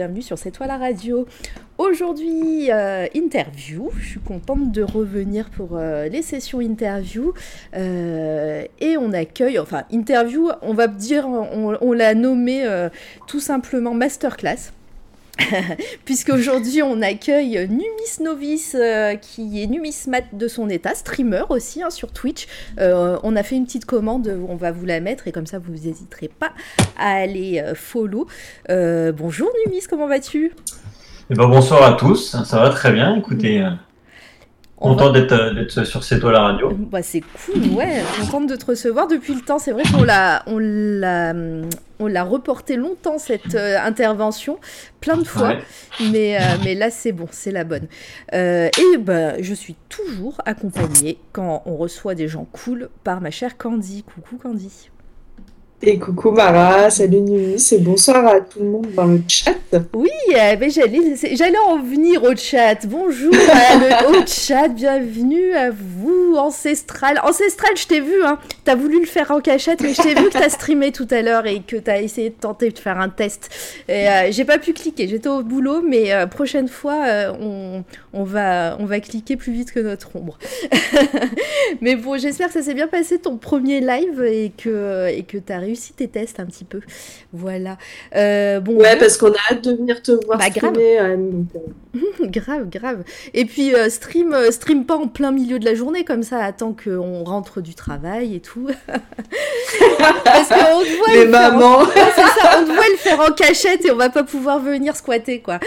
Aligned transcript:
bienvenue 0.00 0.22
sur 0.22 0.38
cette 0.38 0.54
toile 0.54 0.70
à 0.70 0.78
radio. 0.78 1.26
Aujourd'hui, 1.76 2.72
euh, 2.72 3.06
interview, 3.14 3.90
je 3.98 4.08
suis 4.12 4.20
contente 4.20 4.72
de 4.72 4.82
revenir 4.82 5.50
pour 5.50 5.76
euh, 5.76 6.08
les 6.08 6.22
sessions 6.22 6.62
interview. 6.62 7.34
Euh, 7.76 8.64
et 8.80 8.96
on 8.96 9.12
accueille, 9.12 9.58
enfin 9.58 9.82
interview, 9.90 10.48
on 10.62 10.72
va 10.72 10.86
dire, 10.86 11.28
on, 11.28 11.76
on 11.78 11.92
l'a 11.92 12.14
nommé 12.14 12.66
tout 13.26 13.40
simplement 13.40 13.92
masterclass. 13.92 14.72
Puisqu'aujourd'hui 16.04 16.82
on 16.82 17.02
accueille 17.02 17.66
Numis 17.68 18.20
Novice 18.20 18.76
euh, 18.78 19.14
qui 19.16 19.62
est 19.62 19.66
numismate 19.66 20.34
de 20.34 20.48
son 20.48 20.68
état, 20.68 20.94
streamer 20.94 21.44
aussi 21.48 21.82
hein, 21.82 21.90
sur 21.90 22.12
Twitch. 22.12 22.46
Euh, 22.78 23.18
on 23.22 23.36
a 23.36 23.42
fait 23.42 23.56
une 23.56 23.64
petite 23.64 23.84
commande, 23.84 24.38
on 24.48 24.56
va 24.56 24.72
vous 24.72 24.86
la 24.86 25.00
mettre 25.00 25.28
et 25.28 25.32
comme 25.32 25.46
ça 25.46 25.58
vous 25.58 25.72
n'hésiterez 25.72 26.28
pas 26.28 26.52
à 26.98 27.12
aller 27.12 27.60
euh, 27.60 27.74
follow. 27.74 28.26
bonjour 28.68 29.50
Numis, 29.66 29.84
comment 29.88 30.06
vas-tu? 30.06 30.52
Eh 31.30 31.34
ben, 31.34 31.46
Bonsoir 31.46 31.82
à 31.82 31.92
tous, 31.92 32.36
ça 32.44 32.58
va 32.58 32.70
très 32.70 32.92
bien. 32.92 33.16
Écoutez, 33.16 33.64
Content 34.80 35.14
euh, 35.14 35.52
d'être 35.52 35.84
sur 35.84 36.02
cette 36.02 36.20
toile 36.20 36.36
à 36.36 36.40
radio. 36.40 36.70
Bah, 36.72 37.02
c'est 37.02 37.20
cool, 37.20 37.76
ouais. 37.76 38.02
Contente 38.18 38.48
de 38.48 38.56
te 38.56 38.64
recevoir 38.64 39.08
depuis 39.08 39.34
le 39.34 39.42
temps. 39.42 39.58
C'est 39.58 39.72
vrai 39.72 39.82
qu'on 39.82 40.02
l'a, 40.02 40.42
on 40.46 40.58
l'a, 40.58 41.34
on 41.98 42.06
l'a 42.06 42.24
reporté 42.24 42.76
longtemps 42.76 43.18
cette 43.18 43.54
euh, 43.54 43.76
intervention, 43.78 44.58
plein 45.02 45.18
de 45.18 45.24
fois. 45.24 45.56
Mais, 46.10 46.38
euh, 46.38 46.56
mais 46.64 46.74
là, 46.74 46.90
c'est 46.90 47.12
bon, 47.12 47.28
c'est 47.30 47.50
la 47.50 47.64
bonne. 47.64 47.88
et 48.32 48.96
bah, 48.98 49.40
je 49.42 49.52
suis 49.52 49.76
toujours 49.90 50.40
accompagnée 50.46 51.18
quand 51.32 51.62
on 51.66 51.76
reçoit 51.76 52.14
des 52.14 52.26
gens 52.26 52.46
cool 52.50 52.88
par 53.04 53.20
ma 53.20 53.30
chère 53.30 53.58
Candy. 53.58 54.02
Coucou 54.02 54.38
Candy. 54.38 54.90
Et 55.82 55.98
coucou 55.98 56.30
Mara, 56.30 56.90
salut 56.90 57.22
Nuit, 57.22 57.72
et 57.72 57.78
bonsoir 57.78 58.26
à 58.26 58.42
tout 58.42 58.58
le 58.58 58.66
monde 58.66 58.88
dans 58.94 59.06
le 59.06 59.22
chat. 59.26 59.54
Oui, 59.94 60.10
euh, 60.34 60.56
mais 60.60 60.68
j'allais, 60.68 61.16
j'allais 61.32 61.58
en 61.68 61.78
venir 61.78 62.22
au 62.22 62.36
chat. 62.36 62.86
Bonjour 62.86 63.32
au 63.32 64.14
chat, 64.26 64.68
bienvenue 64.68 65.54
à 65.54 65.70
vous, 65.70 66.34
Ancestral. 66.36 67.18
Ancestral, 67.24 67.70
je 67.78 67.86
t'ai 67.86 68.00
vu, 68.00 68.22
hein. 68.22 68.38
T'as 68.64 68.74
voulu 68.74 69.00
le 69.00 69.06
faire 69.06 69.30
en 69.30 69.40
cachette, 69.40 69.80
mais 69.80 69.94
je 69.94 70.02
t'ai 70.02 70.14
vu 70.14 70.28
que 70.28 70.38
t'as 70.38 70.50
streamé 70.50 70.92
tout 70.92 71.08
à 71.10 71.22
l'heure 71.22 71.46
et 71.46 71.62
que 71.66 71.76
t'as 71.76 72.02
essayé 72.02 72.28
de 72.28 72.34
tenter 72.34 72.68
de 72.68 72.78
faire 72.78 72.98
un 72.98 73.08
test. 73.08 73.48
Et 73.88 74.06
euh, 74.06 74.30
j'ai 74.30 74.44
pas 74.44 74.58
pu 74.58 74.74
cliquer, 74.74 75.08
j'étais 75.08 75.30
au 75.30 75.42
boulot, 75.42 75.80
mais 75.80 76.12
euh, 76.12 76.26
prochaine 76.26 76.68
fois, 76.68 77.06
on, 77.40 77.84
on, 78.12 78.24
va, 78.24 78.76
on 78.80 78.84
va 78.84 79.00
cliquer 79.00 79.36
plus 79.36 79.52
vite 79.52 79.72
que 79.72 79.80
notre 79.80 80.14
ombre. 80.14 80.38
mais 81.80 81.96
bon, 81.96 82.18
j'espère 82.18 82.48
que 82.48 82.52
ça 82.52 82.62
s'est 82.62 82.74
bien 82.74 82.88
passé 82.88 83.18
ton 83.18 83.38
premier 83.38 83.80
live 83.80 84.22
et 84.24 84.52
que, 84.54 85.08
et 85.08 85.22
que 85.22 85.38
réussi 85.70 85.92
tes 85.92 86.08
tests 86.08 86.40
un 86.40 86.46
petit 86.46 86.64
peu. 86.64 86.80
Voilà. 87.32 87.78
Euh, 88.16 88.60
bon, 88.60 88.74
ouais, 88.74 88.96
parce 88.98 89.16
qu'on 89.16 89.30
a 89.30 89.38
hâte 89.50 89.62
de 89.64 89.72
venir 89.72 90.02
te 90.02 90.12
voir 90.26 90.38
bah, 90.38 90.46
streamer. 90.50 90.96
Grave. 90.96 91.18
Euh. 91.94 92.26
grave, 92.26 92.68
grave. 92.68 93.04
Et 93.34 93.44
puis 93.44 93.74
euh, 93.74 93.88
stream, 93.88 94.34
stream 94.50 94.84
pas 94.84 94.96
en 94.96 95.06
plein 95.06 95.30
milieu 95.30 95.58
de 95.58 95.64
la 95.64 95.74
journée 95.74 96.04
comme 96.04 96.22
ça, 96.22 96.42
attends 96.42 96.74
qu'on 96.74 97.24
rentre 97.24 97.60
du 97.60 97.74
travail 97.74 98.34
et 98.34 98.40
tout. 98.40 98.68
parce 100.24 100.48
qu'on 100.48 101.12
Les 101.12 101.26
mamans. 101.26 101.86
c'est 101.86 102.40
ça, 102.40 102.60
on 102.60 102.66
doit 102.66 102.88
le 102.90 102.96
faire 102.96 103.20
en 103.20 103.32
cachette 103.32 103.84
et 103.84 103.90
on 103.92 103.96
va 103.96 104.10
pas 104.10 104.24
pouvoir 104.24 104.58
venir 104.58 104.96
squatter 104.96 105.40
quoi. 105.40 105.60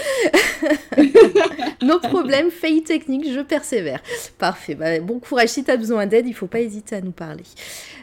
Nos 1.81 1.99
problèmes, 1.99 2.51
failli 2.51 2.83
technique, 2.83 3.31
je 3.31 3.39
persévère. 3.39 4.01
Parfait. 4.37 4.75
Bah, 4.75 4.99
bon 4.99 5.19
courage 5.19 5.49
si 5.49 5.63
tu 5.63 5.71
as 5.71 5.77
besoin 5.77 6.05
d'aide, 6.07 6.27
il 6.27 6.33
faut 6.33 6.47
pas 6.47 6.59
hésiter 6.59 6.97
à 6.97 7.01
nous 7.01 7.11
parler. 7.11 7.43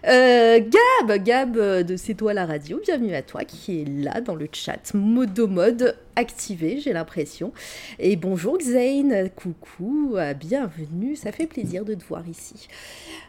Gab, 0.03 1.23
Gab 1.23 1.57
de 1.57 1.97
C'est 1.97 2.15
toi 2.15 2.33
la 2.33 2.47
radio, 2.47 2.81
bienvenue 2.83 3.15
à 3.15 3.23
toi 3.23 3.45
qui 3.45 3.83
est 3.83 3.85
là 3.85 4.21
dans 4.21 4.35
le 4.35 4.49
chat, 4.51 4.95
modo 4.95 5.47
mode 5.47 5.97
activé, 6.17 6.81
j'ai 6.81 6.93
l'impression. 6.93 7.53
Et 7.99 8.17
bonjour 8.17 8.59
Xane, 8.59 9.31
coucou, 9.31 10.15
euh, 10.17 10.35
bienvenue, 10.35 11.17
ça 11.17 11.33
fait 11.33 11.47
plaisir 11.47 11.85
de 11.85 11.95
te 11.95 12.05
voir 12.05 12.27
ici. 12.29 12.69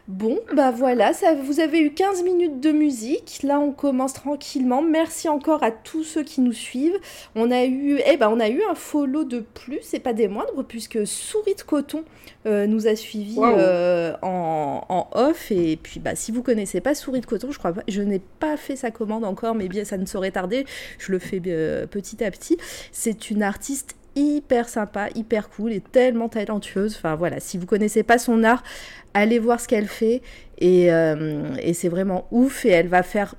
Bon, 0.08 0.40
bah 0.52 0.72
voilà, 0.72 1.12
ça, 1.12 1.34
vous 1.34 1.60
avez 1.60 1.78
eu 1.78 1.92
15 1.92 2.24
minutes 2.24 2.60
de 2.60 2.72
musique, 2.72 3.40
là 3.44 3.60
on 3.60 3.72
commence 3.72 4.14
tranquillement. 4.14 4.82
Merci 4.82 5.28
encore 5.28 5.62
à 5.62 5.70
tous 5.70 6.02
ceux 6.02 6.24
qui 6.24 6.40
nous 6.40 6.52
suivent. 6.52 6.98
On 7.36 7.50
a 7.50 7.64
eu, 7.64 8.00
eh 8.04 8.16
ben, 8.16 8.28
on 8.28 8.40
a 8.40 8.48
eu 8.48 8.62
un 8.68 8.74
follow 8.74 9.24
de 9.24 9.40
plus, 9.40 9.94
et 9.94 10.00
pas 10.00 10.12
des 10.12 10.26
moindres, 10.26 10.64
puisque 10.66 11.06
Souris 11.06 11.54
de 11.54 11.62
Coton 11.62 12.04
euh, 12.44 12.66
nous 12.66 12.88
a 12.88 12.96
suivis 12.96 13.38
euh, 13.38 14.14
en, 14.22 14.84
en, 14.88 15.08
off. 15.12 15.52
Et 15.52 15.78
puis, 15.80 16.00
bah, 16.00 16.16
si 16.16 16.32
vous 16.32 16.42
connaissez 16.42 16.80
pas 16.80 16.96
Souris 16.96 17.20
de 17.20 17.26
Coton, 17.26 17.52
je 17.52 17.58
crois 17.58 17.72
pas, 17.72 17.82
je 17.86 18.02
n'ai 18.02 18.20
pas 18.40 18.56
fait 18.56 18.74
sa 18.74 18.90
commande 18.90 19.24
encore, 19.24 19.54
mais 19.54 19.68
bien 19.68 19.84
ça 19.84 19.96
ne 19.96 20.06
saurait 20.06 20.32
tarder. 20.32 20.66
Je 20.98 21.12
le 21.12 21.20
fais 21.20 21.40
euh, 21.46 21.86
petit 21.86 22.24
à 22.24 22.30
petit. 22.32 22.58
C'est 22.92 23.30
une 23.30 23.42
artiste 23.42 23.96
hyper 24.14 24.68
sympa, 24.68 25.08
hyper 25.14 25.48
cool 25.48 25.72
et 25.72 25.80
tellement 25.80 26.28
talentueuse. 26.28 26.96
Enfin 26.96 27.14
voilà, 27.14 27.40
si 27.40 27.58
vous 27.58 27.66
connaissez 27.66 28.02
pas 28.02 28.18
son 28.18 28.44
art, 28.44 28.62
allez 29.14 29.38
voir 29.38 29.60
ce 29.60 29.68
qu'elle 29.68 29.88
fait 29.88 30.22
et, 30.58 30.86
et 30.86 31.74
c'est 31.74 31.88
vraiment 31.88 32.26
ouf 32.30 32.66
et 32.66 32.70
elle 32.70 32.88
va 32.88 33.02
faire 33.02 33.34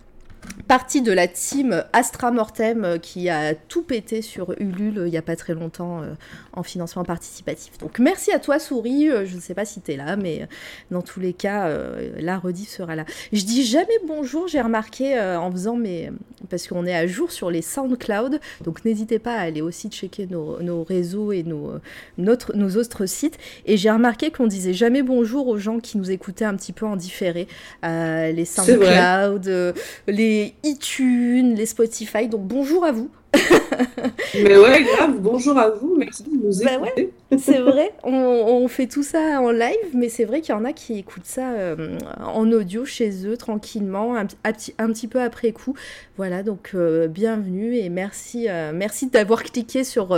partie 0.68 1.02
de 1.02 1.12
la 1.12 1.28
team 1.28 1.84
Astra 1.94 2.32
Mortem 2.32 2.86
euh, 2.86 2.98
qui 2.98 3.30
a 3.30 3.54
tout 3.56 3.84
pété 3.84 4.22
sur 4.22 4.54
Ulule 4.60 5.00
euh, 5.00 5.08
il 5.08 5.12
n'y 5.12 5.18
a 5.18 5.22
pas 5.22 5.36
très 5.36 5.54
longtemps 5.54 6.02
euh, 6.02 6.14
en 6.53 6.64
financement 6.64 7.03
participatif. 7.03 7.78
Donc 7.80 8.00
merci 8.00 8.31
à 8.31 8.40
toi 8.40 8.59
Souris, 8.59 9.09
je 9.25 9.36
ne 9.36 9.41
sais 9.41 9.53
pas 9.53 9.66
si 9.66 9.81
tu 9.81 9.91
es 9.91 9.97
là, 9.97 10.16
mais 10.16 10.47
dans 10.91 11.02
tous 11.02 11.19
les 11.19 11.34
cas, 11.34 11.69
la 12.18 12.38
rediff 12.38 12.69
sera 12.69 12.96
là. 12.96 13.06
Je 13.31 13.44
dis 13.44 13.66
jamais 13.66 13.88
bonjour, 14.08 14.47
j'ai 14.47 14.62
remarqué 14.62 15.19
en 15.19 15.52
faisant 15.52 15.75
mes... 15.75 16.12
parce 16.50 16.68
qu'on 16.68 16.86
est 16.86 16.96
à 16.96 17.08
jour 17.08 17.31
sur 17.31 17.50
les 17.50 17.62
SoundCloud, 17.62 18.40
donc 18.63 18.86
n'hésitez 18.86 19.19
pas 19.19 19.36
à 19.36 19.42
aller 19.42 19.62
aussi 19.62 19.90
checker 19.90 20.28
nos, 20.28 20.84
réseaux 20.84 21.31
et 21.31 21.44
nos, 21.44 21.74
notre, 22.18 22.56
nos 22.56 22.78
autres 22.78 23.06
sites. 23.06 23.38
Et 23.66 23.78
j'ai 23.78 23.92
remarqué 23.92 24.31
qu'on 24.31 24.47
disait 24.47 24.74
jamais 24.74 25.03
bonjour 25.03 25.47
aux 25.47 25.58
gens 25.58 25.80
qui 25.80 25.97
nous 25.97 26.12
écoutaient 26.12 26.46
un 26.46 26.56
petit 26.56 26.74
peu 26.74 26.86
en 26.86 26.96
différé. 26.96 27.47
les 27.84 28.46
SoundCloud, 28.46 29.74
les 30.08 30.53
iTunes, 30.63 31.56
les 31.56 31.66
Spotify. 31.66 32.28
Donc 32.28 32.42
bonjour 32.42 32.86
à 32.86 32.92
vous. 32.92 33.09
Mais 34.36 34.58
ouais, 34.58 34.84
grave, 34.84 35.20
bonjour 35.20 35.58
à 35.58 35.70
vous, 35.70 35.96
merci 35.98 36.24
de 36.24 36.30
nous 36.30 36.64
bah 36.64 36.88
écouter. 36.88 37.14
c'est 37.38 37.60
vrai, 37.60 37.92
on, 38.04 38.68
fait 38.68 38.88
tout 38.88 39.04
ça 39.04 39.42
en 39.42 39.52
live, 39.52 39.74
mais 39.94 40.10
c'est 40.10 40.26
vrai 40.26 40.42
qu'il 40.42 40.54
y 40.54 40.58
en 40.58 40.66
a 40.66 40.74
qui 40.74 41.00
écoutent 41.00 41.26
ça 41.26 41.52
euh, 41.52 41.98
en 42.24 42.52
audio 42.52 42.86
chez 42.86 43.28
eux, 43.28 43.38
tranquillement, 43.38 44.16
un, 44.16 44.26
petit 44.54 45.08
peu 45.08 45.22
après 45.22 45.52
coup. 45.52 45.76
Voilà, 46.18 46.44
donc 46.44 46.72
euh, 46.74 47.08
bienvenue 47.08 47.76
et 47.76 47.90
merci, 47.90 48.50
euh, 48.50 48.72
merci 48.74 49.08
d'avoir 49.08 49.44
cliqué 49.44 49.84
sur, 49.84 50.18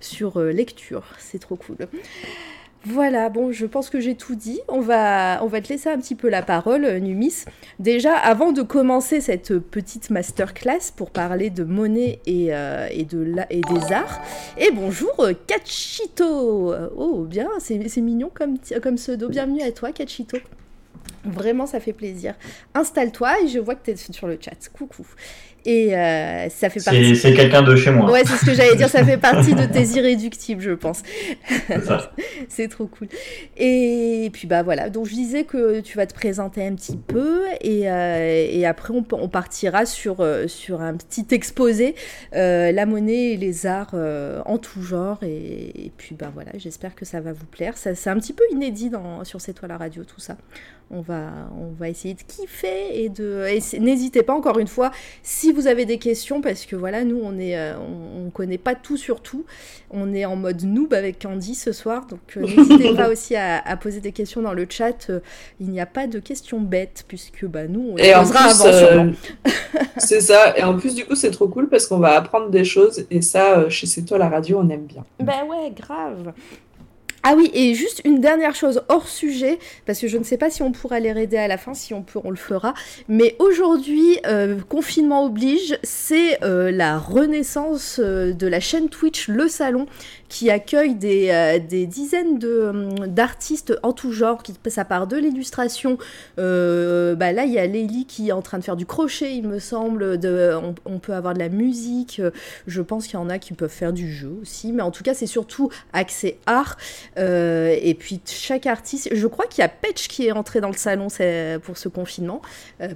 sur 0.00 0.40
lecture, 0.40 1.04
c'est 1.18 1.38
trop 1.38 1.56
cool. 1.56 1.76
Voilà, 2.88 3.30
bon, 3.30 3.50
je 3.50 3.66
pense 3.66 3.90
que 3.90 3.98
j'ai 3.98 4.14
tout 4.14 4.36
dit. 4.36 4.60
On 4.68 4.80
va, 4.80 5.40
on 5.42 5.48
va 5.48 5.60
te 5.60 5.70
laisser 5.70 5.88
un 5.88 5.98
petit 5.98 6.14
peu 6.14 6.28
la 6.28 6.40
parole, 6.42 6.84
euh, 6.84 7.00
Numis. 7.00 7.44
Déjà, 7.80 8.16
avant 8.16 8.52
de 8.52 8.62
commencer 8.62 9.20
cette 9.20 9.58
petite 9.58 10.10
masterclass 10.10 10.92
pour 10.94 11.10
parler 11.10 11.50
de 11.50 11.64
monnaie 11.64 12.20
et, 12.26 12.54
euh, 12.54 12.88
des 12.88 13.92
arts, 13.92 14.20
et 14.56 14.70
bonjour, 14.70 15.12
euh, 15.18 15.32
Cachito 15.48 16.72
Oh, 16.96 17.24
bien, 17.24 17.48
c'est 17.58 18.00
mignon 18.00 18.30
comme, 18.32 18.56
comme 18.80 18.94
pseudo. 18.94 19.30
Bienvenue 19.30 19.62
à 19.62 19.72
toi, 19.72 19.90
Cachito. 19.90 20.38
Vraiment, 21.24 21.66
ça 21.66 21.80
fait 21.80 21.92
plaisir. 21.92 22.34
Installe-toi 22.74 23.40
et 23.42 23.48
je 23.48 23.58
vois 23.58 23.74
que 23.74 23.84
tu 23.84 23.90
es 23.90 23.96
sur 23.96 24.28
le 24.28 24.38
chat. 24.40 24.70
Coucou. 24.72 25.04
Et 25.66 25.96
euh, 25.96 26.48
ça 26.48 26.70
fait 26.70 26.82
partie. 26.82 27.16
C'est 27.16 27.34
quelqu'un 27.34 27.62
de 27.62 27.74
chez 27.74 27.90
moi. 27.90 28.08
Ouais, 28.08 28.22
c'est 28.24 28.36
ce 28.36 28.46
que 28.46 28.54
j'allais 28.54 28.76
dire. 28.76 28.88
Ça 28.88 29.04
fait 29.04 29.16
partie 29.18 29.52
de 29.52 29.64
tes 29.64 29.82
irréductibles, 29.82 30.62
je 30.62 30.70
pense. 30.70 31.02
C'est 32.48 32.68
trop 32.68 32.86
cool. 32.86 33.08
Et 33.56 34.30
puis, 34.32 34.46
bah 34.46 34.62
voilà. 34.62 34.90
Donc, 34.90 35.06
je 35.06 35.14
disais 35.14 35.42
que 35.42 35.80
tu 35.80 35.96
vas 35.96 36.06
te 36.06 36.14
présenter 36.14 36.64
un 36.64 36.76
petit 36.76 36.96
peu. 36.96 37.40
Et, 37.62 37.90
euh, 37.90 38.46
et 38.48 38.64
après, 38.64 38.94
on, 38.94 39.04
on, 39.10 39.28
partira 39.28 39.86
sur, 39.86 40.20
euh, 40.20 40.46
sur 40.46 40.80
un 40.82 40.94
petit 40.94 41.26
exposé 41.32 41.96
la 42.32 42.86
monnaie 42.86 43.32
et 43.32 43.36
les 43.36 43.66
arts 43.66 43.96
en 44.44 44.58
tout 44.58 44.82
genre. 44.82 45.18
Et, 45.24 45.90
puis, 45.96 46.14
bah 46.14 46.30
voilà. 46.32 46.52
J'espère 46.54 46.94
que 46.94 47.04
ça 47.04 47.20
va 47.20 47.32
vous 47.32 47.46
plaire. 47.46 47.74
C'est 47.76 48.08
un 48.08 48.18
petit 48.20 48.32
peu 48.32 48.44
inédit 48.52 48.88
dans, 48.88 49.24
sur 49.24 49.40
cette 49.40 49.56
toile 49.56 49.72
à 49.72 49.78
radio, 49.78 50.04
tout 50.04 50.20
ça. 50.20 50.36
On 50.92 51.00
va, 51.00 51.30
on 51.58 51.72
va 51.76 51.88
essayer 51.88 52.14
de 52.14 52.22
kiffer 52.22 53.02
et 53.02 53.08
de. 53.08 53.44
N'hésitez 53.80 54.22
pas, 54.22 54.34
encore 54.34 54.58
une 54.60 54.68
fois, 54.68 54.92
si 55.24 55.52
vous 55.52 55.66
avez 55.66 55.84
des 55.84 55.98
questions, 55.98 56.40
parce 56.40 56.64
que 56.64 56.76
voilà, 56.76 57.02
nous, 57.02 57.20
on 57.22 57.38
est, 57.40 57.58
on, 57.74 58.30
connaît 58.30 58.58
pas 58.58 58.76
tout 58.76 58.96
sur 58.96 59.20
tout. 59.20 59.44
On 59.90 60.14
est 60.14 60.24
en 60.24 60.36
mode 60.36 60.62
noob 60.62 60.94
avec 60.94 61.22
Candy 61.22 61.56
ce 61.56 61.72
soir, 61.72 62.06
donc 62.06 62.36
n'hésitez 62.36 62.94
pas 62.96 63.08
aussi 63.08 63.34
à, 63.34 63.76
poser 63.76 64.00
des 64.00 64.12
questions 64.12 64.42
dans 64.42 64.52
le 64.52 64.66
chat. 64.68 65.10
il 65.58 65.70
n'y 65.70 65.80
a 65.80 65.86
pas 65.86 66.06
de 66.06 66.20
questions 66.20 66.60
bêtes, 66.60 67.04
puisque 67.08 67.46
bah, 67.46 67.66
nous, 67.66 67.90
on 67.92 67.96
les 67.96 68.12
posera 68.12 68.44
avant. 68.44 69.12
c'est 69.96 70.20
ça. 70.20 70.56
Et 70.56 70.62
en 70.62 70.76
plus, 70.76 70.94
du 70.94 71.04
coup, 71.04 71.16
c'est 71.16 71.32
trop 71.32 71.48
cool 71.48 71.68
parce 71.68 71.86
qu'on 71.86 71.98
va 71.98 72.16
apprendre 72.16 72.50
des 72.50 72.64
choses. 72.64 73.06
Et 73.10 73.22
ça, 73.22 73.68
chez 73.68 73.86
C'est 73.86 74.02
toi 74.02 74.18
la 74.18 74.28
radio, 74.28 74.60
on 74.62 74.68
aime 74.68 74.86
bien. 74.86 75.04
Ben 75.18 75.44
ouais, 75.48 75.72
grave. 75.74 76.32
Ah 77.28 77.34
oui, 77.36 77.50
et 77.54 77.74
juste 77.74 78.02
une 78.04 78.20
dernière 78.20 78.54
chose 78.54 78.82
hors 78.88 79.08
sujet, 79.08 79.58
parce 79.84 79.98
que 79.98 80.06
je 80.06 80.16
ne 80.16 80.22
sais 80.22 80.36
pas 80.36 80.48
si 80.48 80.62
on 80.62 80.70
pourra 80.70 81.00
les 81.00 81.08
aider 81.08 81.36
à 81.36 81.48
la 81.48 81.58
fin, 81.58 81.74
si 81.74 81.92
on 81.92 82.02
peut, 82.02 82.20
on 82.22 82.30
le 82.30 82.36
fera. 82.36 82.72
Mais 83.08 83.34
aujourd'hui, 83.40 84.20
euh, 84.28 84.60
confinement 84.68 85.24
oblige, 85.24 85.76
c'est 85.82 86.40
euh, 86.44 86.70
la 86.70 87.00
renaissance 87.00 87.98
euh, 88.00 88.32
de 88.32 88.46
la 88.46 88.60
chaîne 88.60 88.88
Twitch 88.88 89.26
Le 89.26 89.48
Salon 89.48 89.86
qui 90.28 90.50
accueille 90.50 90.94
des, 90.94 91.28
euh, 91.30 91.58
des 91.58 91.86
dizaines 91.86 92.42
hum, 92.44 93.06
d'artistes 93.06 93.78
en 93.82 93.92
tout 93.92 94.12
genre, 94.12 94.42
qui, 94.42 94.54
ça 94.68 94.84
part 94.84 95.06
de 95.06 95.16
l'illustration. 95.16 95.98
Euh, 96.38 97.14
bah 97.14 97.32
là, 97.32 97.44
il 97.44 97.52
y 97.52 97.58
a 97.58 97.66
Lélie 97.66 98.06
qui 98.06 98.28
est 98.28 98.32
en 98.32 98.42
train 98.42 98.58
de 98.58 98.64
faire 98.64 98.76
du 98.76 98.86
crochet, 98.86 99.34
il 99.34 99.46
me 99.46 99.58
semble. 99.58 100.18
De, 100.18 100.52
on, 100.84 100.98
peut 100.98 101.14
avoir 101.14 101.34
de 101.34 101.38
la 101.38 101.48
musique. 101.48 102.20
Je 102.66 102.82
pense 102.82 103.06
qu'il 103.06 103.14
y 103.14 103.22
en 103.22 103.28
a 103.28 103.38
qui 103.38 103.52
peuvent 103.52 103.70
faire 103.70 103.92
du 103.92 104.12
jeu 104.12 104.32
aussi. 104.42 104.72
Mais 104.72 104.82
en 104.82 104.90
tout 104.90 105.02
cas, 105.02 105.14
c'est 105.14 105.26
surtout 105.26 105.70
accès 105.92 106.38
art. 106.46 106.76
Euh, 107.18 107.76
et 107.80 107.94
puis, 107.94 108.20
chaque 108.26 108.66
artiste. 108.66 109.08
Je 109.12 109.26
crois 109.26 109.46
qu'il 109.46 109.62
y 109.62 109.64
a 109.64 109.68
Petch 109.68 110.08
qui 110.08 110.26
est 110.26 110.32
entré 110.32 110.60
dans 110.60 110.70
le 110.70 110.76
salon 110.76 111.08
pour 111.62 111.76
ce 111.76 111.88
confinement. 111.88 112.42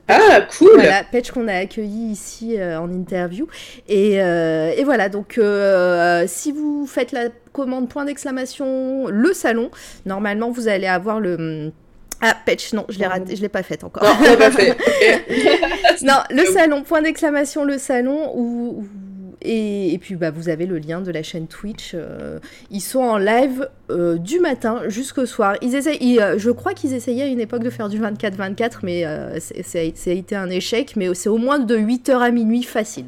ah, 0.09 0.41
cool! 0.59 0.71
Voilà, 0.75 1.05
Petch 1.05 1.31
qu'on 1.31 1.49
a 1.49 1.55
accueilli 1.55 2.11
ici 2.11 2.57
en 2.61 2.91
interview. 2.91 3.47
Et, 3.89 4.15
et 4.15 4.85
voilà, 4.85 5.09
donc 5.09 5.41
si 6.27 6.53
vous 6.53 6.87
faites 6.87 7.13
la 7.13 7.20
commande 7.53 7.89
point 7.89 8.05
d'exclamation 8.05 9.09
le 9.09 9.33
salon. 9.33 9.71
Normalement, 10.07 10.51
vous 10.51 10.69
allez 10.69 10.87
avoir 10.87 11.21
le 11.21 11.73
ah, 12.23 12.37
Patch, 12.45 12.75
non, 12.75 12.85
je 12.91 12.99
l'ai 12.99 13.07
raté, 13.07 13.35
je 13.35 13.41
l'ai 13.41 13.49
pas 13.49 13.63
fait 13.63 13.83
encore. 13.83 14.03
Non, 14.03 14.37
pas 14.37 14.51
fait. 14.51 14.77
non, 16.03 16.19
le 16.31 16.45
salon, 16.45 16.83
point 16.83 17.01
d'exclamation, 17.01 17.65
le 17.65 17.79
salon, 17.79 18.33
où, 18.37 18.85
et, 19.43 19.99
puis 20.01 20.17
bah, 20.17 20.31
vous 20.31 20.49
avez 20.49 20.67
le 20.67 20.79
lien 20.79 21.01
de 21.01 21.11
la 21.11 21.23
chaîne 21.23 21.47
Twitch. 21.47 21.93
Euh, 21.95 22.39
ils 22.71 22.83
sont 22.83 23.01
en 23.01 23.17
live 23.17 23.69
euh, 23.91 24.19
du 24.19 24.39
matin 24.39 24.83
jusqu'au 24.89 25.25
soir. 25.25 25.57
Ils 25.63 25.75
essayent, 25.75 26.21
euh, 26.21 26.39
je 26.39 26.51
crois 26.51 26.75
qu'ils 26.75 26.93
essayaient 26.93 27.23
à 27.23 27.27
une 27.27 27.41
époque 27.41 27.63
de 27.63 27.71
faire 27.71 27.89
du 27.89 27.99
24-24, 28.01 28.81
mais 28.83 29.05
ça 29.41 29.79
a 29.79 30.13
été 30.13 30.37
un 30.37 30.51
échec. 30.51 30.95
Mais 30.97 31.15
c'est 31.15 31.31
au 31.31 31.39
moins 31.39 31.59
de 31.59 31.77
8h 31.77 32.19
à 32.19 32.31
minuit 32.31 32.63
facile. 32.63 33.07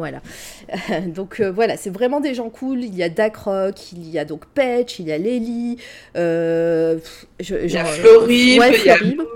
Voilà. 0.00 0.22
donc 1.06 1.40
euh, 1.40 1.52
voilà, 1.52 1.76
c'est 1.76 1.90
vraiment 1.90 2.20
des 2.20 2.34
gens 2.34 2.48
cool. 2.48 2.82
Il 2.82 2.94
y 2.94 3.02
a 3.02 3.08
Rock, 3.44 3.92
il 3.92 4.08
y 4.08 4.18
a 4.18 4.24
donc 4.24 4.46
Patch, 4.46 4.98
il 4.98 5.08
y 5.08 5.12
a 5.12 5.18
Lely. 5.18 5.76
Euh, 6.16 6.98
il 7.38 7.70
y 7.70 7.76
a 7.76 7.84
Florib, 7.84 8.62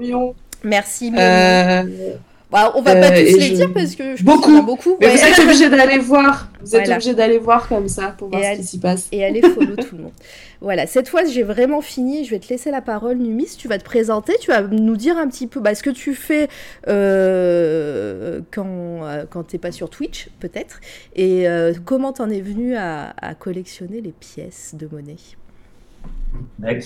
il 0.01 0.09
y 0.09 0.13
a. 0.13 0.19
Merci. 0.65 1.13
Euh... 1.15 2.15
Bah, 2.55 2.73
on 2.77 2.83
va 2.83 2.95
pas 2.95 3.09
tous 3.09 3.17
les 3.17 3.51
dire 3.51 3.73
parce 3.73 3.97
que 3.97 4.15
je 4.15 4.23
beaucoup. 4.23 4.53
Pense 4.53 4.65
beaucoup. 4.65 4.97
Mais 5.01 5.09
vous 5.09 5.25
êtes 5.25 5.39
obligé 5.41 5.69
d'aller 5.69 5.99
voir. 5.99 6.49
Vous 6.61 6.77
êtes 6.77 6.89
obligé 6.89 7.13
d'aller 7.13 7.39
voir 7.39 7.67
comme 7.67 7.89
ça 7.89 8.15
pour 8.17 8.29
voir 8.29 8.45
ce 8.45 8.61
qui 8.61 8.65
s'y 8.65 8.79
passe. 8.79 9.09
Et 9.11 9.25
aller 9.25 9.43
follow 9.43 9.75
tout 9.75 9.97
le 9.97 10.05
monde. 10.05 10.13
Voilà, 10.61 10.87
cette 10.87 11.09
fois 11.09 11.25
j'ai 11.25 11.43
vraiment 11.43 11.81
fini. 11.81 12.25
Je 12.25 12.31
vais 12.31 12.39
te 12.39 12.49
laisser 12.49 12.71
la 12.71 12.81
parole, 12.81 13.17
Numis. 13.17 13.57
Tu 13.59 13.67
vas 13.67 13.79
te 13.79 13.85
présenter. 13.85 14.35
Tu 14.41 14.53
vas 14.53 14.63
nous 14.63 14.97
dire 14.97 15.19
un 15.19 15.27
petit 15.27 15.49
peu 15.49 15.59
bah, 15.59 15.75
ce 15.75 15.83
que 15.83 15.91
tu 15.91 16.15
fais 16.15 16.47
euh, 16.87 18.41
quand, 18.53 18.67
euh, 19.03 19.25
quand 19.29 19.43
tu 19.43 19.57
n'es 19.57 19.61
pas 19.61 19.73
sur 19.73 19.91
Twitch, 19.91 20.29
peut-être. 20.39 20.81
Et 21.17 21.49
euh, 21.49 21.73
comment 21.85 22.13
tu 22.13 22.23
en 22.23 22.31
es 22.31 22.41
venu 22.41 22.77
à, 22.77 23.13
collectionner 23.41 24.01
les 24.01 24.13
pièces 24.13 24.77
de 24.79 24.87
monnaie? 24.87 25.17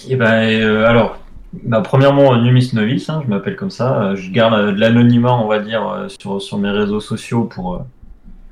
Eh 0.08 0.16
ben, 0.16 0.84
alors, 0.86 1.18
bah, 1.52 1.80
premièrement, 1.80 2.36
Numis 2.40 2.70
Novice, 2.74 3.08
hein, 3.08 3.22
je 3.24 3.30
m'appelle 3.30 3.56
comme 3.56 3.70
ça. 3.70 4.14
Je 4.14 4.30
garde 4.30 4.74
de 4.74 4.80
l'anonymat, 4.80 5.34
on 5.34 5.48
va 5.48 5.58
dire, 5.60 6.06
sur, 6.20 6.42
sur 6.42 6.58
mes 6.58 6.70
réseaux 6.70 7.00
sociaux 7.00 7.44
pour 7.44 7.84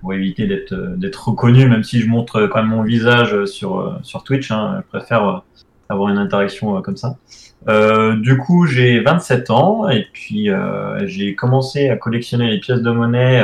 pour 0.07 0.15
éviter 0.15 0.47
d'être 0.47 0.73
euh, 0.73 0.97
d'être 0.97 1.29
reconnu, 1.29 1.69
même 1.69 1.83
si 1.83 2.01
je 2.01 2.09
montre 2.09 2.47
quand 2.47 2.63
même 2.63 2.71
mon 2.71 2.83
visage 2.83 3.45
sur 3.47 3.81
euh, 3.81 3.95
sur 4.03 4.23
Twitch. 4.23 4.51
Hein, 4.51 4.83
je 4.85 4.99
préfère 4.99 5.29
euh, 5.29 5.39
avoir 5.89 6.11
une 6.11 6.19
interaction 6.19 6.81
comme 6.83 6.97
ça. 6.97 7.17
du 8.17 8.39
coup, 8.39 8.67
j'ai 8.67 9.01
27 9.01 9.51
ans 9.51 9.89
et 9.89 10.07
puis 10.13 10.49
j'ai 11.05 11.35
commencé 11.35 11.89
à 11.89 11.97
collectionner 11.97 12.51
les 12.51 12.59
pièces 12.59 12.83
de 12.83 12.91
monnaie. 12.91 13.39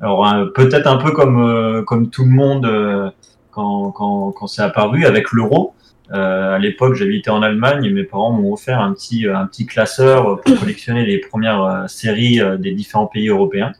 alors 0.00 0.52
peut-être 0.54 0.86
un 0.86 0.96
peu 0.98 1.12
comme 1.12 1.84
comme 1.86 2.10
tout 2.10 2.24
le 2.24 2.30
monde 2.30 3.12
quand 3.50 3.92
quand, 3.92 4.32
quand 4.32 4.46
c'est 4.46 4.62
apparu 4.62 5.06
avec 5.06 5.32
l'euro. 5.32 5.74
À 6.12 6.58
l'époque, 6.58 6.94
j'habitais 6.94 7.30
en 7.30 7.42
Allemagne 7.42 7.84
et 7.84 7.90
mes 7.90 8.04
parents 8.04 8.32
m'ont 8.32 8.52
offert 8.52 8.80
un 8.80 8.92
petit 8.92 9.28
un 9.28 9.46
petit 9.46 9.66
classeur 9.66 10.40
pour 10.40 10.58
collectionner 10.58 11.04
les 11.06 11.18
premières 11.18 11.84
séries 11.88 12.40
des 12.58 12.72
différents 12.72 13.06
pays 13.06 13.28
européens. 13.28 13.72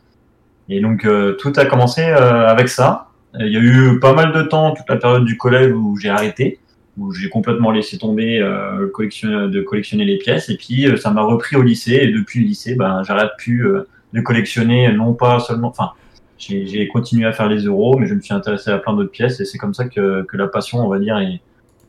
Et 0.70 0.80
donc 0.80 1.04
euh, 1.04 1.32
tout 1.32 1.52
a 1.56 1.66
commencé 1.66 2.02
euh, 2.02 2.46
avec 2.46 2.68
ça. 2.68 3.08
Il 3.38 3.48
y 3.48 3.56
a 3.56 3.60
eu 3.60 3.98
pas 4.00 4.14
mal 4.14 4.32
de 4.32 4.42
temps, 4.42 4.72
toute 4.72 4.88
la 4.88 4.96
période 4.96 5.24
du 5.24 5.36
collège 5.36 5.72
où 5.72 5.96
j'ai 5.96 6.08
arrêté, 6.08 6.58
où 6.96 7.12
j'ai 7.12 7.28
complètement 7.28 7.72
laissé 7.72 7.98
tomber 7.98 8.38
euh, 8.38 8.86
de 8.86 9.60
collectionner 9.60 10.04
les 10.04 10.18
pièces. 10.18 10.48
Et 10.48 10.56
puis 10.56 10.86
ça 10.96 11.10
m'a 11.10 11.22
repris 11.22 11.56
au 11.56 11.62
lycée. 11.62 11.98
Et 12.02 12.12
depuis 12.12 12.40
le 12.40 12.46
lycée, 12.46 12.76
ben, 12.76 13.02
j'arrête 13.04 13.32
plus 13.36 13.66
de 14.12 14.20
collectionner, 14.20 14.92
non 14.92 15.14
pas 15.14 15.40
seulement. 15.40 15.68
Enfin, 15.68 15.90
j'ai 16.38 16.88
continué 16.88 17.26
à 17.26 17.32
faire 17.32 17.48
les 17.48 17.64
euros, 17.64 17.98
mais 17.98 18.06
je 18.06 18.14
me 18.14 18.20
suis 18.20 18.34
intéressé 18.34 18.70
à 18.70 18.78
plein 18.78 18.94
d'autres 18.94 19.10
pièces. 19.10 19.40
Et 19.40 19.44
c'est 19.44 19.58
comme 19.58 19.74
ça 19.74 19.86
que, 19.86 20.22
que, 20.22 20.36
la 20.36 20.48
passion, 20.48 20.78
on 20.78 20.88
va 20.88 20.98
dire, 20.98 21.18
est, 21.18 21.40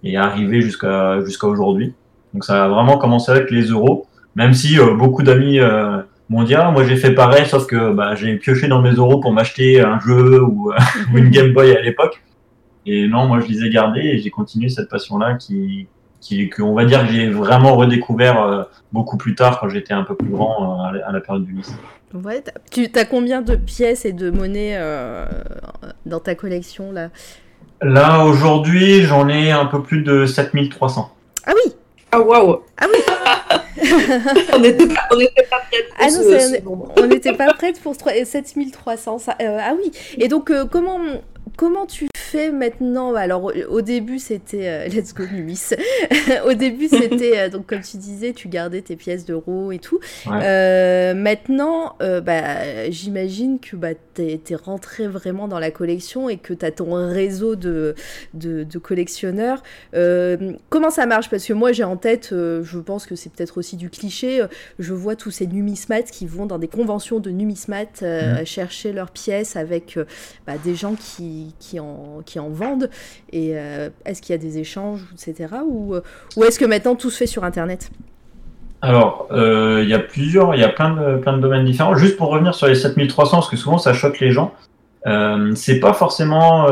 est 0.04 0.16
arrivée 0.16 0.62
jusqu'à 0.62 1.24
jusqu'à 1.24 1.48
aujourd'hui. 1.48 1.94
Donc 2.34 2.46
ça 2.46 2.66
a 2.66 2.68
vraiment 2.70 2.98
commencé 2.98 3.32
avec 3.32 3.52
les 3.52 3.64
euros, 3.66 4.08
même 4.36 4.54
si 4.54 4.78
beaucoup 4.98 5.24
d'amis 5.24 5.60
mondial. 6.30 6.72
Moi, 6.72 6.86
j'ai 6.86 6.96
fait 6.96 7.14
pareil, 7.14 7.46
sauf 7.46 7.68
que 7.68 7.94
bah, 7.94 8.16
j'ai 8.16 8.36
pioché 8.38 8.68
dans 8.68 8.82
mes 8.82 8.94
euros 8.94 9.20
pour 9.20 9.34
m'acheter 9.34 9.82
un 9.82 10.00
jeu 10.00 10.42
ou, 10.42 10.72
une 11.14 11.30
Game 11.30 11.54
Boy 11.54 11.76
à 11.76 11.82
l'époque. 11.82 12.22
Et 12.86 13.08
non, 13.08 13.28
moi, 13.28 13.40
je 13.42 13.48
les 13.48 13.66
ai 13.66 13.70
gardés 13.70 14.02
et 14.02 14.18
j'ai 14.20 14.30
continué 14.32 14.70
cette 14.70 14.90
passion-là 14.90 15.36
qui, 15.36 15.88
qui, 16.22 16.50
on 16.60 16.74
va 16.74 16.86
dire 16.86 17.06
que 17.06 17.12
j'ai 17.12 17.30
vraiment 17.30 17.76
redécouvert 17.76 18.42
euh, 18.42 18.64
beaucoup 18.92 19.18
plus 19.18 19.36
tard 19.36 19.60
quand 19.60 19.70
j'étais 19.70 19.94
un 19.94 20.04
peu 20.04 20.16
plus 20.16 20.30
grand 20.30 20.94
euh, 20.94 21.00
à 21.06 21.12
la 21.12 21.20
période 21.20 21.46
du 21.46 21.54
lycée. 21.54 21.74
Ouais, 22.14 22.44
tu 22.72 22.90
as 22.96 23.06
combien 23.06 23.42
de 23.42 23.56
pièces 23.56 24.06
et 24.06 24.14
de 24.14 24.32
monnaies 24.32 24.76
euh, 24.76 25.26
dans 26.06 26.20
ta 26.20 26.36
collection 26.36 26.92
là? 26.92 27.10
Là, 27.82 28.26
aujourd'hui, 28.26 29.02
j'en 29.02 29.28
ai 29.28 29.50
un 29.50 29.66
peu 29.66 29.82
plus 29.82 30.04
de 30.04 30.28
7300. 30.28 31.12
Ah 31.48 31.52
oui 31.56 31.74
Ah 32.12 32.22
waouh 32.22 32.60
Ah 32.78 32.86
oui 32.88 33.00
on 34.54 34.60
n'était 34.60 34.86
pas, 34.86 35.08
pas 35.50 35.62
prête 35.66 35.88
pour 35.90 35.98
ah 36.00 36.08
non, 36.12 36.94
On 36.98 37.08
n'était 37.08 37.34
pas 37.34 37.54
prête 37.54 37.82
pour 37.82 37.96
7300. 37.96 39.18
Euh, 39.42 39.58
ah 39.60 39.74
oui. 39.76 39.92
Et 40.20 40.28
donc, 40.28 40.52
euh, 40.52 40.66
comment, 40.66 41.00
comment 41.58 41.88
tu 41.88 42.08
maintenant 42.52 43.14
Alors, 43.16 43.52
au 43.70 43.82
début, 43.82 44.20
c'était. 44.20 44.68
Euh, 44.68 44.88
let's 44.88 45.14
go, 45.14 45.24
Numis. 45.32 45.70
au 46.46 46.54
début, 46.54 46.88
c'était. 46.88 47.50
donc, 47.50 47.68
comme 47.68 47.82
tu 47.82 47.98
disais, 47.98 48.34
tu 48.34 48.48
gardais 48.48 48.82
tes 48.82 48.96
pièces 48.96 49.26
d'euros 49.26 49.72
et 49.72 49.80
tout. 49.80 50.00
maintenant, 50.26 51.96
bah, 52.00 52.90
j'imagine 52.90 53.60
que 53.60 53.76
bah, 53.76 53.94
tu 54.16 54.22
es, 54.22 54.56
rentré 54.56 55.08
vraiment 55.08 55.48
dans 55.48 55.60
la 55.60 55.72
collection 55.72 56.30
et 56.30 56.38
que 56.38 56.54
tu 56.54 56.66
as 56.66 56.72
ton 56.72 56.94
réseau 57.10 57.56
de, 57.56 57.96
de, 58.34 58.64
de 58.64 58.80
collectionneurs. 58.80 59.64
comment 60.70 60.90
ça 60.90 61.06
marche? 61.06 61.30
Parce 61.30 61.46
que 61.46 61.54
moi, 61.54 61.72
j'ai 61.72 61.84
en 61.84 61.98
tête, 61.98 62.30
je 62.32 62.80
pense 62.80 63.06
que 63.06 63.16
c'est 63.16 63.32
peut-être 63.32 63.58
aussi 63.58 63.76
du 63.76 63.90
cliché. 63.90 64.42
Euh, 64.42 64.48
je 64.80 64.94
vois 64.94 65.16
tous 65.16 65.32
ces 65.32 65.48
numismates 65.48 66.12
qui 66.12 66.26
vont 66.26 66.46
dans 66.46 66.60
des 66.60 66.68
conventions 66.68 67.20
de 67.20 67.30
numismates 67.30 68.02
euh, 68.04 68.42
mmh. 68.42 68.46
chercher 68.46 68.94
leurs 68.94 69.12
pièces 69.12 69.56
avec 69.56 69.98
euh, 69.98 70.06
bah, 70.46 70.54
des 70.64 70.76
gens 70.76 70.96
qui, 70.96 71.56
qui, 71.60 71.80
en, 71.80 72.21
qui 72.26 72.40
en 72.40 72.50
vendent. 72.50 72.90
Et 73.32 73.52
est-ce 74.06 74.22
qu'il 74.22 74.34
y 74.34 74.40
a 74.40 74.42
des 74.42 74.58
échanges, 74.58 75.02
etc. 75.14 75.56
Ou, 75.66 75.96
ou 76.36 76.44
est-ce 76.44 76.60
que 76.60 76.66
maintenant 76.66 76.96
tout 76.96 77.10
se 77.10 77.18
fait 77.18 77.28
sur 77.28 77.44
Internet? 77.44 77.92
Alors, 78.82 79.28
il 79.32 79.88
y 79.88 79.94
a 79.94 80.00
plusieurs, 80.00 80.56
il 80.56 80.62
y 80.62 80.64
a 80.64 80.70
plein 80.70 80.92
de, 80.96 81.42
domaines 81.42 81.66
différents. 81.66 81.96
Juste 81.96 82.18
pour 82.18 82.30
revenir 82.30 82.56
sur 82.56 82.68
les 82.68 82.76
7300, 82.76 83.38
parce 83.38 83.50
que 83.50 83.58
souvent 83.58 83.78
ça 83.78 83.94
choque 83.94 84.20
les 84.20 84.32
gens, 84.32 84.54
c'est 85.56 85.80
pas 85.80 85.94
forcément, 85.94 86.68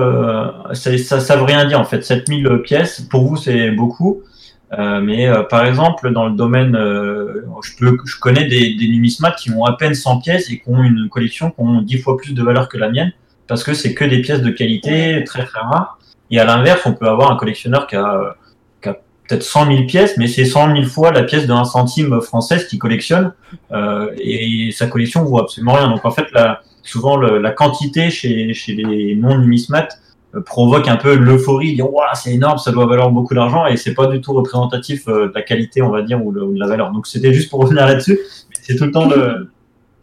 ça, 0.73 0.97
ça, 0.97 1.19
ça, 1.19 1.35
veut 1.35 1.43
rien 1.43 1.65
dire 1.65 1.79
en 1.79 1.85
fait. 1.85 2.03
7000 2.03 2.61
pièces, 2.63 3.01
pour 3.01 3.25
vous 3.25 3.37
c'est 3.37 3.71
beaucoup, 3.71 4.23
euh, 4.77 5.01
mais 5.01 5.27
euh, 5.27 5.43
par 5.43 5.65
exemple, 5.65 6.11
dans 6.11 6.27
le 6.27 6.35
domaine, 6.35 6.75
euh, 6.75 7.45
je 7.71 8.19
connais 8.19 8.45
des, 8.45 8.75
des 8.75 8.87
numismates 8.87 9.37
qui 9.37 9.51
ont 9.51 9.65
à 9.65 9.73
peine 9.73 9.95
100 9.95 10.19
pièces 10.19 10.51
et 10.51 10.59
qui 10.59 10.69
ont 10.69 10.83
une 10.83 11.09
collection 11.09 11.49
qui 11.49 11.61
ont 11.61 11.81
10 11.81 11.97
fois 11.99 12.17
plus 12.17 12.33
de 12.33 12.43
valeur 12.43 12.69
que 12.69 12.77
la 12.77 12.89
mienne, 12.89 13.11
parce 13.49 13.63
que 13.63 13.73
c'est 13.73 13.93
que 13.93 14.05
des 14.05 14.21
pièces 14.21 14.41
de 14.41 14.49
qualité 14.51 15.23
très 15.25 15.43
très 15.43 15.59
rares. 15.59 15.99
Et 16.31 16.39
à 16.39 16.45
l'inverse, 16.45 16.81
on 16.85 16.93
peut 16.93 17.07
avoir 17.07 17.31
un 17.31 17.35
collectionneur 17.35 17.87
qui 17.87 17.95
a, 17.95 18.35
qui 18.81 18.89
a 18.89 18.93
peut-être 19.27 19.43
100 19.43 19.65
000 19.65 19.85
pièces, 19.87 20.15
mais 20.17 20.27
c'est 20.27 20.45
100 20.45 20.73
000 20.75 20.83
fois 20.87 21.11
la 21.11 21.23
pièce 21.23 21.47
d'un 21.47 21.63
centime 21.65 22.21
française 22.21 22.67
qui 22.67 22.77
collectionne, 22.77 23.33
et, 24.21 24.69
sa 24.71 24.87
collection 24.87 25.23
vaut 25.23 25.39
absolument 25.39 25.73
rien. 25.73 25.89
Donc 25.89 26.05
en 26.05 26.11
fait, 26.11 26.27
la, 26.33 26.61
souvent 26.83 27.17
le- 27.17 27.39
la 27.39 27.51
quantité 27.51 28.09
chez, 28.09 28.53
chez 28.53 28.73
les 28.73 29.15
non-numismates 29.15 29.99
euh, 30.35 30.41
provoque 30.41 30.87
un 30.87 30.95
peu 30.97 31.15
l'euphorie, 31.15 31.73
dire 31.73 31.91
Ouah, 31.91 32.13
c'est 32.13 32.31
énorme, 32.33 32.59
ça 32.59 32.71
doit 32.71 32.85
valoir 32.85 33.09
beaucoup 33.09 33.33
d'argent, 33.33 33.65
et 33.65 33.77
c'est 33.77 33.95
pas 33.95 34.05
du 34.07 34.21
tout 34.21 34.33
représentatif 34.33 35.07
euh, 35.07 35.27
de 35.29 35.31
la 35.33 35.41
qualité, 35.41 35.81
on 35.81 35.89
va 35.89 36.03
dire, 36.03 36.23
ou, 36.23 36.31
le- 36.31 36.43
ou 36.43 36.53
de 36.53 36.59
la 36.59 36.67
valeur. 36.67 36.91
Donc 36.91 37.07
c'était 37.07 37.33
juste 37.33 37.49
pour 37.49 37.59
revenir 37.63 37.85
là-dessus, 37.87 38.19
c'est 38.61 38.75
tout 38.75 38.85
le 38.85 38.91
temps 38.91 39.07
le, 39.09 39.49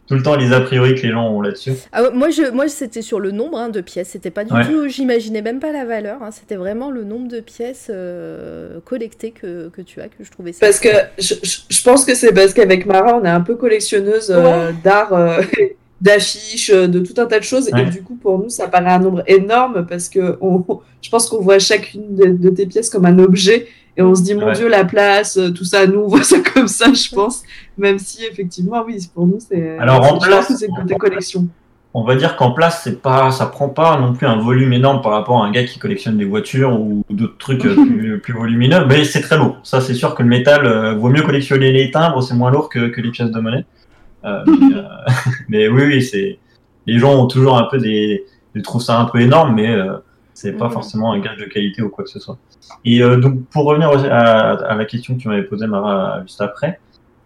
tout 0.07 0.15
le 0.15 0.23
temps 0.23 0.35
les 0.35 0.53
a 0.53 0.61
priori 0.61 0.95
que 0.95 1.01
les 1.01 1.11
gens 1.11 1.27
ont 1.29 1.41
là-dessus. 1.41 1.73
Ah 1.91 2.09
moi, 2.13 2.29
je, 2.29 2.49
moi 2.51 2.67
c'était 2.69 3.01
sur 3.01 3.19
le 3.19 3.31
nombre 3.31 3.57
hein, 3.57 3.69
de 3.69 3.81
pièces. 3.81 4.09
C'était 4.09 4.31
pas 4.31 4.43
du 4.45 4.53
Ouais. 4.53 4.65
tout. 4.65 4.87
J'imaginais 4.87 5.41
même 5.41 5.59
pas 5.59 5.71
la 5.73 5.83
valeur. 5.85 6.23
hein, 6.23 6.31
C'était 6.31 6.55
vraiment 6.55 6.89
le 6.91 7.03
nombre 7.03 7.27
de 7.27 7.39
pièces 7.41 7.87
euh, 7.89 8.79
collectées 8.85 9.31
que, 9.31 9.69
que 9.69 9.81
tu 9.81 9.99
as 10.01 10.07
que 10.07 10.23
je 10.23 10.31
trouvais 10.31 10.53
ça. 10.53 10.59
Parce 10.65 10.79
que 10.79 10.89
je, 11.19 11.83
pense 11.83 12.05
que 12.05 12.15
c'est 12.15 12.31
parce 12.33 12.53
qu'avec 12.53 12.85
Mara, 12.85 13.17
on 13.17 13.25
est 13.25 13.29
un 13.29 13.41
peu 13.41 13.55
collectionneuse 13.55 14.31
euh, 14.33 14.71
d'art, 14.83 15.13
euh, 15.13 15.41
d'affiches, 16.01 16.71
de 16.71 16.99
tout 16.99 17.19
un 17.19 17.25
tas 17.25 17.39
de 17.39 17.43
choses. 17.43 17.69
Ouais. 17.73 17.81
Et 17.83 17.85
du 17.85 18.01
coup, 18.01 18.15
pour 18.15 18.39
nous, 18.39 18.49
ça 18.49 18.67
paraît 18.67 18.91
un 18.91 18.99
nombre 18.99 19.23
énorme 19.27 19.85
parce 19.87 20.09
que 20.09 20.37
on, 20.41 20.63
je 21.01 21.09
pense 21.09 21.27
qu'on 21.27 21.41
voit 21.41 21.59
chacune 21.59 22.15
de, 22.15 22.27
de 22.27 22.49
tes 22.49 22.65
pièces 22.65 22.89
comme 22.89 23.05
un 23.05 23.19
objet. 23.19 23.67
Et 23.99 24.03
on 24.03 24.13
se 24.13 24.21
dit, 24.21 24.35
mon 24.35 24.45
Ouais. 24.45 24.53
Dieu, 24.53 24.67
la 24.67 24.85
place, 24.85 25.39
tout 25.55 25.65
ça, 25.65 25.87
nous, 25.87 26.01
on 26.01 26.07
voit 26.07 26.21
ça 26.23 26.37
comme 26.53 26.67
ça, 26.67 26.93
je 26.93 27.09
pense. 27.13 27.41
Même 27.77 27.99
si, 27.99 28.25
effectivement, 28.25 28.83
oui, 28.85 28.97
pour 29.13 29.27
nous, 29.27 29.39
c'est. 29.39 29.77
Alors, 29.77 30.03
en 30.13 30.17
place- 30.17 30.51
c'est 30.57 30.67
le 30.67 30.73
côté 30.81 30.95
collection. 30.95 31.47
On 31.93 32.03
va 32.03 32.15
dire 32.15 32.35
qu'en 32.35 32.51
place, 32.51 32.81
c'est 32.83 33.01
pas, 33.01 33.31
ça 33.31 33.47
prend 33.47 33.69
pas 33.69 33.97
non 33.99 34.13
plus 34.13 34.27
un 34.27 34.37
volume 34.37 34.73
énorme 34.73 35.01
par 35.01 35.13
rapport 35.13 35.43
à 35.43 35.47
un 35.47 35.51
gars 35.51 35.63
qui 35.63 35.79
collectionne 35.79 36.17
des 36.17 36.25
voitures 36.25 36.79
ou 36.79 37.03
d'autres 37.09 37.37
trucs 37.37 37.65
euh, 37.65 37.73
plus, 37.87 38.19
plus 38.19 38.33
volumineux, 38.33 38.85
mais 38.85 39.03
c'est 39.03 39.21
très 39.21 39.37
lourd. 39.37 39.57
Ça, 39.63 39.81
c'est 39.81 39.93
sûr 39.95 40.13
que 40.13 40.21
le 40.21 40.29
métal, 40.29 40.65
euh, 40.65 40.93
vaut 40.95 41.09
mieux 41.09 41.23
collectionner 41.23 41.71
les 41.71 41.89
timbres, 41.89 42.21
c'est 42.21 42.35
moins 42.35 42.51
lourd 42.51 42.69
que, 42.69 42.87
que 42.89 43.01
les 43.01 43.09
pièces 43.09 43.31
de 43.31 43.39
monnaie. 43.39 43.65
Euh, 44.25 44.43
mais, 44.47 44.75
euh, 44.75 44.81
mais 45.49 45.67
oui, 45.69 45.83
oui, 45.85 46.01
c'est, 46.03 46.37
les 46.85 46.99
gens 46.99 47.15
ont 47.15 47.27
toujours 47.27 47.57
un 47.57 47.63
peu 47.63 47.77
des, 47.79 48.25
ils 48.53 48.61
trouvent 48.61 48.81
ça 48.83 48.99
un 48.99 49.05
peu 49.05 49.19
énorme, 49.19 49.55
mais 49.55 49.75
c'est 50.33 50.53
pas 50.53 50.69
forcément 50.69 51.13
un 51.13 51.19
gage 51.19 51.37
de 51.37 51.45
qualité 51.45 51.81
ou 51.81 51.89
quoi 51.89 52.03
que 52.03 52.11
ce 52.11 52.19
soit. 52.19 52.37
Et 52.85 53.01
euh, 53.01 53.17
donc, 53.17 53.45
pour 53.45 53.65
revenir 53.65 53.89
à, 54.11 54.51
à 54.51 54.75
la 54.75 54.85
question 54.85 55.15
que 55.15 55.19
tu 55.21 55.29
m'avais 55.29 55.43
posée, 55.43 55.65
Mara, 55.65 56.21
juste 56.21 56.41
après, 56.41 56.79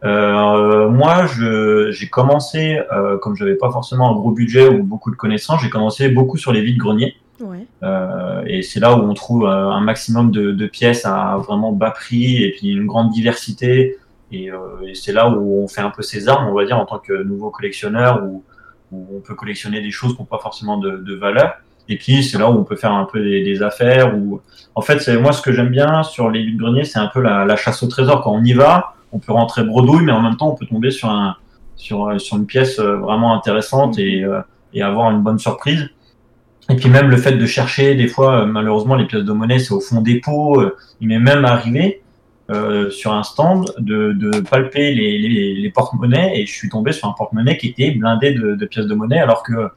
euh, 0.04 0.90
moi, 0.90 1.26
je, 1.28 1.92
j'ai 1.92 2.08
commencé, 2.08 2.80
euh, 2.92 3.18
comme 3.18 3.36
j'avais 3.36 3.56
pas 3.56 3.72
forcément 3.72 4.12
un 4.12 4.14
gros 4.14 4.32
budget 4.32 4.68
ou 4.68 4.84
beaucoup 4.84 5.12
de 5.12 5.16
connaissances, 5.16 5.62
j'ai 5.62 5.70
commencé 5.70 6.10
beaucoup 6.10 6.38
sur 6.38 6.52
les 6.52 6.62
vides 6.62 6.78
greniers. 6.78 7.16
Ouais. 7.40 7.66
Euh, 7.82 8.44
et 8.46 8.62
c'est 8.62 8.80
là 8.80 8.96
où 8.96 9.02
on 9.02 9.14
trouve 9.14 9.46
euh, 9.46 9.70
un 9.70 9.82
maximum 9.82 10.32
de, 10.32 10.52
de 10.52 10.68
pièces 10.68 11.06
à 11.06 11.38
vraiment 11.38 11.72
bas 11.72 11.92
prix 11.92 12.44
et 12.44 12.52
puis 12.52 12.70
une 12.70 12.86
grande 12.86 13.10
diversité. 13.10 13.98
Et, 14.32 14.52
euh, 14.52 14.58
et 14.88 14.94
c'est 14.94 15.12
là 15.12 15.30
où 15.30 15.64
on 15.64 15.68
fait 15.68 15.82
un 15.82 15.90
peu 15.90 16.04
ses 16.04 16.30
armes, 16.30 16.48
on 16.48 16.54
va 16.54 16.66
dire, 16.66 16.78
en 16.78 16.86
tant 16.86 17.00
que 17.00 17.24
nouveau 17.24 17.50
collectionneur, 17.50 18.24
où, 18.24 18.44
où 18.92 19.08
on 19.18 19.20
peut 19.22 19.36
collectionner 19.36 19.82
des 19.82 19.92
choses 19.92 20.14
qui 20.16 20.22
n'ont 20.22 20.26
pas 20.26 20.38
forcément 20.38 20.78
de, 20.78 20.98
de 20.98 21.16
valeur. 21.16 21.56
Et 21.90 21.98
puis 21.98 22.24
c'est 22.24 22.38
là 22.38 22.50
où 22.50 22.54
on 22.54 22.64
peut 22.64 22.76
faire 22.76 22.94
un 22.94 23.06
peu 23.06 23.22
des, 23.22 23.44
des 23.44 23.64
affaires. 23.64 24.16
Où... 24.16 24.40
En 24.76 24.82
fait, 24.82 25.00
c'est 25.00 25.18
moi 25.18 25.34
ce 25.34 25.42
que 25.42 25.52
j'aime 25.52 25.70
bien 25.70 26.04
sur 26.04 26.30
les 26.30 26.44
vides 26.46 26.58
greniers, 26.58 26.86
c'est 26.86 27.00
un 27.00 27.08
peu 27.08 27.22
la, 27.22 27.44
la 27.44 27.56
chasse 27.56 27.82
au 27.84 27.88
trésor. 27.88 28.22
Quand 28.22 28.34
on 28.34 28.44
y 28.44 28.54
va, 28.54 28.94
on 29.12 29.20
peut 29.20 29.34
rentrer 29.34 29.64
bredouille, 29.64 30.04
mais 30.04 30.12
en 30.12 30.22
même 30.22 30.38
temps, 30.38 30.52
on 30.52 30.56
peut 30.56 30.66
tomber 30.66 30.92
sur 30.92 31.10
un 31.10 31.36
sur, 31.76 32.20
sur 32.22 32.38
une 32.38 32.46
pièce 32.46 32.80
euh, 32.80 32.98
vraiment 32.98 33.34
intéressante 33.34 33.98
et, 33.98 34.24
euh, 34.24 34.42
et 34.74 34.84
avoir 34.84 35.10
une 35.12 35.22
bonne 35.22 35.40
surprise. 35.40 35.90
Et 36.70 36.76
puis 36.76 36.90
même 36.90 37.10
le 37.10 37.18
fait 37.18 37.34
de 37.34 37.46
chercher, 37.48 37.96
des 37.96 38.08
fois, 38.08 38.42
euh, 38.42 38.46
malheureusement, 38.46 38.96
les 38.96 39.06
pièces 39.06 39.24
de 39.24 39.32
monnaie, 39.34 39.58
c'est 39.60 39.74
au 39.74 39.80
fond 39.82 40.02
des 40.02 40.20
pots. 40.20 40.62
euh, 40.62 40.78
Il 41.02 41.08
m'est 41.08 41.20
même 41.20 41.44
arrivé 41.44 42.04
euh, 42.52 42.90
sur 42.92 43.14
un 43.14 43.24
stand 43.24 43.72
de, 43.80 44.12
de 44.14 44.42
palper 44.42 44.94
les, 44.94 45.18
les, 45.18 45.56
les 45.56 45.70
porte-monnaies 45.72 46.40
et 46.40 46.46
je 46.46 46.52
suis 46.52 46.70
tombé 46.70 46.92
sur 46.92 47.08
un 47.08 47.14
porte-monnaie 47.14 47.58
qui 47.58 47.70
était 47.70 47.92
blindé 47.92 48.34
de, 48.34 48.56
de 48.56 48.66
pièces 48.66 48.86
de 48.88 48.94
monnaie, 48.94 49.20
alors 49.20 49.42
que 49.42 49.70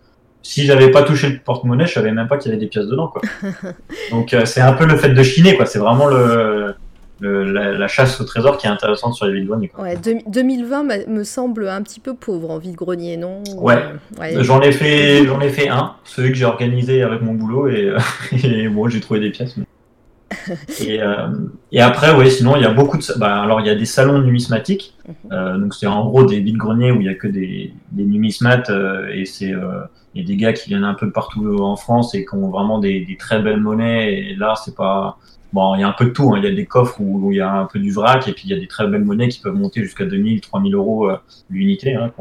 si 0.43 0.67
j'avais 0.67 0.91
pas 0.91 1.05
touché 1.05 1.31
le 1.31 1.39
porte-monnaie, 1.39 1.87
je 1.87 1.95
savais 1.95 2.13
même 2.13 2.29
pas 2.29 2.37
qu'il 2.37 2.51
y 2.51 2.55
avait 2.55 2.61
des 2.61 2.69
pièces 2.69 2.87
dedans. 2.87 3.09
Quoi. 3.09 3.23
Donc 4.11 4.35
euh, 4.35 4.45
c'est 4.45 4.61
un 4.61 4.75
peu 4.75 4.85
le 4.85 4.97
fait 4.97 5.09
de 5.09 5.23
chiner, 5.23 5.57
quoi. 5.57 5.65
C'est 5.65 5.79
vraiment 5.79 6.07
le, 6.07 6.75
le- 7.25 7.53
la, 7.53 7.73
la 7.73 7.89
chasse 7.89 8.21
au 8.21 8.25
trésor 8.25 8.59
qui 8.59 8.67
est 8.67 8.71
intéressante 8.71 9.15
sur 9.15 9.27
les 9.27 9.33
villes 9.33 9.47
greniers. 9.47 9.69
Quoi. 9.69 9.85
Ouais, 9.85 9.97
deux- 9.97 10.19
2020 10.29 10.83
m'a- 10.85 11.07
me 11.09 11.25
semble 11.25 11.69
un 11.69 11.83
petit 11.83 12.01
peu 12.01 12.15
pauvre 12.15 12.51
en 12.51 12.59
vide-grenier, 12.59 13.17
non? 13.17 13.43
Ouais. 13.57 13.83
Ouais. 14.21 14.35
J'en 14.43 14.61
ai 14.61 14.73
fait, 14.73 15.23
ai 15.23 15.49
fait 15.49 15.69
un, 15.69 15.93
celui 16.05 16.31
que 16.31 16.37
j'ai 16.37 16.45
organisé 16.45 17.03
avec 17.03 17.23
mon 17.23 17.35
boulot 17.35 17.69
et, 17.69 17.89
euh, 17.89 17.99
et 18.45 18.69
bon, 18.69 18.89
j'ai 18.89 19.01
trouvé 19.01 19.21
des 19.21 19.31
pièces. 19.31 19.57
mais- 19.57 19.65
Et, 20.85 21.01
euh, 21.01 21.29
et 21.71 21.81
après, 21.81 22.13
ouais, 22.15 22.29
sinon 22.29 22.57
il 22.57 22.63
y 22.63 22.67
a 22.67 22.71
beaucoup 22.73 22.99
de, 22.99 23.05
bah, 23.19 23.41
alors 23.43 23.61
il 23.61 23.67
y 23.67 23.71
a 23.71 23.75
des 23.77 23.85
salons 23.85 24.19
numismatiques, 24.21 24.95
euh, 25.31 25.57
donc 25.59 25.75
c'est 25.75 25.87
en 25.87 26.05
gros 26.07 26.25
des 26.25 26.41
vides 26.41 26.57
greniers 26.57 26.91
où 26.91 27.01
il 27.01 27.07
y 27.07 27.09
a 27.09 27.15
que 27.15 27.29
des, 27.29 27.73
des 27.93 28.05
numismates 28.05 28.69
euh, 28.71 29.09
et 29.15 29.27
c'est 29.27 29.53
il 30.15 30.21
y 30.23 30.25
a 30.25 30.27
des 30.27 30.37
gars 30.37 30.53
qui 30.53 30.71
viennent 30.71 30.85
un 30.85 30.95
peu 30.95 31.11
partout 31.13 31.59
en 31.61 31.77
France 31.77 32.15
et 32.15 32.25
qui 32.25 32.35
ont 32.35 32.49
vraiment 32.51 32.79
des, 32.81 33.05
des 33.05 33.17
très 33.17 33.41
belles 33.43 33.61
monnaies. 33.61 34.13
Et 34.31 34.35
là, 34.37 34.55
c'est 34.65 34.75
pas 34.77 35.19
bon, 35.55 35.77
il 35.77 35.81
y 35.81 35.85
a 35.85 35.89
un 35.89 35.93
peu 35.93 36.07
de 36.07 36.11
tout. 36.11 36.35
hein. 36.35 36.39
Il 36.39 36.45
y 36.45 36.49
a 36.49 36.55
des 36.55 36.67
coffres 36.67 37.01
où, 37.01 37.33
il 37.33 37.37
y 37.37 37.41
a 37.41 37.51
un 37.51 37.67
peu 37.67 37.79
du 37.79 37.93
vrac 37.93 38.27
et 38.29 38.33
puis 38.33 38.45
il 38.47 38.51
y 38.51 38.55
a 38.55 38.59
des 38.59 38.67
très 38.67 38.87
belles 38.89 39.05
monnaies 39.05 39.29
qui 39.29 39.41
peuvent 39.41 39.55
monter 39.55 39.83
jusqu'à 39.83 40.05
2000, 40.05 40.41
3000 40.41 40.75
euros 40.75 41.09
euh, 41.09 41.17
l'unité. 41.49 41.95
Hein, 41.95 42.13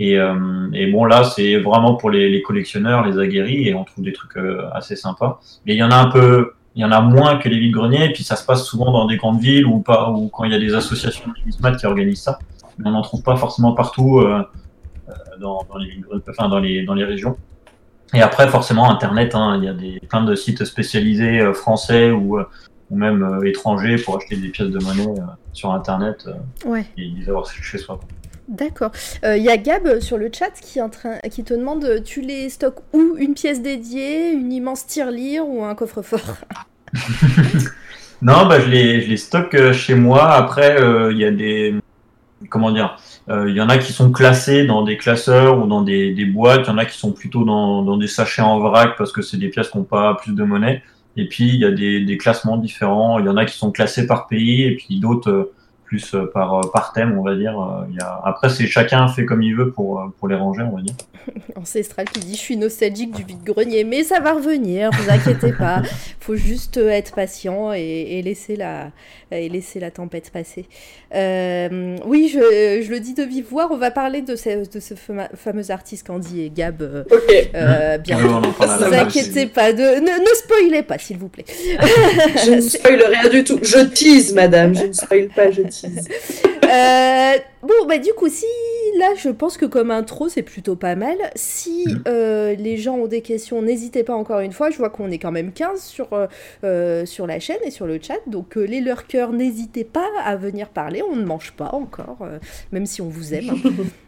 euh, 0.00 0.70
et 0.72 0.90
bon, 0.90 1.04
là, 1.04 1.24
c'est 1.24 1.58
vraiment 1.58 1.96
pour 1.96 2.10
les, 2.10 2.40
collectionneurs, 2.42 3.04
les 3.06 3.18
aguerris, 3.18 3.68
et 3.68 3.74
on 3.74 3.84
trouve 3.84 4.04
des 4.04 4.12
trucs 4.12 4.36
euh, 4.36 4.68
assez 4.72 4.96
sympas. 4.96 5.40
Mais 5.66 5.74
il 5.74 5.78
y 5.78 5.82
en 5.82 5.90
a 5.90 5.96
un 5.96 6.10
peu, 6.10 6.52
il 6.74 6.82
y 6.82 6.84
en 6.84 6.92
a 6.92 7.00
moins 7.00 7.36
que 7.38 7.48
les 7.48 7.58
villes 7.58 7.72
greniers, 7.72 8.06
et 8.06 8.12
puis 8.12 8.24
ça 8.24 8.36
se 8.36 8.46
passe 8.46 8.64
souvent 8.64 8.92
dans 8.92 9.06
des 9.06 9.16
grandes 9.16 9.40
villes 9.40 9.66
ou 9.66 9.80
pas, 9.80 10.10
ou 10.10 10.28
quand 10.28 10.44
il 10.44 10.52
y 10.52 10.54
a 10.54 10.60
des 10.60 10.74
associations 10.74 11.28
de 11.28 11.38
numismates 11.40 11.78
qui 11.78 11.86
organisent 11.86 12.22
ça. 12.22 12.38
Mais 12.78 12.88
on 12.88 12.92
n'en 12.92 13.02
trouve 13.02 13.22
pas 13.22 13.36
forcément 13.36 13.74
partout 13.74 14.24
dans, 15.40 15.66
les 15.78 15.90
villes 15.90 16.06
enfin 16.28 16.48
dans 16.48 16.58
les 16.58 16.84
dans 16.84 16.94
les 16.94 17.04
régions. 17.04 17.36
Et 18.14 18.20
après, 18.20 18.48
forcément, 18.48 18.90
Internet, 18.90 19.34
hein, 19.34 19.58
il 19.58 19.64
y 19.64 19.68
a 19.68 19.72
des 19.72 20.00
plein 20.08 20.22
de 20.22 20.34
sites 20.34 20.64
spécialisés 20.64 21.40
euh, 21.40 21.54
français 21.54 22.10
ou 22.10 22.38
euh, 22.38 22.44
ou 22.90 22.96
même 22.96 23.22
euh, 23.22 23.48
étrangers 23.48 23.96
pour 23.96 24.18
acheter 24.18 24.36
des 24.36 24.48
pièces 24.48 24.68
de 24.68 24.78
monnaie 24.78 25.14
sur 25.54 25.72
Internet 25.72 26.28
Ouais. 26.66 26.84
et 26.98 27.06
les 27.06 27.28
avoir 27.28 27.46
chez 27.50 27.78
soi. 27.78 27.98
D'accord. 28.48 28.90
Il 29.24 29.42
y 29.42 29.48
a 29.48 29.56
Gab 29.56 30.00
sur 30.00 30.18
le 30.18 30.28
chat 30.30 30.50
qui, 30.60 30.78
est 30.78 30.82
en 30.82 30.90
train, 30.90 31.16
qui 31.30 31.42
te 31.42 31.54
demande 31.54 32.02
tu 32.04 32.20
les 32.20 32.50
stocks 32.50 32.80
où? 32.92 33.14
Une 33.16 33.32
pièce 33.32 33.62
dédiée, 33.62 34.32
une 34.32 34.52
immense 34.52 34.86
tirelire 34.86 35.48
ou 35.48 35.64
un 35.64 35.74
coffre-fort? 35.74 36.20
Non, 38.22 38.46
bah, 38.46 38.60
je 38.60 38.68
les, 38.68 39.00
je 39.00 39.08
les 39.08 39.16
stocke 39.16 39.72
chez 39.72 39.94
moi. 39.94 40.30
Après, 40.32 40.76
il 41.10 41.18
y 41.18 41.24
a 41.24 41.30
des. 41.30 41.74
Comment 42.50 42.70
dire 42.70 42.96
Il 43.28 43.54
y 43.54 43.60
en 43.60 43.68
a 43.68 43.78
qui 43.78 43.92
sont 43.92 44.10
classés 44.10 44.66
dans 44.66 44.82
des 44.82 44.96
classeurs 44.96 45.62
ou 45.62 45.66
dans 45.66 45.82
des, 45.82 46.24
boîtes. 46.24 46.62
Il 46.66 46.70
y 46.70 46.72
en 46.72 46.78
a 46.78 46.84
qui 46.84 46.98
sont 46.98 47.12
plutôt 47.12 47.44
dans, 47.44 47.96
des 47.96 48.08
sachets 48.08 48.42
en 48.42 48.58
vrac 48.58 48.96
parce 48.98 49.12
que 49.12 49.22
c'est 49.22 49.36
des 49.36 49.48
pièces 49.48 49.68
qui 49.68 49.78
n'ont 49.78 49.84
pas 49.84 50.14
plus 50.14 50.34
de 50.34 50.42
monnaie. 50.42 50.82
Et 51.16 51.28
puis, 51.28 51.48
il 51.48 51.56
y 51.56 51.64
a 51.64 51.70
des, 51.70 52.00
des 52.00 52.18
classements 52.18 52.56
différents. 52.56 53.18
Il 53.18 53.26
y 53.26 53.28
en 53.28 53.36
a 53.36 53.44
qui 53.44 53.56
sont 53.56 53.70
classés 53.70 54.06
par 54.06 54.26
pays 54.26 54.64
et 54.64 54.76
puis 54.76 54.98
d'autres 54.98 55.30
euh, 55.30 55.54
plus 55.92 56.14
euh, 56.14 56.24
par, 56.32 56.54
euh, 56.54 56.60
par 56.72 56.94
thème, 56.94 57.18
on 57.18 57.22
va 57.22 57.34
dire. 57.34 57.60
Euh, 57.60 57.84
Il 57.90 57.96
y 57.96 58.00
a... 58.00 58.18
Après, 58.24 58.48
c'est 58.48 58.66
chacun 58.66 59.06
fait 59.08 59.26
comme 59.26 59.42
il 59.42 59.54
veut 59.54 59.70
pour, 59.70 60.02
pour 60.18 60.26
les 60.26 60.36
ranger, 60.36 60.62
on 60.62 60.76
va 60.76 60.80
dire. 60.82 60.94
Ancestral 61.56 62.06
qui 62.08 62.20
dit 62.20 62.34
je 62.34 62.40
suis 62.40 62.56
nostalgique 62.56 63.14
du 63.14 63.24
vide-grenier, 63.24 63.84
mais 63.84 64.02
ça 64.02 64.18
va 64.20 64.32
revenir, 64.32 64.90
vous 64.90 65.10
inquiétez 65.10 65.52
pas. 65.52 65.82
Faut 66.20 66.34
juste 66.36 66.78
être 66.78 67.14
patient 67.14 67.72
et, 67.74 67.80
et 68.18 68.22
laisser, 68.22 68.56
la, 68.56 68.90
et 69.30 69.48
laisser 69.50 69.80
la 69.80 69.90
tempête 69.90 70.30
passer. 70.30 70.66
Euh, 71.14 71.96
oui, 72.06 72.30
je, 72.32 72.82
je 72.82 72.90
le 72.90 73.00
dis 73.00 73.12
de 73.14 73.22
vive 73.22 73.46
voix, 73.50 73.68
on 73.70 73.76
va 73.76 73.90
parler 73.90 74.22
de 74.22 74.34
ce, 74.34 74.68
de 74.68 74.80
ce 74.80 74.94
fameux 75.34 75.70
artiste 75.70 76.06
Candy 76.06 76.42
et 76.42 76.50
Gab 76.50 76.80
euh, 76.80 77.04
Ok. 77.10 77.50
euh, 77.54 77.98
Ne 77.98 78.88
vous 78.88 78.94
inquiétez 78.94 79.46
pas, 79.46 79.72
de, 79.72 79.82
ne, 79.82 80.20
ne 80.20 80.34
spoilez 80.36 80.82
pas 80.82 80.98
s'il 80.98 81.18
vous 81.18 81.28
plaît. 81.28 81.44
Je 81.48 82.54
ne 82.54 82.60
spoil 82.72 83.02
rien 83.02 83.28
du 83.28 83.44
tout. 83.44 83.58
Je 83.62 83.80
tease, 83.86 84.32
madame. 84.34 84.74
Je 84.74 84.86
ne 84.86 84.92
spoil 84.92 85.28
pas, 85.28 85.50
je 85.50 85.62
tease. 85.62 85.81
Euh, 85.84 87.38
bon, 87.62 87.86
bah 87.86 87.98
du 87.98 88.12
coup, 88.14 88.28
si 88.28 88.46
là, 88.98 89.10
je 89.16 89.28
pense 89.28 89.56
que 89.56 89.66
comme 89.66 89.90
intro, 89.90 90.28
c'est 90.28 90.42
plutôt 90.42 90.76
pas 90.76 90.94
mal. 90.94 91.16
Si 91.34 91.84
Mhm. 91.86 92.02
euh, 92.08 92.54
les 92.54 92.76
gens 92.78 92.96
ont 92.96 93.06
des 93.06 93.20
questions, 93.20 93.60
n'hésitez 93.62 94.04
pas 94.04 94.14
encore 94.14 94.40
une 94.40 94.52
fois. 94.52 94.70
Je 94.70 94.78
vois 94.78 94.90
qu'on 94.90 95.10
est 95.10 95.18
quand 95.18 95.32
même 95.32 95.52
15 95.52 95.82
sur, 95.82 96.08
euh, 96.64 97.06
sur 97.06 97.26
la 97.26 97.40
chaîne 97.40 97.58
et 97.64 97.70
sur 97.70 97.86
le 97.86 97.98
chat. 98.00 98.18
Donc, 98.26 98.56
les 98.56 98.80
lurkers, 98.80 99.32
n'hésitez 99.32 99.84
pas 99.84 100.06
à 100.24 100.36
venir 100.36 100.68
parler. 100.68 101.02
On 101.02 101.16
ne 101.16 101.24
mange 101.24 101.52
pas 101.52 101.70
encore, 101.72 102.26
même 102.72 102.86
si 102.86 103.02
on 103.02 103.08
vous 103.08 103.34
aime. 103.34 103.50
hein. 103.50 103.56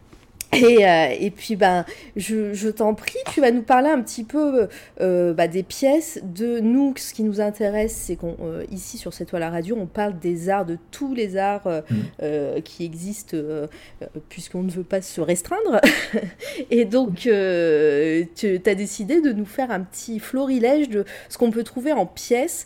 Et, 0.55 0.87
euh, 0.87 1.15
et 1.19 1.31
puis, 1.31 1.57
ben, 1.57 1.85
je, 2.17 2.53
je 2.55 2.69
t'en 2.69 2.95
prie, 2.95 3.19
tu 3.33 3.41
vas 3.41 3.51
nous 3.51 3.63
parler 3.63 3.89
un 3.89 4.01
petit 4.03 4.25
peu 4.25 4.69
euh, 5.01 5.35
bah, 5.35 5.49
des 5.49 5.63
pièces. 5.63 6.21
De 6.23 6.61
nous, 6.61 6.95
ce 6.97 7.15
qui 7.15 7.23
nous 7.23 7.41
intéresse, 7.41 7.95
c'est 7.95 8.17
qu'on 8.17 8.37
euh, 8.43 8.65
ici 8.71 8.99
sur 8.99 9.13
cette 9.13 9.29
toile 9.29 9.43
à 9.43 9.51
radio, 9.51 9.77
on 9.79 9.87
parle 9.87 10.19
des 10.19 10.49
arts, 10.49 10.65
de 10.65 10.79
tous 10.91 11.15
les 11.15 11.37
arts 11.37 11.67
euh, 11.67 11.81
Mm. 11.91 12.63
qui 12.63 12.85
existent, 12.85 13.37
puisqu'on 14.29 14.63
ne 14.63 14.71
veut 14.71 14.85
pas 14.85 15.03
se 15.03 15.21
restreindre. 15.21 15.81
et 16.71 16.85
donc, 16.85 17.17
tu 17.17 17.31
as 17.31 18.75
décidé 18.75 19.21
de 19.21 19.33
nous 19.33 19.45
faire 19.45 19.71
un 19.71 19.81
petit 19.81 20.19
florilège 20.19 20.89
de 20.89 21.05
ce 21.29 21.39
qu'on 21.39 21.51
peut 21.51 21.65
trouver 21.65 21.93
en 21.93 22.07
pièces 22.07 22.65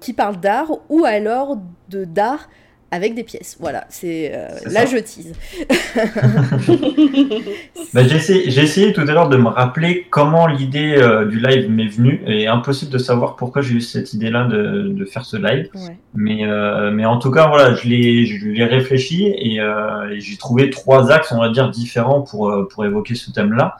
qui 0.00 0.12
parlent 0.12 0.40
d'art 0.40 0.72
ou 0.88 1.04
alors 1.04 1.58
de 1.88 2.04
d'art 2.04 2.48
avec 2.90 3.14
des 3.14 3.22
pièces. 3.22 3.56
Voilà, 3.60 3.86
c'est 3.88 4.32
euh, 4.34 4.48
là 4.66 4.86
ça. 4.86 4.86
je 4.86 4.98
tease. 4.98 5.32
Bah, 7.92 8.04
j'ai 8.04 8.16
essayé, 8.16 8.50
j'ai 8.50 8.62
essayé 8.62 8.92
tout 8.92 9.00
à 9.00 9.04
l'heure 9.04 9.28
de 9.28 9.36
me 9.36 9.48
rappeler 9.48 10.06
comment 10.10 10.46
l'idée 10.46 10.94
euh, 10.96 11.24
du 11.24 11.40
live 11.40 11.68
m'est 11.68 11.88
venue. 11.88 12.22
Et 12.26 12.46
impossible 12.46 12.92
de 12.92 12.98
savoir 12.98 13.36
pourquoi 13.36 13.62
j'ai 13.62 13.74
eu 13.74 13.80
cette 13.80 14.12
idée-là 14.12 14.44
de, 14.44 14.88
de 14.88 15.04
faire 15.04 15.24
ce 15.24 15.36
live. 15.36 15.68
Ouais. 15.74 15.96
Mais, 16.14 16.44
euh, 16.44 16.90
mais 16.92 17.04
en 17.04 17.18
tout 17.18 17.30
cas, 17.30 17.48
voilà, 17.48 17.74
je 17.74 17.88
l'ai, 17.88 18.26
je 18.26 18.46
l'ai 18.46 18.64
réfléchi 18.64 19.26
et, 19.26 19.60
euh, 19.60 20.10
et 20.10 20.20
j'ai 20.20 20.36
trouvé 20.36 20.70
trois 20.70 21.10
axes, 21.10 21.32
on 21.32 21.40
va 21.40 21.48
dire, 21.48 21.70
différents 21.70 22.22
pour, 22.22 22.68
pour 22.68 22.84
évoquer 22.84 23.14
ce 23.14 23.30
thème-là. 23.32 23.76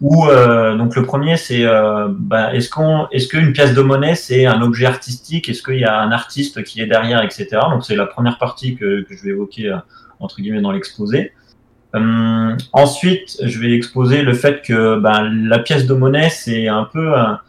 Où, 0.00 0.26
euh, 0.26 0.76
donc 0.76 0.96
le 0.96 1.02
premier, 1.02 1.36
c'est 1.36 1.64
euh, 1.64 2.08
bah, 2.10 2.54
est-ce 2.54 2.70
qu'on, 2.70 3.06
est-ce 3.10 3.28
qu'une 3.28 3.52
pièce 3.52 3.74
de 3.74 3.82
monnaie 3.82 4.14
c'est 4.14 4.46
un 4.46 4.62
objet 4.62 4.86
artistique? 4.86 5.48
Est-ce 5.48 5.62
qu'il 5.62 5.78
y 5.78 5.84
a 5.84 6.00
un 6.00 6.10
artiste 6.10 6.64
qui 6.64 6.80
est 6.80 6.86
derrière, 6.86 7.22
etc. 7.22 7.48
Donc 7.70 7.84
c'est 7.84 7.96
la 7.96 8.06
première 8.06 8.38
partie 8.38 8.76
que, 8.76 9.02
que 9.02 9.14
je 9.14 9.22
vais 9.22 9.30
évoquer 9.30 9.68
euh, 9.68 9.76
entre 10.18 10.40
guillemets 10.40 10.62
dans 10.62 10.72
l'exposé. 10.72 11.32
Euh, 11.94 12.56
ensuite, 12.72 13.36
je 13.42 13.58
vais 13.58 13.72
exposer 13.72 14.22
le 14.22 14.32
fait 14.32 14.62
que 14.62 14.98
ben, 14.98 15.28
la 15.48 15.58
pièce 15.58 15.86
de 15.86 15.92
monnaie 15.92 16.30
c'est 16.30 16.68
un 16.68 16.84
peu 16.84 17.14
un, 17.14 17.40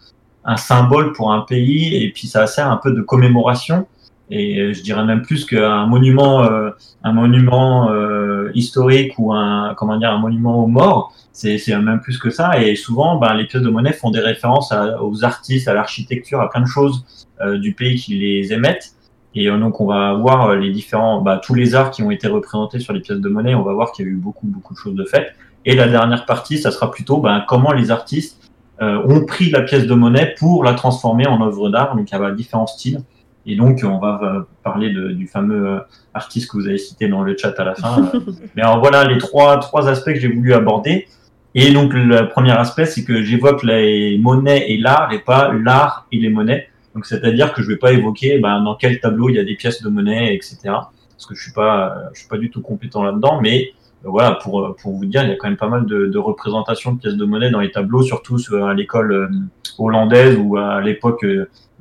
un 0.43 0.58
symbole 0.58 1.13
pour 1.13 1.31
un 1.31 1.41
pays 1.41 2.03
et 2.03 2.12
puis 2.12 2.27
ça 2.27 2.48
sert 2.48 2.70
un 2.70 2.77
peu 2.77 2.91
de 2.91 3.01
commémoration 3.01 3.88
et 4.31 4.73
je 4.73 4.81
dirais 4.81 5.03
même 5.05 5.21
plus 5.21 5.45
qu'un 5.45 5.85
monument, 5.85 6.43
euh, 6.43 6.71
un 7.03 7.13
monument 7.13 7.91
euh, 7.91 8.50
historique 8.53 9.13
ou 9.17 9.33
un 9.33 9.75
comment 9.75 9.97
dire 9.97 10.11
un 10.11 10.19
monument 10.19 10.63
aux 10.63 10.67
morts, 10.67 11.13
c'est 11.33 11.57
même 11.67 12.00
plus 12.01 12.17
que 12.17 12.29
ça. 12.29 12.61
Et 12.61 12.75
souvent, 12.75 13.17
ben, 13.17 13.33
les 13.33 13.45
pièces 13.45 13.63
de 13.63 13.69
monnaie 13.69 13.93
font 13.93 14.11
des 14.11 14.19
références 14.19 14.73
aux 15.01 15.23
artistes, 15.23 15.67
à 15.67 15.73
l'architecture, 15.73 16.41
à 16.41 16.50
plein 16.50 16.61
de 16.61 16.67
choses 16.67 17.27
euh, 17.41 17.57
du 17.57 17.73
pays 17.73 17.95
qui 17.95 18.17
les 18.17 18.53
émettent. 18.53 18.95
Et 19.33 19.50
euh, 19.50 19.57
donc, 19.57 19.79
on 19.79 19.85
va 19.85 20.13
voir 20.13 20.50
euh, 20.50 20.55
les 20.57 20.71
différents, 20.71 21.21
bah, 21.21 21.39
tous 21.43 21.53
les 21.53 21.75
arts 21.75 21.91
qui 21.91 22.03
ont 22.03 22.11
été 22.11 22.27
représentés 22.27 22.79
sur 22.79 22.93
les 22.93 23.00
pièces 23.00 23.19
de 23.19 23.29
monnaie. 23.29 23.55
On 23.55 23.63
va 23.63 23.73
voir 23.73 23.91
qu'il 23.91 24.05
y 24.05 24.07
a 24.07 24.11
eu 24.11 24.15
beaucoup, 24.15 24.47
beaucoup 24.47 24.73
de 24.73 24.79
choses 24.79 24.95
de 24.95 25.05
faites. 25.05 25.33
Et 25.65 25.75
la 25.75 25.88
dernière 25.88 26.25
partie, 26.25 26.57
ça 26.57 26.71
sera 26.71 26.91
plutôt 26.91 27.17
ben, 27.17 27.43
comment 27.47 27.71
les 27.71 27.91
artistes 27.91 28.51
euh, 28.81 29.01
ont 29.05 29.25
pris 29.25 29.50
la 29.50 29.61
pièce 29.61 29.85
de 29.85 29.93
monnaie 29.93 30.33
pour 30.38 30.63
la 30.63 30.73
transformer 30.73 31.27
en 31.27 31.41
œuvre 31.41 31.69
d'art. 31.69 31.95
Donc, 31.95 32.11
il 32.11 32.17
y 32.17 32.21
a 32.21 32.31
différents 32.31 32.67
styles. 32.67 33.01
Et 33.45 33.55
donc, 33.55 33.81
on 33.83 33.98
va 33.98 34.19
euh, 34.24 34.41
parler 34.63 34.91
de- 34.93 35.10
du 35.10 35.25
fameux 35.27 35.67
euh, 35.67 35.79
artiste 36.13 36.51
que 36.51 36.57
vous 36.57 36.67
avez 36.67 36.77
cité 36.77 37.07
dans 37.07 37.21
le 37.24 37.36
chat 37.38 37.60
à 37.60 37.63
la 37.63 37.75
fin. 37.75 38.12
Mais 38.55 38.62
alors, 38.62 38.79
voilà 38.79 39.03
les 39.05 39.17
trois, 39.17 39.57
trois 39.60 39.89
aspects 39.89 40.13
que 40.13 40.19
j'ai 40.19 40.27
voulu 40.31 40.53
aborder. 40.53 41.07
Et 41.55 41.71
donc, 41.74 41.93
le 41.93 42.29
premier 42.29 42.51
aspect, 42.51 42.86
c'est 42.86 43.03
que 43.03 43.24
j'évoque 43.24 43.63
les 43.63 44.17
monnaies 44.19 44.71
et 44.71 44.77
l'art 44.77 45.12
et 45.12 45.19
pas 45.19 45.51
l'art 45.53 46.05
et 46.12 46.17
les 46.17 46.29
monnaies. 46.29 46.67
Donc, 46.95 47.05
c'est-à-dire 47.05 47.51
que 47.53 47.62
je 47.62 47.67
vais 47.67 47.77
pas 47.77 47.91
évoquer 47.93 48.39
ben, 48.39 48.62
dans 48.63 48.75
quel 48.75 49.00
tableau 49.00 49.29
il 49.29 49.36
y 49.36 49.39
a 49.39 49.43
des 49.43 49.55
pièces 49.55 49.81
de 49.81 49.89
monnaie, 49.89 50.36
etc. 50.36 50.57
Parce 50.63 51.25
que 51.27 51.36
je 51.36 51.41
suis 51.41 51.51
pas, 51.53 51.95
je 52.13 52.19
suis 52.19 52.27
pas 52.29 52.38
du 52.38 52.50
tout 52.51 52.62
compétent 52.62 53.01
là-dedans. 53.03 53.39
Mais 53.41 53.71
euh, 54.05 54.10
voilà, 54.10 54.33
pour, 54.41 54.75
pour 54.81 54.93
vous 54.93 55.05
dire, 55.05 55.24
il 55.24 55.29
y 55.29 55.33
a 55.33 55.36
quand 55.36 55.48
même 55.48 55.57
pas 55.57 55.67
mal 55.67 55.86
de, 55.86 56.05
de 56.07 56.17
représentations 56.17 56.93
de 56.93 57.00
pièces 57.00 57.15
de 57.17 57.25
monnaie 57.25 57.50
dans 57.50 57.60
les 57.60 57.71
tableaux, 57.71 58.01
surtout 58.03 58.38
sur- 58.38 58.65
à 58.65 58.74
l'école 58.74 59.29
hollandaise 59.77 60.38
ou 60.41 60.57
à 60.57 60.79
l'époque 60.81 61.25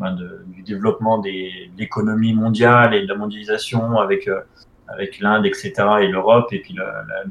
ben, 0.01 0.15
de- 0.15 0.41
du 0.49 0.63
développement 0.63 1.19
des, 1.19 1.53
de 1.75 1.79
l'économie 1.79 2.33
mondiale 2.35 2.95
et 2.95 3.03
de 3.03 3.07
la 3.09 3.15
mondialisation 3.15 3.99
avec, 4.01 4.27
euh, 4.29 4.41
avec 4.89 5.21
l'Inde, 5.21 5.47
etc. 5.47 5.73
et 6.03 6.09
l'Europe 6.09 6.49
et 6.53 6.59
puis 6.59 6.75
la, 6.75 6.85
la- 7.09 7.25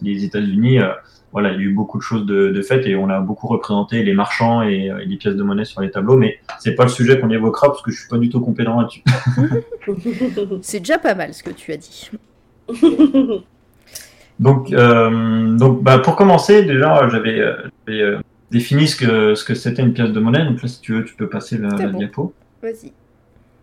les 0.00 0.24
États-Unis. 0.24 0.78
euh, 0.80 0.92
voilà, 1.32 1.50
il 1.50 1.56
y 1.56 1.58
a 1.58 1.62
eu 1.62 1.72
beaucoup 1.74 1.98
de 1.98 2.02
choses 2.04 2.24
de, 2.26 2.50
de 2.50 2.62
faites 2.62 2.86
et 2.86 2.94
on 2.94 3.08
a 3.10 3.18
beaucoup 3.18 3.48
représenté 3.48 4.04
les 4.04 4.14
marchands 4.14 4.62
et, 4.62 4.84
et 5.02 5.04
les 5.04 5.16
pièces 5.16 5.34
de 5.34 5.42
monnaie 5.42 5.64
sur 5.64 5.80
les 5.80 5.90
tableaux, 5.90 6.16
mais 6.16 6.38
c'est 6.60 6.76
pas 6.76 6.84
le 6.84 6.88
sujet 6.90 7.18
qu'on 7.18 7.28
évoquera 7.30 7.66
parce 7.70 7.82
que 7.82 7.90
je 7.90 7.98
suis 7.98 8.08
pas 8.08 8.18
du 8.18 8.28
tout 8.28 8.38
compétent 8.40 8.80
là-dessus. 8.80 9.02
C'est 10.62 10.78
déjà 10.78 10.98
pas 10.98 11.16
mal 11.16 11.34
ce 11.34 11.42
que 11.42 11.50
tu 11.50 11.72
as 11.72 11.76
dit. 11.76 12.08
Donc, 14.38 14.72
euh, 14.72 15.56
donc 15.56 15.82
bah, 15.82 15.98
pour 15.98 16.14
commencer, 16.16 16.62
déjà, 16.64 17.08
j'avais 17.08 17.40
euh, 18.54 18.60
j'avais, 18.60 18.76
euh, 18.76 18.78
défini 18.78 18.88
ce 18.88 18.96
que 18.96 19.34
ce 19.34 19.44
que 19.44 19.54
c'était 19.54 19.82
une 19.82 19.92
pièce 19.92 20.10
de 20.10 20.20
monnaie. 20.20 20.44
Donc 20.44 20.62
là, 20.62 20.68
si 20.68 20.80
tu 20.80 20.92
veux, 20.94 21.04
tu 21.04 21.14
peux 21.14 21.28
passer 21.28 21.58
la, 21.58 21.68
la 21.68 21.86
bon. 21.88 21.98
diapo. 21.98 22.34
Vas-y. 22.62 22.92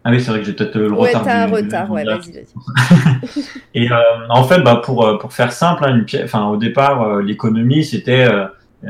Ah 0.03 0.09
oui, 0.09 0.19
c'est 0.19 0.31
vrai 0.31 0.39
que 0.39 0.45
j'ai 0.45 0.53
peut-être 0.53 0.77
le 0.77 0.91
Ouais, 0.91 1.09
retard. 1.09 1.23
t'as 1.23 1.43
un 1.43 1.47
du- 1.47 1.53
retard, 1.53 1.85
du 1.85 1.91
ouais, 1.91 2.03
vas-y, 2.03 2.31
vas-y. 2.31 3.43
Et 3.75 3.91
euh, 3.91 3.95
en 4.29 4.43
fait, 4.43 4.59
bah, 4.61 4.81
pour, 4.83 5.05
euh, 5.05 5.17
pour 5.19 5.31
faire 5.31 5.51
simple, 5.51 5.83
hein, 5.85 5.95
une 5.95 6.05
pièce, 6.05 6.23
enfin, 6.25 6.47
au 6.47 6.57
départ, 6.57 7.03
euh, 7.03 7.21
l'économie, 7.21 7.83
c'était 7.85 8.25
euh, 8.27 8.47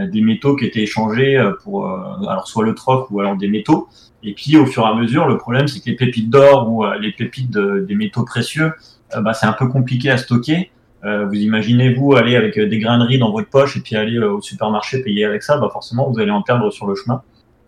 des 0.07 0.21
métaux 0.21 0.55
qui 0.55 0.65
étaient 0.65 0.83
échangés 0.83 1.37
pour, 1.63 1.85
alors 1.87 2.47
soit 2.47 2.63
le 2.63 2.73
troc 2.75 3.07
ou 3.11 3.19
alors 3.19 3.35
des 3.35 3.49
métaux. 3.49 3.89
Et 4.23 4.33
puis, 4.33 4.55
au 4.55 4.65
fur 4.65 4.83
et 4.83 4.87
à 4.87 4.93
mesure, 4.93 5.27
le 5.27 5.37
problème, 5.37 5.67
c'est 5.67 5.81
que 5.81 5.89
les 5.89 5.95
pépites 5.97 6.29
d'or 6.29 6.71
ou 6.71 6.85
les 7.01 7.11
pépites 7.11 7.51
de- 7.51 7.83
des 7.85 7.95
métaux 7.95 8.23
précieux, 8.23 8.71
bah, 9.19 9.33
c'est 9.33 9.47
un 9.47 9.53
peu 9.53 9.67
compliqué 9.67 10.09
à 10.09 10.17
stocker. 10.17 10.71
Euh, 11.03 11.25
vous 11.25 11.35
imaginez, 11.35 11.93
vous, 11.93 12.15
aller 12.15 12.35
avec 12.35 12.57
euh, 12.57 12.67
des 12.67 12.77
graineries 12.77 13.17
dans 13.17 13.31
votre 13.31 13.49
poche 13.49 13.75
et 13.75 13.79
puis 13.79 13.95
aller 13.95 14.17
euh, 14.17 14.33
au 14.33 14.41
supermarché 14.41 15.01
payer 15.01 15.25
avec 15.25 15.41
ça, 15.41 15.57
bah, 15.57 15.69
forcément, 15.71 16.09
vous 16.09 16.19
allez 16.19 16.31
en 16.31 16.43
perdre 16.43 16.69
sur 16.71 16.85
le 16.85 16.95
chemin. 16.95 17.23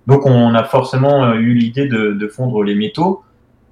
Donc, 0.05 0.25
on 0.25 0.53
a 0.53 0.63
forcément 0.63 1.33
eu 1.33 1.53
l'idée 1.53 1.87
de, 1.87 2.11
de 2.11 2.27
fondre 2.27 2.63
les 2.63 2.75
métaux. 2.75 3.23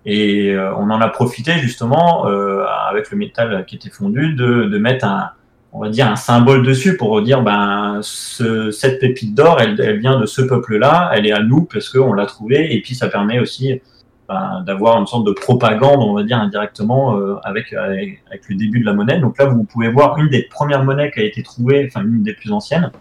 Et 0.06 0.56
on 0.78 0.90
en 0.90 1.00
a 1.00 1.10
profité 1.10 1.60
justement 1.60 2.24
avec 2.24 3.12
le 3.12 3.18
métal 3.18 3.66
qui 3.68 3.76
était 3.76 3.90
fondu 3.90 4.34
de, 4.34 4.64
de 4.64 4.78
mettre 4.80 5.06
un, 5.06 5.32
on 5.74 5.82
va 5.82 5.90
dire 5.90 6.08
un 6.08 6.16
symbole 6.16 6.66
dessus 6.66 6.98
pour 6.98 7.22
dire 7.22 7.42
ben 7.42 8.00
ce, 8.02 8.72
cette 8.72 9.00
pépite 9.00 9.36
d'or, 9.36 9.60
elle, 9.60 9.80
elle 9.80 10.00
vient 10.00 10.20
de 10.20 10.26
ce 10.26 10.42
peuple-là, 10.42 11.12
elle 11.14 11.28
est 11.28 11.32
à 11.32 11.44
nous 11.44 11.66
parce 11.66 11.90
qu'on 11.90 12.14
l'a 12.14 12.26
trouvée 12.26 12.74
et 12.74 12.82
puis 12.82 12.96
ça 12.96 13.10
permet 13.10 13.40
aussi 13.40 13.82
ben, 14.32 14.64
d'avoir 14.66 14.98
une 14.98 15.08
sorte 15.08 15.28
de 15.28 15.34
propagande, 15.34 16.02
on 16.02 16.14
va 16.14 16.24
dire 16.24 16.38
indirectement 16.38 17.18
euh, 17.18 17.36
avec, 17.44 17.74
avec 17.74 18.24
avec 18.28 18.48
le 18.48 18.56
début 18.56 18.80
de 18.80 18.86
la 18.86 18.94
monnaie. 18.94 19.20
Donc 19.20 19.38
là 19.38 19.46
vous 19.46 19.66
pouvez 19.66 19.90
voir 19.90 20.18
une 20.20 20.30
des 20.30 20.44
premières 20.44 20.86
monnaies 20.86 21.12
qui 21.12 21.20
a 21.20 21.24
été 21.24 21.44
trouvée, 21.44 21.86
enfin 21.86 22.06
une 22.06 22.24
des 22.24 22.34
plus 22.34 22.54
anciennes. 22.54 22.92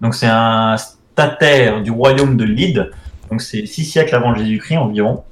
Donc 0.00 0.16
c'est 0.16 0.26
un 0.26 0.76
stataire 0.78 1.80
du 1.80 1.92
royaume 1.92 2.36
de 2.36 2.42
Lyde. 2.42 2.90
Donc 3.30 3.40
c'est 3.40 3.66
six 3.66 3.84
siècles 3.84 4.16
avant 4.16 4.34
Jésus-Christ 4.34 4.78
environ. 4.78 5.22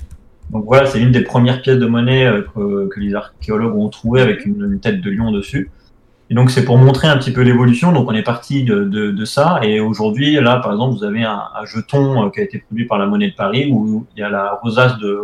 Donc 0.51 0.65
voilà, 0.65 0.87
c'est 0.87 1.01
l'une 1.01 1.11
des 1.11 1.25
premières 1.25 1.61
pièces 1.61 1.79
de 1.79 1.87
monnaie 1.87 2.27
euh, 2.27 2.43
que, 2.89 3.01
les 3.01 3.17
archéologues 3.17 3.75
ont 3.75 3.89
trouvées 3.89 4.21
avec 4.21 4.47
une 4.47 4.79
tête 4.79 5.01
de 5.01 5.11
lion 5.11 5.33
dessus. 5.33 5.73
Et 6.31 6.35
donc 6.35 6.51
c'est 6.51 6.65
pour 6.65 6.79
montrer 6.79 7.09
un 7.09 7.19
petit 7.19 7.33
peu 7.33 7.43
l'évolution. 7.43 7.93
Donc 7.93 8.11
on 8.11 8.15
est 8.15 8.23
parti 8.23 8.65
de, 8.65 9.25
ça. 9.25 9.61
Et 9.63 9.81
aujourd'hui, 9.81 10.35
là 10.35 10.57
par 10.57 10.73
exemple, 10.73 10.97
vous 10.97 11.05
avez 11.05 11.23
un, 11.23 11.43
jeton 11.65 12.27
euh, 12.27 12.31
qui 12.31 12.41
a 12.41 12.43
été 12.43 12.59
produit 12.59 12.87
par 12.87 12.99
la 12.99 13.07
Monnaie 13.07 13.31
de 13.31 13.35
Paris 13.35 13.69
où 13.71 14.07
il 14.17 14.21
y 14.21 14.23
a 14.23 14.31
la 14.31 14.59
rosace 14.63 14.99
de, 14.99 15.19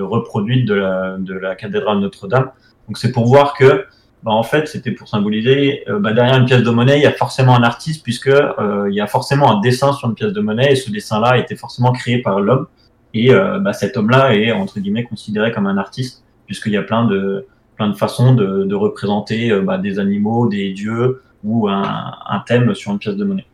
reproduite 0.00 0.64
de 0.66 1.34
la, 1.34 1.54
cathédrale 1.56 1.98
Notre-Dame. 1.98 2.50
Donc 2.86 2.98
c'est 2.98 3.12
pour 3.12 3.26
voir 3.26 3.54
que 3.54 3.86
bah, 4.22 4.32
en 4.32 4.42
fait, 4.42 4.66
c'était 4.66 4.90
pour 4.90 5.08
symboliser, 5.08 5.84
euh, 5.88 6.00
bah, 6.00 6.12
derrière 6.12 6.36
une 6.36 6.46
pièce 6.46 6.62
de 6.62 6.70
monnaie, 6.70 6.98
il 6.98 7.02
y 7.02 7.06
a 7.06 7.12
forcément 7.12 7.54
un 7.54 7.62
artiste, 7.62 8.02
puisque 8.02 8.26
euh, 8.26 8.88
il 8.90 8.94
y 8.94 9.00
a 9.00 9.06
forcément 9.06 9.56
un 9.56 9.60
dessin 9.60 9.92
sur 9.92 10.08
une 10.08 10.16
pièce 10.16 10.32
de 10.32 10.40
monnaie, 10.40 10.72
et 10.72 10.76
ce 10.76 10.90
dessin-là 10.90 11.28
a 11.28 11.38
été 11.38 11.54
forcément 11.54 11.92
créé 11.92 12.20
par 12.20 12.40
l'homme. 12.40 12.66
Et 13.14 13.30
bah, 13.30 13.72
cet 13.72 13.96
homme-là 13.96 14.34
est 14.34 14.52
entre 14.52 14.80
guillemets 14.80 15.04
considéré 15.04 15.50
comme 15.50 15.66
un 15.66 15.78
artiste, 15.78 16.24
puisqu'il 16.46 16.72
y 16.72 16.76
a 16.76 16.82
plein 16.82 17.04
de 17.06 17.46
plein 17.78 17.88
de 17.88 17.96
façons 17.96 18.34
de, 18.34 18.74
représenter 18.74 19.50
euh, 19.50 19.62
bah, 19.62 19.78
des 19.78 19.98
animaux, 19.98 20.48
des 20.48 20.72
dieux 20.72 21.22
ou 21.44 21.68
un, 21.68 22.42
thème 22.46 22.74
sur 22.74 22.92
une 22.92 22.98
pièce 22.98 23.16
de 23.16 23.24
monnaie. 23.24 23.46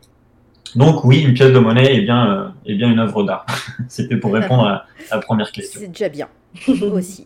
Donc 0.75 1.05
oui, 1.05 1.21
une 1.21 1.33
pièce 1.33 1.53
de 1.53 1.59
monnaie 1.59 1.95
est 1.95 2.01
bien 2.01 2.51
euh, 2.65 2.89
une 2.89 2.99
œuvre 2.99 3.23
d'art. 3.23 3.45
C'était 3.87 4.17
pour 4.17 4.33
répondre 4.33 4.65
à, 4.65 4.85
à 5.11 5.15
la 5.15 5.21
première 5.21 5.51
question. 5.51 5.79
C'est 5.79 5.87
déjà 5.87 6.09
bien. 6.09 6.27
aussi. 6.91 7.25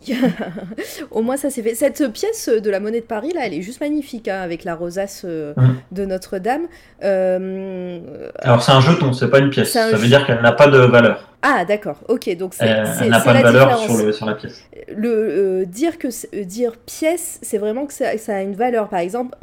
Au 1.10 1.22
moins 1.22 1.36
ça 1.36 1.50
c'est 1.50 1.62
fait. 1.62 1.74
Cette 1.74 2.06
pièce 2.12 2.48
de 2.48 2.70
la 2.70 2.80
monnaie 2.80 3.00
de 3.00 3.06
Paris 3.06 3.32
là, 3.34 3.42
elle 3.46 3.54
est 3.54 3.62
juste 3.62 3.80
magnifique 3.80 4.28
hein, 4.28 4.40
avec 4.40 4.64
la 4.64 4.74
rosace 4.74 5.22
euh, 5.24 5.52
Mhm. 5.56 5.74
de 5.92 6.04
Notre-Dame. 6.06 6.66
Euh, 7.04 8.30
Alors 8.40 8.62
c'est 8.62 8.72
un 8.72 8.80
jeton, 8.80 9.12
c'est 9.12 9.28
pas 9.30 9.38
une 9.38 9.50
pièce. 9.50 9.70
Ça 9.72 9.92
veut 9.92 10.06
dire 10.06 10.26
qu'elle 10.26 10.40
n'a 10.42 10.52
pas 10.52 10.68
de 10.68 10.78
valeur. 10.78 11.26
Ah 11.42 11.64
d'accord, 11.64 12.00
ok, 12.08 12.36
donc 12.36 12.52
c'est 12.52 12.66
Elle, 12.66 13.08
n'a 13.08 13.18
pas 13.20 13.32
de 13.32 13.42
valeur 13.42 13.78
sur, 13.78 13.96
le, 13.96 14.12
sur 14.12 14.26
la 14.26 14.34
pièce. 14.34 14.62
Le 14.94 15.08
euh, 15.08 15.64
dire 15.64 15.96
que 15.96 16.08
dire 16.42 16.76
pièce, 16.84 17.38
c'est 17.40 17.56
vraiment 17.56 17.86
que 17.86 17.94
ça, 17.94 18.18
ça 18.18 18.36
a 18.36 18.42
une 18.42 18.54
valeur. 18.54 18.90
Par 18.90 18.98
exemple, 18.98 19.34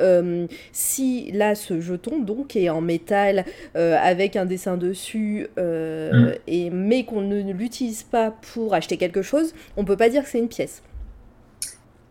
si 0.72 1.32
là 1.32 1.56
ce 1.56 1.82
jeton 1.82 2.20
donc 2.20 2.56
est 2.56 2.70
en 2.70 2.82
métal 2.82 3.46
avec 3.74 4.36
un 4.36 4.46
dessin 4.46 4.78
dessus, 4.78 5.48
euh, 5.58 6.08
Mm. 6.08 6.32
et 6.48 6.70
mais 6.70 7.04
qu'on 7.04 7.22
ne 7.22 7.52
l'utilise 7.52 8.04
pas 8.04 8.32
pour 8.54 8.74
acheter 8.74 8.98
quelque 8.98 9.22
chose, 9.24 9.54
on 9.78 9.86
peut 9.86 9.96
pas 9.98 10.10
dire 10.10 10.24
que 10.24 10.30
c'est 10.30 10.40
une 10.40 10.50
pièce. 10.50 10.84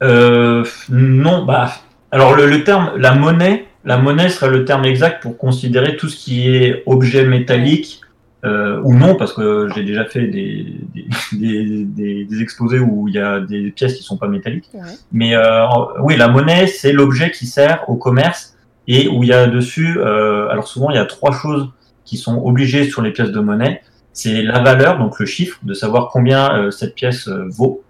Euh, 0.03 0.65
non, 0.91 1.45
bah, 1.45 1.73
alors 2.11 2.35
le, 2.35 2.47
le 2.47 2.65
terme, 2.65 2.93
la 2.97 3.15
monnaie, 3.15 3.67
la 3.85 3.97
monnaie 3.99 4.29
serait 4.29 4.51
le 4.51 4.65
terme 4.65 4.85
exact 4.85 5.23
pour 5.23 5.39
considérer 5.39 5.97
tout 5.97 6.09
ce 6.09 6.17
qui 6.17 6.49
est 6.55 6.83
objet 6.87 7.25
métallique 7.25 8.01
euh, 8.45 8.81
ou 8.85 8.95
non, 8.95 9.17
parce 9.17 9.33
que 9.33 9.69
j'ai 9.75 9.83
déjà 9.85 10.05
fait 10.05 10.27
des, 10.29 10.67
des, 10.95 11.07
des, 11.33 11.85
des- 11.85 12.25
des 12.27 12.43
exposés 12.43 12.79
où 12.79 13.09
il 13.09 13.15
y 13.15 13.19
a 13.19 13.41
des 13.41 13.71
pièces 13.71 13.95
qui 13.95 14.03
sont 14.03 14.19
pas 14.19 14.29
métalliques. 14.29 14.69
Ouais. 14.75 14.83
Mais 15.13 15.35
euh, 15.35 15.65
oui, 16.01 16.17
la 16.17 16.29
monnaie, 16.29 16.67
c'est 16.67 16.93
l'objet 16.93 17.31
qui 17.31 17.47
sert 17.47 17.89
au 17.89 17.97
commerce 17.97 18.55
et 18.89 19.09
où 19.09 19.25
il 19.25 19.31
y 19.31 19.33
a 19.33 19.47
dessus, 19.49 20.01
alors 20.01 20.69
souvent 20.69 20.91
il 20.91 20.95
y 20.95 20.99
a 20.99 21.07
trois 21.07 21.33
choses 21.33 21.71
qui 22.05 22.17
sont 22.17 22.41
obligées 22.45 22.85
sur 22.85 23.03
les 23.03 23.11
pièces 23.11 23.33
de 23.33 23.41
monnaie. 23.41 23.83
C'est 24.17 24.43
la 24.43 24.61
valeur, 24.61 24.99
donc 24.99 25.21
le 25.21 25.27
chiffre, 25.27 25.59
de 25.63 25.75
savoir 25.75 26.09
combien 26.11 26.51
euh, 26.57 26.71
cette 26.71 26.95
pièce 26.95 27.29
euh, 27.29 27.45
vaut, 27.51 27.85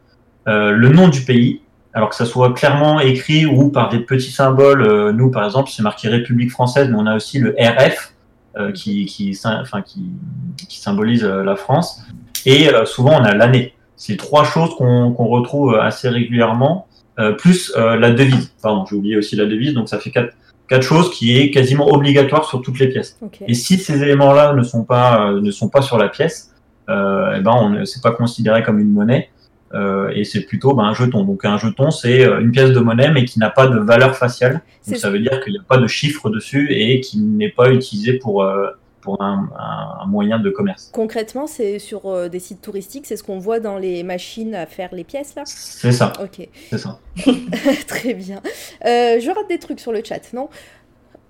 euh, 0.49 0.73
le 0.73 0.89
nom 0.89 1.07
du 1.07 1.21
pays, 1.21 1.61
alors 1.95 2.09
que 2.09 2.17
ça 2.17 2.25
soit 2.25 2.53
clairement 2.53 2.99
écrit 2.99 3.47
ou 3.47 3.71
par 3.71 3.91
des 3.91 4.01
petits 4.01 4.33
symboles. 4.33 5.13
nous, 5.13 5.31
par 5.31 5.45
exemple, 5.45 5.71
c'est 5.71 5.85
marqué 5.85 6.09
République 6.09 6.51
française, 6.51 6.89
mais 6.91 6.97
on 6.99 7.07
a 7.07 7.15
aussi 7.15 7.39
le 7.39 7.55
RF 7.57 8.13
qui, 8.75 9.39
symbolise 10.69 11.25
la 11.25 11.55
France. 11.55 12.03
Et 12.45 12.69
souvent, 12.85 13.19
on 13.19 13.25
a 13.25 13.33
l'année. 13.33 13.73
C'est 13.97 14.17
trois 14.19 14.45
choses 14.45 14.75
qu'on 14.77 15.15
retrouve 15.15 15.77
assez 15.77 16.11
régulièrement, 16.11 16.87
plus 17.39 17.73
la 17.75 18.11
devise. 18.11 18.53
Pardon, 18.61 18.85
j'ai 18.85 18.97
oublié 18.97 19.17
aussi 19.17 19.37
la 19.37 19.47
devise, 19.47 19.73
donc 19.73 19.89
ça 19.89 19.99
fait 19.99 20.11
quatre, 20.11 20.35
quatre 20.69 20.83
choses 20.83 21.11
qui 21.11 21.39
est 21.39 21.51
quasiment 21.51 21.89
obligatoire 21.89 22.45
sur 22.45 22.63
toutes 22.63 22.79
les 22.79 22.89
pièces. 22.89 23.19
Et 23.47 23.55
si 23.55 23.79
ces 23.79 24.03
éléments-là 24.03 24.55
ne 24.55 24.63
sont 24.63 24.85
pas 24.85 25.33
ne 25.33 25.51
sont 25.51 25.69
pas 25.69 25.83
sur 25.83 25.99
la 25.99 26.09
pièce, 26.09 26.55
euh, 26.89 27.37
eh 27.37 27.41
ben 27.41 27.53
on 27.53 27.85
c'est 27.85 28.03
pas 28.03 28.13
considéré 28.13 28.63
comme 28.63 28.79
une 28.79 28.93
monnaie. 28.93 29.31
Euh, 29.75 30.11
et 30.15 30.25
c'est 30.25 30.43
plutôt 30.43 30.75
ben, 30.75 30.85
un 30.85 30.95
jeton. 30.95 31.25
Donc 31.25 31.45
un 31.45 31.59
jeton, 31.59 31.91
c'est 31.91 32.25
euh, 32.25 32.41
une 32.41 32.53
pièce 32.53 32.71
de 32.71 32.81
monnaie, 32.81 33.11
mais 33.11 33.25
qui 33.25 33.39
n'a 33.39 33.51
pas 33.51 33.67
de 33.67 33.79
valeur 33.79 34.17
faciale. 34.17 34.63
Donc 34.87 34.97
ça 34.97 35.11
veut 35.11 35.19
dire 35.19 35.41
qu'il 35.43 35.53
n'y 35.53 35.59
a 35.59 35.65
pas 35.67 35.79
de 35.79 35.87
chiffre 35.87 36.31
dessus 36.31 36.73
et 36.73 37.01
qui 37.01 37.19
n'est 37.19 37.51
pas 37.51 37.71
utilisé 37.71 38.15
pour, 38.15 38.43
euh, 38.43 38.69
pour 39.07 39.23
un, 39.23 39.49
un, 39.57 40.07
moyen 40.07 40.39
de 40.39 40.51
commerce. 40.51 40.91
Concrètement, 40.93 41.47
c'est 41.47 41.79
sur 41.79 42.07
euh, 42.07 42.29
des 42.29 42.41
sites 42.41 42.61
touristiques, 42.61 43.07
c'est 43.07 43.17
ce 43.17 43.23
qu'on 43.23 43.39
voit 43.39 43.61
dans 43.61 43.79
les 43.79 44.03
machines 44.03 44.55
à 44.55 44.67
faire 44.67 44.93
les 44.93 45.05
pièces 45.05 45.35
là? 45.37 45.45
C'est 45.47 45.93
ça. 45.93 46.13
Ok. 46.21 46.47
C'est 46.71 46.79
ça. 46.79 46.99
Très 47.87 48.15
bien. 48.15 48.43
je 48.85 49.35
rate 49.35 49.49
des 49.49 49.59
trucs 49.59 49.81
sur 49.81 49.93
le 49.93 50.03
chat, 50.05 50.33
non? 50.35 50.49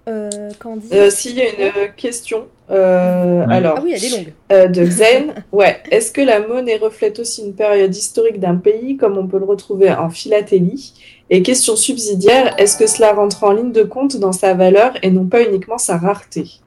Euh, 0.08 0.50
euh, 0.92 1.10
S'il 1.10 1.34
y 1.34 1.40
a 1.40 1.48
une 1.48 1.60
euh, 1.62 1.88
question, 1.96 2.46
alors. 2.68 3.74
Ah 3.78 3.82
oui, 3.82 3.92
elle 3.96 4.04
est 4.04 4.10
longue. 4.10 4.72
de 4.72 4.84
Zen, 4.84 5.34
ouais. 5.52 5.78
Est-ce 5.90 6.12
que 6.12 6.20
la 6.20 6.46
monnaie 6.46 6.76
reflète 6.76 7.18
aussi 7.18 7.44
une 7.44 7.54
période 7.54 7.94
historique 7.94 8.38
d'un 8.38 8.54
pays, 8.54 8.96
comme 8.96 9.18
on 9.18 9.26
peut 9.26 9.38
le 9.38 9.44
retrouver 9.44 9.90
en 9.90 10.08
philatélie? 10.08 10.94
Et 11.28 11.42
question 11.42 11.74
subsidiaire, 11.74 12.54
est-ce 12.58 12.76
que 12.76 12.86
cela 12.86 13.14
rentre 13.14 13.42
en 13.42 13.50
ligne 13.50 13.72
de 13.72 13.82
compte 13.82 14.16
dans 14.16 14.30
sa 14.30 14.54
valeur 14.54 14.92
et 15.02 15.10
non 15.10 15.26
pas 15.26 15.42
uniquement 15.42 15.78
sa 15.78 15.96
rareté? 15.96 16.60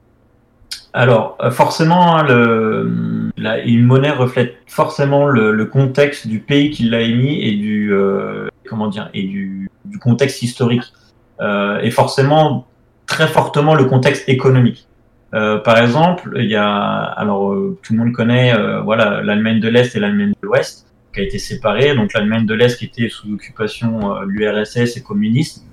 Alors, 0.92 1.38
forcément, 1.52 2.16
hein, 2.16 2.24
le, 2.24 3.30
une 3.64 3.84
monnaie 3.84 4.10
reflète 4.10 4.56
forcément 4.66 5.26
le, 5.26 5.64
contexte 5.66 6.26
du 6.26 6.40
pays 6.40 6.70
qui 6.70 6.82
l'a 6.84 7.00
émis 7.00 7.40
et 7.42 7.52
du 7.52 7.92
comment 8.68 8.88
dire 8.88 9.08
du, 9.14 9.70
contexte 10.00 10.42
historique. 10.42 10.82
et 11.40 11.90
forcément, 11.92 12.66
très 13.06 13.28
fortement 13.28 13.74
le 13.74 13.84
contexte 13.84 14.28
économique. 14.28 14.88
Euh, 15.34 15.58
par 15.58 15.78
exemple, 15.78 16.32
il 16.36 16.46
y 16.46 16.56
a, 16.56 16.66
alors 16.68 17.52
euh, 17.52 17.78
tout 17.82 17.92
le 17.92 18.00
monde 18.00 18.12
connaît, 18.12 18.54
euh, 18.54 18.80
voilà, 18.80 19.20
l'Allemagne 19.22 19.60
de 19.60 19.68
l'Est 19.68 19.94
et 19.94 20.00
l'Allemagne 20.00 20.32
de 20.42 20.46
l'Ouest, 20.46 20.86
qui 21.12 21.20
a 21.20 21.22
été 21.22 21.38
séparée. 21.38 21.94
Donc 21.94 22.12
l'Allemagne 22.14 22.46
de 22.46 22.54
l'Est 22.54 22.78
qui 22.78 22.86
était 22.86 23.08
sous 23.08 23.32
occupation 23.32 24.16
euh, 24.16 24.24
l'URSS 24.26 24.96
et 24.96 25.02
communiste. 25.02 25.64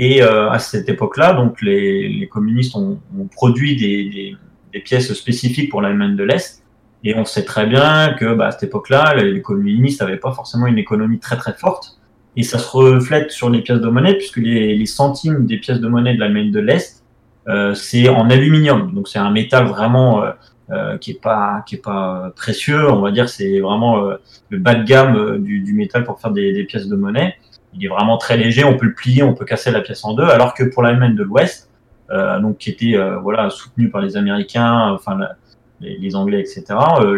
Et 0.00 0.22
à 0.22 0.58
cette 0.60 0.88
époque-là, 0.88 1.32
donc 1.32 1.60
les, 1.60 2.08
les 2.08 2.28
communistes 2.28 2.76
ont, 2.76 3.00
ont 3.18 3.26
produit 3.26 3.74
des, 3.74 4.04
des, 4.08 4.36
des, 4.72 4.80
pièces 4.80 5.12
spécifiques 5.12 5.70
pour 5.70 5.82
l'Allemagne 5.82 6.14
de 6.14 6.22
l'Est. 6.22 6.62
Et 7.02 7.16
on 7.16 7.24
sait 7.24 7.44
très 7.44 7.66
bien 7.66 8.14
que 8.18 8.32
bah, 8.32 8.46
à 8.46 8.50
cette 8.52 8.62
époque-là, 8.62 9.14
les 9.16 9.42
communistes 9.42 10.00
n'avaient 10.00 10.16
pas 10.16 10.30
forcément 10.30 10.68
une 10.68 10.78
économie 10.78 11.18
très 11.18 11.36
très 11.36 11.52
forte. 11.52 11.98
Et 12.36 12.44
ça 12.44 12.58
se 12.58 12.68
reflète 12.70 13.32
sur 13.32 13.50
les 13.50 13.60
pièces 13.60 13.80
de 13.80 13.88
monnaie, 13.88 14.14
puisque 14.14 14.36
les, 14.36 14.76
les 14.76 14.86
centimes 14.86 15.46
des 15.46 15.58
pièces 15.58 15.80
de 15.80 15.88
monnaie 15.88 16.14
de 16.14 16.20
l'Allemagne 16.20 16.52
de 16.52 16.60
l'Est, 16.60 17.02
euh, 17.48 17.74
c'est 17.74 18.08
en 18.08 18.30
aluminium. 18.30 18.94
Donc 18.94 19.08
c'est 19.08 19.18
un 19.18 19.30
métal 19.30 19.66
vraiment 19.66 20.22
euh, 20.22 20.30
euh, 20.70 20.98
qui 20.98 21.12
est 21.12 21.20
pas 21.20 21.64
qui 21.66 21.76
est 21.76 21.82
pas 21.82 22.32
précieux. 22.36 22.90
On 22.90 23.00
va 23.00 23.10
dire 23.10 23.28
c'est 23.28 23.58
vraiment 23.58 24.04
euh, 24.04 24.16
le 24.50 24.58
bas 24.58 24.74
de 24.74 24.84
gamme 24.84 25.38
du, 25.38 25.60
du, 25.60 25.72
métal 25.72 26.04
pour 26.04 26.20
faire 26.20 26.30
des, 26.30 26.52
des, 26.52 26.64
pièces 26.64 26.88
de 26.88 26.96
monnaie. 26.96 27.36
Il 27.74 27.84
est 27.84 27.88
vraiment 27.88 28.16
très 28.18 28.36
léger. 28.36 28.64
On 28.64 28.76
peut 28.76 28.86
le 28.86 28.94
plier, 28.94 29.22
on 29.22 29.34
peut 29.34 29.44
casser 29.44 29.70
la 29.70 29.80
pièce 29.80 30.04
en 30.04 30.14
deux. 30.14 30.24
Alors 30.24 30.54
que 30.54 30.64
pour 30.64 30.82
l'Allemagne 30.82 31.14
de 31.14 31.22
l'Ouest, 31.22 31.70
donc 32.40 32.56
qui 32.56 32.70
était 32.70 32.96
voilà 33.22 33.50
soutenu 33.50 33.90
par 33.90 34.00
les 34.00 34.16
Américains, 34.16 34.90
enfin 34.92 35.18
les, 35.80 35.98
les, 35.98 36.16
Anglais, 36.16 36.40
etc. 36.40 36.64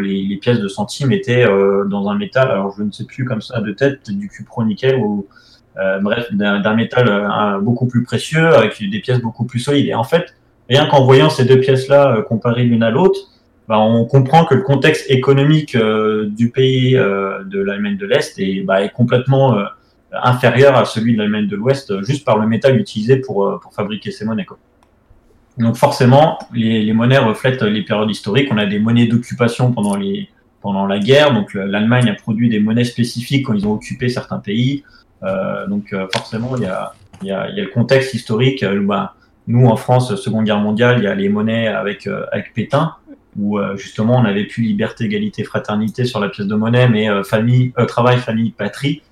Les, 0.03 0.25
les, 0.25 0.37
pièces 0.39 0.59
de 0.59 0.67
centimes 0.67 1.13
étaient 1.13 1.45
dans 1.45 2.09
un 2.09 2.19
métal. 2.19 2.51
Alors 2.51 2.75
je 2.77 2.83
ne 2.83 2.91
sais 2.91 3.05
plus 3.05 3.25
comme 3.25 3.41
ça 3.41 3.61
de 3.61 3.71
tête, 3.71 4.11
du 4.11 4.29
cupro-nickel 4.29 4.97
ou 4.97 5.29
euh, 5.79 5.99
bref, 6.01 6.33
d'un 6.33 6.75
métal 6.75 7.09
euh, 7.09 7.61
beaucoup 7.61 7.87
plus 7.87 8.03
précieux, 8.03 8.47
avec 8.47 8.79
des 8.81 8.99
pièces 8.99 9.21
beaucoup 9.21 9.45
plus 9.45 9.61
solides. 9.61 9.87
Et 9.87 9.95
en 9.95 10.05
fait, 10.05 10.35
rien 10.69 10.87
qu'en 10.87 11.05
voyant 11.05 11.31
ces 11.31 11.45
deux 11.45 11.61
pièces-là 11.61 12.17
euh, 12.17 12.23
comparées 12.23 12.65
l'une 12.65 12.83
à 12.83 12.91
l'autre, 12.91 13.21
bah, 13.69 13.79
on 13.79 14.05
comprend 14.05 14.45
que 14.45 14.55
le 14.55 14.63
contexte 14.63 15.09
économique 15.11 15.77
du 15.77 16.51
pays 16.51 16.95
de 16.95 17.61
l'Allemagne 17.61 17.97
de 17.97 18.07
l'Est 18.07 18.37
est, 18.39 18.63
bah, 18.63 18.83
est 18.83 18.91
complètement 18.91 19.57
inférieur 20.13 20.77
à 20.77 20.85
celui 20.85 21.15
de 21.15 21.19
l'Allemagne 21.19 21.47
de 21.47 21.57
l'Ouest, 21.57 22.03
juste 22.05 22.25
par 22.25 22.39
le 22.39 22.47
métal 22.47 22.79
utilisé 22.79 23.17
pour, 23.17 23.61
pour 23.61 23.73
fabriquer 23.73 24.11
ces 24.11 24.25
monnaies. 24.25 24.47
Donc 25.59 25.77
forcément, 25.77 26.39
les, 26.53 26.83
les, 26.83 26.93
monnaies 26.93 27.19
reflètent 27.19 27.63
les 27.63 27.83
périodes 27.83 28.11
historiques. 28.11 28.49
On 28.51 28.59
a 28.59 28.67
des 28.67 28.79
monnaies 28.79 29.07
d'occupation 29.07 29.73
pendant, 29.73 29.97
pendant 30.61 30.87
la 30.87 30.99
guerre. 30.99 31.33
Donc 31.33 31.55
l'Allemagne 31.55 32.09
a 32.09 32.15
produit 32.15 32.49
des 32.49 32.61
monnaies 32.61 32.85
spécifiques 32.85 33.47
quand 33.47 33.55
ils 33.55 33.67
ont 33.67 33.73
occupé 33.73 34.09
certains 34.09 34.39
pays. 34.39 34.85
Euh, 35.23 35.67
donc 35.67 35.93
euh, 35.93 36.07
forcément, 36.13 36.57
il 36.57 36.63
y 36.63 36.67
a, 36.67 36.93
y, 37.23 37.31
a, 37.31 37.51
y 37.51 37.61
a, 37.61 37.65
le 37.65 37.71
contexte 37.71 38.15
historique. 38.15 38.63
Euh, 38.63 38.81
bah, 38.83 39.15
nous, 39.47 39.67
en 39.67 39.77
France, 39.77 40.15
Seconde 40.17 40.45
Guerre 40.45 40.61
mondiale, 40.61 40.99
il 40.99 41.05
y 41.05 41.09
a 41.09 41.15
les 41.15 41.29
monnaies 41.29 41.69
avec, 41.69 42.09
avec 42.31 42.53
Pétain, 42.55 42.95
où 43.37 43.59
justement 43.77 44.17
on 44.19 44.25
avait 44.25 44.45
plus 44.45 44.63
liberté, 44.63 45.05
égalité, 45.05 45.43
fraternité 45.43 46.05
sur 46.05 46.21
la 46.21 46.29
pièce 46.29 46.47
de 46.47 46.55
monnaie, 46.55 46.89
mais 46.89 47.09
famille, 47.25 47.73
travail, 47.89 48.19
famille, 48.19 48.51
patrie. 48.51 49.03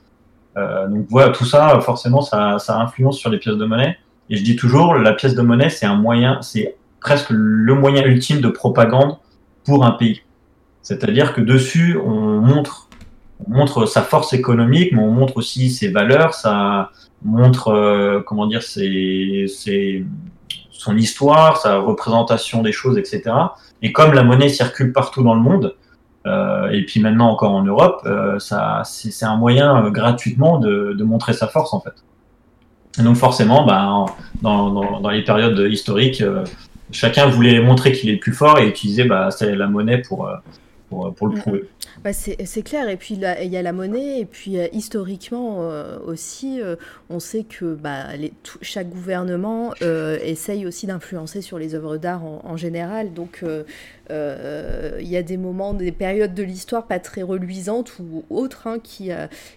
Donc 0.89 1.07
voilà, 1.11 1.31
tout 1.31 1.45
ça, 1.45 1.79
forcément, 1.81 2.21
ça, 2.21 2.59
influence 2.69 3.19
sur 3.19 3.31
les 3.31 3.39
pièces 3.39 3.57
de 3.57 3.65
monnaie. 3.65 3.99
Et 4.31 4.37
je 4.37 4.45
dis 4.45 4.57
toujours, 4.57 4.95
la 4.95 5.13
pièce 5.13 5.35
de 5.35 5.43
monnaie, 5.43 5.71
c'est 5.71 5.87
un 5.87 5.97
moyen, 5.97 6.41
c'est 6.43 6.77
presque 7.01 7.31
le 7.31 7.75
moyen 7.75 8.05
ultime 8.05 8.41
de 8.41 8.49
propagande 8.49 9.17
pour 9.65 9.85
un 9.85 9.93
pays. 9.93 10.23
C'est-à-dire 10.83 11.35
que 11.35 11.41
dessus, 11.41 11.99
on 12.05 12.41
montre 12.41 12.89
on 13.47 13.55
montre 13.55 13.87
sa 13.87 14.03
force 14.03 14.33
économique, 14.33 14.93
mais 14.93 15.01
on 15.01 15.11
montre 15.11 15.37
aussi 15.37 15.71
ses 15.71 15.89
valeurs, 15.89 16.35
ça 16.35 16.91
montre 17.23 17.69
euh, 17.69 18.21
comment 18.21 18.47
dire 18.47 18.63
ses, 18.63 19.47
son 20.71 20.97
histoire, 20.97 21.57
sa 21.59 21.77
représentation 21.77 22.63
des 22.63 22.73
choses, 22.73 22.99
etc. 22.99 23.23
Et 23.83 23.93
comme 23.93 24.13
la 24.13 24.25
monnaie 24.25 24.49
circule 24.49 24.93
partout 24.93 25.23
dans 25.23 25.35
le 25.35 25.41
monde, 25.41 25.77
euh, 26.29 26.71
et 26.71 26.85
puis 26.85 27.01
maintenant 27.01 27.31
encore 27.31 27.53
en 27.53 27.63
Europe, 27.63 28.03
euh, 28.07 28.39
c'est 28.39 29.25
un 29.25 29.37
moyen 29.37 29.85
euh, 29.85 29.91
gratuitement 29.91 30.59
de, 30.59 31.03
montrer 31.03 31.33
sa 31.33 31.49
force 31.49 31.73
en 31.73 31.81
fait. 31.81 31.95
Donc 33.03 33.17
forcément, 33.17 33.65
bah, 33.65 34.07
dans, 34.43 35.11
les 35.11 35.23
périodes 35.23 35.59
historiques, 35.71 36.23
chacun 36.91 37.29
voulait 37.29 37.61
montrer 37.61 37.93
qu'il 37.93 38.11
est 38.11 38.15
le 38.15 38.19
plus 38.19 38.33
fort 38.33 38.59
et 38.59 38.69
utiliser 38.69 39.05
bah, 39.05 39.29
la 39.41 39.67
monnaie 39.69 39.99
pour, 39.99 40.29
pour, 40.89 41.13
pour 41.15 41.29
le 41.29 41.41
prouver. 41.41 41.65
Bah 42.05 42.13
c'est 42.13 42.63
clair, 42.63 42.89
et 42.89 42.97
puis 42.97 43.15
il 43.15 43.51
y 43.51 43.57
a 43.57 43.63
la 43.63 43.73
monnaie, 43.73 44.21
et 44.21 44.25
puis 44.25 44.59
euh, 44.59 44.69
historiquement 44.73 45.59
euh, 45.61 45.99
aussi, 46.07 46.61
euh, 46.61 46.77
on 47.11 47.19
sait 47.19 47.45
que 47.45 47.75
bah, 47.75 48.17
les, 48.17 48.33
tout, 48.43 48.59
chaque 48.63 48.89
gouvernement 48.89 49.75
euh, 49.83 50.19
essaye 50.23 50.67
aussi 50.67 50.87
d'influencer 50.87 51.43
sur 51.43 51.59
les 51.59 51.75
œuvres 51.75 51.97
d'art 51.97 52.25
en, 52.25 52.41
en, 52.45 52.57
général, 52.57 53.13
donc 53.13 53.41
euh, 53.43 53.65
euh, 54.11 54.99
il 55.01 55.09
y 55.09 55.17
a 55.17 55.23
des 55.23 55.37
moments, 55.37 55.75
des 55.75 55.93
périodes 55.93 56.35
de 56.35 56.43
l'histoire 56.43 56.87
pas 56.87 56.99
très 56.99 57.23
reluisantes 57.23 57.99
ou 57.99 58.25
autres 58.31 58.67
hein, 58.67 58.79
qui, 58.83 59.11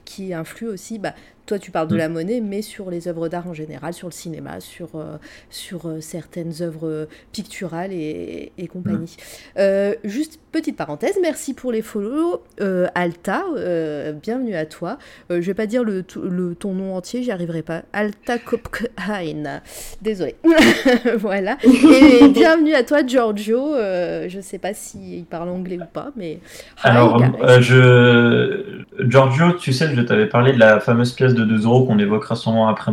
qui 0.04 0.34
influent 0.34 0.72
aussi 0.74 1.00
bah, 1.00 1.14
toi 1.52 1.60
tu 1.60 1.72
parles 1.72 1.90
de 1.90 1.96
mm. 1.96 1.98
la 1.98 2.10
monnaie, 2.10 2.40
mais 2.40 2.62
sur 2.62 2.90
les 2.90 3.10
œuvres 3.10 3.28
d'art 3.28 3.46
en 3.46 3.54
général, 3.54 3.94
sur 3.94 4.08
le 4.08 4.14
cinéma, 4.14 4.62
sur, 4.62 4.96
euh, 4.96 5.18
sur 5.50 5.86
euh, 5.86 6.00
certaines 6.00 6.62
œuvres 6.62 7.10
picturales 7.34 7.92
et, 7.92 8.54
et 8.58 8.68
compagnie. 8.68 9.18
Mm. 9.18 9.60
Euh, 9.60 9.96
juste 10.06 10.40
petite 10.54 10.78
parenthèse, 10.78 11.18
merci 11.22 11.54
pour 11.54 11.74
les 11.74 11.82
follow. 11.82 12.42
Euh, 12.62 12.88
Alta, 12.96 13.44
euh, 13.58 14.14
bienvenue 14.14 14.56
à 14.56 14.66
toi. 14.66 14.98
je 15.30 15.40
vais 15.40 15.54
pas 15.54 15.66
dire 15.66 15.84
le, 15.84 16.06
le, 16.24 16.56
ton 16.56 16.74
nom 16.74 16.96
entier, 16.96 17.22
j'y 17.22 17.32
arriverai 17.32 17.64
pas. 17.64 17.84
Alta 17.92 18.38
Kopkhain. 18.38 19.62
Désolée. 20.02 20.36
voilà. 21.18 21.58
Et 21.64 22.28
bienvenue 22.34 22.74
à 22.74 22.84
toi, 22.84 23.06
Giorgio. 23.06 23.76
je 23.76 24.40
sais 24.42 24.58
pas 24.58 24.74
s'il 24.74 25.16
il 25.16 25.26
parle 25.26 25.50
anglais 25.50 25.78
ou 25.78 25.86
pas, 25.92 26.12
mais. 26.16 26.40
Alors, 26.82 27.22
je... 27.60 28.84
Giorgio, 29.00 29.54
tu 29.54 29.74
sais, 29.74 29.94
je 29.94 30.02
t'avais 30.02 30.28
parlé 30.28 30.54
de 30.54 30.60
la 30.60 30.80
fameuse 30.80 31.12
pièce 31.12 31.34
de 31.34 31.41
2 31.46 31.66
euros 31.66 31.86
qu'on 31.86 32.00
évoquera 32.00 32.36
sûrement 32.36 32.68
après. 32.68 32.92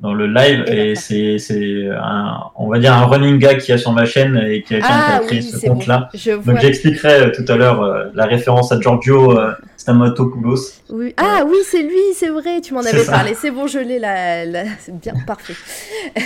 Dans 0.00 0.12
le 0.12 0.26
live 0.26 0.64
et, 0.66 0.90
et 0.90 1.38
c'est 1.38 1.88
un 1.90 2.50
on 2.54 2.68
va 2.68 2.78
dire 2.78 2.92
un 2.92 3.06
running 3.06 3.38
gag 3.38 3.58
qui 3.60 3.72
a 3.72 3.78
sur 3.78 3.92
ma 3.92 4.04
chaîne 4.04 4.36
et 4.36 4.62
qui 4.62 4.74
a, 4.74 4.80
ah, 4.82 5.20
créé 5.24 5.40
oui, 5.40 5.42
ce 5.42 5.66
compte 5.66 5.86
là 5.86 6.10
bon. 6.12 6.52
donc 6.52 6.60
j'expliquerai 6.60 7.14
euh, 7.14 7.30
tout 7.34 7.50
à 7.50 7.56
l'heure 7.56 7.82
euh, 7.82 8.04
la 8.12 8.26
référence 8.26 8.72
à 8.72 8.78
Giorgio 8.78 9.38
euh, 9.38 9.52
Stamatopoulos 9.78 10.76
oui. 10.90 11.14
ah 11.16 11.44
oui 11.48 11.56
c'est 11.64 11.82
lui 11.82 12.12
c'est 12.14 12.28
vrai 12.28 12.60
tu 12.60 12.74
m'en 12.74 12.80
avais 12.80 13.04
parlé. 13.04 13.34
C'est 13.34 13.50
bon 13.50 13.66
je 13.66 13.78
l'ai 13.78 13.98
là, 13.98 14.44
là. 14.44 14.64
c'est 14.78 14.98
bien 14.98 15.14
parfait. 15.26 15.54
Et 16.14 16.20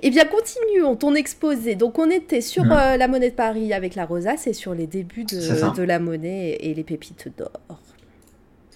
eh 0.02 0.10
bien 0.10 0.24
continuons 0.24 0.96
ton 0.96 1.14
exposé. 1.14 1.74
Donc 1.74 1.98
on 1.98 2.10
était 2.10 2.40
sur 2.40 2.64
mmh. 2.64 2.72
euh, 2.72 2.96
la 2.96 3.08
monnaie 3.08 3.30
de 3.30 3.36
Paris 3.36 3.72
avec 3.72 3.94
la 3.94 4.04
rosace 4.04 4.46
et 4.46 4.52
sur 4.52 4.74
les 4.74 4.86
débuts 4.86 5.24
de, 5.24 5.76
de 5.76 5.82
la 5.82 5.98
monnaie 5.98 6.56
et 6.60 6.74
les 6.74 6.84
pépites 6.84 7.28
d'or 7.36 7.50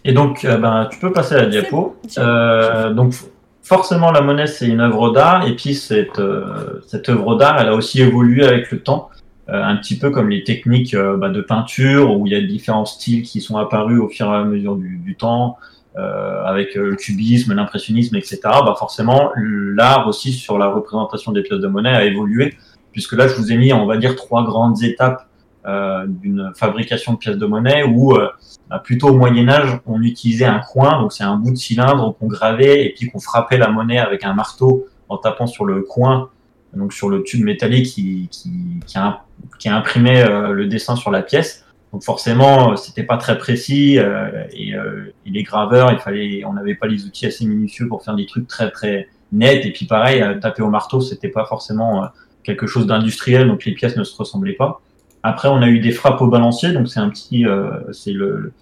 Et 0.05 0.13
donc, 0.13 0.45
euh, 0.45 0.57
ben, 0.57 0.89
tu 0.91 0.99
peux 0.99 1.13
passer 1.13 1.35
à 1.35 1.43
la 1.43 1.47
diapo. 1.47 1.97
Euh, 2.19 2.93
donc, 2.93 3.15
forcément, 3.63 4.11
la 4.11 4.21
monnaie, 4.23 4.47
c'est 4.47 4.67
une 4.67 4.81
œuvre 4.81 5.11
d'art. 5.11 5.47
Et 5.47 5.55
puis, 5.55 5.75
cette, 5.75 6.19
euh, 6.19 6.81
cette 6.87 7.09
œuvre 7.09 7.37
d'art, 7.37 7.61
elle 7.61 7.69
a 7.69 7.75
aussi 7.75 8.01
évolué 8.01 8.45
avec 8.45 8.71
le 8.71 8.81
temps. 8.81 9.11
Euh, 9.49 9.63
un 9.63 9.77
petit 9.77 9.99
peu 9.99 10.11
comme 10.11 10.29
les 10.29 10.45
techniques 10.45 10.97
bah, 10.97 11.29
de 11.29 11.41
peinture, 11.41 12.17
où 12.17 12.27
il 12.27 12.33
y 12.33 12.37
a 12.37 12.41
différents 12.41 12.87
styles 12.87 13.23
qui 13.23 13.41
sont 13.41 13.57
apparus 13.57 14.01
au 14.01 14.09
fur 14.09 14.27
et 14.27 14.37
à 14.37 14.45
mesure 14.45 14.77
du, 14.77 14.99
du 14.99 15.17
temps, 15.17 15.59
euh, 15.99 16.45
avec 16.45 16.77
le 16.77 16.95
cubisme, 16.95 17.53
l'impressionnisme, 17.53 18.15
etc. 18.15 18.39
Bah, 18.45 18.77
forcément, 18.79 19.33
l'art 19.37 20.07
aussi 20.07 20.33
sur 20.33 20.57
la 20.57 20.69
représentation 20.69 21.33
des 21.33 21.43
pièces 21.43 21.59
de 21.59 21.67
monnaie 21.67 21.91
a 21.91 22.05
évolué, 22.05 22.55
puisque 22.93 23.15
là, 23.15 23.27
je 23.27 23.35
vous 23.35 23.51
ai 23.51 23.57
mis, 23.57 23.73
on 23.73 23.87
va 23.87 23.97
dire, 23.97 24.15
trois 24.15 24.45
grandes 24.45 24.85
étapes 24.85 25.27
euh, 25.67 26.07
d'une 26.07 26.53
fabrication 26.57 27.13
de 27.13 27.19
pièces 27.19 27.37
de 27.37 27.45
monnaie 27.45 27.83
où 27.83 28.15
euh, 28.15 28.31
bah, 28.71 28.79
plutôt 28.79 29.09
au 29.09 29.19
Moyen 29.19 29.47
Âge 29.51 29.79
on 29.85 30.01
utilisait 30.01 30.47
un 30.47 30.61
coin, 30.61 31.03
donc 31.03 31.13
c'est 31.13 31.23
un 31.23 31.37
bout 31.37 31.51
de 31.51 31.57
cylindre 31.57 32.17
qu'on 32.19 32.29
gravait 32.29 32.87
et 32.87 32.95
puis 32.97 33.11
qu'on 33.11 33.19
frappait 33.19 33.59
la 33.59 33.69
monnaie 33.69 33.99
avec 33.99 34.25
un 34.25 34.33
marteau 34.33 34.87
en 35.11 35.19
tapant 35.19 35.47
sur 35.47 35.67
le 35.67 35.83
coin, 35.83 36.31
donc 36.75 36.95
sur 36.95 37.11
le 37.11 37.23
tube 37.25 37.45
métallique 37.45 37.89
qui, 37.89 38.29
qui, 38.31 38.51
qui, 38.87 38.97
a, 38.97 39.25
qui 39.59 39.69
a 39.69 39.77
imprimé 39.77 40.23
euh, 40.23 40.53
le 40.53 40.67
dessin 40.67 40.97
sur 40.97 41.11
la 41.11 41.21
pièce. 41.21 41.67
Donc 41.93 42.05
forcément 42.05 42.75
c'était 42.77 43.03
pas 43.03 43.19
très 43.19 43.37
précis 43.37 43.99
et, 43.99 44.71
et, 44.71 45.31
les 45.31 45.43
graveurs, 45.43 45.93
il 45.93 45.99
fallait, 45.99 46.43
on 46.47 46.55
n'avait 46.55 46.75
pas 46.75 46.87
les 46.87 47.05
outils 47.05 47.27
assez 47.27 47.45
minutieux 47.45 47.87
pour 47.87 48.03
faire 48.03 48.15
des 48.15 48.25
trucs 48.25 48.47
très 48.47 48.71
très 48.71 49.09
nets 49.31 49.67
et 49.67 49.73
puis 49.73 49.85
pareil 49.85 50.25
taper 50.41 50.63
au 50.63 50.71
marteau 50.71 51.03
c'était 51.03 51.29
pas 51.29 51.45
forcément 51.45 52.09
quelque 52.45 52.67
chose 52.67 52.87
d'industriel 52.87 53.47
donc 53.47 53.65
les 53.67 53.73
pièces 53.73 53.97
ne 53.97 54.05
se 54.05 54.17
ressemblaient 54.17 54.55
pas. 54.55 54.81
Après, 55.23 55.49
on 55.49 55.61
a 55.63 55.69
eu 55.69 55.81
des 55.81 55.93
frappes 55.93 56.21
au 56.23 56.29
balancier, 56.29 56.73
donc 56.73 56.89
c'est 56.89 57.01
un 57.01 57.11
petit, 57.11 57.47
euh, 57.47 57.71
c'est 57.93 58.13
le, 58.13 58.53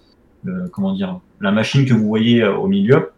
le, 0.43 0.67
comment 0.69 0.93
dire, 0.93 1.19
la 1.39 1.51
machine 1.51 1.85
que 1.85 1.93
vous 1.93 2.07
voyez 2.07 2.41
euh, 2.41 2.55
au 2.55 2.67
milieu. 2.67 3.11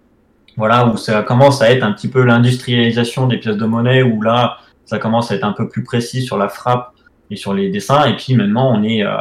Voilà, 0.57 0.87
où 0.87 0.97
ça 0.97 1.23
commence 1.23 1.61
à 1.61 1.71
être 1.71 1.83
un 1.83 1.93
petit 1.93 2.09
peu 2.09 2.23
l'industrialisation 2.23 3.27
des 3.27 3.37
pièces 3.37 3.57
de 3.57 3.65
monnaie, 3.65 4.03
où 4.03 4.21
là, 4.21 4.57
ça 4.85 4.99
commence 4.99 5.31
à 5.31 5.35
être 5.35 5.45
un 5.45 5.53
peu 5.53 5.69
plus 5.69 5.83
précis 5.83 6.21
sur 6.21 6.37
la 6.37 6.49
frappe 6.49 6.93
et 7.29 7.35
sur 7.35 7.53
les 7.53 7.69
dessins. 7.69 8.05
Et 8.05 8.15
puis 8.15 8.35
maintenant, 8.35 8.77
on 8.77 8.83
est, 8.83 9.03
euh, 9.03 9.15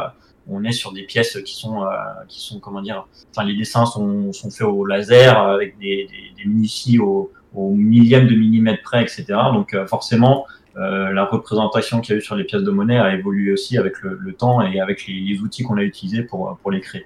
on 0.47 0.63
est 0.63 0.73
sur 0.73 0.91
des 0.91 1.03
pièces 1.03 1.39
qui 1.45 1.55
sont, 1.55 1.83
euh, 1.83 1.87
qui 2.27 2.41
sont, 2.41 2.59
comment 2.59 2.81
dire, 2.81 3.07
enfin, 3.31 3.47
les 3.47 3.55
dessins 3.55 3.85
sont, 3.85 4.33
sont 4.33 4.51
faits 4.51 4.67
au 4.67 4.85
laser 4.85 5.37
avec 5.37 5.79
des, 5.79 6.07
des, 6.11 6.43
des 6.43 6.49
munities 6.49 6.99
au, 6.99 7.31
au 7.55 7.71
millième 7.71 8.27
de 8.27 8.35
millimètre 8.35 8.83
près, 8.83 9.01
etc. 9.01 9.25
Donc 9.53 9.73
euh, 9.73 9.87
forcément, 9.87 10.45
euh, 10.77 11.11
la 11.11 11.25
représentation 11.25 11.99
qu'il 11.99 12.13
y 12.13 12.15
a 12.15 12.19
eu 12.19 12.21
sur 12.21 12.35
les 12.35 12.43
pièces 12.43 12.63
de 12.63 12.71
monnaie 12.71 12.97
a 12.97 13.13
évolué 13.13 13.51
aussi 13.51 13.77
avec 13.77 14.01
le, 14.01 14.17
le 14.19 14.33
temps 14.33 14.61
et 14.61 14.79
avec 14.79 15.05
les, 15.05 15.19
les 15.19 15.39
outils 15.39 15.63
qu'on 15.63 15.77
a 15.77 15.83
utilisés 15.83 16.23
pour, 16.23 16.57
pour 16.61 16.71
les 16.71 16.79
créer. 16.79 17.05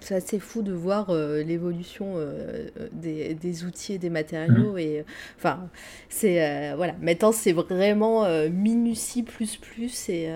C'est 0.00 0.16
assez 0.16 0.40
fou 0.40 0.62
de 0.62 0.72
voir 0.72 1.10
euh, 1.10 1.44
l'évolution 1.44 2.14
euh, 2.16 2.66
des, 2.90 3.34
des, 3.34 3.64
outils 3.64 3.92
et 3.92 3.98
des 3.98 4.10
matériaux. 4.10 4.72
Mmh. 4.72 4.78
Et 4.78 5.04
enfin, 5.38 5.60
c'est 6.08 6.74
voilà. 6.76 6.94
Maintenant, 7.00 7.30
c'est 7.30 7.52
vraiment 7.52 8.26
minutie 8.50 9.22
plus 9.22 9.56
plus 9.58 10.08
et 10.08 10.28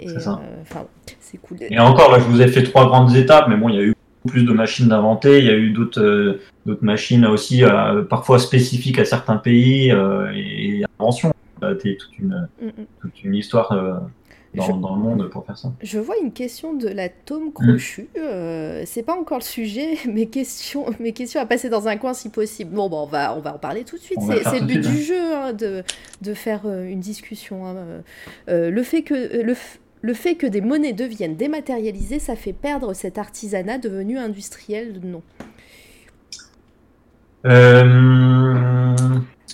enfin, 0.00 0.88
c'est 1.20 1.38
cool. 1.38 1.58
Et 1.70 1.78
encore 1.78 2.10
là, 2.10 2.18
je 2.18 2.24
vous 2.24 2.42
ai 2.42 2.48
fait 2.48 2.64
trois 2.64 2.86
grandes 2.86 3.14
étapes, 3.14 3.46
mais 3.48 3.56
bon, 3.56 3.68
il 3.68 3.76
y 3.76 3.78
a 3.78 3.82
eu 3.82 3.94
plus 4.26 4.42
de 4.42 4.52
machines 4.52 4.88
d'inventer. 4.88 5.38
Il 5.38 5.44
y 5.44 5.50
a 5.50 5.56
eu 5.56 5.70
d'autres 5.70 6.40
d'autres 6.66 6.84
machines 6.84 7.26
aussi, 7.26 7.62
parfois 8.10 8.40
spécifiques 8.40 8.98
à 8.98 9.04
certains 9.04 9.36
pays 9.36 9.90
et, 10.34 10.80
et 10.80 10.84
inventions 10.98 11.33
toute 11.74 12.18
une, 12.18 12.48
mm 12.60 12.66
-mm. 12.66 12.86
toute 13.00 13.24
une 13.24 13.34
histoire 13.34 13.72
euh, 13.72 13.94
dans, 14.54 14.64
je, 14.64 14.72
dans, 14.72 14.96
le 14.96 15.02
monde 15.02 15.30
pour 15.30 15.44
faire 15.44 15.58
ça. 15.58 15.72
Je 15.82 15.98
vois 15.98 16.16
une 16.22 16.32
question 16.32 16.74
de 16.74 16.88
la 16.88 17.08
tome 17.08 17.52
crochu. 17.52 18.02
Mm. 18.02 18.18
Euh, 18.18 18.82
c'est 18.86 19.02
pas 19.02 19.14
encore 19.18 19.38
le 19.38 19.44
sujet. 19.44 19.98
Mes 20.12 20.26
questions, 20.26 20.86
mes 21.00 21.12
questions 21.12 21.40
à 21.40 21.46
passer 21.46 21.68
dans 21.68 21.88
un 21.88 21.96
coin 21.96 22.14
si 22.14 22.28
possible. 22.28 22.74
Bon, 22.74 22.88
bon 22.88 23.02
on, 23.02 23.06
va, 23.06 23.36
on 23.36 23.40
va 23.40 23.54
en 23.54 23.58
parler 23.58 23.84
tout 23.84 23.96
de 23.96 24.02
suite. 24.02 24.18
C'est 24.22 24.60
le 24.60 24.66
but 24.66 24.80
du 24.80 24.88
hein. 24.88 25.08
jeu 25.10 25.34
hein, 25.34 25.52
de, 25.52 25.82
de 26.22 26.34
faire 26.34 26.62
euh, 26.66 26.84
une 26.84 27.00
discussion. 27.00 27.66
Hein. 27.66 27.76
Euh, 28.48 28.70
le 28.70 28.82
fait 28.82 29.02
que. 29.02 29.42
Le, 29.42 29.54
le 30.02 30.12
fait 30.12 30.34
que 30.34 30.46
des 30.46 30.60
monnaies 30.60 30.92
deviennent 30.92 31.36
dématérialisées, 31.36 32.18
ça 32.18 32.36
fait 32.36 32.52
perdre 32.52 32.92
cet 32.92 33.16
artisanat 33.16 33.78
devenu 33.78 34.18
industriel 34.18 35.00
Non? 35.02 35.22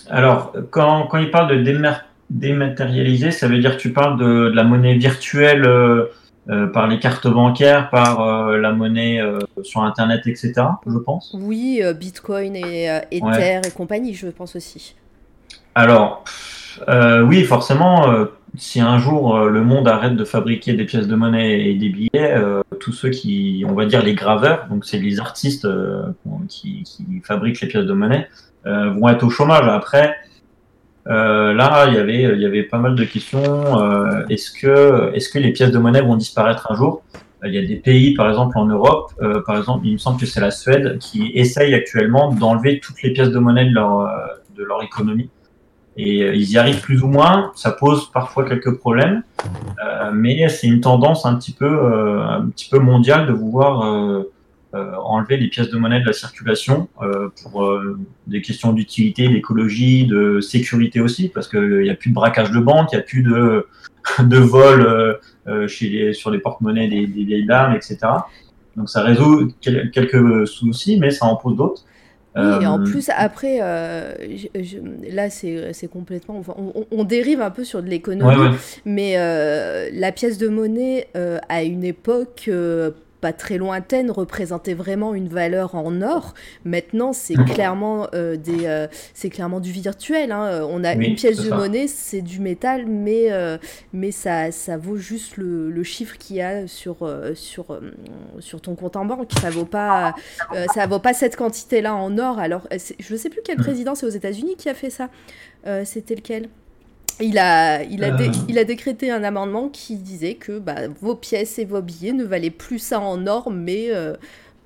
Alors, 0.09 0.53
quand, 0.71 1.07
quand 1.07 1.17
il 1.17 1.31
parle 1.31 1.63
de 1.63 1.73
dématérialiser, 2.29 3.31
ça 3.31 3.47
veut 3.47 3.59
dire 3.59 3.77
que 3.77 3.81
tu 3.81 3.93
parles 3.93 4.17
de, 4.17 4.49
de 4.49 4.55
la 4.55 4.63
monnaie 4.63 4.95
virtuelle 4.95 5.65
euh, 5.65 6.05
euh, 6.49 6.67
par 6.67 6.87
les 6.87 6.99
cartes 6.99 7.27
bancaires, 7.27 7.89
par 7.89 8.21
euh, 8.21 8.57
la 8.57 8.71
monnaie 8.71 9.21
sur 9.63 9.83
Internet, 9.83 10.21
etc., 10.25 10.53
je 10.87 10.97
pense. 10.97 11.35
Oui, 11.39 11.81
Bitcoin 11.97 12.55
et 12.55 12.85
Ether 13.11 13.25
ouais. 13.25 13.61
et 13.65 13.71
compagnie, 13.71 14.13
je 14.13 14.27
pense 14.27 14.55
aussi. 14.55 14.95
Alors, 15.75 16.23
oui, 17.23 17.43
forcément, 17.43 18.27
si 18.57 18.81
un 18.81 18.97
jour 18.97 19.39
le 19.45 19.63
monde 19.63 19.87
arrête 19.87 20.15
de 20.15 20.25
fabriquer 20.25 20.73
des 20.73 20.85
pièces 20.85 21.07
de 21.07 21.15
monnaie 21.15 21.69
et 21.69 21.75
des 21.75 21.89
billets, 21.89 22.35
tous 22.79 22.91
ceux 22.91 23.09
qui, 23.09 23.63
on 23.67 23.73
va 23.73 23.85
dire 23.85 24.03
les 24.03 24.15
graveurs, 24.15 24.67
donc 24.69 24.83
c'est 24.83 24.99
les 24.99 25.19
artistes 25.19 25.67
qui, 26.49 26.83
qui, 26.83 27.21
fabriquent 27.23 27.61
les 27.61 27.67
pièces 27.67 27.85
de 27.85 27.93
monnaie, 27.93 28.27
vont 28.65 29.09
être 29.09 29.23
au 29.23 29.29
chômage. 29.29 29.67
Après, 29.67 30.15
euh, 31.07 31.53
là, 31.53 31.87
il 31.87 31.95
y 31.95 31.97
avait, 31.97 32.23
il 32.23 32.41
y 32.41 32.45
avait 32.45 32.63
pas 32.63 32.77
mal 32.77 32.95
de 32.95 33.03
questions. 33.03 33.79
Euh, 33.79 34.25
est-ce 34.29 34.51
que, 34.51 35.11
est-ce 35.15 35.29
que 35.29 35.39
les 35.39 35.51
pièces 35.51 35.71
de 35.71 35.79
monnaie 35.79 36.01
vont 36.01 36.15
disparaître 36.15 36.71
un 36.71 36.75
jour? 36.75 37.01
Euh, 37.43 37.47
Il 37.47 37.55
y 37.55 37.57
a 37.57 37.65
des 37.65 37.77
pays, 37.77 38.13
par 38.13 38.29
exemple 38.29 38.57
en 38.57 38.65
Europe, 38.65 39.11
euh, 39.21 39.41
par 39.41 39.57
exemple, 39.57 39.85
il 39.87 39.93
me 39.93 39.97
semble 39.97 40.19
que 40.19 40.25
c'est 40.25 40.41
la 40.41 40.51
Suède 40.51 40.99
qui 40.99 41.31
essaye 41.33 41.73
actuellement 41.73 42.31
d'enlever 42.31 42.79
toutes 42.79 43.01
les 43.01 43.11
pièces 43.11 43.31
de 43.31 43.39
monnaie 43.39 43.65
de 43.65 43.73
leur, 43.73 44.09
de 44.55 44.63
leur 44.63 44.83
économie. 44.83 45.29
Et 45.97 46.19
ils 46.19 46.51
y 46.51 46.57
arrivent 46.57 46.81
plus 46.81 47.03
ou 47.03 47.07
moins. 47.07 47.51
Ça 47.53 47.71
pose 47.71 48.09
parfois 48.11 48.45
quelques 48.45 48.77
problèmes, 48.77 49.23
mais 50.13 50.47
c'est 50.47 50.67
une 50.67 50.79
tendance 50.79 51.25
un 51.25 51.35
petit 51.35 51.51
peu, 51.51 51.69
un 52.23 52.47
petit 52.47 52.69
peu 52.69 52.79
mondiale 52.79 53.27
de 53.27 53.33
vouloir 53.33 53.85
euh, 53.85 54.31
enlever 54.73 55.37
les 55.37 55.47
pièces 55.47 55.69
de 55.69 55.77
monnaie 55.77 55.99
de 55.99 56.05
la 56.05 56.13
circulation 56.13 56.87
euh, 57.01 57.29
pour 57.41 57.63
euh, 57.63 57.99
des 58.27 58.41
questions 58.41 58.71
d'utilité, 58.71 59.27
d'écologie, 59.27 60.05
de 60.05 60.39
sécurité 60.39 61.01
aussi, 61.01 61.29
parce 61.29 61.47
qu'il 61.47 61.81
n'y 61.81 61.89
a 61.89 61.95
plus 61.95 62.09
de 62.09 62.15
braquage 62.15 62.51
de 62.51 62.59
banque, 62.59 62.89
il 62.91 62.95
n'y 62.95 63.01
a 63.01 63.03
plus 63.03 63.23
de, 63.23 63.67
de 64.23 64.37
vol 64.37 65.19
chez 65.67 65.89
les, 65.89 66.13
sur 66.13 66.31
les 66.31 66.39
porte-monnaies 66.39 66.87
des, 66.87 67.07
des, 67.07 67.23
vieilles 67.23 67.45
dames, 67.45 67.73
etc. 67.75 67.97
Donc 68.77 68.89
ça 68.89 69.01
résout 69.01 69.51
quelques 69.59 70.47
soucis, 70.47 70.97
mais 70.99 71.11
ça 71.11 71.25
en 71.25 71.35
pose 71.35 71.57
d'autres. 71.57 71.83
Oui, 72.35 72.63
et 72.63 72.67
en 72.67 72.81
plus, 72.81 73.09
après, 73.13 73.61
euh, 73.61 74.13
je, 74.37 74.63
je, 74.63 74.77
là, 75.13 75.29
c'est 75.29 75.89
complètement. 75.91 76.37
Enfin, 76.37 76.53
on, 76.57 76.85
on, 76.89 77.03
dérive 77.03 77.41
un 77.41 77.49
peu 77.49 77.65
sur 77.65 77.83
de 77.83 77.89
l'économie, 77.89 78.23
ouais, 78.23 78.49
ouais. 78.49 78.55
mais 78.85 79.15
euh, 79.17 79.89
la 79.91 80.13
pièce 80.13 80.37
de 80.37 80.47
monnaie, 80.47 81.09
euh, 81.17 81.39
à 81.49 81.63
une 81.63 81.83
époque 81.83 82.49
pas 83.21 83.33
très 83.33 83.57
lointaine 83.57 84.09
représentait 84.11 84.73
vraiment 84.73 85.13
une 85.13 85.29
valeur 85.29 85.75
en 85.75 86.01
or. 86.01 86.33
Maintenant, 86.65 87.13
c'est 87.13 87.35
clairement 87.35 88.07
euh, 88.13 88.35
des, 88.35 88.65
euh, 88.65 88.87
c'est 89.13 89.29
clairement 89.29 89.59
du 89.59 89.71
virtuel. 89.71 90.31
Hein. 90.31 90.67
On 90.69 90.83
a 90.83 90.95
oui, 90.95 91.09
une 91.09 91.15
pièce 91.15 91.37
de 91.37 91.49
ça. 91.49 91.55
monnaie, 91.55 91.87
c'est 91.87 92.21
du 92.21 92.39
métal, 92.39 92.87
mais 92.87 93.31
euh, 93.31 93.57
mais 93.93 94.11
ça, 94.11 94.51
ça 94.51 94.77
vaut 94.77 94.97
juste 94.97 95.37
le, 95.37 95.69
le 95.69 95.83
chiffre 95.83 96.17
qu'il 96.17 96.37
y 96.37 96.41
a 96.41 96.67
sur 96.67 96.97
sur 97.35 97.79
sur 98.39 98.59
ton 98.59 98.75
compte 98.75 98.95
en 98.95 99.05
banque. 99.05 99.29
Ça 99.39 99.49
vaut 99.49 99.65
pas 99.65 100.15
ça 100.73 100.87
vaut 100.87 100.99
pas 100.99 101.13
cette 101.13 101.35
quantité 101.35 101.81
là 101.81 101.95
en 101.95 102.17
or. 102.17 102.39
Alors, 102.39 102.67
je 102.71 103.15
sais 103.15 103.29
plus 103.29 103.41
quel 103.45 103.57
président 103.57 103.93
c'est 103.95 104.05
aux 104.05 104.09
États-Unis 104.09 104.55
qui 104.57 104.67
a 104.67 104.73
fait 104.73 104.89
ça. 104.89 105.09
C'était 105.85 106.15
lequel? 106.15 106.49
Il 107.19 107.37
a, 107.37 107.83
il, 107.83 108.03
a 108.03 108.11
dé, 108.11 108.27
euh. 108.27 108.31
il 108.47 108.57
a 108.57 108.63
décrété 108.63 109.11
un 109.11 109.23
amendement 109.23 109.69
qui 109.69 109.95
disait 109.95 110.35
que 110.35 110.59
bah, 110.59 110.87
vos 111.01 111.15
pièces 111.15 111.59
et 111.59 111.65
vos 111.65 111.81
billets 111.81 112.13
ne 112.13 112.23
valaient 112.23 112.49
plus 112.49 112.79
ça 112.79 112.99
en 112.99 113.27
or, 113.27 113.51
mais 113.51 113.87
euh, 113.89 114.15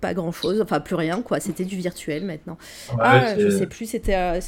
pas 0.02 0.14
grand-chose, 0.14 0.62
enfin 0.62 0.80
plus 0.80 0.96
rien, 0.96 1.22
quoi. 1.22 1.40
C'était 1.40 1.66
du 1.66 1.76
virtuel 1.76 2.26
maintenant. 2.26 2.58
Ouais, 2.92 3.00
ah, 3.00 3.40
je 3.40 3.50
sais 3.50 3.68
plus, 3.68 3.88
c'était... 3.88 4.16
Euh, 4.16 4.40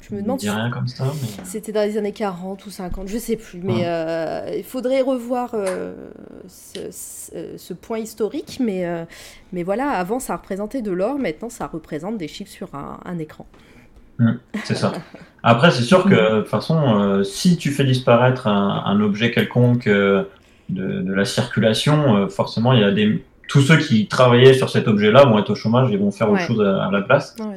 je 0.00 0.14
me 0.14 0.22
demande 0.22 0.40
si 0.40 0.48
rien 0.48 0.70
comme 0.70 0.86
ça. 0.86 1.04
Mais... 1.04 1.44
C'était 1.44 1.72
dans 1.72 1.82
les 1.82 1.98
années 1.98 2.12
40 2.12 2.64
ou 2.64 2.70
50, 2.70 3.08
je 3.08 3.18
sais 3.18 3.36
plus. 3.36 3.60
Mais 3.60 3.84
ouais. 3.84 4.58
il 4.58 4.64
faudrait 4.64 5.02
revoir 5.02 5.54
ce, 6.46 6.90
ce, 6.90 7.56
ce, 7.56 7.74
point 7.74 7.98
historique. 7.98 8.58
Mais, 8.60 8.86
mais 9.52 9.64
voilà, 9.64 9.90
avant 9.90 10.20
ça 10.20 10.36
représentait 10.36 10.82
de 10.82 10.92
l'or, 10.92 11.18
maintenant 11.18 11.50
ça 11.50 11.66
représente 11.66 12.16
des 12.16 12.28
chiffres 12.28 12.50
sur 12.50 12.74
un, 12.74 13.00
un 13.04 13.18
écran. 13.18 13.46
Mmh, 14.18 14.32
c'est 14.64 14.74
ça. 14.74 14.92
Après, 15.42 15.70
c'est 15.70 15.82
sûr 15.82 16.04
que 16.04 16.36
de 16.36 16.40
toute 16.40 16.48
façon, 16.48 17.00
euh, 17.00 17.22
si 17.22 17.56
tu 17.56 17.70
fais 17.70 17.84
disparaître 17.84 18.46
un, 18.46 18.82
un 18.84 19.00
objet 19.00 19.30
quelconque 19.30 19.86
euh, 19.86 20.24
de, 20.68 21.00
de, 21.00 21.14
la 21.14 21.24
circulation, 21.24 22.16
euh, 22.16 22.28
forcément, 22.28 22.72
il 22.72 22.80
y 22.80 22.84
a 22.84 22.90
des 22.90 23.24
tous 23.48 23.62
ceux 23.62 23.78
qui 23.78 24.08
travaillaient 24.08 24.52
sur 24.52 24.68
cet 24.68 24.88
objet-là 24.88 25.24
vont 25.24 25.38
être 25.38 25.48
au 25.48 25.54
chômage 25.54 25.90
et 25.90 25.96
vont 25.96 26.10
faire 26.10 26.30
ouais. 26.30 26.34
autre 26.34 26.46
chose 26.46 26.60
à, 26.60 26.84
à 26.84 26.90
la 26.90 27.00
place. 27.00 27.34
Ouais, 27.40 27.56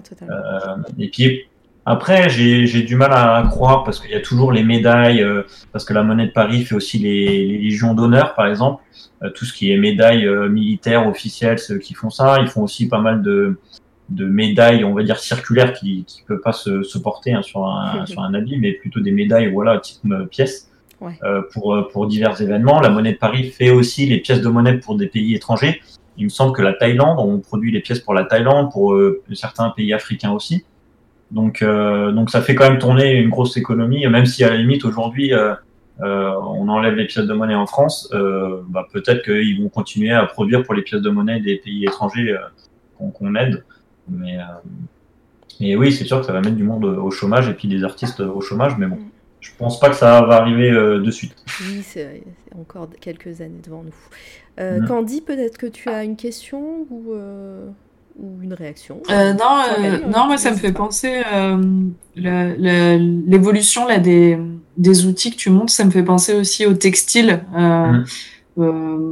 et 0.98 1.10
puis, 1.10 1.42
Après, 1.86 2.30
j'ai 2.30 2.84
du 2.84 2.96
mal 2.96 3.12
à 3.12 3.44
croire 3.50 3.84
parce 3.84 4.00
qu'il 4.00 4.12
y 4.12 4.16
a 4.16 4.22
toujours 4.22 4.54
les 4.54 4.64
médailles, 4.64 5.26
parce 5.74 5.84
que 5.84 5.94
la 5.94 6.04
monnaie 6.04 6.28
de 6.28 6.32
Paris 6.32 6.64
fait 6.64 6.76
aussi 6.76 7.00
les, 7.00 7.46
les 7.46 7.58
légions 7.58 7.94
d'honneur, 7.94 8.36
par 8.36 8.48
exemple. 8.48 8.84
Tout 9.36 9.44
ce 9.44 9.52
qui 9.52 9.72
est 9.72 9.78
médailles 9.78 10.30
militaires 10.50 11.08
officielles, 11.08 11.60
ceux 11.60 11.80
qui 11.80 11.94
font 11.94 12.10
ça. 12.10 12.38
Ils 12.40 12.48
font 12.48 12.62
aussi 12.64 12.88
pas 12.88 13.00
mal 13.02 13.22
de, 13.22 13.58
de 14.12 14.26
médailles, 14.26 14.84
on 14.84 14.94
va 14.94 15.04
dire 15.04 15.20
circulaires, 15.20 15.74
qui 15.74 16.04
qui 16.06 16.24
peuvent 16.28 16.42
pas 16.42 16.54
se, 16.54 16.84
se 16.84 16.98
porter 16.98 17.34
hein, 17.34 17.42
sur 17.42 17.66
un 17.66 18.06
sur 18.12 18.22
un 18.22 18.34
habit, 18.34 18.58
mais 18.58 18.74
plutôt 18.74 19.00
des 19.00 19.12
médailles, 19.12 19.52
voilà, 19.52 19.80
type 19.80 20.00
euh, 20.12 20.26
pièces. 20.26 20.72
Ouais. 21.02 21.18
euh, 21.24 21.42
pour 21.52 21.74
euh, 21.74 21.90
pour 21.92 22.08
divers 22.08 22.40
événements. 22.42 22.80
La 22.80 22.90
monnaie 22.90 23.14
de 23.14 23.18
Paris 23.18 23.50
fait 23.50 23.72
aussi 23.72 24.06
les 24.06 24.20
pièces 24.20 24.42
de 24.42 24.48
monnaie 24.48 24.78
pour 24.78 24.96
des 24.96 25.08
pays 25.08 25.34
étrangers. 25.34 25.82
Il 26.18 26.26
me 26.26 26.30
semble 26.30 26.56
que 26.56 26.62
la 26.62 26.74
Thaïlande, 26.74 27.18
on 27.20 27.40
produit 27.40 27.72
les 27.72 27.80
pièces 27.80 28.00
pour 28.00 28.14
la 28.14 28.24
Thaïlande, 28.24 28.72
pour 28.72 28.94
euh, 28.94 29.24
certains 29.34 29.70
pays 29.72 29.94
africains 29.94 30.32
aussi. 30.32 30.64
Donc, 31.32 31.62
euh, 31.62 32.12
donc 32.12 32.30
ça 32.30 32.42
fait 32.42 32.54
quand 32.54 32.70
même 32.70 32.78
tourner 32.78 33.14
une 33.14 33.30
grosse 33.30 33.58
économie, 33.58 34.06
même 34.08 34.26
si 34.26 34.44
à 34.44 34.50
la 34.50 34.58
limite 34.58 34.86
aujourd'hui 34.86 35.34
on 36.04 36.68
enlève 36.68 36.96
les 36.96 37.06
pièces 37.06 37.26
de 37.28 37.34
monnaie 37.34 37.56
en 37.56 37.68
France, 37.68 38.12
bah, 38.12 38.88
peut-être 38.92 39.24
qu'ils 39.24 39.62
vont 39.62 39.70
continuer 39.70 40.12
à 40.12 40.26
produire 40.26 40.64
pour 40.64 40.74
les 40.74 40.82
pièces 40.82 41.02
de 41.02 41.10
monnaie 41.10 41.40
des 41.40 41.58
pays 41.58 41.86
étrangers 41.86 42.36
qu'on 42.98 43.12
qu'on 43.12 43.36
aide. 43.36 43.64
Mais, 44.10 44.38
euh, 44.38 44.44
mais 45.60 45.76
oui, 45.76 45.92
c'est 45.92 46.06
sûr 46.06 46.20
que 46.20 46.26
ça 46.26 46.34
va 46.34 46.42
mettre 46.42 46.56
du 46.56 46.64
monde 46.64 46.86
au 46.86 47.12
chômage 47.12 47.48
et 47.50 47.54
puis 47.54 47.68
des 47.68 47.84
artistes 47.84 48.20
au 48.20 48.42
chômage, 48.42 48.78
mais 48.78 48.88
bon, 48.88 48.98
je 49.40 49.50
pense 49.58 49.80
pas 49.80 49.90
que 49.90 49.96
ça 49.96 50.22
va 50.22 50.36
arriver 50.38 50.70
euh, 50.72 51.00
de 51.00 51.12
suite. 51.12 51.36
Oui, 51.62 51.82
c'est 51.84 52.24
encore 52.60 52.88
quelques 53.00 53.42
années 53.42 53.62
devant 53.64 53.84
nous. 53.84 53.94
Euh, 54.60 54.80
Mhm. 54.82 54.88
Candy, 54.88 55.22
peut-être 55.22 55.58
que 55.58 55.68
tu 55.68 55.88
as 55.90 56.04
une 56.04 56.16
question 56.18 56.86
ou, 56.90 57.14
euh, 57.14 57.70
ou 58.20 58.40
une 58.42 58.54
réaction? 58.54 59.02
Euh, 59.10 59.34
non, 59.34 59.62
euh, 59.80 59.98
non, 60.08 60.26
moi 60.28 60.38
ça 60.38 60.52
me 60.52 60.58
fait 60.58 60.72
pas. 60.74 60.80
penser 60.80 61.22
euh, 61.34 61.58
l'évolution 62.16 63.88
là 63.88 64.00
des, 64.00 64.38
des 64.78 65.06
outils 65.06 65.32
que 65.32 65.38
tu 65.38 65.50
montres, 65.50 65.72
ça 65.72 65.86
me 65.86 65.92
fait 65.92 66.04
penser 66.04 66.34
aussi 66.34 66.66
au 66.66 66.74
textile. 66.74 67.42
Euh, 67.56 68.04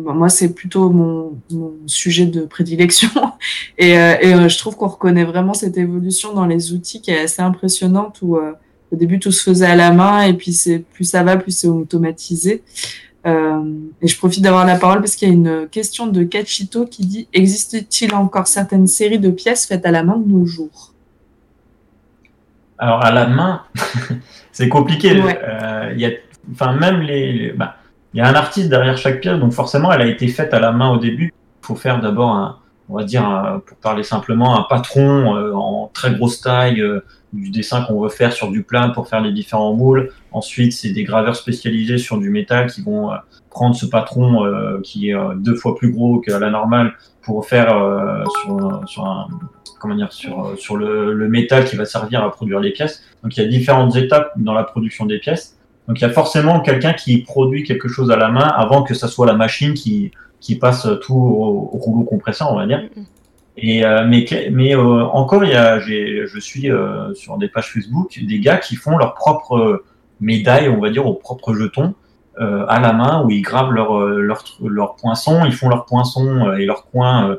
bah, 0.05 0.13
moi 0.13 0.29
c'est 0.29 0.53
plutôt 0.53 0.89
mon, 0.89 1.39
mon 1.51 1.73
sujet 1.87 2.25
de 2.25 2.41
prédilection 2.41 3.09
et, 3.77 3.97
euh, 3.97 4.15
et 4.21 4.33
euh, 4.33 4.47
je 4.49 4.57
trouve 4.57 4.75
qu'on 4.75 4.87
reconnaît 4.87 5.23
vraiment 5.23 5.53
cette 5.53 5.77
évolution 5.77 6.33
dans 6.33 6.45
les 6.45 6.73
outils 6.73 7.01
qui 7.01 7.11
est 7.11 7.19
assez 7.21 7.41
impressionnante 7.41 8.19
où 8.21 8.37
euh, 8.37 8.51
au 8.91 8.95
début 8.95 9.19
tout 9.19 9.31
se 9.31 9.43
faisait 9.43 9.65
à 9.67 9.75
la 9.75 9.91
main 9.91 10.23
et 10.23 10.33
puis 10.33 10.53
c'est 10.53 10.79
plus 10.79 11.05
ça 11.05 11.23
va 11.23 11.37
plus 11.37 11.51
c'est 11.51 11.67
automatisé. 11.67 12.63
Euh, 13.27 13.61
et 14.01 14.07
je 14.07 14.17
profite 14.17 14.41
d'avoir 14.43 14.65
la 14.65 14.77
parole 14.77 14.99
parce 14.99 15.15
qu'il 15.17 15.27
y 15.27 15.31
a 15.31 15.33
une 15.33 15.67
question 15.69 16.07
de 16.07 16.23
Cachito 16.23 16.85
qui 16.85 17.05
dit 17.05 17.27
Existe-t-il 17.33 18.15
encore 18.15 18.47
certaines 18.47 18.87
séries 18.87 19.19
de 19.19 19.29
pièces 19.29 19.65
faites 19.67 19.85
à 19.85 19.91
la 19.91 20.03
main 20.03 20.17
de 20.17 20.27
nos 20.29 20.45
jours? 20.45 20.93
Alors 22.77 23.03
à 23.03 23.11
la 23.11 23.27
main, 23.27 23.63
c'est 24.53 24.69
compliqué. 24.69 25.19
Ouais. 25.21 25.37
Euh, 25.43 25.93
y 25.97 26.05
a, 26.05 26.11
enfin 26.53 26.73
même 26.73 27.01
les, 27.01 27.33
les- 27.33 27.51
bah, 27.51 27.75
il 28.13 28.17
y 28.17 28.21
a 28.21 28.27
un 28.27 28.35
artiste 28.35 28.69
derrière 28.69 28.97
chaque 28.97 29.21
pièce, 29.21 29.39
donc 29.39 29.53
forcément 29.53 29.91
elle 29.91 30.01
a 30.01 30.07
été 30.07 30.27
faite 30.27 30.53
à 30.53 30.59
la 30.59 30.71
main 30.71 30.89
au 30.89 30.97
début. 30.97 31.33
Il 31.61 31.65
faut 31.65 31.75
faire 31.75 32.01
d'abord 32.01 32.31
un, 32.31 32.57
on 32.89 32.97
va 32.97 33.03
dire, 33.03 33.61
pour 33.65 33.77
parler 33.77 34.03
simplement, 34.03 34.57
un 34.57 34.63
patron 34.63 35.35
euh, 35.35 35.53
en 35.53 35.91
très 35.93 36.13
grosse 36.15 36.41
taille 36.41 36.81
euh, 36.81 37.01
du 37.33 37.51
dessin 37.51 37.83
qu'on 37.83 38.01
veut 38.01 38.09
faire 38.09 38.33
sur 38.33 38.49
du 38.49 38.63
plat 38.63 38.89
pour 38.89 39.07
faire 39.07 39.21
les 39.21 39.31
différents 39.31 39.75
moules. 39.75 40.11
Ensuite, 40.31 40.73
c'est 40.73 40.89
des 40.89 41.03
graveurs 41.03 41.35
spécialisés 41.35 41.99
sur 41.99 42.17
du 42.17 42.31
métal 42.31 42.71
qui 42.71 42.81
vont 42.81 43.11
euh, 43.11 43.17
prendre 43.51 43.75
ce 43.75 43.85
patron 43.85 44.43
euh, 44.43 44.79
qui 44.81 45.11
est 45.11 45.15
deux 45.35 45.55
fois 45.55 45.75
plus 45.75 45.91
gros 45.91 46.19
que 46.19 46.31
la 46.31 46.49
normale 46.49 46.93
pour 47.21 47.45
faire 47.45 47.69
sur, 48.41 48.81
sur 48.87 49.05
un 49.05 49.27
comment 49.79 49.95
dire 49.95 50.11
sur 50.11 50.53
sur 50.57 50.77
le, 50.77 51.13
le 51.13 51.29
métal 51.29 51.65
qui 51.65 51.75
va 51.75 51.85
servir 51.85 52.23
à 52.23 52.31
produire 52.31 52.59
les 52.59 52.71
pièces. 52.71 53.03
Donc 53.23 53.35
il 53.37 53.43
y 53.43 53.45
a 53.45 53.49
différentes 53.49 53.95
étapes 53.95 54.31
dans 54.37 54.53
la 54.53 54.63
production 54.63 55.05
des 55.05 55.19
pièces. 55.19 55.58
Donc 55.89 55.99
il 55.99 56.03
y 56.03 56.05
a 56.05 56.11
forcément 56.11 56.59
quelqu'un 56.59 56.93
qui 56.93 57.17
produit 57.23 57.63
quelque 57.63 57.87
chose 57.87 58.11
à 58.11 58.15
la 58.15 58.29
main 58.29 58.47
avant 58.47 58.83
que 58.83 58.93
ça 58.93 59.07
soit 59.07 59.25
la 59.25 59.33
machine 59.33 59.73
qui 59.73 60.11
qui 60.39 60.55
passe 60.55 60.87
tout 61.01 61.15
au, 61.15 61.71
au 61.73 61.77
rouleau 61.77 62.03
compresseur, 62.03 62.53
on 62.53 62.57
va 62.57 62.67
dire. 62.67 62.83
Et 63.57 63.83
euh, 63.83 64.05
mais 64.07 64.23
mais 64.51 64.75
euh, 64.75 65.03
encore 65.05 65.43
il 65.43 65.49
y 65.49 65.55
a 65.55 65.79
je 65.79 66.39
suis 66.39 66.69
euh, 66.69 67.13
sur 67.15 67.37
des 67.39 67.47
pages 67.49 67.73
Facebook 67.73 68.19
des 68.21 68.39
gars 68.39 68.57
qui 68.57 68.75
font 68.75 68.97
leur 68.99 69.15
propre 69.15 69.83
médaille, 70.21 70.69
on 70.69 70.79
va 70.79 70.91
dire, 70.91 71.07
aux 71.07 71.15
propres 71.15 71.55
jetons 71.55 71.95
euh, 72.39 72.65
à 72.69 72.79
la 72.79 72.93
main 72.93 73.23
où 73.25 73.31
ils 73.31 73.41
gravent 73.41 73.71
leur 73.71 73.99
leur 73.99 74.43
leur 74.63 74.95
poinçon, 74.95 75.43
ils 75.43 75.53
font 75.53 75.69
leur 75.69 75.85
poinçon 75.85 76.53
et 76.53 76.65
leur 76.67 76.85
coin 76.85 77.35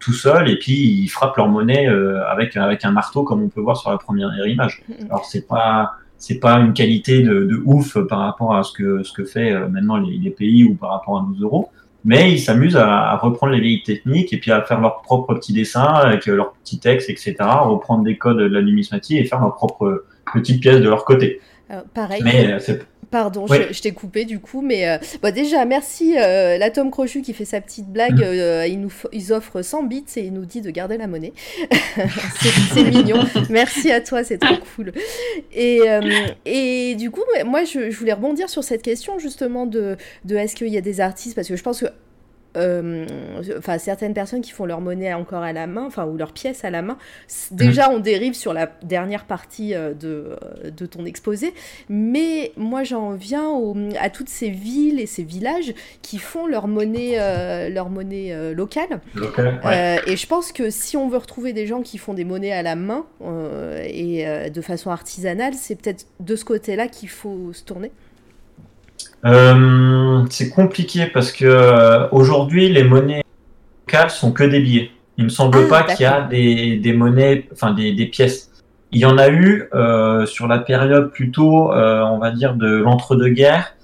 tout 0.00 0.12
seul 0.12 0.48
et 0.48 0.58
puis 0.58 0.74
ils 0.74 1.08
frappent 1.08 1.36
leur 1.36 1.48
monnaie 1.48 1.86
avec 1.86 2.56
avec 2.56 2.84
un 2.84 2.90
marteau 2.90 3.22
comme 3.22 3.44
on 3.44 3.48
peut 3.48 3.60
voir 3.60 3.76
sur 3.76 3.92
la 3.92 3.98
première 3.98 4.30
image. 4.44 4.82
Alors 5.08 5.24
c'est 5.24 5.46
pas 5.46 5.92
c'est 6.18 6.40
pas 6.40 6.54
une 6.58 6.72
qualité 6.72 7.22
de, 7.22 7.44
de 7.44 7.62
ouf 7.64 7.98
par 8.08 8.20
rapport 8.20 8.54
à 8.54 8.62
ce 8.62 8.72
que 8.72 9.02
ce 9.02 9.12
que 9.12 9.24
fait 9.24 9.52
euh, 9.52 9.68
maintenant 9.68 9.96
les, 9.96 10.16
les 10.16 10.30
pays 10.30 10.64
ou 10.64 10.74
par 10.74 10.90
rapport 10.90 11.18
à 11.18 11.26
nos 11.28 11.38
euros, 11.44 11.70
mais 12.04 12.32
ils 12.32 12.40
s'amusent 12.40 12.76
à, 12.76 13.10
à 13.10 13.16
reprendre 13.16 13.52
les 13.52 13.60
vieilles 13.60 13.82
techniques 13.82 14.32
et 14.32 14.38
puis 14.38 14.52
à 14.52 14.62
faire 14.62 14.80
leurs 14.80 15.02
propres 15.02 15.34
petits 15.34 15.52
dessins 15.52 15.82
avec 15.82 16.28
euh, 16.28 16.36
leurs 16.36 16.52
petits 16.52 16.78
textes, 16.78 17.10
etc. 17.10 17.34
Reprendre 17.40 18.04
des 18.04 18.16
codes 18.16 18.38
de 18.38 18.44
la 18.44 18.62
numismatie 18.62 19.18
et 19.18 19.24
faire 19.24 19.40
leurs 19.40 19.54
propres 19.54 20.04
petites 20.32 20.60
pièces 20.60 20.80
de 20.80 20.88
leur 20.88 21.04
côté. 21.04 21.40
Alors, 21.68 21.84
pareil, 21.92 22.22
Mais 22.24 22.52
euh, 22.52 22.58
c'est 22.60 22.86
Pardon, 23.16 23.46
je, 23.46 23.72
je 23.72 23.80
t'ai 23.80 23.92
coupé 23.92 24.26
du 24.26 24.40
coup, 24.40 24.60
mais 24.60 24.86
euh, 24.86 24.98
bon, 25.22 25.34
déjà, 25.34 25.64
merci 25.64 26.18
euh, 26.18 26.58
l'atome 26.58 26.90
crochu 26.90 27.22
qui 27.22 27.32
fait 27.32 27.46
sa 27.46 27.62
petite 27.62 27.86
blague. 27.86 28.18
Mm. 28.18 28.24
euh, 28.24 28.66
il 28.66 28.78
nous 28.78 28.92
ils 29.10 29.32
offrent 29.32 29.62
100 29.62 29.84
bits 29.84 30.04
et 30.16 30.26
il 30.26 30.34
nous 30.34 30.44
dit 30.44 30.60
de 30.60 30.70
garder 30.70 30.98
la 30.98 31.06
monnaie. 31.06 31.32
c'est 32.74 32.84
mignon. 32.84 33.24
Merci 33.48 33.90
à 33.90 34.02
toi, 34.02 34.22
c'est 34.22 34.36
trop 34.36 34.56
cool. 34.76 34.92
Et, 35.50 35.80
euh, 35.86 36.26
et 36.44 36.94
du 36.96 37.10
coup, 37.10 37.22
moi, 37.46 37.64
je, 37.64 37.90
je 37.90 37.98
voulais 37.98 38.12
rebondir 38.12 38.50
sur 38.50 38.62
cette 38.62 38.82
question 38.82 39.18
justement 39.18 39.64
de, 39.64 39.96
de 40.26 40.36
est-ce 40.36 40.54
qu'il 40.54 40.68
y 40.68 40.76
a 40.76 40.82
des 40.82 41.00
artistes, 41.00 41.34
parce 41.34 41.48
que 41.48 41.56
je 41.56 41.62
pense 41.62 41.80
que 41.80 41.86
enfin 43.58 43.78
certaines 43.78 44.14
personnes 44.14 44.40
qui 44.40 44.50
font 44.52 44.64
leur 44.66 44.80
monnaie 44.80 45.12
encore 45.14 45.42
à 45.42 45.52
la 45.52 45.66
main, 45.66 45.84
enfin 45.86 46.06
ou 46.06 46.16
leurs 46.16 46.32
pièces 46.32 46.64
à 46.64 46.70
la 46.70 46.82
main. 46.82 46.96
c- 47.28 47.54
Déjà, 47.54 47.90
on 47.90 47.98
dérive 47.98 48.34
sur 48.34 48.52
la 48.52 48.70
dernière 48.82 49.24
partie 49.24 49.74
euh, 49.74 49.94
de, 49.94 50.36
euh, 50.64 50.70
de 50.70 50.86
ton 50.86 51.04
exposé, 51.04 51.52
mais 51.88 52.52
moi 52.56 52.84
j'en 52.84 53.12
viens 53.12 53.48
au- 53.48 53.76
à 54.00 54.10
toutes 54.10 54.28
ces 54.28 54.50
villes 54.50 55.00
et 55.00 55.06
ces 55.06 55.22
villages 55.22 55.74
qui 56.02 56.18
font 56.18 56.46
leur 56.46 56.68
monnaie, 56.68 57.14
euh, 57.18 57.68
leur 57.68 57.88
monnaie 57.90 58.32
euh, 58.32 58.54
locale. 58.54 59.00
local. 59.14 59.60
Ouais. 59.64 59.98
Euh, 60.06 60.10
et 60.12 60.16
je 60.16 60.26
pense 60.26 60.52
que 60.52 60.70
si 60.70 60.96
on 60.96 61.08
veut 61.08 61.18
retrouver 61.18 61.52
des 61.52 61.66
gens 61.66 61.82
qui 61.82 61.98
font 61.98 62.14
des 62.14 62.24
monnaies 62.24 62.52
à 62.52 62.62
la 62.62 62.76
main 62.76 63.06
euh, 63.22 63.82
et 63.86 64.26
euh, 64.26 64.48
de 64.48 64.60
façon 64.60 64.90
artisanale, 64.90 65.54
c'est 65.54 65.74
peut-être 65.76 66.06
de 66.20 66.36
ce 66.36 66.44
côté-là 66.44 66.88
qu'il 66.88 67.08
faut 67.08 67.52
se 67.52 67.62
tourner. 67.64 67.90
Euh, 69.26 70.24
c'est 70.30 70.50
compliqué 70.50 71.06
parce 71.06 71.32
que 71.32 71.44
euh, 71.44 72.08
aujourd'hui 72.10 72.68
les 72.68 72.84
monnaies 72.84 73.22
locales 73.86 74.10
sont 74.10 74.32
que 74.32 74.44
des 74.44 74.60
billets. 74.60 74.90
Il 75.18 75.24
me 75.24 75.28
semble 75.30 75.58
Ah, 75.64 75.68
pas 75.68 75.82
qu'il 75.82 76.04
y 76.04 76.06
a 76.06 76.22
des, 76.22 76.76
des 76.76 76.92
monnaies, 76.92 77.48
enfin 77.52 77.72
des, 77.72 77.92
des 77.92 78.06
pièces. 78.06 78.52
Il 78.92 79.00
y 79.00 79.04
en 79.04 79.18
a 79.18 79.28
eu 79.28 79.68
euh, 79.74 80.26
sur 80.26 80.46
la 80.46 80.58
période 80.58 81.10
plutôt, 81.10 81.72
euh, 81.72 82.02
on 82.02 82.18
va 82.18 82.30
dire, 82.30 82.54
de 82.54 82.76
l'entre-deux-guerres, 82.76 83.74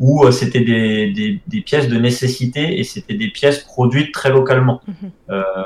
où 0.00 0.24
euh, 0.24 0.30
c'était 0.30 0.60
des, 0.60 1.40
des, 1.46 1.60
pièces 1.60 1.88
de 1.88 1.96
nécessité 1.96 2.78
et 2.78 2.84
c'était 2.84 3.14
des 3.14 3.28
pièces 3.28 3.58
produites 3.64 4.12
très 4.12 4.30
localement. 4.30 4.80
Mhm. 4.86 5.10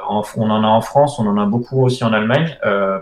En- 0.08 0.22
on 0.36 0.50
en 0.50 0.64
a 0.64 0.66
en 0.66 0.80
France, 0.80 1.18
on 1.18 1.26
en 1.26 1.38
a 1.38 1.46
beaucoup 1.46 1.84
aussi 1.84 2.02
en 2.02 2.12
Allemagne 2.12 2.56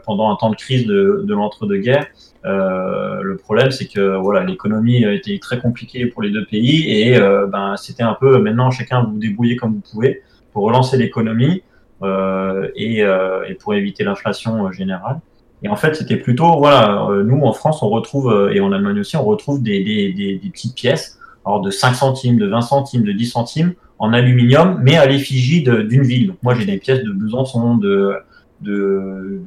pendant 0.05 0.31
un 0.31 0.37
temps 0.37 0.51
de 0.51 0.57
crise 0.57 0.85
de, 0.87 1.23
de 1.25 1.35
l'entre-deux-guerres. 1.35 2.07
Euh, 2.45 3.21
le 3.23 3.37
problème, 3.37 3.71
c'est 3.71 3.87
que 3.87 4.17
voilà, 4.17 4.45
l'économie 4.45 5.05
a 5.05 5.13
été 5.13 5.39
très 5.39 5.59
compliquée 5.59 6.07
pour 6.07 6.23
les 6.23 6.31
deux 6.31 6.45
pays 6.45 6.89
et 6.91 7.17
euh, 7.17 7.47
ben 7.47 7.77
c'était 7.77 8.05
un 8.05 8.15
peu 8.15 8.39
maintenant 8.39 8.71
chacun 8.71 9.03
vous 9.03 9.19
débrouillez 9.19 9.57
comme 9.57 9.75
vous 9.75 9.83
pouvez 9.93 10.23
pour 10.53 10.65
relancer 10.65 10.97
l'économie 10.97 11.63
euh, 12.03 12.69
et, 12.77 13.03
euh, 13.03 13.45
et 13.49 13.55
pour 13.55 13.75
éviter 13.75 14.05
l'inflation 14.05 14.67
euh, 14.67 14.73
générale. 14.73 15.21
Et 15.63 15.69
en 15.69 15.75
fait, 15.75 15.97
c'était 15.97 16.17
plutôt 16.17 16.59
voilà, 16.59 17.09
euh, 17.11 17.25
nous 17.25 17.41
en 17.43 17.53
France, 17.53 17.83
on 17.83 17.89
retrouve 17.89 18.31
euh, 18.31 18.53
et 18.53 18.61
en 18.61 18.71
Allemagne 18.71 19.01
aussi, 19.01 19.17
on 19.17 19.25
retrouve 19.25 19.63
des, 19.63 19.83
des, 19.83 20.39
des, 20.39 20.51
petites 20.51 20.77
pièces, 20.77 21.19
alors 21.45 21.61
de 21.61 21.71
5 21.71 21.95
centimes, 21.95 22.39
de 22.39 22.47
20 22.47 22.61
centimes, 22.61 23.03
de 23.03 23.11
10 23.11 23.27
centimes 23.27 23.75
en 23.99 24.13
aluminium, 24.13 24.79
mais 24.81 24.97
à 24.97 25.07
l'effigie 25.07 25.65
d'une 25.65 26.03
ville. 26.03 26.35
Moi, 26.43 26.55
j'ai 26.55 26.65
des 26.65 26.79
pièces 26.79 27.03
de 27.03 27.11
Besançon, 27.11 27.77
de 27.77 28.15
de 28.61 29.41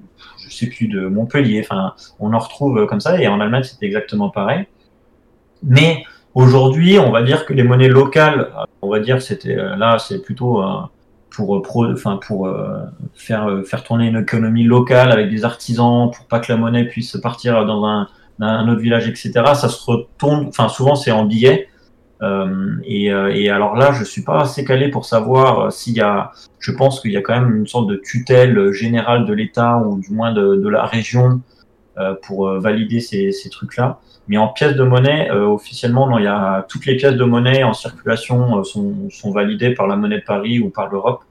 je 0.52 0.58
sais 0.58 0.68
plus 0.68 0.88
de 0.88 1.08
Montpellier. 1.08 1.66
Enfin, 1.68 1.94
on 2.20 2.34
en 2.34 2.40
retrouve 2.40 2.86
comme 2.86 3.00
ça 3.00 3.20
et 3.22 3.28
en 3.28 3.40
Allemagne 3.40 3.64
c'est 3.64 3.84
exactement 3.86 4.30
pareil. 4.30 4.68
Mais 5.64 6.04
aujourd'hui, 6.34 7.00
on 7.00 7.12
va 7.12 7.24
dire 7.24 7.46
que 7.46 7.54
les 7.54 7.64
monnaies 7.64 7.88
locales, 7.90 8.52
on 8.82 8.90
va 8.90 9.00
dire 9.00 9.22
c'était 9.22 9.58
euh, 9.58 9.76
là 9.76 9.98
c'est 10.00 10.22
plutôt 10.22 10.62
euh, 10.62 10.82
pour 11.32 11.56
euh, 11.56 11.94
enfin 11.94 12.18
pour 12.18 12.48
euh, 12.48 12.84
faire 13.16 13.48
euh, 13.50 13.64
faire 13.64 13.84
tourner 13.84 14.08
une 14.08 14.18
économie 14.18 14.64
locale 14.64 15.12
avec 15.12 15.30
des 15.30 15.44
artisans 15.46 16.12
pour 16.12 16.26
pas 16.26 16.40
que 16.40 16.52
la 16.52 16.58
monnaie 16.58 16.86
puisse 16.86 17.18
partir 17.18 17.66
dans 17.66 17.86
un, 17.86 18.08
un 18.40 18.68
autre 18.68 18.82
village, 18.82 19.08
etc. 19.08 19.32
Ça 19.54 19.70
se 19.70 19.84
retourne, 19.90 20.48
enfin 20.48 20.68
souvent 20.68 20.96
c'est 20.96 21.12
en 21.12 21.26
billets. 21.26 21.68
Euh, 22.22 22.76
et, 22.84 23.12
euh, 23.12 23.34
et 23.34 23.50
alors 23.50 23.76
là, 23.76 23.92
je 23.94 24.04
suis 24.04 24.22
pas 24.22 24.42
assez 24.42 24.64
calé 24.64 24.90
pour 24.90 25.06
savoir 25.06 25.60
euh, 25.60 25.70
s'il 25.72 25.94
y 25.94 26.02
a. 26.02 26.32
Je 26.60 26.72
pense 26.72 27.00
qu'il 27.02 27.12
y 27.12 27.18
a 27.18 27.22
quand 27.22 27.40
même 27.40 27.56
une 27.56 27.68
sorte 27.68 27.88
de 27.88 27.96
tutelle 27.96 28.72
générale 28.72 29.26
de 29.26 29.34
l'État 29.34 29.78
ou 29.78 30.00
du 30.00 30.12
moins 30.12 30.32
de, 30.32 30.68
la 30.70 30.86
région 30.86 31.42
pour 32.24 32.50
valider 32.60 33.00
ces, 33.00 33.32
trucs-là. 33.50 34.00
Mais 34.28 34.38
en 34.38 34.48
pièces 34.48 34.76
de 34.76 34.84
monnaie, 34.84 35.32
officiellement, 35.32 36.18
il 36.20 36.26
y 36.26 36.28
a 36.28 36.66
toutes 36.70 36.86
les 36.86 36.96
pièces 36.96 37.16
de 37.16 37.24
monnaie 37.24 37.64
en 37.64 37.74
circulation 37.74 38.64
sont, 38.64 39.32
validées 39.34 39.74
par 39.74 39.88
la 39.88 39.96
monnaie 39.96 40.20
de 40.20 40.24
Paris 40.24 40.60
ou 40.60 40.70
par 40.70 40.88
l'Europe. 40.88 41.24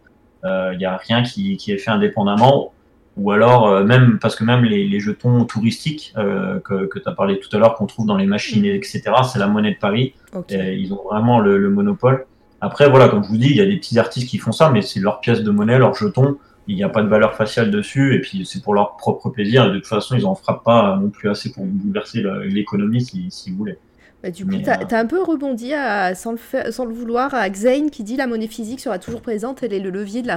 Il 0.45 0.77
n'y 0.79 0.85
a 0.85 0.97
rien 0.97 1.23
qui 1.23 1.59
est 1.69 1.79
fait 1.79 1.91
indépendamment 1.91 2.73
ou 3.21 3.31
alors 3.33 3.69
euh, 3.69 3.85
même 3.85 4.19
parce 4.21 4.35
que 4.37 4.45
même 4.45 4.65
les, 4.65 4.87
les 4.89 5.01
jetons 5.01 5.45
touristiques 5.45 6.13
euh, 6.17 6.59
que, 6.61 6.87
que 6.87 6.99
tu 6.99 7.09
as 7.09 7.13
parlé 7.13 7.39
tout 7.39 7.55
à 7.55 7.59
l'heure 7.61 7.75
qu'on 7.77 7.87
trouve 7.87 8.07
dans 8.07 8.17
les 8.17 8.27
machines 8.27 8.63
Mm. 8.63 8.77
etc 8.79 9.03
c'est 9.31 9.39
la 9.39 9.47
monnaie 9.47 9.73
de 9.75 9.79
Paris. 9.79 10.15
Et 10.51 10.75
ils 10.83 10.93
ont 10.95 11.03
vraiment 11.11 11.39
le, 11.41 11.59
le 11.59 11.71
monopole. 11.71 12.27
Après 12.61 12.89
voilà 12.89 13.09
comme 13.09 13.23
je 13.25 13.29
vous 13.29 13.37
dis 13.37 13.51
il 13.51 13.57
y 13.57 13.61
a 13.61 13.67
des 13.67 13.77
petits 13.77 13.99
artistes 13.99 14.29
qui 14.29 14.39
font 14.39 14.53
ça 14.53 14.71
mais 14.71 14.83
c'est 14.83 15.01
leur 15.01 15.21
pièce 15.21 15.43
de 15.43 15.51
monnaie 15.51 15.79
leur 15.79 15.95
jeton. 15.95 16.37
Il 16.69 16.77
n'y 16.77 16.85
a 16.85 16.89
pas 16.89 17.03
de 17.03 17.09
valeur 17.09 17.35
faciale 17.35 17.71
dessus 17.71 18.15
et 18.15 18.21
puis 18.21 18.45
c'est 18.47 18.63
pour 18.63 18.75
leur 18.75 18.97
propre 18.97 19.29
plaisir. 19.31 19.65
Et 19.67 19.69
de 19.71 19.75
toute 19.77 19.87
façon 19.87 20.15
ils 20.17 20.25
en 20.27 20.35
frappent 20.35 20.65
pas 20.65 20.97
non 21.03 21.11
plus 21.11 21.29
assez 21.29 21.53
pour 21.53 21.65
bouleverser 21.67 22.21
le- 22.21 22.45
l'économie 22.45 23.03
si, 23.03 23.27
si 23.31 23.51
vous 23.51 23.57
voulez 23.57 23.77
Bah, 24.23 24.31
du 24.31 24.45
coup, 24.45 24.51
Mais, 24.53 24.63
t'as 24.63 24.81
euh, 24.83 24.87
as 24.91 24.99
un 24.99 25.07
peu 25.07 25.23
rebondi, 25.23 25.73
à- 25.73 26.15
sans, 26.15 26.33
le 26.33 26.37
faire- 26.37 26.71
sans 26.75 26.85
le 26.85 26.93
vouloir, 26.93 27.33
à 27.35 27.49
Xein 27.49 27.89
qui 27.91 28.05
dit 28.05 28.17
la 28.17 28.27
monnaie 28.27 28.49
physique 28.49 28.79
sera 28.81 28.99
toujours 28.99 29.23
présente, 29.23 29.63
elle 29.63 29.73
est 29.73 29.81
le 29.81 29.89
levier 29.89 30.21
de 30.21 30.27
la, 30.27 30.37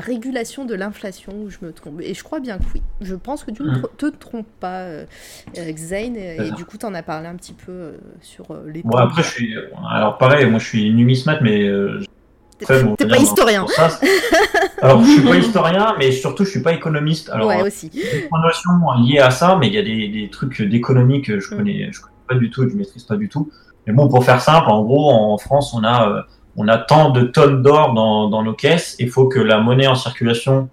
régulation 0.00 0.64
de 0.64 0.74
l'inflation, 0.74 1.32
ou 1.44 1.50
je 1.50 1.58
me 1.62 1.72
trompe. 1.72 2.00
Et 2.00 2.14
je 2.14 2.24
crois 2.24 2.40
bien 2.40 2.58
que 2.58 2.64
oui. 2.74 2.82
Je 3.00 3.14
pense 3.14 3.44
que 3.44 3.52
tu 3.52 3.62
ne 3.62 3.70
Mm. 3.70 3.82
tro- 3.82 3.90
te 3.96 4.06
trompes 4.16 4.46
pas, 4.58 4.80
euh, 4.80 5.04
euh, 5.56 5.72
Xein, 5.72 6.14
et, 6.16 6.36
et 6.36 6.48
ça. 6.48 6.54
du 6.56 6.64
coup, 6.64 6.76
tu 6.76 6.84
en 6.86 6.94
as 6.94 7.02
parlé 7.04 7.28
un 7.28 7.36
petit 7.36 7.52
peu 7.52 7.70
euh, 7.70 7.92
sur 8.22 8.50
euh, 8.50 8.64
les 8.72 8.82
bon 8.82 8.96
après 8.96 9.22
je 9.22 9.28
suis 9.28 9.54
alors 9.90 10.18
pareil 10.18 10.46
moi 10.46 10.58
je 10.58 10.66
suis 10.66 10.92
numismate 10.92 11.40
mais 11.42 11.62
euh, 11.62 12.00
T'es 12.58 12.82
bon, 12.82 12.94
pas 12.96 13.18
historien. 13.18 13.66
Alors, 14.82 15.02
je 15.04 15.10
suis 15.10 15.22
pas 15.22 15.36
historien, 15.36 15.94
mais 15.98 16.12
surtout, 16.12 16.44
je 16.44 16.50
suis 16.50 16.62
pas 16.62 16.72
économiste. 16.72 17.28
Alors, 17.30 17.48
ouais, 17.48 17.60
euh, 17.62 17.66
aussi. 17.66 17.90
trois 18.26 18.40
notions 18.40 18.70
liées 19.02 19.18
à 19.18 19.30
ça, 19.30 19.56
mais 19.60 19.66
il 19.66 19.74
y 19.74 19.78
a 19.78 19.82
des, 19.82 20.08
des 20.08 20.28
trucs 20.30 20.62
d'économie 20.62 21.20
que 21.22 21.40
je 21.40 21.46
Mm. 21.46 21.50
je 21.50 21.56
connais 21.56 21.90
pas 22.26 22.34
du 22.34 22.50
tout, 22.50 22.62
et 22.62 22.66
que 22.66 22.72
je 22.72 22.76
maîtrise 22.76 23.04
pas 23.04 23.16
du 23.16 23.28
tout. 23.28 23.50
Mais 23.86 23.92
bon, 23.92 24.08
pour 24.08 24.24
faire 24.24 24.40
simple, 24.40 24.68
en 24.70 24.82
gros, 24.82 25.10
en 25.10 25.36
France, 25.38 25.74
on 25.74 25.84
a, 25.84 26.08
euh, 26.08 26.22
on 26.56 26.68
a 26.68 26.78
tant 26.78 27.10
de 27.10 27.22
tonnes 27.22 27.62
d'or 27.62 27.92
dans, 27.94 28.28
dans 28.28 28.42
nos 28.42 28.54
caisses. 28.54 28.96
Il 28.98 29.10
faut 29.10 29.28
que 29.28 29.38
la 29.40 29.58
monnaie 29.60 29.86
en 29.86 29.94
circulation, 29.94 30.68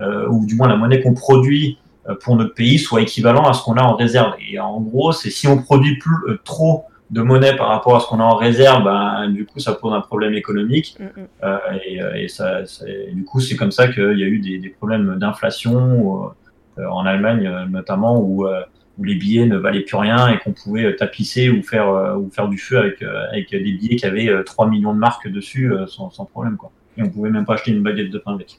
euh, 0.00 0.26
ou 0.28 0.44
du 0.46 0.56
moins 0.56 0.68
la 0.68 0.76
monnaie 0.76 1.00
qu'on 1.00 1.14
produit 1.14 1.78
euh, 2.08 2.14
pour 2.20 2.34
notre 2.36 2.54
pays, 2.54 2.78
soit 2.78 3.02
équivalent 3.02 3.44
à 3.44 3.52
ce 3.52 3.62
qu'on 3.62 3.74
a 3.74 3.82
en 3.82 3.94
réserve. 3.94 4.32
Et 4.50 4.58
en 4.58 4.80
gros, 4.80 5.12
c'est 5.12 5.30
si 5.30 5.46
on 5.46 5.58
produit 5.62 5.96
plus 5.98 6.16
euh, 6.28 6.40
trop 6.44 6.84
de 7.10 7.22
monnaie 7.22 7.54
par 7.56 7.68
rapport 7.68 7.94
à 7.94 8.00
ce 8.00 8.06
qu'on 8.08 8.18
a 8.18 8.24
en 8.24 8.34
réserve, 8.34 8.82
ben, 8.82 9.28
du 9.30 9.46
coup, 9.46 9.60
ça 9.60 9.74
pose 9.74 9.92
un 9.92 10.00
problème 10.00 10.34
économique. 10.34 10.96
Mm, 10.98 11.20
mm. 11.22 11.58
Et, 11.86 12.00
et 12.24 12.28
ça, 12.28 12.66
ça- 12.66 12.84
et 12.88 13.12
du 13.12 13.24
coup, 13.24 13.38
c'est 13.38 13.54
comme 13.54 13.70
ça 13.70 13.86
qu'il 13.86 14.18
y 14.18 14.24
a 14.24 14.26
eu 14.26 14.40
des, 14.40 14.58
des 14.58 14.70
problèmes 14.70 15.16
d'inflation 15.20 16.32
en 16.78 17.06
Allemagne 17.06 17.48
notamment, 17.70 18.18
où, 18.20 18.44
où 18.98 19.04
les 19.04 19.14
billets 19.14 19.46
ne 19.46 19.56
valaient 19.56 19.80
plus 19.82 19.96
rien 19.96 20.28
et 20.28 20.38
qu'on 20.38 20.52
pouvait 20.52 20.84
euh, 20.84 20.96
tapisser 20.96 21.50
ou 21.50 21.62
faire, 21.62 21.88
euh, 21.90 22.14
ou 22.16 22.30
faire 22.30 22.48
du 22.48 22.58
feu 22.58 22.78
avec, 22.78 23.02
euh, 23.02 23.26
avec 23.30 23.50
des 23.50 23.58
billets 23.72 23.96
qui 23.96 24.06
avaient 24.06 24.28
euh, 24.28 24.42
3 24.42 24.68
millions 24.68 24.94
de 24.94 24.98
marques 24.98 25.28
dessus 25.28 25.70
sans, 25.88 26.10
sans 26.10 26.24
problème. 26.24 26.56
Quoi. 26.56 26.70
Et 26.96 27.02
on 27.02 27.10
pouvait 27.10 27.30
même 27.30 27.44
pas 27.44 27.54
acheter 27.54 27.72
une 27.72 27.82
baguette 27.82 28.10
de 28.10 28.18
pain 28.18 28.32
avec. 28.34 28.58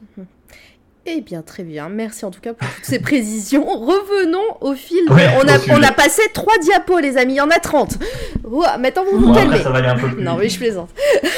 Eh 1.09 1.21
bien, 1.21 1.41
très 1.41 1.63
bien. 1.63 1.87
Merci 1.89 2.25
en 2.25 2.31
tout 2.31 2.41
cas 2.41 2.53
pour 2.53 2.67
toutes 2.67 2.83
ces 2.83 2.99
précisions. 3.01 3.63
Revenons 3.65 4.57
au 4.61 4.73
fil. 4.75 4.97
de- 5.07 5.13
Ouais, 5.13 5.27
on, 5.37 5.47
a, 5.47 5.57
on 5.89 5.93
passé 5.93 6.21
trois 6.33 6.57
diapos, 6.61 6.99
les 6.99 7.15
amis. 7.17 7.33
Il 7.33 7.37
y 7.37 7.41
en 7.41 7.49
a 7.49 7.59
30. 7.59 7.97
Ouah, 8.43 8.77
maintenant, 8.77 9.03
vous 9.09 9.17
vous 9.17 9.25
Bon, 9.27 9.31
après, 9.31 9.43
calmez. 9.47 9.57
ça 9.63 9.69
va 9.71 9.77
aller 9.79 9.87
un 9.87 9.95
peu 9.97 10.09
plus 10.09 10.21
Non, 10.23 10.35
mais 10.37 10.49
je 10.49 10.57
plaisante. 10.57 10.89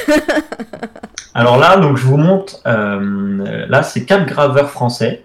Alors 1.33 1.57
là, 1.57 1.77
donc 1.77 1.97
je 1.97 2.05
vous 2.05 2.17
montre, 2.17 2.59
euh, 2.65 3.65
là 3.69 3.83
c'est 3.83 4.03
quatre 4.05 4.25
graveurs 4.25 4.71
français 4.71 5.23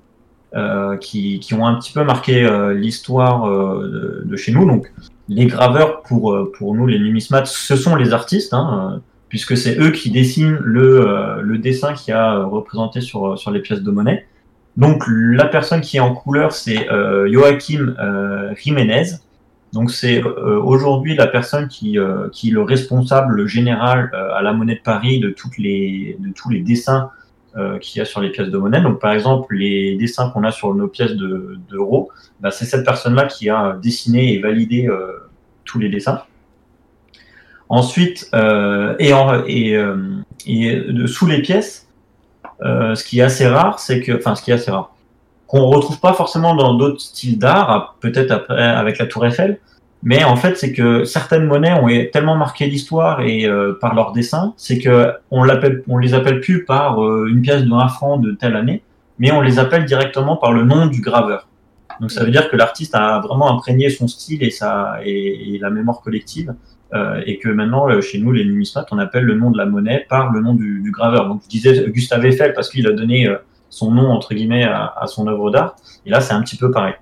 qui, 0.98 1.40
qui 1.40 1.54
ont 1.54 1.66
un 1.66 1.74
petit 1.74 1.92
peu 1.92 2.04
marqué 2.04 2.44
euh, 2.44 2.74
l'histoire 2.74 3.48
euh, 3.48 4.22
de, 4.24 4.36
chez 4.36 4.52
nous. 4.52 4.66
Donc 4.66 4.92
les 5.28 5.46
graveurs 5.46 6.02
pour, 6.02 6.32
euh, 6.32 6.52
pour 6.56 6.74
nous, 6.74 6.86
les 6.86 6.98
numismates, 6.98 7.46
ce 7.46 7.76
sont 7.76 7.96
les 7.96 8.12
artistes, 8.12 8.54
hein, 8.54 8.92
euh, 8.94 8.98
puisque 9.28 9.56
c'est 9.56 9.78
eux 9.80 9.90
qui 9.90 10.10
dessinent 10.10 10.58
le, 10.60 11.08
euh, 11.08 11.40
le 11.42 11.58
dessin 11.58 11.92
qui 11.94 12.12
a 12.12 12.36
euh, 12.36 12.46
représenté 12.46 13.00
sur, 13.00 13.36
sur 13.38 13.50
les 13.50 13.60
pièces 13.60 13.82
de 13.82 13.90
monnaie. 13.90 14.26
Donc 14.76 15.04
la 15.08 15.46
personne 15.46 15.80
qui 15.80 15.96
est 15.96 16.00
en 16.00 16.14
couleur, 16.14 16.52
c'est 16.52 16.90
euh, 16.90 17.30
Joachim 17.32 17.94
euh, 17.98 18.54
Jiménez. 18.56 19.04
Donc 19.72 19.90
c'est 19.90 20.22
euh, 20.22 20.60
aujourd'hui 20.62 21.16
la 21.16 21.26
personne 21.26 21.66
qui, 21.66 21.98
euh, 21.98 22.28
qui 22.32 22.50
est 22.50 22.52
le 22.52 22.62
responsable 22.62 23.46
général 23.48 24.10
euh, 24.14 24.34
à 24.34 24.42
la 24.42 24.52
monnaie 24.52 24.76
de 24.76 24.82
Paris 24.82 25.18
de, 25.18 25.30
toutes 25.30 25.58
les, 25.58 26.16
de 26.20 26.30
tous 26.32 26.50
les 26.50 26.60
dessins 26.60 27.10
euh, 27.56 27.78
qu'il 27.78 27.98
y 27.98 28.02
a 28.02 28.04
sur 28.04 28.20
les 28.20 28.30
pièces 28.30 28.48
de 28.48 28.58
monnaie. 28.58 28.80
Donc 28.80 29.00
par 29.00 29.12
exemple 29.12 29.54
les 29.54 29.96
dessins 29.96 30.30
qu'on 30.30 30.44
a 30.44 30.50
sur 30.50 30.74
nos 30.74 30.88
pièces 30.88 31.14
de- 31.14 31.56
d'euros, 31.70 32.10
bah, 32.40 32.50
c'est 32.50 32.64
cette 32.64 32.84
personne-là 32.84 33.26
qui 33.26 33.48
a 33.48 33.78
dessiné 33.80 34.34
et 34.34 34.40
validé 34.40 34.86
euh, 34.88 35.28
tous 35.64 35.78
les 35.78 35.88
dessins. 35.88 36.22
Ensuite, 37.68 38.28
euh, 38.34 38.94
et, 38.98 39.76
euh, 39.76 41.06
sous 41.06 41.26
les 41.26 41.40
pièces, 41.40 41.88
ce 42.60 43.02
qui 43.04 43.20
est 43.20 43.22
assez 43.22 43.46
rare, 43.46 43.78
c'est 43.78 44.00
que, 44.00 44.12
enfin 44.12 44.34
ce 44.34 44.42
qui 44.42 44.50
est 44.50 44.54
assez 44.54 44.70
rare, 44.70 44.94
qu'on 45.46 45.66
retrouve 45.66 45.98
pas 46.00 46.12
forcément 46.12 46.54
dans 46.54 46.74
d'autres 46.74 47.00
styles 47.00 47.38
d'art, 47.38 47.96
peut-être 48.00 48.50
avec 48.50 48.98
la 48.98 49.06
Tour 49.06 49.26
Eiffel, 49.26 49.60
mais 50.04 50.22
en 50.22 50.36
fait 50.36 50.56
c'est 50.56 50.72
que 50.72 51.04
certaines 51.04 51.46
monnaies 51.46 51.72
ont 51.72 51.88
tellement 52.12 52.36
marqué 52.36 52.66
l'histoire 52.66 53.22
et 53.22 53.46
euh, 53.46 53.76
par 53.80 53.94
leur 53.94 54.12
dessin, 54.12 54.52
c'est 54.56 54.78
que 54.78 55.12
on 55.30 55.42
les 55.42 56.14
appelle 56.14 56.40
plus 56.40 56.64
par 56.64 57.02
euh, 57.02 57.26
une 57.28 57.40
pièce 57.40 57.64
de 57.64 57.72
1 57.72 57.88
franc 57.88 58.18
de 58.18 58.32
telle 58.32 58.54
année, 58.54 58.82
mais 59.18 59.32
on 59.32 59.40
les 59.40 59.58
appelle 59.58 59.86
directement 59.86 60.36
par 60.36 60.52
le 60.52 60.62
nom 60.62 60.86
du 60.86 61.00
graveur. 61.00 61.48
Donc 62.00 62.10
ça 62.12 62.22
veut 62.22 62.30
dire 62.30 62.50
que 62.50 62.56
l'artiste 62.56 62.94
a 62.94 63.20
vraiment 63.20 63.50
imprégné 63.50 63.88
son 63.88 64.06
style 64.06 64.42
et 64.42 64.50
sa 64.50 64.98
et, 65.04 65.58
la 65.60 65.70
mémoire 65.70 66.00
collective. 66.02 66.54
euh, 66.94 67.20
et 67.26 67.38
que 67.38 67.48
maintenant, 67.48 67.88
chez 68.00 68.18
nous, 68.18 68.30
les 68.30 68.44
numismates, 68.44 68.88
on 68.92 68.98
appelle 68.98 69.24
le 69.24 69.34
nom 69.34 69.50
de 69.50 69.58
la 69.58 69.66
monnaie 69.66 70.06
par 70.08 70.30
le 70.30 70.40
nom 70.40 70.54
du, 70.54 70.90
graveur. 70.92 71.26
Donc, 71.26 71.42
je 71.44 71.48
disais 71.48 71.90
Gustave 71.90 72.24
Eiffel 72.26 72.52
parce 72.52 72.68
qu'il 72.68 72.86
a 72.86 72.92
donné 72.92 73.28
son 73.68 73.90
nom, 73.90 74.10
entre 74.10 74.34
guillemets, 74.34 74.64
à 74.64 75.06
son 75.06 75.26
œuvre 75.26 75.50
d'art. 75.50 75.74
Et 76.06 76.10
là, 76.10 76.20
c'est 76.20 76.34
un 76.34 76.42
petit 76.42 76.56
peu 76.56 76.70
pareil. 76.70 76.94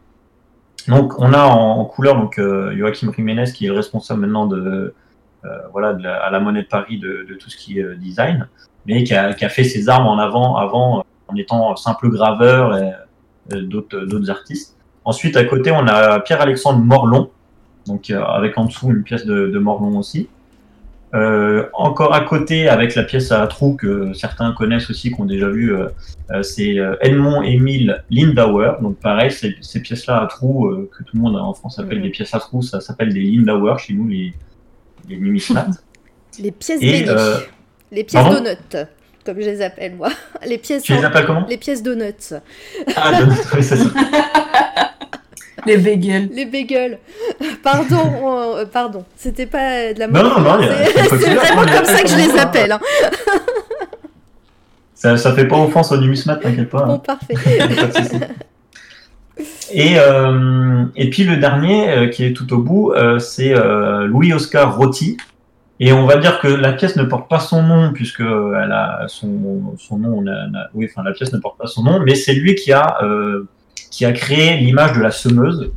Donc, 0.88 1.18
on 1.18 1.32
a 1.32 1.44
en, 1.44 1.84
couleur 1.84 2.16
donc 2.16 2.38
euh, 2.38 2.76
Joachim 2.76 3.12
Jiménez 3.14 3.44
qui 3.54 3.66
est 3.66 3.68
le 3.68 3.74
responsable 3.74 4.20
maintenant 4.20 4.46
de, 4.46 4.94
euh, 5.44 5.48
voilà, 5.72 5.96
à 6.22 6.30
la 6.30 6.40
monnaie 6.40 6.62
de 6.62 6.68
Paris 6.68 6.98
de, 6.98 7.36
tout 7.38 7.50
ce 7.50 7.56
qui 7.56 7.78
est 7.78 7.82
euh, 7.82 7.96
design, 7.96 8.48
mais 8.86 9.04
qui 9.04 9.14
a, 9.14 9.32
fait 9.48 9.64
ses 9.64 9.88
armes 9.88 10.06
en 10.06 10.18
avant, 10.18 10.56
avant 10.56 11.04
en 11.28 11.36
étant 11.36 11.74
simple 11.76 12.08
graveur 12.08 12.76
et 12.76 12.92
d'autres 13.62 14.30
artistes. 14.30 14.76
Ensuite, 15.04 15.36
à 15.36 15.44
côté, 15.44 15.70
on 15.70 15.86
a 15.86 16.20
Pierre-Alexandre 16.20 16.78
Morlon, 16.78 17.30
donc 17.86 18.10
avec 18.10 18.58
en 18.58 18.66
dessous 18.66 18.90
une 18.90 19.02
pièce 19.02 19.24
de 19.24 19.58
Morlon 19.58 19.98
aussi. 19.98 20.28
Euh, 21.14 21.66
encore 21.74 22.14
à 22.14 22.22
côté, 22.22 22.68
avec 22.68 22.94
la 22.94 23.02
pièce 23.02 23.32
à 23.32 23.46
trous 23.46 23.74
que 23.74 24.12
certains 24.14 24.52
connaissent 24.52 24.88
aussi, 24.88 25.10
qu'on 25.10 25.26
déjà 25.26 25.48
vu, 25.50 25.74
euh, 25.76 25.88
euh, 26.30 26.42
c'est 26.42 26.76
Edmond 27.02 27.42
Émile 27.42 28.02
Lindauer. 28.10 28.72
Donc 28.80 28.96
pareil, 28.98 29.30
ces, 29.30 29.54
ces 29.60 29.80
pièces-là 29.82 30.22
à 30.22 30.26
trous 30.26 30.68
euh, 30.68 30.90
que 30.96 31.02
tout 31.04 31.16
le 31.16 31.20
monde 31.22 31.36
en 31.36 31.52
France 31.52 31.78
appelle 31.78 31.98
Mhm. 31.98 32.04
des 32.04 32.10
pièces 32.10 32.34
à 32.34 32.38
trous, 32.38 32.62
ça 32.62 32.80
s'appelle 32.80 33.12
des 33.12 33.20
Lindauer 33.22 33.74
chez 33.78 33.92
nous, 33.92 34.08
les, 34.08 34.32
les. 35.08 35.16
Les 36.38 36.50
pièces 36.50 36.80
Et, 36.80 37.04
les 37.90 38.04
pièces 38.04 38.24
donuts, 38.30 38.86
comme 39.26 39.36
je 39.36 39.44
les 39.50 39.60
appelle 39.60 39.96
moi. 39.96 40.08
Les 40.46 40.56
pièces, 40.56 40.82
tu 40.82 40.94
les 40.94 41.04
appelles 41.04 41.26
comment 41.26 41.44
les 41.46 41.58
pièces 41.58 41.82
donuts. 41.82 42.32
Ah, 42.96 43.20
de- 43.22 43.26
oui, 43.54 43.62
c'est 43.62 43.76
ça. 43.76 43.90
Les 45.66 45.76
bagels. 45.76 46.28
Les 46.32 46.44
bagels. 46.46 46.98
Pardon, 47.62 48.02
on- 48.22 48.56
euh, 48.56 48.64
pardon. 48.66 49.04
C'était 49.16 49.46
pas 49.46 49.92
de 49.92 49.98
la 50.00 50.06
Non, 50.08 50.22
mode. 50.22 50.32
non, 50.32 50.40
non, 50.40 50.50
a- 50.62 50.66
C'est- 50.94 51.34
vraiment 51.34 51.62
comme 51.62 51.84
ça 51.84 52.02
que 52.02 52.08
je 52.08 52.16
les 52.16 52.38
appelle. 52.40 52.72
hein. 52.72 52.80
ça. 54.94 55.16
Ça 55.16 55.32
fait 55.32 55.46
pas 55.46 55.58
offense 55.58 55.92
aux 55.92 56.00
numismates, 56.00 56.40
t'inquiète 56.42 56.68
pas. 56.70 56.84
Bon, 56.84 56.98
parfait. 56.98 57.34
Et, 59.72 59.94
euh, 59.98 60.84
et 60.96 61.08
puis 61.10 61.24
le 61.24 61.36
dernier 61.38 61.88
euh, 61.90 62.08
qui 62.08 62.24
est 62.24 62.32
tout 62.34 62.52
au 62.52 62.58
bout, 62.58 62.92
euh, 62.92 63.18
c'est 63.18 63.54
euh, 63.56 64.06
Louis-Oscar 64.06 64.76
Rotti. 64.76 65.16
Et 65.80 65.92
on 65.92 66.06
va 66.06 66.16
dire 66.16 66.38
que 66.38 66.46
la 66.48 66.72
pièce 66.74 66.94
ne 66.96 67.02
porte 67.04 67.28
pas 67.28 67.40
son 67.40 67.62
nom, 67.62 67.92
puisque 67.92 68.20
elle 68.20 68.72
a 68.72 69.04
son, 69.08 69.74
son 69.78 69.98
nom, 69.98 70.18
on 70.18 70.26
a- 70.26 70.46
on 70.50 70.54
a- 70.54 70.68
oui, 70.74 70.88
enfin 70.90 71.02
la 71.02 71.12
pièce 71.12 71.32
ne 71.32 71.38
porte 71.38 71.58
pas 71.58 71.66
son 71.66 71.82
nom, 71.82 72.00
mais 72.00 72.14
c'est 72.14 72.34
lui 72.34 72.54
qui 72.54 72.72
a, 72.72 72.98
euh, 73.02 73.48
qui 73.92 74.04
a 74.04 74.12
créé 74.12 74.56
l'image 74.56 74.94
de 74.94 75.00
la 75.00 75.12
semeuse. 75.12 75.70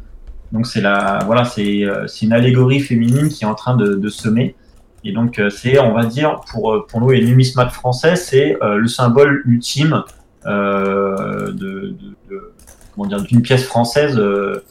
Donc 0.51 0.66
c'est 0.66 0.82
la, 0.82 1.20
voilà, 1.26 1.43
c'est 1.43 1.84
euh, 1.84 2.07
c'est 2.07 2.26
une 2.26 2.34
allégorie 2.34 2.80
féminine 2.80 3.30
qui 3.30 3.43
est 3.43 3.47
en 3.47 3.55
train 3.55 3.76
de, 3.76 3.95
de 3.95 4.09
semer. 4.09 4.55
Et 5.03 5.11
donc 5.11 5.38
euh, 5.38 5.49
c'est, 5.51 5.78
on 5.80 5.93
va 5.93 6.05
dire, 6.05 6.41
pour, 6.49 6.74
euh, 6.74 6.88
pour 6.88 7.01
nous 7.01 7.11
les 7.11 7.24
numismates 7.24 7.72
français, 7.72 8.16
c'est 8.16 8.57
euh, 8.63 8.78
le 8.78 8.88
symbole 8.88 9.43
ultime 9.45 10.03
euh, 10.45 11.51
de, 11.51 11.93
de, 12.30 12.53
comment 12.93 13.07
dire 13.07 13.22
d'une 13.22 13.41
pièce 13.41 13.66
française 13.66 14.18
euh, 14.18 14.63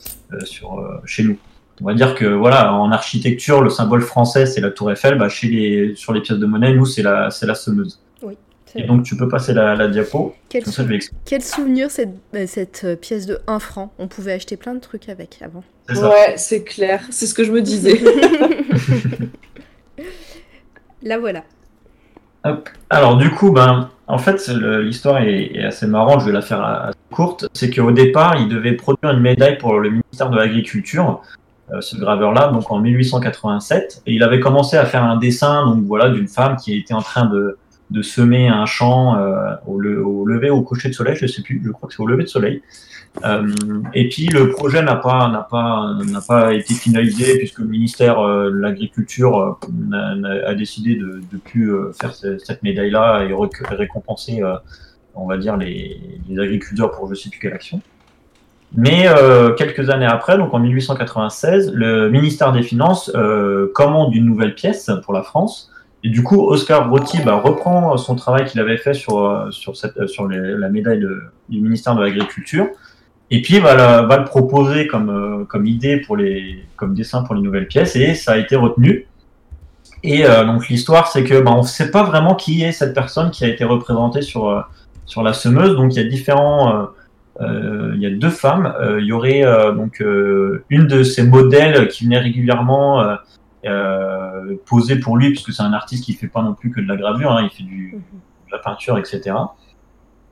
sur 0.45 0.68
chez 1.05 1.22
nous. 1.22 1.36
On 1.82 1.84
va 1.84 1.95
dire 1.95 2.14
que 2.14 2.24
voilà 2.24 2.72
en 2.72 2.90
architecture 2.92 3.61
le 3.61 3.68
symbole 3.68 4.01
français 4.01 4.47
c'est 4.47 4.61
la 4.61 4.70
tour 4.70 4.90
Eiffel, 4.90 5.18
bah, 5.18 5.28
chez 5.28 5.49
les 5.49 5.95
sur 5.97 6.12
les 6.12 6.22
pièces 6.22 6.38
de 6.38 6.47
monnaie 6.47 6.72
nous 6.72 6.86
c'est 6.86 7.03
la 7.03 7.30
c'est 7.30 7.47
la 7.47 7.55
semeuse. 7.55 8.01
Et 8.76 8.82
donc 8.84 9.04
tu 9.04 9.16
peux 9.16 9.28
passer 9.28 9.52
la, 9.54 9.74
la 9.74 9.88
diapo. 9.88 10.34
Quel, 10.48 10.64
sou- 10.64 10.86
souvenir 11.40 11.90
cette, 11.90 12.14
euh, 12.34 12.46
cette 12.46 12.82
euh, 12.84 12.96
pièce 12.96 13.26
de 13.26 13.38
1 13.46 13.58
franc. 13.58 13.92
On 13.98 14.08
pouvait 14.08 14.32
acheter 14.32 14.56
plein 14.56 14.74
de 14.74 14.80
trucs 14.80 15.08
avec 15.08 15.38
avant. 15.42 15.62
Ouais, 15.90 16.34
c'est 16.36 16.64
clair. 16.64 17.02
C'est 17.10 17.26
ce 17.26 17.34
que 17.34 17.44
je 17.44 17.52
me 17.52 17.62
disais. 17.62 18.00
Là 21.02 21.18
voilà. 21.18 21.42
Alors 22.90 23.16
du 23.16 23.30
coup, 23.30 23.52
ben, 23.52 23.90
en 24.06 24.18
fait, 24.18 24.48
l'histoire 24.48 25.22
est, 25.22 25.52
est 25.54 25.64
assez 25.64 25.86
marrante. 25.86 26.20
Je 26.20 26.26
vais 26.26 26.32
la 26.32 26.42
faire 26.42 26.62
assez 26.62 26.98
courte. 27.10 27.46
C'est 27.54 27.70
qu'au 27.70 27.90
départ, 27.92 28.36
il 28.38 28.48
devait 28.48 28.72
produire 28.72 29.12
une 29.12 29.20
médaille 29.20 29.56
pour 29.58 29.78
le 29.78 29.90
ministère 29.90 30.30
de 30.30 30.36
l'Agriculture, 30.36 31.22
euh, 31.72 31.80
ce 31.80 31.96
graveur-là, 31.96 32.48
donc 32.48 32.70
en 32.70 32.80
1887. 32.80 34.02
Et 34.06 34.12
il 34.14 34.22
avait 34.22 34.40
commencé 34.40 34.76
à 34.76 34.84
faire 34.84 35.04
un 35.04 35.16
dessin, 35.16 35.66
donc 35.66 35.84
voilà, 35.84 36.10
d'une 36.10 36.28
femme 36.28 36.56
qui 36.56 36.76
était 36.76 36.92
en 36.94 37.00
train 37.02 37.26
de, 37.26 37.56
de 37.91 38.03
semer 38.03 38.49
un 38.49 38.66
champ 38.66 39.16
euh, 39.18 39.55
au, 39.66 39.78
le- 39.78 40.05
au 40.05 40.26
lever 40.26 40.51
ou 40.51 40.57
au 40.57 40.62
coucher 40.62 40.89
de 40.89 40.95
soleil, 40.95 41.16
je 41.16 41.26
sais 41.26 41.43
plus. 41.43 41.61
Je 41.64 41.70
crois 41.70 41.89
que 41.89 41.95
c'est 41.95 42.03
au 42.03 42.07
lever 42.07 42.24
de 42.24 42.28
soleil. 42.28 42.62
Euh, 43.24 43.47
et 43.93 44.09
puis 44.09 44.26
le 44.26 44.49
projet 44.51 44.82
n'a 44.82 44.97
pas 44.97 45.28
n'a 45.28 45.43
pas 45.49 45.93
n'a 46.05 46.20
pas 46.20 46.53
été 46.53 46.74
finalisé 46.74 47.39
puisque 47.39 47.61
le 47.61 47.66
ministère 47.66 48.18
euh, 48.18 48.51
de 48.51 48.57
l'agriculture 48.57 49.59
a 49.93 50.55
décidé 50.55 50.97
de 50.97 51.20
de 51.30 51.37
plus 51.39 51.72
faire 52.01 52.12
ce- 52.12 52.39
cette 52.39 52.64
médaille 52.64 52.91
là 52.91 53.22
et 53.22 53.32
récompenser 53.76 54.43
on 55.14 55.28
va 55.28 55.37
dire 55.37 55.57
les, 55.57 56.01
agriculteurs 56.37 56.91
pour 56.91 57.09
je 57.09 57.14
sais 57.14 57.30
plus 57.30 57.39
quelle 57.39 57.53
action. 57.53 57.80
Mais 58.76 59.07
quelques 59.57 59.91
années 59.91 60.07
après, 60.07 60.37
donc 60.37 60.53
en 60.53 60.59
1896, 60.59 61.70
le 61.72 62.11
ministère 62.11 62.51
des 62.51 62.62
Finances 62.64 63.12
commande 63.74 64.12
une 64.16 64.24
nouvelle 64.24 64.57
pièce 64.57 64.91
pour 65.05 65.12
la 65.14 65.22
France. 65.22 65.70
Et 66.05 66.11
du 66.11 66.22
coup, 66.22 66.46
Oscar 66.48 66.90
Rotti 66.90 67.22
bah, 67.24 67.40
reprend 67.42 67.96
son 67.96 68.14
travail 68.14 68.44
qu'il 68.44 68.61
avait 68.61 68.76
fait 68.76 68.92
sur, 68.92 69.26
euh, 69.26 69.50
sur, 69.50 69.72
euh, 69.90 70.59
la 70.59 70.68
médaille 70.68 71.02
du 71.48 71.61
ministère 71.62 71.96
de 71.96 72.02
l'Agriculture. 72.02 72.68
Et 73.30 73.40
puis 73.40 73.59
va, 73.59 74.02
va 74.02 74.18
le 74.18 74.24
proposer 74.24 74.86
comme, 74.86 75.09
euh, 75.09 75.44
comme 75.46 75.64
idée 75.64 75.96
pour 75.96 76.18
les, 76.18 76.62
comme 76.76 76.94
dessin 76.94 77.22
pour 77.22 77.34
les 77.34 77.40
nouvelles 77.40 77.66
pièces, 77.66 77.96
et 77.96 78.14
ça 78.14 78.32
a 78.32 78.36
été 78.36 78.55
retenu. 78.55 79.09
Et 80.07 80.24
donc 80.24 80.68
l'histoire, 80.68 81.07
c'est 81.07 81.24
que 81.24 81.40
bah, 81.40 81.52
on 81.55 81.62
ne 81.62 81.66
sait 81.66 81.90
pas 81.90 82.02
vraiment 82.02 82.34
qui 82.34 82.62
est 82.62 82.72
cette 82.72 82.92
personne 82.92 83.30
qui 83.30 83.42
a 83.42 83.48
été 83.48 83.64
représentée 83.64 84.20
sur, 84.20 84.68
sur 85.07 85.22
la 85.22 85.32
semeuse. 85.32 85.74
Donc 85.76 85.94
il 85.94 86.02
y 86.02 86.05
a 86.05 86.07
différents, 86.07 86.88
il 87.40 87.96
y 87.98 88.05
a 88.05 88.11
deux 88.11 88.28
femmes. 88.28 88.74
Il 88.98 89.07
y 89.07 89.12
aurait 89.12 89.44
donc 89.74 90.05
une 90.68 90.86
de 90.86 91.02
ces 91.05 91.22
modèles 91.22 91.88
qui 91.88 92.05
venait 92.05 92.18
régulièrement 92.18 93.16
euh, 93.66 94.56
poser 94.66 94.96
pour 94.96 95.16
lui, 95.16 95.30
puisque 95.30 95.52
c'est 95.52 95.62
un 95.62 95.72
artiste 95.72 96.04
qui 96.04 96.12
fait 96.14 96.28
pas 96.28 96.42
non 96.42 96.54
plus 96.54 96.70
que 96.70 96.80
de 96.80 96.86
la 96.88 96.96
gravure, 96.96 97.32
hein, 97.32 97.42
il 97.42 97.50
fait 97.50 97.62
du, 97.64 97.92
Mhm. 97.94 98.00
de 98.48 98.52
la 98.52 98.58
peinture, 98.58 98.98
etc. 98.98 99.36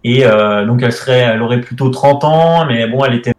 Et 0.05 0.25
euh, 0.27 0.65
donc 0.67 0.83
elle 0.83 0.93
serait, 0.93 1.21
elle 1.21 1.43
aurait 1.43 1.61
plutôt 1.61 1.89
30 1.91 2.25
ans, 2.25 2.67
mais 2.67 2.87
bon, 2.89 3.05
elle 3.05 3.15
était 3.15 3.31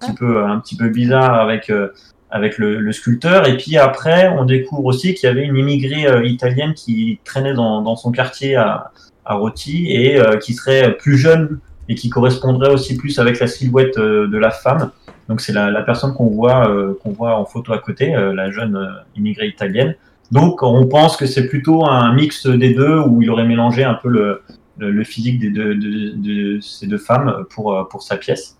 un 0.00 0.06
petit 0.06 0.14
peu, 0.14 0.44
un 0.44 0.58
petit 0.60 0.76
peu 0.76 0.88
bizarre 0.88 1.34
avec 1.34 1.70
euh, 1.70 1.88
avec 2.30 2.56
le, 2.56 2.80
le 2.80 2.92
sculpteur. 2.92 3.46
Et 3.46 3.58
puis 3.58 3.76
après, 3.76 4.28
on 4.30 4.44
découvre 4.46 4.86
aussi 4.86 5.12
qu'il 5.14 5.28
y 5.28 5.30
avait 5.30 5.44
une 5.44 5.56
immigrée 5.56 6.06
euh, 6.06 6.24
italienne 6.24 6.72
qui 6.72 7.20
traînait 7.24 7.52
dans, 7.52 7.82
dans 7.82 7.94
son 7.94 8.10
quartier 8.10 8.56
à, 8.56 8.90
à 9.26 9.34
Roti 9.34 9.90
et 9.92 10.18
euh, 10.18 10.38
qui 10.38 10.54
serait 10.54 10.96
plus 10.96 11.18
jeune 11.18 11.60
et 11.90 11.94
qui 11.94 12.08
correspondrait 12.08 12.70
aussi 12.70 12.96
plus 12.96 13.18
avec 13.18 13.38
la 13.38 13.46
silhouette 13.46 13.98
euh, 13.98 14.28
de 14.28 14.38
la 14.38 14.50
femme. 14.50 14.92
Donc 15.32 15.40
c'est 15.40 15.54
la, 15.54 15.80
personne 15.80 16.12
qu'on 16.12 16.26
voit 16.26 16.68
euh, 16.68 16.92
qu'on 17.02 17.12
voit 17.12 17.38
en 17.38 17.46
photo 17.46 17.72
à 17.72 17.78
côté, 17.78 18.14
euh, 18.14 18.34
la 18.34 18.50
jeune 18.50 18.76
euh, 18.76 18.90
immigrée 19.16 19.46
italienne. 19.46 19.94
Donc 20.30 20.62
on 20.62 20.86
pense 20.86 21.16
que 21.16 21.24
c'est 21.24 21.48
plutôt 21.48 21.86
un 21.86 22.12
mix 22.12 22.46
des 22.46 22.74
deux 22.74 22.98
où 22.98 23.22
il 23.22 23.30
aurait 23.30 23.46
mélangé 23.46 23.82
un 23.82 23.94
peu 23.94 24.10
le, 24.10 25.04
physique 25.04 25.38
des 25.40 25.48
deux, 25.48 25.74
de, 25.74 26.60
ces 26.60 26.86
deux 26.86 26.98
femmes 26.98 27.46
pour, 27.48 27.88
pour 27.88 28.02
sa 28.02 28.18
pièce. 28.18 28.58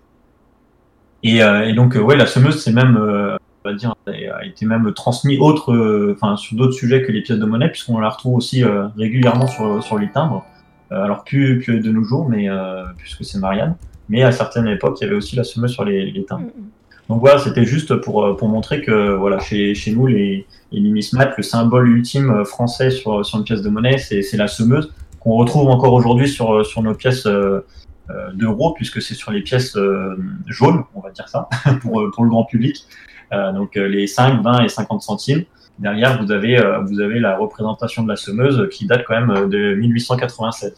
Et, 1.23 1.43
donc, 1.75 1.95
ouais, 1.95 2.17
la 2.17 2.25
semeuse, 2.27 2.67
a 2.67 4.45
été 4.47 4.65
même 4.65 4.95
transmis 4.95 5.37
autre, 5.39 6.15
enfin, 6.15 6.37
sur 6.37 6.57
d'autres 6.57 6.73
sujets 6.73 7.03
que 7.03 7.13
les 7.13 7.21
pièces 7.21 7.39
de 7.39 7.45
monnaie, 7.45 7.69
puisqu'on 7.69 7.99
la 7.99 8.09
retrouve 8.09 8.37
aussi 8.37 8.65
régulièrement 8.97 9.47
sur, 9.47 9.99
les 9.99 10.11
timbres. 10.11 10.47
Alors, 10.91 11.23
plus, 11.25 11.59
plus 11.59 11.81
de 11.81 11.91
nos 11.91 12.03
jours, 12.03 12.31
mais 12.31 12.49
puisque 12.97 13.25
c'est 13.27 13.39
Marianne. 13.39 13.77
Mais 14.13 14.23
à 14.23 14.31
certaines 14.31 14.69
époques, 14.69 14.99
il 15.01 15.05
y 15.05 15.07
avait 15.07 15.17
aussi 15.17 15.37
la 15.37 15.43
semeuse 15.43 15.73
sur 15.73 15.85
les, 15.85 16.11
les 16.11 16.25
timbres. 16.25 16.51
Mhm. 16.57 16.69
Donc 17.09 17.21
voilà, 17.21 17.39
c'était 17.39 17.65
juste 17.65 17.97
pour, 17.97 18.25
euh, 18.25 18.37
pour 18.37 18.49
montrer 18.49 18.83
que 18.83 19.15
voilà, 19.15 19.39
chez, 19.39 19.75
chez 19.75 19.93
nous, 19.93 20.07
les, 20.07 20.47
les 20.71 20.81
numismates, 20.81 21.35
le 21.37 21.43
symbole 21.43 21.89
ultime 21.89 22.31
euh, 22.31 22.45
français 22.45 22.91
sur, 22.91 23.25
sur 23.25 23.39
une 23.39 23.45
pièce 23.45 23.63
de 23.63 23.71
monnaie, 23.71 23.97
c'est 23.99 24.37
la 24.37 24.49
semeuse 24.49 24.93
qu'on 25.19 25.33
retrouve 25.33 25.69
encore 25.69 25.95
aujourd'hui 25.95 26.29
sur, 26.29 26.65
sur 26.67 26.83
nos 26.83 26.95
pièces 26.95 27.27
euh, 27.27 27.65
euh, 28.11 28.33
d'euros, 28.35 28.75
puisque 28.75 29.01
c'est 29.01 29.15
sur 29.15 29.31
les 29.31 29.41
pièces 29.41 29.77
euh, 29.77 30.17
jaunes, 30.47 30.85
on 30.95 31.01
va 31.01 31.11
dire 31.11 31.29
ça, 31.29 31.49
pour, 31.81 32.01
euh, 32.01 32.11
pour 32.11 32.25
le 32.25 32.31
grand 32.31 32.45
public. 32.45 32.85
Euh, 33.33 33.53
donc 33.53 33.77
euh, 33.77 33.87
les 33.89 34.07
5, 34.07 34.43
20 34.43 34.65
et 34.65 34.69
50 34.69 35.01
centimes. 35.01 35.45
Derrière, 35.79 36.23
vous 36.23 36.31
avez, 36.31 36.59
euh, 36.59 36.81
vous 36.81 37.01
avez 37.01 37.19
la 37.19 37.37
représentation 37.37 38.03
de 38.03 38.09
la 38.09 38.17
semeuse 38.17 38.69
qui 38.71 38.87
date 38.87 39.05
quand 39.07 39.19
même 39.19 39.31
euh, 39.31 39.47
de 39.47 39.75
1887, 39.75 40.77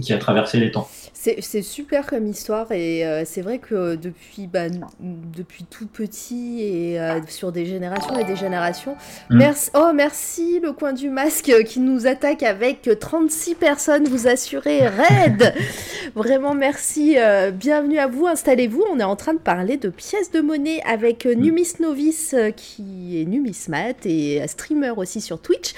qui 0.00 0.12
a 0.12 0.18
traversé 0.18 0.58
les 0.58 0.70
temps. 0.70 0.88
C'est 1.14 1.62
super 1.62 2.06
comme 2.06 2.26
histoire 2.26 2.72
et 2.72 3.06
euh, 3.06 3.22
c'est 3.24 3.42
vrai 3.42 3.58
que 3.58 3.94
depuis, 3.94 4.48
bah, 4.48 4.64
depuis 5.00 5.62
tout 5.62 5.86
petit 5.86 6.62
et 6.62 7.00
euh, 7.00 7.20
sur 7.28 7.52
des 7.52 7.64
générations 7.64 8.18
et 8.18 8.24
des 8.24 8.34
générations. 8.34 8.96
Mm. 9.30 9.38
Merci, 9.38 9.70
oh, 9.74 9.92
merci 9.94 10.58
le 10.60 10.72
coin 10.72 10.92
du 10.92 11.10
masque 11.10 11.52
qui 11.66 11.78
nous 11.78 12.08
attaque 12.08 12.42
avec 12.42 12.90
36 12.98 13.54
personnes, 13.54 14.08
vous 14.08 14.26
assurez 14.26 14.88
raide. 14.88 15.54
Vraiment 16.16 16.54
merci, 16.54 17.14
euh, 17.18 17.52
bienvenue 17.52 17.98
à 17.98 18.08
vous, 18.08 18.26
installez-vous. 18.26 18.82
On 18.92 18.98
est 18.98 19.04
en 19.04 19.16
train 19.16 19.34
de 19.34 19.38
parler 19.38 19.76
de 19.76 19.90
pièces 19.90 20.32
de 20.32 20.40
monnaie 20.40 20.80
avec 20.90 21.24
euh, 21.26 21.34
Numis 21.34 21.74
Novice 21.78 22.34
qui 22.56 23.20
est 23.20 23.26
numismat 23.26 23.94
et 24.06 24.42
streamer 24.48 24.94
aussi 24.96 25.20
sur 25.20 25.40
Twitch. 25.40 25.72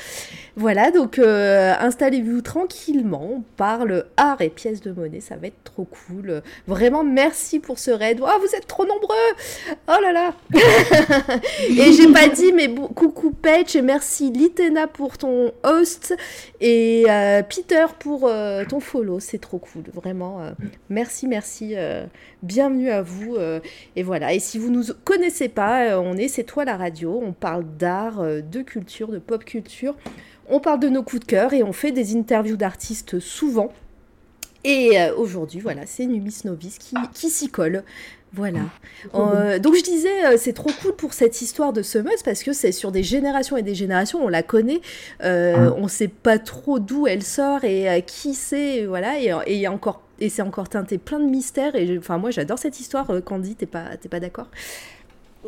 Voilà, 0.57 0.93
donc 0.93 1.19
euh, 1.19 1.75
installez-vous 1.81 2.41
tranquillement, 2.41 3.29
on 3.39 3.41
parle 3.57 4.05
art 4.17 4.41
et 4.41 4.51
pièces 4.51 4.81
de 4.81 4.93
monnaie, 4.93 5.19
ça 5.19 5.35
va 5.35 5.49
être 5.49 5.65
trop 5.65 5.85
cool. 5.85 6.43
Vraiment, 6.69 7.03
merci 7.03 7.59
pour 7.59 7.81
ce 7.81 7.91
raid. 7.91 8.21
Oh, 8.23 8.29
vous 8.41 8.55
êtes 8.55 8.69
trop 8.69 8.87
nombreux 8.87 9.17
Oh 9.89 10.01
là 10.01 10.13
là 10.13 10.33
Et 11.69 11.93
j'ai 11.93 12.07
pas 12.13 12.29
dit, 12.29 12.53
mais 12.53 12.69
bon, 12.69 12.87
coucou 12.87 13.33
Patch, 13.33 13.75
et 13.75 13.83
merci 13.83 14.31
Litena 14.31 14.87
pour 14.87 15.19
ton 15.19 15.51
host, 15.65 16.15
et 16.61 17.07
euh, 17.09 17.43
Peter 17.43 17.87
pour 17.99 18.29
euh, 18.29 18.65
ton 18.65 18.79
follow, 18.79 19.19
c'est 19.19 19.39
trop 19.39 19.59
cool, 19.59 19.83
vraiment. 19.93 20.39
merci, 20.89 21.27
merci, 21.27 21.75
bienvenue 22.45 22.91
à 22.91 23.03
vous. 23.03 23.37
et 23.97 24.05
voilà, 24.05 24.33
et 24.33 24.39
si 24.39 24.59
vous 24.59 24.71
nous 24.71 24.85
connaissez 25.05 25.49
pas, 25.49 25.99
on 25.99 26.17
est 26.17 26.29
C'est 26.29 26.45
toi 26.45 26.65
la 26.65 26.77
radio, 26.77 27.21
on 27.25 27.33
parle 27.33 27.65
d'art, 27.77 28.23
de 28.23 28.63
culture, 28.63 29.09
de 29.09 29.19
pop 29.19 29.45
culture. 29.45 29.97
On 30.49 30.61
parle 30.61 30.81
de 30.81 30.89
nos 30.89 31.03
coups 31.03 31.21
de 31.21 31.27
cœur 31.27 31.53
et 31.53 31.63
on 31.63 31.73
fait 31.73 31.93
des 31.93 32.17
interviews 32.17 32.57
d'artistes 32.57 33.19
souvent. 33.21 33.73
Et 34.65 34.99
euh, 34.99 35.15
aujourd'hui, 35.17 35.61
voilà, 35.61 35.83
c'est 35.87 36.07
Numis 36.07 36.41
Novice 36.45 36.79
qui, 36.79 36.97
qui 37.13 37.29
s'y 37.29 37.49
colle. 37.49 37.85
Voilà. 38.33 38.61
Euh, 39.15 39.61
donc 39.61 39.77
je 39.77 39.83
disais, 39.83 40.25
euh, 40.27 40.37
c'est 40.37 40.55
trop 40.55 40.71
cool 40.83 40.97
pour 40.97 41.13
cette 41.13 41.41
histoire 41.41 41.73
de 41.73 41.83
semeuse 41.83 42.23
parce 42.25 42.43
que 42.43 42.53
c'est 42.53 42.73
sur 42.73 42.91
des 42.91 43.05
générations 43.05 43.57
et 43.57 43.63
des 43.63 43.77
générations, 43.77 44.25
on 44.25 44.29
la 44.29 44.43
connaît, 44.43 44.81
euh, 45.23 45.71
on 45.77 45.87
sait 45.87 46.09
pas 46.09 46.39
trop 46.41 46.81
d'où 46.81 47.07
elle 47.07 47.23
sort 47.23 47.63
et 47.63 48.03
qui 48.05 48.35
c'est, 48.35 48.87
voilà, 48.87 49.21
et, 49.21 49.27
et 49.47 49.55
il 49.55 49.61
y 49.61 49.67
a 49.67 49.73
encore 49.73 50.03
et 50.21 50.29
c'est 50.29 50.43
encore 50.43 50.69
teinté 50.69 50.99
plein 50.99 51.21
de 51.21 51.27
mystères 51.27 51.77
et 51.77 51.99
enfin 51.99 52.19
moi 52.19 52.31
j'adore 52.31 52.59
cette 52.59 52.81
histoire. 52.81 53.07
Candy, 53.25 53.55
t'es 53.55 53.67
pas 53.67 53.97
t'es 54.01 54.09
pas 54.09 54.21
d'accord? 54.21 54.49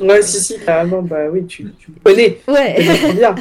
Ouais, 0.01 0.21
si, 0.23 0.39
si, 0.41 0.59
carrément, 0.65 1.01
bah 1.03 1.29
oui, 1.33 1.47
tu, 1.47 1.73
tu 1.79 1.91
me 1.91 1.97
connais. 2.05 2.39
Ouais. 2.49 2.77
Bien. 3.15 3.35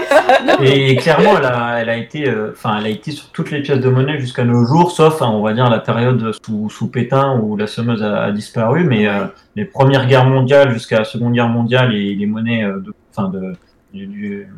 Et 0.62 0.96
clairement, 0.96 1.36
elle 1.38 1.44
a, 1.46 1.80
elle 1.80 1.88
a 1.88 1.96
été, 1.96 2.28
euh, 2.28 2.50
enfin, 2.52 2.78
elle 2.78 2.86
a 2.86 2.88
été 2.90 3.10
sur 3.10 3.28
toutes 3.30 3.50
les 3.50 3.60
pièces 3.62 3.80
de 3.80 3.88
monnaie 3.88 4.18
jusqu'à 4.20 4.44
nos 4.44 4.64
jours, 4.64 4.90
sauf, 4.92 5.20
hein, 5.22 5.30
on 5.32 5.42
va 5.42 5.52
dire, 5.52 5.68
la 5.68 5.80
période 5.80 6.32
sous, 6.44 6.70
sous 6.70 6.88
Pétain 6.88 7.38
où 7.40 7.56
la 7.56 7.66
semeuse 7.66 8.02
a, 8.02 8.22
a 8.24 8.30
disparu. 8.32 8.84
Mais 8.84 9.08
euh, 9.08 9.24
les 9.56 9.64
premières 9.64 10.06
guerres 10.06 10.26
mondiales 10.26 10.70
jusqu'à 10.72 10.98
la 10.98 11.04
Seconde 11.04 11.32
Guerre 11.32 11.48
mondiale 11.48 11.94
et 11.94 12.14
les 12.14 12.26
monnaies, 12.26 12.64
euh, 12.64 12.78
de, 12.80 12.92
enfin, 13.14 13.28
de, 13.28 13.52
du- 13.92 14.06
du- 14.06 14.48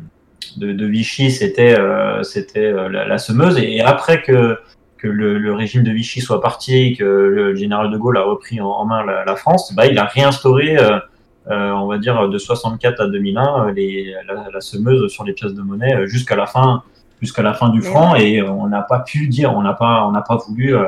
de, 0.57 0.71
de 0.73 0.85
Vichy, 0.85 1.31
c'était, 1.31 1.77
euh, 1.79 2.23
c'était 2.23 2.65
euh, 2.65 2.89
la, 2.89 3.07
la 3.07 3.17
semeuse. 3.17 3.57
Et 3.57 3.81
après 3.81 4.21
que 4.21 4.57
que 4.97 5.07
le, 5.07 5.37
le 5.37 5.53
régime 5.53 5.83
de 5.83 5.91
Vichy 5.91 6.19
soit 6.19 6.41
parti 6.41 6.75
et 6.77 6.93
que 6.93 7.05
le 7.05 7.55
général 7.55 7.89
de 7.89 7.97
Gaulle 7.97 8.17
a 8.17 8.23
repris 8.23 8.59
en, 8.59 8.67
en 8.67 8.83
main 8.85 9.05
la, 9.05 9.23
la 9.23 9.35
France, 9.37 9.73
bah, 9.73 9.85
il 9.85 9.97
a 9.97 10.03
réinstauré, 10.03 10.75
euh, 10.77 10.99
on 11.49 11.87
va 11.87 11.97
dire, 11.97 12.29
de 12.29 12.37
64 12.37 13.01
à 13.01 13.07
2001, 13.07 13.67
euh, 13.67 13.71
les, 13.71 14.13
la, 14.27 14.49
la 14.53 14.61
semeuse 14.61 15.11
sur 15.11 15.23
les 15.23 15.33
pièces 15.33 15.53
de 15.53 15.61
monnaie 15.61 15.95
euh, 15.95 16.05
jusqu'à 16.07 16.35
la 16.35 16.45
fin, 16.45 16.83
jusqu'à 17.21 17.41
la 17.41 17.53
fin 17.53 17.69
du 17.69 17.81
franc. 17.81 18.15
Et 18.15 18.41
euh, 18.41 18.49
on 18.51 18.67
n'a 18.67 18.81
pas 18.81 18.99
pu 18.99 19.27
dire, 19.27 19.53
on 19.55 19.61
n'a 19.61 19.73
pas, 19.73 20.05
on 20.05 20.11
n'a 20.11 20.21
pas 20.21 20.37
voulu 20.37 20.75
euh, 20.75 20.85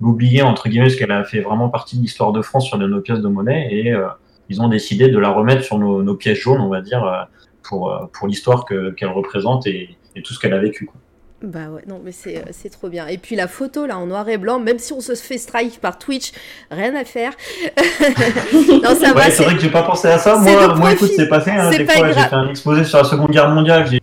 l'oublier 0.00 0.42
entre 0.42 0.68
guillemets, 0.68 0.86
parce 0.86 0.96
qu'elle 0.96 1.12
a 1.12 1.24
fait 1.24 1.40
vraiment 1.40 1.68
partie 1.68 1.96
de 1.96 2.02
l'histoire 2.02 2.32
de 2.32 2.42
France 2.42 2.66
sur 2.66 2.78
nos 2.78 3.00
pièces 3.00 3.20
de 3.20 3.28
monnaie. 3.28 3.68
Et 3.72 3.92
euh, 3.92 4.06
ils 4.48 4.60
ont 4.60 4.68
décidé 4.68 5.08
de 5.08 5.18
la 5.18 5.30
remettre 5.30 5.62
sur 5.62 5.78
nos, 5.78 6.02
nos 6.02 6.14
pièces 6.14 6.38
jaunes, 6.38 6.60
on 6.60 6.68
va 6.68 6.80
dire, 6.80 7.02
euh, 7.04 7.22
pour, 7.62 7.90
euh, 7.90 8.04
pour 8.12 8.28
l'histoire 8.28 8.64
que- 8.66 8.90
qu'elle 8.90 9.08
représente 9.08 9.66
et, 9.66 9.96
et 10.14 10.22
tout 10.22 10.34
ce 10.34 10.38
qu'elle 10.38 10.52
a 10.54 10.58
vécu. 10.58 10.86
Quoi. 10.86 11.00
Bah 11.44 11.68
ouais, 11.70 11.82
non, 11.86 12.00
mais 12.02 12.12
c'est, 12.12 12.38
euh, 12.38 12.42
c'est 12.52 12.70
trop 12.70 12.88
bien. 12.88 13.06
Et 13.06 13.18
puis 13.18 13.36
la 13.36 13.48
photo, 13.48 13.86
là, 13.86 13.98
en 13.98 14.06
noir 14.06 14.28
et 14.28 14.38
blanc, 14.38 14.58
même 14.58 14.78
si 14.78 14.92
on 14.92 15.00
se 15.00 15.14
fait 15.14 15.38
strike 15.38 15.78
par 15.80 15.98
Twitch, 15.98 16.32
rien 16.70 16.94
à 16.94 17.04
faire. 17.04 17.32
non, 18.52 18.94
ça 18.94 19.12
va. 19.12 19.30
C'est 19.30 19.44
vrai 19.44 19.54
que 19.54 19.60
j'ai 19.60 19.70
pas 19.70 19.82
pensé 19.82 20.08
à 20.08 20.18
ça. 20.18 20.36
Moi, 20.36 20.74
moi 20.74 20.92
écoute, 20.92 21.10
c'est 21.14 21.28
passé. 21.28 21.50
Hein, 21.50 21.70
des 21.70 21.84
fois, 21.84 22.08
j'ai 22.08 22.14
fait 22.14 22.34
un 22.34 22.48
exposé 22.48 22.84
sur 22.84 22.98
la 22.98 23.04
Seconde 23.04 23.30
Guerre 23.30 23.50
mondiale. 23.50 23.86
Il 23.90 24.00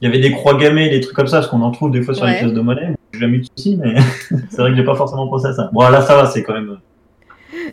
y 0.00 0.06
avait 0.06 0.20
des 0.20 0.32
croix 0.32 0.54
gammées, 0.54 0.88
des 0.88 1.00
trucs 1.00 1.16
comme 1.16 1.26
ça, 1.26 1.42
ce 1.42 1.48
qu'on 1.48 1.60
en 1.60 1.70
trouve 1.72 1.90
des 1.90 2.02
fois 2.02 2.14
sur 2.14 2.24
les 2.24 2.38
pièces 2.38 2.52
de 2.52 2.60
monnaie. 2.60 2.94
J'ai 3.12 3.20
jamais 3.20 3.38
eu 3.38 3.40
de 3.40 3.46
soucis, 3.56 3.78
mais 3.82 3.94
c'est 4.50 4.58
vrai 4.58 4.70
que 4.70 4.76
j'ai 4.76 4.84
pas 4.84 4.94
forcément 4.94 5.28
pensé 5.28 5.46
à 5.46 5.52
ça. 5.52 5.70
Bon, 5.72 5.80
là, 5.88 6.02
ça 6.02 6.16
va, 6.16 6.26
c'est 6.26 6.42
quand 6.42 6.54
même 6.54 6.78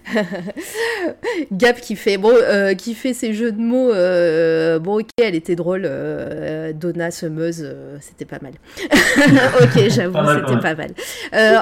Gap 1.51 1.81
qui 1.81 1.95
fait 1.95 2.17
bon, 2.17 2.33
euh, 2.33 2.73
qui 2.73 2.93
fait 2.93 3.13
ses 3.13 3.33
jeux 3.33 3.51
de 3.51 3.59
mots. 3.59 3.91
Euh, 3.91 4.79
bon, 4.79 4.99
ok, 4.99 5.07
elle 5.21 5.35
était 5.35 5.55
drôle. 5.55 5.83
Euh, 5.85 6.73
Donna 6.73 7.11
semeuse, 7.11 7.65
c'était 8.01 8.25
pas 8.25 8.39
mal. 8.41 8.53
ok, 9.61 9.89
j'avoue, 9.89 10.17
c'était 10.47 10.61
pas 10.61 10.75
mal. 10.75 10.91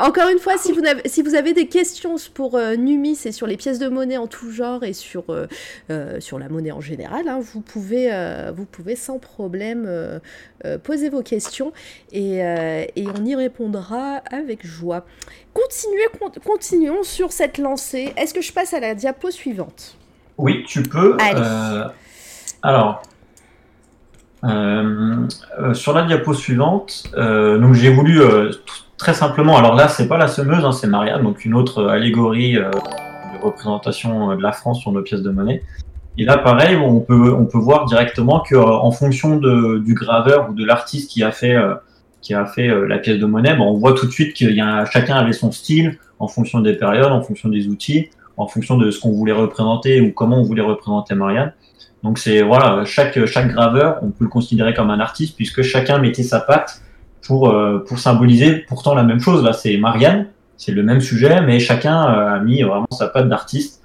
encore 0.04 0.30
une 0.30 0.40
fois, 0.40 0.58
si 0.58 0.72
vous, 0.72 0.86
avez, 0.86 1.02
si 1.06 1.22
vous 1.22 1.36
avez 1.36 1.54
des 1.54 1.68
questions 1.68 2.16
pour 2.34 2.60
Numi, 2.78 3.16
c'est 3.16 3.32
sur 3.32 3.48
les 3.48 3.58
pièces 3.58 3.80
de 3.80 3.88
monnaie 3.88 4.18
en 4.18 4.28
tout 4.28 4.52
genre 4.52 4.84
et 4.84 4.94
sur, 4.94 5.26
sur 6.20 6.40
la 6.40 6.50
monnaie 6.50 6.72
en 6.72 6.82
général, 6.82 7.28
hein, 7.28 7.40
vous, 7.42 7.62
pouvez, 7.62 8.10
vous 8.56 8.66
pouvez 8.66 8.96
sans 8.96 9.20
problème 9.20 9.90
poser 10.84 11.10
vos 11.10 11.22
questions 11.22 11.74
et, 12.12 12.38
et 12.38 13.08
on 13.08 13.26
y 13.26 13.36
répondra 13.36 14.22
avec 14.32 14.66
joie. 14.66 15.06
Continuez, 15.54 16.08
continuons 16.44 17.04
sur 17.04 17.32
cette 17.32 17.58
lancée. 17.60 18.14
Est-ce 18.18 18.34
que 18.34 18.42
je 18.42 18.52
passe 18.52 18.74
à 18.74 18.80
la 18.80 18.96
diapo 18.96 19.30
suivante? 19.30 19.96
Oui, 20.38 20.64
tu 20.68 20.82
peux. 20.82 21.16
Euh, 21.22 21.88
alors, 22.64 23.04
euh, 24.44 25.28
euh, 25.60 25.74
sur 25.74 25.94
la 25.94 26.04
diapo 26.04 26.34
suivante, 26.34 27.04
donc 27.16 27.74
j'ai 27.74 27.94
voulu 27.94 28.20
très 28.98 29.14
simplement. 29.14 29.58
Alors 29.58 29.76
là, 29.76 29.88
c'est 29.88 30.08
pas 30.08 30.18
la 30.18 30.28
semeuse, 30.28 30.66
hein, 30.66 30.72
c'est 30.72 30.88
Marianne, 30.88 31.22
donc 31.22 31.46
une 31.46 31.54
autre 31.54 31.86
allégorie 31.86 32.54
de 32.56 33.44
représentation 33.44 34.36
de 34.36 34.42
la 34.42 34.54
France 34.54 34.80
sur 34.80 34.92
nos 34.92 35.04
pièces 35.04 35.22
de 35.22 35.30
monnaie. 35.30 35.64
Et 36.18 36.26
là, 36.26 36.38
pareil, 36.38 36.76
on 36.76 37.00
peut, 37.00 37.34
on 37.34 37.46
peut 37.46 37.58
voir 37.58 37.86
directement 37.86 38.40
que 38.40 38.56
en 38.56 38.92
fonction 38.92 39.38
de, 39.38 39.80
du 39.80 39.94
graveur 39.94 40.50
ou 40.50 40.54
de 40.54 40.66
l'artiste 40.66 41.12
qui 41.12 41.24
a 41.24 41.32
fait 41.32 41.56
qui 42.24 42.34
a 42.34 42.46
fait 42.46 42.70
euh, 42.70 42.88
la 42.88 42.98
pièce 42.98 43.20
de 43.20 43.26
monnaie, 43.26 43.54
on 43.60 43.74
voit 43.74 43.94
tout 43.94 44.08
de 44.08 44.12
suite 44.12 44.34
qu'il 44.34 44.52
y 44.52 44.62
a 44.62 44.86
chacun 44.86 45.16
avait 45.16 45.34
son 45.34 45.52
style 45.52 46.00
en 46.20 46.28
fonction 46.28 46.62
des 46.62 46.74
périodes, 46.74 47.12
en 47.12 47.22
fonction 47.22 47.50
des 47.50 47.68
outils, 47.68 48.10
en 48.38 48.48
fonction 48.48 48.78
de 48.78 48.90
ce 48.90 49.00
qu'on 49.00 49.12
voulait 49.12 49.34
représenter 49.34 50.02
ou 50.02 50.12
comment 50.12 50.40
on 50.40 50.44
voulait 50.44 50.64
représenter 50.64 51.14
Marianne. 51.14 51.54
Donc 52.02 52.18
c'est 52.18 52.42
voilà, 52.42 52.84
chaque 52.86 53.24
chaque 53.26 53.50
graveur, 53.50 54.00
on 54.02 54.10
peut 54.10 54.24
le 54.24 54.30
considérer 54.30 54.74
comme 54.74 54.90
un 54.90 55.00
artiste 55.00 55.36
puisque 55.36 55.62
chacun 55.62 56.00
mettait 56.00 56.24
sa 56.24 56.40
patte 56.40 56.82
pour 57.22 57.50
euh, 57.50 57.84
pour 57.88 58.00
symboliser 58.00 58.56
pourtant 58.68 58.96
la 58.96 59.04
même 59.04 59.20
chose. 59.20 59.44
Là, 59.44 59.54
c'est 59.54 59.78
Marianne, 59.78 60.28
c'est 60.58 60.72
le 60.72 60.84
même 60.84 61.02
sujet, 61.02 61.42
mais 61.42 61.60
chacun 61.60 62.06
euh, 62.06 62.36
a 62.36 62.40
mis 62.40 62.64
vraiment 62.64 62.88
sa 62.92 63.08
patte 63.08 63.30
d'artiste 63.30 63.82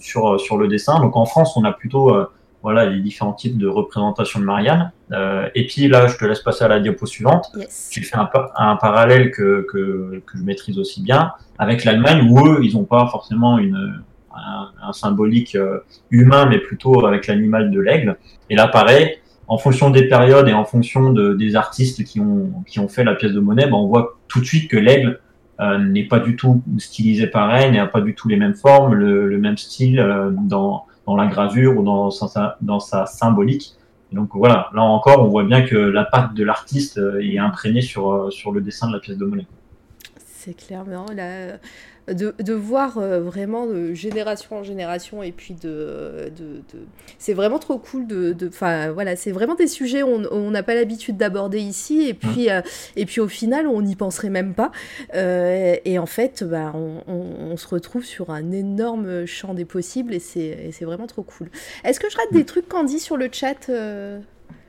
sur 0.00 0.40
sur 0.40 0.56
le 0.56 0.68
dessin. 0.68 1.00
Donc 1.00 1.16
en 1.16 1.26
France, 1.26 1.56
on 1.56 1.64
a 1.64 1.72
plutôt 1.72 2.14
voilà 2.64 2.86
les 2.86 3.00
différents 3.00 3.34
types 3.34 3.58
de 3.58 3.68
représentation 3.68 4.40
de 4.40 4.46
Marianne. 4.46 4.90
Euh, 5.12 5.46
et 5.54 5.66
puis 5.66 5.86
là, 5.86 6.06
je 6.06 6.16
te 6.16 6.24
laisse 6.24 6.40
passer 6.40 6.64
à 6.64 6.68
la 6.68 6.80
diapo 6.80 7.04
suivante. 7.04 7.52
J'ai 7.90 8.00
fait 8.00 8.16
un, 8.16 8.28
un 8.56 8.76
parallèle 8.76 9.30
que, 9.32 9.66
que, 9.70 10.22
que, 10.26 10.38
je 10.38 10.42
maîtrise 10.42 10.78
aussi 10.78 11.02
bien 11.02 11.32
avec 11.58 11.84
l'Allemagne, 11.84 12.26
où 12.26 12.48
eux, 12.48 12.60
ils 12.62 12.74
n'ont 12.74 12.84
pas 12.84 13.06
forcément 13.08 13.58
une, 13.58 14.02
un, 14.34 14.70
un 14.82 14.92
symbolique 14.94 15.56
euh, 15.56 15.80
humain, 16.10 16.46
mais 16.46 16.56
plutôt 16.56 17.04
avec 17.04 17.26
l'animal 17.26 17.70
de 17.70 17.80
l'aigle. 17.80 18.16
Et 18.48 18.56
là, 18.56 18.66
pareil, 18.66 19.18
en 19.46 19.58
fonction 19.58 19.90
des 19.90 20.08
périodes 20.08 20.48
et 20.48 20.54
en 20.54 20.64
fonction 20.64 21.12
de, 21.12 21.34
des 21.34 21.56
artistes 21.56 22.02
qui 22.04 22.18
ont, 22.18 22.50
qui 22.66 22.80
ont 22.80 22.88
fait 22.88 23.04
la 23.04 23.14
pièce 23.14 23.32
de 23.32 23.40
monnaie, 23.40 23.66
ben, 23.66 23.74
on 23.74 23.88
voit 23.88 24.16
tout 24.26 24.40
de 24.40 24.46
suite 24.46 24.70
que 24.70 24.78
l'aigle 24.78 25.20
euh, 25.60 25.76
n'est 25.76 26.04
pas 26.04 26.18
du 26.18 26.34
tout 26.34 26.62
stylisé 26.78 27.26
pareil, 27.26 27.70
n'a 27.72 27.86
pas 27.86 28.00
du 28.00 28.14
tout 28.14 28.26
les 28.26 28.38
mêmes 28.38 28.54
formes, 28.54 28.94
le, 28.94 29.28
le 29.28 29.38
même 29.38 29.58
style 29.58 30.00
euh, 30.00 30.30
dans 30.30 30.86
dans 31.06 31.16
la 31.16 31.26
gravure 31.26 31.78
ou 31.78 31.82
dans 31.82 32.10
sa, 32.80 33.06
symbolique. 33.06 33.74
donc 34.12 34.30
voilà, 34.34 34.70
là 34.74 34.82
encore, 34.82 35.22
on 35.22 35.28
voit 35.28 35.44
bien 35.44 35.62
que 35.62 35.76
la 35.76 36.04
patte 36.04 36.34
de 36.34 36.44
l'artiste 36.44 36.98
euh, 36.98 37.20
est 37.20 37.38
imprégnée 37.38 37.82
sur, 37.82 38.12
euh, 38.12 38.30
sur 38.30 38.52
le 38.52 38.60
dessin 38.60 38.88
de 38.88 38.92
la 38.92 39.00
pièce 39.00 39.18
de 39.18 39.24
monnaie. 39.24 39.46
C'est 40.16 40.54
clair, 40.54 40.84
mais 40.86 41.14
là, 41.14 41.58
de, 42.08 42.34
de, 42.38 42.52
voir 42.52 42.98
euh, 42.98 43.20
vraiment 43.20 43.66
de 43.66 43.94
génération 43.94 44.56
en 44.56 44.62
génération 44.62 45.22
et 45.22 45.32
puis 45.32 45.54
de, 45.54 46.30
de, 46.36 46.62
c'est 47.18 47.32
vraiment 47.32 47.58
trop 47.58 47.78
cool 47.78 48.06
de 48.06 48.36
enfin 48.46 48.92
voilà 48.92 49.16
c'est 49.16 49.32
vraiment 49.32 49.54
des 49.54 49.66
sujets 49.66 50.02
on 50.02 50.50
n'a 50.50 50.62
pas 50.62 50.74
l'habitude 50.74 51.16
d'aborder 51.16 51.60
ici 51.60 52.08
et 52.08 52.14
puis 52.14 52.50
euh, 52.50 52.60
et 52.96 53.06
puis 53.06 53.20
au 53.20 53.28
final 53.28 53.66
on 53.66 53.80
n'y 53.82 53.96
penserait 53.96 54.30
même 54.30 54.54
pas. 54.54 54.70
Euh, 55.14 55.76
et 55.84 55.98
en 55.98 56.06
fait 56.06 56.44
bah, 56.44 56.72
on, 56.74 57.02
on, 57.06 57.56
se 57.56 57.68
retrouve 57.68 58.04
sur 58.04 58.30
un 58.30 58.50
énorme 58.50 59.26
champ 59.26 59.54
des 59.54 59.64
possibles 59.64 60.12
et 60.12 60.18
c'est 60.18 60.84
vraiment 60.84 61.06
trop 61.06 61.22
cool. 61.22 61.50
Est-ce 61.84 62.00
que 62.00 62.10
je 62.10 62.16
rate 62.16 62.32
des 62.32 62.44
trucs 62.44 62.66
dit 62.84 62.98
sur 62.98 63.16
le 63.16 63.28
chat 63.30 63.70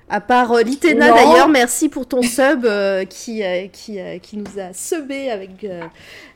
à 0.07 0.21
part 0.21 0.51
euh, 0.51 0.61
Litena 0.61 1.11
d'ailleurs, 1.11 1.47
merci 1.47 1.89
pour 1.89 2.07
ton 2.07 2.21
sub 2.21 2.65
euh, 2.65 3.05
qui, 3.05 3.43
euh, 3.43 3.67
qui, 3.71 3.97
qui, 4.21 4.37
nous 4.37 4.59
a 4.59 4.71
subé 4.71 5.29
avec, 5.29 5.65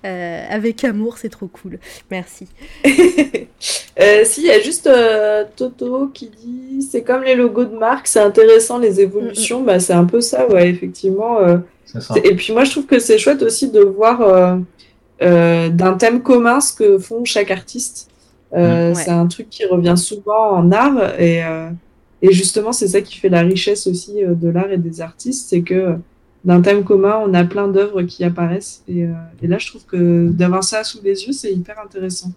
avec 0.04 0.84
amour, 0.84 1.18
c'est 1.18 1.30
trop 1.30 1.48
cool. 1.48 1.80
Merci. 2.10 2.48
si, 2.84 4.42
il 4.42 4.46
y 4.46 4.52
a 4.52 4.60
juste 4.60 4.90
Toto 5.56 6.08
qui 6.08 6.30
dit 6.30 6.82
c'est 6.82 7.04
comme 7.04 7.24
les 7.24 7.36
logos 7.36 7.66
de 7.66 7.78
marque, 7.78 8.08
c'est 8.08 8.20
intéressant 8.20 8.80
les 8.80 9.02
évolutions. 9.02 9.62
Bah, 9.62 9.80
c'est 9.80 9.94
un 9.94 10.06
peu 10.06 10.22
ça, 10.22 10.48
ouais, 10.48 10.70
effectivement. 10.70 11.38
Et 12.24 12.36
puis 12.36 12.54
moi, 12.54 12.64
je 12.64 12.72
trouve 12.72 12.86
que 12.86 13.00
c'est 13.00 13.20
chouette 13.20 13.44
aussi 13.44 13.70
de 13.70 13.82
voir 13.82 14.58
d'un 15.20 15.94
thème 15.94 16.24
commun 16.24 16.60
ce 16.60 16.74
que 16.74 16.98
font 16.98 17.24
chaque 17.24 17.52
artiste. 17.52 18.10
Mm. 18.52 18.96
C'est 18.96 19.12
un 19.12 19.28
truc 19.28 19.52
qui 19.52 19.66
revient 19.66 19.96
souvent 19.96 20.54
en 20.54 20.72
art 20.72 21.20
et 21.20 21.44
et 22.22 22.32
justement, 22.34 22.72
c'est 22.72 22.88
ça 22.88 23.02
qui 23.02 23.18
fait 23.18 23.30
la 23.30 23.42
richesse 23.42 23.88
aussi 23.88 24.24
euh, 24.24 24.34
de 24.34 24.50
l'art 24.50 24.72
et 24.72 24.78
des 24.78 25.02
artistes, 25.02 25.50
c'est 25.50 25.62
que 25.62 25.96
d'un 26.46 26.62
thème 26.62 26.84
commun, 26.84 27.20
on 27.26 27.34
a 27.34 27.44
plein 27.44 27.68
d'œuvres 27.68 28.02
qui 28.04 28.24
apparaissent. 28.24 28.84
Et, 28.88 29.04
euh, 29.04 29.12
et, 29.42 29.48
là, 29.48 29.58
je 29.58 29.68
trouve 29.68 29.86
que 29.86 30.30
d'avoir 30.30 30.64
ça 30.64 30.84
sous 30.84 31.00
les 31.04 31.26
yeux, 31.26 31.34
c'est 31.34 31.52
hyper 31.52 31.80
intéressant. 31.84 32.32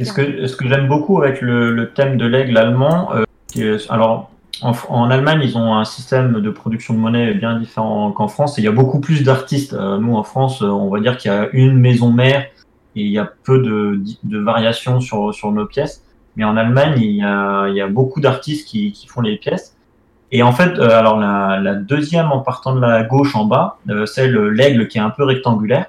Ce 0.00 0.12
que, 0.12 0.46
ce 0.46 0.56
que 0.56 0.68
j'aime 0.68 0.88
beaucoup 0.88 1.20
avec 1.20 1.40
le, 1.40 1.72
le 1.72 1.92
thème 1.92 2.16
de 2.16 2.26
l'aigle 2.26 2.56
allemand, 2.56 3.10
euh, 3.56 3.78
alors 3.88 4.30
en, 4.62 4.72
en, 4.88 5.10
Allemagne, 5.10 5.40
ils 5.42 5.56
ont 5.56 5.74
un 5.74 5.84
système 5.84 6.40
de 6.40 6.50
production 6.50 6.94
de 6.94 7.00
monnaie 7.00 7.34
bien 7.34 7.58
différent 7.58 8.12
qu'en 8.12 8.28
France. 8.28 8.58
Et 8.58 8.62
il 8.62 8.64
y 8.64 8.68
a 8.68 8.72
beaucoup 8.72 9.00
plus 9.00 9.24
d'artistes. 9.24 9.72
nous, 9.72 10.14
en 10.14 10.22
France, 10.22 10.62
on 10.62 10.88
va 10.88 11.00
dire 11.00 11.16
qu'il 11.16 11.32
y 11.32 11.34
a 11.34 11.48
une 11.52 11.78
maison 11.78 12.12
mère 12.12 12.46
et 12.94 13.02
il 13.02 13.10
y 13.10 13.18
a 13.18 13.32
peu 13.42 13.60
de, 13.60 14.00
de 14.22 14.38
variations 14.38 15.00
sur, 15.00 15.34
sur 15.34 15.50
nos 15.50 15.66
pièces. 15.66 16.02
Mais 16.36 16.44
en 16.44 16.56
Allemagne, 16.56 16.94
il 16.98 17.16
y 17.16 17.22
a, 17.22 17.68
il 17.68 17.74
y 17.74 17.80
a 17.80 17.88
beaucoup 17.88 18.20
d'artistes 18.20 18.68
qui, 18.68 18.92
qui, 18.92 19.06
font 19.06 19.20
les 19.20 19.36
pièces. 19.36 19.76
Et 20.32 20.42
en 20.42 20.52
fait, 20.52 20.78
euh, 20.78 20.90
alors 20.90 21.18
la, 21.18 21.58
la, 21.60 21.74
deuxième 21.74 22.30
en 22.30 22.40
partant 22.40 22.74
de 22.74 22.80
la 22.80 23.02
gauche 23.02 23.34
en 23.34 23.44
bas, 23.44 23.78
euh, 23.88 24.06
celle 24.06 24.36
l'aigle 24.48 24.86
qui 24.86 24.98
est 24.98 25.00
un 25.00 25.10
peu 25.10 25.24
rectangulaire. 25.24 25.86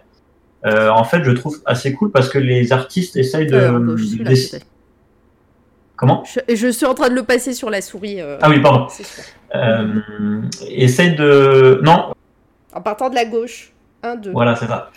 Euh, 0.65 0.89
en 0.89 1.03
fait, 1.03 1.23
je 1.23 1.31
trouve 1.31 1.59
assez 1.65 1.93
cool 1.93 2.11
parce 2.11 2.29
que 2.29 2.39
les 2.39 2.71
artistes 2.71 3.15
essayent 3.15 3.47
de. 3.47 3.55
Euh, 3.55 4.59
Comment 5.95 6.23
je, 6.25 6.55
je, 6.55 6.67
suis 6.69 6.87
en 6.87 6.95
train 6.95 7.09
de 7.09 7.13
le 7.13 7.21
passer 7.21 7.53
sur 7.53 7.69
la 7.69 7.79
souris. 7.81 8.19
ah 8.21 8.49
oui, 8.49 8.59
pardon. 8.59 8.87
essaye 10.67 11.15
de. 11.15 11.79
Non. 11.83 12.13
En 12.73 12.81
partant 12.81 13.09
de 13.09 13.15
la 13.15 13.25
gauche. 13.25 13.71
Un, 14.01 14.15
deux. 14.15 14.31
Voilà, 14.31 14.55
c'est 14.55 14.65
ça. 14.65 14.89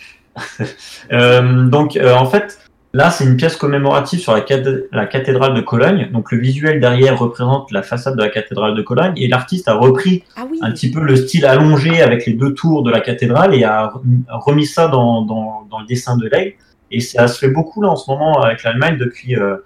donc, 1.69 1.99
en 2.03 2.25
fait, 2.25 2.57
Là, 2.95 3.11
c'est 3.11 3.25
une 3.25 3.35
pièce 3.35 3.57
commémorative 3.57 4.21
sur 4.21 4.33
la, 4.33 4.39
cathédrale 4.39 5.53
de 5.53 5.59
Cologne. 5.59 6.09
Donc, 6.13 6.31
le 6.31 6.37
visuel 6.37 6.79
derrière 6.79 7.19
représente 7.19 7.69
la 7.73 7.83
façade 7.83 8.15
de 8.15 8.21
la 8.21 8.29
cathédrale 8.29 8.73
de 8.73 8.81
Cologne. 8.81 9.11
Et 9.17 9.27
l'artiste 9.27 9.67
a 9.67 9.73
repris 9.73 10.23
ah 10.37 10.45
un 10.61 10.71
petit 10.71 10.89
peu 10.91 11.01
le 11.01 11.17
style 11.17 11.45
allongé 11.45 12.01
avec 12.01 12.25
les 12.25 12.31
deux 12.31 12.53
tours 12.53 12.83
de 12.83 12.91
la 12.91 13.01
cathédrale 13.01 13.53
et 13.53 13.65
a 13.65 13.91
remis 14.29 14.65
ça 14.65 14.87
dans, 14.87 15.67
le 15.77 15.85
dessin 15.87 16.15
de 16.15 16.29
l'aigle. 16.29 16.53
Et 16.89 17.01
ça 17.01 17.27
se 17.27 17.37
fait 17.37 17.49
beaucoup 17.49 17.81
là 17.81 17.89
en 17.89 17.97
ce 17.97 18.09
moment 18.09 18.41
avec 18.41 18.63
l'Allemagne 18.63 18.97
depuis, 18.97 19.35
euh, 19.35 19.57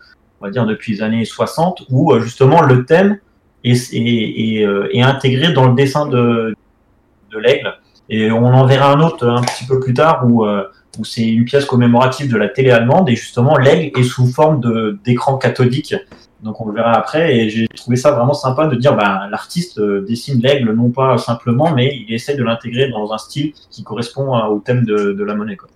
on 0.42 0.46
va 0.46 0.52
dire, 0.52 0.66
depuis 0.66 0.94
les 0.94 1.04
années 1.04 1.24
60, 1.24 1.84
où 1.92 2.12
euh, 2.12 2.22
justement 2.22 2.64
le 2.64 2.84
thème 2.86 3.20
est, 3.64 3.94
euh, 4.66 4.90
est, 4.92 5.04
intégré 5.04 5.54
dans 5.54 5.68
le 5.68 5.76
dessin 5.76 6.08
de, 6.08 6.56
de 7.32 7.38
l'aigle. 7.38 7.76
Et 8.10 8.32
on 8.32 8.48
en 8.48 8.66
verra 8.66 8.92
un 8.92 9.02
autre 9.02 9.28
un 9.28 9.44
petit 9.44 9.68
peu 9.68 9.80
plus 9.80 9.94
tard 9.94 10.24
où 10.28 10.48
où 10.98 11.06
c'est 11.06 11.28
une 11.28 11.46
pièce 11.46 11.66
commémorative 11.66 12.32
de 12.32 12.38
la 12.38 12.50
télé 12.50 12.72
allemande 12.72 13.10
et 13.10 13.16
justement 13.16 13.58
l'aigle 13.58 14.00
est 14.00 14.04
sous 14.04 14.28
forme 14.28 14.62
d'écran 15.04 15.38
cathodique. 15.38 15.96
Donc 16.44 16.62
on 16.62 16.68
le 16.68 16.74
verra 16.74 16.94
après 16.94 17.36
et 17.36 17.50
j'ai 17.50 17.68
trouvé 17.68 17.98
ça 17.98 18.12
vraiment 18.12 18.34
sympa 18.34 18.68
de 18.68 18.76
dire 18.76 18.96
bah, 18.96 19.28
l'artiste 19.30 19.78
euh, 19.80 20.06
dessine 20.08 20.42
l'aigle 20.42 20.72
non 20.72 20.90
pas 20.90 21.18
simplement 21.18 21.72
mais 21.72 21.94
il 22.08 22.14
essaie 22.14 22.36
de 22.36 22.44
l'intégrer 22.44 22.90
dans 22.90 23.12
un 23.12 23.18
style 23.18 23.52
qui 23.70 23.84
correspond 23.84 24.38
au 24.48 24.60
thème 24.60 24.86
de, 24.86 25.24
la 25.24 25.36
monnaie. 25.36 25.58
Quoi. 25.58 25.68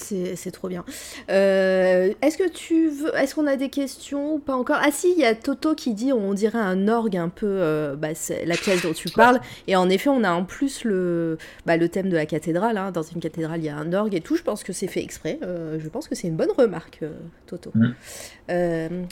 C'est 0.00 0.50
trop 0.50 0.68
bien. 0.68 0.84
Euh, 1.30 2.12
est-ce 2.22 2.38
que 2.38 2.48
tu 2.48 2.88
veux. 2.88 3.14
Est-ce 3.16 3.34
qu'on 3.34 3.46
a 3.46 3.56
des 3.56 3.68
questions 3.68 4.34
ou 4.34 4.38
pas 4.38 4.54
encore? 4.54 4.78
Ah, 4.80 4.90
si, 4.90 5.12
il 5.12 5.18
y 5.18 5.24
a 5.24 5.34
Toto 5.34 5.74
qui 5.74 5.94
dit 5.94 6.12
on 6.12 6.34
dirait 6.34 6.58
un 6.58 6.88
orgue 6.88 7.16
un 7.16 7.28
peu. 7.28 7.46
Euh, 7.46 7.96
bah, 7.96 8.08
la 8.46 8.56
pièce 8.56 8.82
dont 8.82 8.92
tu 8.92 9.08
parles. 9.14 9.40
Et 9.66 9.76
en 9.76 9.88
effet, 9.88 10.08
on 10.08 10.24
a 10.24 10.32
en 10.32 10.44
plus 10.44 10.84
le, 10.84 11.38
bah, 11.66 11.76
le 11.76 11.88
thème 11.88 12.08
de 12.08 12.16
la 12.16 12.26
cathédrale. 12.26 12.76
Hein. 12.76 12.90
Dans 12.90 13.02
une 13.02 13.20
cathédrale, 13.20 13.60
il 13.60 13.66
y 13.66 13.68
a 13.68 13.76
un 13.76 13.92
orgue 13.92 14.14
et 14.14 14.20
tout. 14.20 14.36
Je 14.36 14.42
pense 14.42 14.64
que 14.64 14.72
c'est 14.72 14.88
fait 14.88 15.02
exprès. 15.02 15.38
Euh, 15.42 15.78
je 15.78 15.88
pense 15.88 16.08
que 16.08 16.14
c'est 16.14 16.28
une 16.28 16.36
bonne 16.36 16.52
remarque, 16.56 17.00
Toto. 17.46 17.72
Mm. 17.74 17.92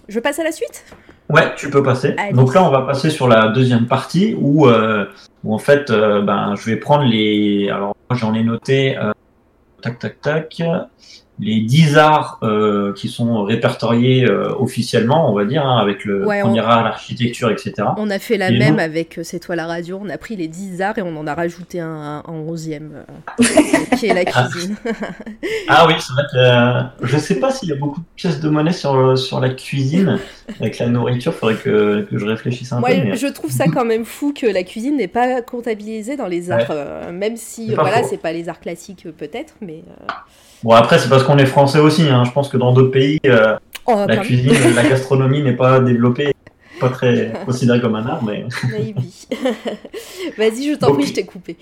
je 0.08 0.20
passe 0.20 0.38
à 0.38 0.44
la 0.44 0.52
suite? 0.52 0.84
Ouais, 1.30 1.54
tu 1.56 1.70
peux 1.70 1.82
passer. 1.82 2.16
Donc 2.32 2.54
là, 2.54 2.64
on 2.64 2.70
va 2.70 2.82
passer 2.82 3.10
sur 3.10 3.28
la 3.28 3.48
deuxième 3.48 3.86
partie 3.86 4.34
où, 4.38 4.66
où 4.66 5.54
en 5.54 5.58
fait, 5.58 5.90
ben, 5.90 6.54
je 6.56 6.70
vais 6.70 6.76
prendre 6.76 7.04
les. 7.04 7.68
Alors, 7.70 7.94
j'en 8.10 8.34
ai 8.34 8.42
noté 8.42 8.96
tac, 9.82 9.98
tac, 10.00 10.20
tac, 10.22 10.58
les 11.40 11.60
10 11.60 11.96
arts 11.98 12.38
euh, 12.42 12.92
qui 12.94 13.08
sont 13.08 13.44
répertoriés 13.44 14.24
euh, 14.24 14.52
officiellement, 14.58 15.30
on 15.30 15.34
va 15.34 15.44
dire, 15.44 15.64
hein, 15.64 15.78
avec 15.78 16.04
le 16.04 16.22
premier 16.22 16.60
art, 16.60 16.82
l'architecture, 16.82 17.50
etc. 17.50 17.74
On 17.96 18.10
a 18.10 18.18
fait 18.18 18.36
la 18.36 18.50
même 18.50 18.78
avec 18.78 19.18
euh, 19.18 19.22
C'est 19.22 19.38
toi 19.38 19.54
la 19.54 19.66
radio, 19.66 20.00
on 20.02 20.08
a 20.08 20.18
pris 20.18 20.36
les 20.36 20.48
10 20.48 20.82
arts 20.82 20.98
et 20.98 21.02
on 21.02 21.16
en 21.16 21.26
a 21.26 21.34
rajouté 21.34 21.80
un, 21.80 22.22
en 22.26 22.44
11e, 22.44 22.90
qui 23.98 24.06
est 24.06 24.14
la 24.14 24.22
ah. 24.34 24.48
cuisine. 24.50 24.76
ah 25.68 25.86
oui, 25.86 25.94
c'est 25.98 26.12
vrai 26.12 26.24
que 26.32 27.06
je 27.06 27.16
sais 27.16 27.36
pas 27.36 27.52
s'il 27.52 27.68
y 27.68 27.72
a 27.72 27.76
beaucoup 27.76 28.00
de 28.00 28.06
pièces 28.16 28.40
de 28.40 28.48
monnaie 28.48 28.72
sur, 28.72 29.16
sur 29.16 29.40
la 29.40 29.50
cuisine, 29.50 30.18
avec 30.58 30.78
la 30.78 30.88
nourriture, 30.88 31.32
il 31.36 31.38
faudrait 31.38 31.56
que, 31.56 32.06
que, 32.10 32.18
je 32.18 32.26
réfléchisse 32.26 32.72
un 32.72 32.82
peu. 32.82 32.88
Mais... 32.88 33.16
Je 33.16 33.26
trouve 33.28 33.50
ça 33.50 33.66
quand 33.66 33.84
même 33.84 34.04
fou 34.04 34.32
que 34.32 34.46
la 34.46 34.64
cuisine 34.64 34.96
n'est 34.96 35.08
pas 35.08 35.40
comptabilisée 35.42 36.16
dans 36.16 36.26
les 36.26 36.50
arts, 36.50 37.12
même 37.12 37.36
si, 37.36 37.74
voilà, 37.74 38.02
c'est 38.02 38.16
pas 38.16 38.32
les 38.32 38.48
arts 38.48 38.60
classiques 38.60 39.06
peut-être, 39.16 39.54
mais... 39.60 39.84
Bon, 40.64 40.72
après, 40.72 40.98
c'est 40.98 41.08
parce 41.08 41.22
qu'on 41.22 41.38
est 41.38 41.46
français 41.46 41.78
aussi. 41.78 42.08
Hein. 42.08 42.24
Je 42.24 42.32
pense 42.32 42.48
que 42.48 42.56
dans 42.56 42.72
d'autres 42.72 42.90
pays, 42.90 43.20
euh, 43.26 43.56
oh, 43.86 44.04
la 44.06 44.16
cuisine, 44.18 44.52
la 44.74 44.82
gastronomie 44.88 45.42
n'est 45.42 45.56
pas 45.56 45.80
développée, 45.80 46.34
pas 46.80 46.88
très 46.88 47.32
considérée 47.44 47.80
comme 47.80 47.94
un 47.94 48.06
art. 48.06 48.24
Mais... 48.24 48.44
Vas-y, 50.38 50.70
je 50.70 50.76
t'en 50.76 50.92
prie, 50.94 51.06
je 51.06 51.14
t'ai 51.14 51.24
coupé. 51.24 51.56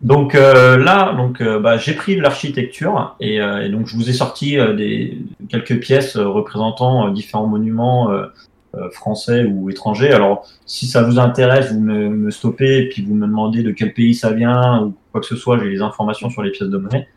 Donc 0.00 0.34
euh, 0.34 0.76
là, 0.76 1.14
donc 1.14 1.40
euh, 1.40 1.58
bah, 1.58 1.78
j'ai 1.78 1.94
pris 1.94 2.16
de 2.16 2.20
l'architecture 2.20 3.16
et, 3.20 3.38
donc 3.70 3.86
je 3.86 3.96
vous 3.96 4.10
ai 4.10 4.12
sorti 4.12 4.58
des 4.76 5.16
quelques 5.48 5.80
pièces 5.80 6.18
représentant 6.18 7.08
différents 7.08 7.46
monuments 7.46 8.10
français 8.92 9.44
ou 9.44 9.70
étrangers. 9.70 10.12
Alors 10.12 10.46
si 10.66 10.86
ça 10.86 11.02
vous 11.02 11.18
intéresse, 11.18 11.72
vous 11.72 11.80
me, 11.80 12.10
me, 12.10 12.30
stoppez 12.30 12.82
et 12.82 12.88
puis 12.90 13.02
vous 13.02 13.14
me 13.14 13.26
demandez 13.26 13.62
de 13.62 13.70
quel 13.70 13.94
pays 13.94 14.14
ça 14.14 14.32
vient 14.32 14.82
ou 14.82 14.94
quoi 15.10 15.22
que 15.22 15.26
ce 15.26 15.36
soit. 15.36 15.58
J'ai 15.58 15.70
les 15.70 15.80
informations 15.80 16.28
sur 16.28 16.42
les 16.42 16.50
pièces 16.50 16.68
de 16.68 16.76
monnaie. 16.76 17.08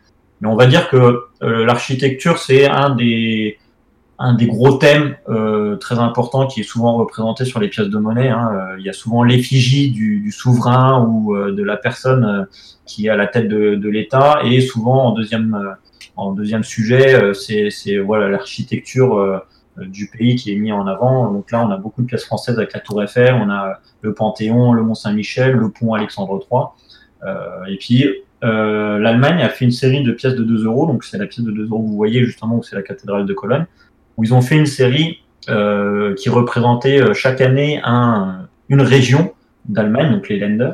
Mais 0.41 0.47
on 0.47 0.55
va 0.55 0.67
dire 0.67 0.89
que 0.89 1.23
euh, 1.43 1.65
l'architecture, 1.65 2.37
c'est 2.37 2.67
un 2.67 2.91
des, 2.91 3.57
un 4.19 4.35
des 4.35 4.45
gros 4.45 4.73
thèmes 4.73 5.15
euh, 5.29 5.75
très 5.77 5.97
importants 5.97 6.47
qui 6.47 6.61
est 6.61 6.63
souvent 6.63 6.95
représenté 6.95 7.43
sur 7.45 7.59
les 7.59 7.69
pièces 7.69 7.89
de 7.89 7.97
monnaie. 7.97 8.29
Hein. 8.29 8.51
Euh, 8.53 8.75
il 8.79 8.85
y 8.85 8.89
a 8.89 8.93
souvent 8.93 9.23
l'effigie 9.23 9.89
du, 9.89 10.19
du, 10.19 10.31
souverain 10.31 11.03
ou 11.07 11.35
de 11.35 11.63
la 11.63 11.77
personne 11.77 12.47
qui 12.85 13.07
est 13.07 13.09
à 13.09 13.15
la 13.15 13.27
tête 13.27 13.47
de, 13.47 13.75
de 13.75 13.89
l'État. 13.89 14.41
Et 14.43 14.61
souvent, 14.61 15.07
en 15.07 15.11
deuxième, 15.11 15.75
en 16.15 16.33
deuxième 16.33 16.63
sujet, 16.63 17.33
c'est 17.33 17.97
voilà 17.97 18.29
l'architecture 18.29 19.41
du 19.77 20.07
pays 20.07 20.35
qui 20.35 20.51
est 20.53 20.55
mis 20.55 20.71
en 20.71 20.85
avant. 20.85 21.31
Donc 21.31 21.51
là, 21.51 21.65
on 21.65 21.71
a 21.71 21.77
beaucoup 21.77 22.01
de 22.03 22.07
pièces 22.07 22.25
françaises 22.25 22.57
avec 22.57 22.73
la 22.73 22.79
Tour 22.79 23.01
Eiffel, 23.01 23.33
on 23.33 23.49
a 23.49 23.79
le 24.01 24.13
Panthéon, 24.13 24.73
le 24.73 24.83
Mont 24.83 24.95
Saint-Michel, 24.95 25.53
le 25.53 25.69
pont 25.69 25.93
Alexandre 25.93 26.39
III. 26.51 27.73
et 27.73 27.77
puis, 27.77 28.05
euh, 28.43 28.99
l'Allemagne 28.99 29.41
a 29.41 29.49
fait 29.49 29.65
une 29.65 29.71
série 29.71 30.03
de 30.03 30.11
pièces 30.11 30.35
de 30.35 30.43
2 30.43 30.65
euros, 30.65 30.85
donc 30.85 31.03
c'est 31.03 31.17
la 31.17 31.25
pièce 31.25 31.45
de 31.45 31.51
2 31.51 31.65
euros 31.65 31.81
que 31.81 31.87
vous 31.87 31.95
voyez 31.95 32.23
justement 32.23 32.57
où 32.57 32.63
c'est 32.63 32.75
la 32.75 32.83
cathédrale 32.83 33.25
de 33.25 33.33
Cologne, 33.33 33.65
où 34.15 34.23
ils 34.23 34.33
ont 34.33 34.41
fait 34.41 34.55
une 34.55 34.67
série 34.67 35.23
euh, 35.49 36.13
qui 36.15 36.29
représentait 36.29 37.01
euh, 37.01 37.13
chaque 37.13 37.41
année 37.41 37.81
un, 37.83 38.47
une 38.69 38.81
région 38.81 39.33
d'Allemagne, 39.65 40.11
donc 40.11 40.29
les 40.29 40.39
Länder, 40.39 40.73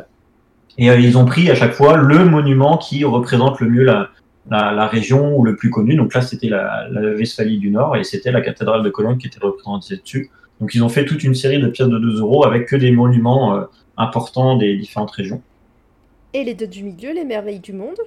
et 0.78 0.88
ils 0.88 1.18
ont 1.18 1.26
pris 1.26 1.52
à 1.52 1.56
chaque 1.56 1.74
fois 1.74 1.98
le 1.98 2.26
monument 2.26 2.78
qui 2.78 3.04
représente 3.04 3.60
le 3.60 3.70
mieux 3.70 3.84
la, 3.84 4.10
la, 4.50 4.88
région 4.88 5.38
ou 5.38 5.46
le 5.46 5.56
plus 5.56 5.70
connu. 5.70 5.96
Donc 5.96 6.16
là, 6.16 6.22
c'était 6.22 6.50
la, 6.50 6.88
la 6.90 7.12
Westphalie 7.12 7.60
du 7.60 7.70
Nord 7.70 7.96
et 7.96 8.04
c'était 8.04 8.32
la 8.32 8.42
cathédrale 8.42 8.82
de 8.82 8.90
Cologne 8.90 9.20
qui 9.20 9.28
était 9.28 9.40
représentée 9.40 9.98
dessus. 9.98 10.32
Donc 10.60 10.74
ils 10.74 10.84
ont 10.84 10.90
fait 10.90 11.06
toute 11.06 11.24
une 11.24 11.36
série 11.36 11.60
de 11.60 11.68
pièces 11.68 11.90
de 11.90 12.00
2 12.00 12.22
euros 12.22 12.44
avec 12.44 12.68
que 12.68 12.76
des 12.76 12.92
monuments 12.92 13.68
importants 13.98 14.58
des 14.58 14.76
différentes 14.76 15.12
régions. 15.12 15.44
Et 16.34 16.44
les 16.44 16.56
deux 16.56 16.68
du 16.68 16.84
milieu, 16.84 17.14
les 17.14 17.26
merveilles 17.26 17.60
du 17.60 17.74
monde 17.74 17.98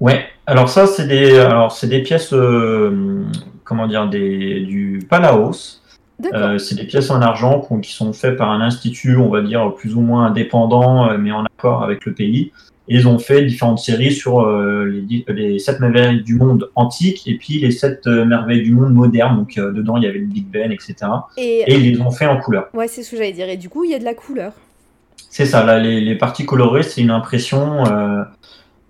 Ouais, 0.00 0.24
alors 0.46 0.68
ça, 0.68 0.86
c'est 0.86 1.06
des, 1.06 1.36
alors, 1.38 1.72
c'est 1.72 1.88
des 1.88 2.02
pièces, 2.02 2.32
euh, 2.32 3.24
comment 3.64 3.86
dire, 3.86 4.08
des, 4.08 4.60
du 4.60 5.00
Palaos. 5.08 5.82
Euh, 6.32 6.58
c'est 6.58 6.76
des 6.76 6.84
pièces 6.84 7.10
en 7.10 7.20
argent 7.20 7.60
qui 7.82 7.92
sont 7.92 8.12
faites 8.12 8.36
par 8.36 8.50
un 8.50 8.60
institut, 8.60 9.16
on 9.16 9.28
va 9.28 9.42
dire, 9.42 9.74
plus 9.74 9.94
ou 9.94 10.00
moins 10.00 10.26
indépendant, 10.26 11.10
euh, 11.10 11.18
mais 11.18 11.30
en 11.30 11.44
accord 11.44 11.82
avec 11.82 12.06
le 12.06 12.14
pays. 12.14 12.52
Et 12.88 12.94
ils 12.94 13.06
ont 13.06 13.18
fait 13.18 13.44
différentes 13.44 13.80
séries 13.80 14.12
sur 14.12 14.50
les, 14.50 15.24
les 15.28 15.58
sept 15.58 15.78
merveilles 15.78 16.22
du 16.22 16.36
monde 16.36 16.70
antiques 16.74 17.28
et 17.28 17.36
puis 17.36 17.60
les 17.60 17.70
sept 17.70 18.06
merveilles 18.06 18.62
du 18.62 18.72
monde 18.72 18.94
moderne. 18.94 19.36
Donc 19.36 19.56
dedans, 19.56 19.98
il 19.98 20.04
y 20.04 20.06
avait 20.06 20.20
le 20.20 20.24
Big 20.24 20.46
Ben, 20.46 20.72
etc. 20.72 20.94
Et, 21.36 21.64
et 21.66 21.74
ils 21.74 21.92
les 21.92 22.00
ont 22.00 22.10
fait 22.10 22.26
en 22.26 22.40
couleur. 22.40 22.70
Ouais, 22.72 22.88
c'est 22.88 23.02
ce 23.02 23.10
que 23.10 23.18
j'allais 23.18 23.32
dire. 23.32 23.46
Et 23.50 23.58
du 23.58 23.68
coup, 23.68 23.84
il 23.84 23.90
y 23.90 23.94
a 23.94 23.98
de 23.98 24.04
la 24.04 24.14
couleur. 24.14 24.54
C'est 25.38 25.46
ça, 25.46 25.64
là, 25.64 25.78
les, 25.78 26.16
parties 26.16 26.44
colorées, 26.44 26.82
c'est 26.82 27.00
une 27.00 27.12
impression. 27.12 27.86
Euh, 27.86 28.24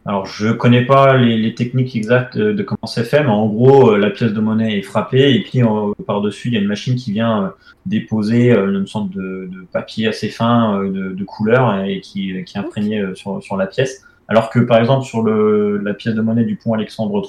alors, 0.07 0.25
je 0.25 0.49
connais 0.49 0.87
pas 0.87 1.19
les, 1.19 1.55
techniques 1.55 1.95
exactes 1.95 2.39
de, 2.39 2.63
comment 2.63 2.87
c'est 2.87 3.05
fait, 3.05 3.23
mais 3.23 3.29
en 3.29 3.49
gros, 3.49 3.91
euh, 3.91 3.99
la 3.99 4.09
pièce 4.09 4.33
de 4.33 4.41
monnaie 4.41 4.79
est 4.79 4.83
frappée 4.83 5.35
et 5.35 5.43
puis 5.43 5.63
euh, 5.63 5.93
par-dessus, 6.07 6.49
il 6.49 6.55
y 6.55 6.57
a 6.57 6.61
une 6.61 6.67
machine 6.67 6.95
qui 6.95 7.13
vient 7.13 7.53
déposer 7.85 8.51
une 8.53 8.87
sorte 8.87 9.11
de, 9.11 9.51
papier 9.75 10.09
assez 10.09 10.31
fin 10.31 10.83
de, 10.85 11.25
couleur 11.25 11.85
et 11.85 12.01
qui, 12.01 12.43
qui 12.45 12.57
est 12.57 12.61
imprégné 12.61 13.05
sur, 13.15 13.43
sur, 13.43 13.59
la 13.59 13.67
pièce. 13.67 14.07
Alors 14.27 14.49
que, 14.49 14.61
par 14.61 14.79
exemple, 14.79 15.05
sur 15.05 15.21
le, 15.23 15.77
la 15.77 15.93
pièce 15.93 16.15
de 16.15 16.23
monnaie 16.23 16.45
du 16.45 16.57
pont 16.57 16.73
Alexandre 16.73 17.23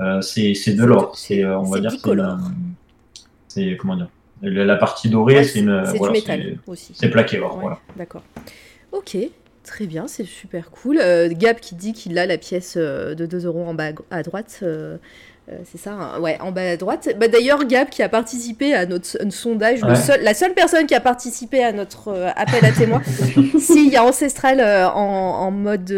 III, 0.00 0.22
c'est 0.22 0.74
de 0.74 0.84
l'or. 0.86 1.14
C'est, 1.14 1.44
on 1.44 1.64
va 1.64 1.80
dire, 1.80 1.90
c'est 3.48 3.76
comment 3.76 3.96
dire 3.96 4.08
la 4.42 4.76
partie 4.76 5.08
dorée, 5.08 5.44
c'est 5.44 5.60
une. 5.60 5.84
C'est 5.86 5.98
du 5.98 6.10
métal 6.10 6.58
aussi. 6.66 6.92
C'est 6.94 7.10
plaqué 7.10 7.40
or, 7.40 7.58
voilà. 7.60 7.78
D'accord. 7.96 8.22
Ok, 8.92 9.16
très 9.64 9.86
bien, 9.86 10.08
c'est 10.08 10.24
super 10.24 10.70
cool. 10.70 10.98
Euh, 10.98 11.28
Gab 11.30 11.60
qui 11.60 11.74
dit 11.74 11.92
qu'il 11.92 12.18
a 12.18 12.26
la 12.26 12.38
pièce 12.38 12.74
euh, 12.76 13.14
de 13.14 13.26
2 13.26 13.46
euros 13.46 13.64
en 13.66 13.74
bas 13.74 13.90
à 14.10 14.22
droite. 14.22 14.60
Euh, 14.62 14.96
c'est 15.64 15.78
ça, 15.78 15.92
hein, 15.92 16.20
ouais, 16.20 16.38
en 16.40 16.52
bas 16.52 16.70
à 16.70 16.76
droite. 16.76 17.08
Bah, 17.18 17.28
D'ailleurs, 17.28 17.64
Gab 17.66 17.88
qui 17.88 18.02
a 18.02 18.08
participé 18.08 18.74
à 18.74 18.86
notre 18.86 19.06
sondage, 19.30 19.80
la 19.82 20.34
seule 20.34 20.54
personne 20.54 20.86
qui 20.86 20.94
a 20.94 21.00
participé 21.00 21.62
à 21.62 21.72
notre 21.72 22.32
appel 22.36 22.64
à 22.64 22.72
témoins, 22.72 23.02
s'il 23.58 23.88
y 23.90 23.96
a 23.96 24.04
Ancestral 24.04 24.60
en, 24.94 25.50
mode 25.50 25.90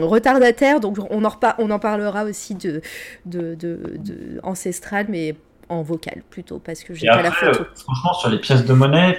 retardataire, 0.00 0.80
donc 0.80 0.98
on 1.10 1.24
en, 1.24 1.32
on 1.58 1.70
en 1.70 1.78
parlera 1.78 2.24
aussi 2.24 2.54
de, 2.54 2.82
de, 3.24 3.54
de, 3.54 3.80
de 3.98 4.40
Ancestral, 4.42 5.06
mais 5.08 5.34
en 5.70 5.82
vocal 5.82 6.22
plutôt, 6.28 6.58
parce 6.58 6.82
que 6.82 6.92
j'ai 6.94 7.06
pas 7.06 7.22
la 7.22 7.30
photo. 7.30 7.64
franchement, 7.74 8.12
sur 8.14 8.28
les 8.28 8.38
pièces 8.38 8.66
de 8.66 8.72
monnaie, 8.74 9.18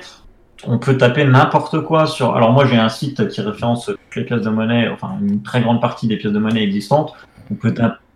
on 0.68 0.78
peut 0.78 0.98
taper 0.98 1.26
n'importe 1.26 1.82
quoi 1.82 2.06
sur. 2.06 2.36
Alors 2.36 2.52
moi, 2.52 2.66
j'ai 2.66 2.78
un 2.78 2.90
site 2.90 3.28
qui 3.30 3.42
référence 3.42 3.86
toutes 3.86 4.16
les 4.16 4.24
pièces 4.26 4.42
de 4.42 4.50
monnaie, 4.50 4.90
enfin 4.90 5.18
une 5.22 5.42
très 5.42 5.62
grande 5.62 5.82
partie 5.82 6.08
des 6.08 6.18
pièces 6.18 6.34
de 6.34 6.40
monnaie 6.40 6.64
existantes. 6.64 7.14
On 7.50 7.56
peut 7.56 7.74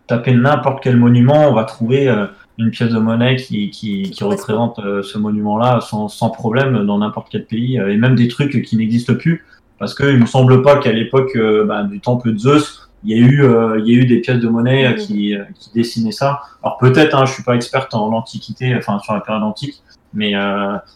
taper 0.08 0.34
n'importe 0.34 0.84
quel 0.84 0.98
monument, 0.98 1.50
on 1.50 1.54
va 1.54 1.64
trouver 1.64 2.08
euh, 2.08 2.28
une 2.58 2.72
pièce 2.72 2.92
de 2.92 3.00
monnaie 3.00 3.38
qui, 3.38 3.70
qui, 3.72 4.24
représente 4.24 4.80
euh, 4.80 5.02
ce 5.02 5.18
monument-là 5.18 5.82
sans, 5.82 6.08
sans, 6.08 6.30
problème 6.30 6.86
dans 6.86 7.00
n'importe 7.00 7.28
quel 7.32 7.46
pays, 7.46 7.80
euh, 7.80 7.92
et 7.92 7.98
même 7.98 8.16
des 8.16 8.28
trucs 8.28 8.62
qui 8.64 8.78
n'existent 8.78 9.16
plus. 9.16 9.46
Parce 9.80 9.94
qu'il 9.94 10.18
me 10.18 10.26
semble 10.26 10.62
pas 10.62 10.78
qu'à 10.78 10.94
l'époque 10.94 11.38
bah, 11.66 11.84
du 11.84 12.00
temple 12.00 12.32
de 12.32 12.38
Zeus, 12.38 12.90
il 13.06 13.18
y 13.18 13.24
a 13.24 13.26
eu 13.26 13.44
euh, 13.44 13.80
il 13.80 13.94
y 13.94 13.98
a 13.98 14.02
eu 14.02 14.06
des 14.06 14.20
pièces 14.20 14.40
de 14.40 14.48
monnaie 14.48 14.88
euh, 14.88 14.94
qui, 14.94 15.36
euh, 15.36 15.44
qui 15.60 15.72
dessinaient 15.74 16.12
ça. 16.12 16.42
Alors 16.64 16.78
peut-être, 16.78 17.16
hein, 17.16 17.26
je 17.26 17.34
suis 17.34 17.44
pas 17.44 17.56
experte 17.56 17.94
en 17.94 18.12
antiquité, 18.12 18.76
enfin 18.76 19.00
sur 19.00 19.14
la 19.14 19.22
période 19.22 19.44
antique, 19.44 19.82
mais 20.14 20.34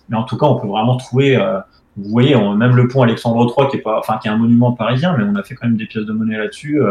mais 0.09 0.17
en 0.17 0.23
tout 0.23 0.37
cas, 0.37 0.47
on 0.47 0.59
peut 0.59 0.67
vraiment 0.67 0.97
trouver. 0.97 1.37
vous 1.97 2.09
voyez, 2.09 2.35
même 2.35 2.75
le 2.75 2.87
pont 2.87 3.03
Alexandre 3.03 3.53
III, 3.57 3.69
qui 3.69 3.77
est 3.77 3.81
pas, 3.81 3.99
enfin 3.99 4.17
qui 4.21 4.27
est 4.27 4.31
un 4.31 4.37
monument 4.37 4.71
parisien, 4.71 5.15
mais 5.17 5.23
on 5.23 5.35
a 5.35 5.43
fait 5.43 5.55
quand 5.55 5.67
même 5.67 5.77
des 5.77 5.85
pièces 5.85 6.05
de 6.05 6.13
monnaie 6.13 6.37
là-dessus, 6.37 6.81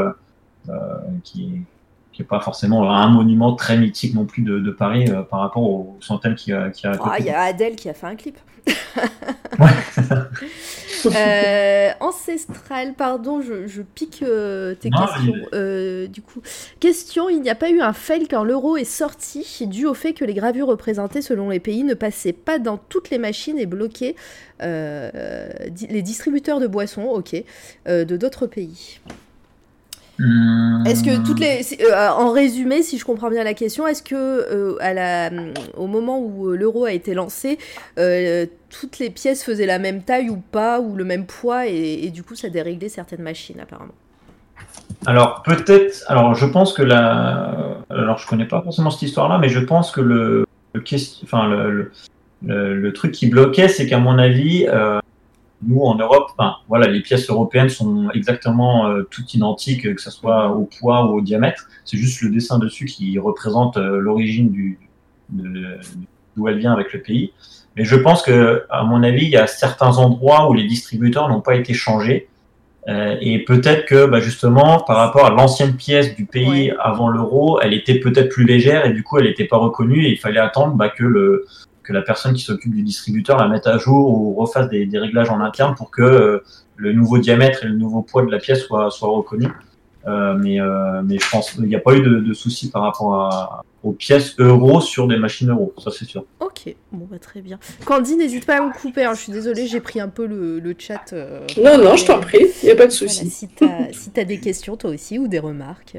qui 1.25 1.63
qui 2.19 2.23
est 2.23 2.27
pas 2.27 2.41
forcément 2.41 2.91
un 2.91 3.11
monument 3.11 3.55
très 3.55 3.79
mythique 3.79 4.13
non 4.13 4.25
plus 4.25 4.43
de, 4.43 4.59
de 4.59 4.71
Paris 4.73 5.09
par 5.31 5.39
rapport 5.39 5.63
aux 5.63 5.97
centaines 6.01 6.35
qui 6.35 6.53
a. 6.53 6.71
Qui 6.71 6.89
a 6.89 6.95
ah, 7.01 7.15
il 7.21 7.27
y 7.27 7.31
a 7.31 7.43
Adèle 7.43 7.77
qui 7.77 7.89
a 7.89 7.95
fait 7.95 8.09
un 8.09 8.17
clip. 8.17 8.37
ouais, 9.61 9.69
euh, 11.07 11.91
ancestral, 12.01 12.95
pardon, 12.95 13.41
je, 13.41 13.83
pique 13.83 14.25
euh, 14.25 14.75
tes 14.75 14.91
questions. 14.91 15.33
Euh, 15.55 16.09
du 16.09 16.23
coup, 16.23 16.43
question 16.81 17.29
il 17.29 17.41
n'y 17.41 17.51
a 17.51 17.55
pas 17.55 17.71
eu 17.71 17.81
un 17.81 17.93
fail 17.93 18.27
quand 18.27 18.43
l'euro 18.43 18.77
est 18.77 18.83
sorti, 18.83 19.47
dû 19.69 19.87
au 19.87 19.95
fait 19.95 20.13
que 20.13 20.25
les 20.25 20.35
gravures 20.35 20.67
représentées 20.67 21.23
selon 21.23 21.51
les 21.51 21.61
pays 21.61 21.85
ne 21.85 21.95
passaient 21.95 22.33
pas 22.33 22.59
dans 22.59 22.79
toutes 22.79 23.11
les 23.11 23.19
machines 23.19 23.61
et 23.61 23.67
bloquaient 23.67 24.17
les 24.61 26.03
distributeurs 26.03 26.59
de 26.59 26.67
boissons, 26.67 27.05
ok, 27.05 27.45
de 27.87 28.17
d'autres 28.17 28.49
pays 28.49 28.99
Est-ce 30.21 31.05
que 31.05 31.25
toutes 31.25 31.39
les, 31.39 31.63
si- 31.63 31.79
euh, 31.81 32.11
en 32.11 32.33
résumé, 32.33 32.83
si 32.83 32.99
je 32.99 33.05
comprends 33.05 33.31
bien 33.31 33.45
la 33.45 33.55
question, 33.55 33.87
est-ce 33.87 34.03
que 34.03 34.15
euh, 34.17 34.77
à 34.81 34.93
la, 34.93 35.31
au 35.77 35.87
moment 35.87 36.19
où 36.19 36.49
euh, 36.49 36.57
l'euro 36.57 36.87
a 36.87 36.93
été 36.93 37.15
lancé, 37.15 37.59
euh, 37.99 38.47
toutes 38.69 38.99
les 38.99 39.11
pièces 39.11 39.45
faisaient 39.45 39.67
la 39.67 39.79
même 39.79 40.03
taille 40.03 40.29
ou 40.29 40.39
pas, 40.39 40.81
ou 40.81 40.97
le 40.97 41.05
même 41.05 41.25
poids, 41.27 41.67
et, 41.67 42.11
du 42.11 42.25
coup 42.25 42.35
ça 42.35 42.49
déréglait 42.49 42.89
certaines 42.89 43.23
machines 43.23 43.61
apparemment? 43.61 43.95
Alors 45.07 45.43
peut-être. 45.45 46.05
Alors 46.09 46.35
je 46.35 46.47
pense 46.47 46.73
que 46.73 46.83
la. 46.83 47.77
Alors 47.89 48.19
je 48.19 48.27
connais 48.27 48.47
pas 48.47 48.61
forcément 48.63 48.91
cette 48.91 49.03
histoire-là, 49.03 49.39
mais 49.39 49.49
je 49.49 49.61
pense 49.61 49.93
que 49.93 50.01
le, 50.01 50.47
le, 50.75 50.83
enfin, 51.23 51.49
le, 51.49 51.93
le, 52.43 52.93
truc 52.93 53.13
qui 53.13 53.29
bloquait, 53.29 53.69
c'est 53.69 53.87
qu'à 53.87 53.99
mon 53.99 54.19
avis, 54.19 54.67
euh, 54.69 54.99
nous 55.67 55.81
en 55.81 55.97
Europe, 55.97 56.31
voilà, 56.69 56.87
les 56.87 57.01
pièces 57.01 57.29
européennes 57.29 57.69
sont 57.69 58.11
exactement 58.11 58.87
euh, 58.87 59.03
toutes 59.11 59.35
identiques, 59.35 59.95
que 59.95 60.01
ce 60.01 60.11
soit 60.11 60.51
au 60.51 60.69
poids 60.79 61.07
ou 61.07 61.19
au 61.19 61.21
diamètre. 61.21 61.69
C'est 61.85 61.97
juste 61.97 62.23
le 62.23 62.31
dessin 62.31 62.59
dessus 62.59 62.85
qui 62.85 63.19
représente 63.19 63.77
euh, 63.77 63.99
l'origine 63.99 64.51
du 64.51 64.79
d'où 65.31 66.49
elle 66.49 66.59
vient 66.59 66.73
avec 66.73 66.93
le 66.93 67.03
pays. 67.03 67.33
Mais 67.77 67.85
je 67.85 67.97
pense 67.97 68.23
que, 68.23 68.65
à 68.71 68.83
mon 68.85 69.03
avis, 69.03 69.25
il 69.25 69.31
y 69.31 69.37
a 69.37 69.47
certains 69.47 69.99
endroits 69.99 70.49
où 70.49 70.55
les 70.55 70.67
distributeurs 70.67 71.29
n'ont 71.29 71.41
pas 71.41 71.57
été 71.57 71.75
changés. 71.75 72.29
Euh, 72.89 73.17
et 73.21 73.45
peut-être 73.45 73.85
que 73.85 74.07
bah, 74.07 74.21
justement, 74.21 74.81
par 74.81 74.97
rapport 74.97 75.27
à 75.27 75.31
l'ancienne 75.31 75.77
pièce 75.77 76.15
du 76.15 76.25
pays 76.25 76.71
Ouais. 76.71 76.77
avant 76.81 77.09
l'euro, 77.09 77.61
elle 77.61 77.75
était 77.75 78.01
peut-être 78.01 78.31
plus 78.31 78.45
légère 78.45 78.87
et 78.87 78.93
du 78.93 79.03
coup, 79.03 79.19
elle 79.19 79.27
n'était 79.27 79.45
pas 79.45 79.59
reconnue 79.59 80.07
et 80.07 80.11
il 80.11 80.19
fallait 80.19 80.41
attendre 80.41 80.75
bah, 80.75 80.89
que, 80.89 81.05
le, 81.05 81.45
que 81.89 81.93
la 81.95 82.03
personne 82.03 82.35
qui 82.35 82.43
s'occupe 82.43 82.75
du 82.75 82.83
distributeur 82.83 83.39
la 83.39 83.49
mette 83.49 83.67
à 83.67 83.79
jour 83.79 84.13
ou 84.13 84.35
refasse 84.35 84.69
des, 84.69 84.85
des 84.87 84.99
réglages 84.99 85.31
en 85.31 85.41
interne 85.41 85.75
pour 85.75 85.91
que 85.91 86.03
euh, 86.03 86.45
le 86.77 86.93
nouveau 86.93 87.17
diamètre 87.19 87.65
et 87.65 87.69
le 87.69 87.75
nouveau 87.77 88.03
poids 88.03 88.23
de 88.25 88.31
la 88.31 88.39
pièce 88.39 88.61
soient, 88.67 88.91
soient 88.91 89.09
reconnus. 89.09 89.49
Euh, 90.07 90.35
mais, 90.39 90.61
euh, 90.61 91.03
mais 91.05 91.19
je 91.19 91.29
pense 91.31 91.51
qu'il 91.51 91.65
n'y 91.65 91.75
a 91.75 91.81
pas 91.81 91.95
eu 91.95 92.01
de, 92.01 92.21
de 92.21 92.33
soucis 92.33 92.71
par 92.71 92.83
rapport 92.83 93.15
à, 93.15 93.63
aux 93.83 93.93
pièces 93.93 94.37
euros 94.39 94.81
sur 94.81 95.07
des 95.09 95.17
machines 95.19 95.51
euros, 95.51 95.75
ça 95.77 95.91
c'est 95.91 96.05
sûr. 96.07 96.25
Ok, 96.41 96.75
bon 96.93 97.07
bah 97.11 97.19
très 97.19 97.41
bien. 97.43 97.59
Candy, 97.85 98.17
n'hésite 98.17 98.47
pas 98.47 98.59
à 98.59 98.63
me 98.67 98.73
couper, 98.73 99.05
hein, 99.05 99.13
je 99.15 99.21
suis 99.23 99.33
désolée, 99.33 99.67
j'ai 99.67 99.81
pris 99.81 100.01
un 100.01 100.09
peu 100.09 100.27
le, 100.27 100.61
le 100.61 100.75
chat. 100.79 101.13
euh, 101.13 101.41
Non, 101.63 101.77
non, 101.79 101.97
je 101.97 102.07
t'en 102.07 102.21
prie, 102.21 102.47
il 102.63 102.67
n'y 102.67 102.71
a 102.73 102.77
pas 102.77 102.87
de 102.87 102.93
Voilà, 102.93 103.13
souci. 103.13 103.29
si 103.29 103.49
si 103.93 104.11
t'as 104.11 104.25
des 104.25 104.41
questions 104.41 104.77
toi 104.77 104.91
aussi 104.91 105.19
ou 105.19 105.27
des 105.29 105.41
remarques. 105.41 105.97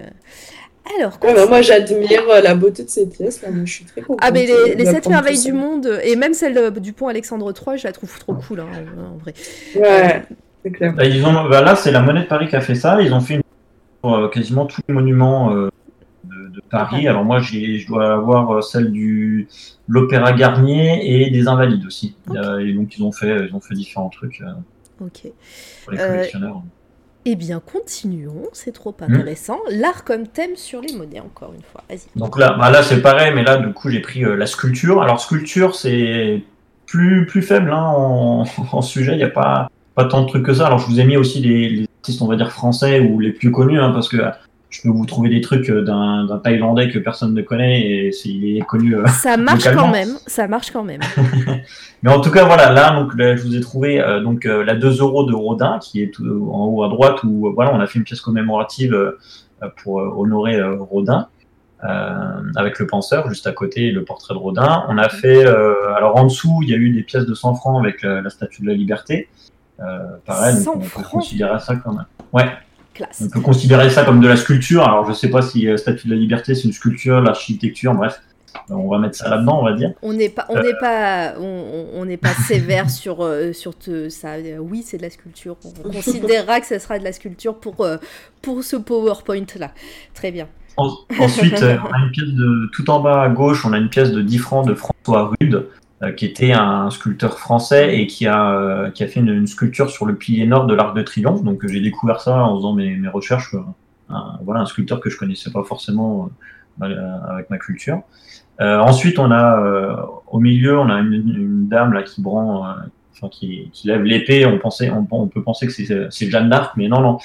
Euh. 0.91 0.95
Alors, 0.99 1.17
Ouais, 1.23 1.33
bah, 1.33 1.45
moi, 1.47 1.61
j'admire 1.61 2.23
euh, 2.29 2.41
la 2.41 2.55
beauté 2.55 2.83
de 2.83 2.89
ces 2.89 3.07
pièces. 3.07 3.41
Là. 3.41 3.49
Je 3.63 3.71
suis 3.71 3.85
très 3.85 4.01
contente. 4.01 4.19
Ah 4.21 4.31
mais 4.31 4.49
euh, 4.49 4.65
les, 4.65 4.75
les 4.75 4.75
d'apprendre 4.77 4.95
sept 4.95 5.03
tout 5.03 5.09
merveilles 5.09 5.37
ça. 5.37 5.49
du 5.49 5.53
monde 5.53 5.99
et 6.03 6.15
même 6.15 6.33
celle 6.33 6.57
euh, 6.57 6.69
du 6.71 6.93
pont 6.93 7.07
Alexandre 7.07 7.51
III, 7.53 7.77
je 7.77 7.83
la 7.87 7.93
trouve 7.93 8.17
trop 8.19 8.33
cool 8.33 8.59
hein, 8.61 8.67
en 9.13 9.17
vrai. 9.17 9.33
Ouais, 9.75 10.23
c'est 10.63 10.71
clair. 10.71 10.93
Bah, 10.93 11.05
ils 11.05 11.25
ont, 11.25 11.47
bah, 11.49 11.61
là, 11.61 11.75
c'est 11.75 11.91
la 11.91 12.01
monnaie 12.01 12.21
de 12.23 12.27
Paris 12.27 12.47
qui 12.47 12.55
a 12.55 12.61
fait 12.61 12.75
ça. 12.75 13.01
Ils 13.01 13.13
ont 13.13 13.21
fait 13.21 13.35
une 13.35 13.41
pour 14.01 14.15
euh, 14.15 14.27
quasiment 14.29 14.65
tous 14.65 14.81
les 14.87 14.93
monuments 14.93 15.53
euh, 15.53 15.69
de, 16.23 16.47
de 16.55 16.61
Paris. 16.69 17.07
Alors 17.07 17.23
moi, 17.25 17.39
j'ai, 17.39 17.77
je 17.79 17.87
dois 17.87 18.13
avoir 18.13 18.51
euh, 18.51 18.61
celle 18.61 18.91
du 18.91 19.47
l'Opéra 19.87 20.31
Garnier 20.33 21.23
et 21.25 21.29
des 21.31 21.47
Invalides 21.47 21.85
aussi. 21.85 22.15
Euh, 22.33 22.59
et 22.59 22.73
donc 22.73 22.97
ils 22.97 23.03
ont 23.03 23.11
fait, 23.11 23.47
ils 23.47 23.53
ont 23.55 23.59
fait 23.59 23.73
différents 23.75 24.09
trucs 24.09 24.41
euh, 24.41 25.05
Ok. 25.05 25.31
pour 25.83 25.93
les 25.93 25.99
Euh, 25.99 26.07
collectionneurs. 26.15 26.61
Eh 27.25 27.35
bien 27.35 27.59
continuons, 27.59 28.47
c'est 28.53 28.71
trop 28.71 28.95
Hmm. 28.99 29.13
intéressant. 29.13 29.59
L'art 29.69 30.03
comme 30.03 30.27
thème 30.27 30.55
sur 30.55 30.81
les 30.81 30.93
monnaies 30.95 31.19
encore 31.19 31.53
une 31.53 31.61
fois. 31.63 31.83
Vas-y. 31.89 32.07
Donc 32.17 32.37
là, 32.39 32.55
bah 32.57 32.71
là 32.71 32.81
c'est 32.81 33.01
pareil, 33.01 33.33
mais 33.35 33.43
là 33.43 33.57
du 33.57 33.73
coup 33.73 33.89
j'ai 33.89 33.99
pris 33.99 34.23
euh, 34.23 34.35
la 34.35 34.45
sculpture. 34.45 35.01
Alors 35.01 35.19
sculpture 35.19 35.75
c'est 35.75 36.41
plus 36.85 37.25
plus 37.27 37.41
faible 37.41 37.71
hein, 37.71 37.83
en, 37.85 38.45
en 38.71 38.81
sujet. 38.81 39.11
Il 39.13 39.17
n'y 39.17 39.23
a 39.23 39.29
pas 39.29 39.69
pas 39.95 40.05
tant 40.05 40.21
de 40.21 40.27
trucs 40.27 40.45
que 40.45 40.53
ça. 40.53 40.67
Alors 40.67 40.79
je 40.79 40.87
vous 40.87 40.99
ai 40.99 41.03
mis 41.03 41.17
aussi 41.17 41.39
les, 41.41 41.69
les 41.69 41.87
artistes 42.01 42.21
on 42.21 42.27
va 42.27 42.35
dire 42.37 42.51
français 42.51 42.99
ou 43.01 43.19
les 43.19 43.31
plus 43.31 43.51
connus 43.51 43.79
hein, 43.79 43.91
parce 43.91 44.07
que 44.09 44.17
je 44.69 44.81
peux 44.83 44.89
vous 44.89 45.05
trouver 45.05 45.29
des 45.29 45.41
trucs 45.41 45.69
euh, 45.69 45.81
d'un 45.83 46.37
Thaïlandais 46.43 46.89
que 46.89 46.99
personne 46.99 47.33
ne 47.33 47.41
connaît 47.41 47.81
et 47.81 48.11
il 48.25 48.57
est 48.57 48.61
connu. 48.61 48.95
euh. 48.95 49.05
Ça 49.07 49.35
marche 49.35 49.65
Localement. 49.65 49.81
quand 49.83 49.91
même, 49.91 50.09
ça 50.27 50.47
marche 50.47 50.71
quand 50.71 50.83
même. 50.83 51.01
Mais 52.03 52.11
en 52.11 52.21
tout 52.21 52.29
cas 52.31 52.45
voilà 52.45 52.71
là 52.71 52.91
donc 52.99 53.17
là, 53.17 53.35
je 53.35 53.41
vous 53.43 53.55
ai 53.55 53.61
trouvé 53.61 53.99
euh, 53.99 54.21
donc 54.21 54.45
euh, 54.45 54.63
la 54.63 54.75
2 54.75 54.99
euros 54.99 55.23
de 55.23 55.33
Rodin 55.33 55.79
qui 55.79 56.03
est 56.03 56.13
tout, 56.13 56.23
en 56.51 56.65
haut 56.67 56.83
à 56.83 56.89
droite 56.89 57.23
où 57.23 57.51
voilà 57.53 57.73
on 57.73 57.79
a 57.79 57.87
fait 57.87 57.97
une 57.97 58.05
pièce 58.05 58.21
commémorative 58.21 58.95
pour 59.83 59.95
honorer 59.95 60.61
Rodin. 60.63 61.27
avec 61.81 62.79
le 62.79 62.87
penseur 62.87 63.27
juste 63.27 63.47
à 63.47 63.51
côté 63.51 63.91
le 63.91 64.05
portrait 64.05 64.35
de 64.35 64.39
Rodin. 64.39 64.85
On 64.87 64.97
a 64.97 65.09
fait 65.09 65.45
alors 65.45 66.15
en 66.15 66.25
dessous 66.25 66.59
il 66.63 66.69
y 66.69 66.73
a 66.73 66.77
eu 66.77 66.91
des 66.91 67.03
pièces 67.03 67.25
de 67.25 67.33
100 67.33 67.55
francs 67.55 67.83
avec 67.83 68.03
la, 68.03 68.21
la 68.21 68.29
statue 68.29 68.61
de 68.61 68.67
la 68.67 68.73
liberté. 68.75 69.29
Pareil, 70.25 70.55
donc 70.63 70.63
100 70.63 70.71
on 70.75 70.79
peut 71.01 71.07
considérer 71.09 71.59
ça 71.59 71.75
comme 71.77 72.05
ouais, 72.33 72.45
Classe. 72.99 73.23
on 73.25 73.29
peut 73.29 73.39
considérer 73.41 73.89
ça 73.89 74.03
comme 74.03 74.19
de 74.19 74.27
la 74.27 74.35
sculpture. 74.37 74.83
Alors 74.83 75.07
je 75.07 75.13
sais 75.13 75.29
pas 75.29 75.41
si 75.41 75.67
euh, 75.67 75.77
statue 75.77 76.07
de 76.07 76.13
la 76.13 76.19
liberté 76.19 76.53
c'est 76.53 76.65
une 76.65 76.73
sculpture, 76.73 77.21
l'architecture, 77.21 77.93
bref, 77.95 78.21
on 78.69 78.89
va 78.89 78.97
mettre 78.99 79.15
ça 79.15 79.29
là-dedans 79.29 79.59
on 79.61 79.65
va 79.65 79.73
dire. 79.73 79.93
On 80.01 80.13
n'est 80.13 80.29
pas, 80.29 80.45
on 80.49 80.55
Euh. 80.57 80.61
n'est 80.63 80.77
pas, 80.79 81.33
on, 81.39 81.43
on- 81.43 82.01
on 82.01 82.05
n'est 82.05 82.17
pas 82.17 82.33
sévère 82.47 82.89
sur 82.89 83.23
euh, 83.23 83.53
sur 83.53 83.75
te- 83.77 84.09
ça. 84.09 84.33
Euh, 84.33 84.57
Oui, 84.59 84.83
c'est 84.85 84.97
de 84.97 85.03
la 85.03 85.09
sculpture. 85.09 85.55
On 85.85 85.89
considérera 85.93 86.59
que 86.59 86.65
ça 86.67 86.77
sera 86.79 86.99
de 86.99 87.03
la 87.03 87.13
sculpture 87.13 87.55
pour 87.55 87.81
euh, 87.85 87.97
pour 88.41 88.63
ce 88.63 88.75
PowerPoint 88.75 89.45
là. 89.57 89.71
Très 90.13 90.31
bien. 90.31 90.47
En- 90.77 90.91
Ensuite, 91.19 91.55
on 91.61 91.93
a 91.93 91.99
une 92.05 92.11
pièce 92.11 92.29
de 92.33 92.69
tout 92.73 92.89
en 92.89 92.99
bas 93.01 93.21
à 93.23 93.29
gauche, 93.29 93.65
on 93.65 93.73
a 93.73 93.77
une 93.77 93.89
pièce 93.89 94.11
de 94.11 94.21
10 94.21 94.37
francs 94.37 94.67
de 94.67 94.73
François 94.73 95.31
Rude, 95.39 95.67
qui 96.15 96.25
était 96.25 96.53
un 96.53 96.89
sculpteur 96.89 97.37
français 97.37 97.97
et 97.97 98.07
qui 98.07 98.25
a, 98.25 98.51
euh, 98.53 98.89
qui 98.89 99.03
a 99.03 99.07
fait 99.07 99.19
une, 99.19 99.33
une 99.33 99.47
sculpture 99.47 99.89
sur 99.89 100.05
le 100.05 100.15
pilier 100.15 100.47
nord 100.47 100.65
de 100.65 100.73
l'Arc 100.73 100.95
de 100.95 101.01
Triomphe. 101.01 101.43
Donc, 101.43 101.63
euh, 101.63 101.67
j'ai 101.67 101.81
découvert 101.81 102.21
ça 102.21 102.41
en 102.41 102.55
faisant 102.55 102.73
mes, 102.73 102.95
mes 102.95 103.09
recherches. 103.09 103.53
euh, 103.53 103.59
un, 104.09 104.39
voilà, 104.43 104.61
un 104.61 104.65
sculpteur 104.65 104.99
que 105.01 105.09
je 105.09 105.17
connaissais 105.17 105.51
pas 105.51 105.63
forcément 105.63 106.29
euh, 106.81 106.85
euh, 106.85 107.33
avec 107.33 107.49
ma 107.49 107.57
culture. 107.57 108.01
Euh, 108.61 108.79
ensuite, 108.79 109.19
on 109.19 109.31
a 109.31 109.61
euh, 109.61 109.95
au 110.27 110.39
milieu, 110.39 110.79
on 110.79 110.89
a 110.89 110.99
une, 110.99 111.13
une 111.13 111.67
dame 111.67 111.93
là 111.93 112.03
qui 112.03 112.21
prend, 112.21 112.65
euh, 112.65 112.71
enfin 113.13 113.29
qui, 113.29 113.69
qui 113.73 113.87
lève 113.87 114.03
l'épée. 114.03 114.45
On 114.45 114.57
pensait, 114.57 114.89
on, 114.89 115.05
on 115.11 115.27
peut 115.27 115.43
penser 115.43 115.67
que 115.67 115.73
c'est 115.73 116.29
Jeanne 116.29 116.49
d'Arc, 116.49 116.75
mais 116.77 116.87
non, 116.87 117.01
non. 117.01 117.17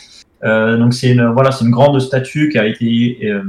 Euh, 0.43 0.77
donc 0.77 0.93
c'est 0.93 1.13
une 1.13 1.27
voilà, 1.29 1.53
c'est 1.53 1.65
une 1.65 1.71
grande 1.71 1.99
statue 2.01 2.51
qui 2.51 2.59
a 2.59 2.67
été 2.67 3.19
euh, 3.25 3.43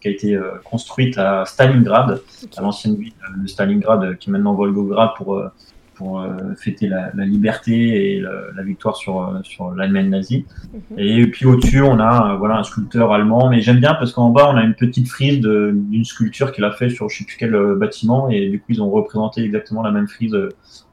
qui 0.00 0.08
a 0.08 0.10
été 0.10 0.34
euh, 0.34 0.52
construite 0.64 1.18
à 1.18 1.44
Stalingrad, 1.44 2.22
à 2.56 2.62
l'ancienne 2.62 2.96
ville 2.96 3.12
de 3.42 3.46
Stalingrad, 3.46 4.02
euh, 4.02 4.14
qui 4.14 4.30
est 4.30 4.32
maintenant 4.32 4.54
Volgograd 4.54 5.10
pour 5.16 5.36
euh, 5.36 5.48
pour 5.94 6.24
fêter 6.56 6.88
la, 6.88 7.10
la 7.14 7.26
liberté 7.26 8.14
et 8.14 8.20
la, 8.20 8.30
la 8.56 8.62
victoire 8.62 8.96
sur 8.96 9.38
sur 9.42 9.74
l'Allemagne 9.74 10.08
nazie. 10.08 10.46
Mhm. 10.72 10.98
Et 10.98 11.26
puis 11.26 11.44
au-dessus, 11.44 11.82
on 11.82 12.00
a 12.00 12.36
voilà 12.36 12.56
un 12.56 12.62
sculpteur 12.62 13.12
allemand, 13.12 13.50
mais 13.50 13.60
j'aime 13.60 13.80
bien 13.80 13.92
parce 13.92 14.12
qu'en 14.12 14.30
bas, 14.30 14.48
on 14.50 14.56
a 14.56 14.62
une 14.62 14.74
petite 14.74 15.08
frise 15.08 15.40
d'une 15.40 16.04
sculpture 16.06 16.52
qu'il 16.52 16.64
a 16.64 16.72
fait 16.72 16.88
sur 16.88 17.10
je 17.10 17.18
sais 17.18 17.24
plus 17.24 17.36
quel 17.38 17.54
bâtiment, 17.76 18.30
et 18.30 18.48
du 18.48 18.58
coup, 18.60 18.68
ils 18.70 18.80
ont 18.80 18.88
représenté 18.90 19.42
exactement 19.42 19.82
la 19.82 19.90
même 19.90 20.08
frise 20.08 20.34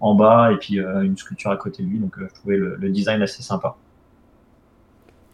en 0.02 0.14
bas 0.14 0.52
et 0.52 0.58
puis 0.58 0.78
une 0.78 1.16
sculpture 1.16 1.52
à 1.52 1.56
côté 1.56 1.84
de 1.84 1.88
lui. 1.88 2.00
Donc, 2.00 2.16
je 2.20 2.26
trouvais 2.34 2.58
le, 2.58 2.76
le 2.78 2.90
design 2.90 3.22
assez 3.22 3.42
sympa. 3.42 3.78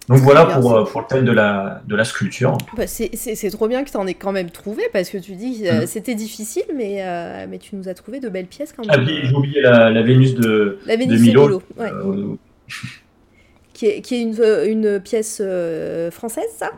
Donc 0.09 0.17
voilà 0.19 0.45
bien, 0.45 0.59
pour, 0.59 0.75
euh, 0.75 0.83
pour 0.83 0.99
le 1.01 1.07
thème 1.07 1.23
de 1.23 1.31
la, 1.31 1.81
de 1.87 1.95
la 1.95 2.03
sculpture. 2.03 2.57
Bah, 2.75 2.87
c'est 2.87 3.49
trop 3.51 3.67
bien 3.69 3.83
que 3.85 3.89
tu 3.89 3.95
en 3.97 4.05
aies 4.05 4.13
quand 4.15 4.33
même 4.33 4.49
trouvé 4.49 4.83
parce 4.91 5.09
que 5.09 5.17
tu 5.17 5.35
dis 5.35 5.63
euh, 5.65 5.81
Mhm. 5.81 5.87
c'était 5.87 6.15
difficile, 6.15 6.63
mais 6.75 6.95
mais 7.03 7.47
mais 7.47 7.57
tu 7.57 7.75
nous 7.77 7.87
as 7.87 7.93
trouvé 7.93 8.19
de 8.19 8.27
belles 8.29 8.47
pièces 8.47 8.73
quand 8.73 8.83
Ah, 8.89 8.97
même. 8.97 9.07
j'ai 9.07 9.33
oublié 9.33 9.61
la, 9.61 9.89
la 9.89 10.01
Vénus 10.01 10.35
de, 10.35 10.79
La 10.85 10.95
de 10.97 11.01
Vénus 11.01 11.19
et 11.19 11.23
Milo. 11.23 11.43
Milo, 11.45 11.61
ouais. 11.77 11.91
Euh, 11.91 12.35
qui 13.73 13.85
est 13.87 14.01
qui 14.01 14.15
est 14.15 14.21
une 14.21 14.35
euh, 14.41 14.65
une 14.67 14.99
pièce 14.99 15.41
euh, 15.43 16.11
française 16.11 16.49
ça? 16.57 16.71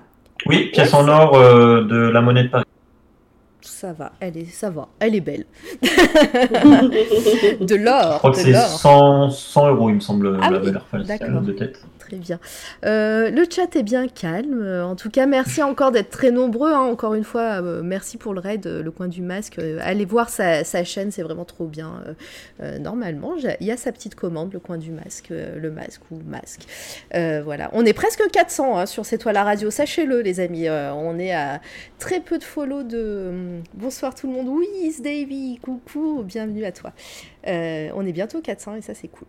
oui, 0.45 0.69
pièce 0.71 0.93
en 0.93 1.07
or 1.07 1.35
euh, 1.35 1.83
de 1.83 1.95
la 1.97 2.21
monnaie 2.21 2.43
de 2.43 2.49
Paris. 2.49 2.65
Ça 3.61 3.91
va, 3.93 4.11
elle 4.19 4.37
est, 4.37 4.45
ça 4.45 4.69
va, 4.69 4.87
elle 4.99 5.15
est 5.15 5.21
belle. 5.21 5.45
de 5.81 7.75
l'or, 7.75 8.13
Je 8.13 8.17
crois 8.19 8.31
que 8.31 8.37
de 8.37 8.41
c'est 8.43 8.51
l'or. 8.51 8.61
100, 8.67 9.29
100 9.31 9.67
euros, 9.69 9.89
il 9.89 9.95
me 9.95 9.99
semble, 9.99 10.37
Ah 10.41 10.51
la 10.51 10.59
oui, 10.59 10.71
valeur 10.91 11.41
de 11.41 11.51
tête. 11.51 11.81
Très 12.07 12.17
bien. 12.17 12.39
Euh, 12.85 13.31
le 13.31 13.45
chat 13.49 13.75
est 13.75 13.81
bien 13.81 14.07
calme. 14.07 14.61
Euh, 14.61 14.85
En 14.85 14.95
tout 14.95 15.09
cas, 15.09 15.25
merci 15.25 15.63
encore 15.63 15.91
d'être 15.91 16.11
très 16.11 16.29
nombreux. 16.29 16.71
hein. 16.71 16.81
Encore 16.81 17.15
une 17.15 17.23
fois, 17.23 17.63
euh, 17.63 17.81
merci 17.83 18.17
pour 18.17 18.35
le 18.35 18.39
raid, 18.41 18.67
le 18.67 18.91
coin 18.91 19.07
du 19.07 19.23
masque. 19.23 19.59
Allez 19.81 20.05
voir 20.05 20.29
sa, 20.29 20.63
chaîne, 20.83 21.09
c'est 21.09 21.23
vraiment 21.23 21.45
trop 21.45 21.65
bien. 21.65 22.03
Normalement, 22.79 23.33
il 23.59 23.65
y 23.65 23.71
a 23.71 23.77
sa 23.77 23.91
petite 23.91 24.13
commande, 24.13 24.53
le 24.53 24.59
coin 24.59 24.77
du 24.77 24.91
masque, 24.91 25.29
le 25.31 25.71
masque 25.71 26.01
ou 26.11 26.19
masque. 26.27 26.67
Voilà. 27.11 27.71
On 27.73 27.83
est 27.85 27.93
presque 27.93 28.21
400 28.31 28.77
hein, 28.77 28.85
sur 28.85 29.05
cette 29.05 29.21
toile 29.21 29.37
à 29.37 29.43
radio. 29.43 29.71
Sachez-le, 29.71 30.21
les 30.21 30.39
amis. 30.39 30.69
On 30.69 31.17
est 31.17 31.33
à 31.33 31.59
très 31.97 32.19
peu 32.19 32.37
de 32.37 32.43
follow 32.43 32.83
de. 32.83 33.29
hum, 33.29 33.63
Bonsoir 33.73 34.13
tout 34.13 34.27
le 34.27 34.33
monde. 34.33 34.47
Oui, 34.49 34.95
Davy, 34.99 35.57
coucou, 35.59 36.21
bienvenue 36.23 36.65
à 36.65 36.71
toi. 36.71 36.93
On 37.47 38.05
est 38.05 38.13
bientôt 38.13 38.41
400 38.41 38.75
et 38.75 38.81
ça, 38.81 38.93
c'est 38.93 39.07
cool. 39.07 39.27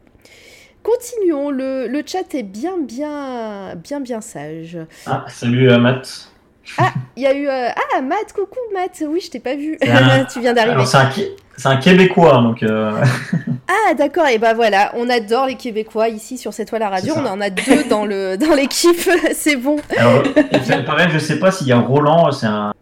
Continuons, 0.87 1.51
le, 1.51 1.89
le 1.89 2.03
chat 2.07 2.33
est 2.35 2.45
bien, 2.45 2.75
bien, 2.81 3.75
bien, 3.75 3.99
bien 3.99 4.21
sage. 4.21 4.79
Ah, 5.05 5.25
salut 5.27 5.69
euh, 5.69 5.79
Matt. 5.79 6.31
Ah, 6.79 6.93
il 7.17 7.25
y 7.25 7.27
a 7.27 7.35
eu. 7.35 7.49
euh, 7.49 7.69
Ah, 7.97 8.01
Matt, 8.03 8.33
coucou 8.33 8.61
Matt. 8.73 9.03
Oui, 9.09 9.21
je 9.21 9.29
t'ai 9.29 9.41
pas 9.41 9.57
vu. 9.57 9.77
Un- 9.83 10.25
tu 10.33 10.39
viens 10.39 10.53
d'arriver. 10.55 10.85
C'est 10.87 11.69
un, 11.69 11.77
Québécois, 11.79 12.35
donc 12.35 12.63
euh, 12.63 12.93
Ah, 13.69 13.95
d'accord. 13.95 14.29
Et 14.29 14.39
ben 14.39 14.55
voilà, 14.55 14.93
on 14.95 15.11
adore 15.11 15.47
les 15.47 15.57
Québécois 15.57 16.09
ici 16.09 16.39
sur 16.39 16.53
cette 16.55 16.69
toile 16.69 16.83
à 16.83 16.89
radio. 16.91 17.15
On 17.17 17.27
en 17.27 17.41
a 17.41 17.51
deux 17.51 17.83
dans 17.91 18.05
le 18.07 18.37
dans 18.39 18.55
l'équipe. 18.55 19.11
C'est 19.35 19.57
bon. 19.57 19.79
Alors, 19.97 20.23
pareil, 20.87 21.09
je 21.11 21.19
sais 21.19 21.41
pas 21.41 21.51
s'il 21.51 21.67
y 21.67 21.73
a 21.73 21.81
Roland, 21.81 22.31
c'est 22.31 22.47
un, 22.47 22.73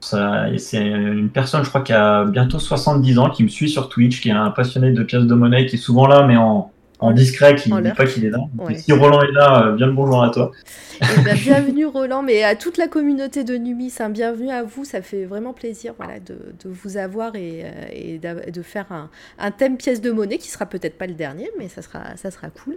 c'est 0.00 0.78
une 0.84 1.30
personne, 1.30 1.62
je 1.62 1.68
crois, 1.68 1.82
qui 1.82 1.92
a 1.92 2.24
bientôt 2.24 2.58
70 2.58 3.20
ans, 3.20 3.30
qui 3.30 3.44
me 3.44 3.48
suit 3.48 3.68
sur 3.68 3.88
Twitch, 3.88 4.20
qui 4.20 4.30
est 4.30 4.32
un 4.32 4.50
passionné 4.50 4.90
de 4.90 5.04
pièces 5.04 5.26
de 5.26 5.34
monnaie, 5.34 5.66
qui 5.66 5.76
est 5.76 5.78
souvent 5.78 6.08
là, 6.08 6.26
mais 6.26 6.36
en, 6.36 6.72
en 7.02 7.10
discret, 7.12 7.54
qui 7.56 7.72
ne 7.72 7.80
dit 7.80 7.90
pas 7.90 8.06
qu'il 8.06 8.24
est 8.24 8.30
là. 8.30 8.38
Ouais. 8.58 8.76
Si 8.78 8.92
Roland 8.92 9.22
est 9.22 9.32
là, 9.32 9.66
euh, 9.66 9.72
bien 9.72 9.86
le 9.86 9.92
bonjour 9.92 10.22
à 10.22 10.30
toi. 10.30 10.52
Eh 11.00 11.20
ben, 11.22 11.36
bienvenue 11.36 11.84
Roland, 11.86 12.22
mais 12.22 12.44
à 12.44 12.54
toute 12.54 12.78
la 12.78 12.86
communauté 12.86 13.42
de 13.42 13.56
Numis, 13.56 13.92
un 13.98 14.08
bienvenue 14.08 14.50
à 14.50 14.62
vous. 14.62 14.84
Ça 14.84 15.02
fait 15.02 15.24
vraiment 15.24 15.52
plaisir 15.52 15.94
voilà, 15.98 16.20
de, 16.20 16.34
de 16.34 16.70
vous 16.70 16.96
avoir 16.96 17.34
et, 17.34 17.64
euh, 17.64 17.70
et 17.92 18.50
de 18.50 18.62
faire 18.62 18.86
un, 18.92 19.10
un 19.38 19.50
thème 19.50 19.76
pièce 19.76 20.00
de 20.00 20.12
monnaie 20.12 20.38
qui 20.38 20.48
sera 20.48 20.66
peut-être 20.66 20.96
pas 20.96 21.06
le 21.06 21.14
dernier, 21.14 21.50
mais 21.58 21.68
ça 21.68 21.82
sera, 21.82 22.16
ça 22.16 22.30
sera 22.30 22.48
cool. 22.50 22.76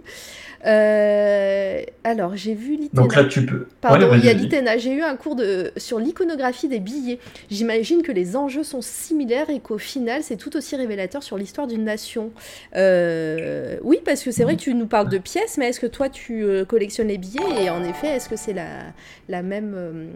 Euh, 0.66 1.82
alors, 2.02 2.36
j'ai 2.36 2.54
vu 2.54 2.76
Litena. 2.76 3.02
Donc 3.02 3.14
là, 3.14 3.24
tu 3.24 3.46
peux. 3.46 3.66
Pardon, 3.80 4.10
Ouais, 4.10 4.18
il 4.18 4.24
y 4.24 4.28
a. 4.28 4.32
Litena. 4.32 4.76
J'ai 4.76 4.92
eu 4.92 5.02
un 5.02 5.16
cours 5.16 5.36
de, 5.36 5.70
sur 5.76 5.98
l'iconographie 6.00 6.68
des 6.68 6.80
billets. 6.80 7.20
J'imagine 7.50 8.02
que 8.02 8.12
les 8.12 8.36
enjeux 8.36 8.64
sont 8.64 8.82
similaires 8.82 9.50
et 9.50 9.60
qu'au 9.60 9.78
final, 9.78 10.22
c'est 10.22 10.36
tout 10.36 10.56
aussi 10.56 10.74
révélateur 10.74 11.22
sur 11.22 11.38
l'histoire 11.38 11.66
d'une 11.66 11.84
nation. 11.84 12.32
Euh, 12.74 13.76
oui, 13.82 14.00
parce 14.04 14.15
que 14.24 14.30
c'est 14.30 14.44
vrai 14.44 14.56
que 14.56 14.60
tu 14.60 14.74
nous 14.74 14.86
parles 14.86 15.08
de 15.08 15.18
pièces, 15.18 15.58
mais 15.58 15.68
est-ce 15.68 15.80
que 15.80 15.86
toi, 15.86 16.08
tu 16.08 16.42
euh, 16.42 16.64
collectionnes 16.64 17.08
les 17.08 17.18
billets 17.18 17.64
Et 17.64 17.70
en 17.70 17.82
effet, 17.82 18.08
est-ce 18.08 18.28
que 18.28 18.36
c'est 18.36 18.54
la, 18.54 19.42
même, 19.42 19.72
euh, 19.74 20.10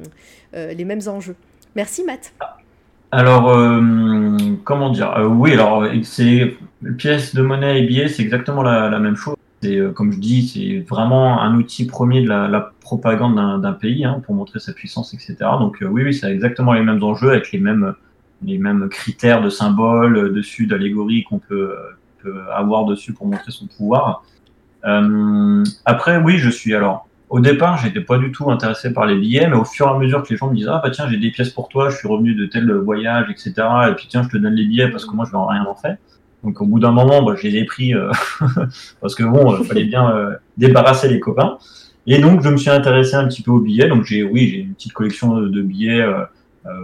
euh, 0.54 0.72
les 0.72 0.84
mêmes 0.84 1.00
enjeux? 1.06 1.36
Merci, 1.76 2.04
Matt. 2.04 2.32
Alors, 3.12 3.52
comment 4.64 4.90
dire? 4.90 5.12
Oui, 5.30 5.52
alors, 5.52 5.84
c'est 6.04 6.56
pièces 6.96 7.34
de 7.34 7.42
monnaie 7.42 7.82
et 7.82 7.86
billets, 7.86 8.08
c'est 8.08 8.22
exactement 8.22 8.62
la, 8.62 8.98
même 9.00 9.16
chose. 9.16 9.34
Comme 9.94 10.12
je 10.12 10.18
dis, 10.18 10.48
c'est 10.48 10.88
vraiment 10.88 11.40
un 11.40 11.56
outil 11.56 11.86
premier 11.86 12.22
de 12.22 12.28
la, 12.28 12.72
propagande 12.80 13.36
d'un 13.62 13.72
pays 13.72 14.04
hein, 14.04 14.20
pour 14.24 14.34
montrer 14.34 14.58
sa 14.58 14.72
puissance, 14.72 15.14
etc. 15.14 15.36
Donc, 15.58 15.78
oui, 15.80 16.02
oui, 16.04 16.14
c'est 16.14 16.30
exactement 16.30 16.72
les 16.72 16.82
mêmes 16.82 17.02
enjeux 17.02 17.30
avec 17.30 17.50
les 17.52 17.58
mêmes, 17.58 17.94
les 18.44 18.58
mêmes 18.58 18.88
critères 18.88 19.42
de 19.42 19.48
symboles 19.48 20.32
dessus, 20.32 20.66
d'allégories 20.66 21.24
qu'on 21.24 21.38
peut, 21.38 21.74
peut 22.22 22.42
avoir 22.52 22.84
dessus 22.84 23.12
pour 23.12 23.26
montrer 23.26 23.50
son 23.50 23.66
pouvoir. 23.66 24.24
Euh, 24.84 25.64
après, 25.84 26.18
oui, 26.18 26.38
je 26.38 26.50
suis 26.50 26.74
alors. 26.74 27.06
Au 27.28 27.38
départ, 27.38 27.76
j'étais 27.76 28.00
pas 28.00 28.18
du 28.18 28.32
tout 28.32 28.50
intéressé 28.50 28.92
par 28.92 29.06
les 29.06 29.16
billets, 29.16 29.46
mais 29.48 29.56
au 29.56 29.64
fur 29.64 29.86
et 29.86 29.90
à 29.90 29.98
mesure 29.98 30.24
que 30.24 30.30
les 30.30 30.36
gens 30.36 30.50
me 30.50 30.56
disent 30.56 30.68
ah 30.68 30.80
bah 30.82 30.90
tiens 30.90 31.08
j'ai 31.08 31.16
des 31.16 31.30
pièces 31.30 31.50
pour 31.50 31.68
toi, 31.68 31.88
je 31.88 31.96
suis 31.96 32.08
revenu 32.08 32.34
de 32.34 32.46
tel 32.46 32.72
voyage, 32.72 33.30
etc. 33.30 33.52
Et 33.88 33.94
puis 33.94 34.08
tiens 34.08 34.24
je 34.24 34.28
te 34.28 34.36
donne 34.36 34.54
les 34.54 34.66
billets 34.66 34.88
parce 34.88 35.04
que 35.04 35.14
moi 35.14 35.24
je 35.30 35.36
en 35.36 35.46
rien 35.46 35.64
en 35.64 35.76
faire. 35.76 35.96
Donc 36.42 36.60
au 36.60 36.66
bout 36.66 36.80
d'un 36.80 36.90
moment, 36.90 37.22
bah, 37.22 37.34
je 37.36 37.46
les 37.46 37.64
pris 37.64 37.94
euh, 37.94 38.10
parce 39.00 39.14
que 39.14 39.22
bon, 39.22 39.56
il 39.60 39.64
fallait 39.64 39.84
bien 39.84 40.10
euh, 40.10 40.34
débarrasser 40.56 41.08
les 41.08 41.20
copains. 41.20 41.58
Et 42.06 42.18
donc 42.18 42.42
je 42.42 42.48
me 42.48 42.56
suis 42.56 42.70
intéressé 42.70 43.14
un 43.14 43.28
petit 43.28 43.42
peu 43.42 43.52
aux 43.52 43.60
billets. 43.60 43.88
Donc 43.88 44.04
j'ai 44.04 44.24
oui 44.24 44.48
j'ai 44.48 44.58
une 44.60 44.74
petite 44.74 44.92
collection 44.92 45.36
de, 45.36 45.62
billets, 45.62 46.00
euh, 46.00 46.20
euh, 46.20 46.24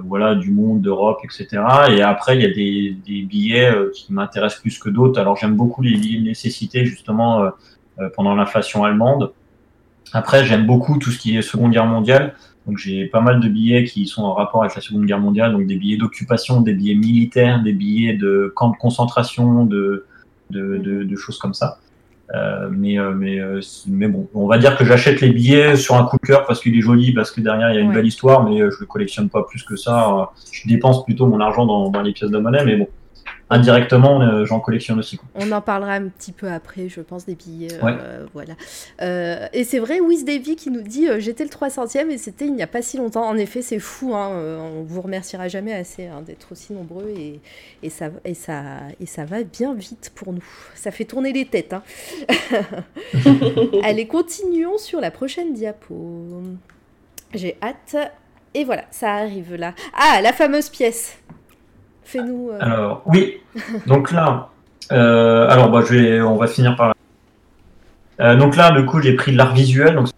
voilà 0.04 0.34
du 0.34 0.50
monde, 0.50 0.80
d'Europe, 0.80 1.20
etc. 1.24 1.62
Et 1.90 2.02
après 2.02 2.36
il 2.36 2.42
y 2.42 2.46
a 2.46 2.52
des, 2.52 3.22
billets 3.22 3.70
euh, 3.70 3.90
qui 3.94 4.12
m'intéressent 4.12 4.60
plus 4.60 4.78
que 4.78 4.88
d'autres. 4.88 5.20
Alors 5.20 5.36
j'aime 5.36 5.54
beaucoup 5.54 5.82
les 5.82 5.96
billets 5.96 6.20
de 6.20 6.84
justement 6.84 7.42
euh, 7.42 7.50
euh, 8.00 8.08
pendant 8.14 8.34
l'inflation 8.34 8.84
allemande. 8.84 9.32
Après, 10.12 10.44
j'aime 10.44 10.66
beaucoup 10.66 10.98
tout 10.98 11.10
ce 11.10 11.18
qui 11.18 11.36
est 11.36 11.42
Seconde 11.42 11.72
Guerre 11.72 11.86
mondiale. 11.86 12.36
Donc, 12.66 12.78
j'ai 12.78 13.06
pas 13.06 13.20
mal 13.20 13.40
de 13.40 13.48
billets 13.48 13.84
qui 13.84 14.06
sont 14.06 14.22
en 14.22 14.34
rapport 14.34 14.62
avec 14.62 14.76
la 14.76 14.80
Seconde 14.80 15.04
Guerre 15.04 15.18
mondiale. 15.18 15.52
Donc, 15.52 15.66
des 15.66 15.76
billets 15.76 15.96
d'occupation, 15.96 16.60
des 16.60 16.74
billets 16.74 16.94
militaires, 16.94 17.60
des 17.60 17.72
billets 17.72 18.14
de 18.14 18.52
camps 18.54 18.70
de 18.70 18.76
concentration, 18.76 19.66
de, 19.66 20.06
de 20.50 21.16
choses 21.16 21.38
comme 21.38 21.54
ça. 21.54 21.78
Euh, 22.34 22.68
mais, 22.72 22.98
euh, 22.98 23.12
mais, 23.12 23.38
euh, 23.38 23.60
mais 23.86 24.08
bon, 24.08 24.28
on 24.34 24.48
va 24.48 24.58
dire 24.58 24.76
que 24.76 24.84
j'achète 24.84 25.20
les 25.20 25.30
billets 25.30 25.76
sur 25.76 25.94
un 25.94 26.04
coup 26.04 26.16
de 26.20 26.26
cœur 26.26 26.44
parce 26.44 26.60
qu'il 26.60 26.76
est 26.76 26.80
joli, 26.80 27.12
parce 27.12 27.30
que 27.30 27.40
derrière 27.40 27.70
il 27.70 27.74
y 27.76 27.78
a 27.78 27.80
une 27.80 27.90
Ouais. 27.90 27.94
belle 27.94 28.06
histoire, 28.06 28.42
mais 28.42 28.60
euh, 28.60 28.70
je 28.72 28.80
le 28.80 28.86
collectionne 28.86 29.28
pas 29.28 29.44
plus 29.44 29.62
que 29.62 29.76
ça. 29.76 30.30
Je 30.50 30.66
dépense 30.68 31.04
plutôt 31.04 31.26
mon 31.26 31.38
argent 31.38 31.66
dans, 31.66 31.88
dans 31.90 32.02
les 32.02 32.12
pièces 32.12 32.30
de 32.32 32.38
monnaie, 32.38 32.64
mais 32.64 32.76
bon, 32.78 32.88
indirectement, 33.50 34.20
euh, 34.22 34.44
j'en 34.44 34.60
collectionne 34.60 34.98
aussi. 34.98 35.16
quoi. 35.18 35.28
On 35.34 35.52
en 35.52 35.60
parlera 35.60 35.92
un 35.92 36.08
petit 36.08 36.32
peu 36.32 36.48
après, 36.50 36.88
je 36.88 37.00
pense, 37.00 37.26
des 37.26 37.34
billets. 37.34 37.68
euh, 37.82 38.26
voilà. 38.32 38.54
Euh, 39.02 39.46
et 39.52 39.64
c'est 39.64 39.78
vrai, 39.78 40.00
Wiz 40.00 40.24
Davy 40.24 40.56
qui 40.56 40.70
nous 40.70 40.82
dit 40.82 41.08
euh, 41.08 41.20
J'étais 41.20 41.44
le 41.44 41.50
300e 41.50 42.10
et 42.10 42.18
c'était 42.18 42.46
il 42.46 42.54
n'y 42.54 42.62
a 42.62 42.66
pas 42.66 42.82
si 42.82 42.96
longtemps. 42.96 43.26
En 43.26 43.36
effet, 43.36 43.62
c'est 43.62 43.78
fou. 43.78 44.14
Hein, 44.14 44.30
on 44.32 44.82
vous 44.82 45.00
remerciera 45.00 45.48
jamais 45.48 45.72
assez 45.72 46.06
hein, 46.06 46.22
d'être 46.26 46.52
aussi 46.52 46.72
nombreux 46.72 47.08
et, 47.16 47.40
et, 47.82 47.90
ça, 47.90 48.06
et, 48.24 48.34
ça, 48.34 48.62
et 49.00 49.06
ça 49.06 49.24
va 49.24 49.42
bien 49.44 49.74
vite 49.74 50.12
pour 50.14 50.32
nous. 50.32 50.44
Ça 50.74 50.90
fait 50.90 51.04
tourner 51.04 51.32
les 51.32 51.44
têtes. 51.46 51.72
Hein. 51.72 51.82
Allez, 53.84 54.06
continuons 54.06 54.78
sur 54.78 55.00
la 55.00 55.10
prochaine 55.10 55.52
diapo. 55.54 56.42
J'ai 57.34 57.56
hâte. 57.62 57.96
Et 58.54 58.64
voilà, 58.64 58.84
ça 58.90 59.12
arrive 59.14 59.54
là. 59.54 59.74
Ah, 59.94 60.20
la 60.22 60.32
fameuse 60.32 60.70
pièce. 60.70 61.18
Fais-nous. 62.06 62.50
euh, 62.50 62.58
Alors, 62.60 63.02
oui. 63.06 63.34
Donc 63.86 64.12
là, 64.12 64.48
euh, 64.92 65.48
alors 65.48 65.70
bah, 65.70 65.82
je 65.86 65.94
vais, 65.94 66.20
on 66.22 66.36
va 66.36 66.46
finir 66.46 66.76
par. 66.76 66.94
Euh, 68.20 68.36
donc 68.36 68.56
là, 68.56 68.70
du 68.70 68.86
coup, 68.86 69.02
j'ai 69.02 69.14
pris 69.14 69.32
l'art 69.32 69.52
visuel, 69.54 69.96
donc 69.96 70.08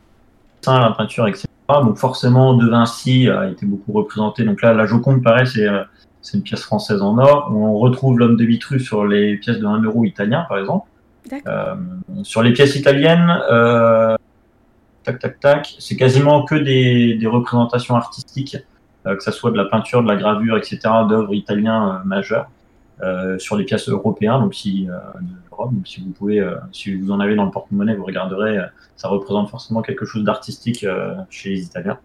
ça, 0.60 0.78
la 0.78 0.90
peinture, 0.92 1.26
etc. 1.26 1.46
Donc 1.68 1.96
forcément, 1.96 2.54
De 2.54 2.68
Vinci 2.68 3.28
a 3.28 3.48
été 3.48 3.64
beaucoup 3.66 3.92
représenté. 3.92 4.44
Donc 4.44 4.62
là, 4.62 4.72
la 4.74 4.86
Joconde, 4.86 5.22
pareil, 5.22 5.46
c'est 5.46 5.66
euh, 5.66 5.82
c'est 6.20 6.36
une 6.36 6.42
pièce 6.42 6.62
française 6.62 7.00
en 7.00 7.16
or. 7.18 7.50
On 7.54 7.78
retrouve 7.78 8.18
l'homme 8.18 8.36
de 8.36 8.44
Vitruve 8.44 8.82
sur 8.82 9.06
les 9.06 9.36
pièces 9.38 9.58
de 9.58 9.66
1 9.66 9.82
euro 9.82 10.04
italien, 10.04 10.44
par 10.48 10.58
exemple. 10.58 10.86
Sur 12.22 12.42
les 12.42 12.52
pièces 12.52 12.76
italiennes, 12.76 13.32
tac, 15.04 15.18
tac, 15.20 15.40
tac, 15.40 15.74
c'est 15.78 15.96
quasiment 15.96 16.44
que 16.44 16.54
des, 16.54 17.14
des 17.14 17.26
représentations 17.26 17.94
artistiques, 17.96 18.56
que 19.04 19.22
ça 19.22 19.32
soit 19.32 19.50
de 19.50 19.56
la 19.56 19.64
peinture, 19.64 20.02
de 20.02 20.08
la 20.08 20.16
gravure, 20.16 20.56
etc., 20.56 20.78
d'œuvres 21.08 21.34
italiens 21.34 21.88
euh, 21.88 22.04
majeures. 22.04 22.48
Euh, 23.00 23.38
sur 23.38 23.56
les 23.56 23.62
pièces 23.64 23.88
européennes, 23.88 24.40
donc 24.40 24.54
si, 24.54 24.88
euh, 24.90 24.94
de 25.20 25.28
l'Europe, 25.52 25.72
donc 25.72 25.86
si 25.86 26.00
vous 26.00 26.10
pouvez, 26.10 26.40
euh, 26.40 26.56
si 26.72 26.92
vous 26.96 27.12
en 27.12 27.20
avez 27.20 27.36
dans 27.36 27.44
le 27.44 27.52
porte-monnaie, 27.52 27.94
vous 27.94 28.04
regarderez, 28.04 28.58
euh, 28.58 28.64
ça 28.96 29.06
représente 29.06 29.48
forcément 29.50 29.82
quelque 29.82 30.04
chose 30.04 30.24
d'artistique 30.24 30.82
euh, 30.82 31.14
chez 31.30 31.50
les 31.50 31.62
Italiens. 31.62 31.98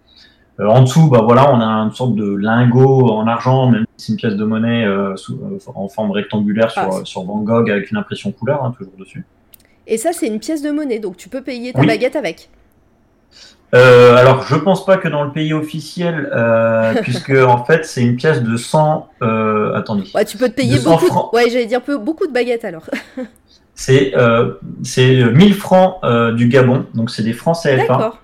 Euh, 0.59 0.67
en 0.67 0.81
dessous, 0.83 1.09
bah 1.09 1.21
voilà, 1.23 1.51
on 1.51 1.59
a 1.59 1.65
une 1.65 1.91
sorte 1.93 2.13
de 2.13 2.35
lingot 2.35 3.09
en 3.09 3.25
argent, 3.25 3.71
même 3.71 3.85
si 3.97 4.05
c'est 4.05 4.11
une 4.13 4.17
pièce 4.19 4.35
de 4.35 4.43
monnaie 4.45 4.85
euh, 4.85 5.15
sous- 5.15 5.33
euh, 5.43 5.57
en 5.73 5.87
forme 5.89 6.11
rectangulaire 6.11 6.69
sur, 6.69 6.83
Ah, 6.83 6.91
sur 7.05 7.23
Van 7.23 7.39
Gogh 7.39 7.71
avec 7.71 7.89
une 7.89 7.97
impression 7.97 8.31
couleur, 8.31 8.63
hein, 8.63 8.71
toujours 8.77 8.93
dessus. 8.99 9.25
Et 9.87 9.97
ça, 9.97 10.13
c'est 10.13 10.27
une 10.27 10.39
pièce 10.39 10.61
de 10.61 10.69
monnaie, 10.69 10.99
donc 10.99 11.17
tu 11.17 11.27
peux 11.27 11.41
payer 11.41 11.73
ta 11.73 11.79
Oui. 11.79 11.87
baguette 11.87 12.15
avec. 12.15 12.51
Euh, 13.73 14.15
alors, 14.15 14.43
je 14.43 14.55
pense 14.55 14.85
pas 14.85 14.97
que 14.97 15.07
dans 15.07 15.23
le 15.23 15.31
pays 15.31 15.53
officiel, 15.53 16.29
euh, 16.33 16.93
puisque 17.01 17.31
en 17.31 17.63
fait, 17.65 17.85
c'est 17.85 18.01
une 18.03 18.15
pièce 18.15 18.43
de 18.43 18.55
100. 18.55 19.09
Euh, 19.21 19.73
attendez, 19.73 20.03
Ouais, 20.13 20.25
tu 20.25 20.37
peux 20.37 20.49
te 20.49 20.53
payer 20.55 20.75
200 20.75 20.91
beaucoup. 20.91 21.05
de-. 21.31 21.35
Ouais, 21.35 21.49
j'allais 21.49 21.65
dire 21.65 21.81
peu- 21.81 21.97
beaucoup 21.97 22.27
de 22.27 22.31
baguettes 22.33 22.65
alors. 22.65 22.85
c'est 23.75 24.13
euh, 24.15 24.53
c'est 24.83 25.23
1000 25.23 25.55
francs 25.55 25.95
du 26.35 26.47
Gabon, 26.47 26.85
donc 26.93 27.09
c'est 27.09 27.23
des 27.23 27.33
francs 27.33 27.57
CFA 27.61 27.77
D'accord. 27.77 28.19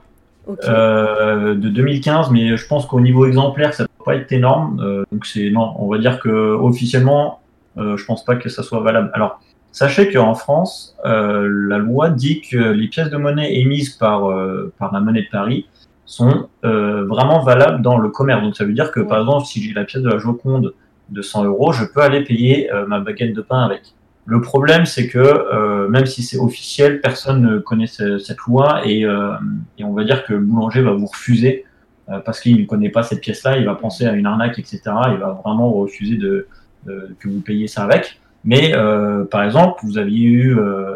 De 0.48 1.54
2015, 1.70 2.32
mais 2.32 2.58
je 2.58 2.68
pense 2.68 2.86
qu'au 2.88 3.00
niveau 3.00 3.26
exemplaire, 3.28 3.74
ça 3.74 3.84
peut 3.86 4.04
pas 4.04 4.16
être 4.16 4.32
énorme. 4.32 5.06
Donc 5.12 5.26
c'est 5.26 5.50
non, 5.52 5.74
on 5.78 5.88
va 5.88 5.98
dire 6.00 6.20
que 6.20 6.30
officiellement, 6.30 7.40
je 7.78 8.04
pense 8.06 8.26
pas 8.26 8.36
que 8.36 8.50
ça 8.50 8.64
soit 8.64 8.80
valable. 8.80 9.12
Alors, 9.14 9.40
sachez 9.72 10.12
qu'en 10.12 10.34
France, 10.36 10.96
euh, 11.06 11.48
la 11.68 11.78
loi 11.78 12.10
dit 12.10 12.42
que 12.42 12.58
les 12.58 12.88
pièces 12.88 13.10
de 13.10 13.18
monnaie 13.18 13.56
émises 13.60 13.92
par 13.92 14.30
euh, 14.30 14.74
par 14.80 14.94
la 14.94 15.00
monnaie 15.00 15.24
de 15.24 15.30
Paris 15.32 15.68
sont 16.06 16.50
euh, 16.66 17.06
vraiment 17.06 17.44
valables 17.44 17.82
dans 17.82 17.98
le 17.98 18.10
commerce. 18.10 18.42
Donc 18.42 18.56
ça 18.56 18.66
veut 18.66 18.74
dire 18.74 18.92
que 18.92 19.00
par 19.00 19.20
exemple, 19.20 19.46
si 19.46 19.62
j'ai 19.62 19.74
la 19.74 19.84
pièce 19.86 20.02
de 20.04 20.10
la 20.10 20.18
Joconde 20.18 20.74
de 21.10 21.22
100 21.22 21.46
euros, 21.46 21.72
je 21.72 21.86
peux 21.86 22.02
aller 22.02 22.24
payer 22.24 22.72
euh, 22.74 22.86
ma 22.88 23.00
baguette 23.00 23.34
de 23.36 23.42
pain 23.42 23.62
avec. 23.64 23.82
Le 24.26 24.42
problème, 24.42 24.86
c'est 24.86 25.08
que 25.08 25.18
euh, 25.20 25.88
même 25.88 26.06
si 26.06 26.22
c'est 26.22 26.38
officiel, 26.38 27.02
personne 27.02 27.42
ne 27.42 27.58
connaît 27.60 27.88
ce- 27.88 28.20
cette 28.20 28.38
loi 28.48 28.82
et, 28.86 29.04
euh, 29.06 29.32
et 29.80 29.84
on 29.84 29.94
va 29.94 30.04
dire 30.04 30.24
que 30.26 30.34
le 30.34 30.40
boulanger 30.40 30.82
va 30.82 30.92
vous 30.92 31.08
refuser 31.08 31.66
euh, 32.10 32.20
parce 32.20 32.40
qu'il 32.40 32.60
ne 32.60 32.66
connaît 32.66 32.90
pas 32.90 33.02
cette 33.04 33.22
pièce-là, 33.22 33.58
il 33.58 33.66
va 33.66 33.74
penser 33.76 34.06
à 34.06 34.14
une 34.14 34.26
arnaque, 34.28 34.58
etc. 34.60 34.82
Il 35.12 35.18
va 35.18 35.40
vraiment 35.44 35.72
refuser 35.72 36.18
de, 36.18 36.48
de- 36.86 37.16
que 37.20 37.28
vous 37.28 37.42
payiez 37.42 37.68
ça 37.68 37.84
avec. 37.84 38.20
Mais 38.44 38.74
euh, 38.76 39.26
par 39.26 39.44
exemple, 39.44 39.80
vous 39.84 39.98
aviez 39.98 40.26
eu 40.26 40.58
euh, 40.58 40.96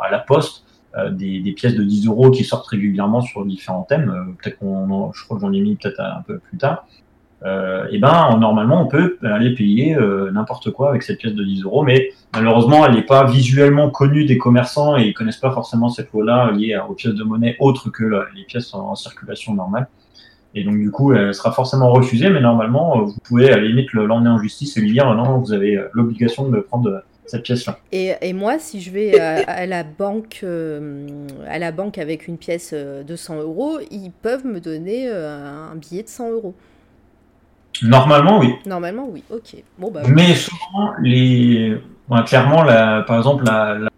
à 0.00 0.10
la 0.10 0.18
poste 0.18 0.64
euh, 0.96 1.10
des, 1.10 1.52
pièces 1.52 1.74
de 1.74 1.84
10 1.84 2.06
euros 2.06 2.30
qui 2.30 2.44
sortent 2.44 2.66
régulièrement 2.66 3.20
sur 3.22 3.44
différents 3.44 3.82
thèmes. 3.82 4.34
Peut-être 4.42 4.58
qu'on, 4.58 5.12
je 5.12 5.24
crois 5.24 5.36
que 5.36 5.42
j'en 5.42 5.52
ai 5.52 5.60
mis 5.60 5.76
peut-être 5.76 6.00
un 6.00 6.22
peu 6.26 6.38
plus 6.38 6.58
tard. 6.58 6.86
Euh, 7.44 7.88
et 7.90 7.98
ben 7.98 8.38
normalement 8.38 8.80
on 8.80 8.86
peut 8.86 9.18
aller 9.24 9.52
payer 9.52 9.96
n'importe 10.32 10.70
quoi 10.70 10.90
avec 10.90 11.02
cette 11.02 11.18
pièce 11.18 11.34
de 11.34 11.42
10 11.42 11.64
euros, 11.64 11.82
mais 11.82 12.10
malheureusement 12.32 12.86
elle 12.86 12.94
n'est 12.94 13.02
pas 13.02 13.24
visuellement 13.24 13.90
connue 13.90 14.26
des 14.26 14.38
commerçants 14.38 14.96
et 14.96 15.08
ils 15.08 15.12
connaissent 15.12 15.38
pas 15.38 15.50
forcément 15.50 15.88
cette 15.88 16.12
loi-là 16.12 16.52
liée 16.52 16.78
aux 16.88 16.94
pièces 16.94 17.14
de 17.14 17.24
monnaie 17.24 17.56
autres 17.58 17.90
que 17.90 18.04
les 18.36 18.44
pièces 18.44 18.72
en 18.74 18.94
circulation 18.94 19.54
normale. 19.54 19.88
Et 20.54 20.64
donc, 20.64 20.76
du 20.76 20.90
coup, 20.90 21.12
elle 21.14 21.32
sera 21.34 21.50
forcément 21.52 21.90
refusée, 21.90 22.28
mais 22.28 22.40
normalement, 22.40 22.98
euh, 22.98 23.04
vous 23.04 23.14
pouvez 23.24 23.50
à 23.50 23.56
la 23.56 23.62
limite 23.62 23.92
le- 23.92 24.04
l'emmener 24.06 24.28
en 24.30 24.38
justice 24.38 24.76
et 24.76 24.80
lui 24.80 24.92
dire 24.92 25.12
non, 25.14 25.38
vous 25.38 25.52
avez 25.52 25.76
euh, 25.76 25.88
l'obligation 25.94 26.44
de 26.44 26.50
me 26.50 26.62
prendre 26.62 26.90
euh, 26.90 26.98
cette 27.24 27.42
pièce-là. 27.42 27.78
Et, 27.90 28.12
et 28.20 28.32
moi, 28.34 28.58
si 28.58 28.82
je 28.82 28.90
vais 28.90 29.18
à, 29.18 29.36
à 29.48 29.64
la 29.66 29.82
banque, 29.82 30.40
euh, 30.42 31.06
à 31.48 31.58
la 31.58 31.72
banque 31.72 31.96
avec 31.96 32.28
une 32.28 32.36
pièce 32.36 32.74
de 32.74 33.16
100 33.16 33.40
euros, 33.40 33.78
ils 33.90 34.10
peuvent 34.10 34.46
me 34.46 34.60
donner 34.60 35.08
euh, 35.08 35.70
un 35.72 35.76
billet 35.76 36.02
de 36.02 36.08
100 36.08 36.30
euros. 36.32 36.54
Normalement, 37.82 38.38
oui. 38.38 38.54
Normalement, 38.66 39.08
oui. 39.10 39.24
Ok. 39.30 39.56
Bon 39.78 39.90
bah. 39.90 40.02
Mais 40.14 40.34
souvent, 40.34 40.92
les... 41.00 41.78
clairement, 42.26 42.62
la... 42.62 43.02
par 43.06 43.16
exemple, 43.16 43.44
la, 43.44 43.78
la 43.78 43.88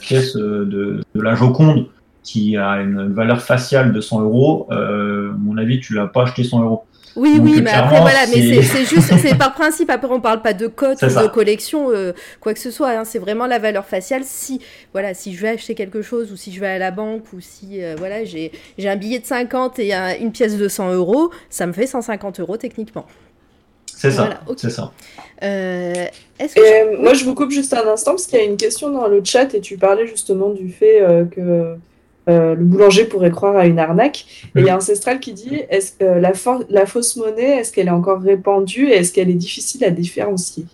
pièce 0.00 0.36
de, 0.36 1.00
de 1.14 1.20
la 1.22 1.34
Joconde 1.34 1.86
qui 2.24 2.56
a 2.56 2.80
une 2.80 3.12
valeur 3.12 3.40
faciale 3.42 3.92
de 3.92 4.00
100 4.00 4.22
euros, 4.22 4.66
euh, 4.72 5.30
à 5.30 5.34
mon 5.38 5.56
avis, 5.58 5.78
tu 5.78 5.94
l'as 5.94 6.06
pas 6.08 6.22
acheté 6.24 6.42
100 6.42 6.62
euros. 6.64 6.82
Oui, 7.16 7.36
Donc, 7.36 7.44
oui, 7.46 7.60
mais 7.62 7.70
après, 7.70 8.00
voilà, 8.00 8.26
mais 8.28 8.62
c'est- 8.62 8.84
juste, 8.86 9.12
c'est 9.22 9.38
par 9.38 9.54
principe. 9.54 9.88
Après, 9.88 10.08
on 10.10 10.20
parle 10.20 10.42
pas 10.42 10.52
de 10.52 10.66
cote 10.66 10.98
C'est 10.98 11.16
ou 11.16 11.22
de 11.22 11.28
collection, 11.28 11.90
euh, 11.92 12.12
quoi 12.40 12.54
que 12.54 12.58
ce 12.58 12.72
soit. 12.72 12.90
hein, 12.90 13.04
c'est 13.04 13.20
vraiment 13.20 13.46
la 13.46 13.60
valeur 13.60 13.84
faciale. 13.84 14.22
Si, 14.24 14.60
voilà, 14.92 15.14
si 15.14 15.32
je 15.32 15.40
vais 15.42 15.50
acheter 15.50 15.76
quelque 15.76 16.02
chose 16.02 16.32
ou 16.32 16.36
si 16.36 16.50
je 16.50 16.58
vais 16.58 16.66
à 16.66 16.78
la 16.78 16.90
banque 16.90 17.22
ou 17.32 17.40
si, 17.40 17.84
euh, 17.84 17.94
voilà, 17.96 18.24
j'ai 18.24 18.50
j'ai 18.78 18.88
un 18.88 18.96
billet 18.96 19.20
de 19.20 19.26
50 19.26 19.78
et 19.78 19.94
un- 19.94 20.16
une 20.18 20.32
pièce 20.32 20.56
de 20.58 20.66
100 20.66 20.92
euros, 20.92 21.30
ça 21.50 21.66
me 21.68 21.72
fait 21.72 21.86
150 21.86 22.40
euros 22.40 22.56
techniquement. 22.56 23.06
C'est 23.86 24.10
ça. 24.10 24.22
Voilà. 24.24 24.40
C'est 24.56 24.70
ça. 24.70 24.90
Euh, 25.44 25.92
Est-ce 26.40 26.56
que 26.56 26.60
Et, 26.94 26.96
moi, 27.00 27.14
je 27.14 27.24
vous 27.24 27.34
coupe 27.36 27.52
juste 27.52 27.72
un 27.74 27.86
instant 27.86 28.12
parce 28.12 28.26
qu'il 28.26 28.38
y 28.40 28.42
a 28.42 28.44
une 28.44 28.56
question 28.56 28.90
dans 28.90 29.06
le 29.06 29.22
chat 29.22 29.54
et 29.54 29.60
tu 29.60 29.76
parlais 29.76 30.08
justement 30.08 30.50
du 30.50 30.68
fait 30.70 31.00
euh, 31.00 31.24
que 31.26 31.76
euh, 32.28 32.54
le 32.54 32.64
boulanger 32.64 33.04
pourrait 33.04 33.30
croire 33.30 33.56
à 33.56 33.66
une 33.66 33.78
arnaque. 33.78 34.24
Et 34.56 34.60
il 34.60 34.64
y 34.66 34.70
a 34.70 34.76
Ancestral 34.76 35.20
qui 35.20 35.32
dit 35.32 35.60
est-ce 35.70 35.92
que 35.92 36.04
la, 36.04 36.32
for- 36.34 36.64
la 36.70 36.86
fausse 36.86 37.16
monnaie, 37.16 37.58
est-ce 37.60 37.72
qu'elle 37.72 37.88
est 37.88 37.90
encore 37.90 38.20
répandue 38.22 38.88
et 38.88 38.96
est-ce 38.96 39.12
qu'elle 39.12 39.30
est 39.30 39.34
difficile 39.34 39.84
à 39.84 39.90
différencier? 39.90 40.64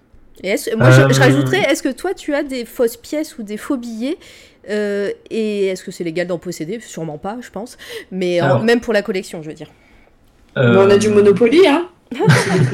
Et 0.43 0.55
moi, 0.77 0.91
je, 0.91 1.01
je 1.13 1.21
Euh, 1.21 1.25
rajouterais, 1.25 1.61
est-ce 1.71 1.83
que 1.83 1.91
toi, 1.93 2.15
tu 2.15 2.35
as 2.35 2.43
des 2.43 2.65
fausses 2.65 2.97
pièces 2.97 3.37
ou 3.39 3.43
des 3.43 3.57
faux 3.59 3.77
billets 3.77 4.17
euh, 4.71 5.11
Et 5.31 5.67
est-ce 5.67 5.85
que 5.85 5.91
c'est 5.91 6.05
légal 6.05 6.27
d'en 6.29 6.39
posséder? 6.39 6.79
Sûrement 6.81 7.19
pas, 7.19 7.37
je 7.43 7.51
pense. 7.51 7.77
Mais 8.11 8.41
en- 8.41 8.45
Alors. 8.47 8.63
même 8.65 8.81
pour 8.81 8.95
la 8.95 9.03
collection, 9.03 9.43
je 9.43 9.49
veux 9.49 9.55
dire. 9.55 9.71
Euh, 10.57 10.73
Mais 10.73 10.79
On 10.79 10.91
a 10.91 10.97
du 10.99 11.09
Monopoly, 11.11 11.67
hein 11.67 11.89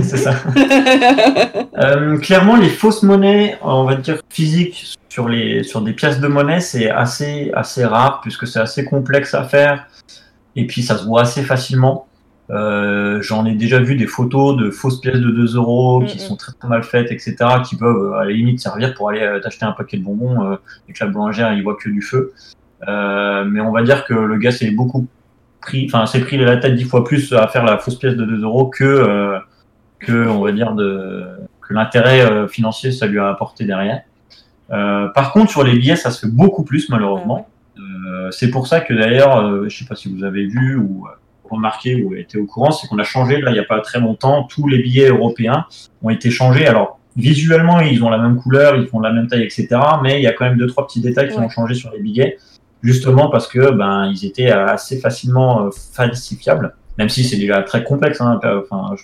c'est 0.03 0.17
ça. 0.17 0.35
Euh, 1.79 2.17
clairement, 2.19 2.57
les 2.57 2.69
fausses 2.71 3.03
monnaies, 3.03 3.59
on 3.63 3.85
va 3.85 3.97
dire 3.97 4.21
physiques, 4.31 4.95
sur, 5.17 5.31
les, 5.31 5.63
sur 5.63 5.81
des 5.81 5.95
pièces 5.95 6.21
de 6.21 6.29
monnaie, 6.29 6.61
c'est 6.61 6.91
assez, 6.91 7.51
assez 7.55 7.87
rare 7.87 8.21
puisque 8.21 8.47
c'est 8.47 8.59
assez 8.59 8.85
complexe 8.85 9.33
à 9.33 9.45
faire 9.45 9.87
et 10.57 10.67
puis 10.67 10.83
ça 10.83 10.99
se 10.99 11.07
voit 11.07 11.23
assez 11.23 11.43
facilement. 11.43 12.07
Euh, 12.51 13.23
J'en 13.23 13.47
ai 13.47 13.55
déjà 13.55 13.81
vu 13.81 13.97
des 13.97 14.07
photos 14.07 14.59
de 14.59 14.69
fausses 14.69 15.01
pièces 15.01 15.21
de 15.21 15.31
2 15.31 15.57
euros 15.57 16.05
qui 16.07 16.19
sont 16.19 16.37
très, 16.37 16.53
très 16.53 16.69
mal 16.69 16.83
faites, 16.83 17.11
etc., 17.11 17.35
qui 17.67 17.77
peuvent 17.77 18.13
euh, 18.13 18.19
à 18.19 18.27
la 18.27 18.31
limite 18.31 18.61
servir 18.61 18.93
pour 18.93 19.09
aller 19.09 19.23
euh, 19.23 19.41
t'acheter 19.41 19.65
un 19.65 19.73
paquet 19.73 19.97
de 19.97 20.05
bonbons 20.05 20.53
euh, 20.53 20.57
et 20.87 20.93
que 20.93 21.03
la 21.03 21.11
boulangère 21.11 21.51
il 21.55 21.63
voit 21.63 21.77
que 21.77 21.89
du 21.89 22.03
feu. 22.03 22.35
Euh, 22.87 23.47
mais 23.47 23.63
on 23.63 23.73
va 23.73 23.83
dire 23.83 24.05
que 24.05 24.13
le 24.13 24.37
gars 24.37 24.53
s'est 24.53 24.71
beaucoup 24.71 25.07
pris, 25.63 25.87
enfin 25.87 26.05
s'est 26.05 26.21
pris 26.21 26.37
la 26.37 26.59
tête 26.59 26.75
dix 26.75 26.85
fois 26.85 27.05
plus 27.05 27.33
à 27.33 27.49
faire 27.49 27.65
la 27.65 27.79
fausse 27.79 27.99
pièce 27.99 28.17
de 28.17 28.25
2 28.27 28.43
euros 28.43 28.67
que 28.67 29.39
que 29.99 30.29
on 30.29 30.43
va 30.43 30.53
dire 30.53 30.73
de 30.75 31.25
que 31.67 31.73
l'intérêt 31.73 32.47
financier 32.49 32.93
ça 32.93 33.07
lui 33.07 33.19
a 33.19 33.31
apporté 33.31 33.65
derrière. 33.65 34.03
Euh, 34.73 35.09
par 35.09 35.33
contre 35.33 35.51
sur 35.53 35.63
les 35.63 35.79
billets 35.79 35.95
ça 35.97 36.11
se 36.11 36.27
fait 36.27 36.33
beaucoup 36.33 36.65
plus 36.65 36.89
malheureusement. 36.89 37.47
Euh, 37.79 38.31
c'est 38.33 38.51
pour 38.51 38.67
ça 38.67 38.81
que 38.81 38.93
d'ailleurs 38.95 39.39
euh, 39.39 39.69
je 39.69 39.79
sais 39.79 39.85
pas 39.85 39.95
si 39.95 40.13
vous 40.13 40.25
avez 40.25 40.47
vu 40.47 40.77
ou 40.77 41.07
euh, 41.07 41.11
remarqué 41.49 42.03
ou 42.03 42.15
été 42.15 42.39
au 42.39 42.47
courant, 42.47 42.73
c'est 42.73 42.89
qu'on 42.89 42.99
a 42.99 43.05
changé 43.05 43.41
là 43.41 43.51
il 43.53 43.57
y 43.57 43.61
a 43.61 43.65
pas 43.65 43.81
très 43.81 44.01
longtemps 44.01 44.43
tous 44.45 44.67
les 44.67 44.83
billets 44.83 45.09
européens 45.09 45.67
ont 46.03 46.11
été 46.11 46.31
changés. 46.31 46.67
Alors 46.67 46.99
visuellement 47.17 47.81
ils 47.81 48.03
ont 48.03 48.11
la 48.11 48.19
même 48.19 48.37
couleur, 48.37 48.75
ils 48.77 48.89
font 48.89 48.99
la 49.01 49.13
même 49.13 49.29
taille 49.29 49.45
etc. 49.45 49.69
Mais 50.03 50.19
il 50.19 50.23
y 50.23 50.27
a 50.27 50.33
quand 50.33 50.45
même 50.47 50.59
deux 50.59 50.67
trois 50.67 50.87
petits 50.87 51.01
détails 51.01 51.29
qui 51.29 51.39
Ouais. 51.39 51.45
ont 51.45 51.49
changé 51.49 51.75
sur 51.75 51.93
les 51.93 52.01
billets 52.01 52.39
justement 52.83 53.31
parce 53.31 53.47
que 53.49 53.71
ben 53.73 54.07
ils 54.13 54.25
étaient 54.27 54.51
assez 54.51 54.99
facilement 54.99 55.67
euh, 55.67 55.71
falsifiables, 55.93 56.75
même 56.99 57.09
si 57.09 57.23
c'est 57.25 57.37
déjà 57.37 57.63
très 57.63 57.85
complexe. 57.85 58.21
Hein, 58.21 58.41
enfin, 58.43 58.95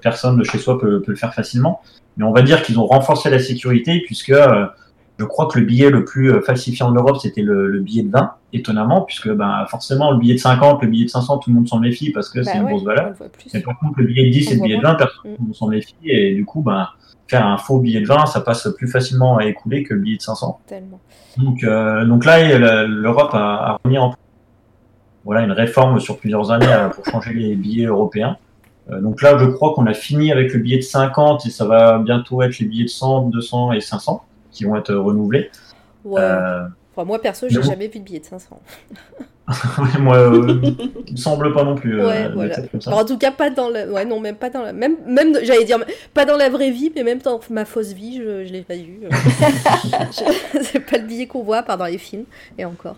personne 0.00 0.38
de 0.38 0.44
chez 0.44 0.58
soi 0.58 0.78
peut, 0.78 1.02
peut 1.02 1.12
le 1.12 1.16
faire 1.16 1.34
facilement. 1.34 1.82
Mais 2.16 2.24
on 2.24 2.32
va 2.32 2.40
dire 2.42 2.62
qu'ils 2.62 2.78
ont 2.78 2.86
renforcé 2.86 3.28
la 3.28 3.38
sécurité 3.38 4.02
puisque 4.06 4.30
euh, 4.30 4.66
je 5.18 5.24
crois 5.24 5.46
que 5.46 5.58
le 5.58 5.64
billet 5.64 5.90
le 5.90 6.04
plus 6.04 6.30
euh, 6.30 6.40
falsifié 6.42 6.84
en 6.84 6.92
Europe 6.92 7.16
c'était 7.18 7.42
le, 7.42 7.68
le 7.68 7.80
billet 7.80 8.02
de 8.02 8.10
20, 8.10 8.32
étonnamment, 8.52 9.02
puisque 9.02 9.30
ben 9.30 9.64
forcément 9.68 10.10
le 10.12 10.18
billet 10.18 10.34
de 10.34 10.40
50, 10.40 10.82
le 10.82 10.88
billet 10.88 11.04
de 11.04 11.10
500, 11.10 11.38
tout 11.38 11.50
le 11.50 11.56
monde 11.56 11.68
s'en 11.68 11.78
méfie 11.78 12.10
parce 12.10 12.28
que 12.28 12.42
c'est 12.42 12.52
Bah 12.52 12.58
une 12.58 12.64
ouais, 12.64 12.70
grosse 12.72 12.84
valeur. 12.84 13.14
Mais 13.54 13.60
par 13.60 13.78
contre, 13.78 14.00
le 14.00 14.06
billet 14.06 14.26
de 14.26 14.30
10 14.30 14.48
On 14.48 14.50
et 14.50 14.54
le 14.54 14.62
billet 14.62 14.76
de 14.76 14.82
moins. 14.82 14.92
20, 14.92 14.96
personne 14.96 15.36
ne 15.48 15.52
s'en 15.54 15.68
méfie. 15.68 15.94
Et 16.04 16.34
du 16.34 16.44
coup, 16.44 16.62
ben, 16.62 16.88
faire 17.28 17.46
un 17.46 17.56
faux 17.56 17.80
billet 17.80 18.00
de 18.00 18.06
20, 18.06 18.26
ça 18.26 18.40
passe 18.40 18.68
plus 18.76 18.88
facilement 18.88 19.38
à 19.38 19.46
écouler 19.46 19.82
que 19.82 19.94
le 19.94 20.00
billet 20.00 20.16
de 20.16 20.22
500. 20.22 20.60
Tellement. 20.66 21.00
Donc, 21.38 21.64
euh, 21.64 22.04
donc 22.04 22.24
là, 22.24 22.86
l'Europe 22.86 23.30
a, 23.32 23.72
a 23.72 23.78
remis 23.84 23.98
en 23.98 24.14
voilà, 25.26 25.42
une 25.42 25.52
réforme 25.52 25.98
sur 25.98 26.18
plusieurs 26.18 26.52
années 26.52 26.66
euh, 26.70 26.88
pour 26.88 27.04
changer 27.04 27.34
les 27.34 27.56
billets 27.56 27.86
européens. 27.86 28.36
Euh, 28.90 29.00
donc 29.00 29.20
là, 29.22 29.36
je 29.36 29.44
crois 29.46 29.74
qu'on 29.74 29.86
a 29.86 29.92
fini 29.92 30.30
avec 30.30 30.52
le 30.54 30.60
billet 30.60 30.76
de 30.76 30.82
50 30.82 31.44
et 31.46 31.50
ça 31.50 31.66
va 31.66 31.98
bientôt 31.98 32.42
être 32.42 32.58
les 32.60 32.66
billets 32.66 32.84
de 32.84 32.88
100, 32.90 33.30
200 33.30 33.72
et 33.72 33.80
500 33.80 34.22
qui 34.56 34.64
vont 34.64 34.76
être 34.76 34.94
renouvelés. 34.94 35.50
Ouais. 36.04 36.20
Euh, 36.22 36.66
Enfin, 36.98 37.04
moi, 37.06 37.20
perso, 37.20 37.46
j'ai 37.50 37.58
bon. 37.58 37.62
jamais 37.66 37.88
vu 37.88 37.98
de 37.98 38.04
billet 38.04 38.20
de 38.20 38.24
500. 38.24 38.58
moi, 40.00 40.16
euh, 40.16 40.58
il 41.06 41.12
me 41.12 41.16
semble 41.18 41.52
pas 41.52 41.62
non 41.62 41.74
plus. 41.74 42.00
euh, 42.00 42.06
Ouais, 42.08 42.22
d'être 42.22 42.32
voilà. 42.34 42.56
comme 42.68 42.80
ça. 42.80 42.88
Alors, 42.90 43.02
en 43.02 43.04
tout 43.04 43.18
cas, 43.18 43.30
pas 43.32 43.50
dans 43.50 43.68
le. 43.68 43.92
Ouais, 43.92 44.06
non, 44.06 44.18
même 44.18 44.36
pas 44.36 44.48
dans 44.48 44.62
la. 44.62 44.72
Même, 44.72 44.96
même 45.06 45.36
j'allais 45.42 45.64
dire, 45.66 45.76
pas 46.14 46.24
dans 46.24 46.38
la 46.38 46.48
vraie 46.48 46.70
vie, 46.70 46.90
mais 46.96 47.02
même 47.02 47.18
dans 47.18 47.38
ma 47.50 47.66
fausse 47.66 47.92
vie, 47.92 48.16
je, 48.16 48.46
je 48.46 48.52
l'ai 48.52 48.62
pas 48.62 48.76
vu. 48.76 49.00
Je- 49.10 50.62
C'est 50.62 50.80
pas 50.80 50.96
le 50.96 51.04
billet 51.06 51.26
qu'on 51.26 51.42
voit, 51.42 51.58
à 51.58 51.62
part 51.62 51.76
dans 51.76 51.84
les 51.84 51.98
films, 51.98 52.24
et 52.56 52.64
encore. 52.64 52.96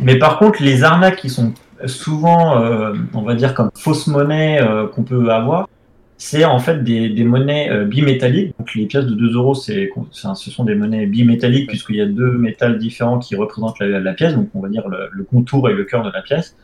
Mais 0.00 0.18
par 0.18 0.38
contre, 0.38 0.62
les 0.62 0.82
arnaques 0.82 1.16
qui 1.16 1.28
sont 1.28 1.52
souvent, 1.86 2.60
euh, 2.62 2.94
on 3.12 3.20
va 3.22 3.34
dire, 3.34 3.52
comme 3.54 3.70
fausse 3.76 4.06
monnaie 4.06 4.58
qu'on 4.94 5.02
peut 5.02 5.28
avoir, 5.30 5.68
c'est 6.16 6.44
en 6.44 6.58
fait 6.58 6.84
des, 6.84 7.24
monnaies 7.24 7.70
euh, 7.70 7.84
bimétalliques. 7.84 8.54
Donc 8.58 8.74
les 8.74 8.86
pièces 8.86 9.06
de 9.06 9.14
2 9.14 9.34
euros, 9.34 9.54
c'est, 9.54 9.90
ce 10.12 10.50
sont 10.50 10.64
des 10.64 10.74
monnaies 10.74 11.06
bimétalliques 11.06 11.68
puisqu'il 11.68 11.96
y 11.96 12.00
a 12.00 12.06
deux 12.06 12.32
métals 12.32 12.78
différents 12.78 13.18
qui 13.18 13.36
représentent 13.36 13.80
la, 13.80 14.12
pièce, 14.12 14.34
donc 14.34 14.48
on 14.54 14.60
va 14.60 14.68
dire 14.68 14.88
le, 14.88 15.24
contour 15.24 15.68
et 15.68 15.74
le 15.74 15.84
cœur 15.84 16.02
de 16.04 16.10
la 16.10 16.22
pièce. 16.22 16.56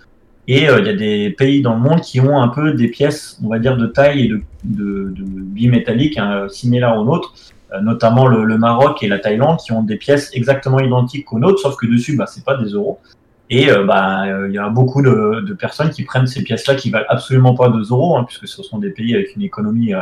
Et 0.49 0.69
euh, 0.69 0.81
il 0.81 0.87
y 0.87 0.89
a 0.89 0.95
des 0.95 1.31
pays 1.31 1.63
dans 1.63 1.75
le 1.75 1.81
monde 1.81 2.01
qui 2.01 2.21
ont 2.21 2.41
un 2.41 2.49
peu 2.49 2.73
des 2.73 2.89
pièces, 2.89 3.39
on 3.45 3.49
va 3.49 3.59
dire, 3.59 3.77
de 3.77 3.87
taille 3.87 4.25
et 4.25 4.29
de, 4.29 5.15
bimétalliques 5.15 6.19
hein, 6.19 6.47
similaires 6.49 6.97
aux 6.97 7.05
nôtres, 7.05 7.35
euh, 7.73 7.81
notamment 7.81 8.27
le, 8.27 8.45
le 8.45 8.59
Maroc 8.59 9.03
et 9.03 9.09
la 9.09 9.19
Thaïlande, 9.19 9.59
qui 9.59 9.73
ont 9.73 9.83
des 9.83 9.97
pièces 9.97 10.31
exactement 10.33 10.81
identiques 10.81 11.33
aux 11.33 11.39
nôtres, 11.39 11.61
sauf 11.61 11.77
que 11.77 11.87
dessus, 11.87 12.17
bah, 12.17 12.27
c'est 12.27 12.45
pas 12.45 12.57
des 12.57 12.71
euros. 12.71 12.99
Et 13.51 13.71
euh, 13.71 13.85
bah, 13.85 14.25
euh, 14.27 14.49
il 14.49 14.55
y 14.55 14.59
a 14.59 14.69
beaucoup 14.69 15.03
de, 15.03 15.41
de 15.47 15.55
personnes 15.55 15.91
qui 15.91 16.05
prennent 16.05 16.27
ces 16.29 16.43
pièces-là 16.43 16.77
qui 16.77 16.91
valent 16.91 17.07
absolument 17.09 17.55
pas 17.55 17.69
2 17.69 17.83
euros, 17.91 18.17
hein, 18.17 18.25
puisque 18.25 18.47
ce 18.47 18.63
sont 18.63 18.79
des 18.79 18.91
pays 18.91 19.15
avec 19.15 19.35
une 19.35 19.43
économie, 19.43 19.93
euh, 19.93 20.01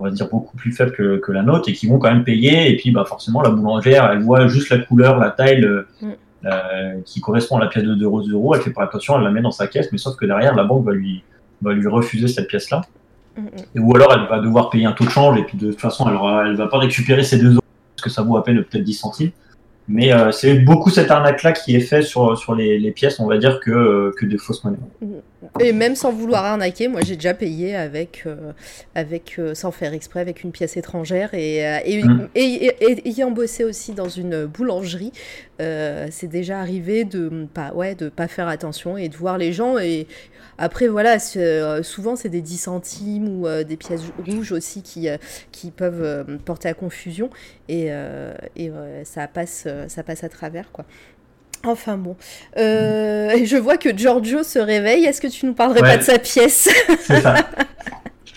on 0.00 0.04
va 0.04 0.10
dire, 0.10 0.28
beaucoup 0.30 0.56
plus 0.56 0.72
faible 0.72 0.92
que, 0.92 1.18
que 1.18 1.30
la 1.32 1.42
nôtre, 1.42 1.68
et 1.68 1.72
qui 1.74 1.86
vont 1.86 1.98
quand 1.98 2.10
même 2.10 2.24
payer. 2.24 2.70
Et 2.72 2.76
puis, 2.76 2.90
bah, 2.92 3.04
forcément, 3.06 3.42
la 3.42 3.50
boulangère, 3.50 4.10
elle 4.10 4.20
voit 4.22 4.46
juste 4.48 4.70
la 4.70 4.78
couleur, 4.78 5.18
la 5.18 5.30
taille, 5.30 5.60
le- 5.60 5.86
Mm. 6.02 7.02
qui 7.04 7.20
correspond 7.20 7.56
à 7.56 7.60
la 7.60 7.66
pièce 7.66 7.82
de 7.82 7.94
2 7.96 8.04
euros, 8.04 8.22
2 8.22 8.32
euros. 8.32 8.54
Elle 8.54 8.60
fait 8.62 8.70
pas 8.70 8.84
attention, 8.84 9.16
elle 9.18 9.24
la 9.24 9.30
met 9.32 9.40
dans 9.42 9.50
sa 9.50 9.66
caisse, 9.66 9.88
mais 9.90 9.98
sauf 9.98 10.14
que 10.16 10.24
derrière, 10.26 10.54
la 10.54 10.62
banque 10.62 10.84
va 10.84 10.92
lui, 10.92 11.24
va 11.60 11.72
lui 11.72 11.88
refuser 11.88 12.28
cette 12.28 12.46
pièce-là. 12.46 12.82
Mm. 13.36 13.40
Et- 13.74 13.80
Ou 13.80 13.96
alors, 13.96 14.12
elle 14.14 14.28
va 14.28 14.38
devoir 14.40 14.70
payer 14.70 14.86
un 14.86 14.92
taux 14.92 15.04
de 15.04 15.10
change, 15.10 15.38
et 15.40 15.42
puis 15.42 15.58
de 15.58 15.72
toute 15.72 15.80
façon, 15.80 16.08
elle, 16.08 16.14
aura- 16.14 16.46
elle 16.46 16.54
va 16.54 16.68
pas 16.68 16.78
récupérer 16.78 17.24
ces 17.24 17.38
2 17.38 17.50
euros, 17.54 17.60
parce 17.96 18.04
que 18.04 18.10
ça 18.10 18.22
vaut 18.22 18.36
à 18.36 18.44
peine 18.44 18.62
peut-être 18.62 18.84
10 18.84 18.94
centimes. 18.94 19.32
Mais 19.88 20.12
euh, 20.12 20.32
c'est 20.32 20.58
beaucoup 20.58 20.90
cette 20.90 21.10
arnaque-là 21.10 21.52
qui 21.52 21.76
est 21.76 21.80
fait 21.80 22.02
sur, 22.02 22.36
sur 22.36 22.54
les, 22.54 22.90
pièces, 22.90 23.20
on 23.20 23.26
va 23.26 23.38
dire, 23.38 23.60
que, 23.60 23.70
euh, 23.70 24.12
que 24.16 24.26
des 24.26 24.38
fausses 24.38 24.64
monnaies. 24.64 24.78
Et 25.60 25.72
même 25.72 25.94
sans 25.96 26.12
vouloir 26.12 26.44
arnaquer, 26.44 26.88
moi 26.88 27.00
j'ai 27.04 27.16
déjà 27.16 27.34
payé 27.34 27.74
avec, 27.76 28.24
euh, 28.26 28.52
avec 28.94 29.36
euh, 29.38 29.54
sans 29.54 29.70
faire 29.70 29.92
exprès, 29.92 30.20
avec 30.20 30.42
une 30.44 30.52
pièce 30.52 30.76
étrangère. 30.76 31.32
Et, 31.34 31.66
euh, 31.66 31.78
et, 31.84 32.02
Mm. 32.02 32.28
et- 32.34 32.42
et- 32.66 32.74
et- 32.92 33.08
ayant 33.08 33.30
bossé 33.30 33.64
aussi 33.64 33.92
dans 33.92 34.08
une 34.08 34.46
boulangerie, 34.46 35.12
c'est 35.58 36.28
déjà 36.28 36.60
arrivé 36.60 37.04
de 37.04 37.46
pas, 37.54 37.72
ouais, 37.72 37.94
de 37.94 38.08
pas 38.08 38.28
faire 38.28 38.48
attention 38.48 38.96
et 38.98 39.08
de 39.08 39.16
voir 39.16 39.38
les 39.38 39.52
gens. 39.52 39.78
Et 39.78 40.06
après, 40.58 40.86
voilà, 40.88 41.18
souvent 41.82 42.14
c'est 42.16 42.28
des 42.28 42.42
10 42.42 42.58
centimes 42.58 43.28
ou 43.40 43.46
des 43.64 43.76
pièces 43.76 44.02
rouges 44.26 44.52
aussi 44.52 44.82
qui, 44.82 45.08
qui 45.52 45.70
peuvent 45.70 46.26
porter 46.44 46.68
à 46.68 46.74
confusion. 46.74 47.30
Et, 47.68 47.88
et 48.56 48.70
ça, 49.04 49.26
passe, 49.28 49.66
ça 49.88 50.02
passe 50.02 50.24
à 50.24 50.28
travers, 50.28 50.70
quoi. 50.72 50.84
Enfin 51.68 51.96
bon, 51.96 52.16
Euh, 52.58 53.30
je 53.44 53.56
vois 53.56 53.76
que 53.76 53.96
Giorgio 53.96 54.42
se 54.42 54.58
réveille. 54.58 55.04
Est-ce 55.04 55.20
que 55.20 55.26
tu 55.28 55.46
nous 55.46 55.54
parlerais 55.54 55.82
Ouais. 55.82 55.88
pas 55.92 55.96
de 55.98 56.02
sa 56.02 56.18
pièce? 56.18 56.68
C'est 57.00 57.20
ça. 57.20 57.34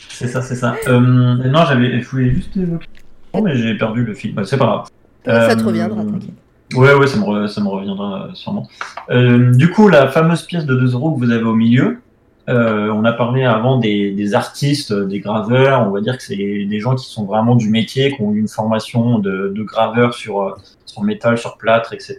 c'est 0.10 0.28
ça, 0.28 0.42
c'est 0.42 0.56
ça. 0.56 0.76
Euh, 0.88 1.00
non, 1.00 1.66
j'avais, 1.68 2.02
je 2.02 2.08
voulais 2.10 2.32
juste 2.32 2.56
évoquer. 2.58 2.88
Oh, 3.34 3.42
mais 3.42 3.56
j'ai 3.56 3.78
perdu 3.78 4.04
le 4.04 4.14
fil. 4.14 4.34
Bah, 4.34 4.44
c'est 4.46 4.58
pas 4.58 4.66
grave. 4.66 4.86
Ça 5.26 5.56
te 5.56 5.62
Euh, 5.62 5.66
reviendra, 5.66 6.04
t'inquiète. 6.04 6.30
Ouais, 6.76 6.94
ouais, 6.94 7.08
ça 7.08 7.18
me, 7.18 7.24
re- 7.24 7.48
ça 7.48 7.62
me 7.62 7.68
reviendra 7.68 8.30
sûrement. 8.34 8.68
Du 9.10 9.70
coup, 9.72 9.88
la 9.88 10.08
fameuse 10.08 10.44
pièce 10.44 10.66
de 10.66 10.76
2 10.76 10.94
euros 10.94 11.12
que 11.14 11.20
vous 11.20 11.32
avez 11.32 11.44
au 11.44 11.56
milieu, 11.56 12.00
on 12.48 13.04
a 13.06 13.14
parlé 13.14 13.44
avant 13.44 13.78
des, 13.80 14.12
des, 14.12 14.34
artistes, 14.36 14.94
des 14.94 15.20
graveurs. 15.20 15.88
On 15.88 15.92
va 15.92 16.02
dire 16.02 16.18
que 16.18 16.24
c'est 16.24 16.36
des 16.36 16.80
gens 16.80 16.96
qui 16.96 17.06
sont 17.10 17.26
vraiment 17.26 17.56
du 17.56 17.70
métier, 17.70 18.16
qui 18.16 18.22
ont 18.22 18.34
eu 18.34 18.40
une 18.40 18.48
formation 18.48 19.18
de, 19.20 19.52
de 19.56 19.64
graveur 19.64 20.14
sur, 20.14 20.58
sur 20.90 21.04
métal, 21.04 21.38
sur 21.38 21.58
plâtre, 21.58 21.94
etc. 21.94 22.18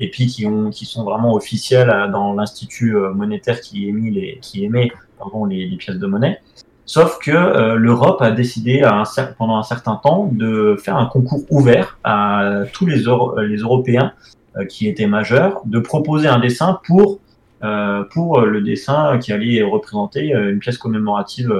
Et 0.00 0.10
puis 0.10 0.26
qui, 0.26 0.46
ont, 0.46 0.70
qui 0.70 0.84
sont 0.84 1.04
vraiment 1.04 1.34
officiels 1.34 2.10
dans 2.12 2.32
l'institut 2.32 2.96
monétaire 3.14 3.60
qui 3.60 3.88
émet 3.88 4.10
les, 4.10 4.38
qui 4.42 4.64
émet 4.64 4.90
pardon, 5.18 5.44
les, 5.46 5.76
pièces 5.76 5.98
de 5.98 6.06
monnaie. 6.06 6.40
Sauf 6.86 7.18
que 7.18 7.30
euh, 7.30 7.76
l'Europe 7.76 8.20
a 8.20 8.30
décidé 8.30 8.82
à 8.82 8.94
un, 8.94 9.04
pendant 9.38 9.56
un 9.56 9.62
certain 9.62 9.96
temps 9.96 10.28
de 10.30 10.76
faire 10.82 10.96
un 10.96 11.06
concours 11.06 11.44
ouvert 11.50 11.98
à 12.04 12.64
tous 12.72 12.86
les, 12.86 13.04
Européens 13.04 14.12
euh, 14.56 14.66
qui 14.66 14.86
étaient 14.86 15.06
majeurs, 15.06 15.62
de 15.64 15.78
proposer 15.78 16.28
un 16.28 16.38
dessin 16.38 16.78
pour, 16.86 17.20
euh, 17.62 18.04
pour 18.12 18.42
le 18.42 18.60
dessin 18.60 19.18
qui 19.18 19.32
allait 19.32 19.62
représenter 19.62 20.32
une 20.32 20.58
pièce 20.58 20.76
commémorative 20.76 21.54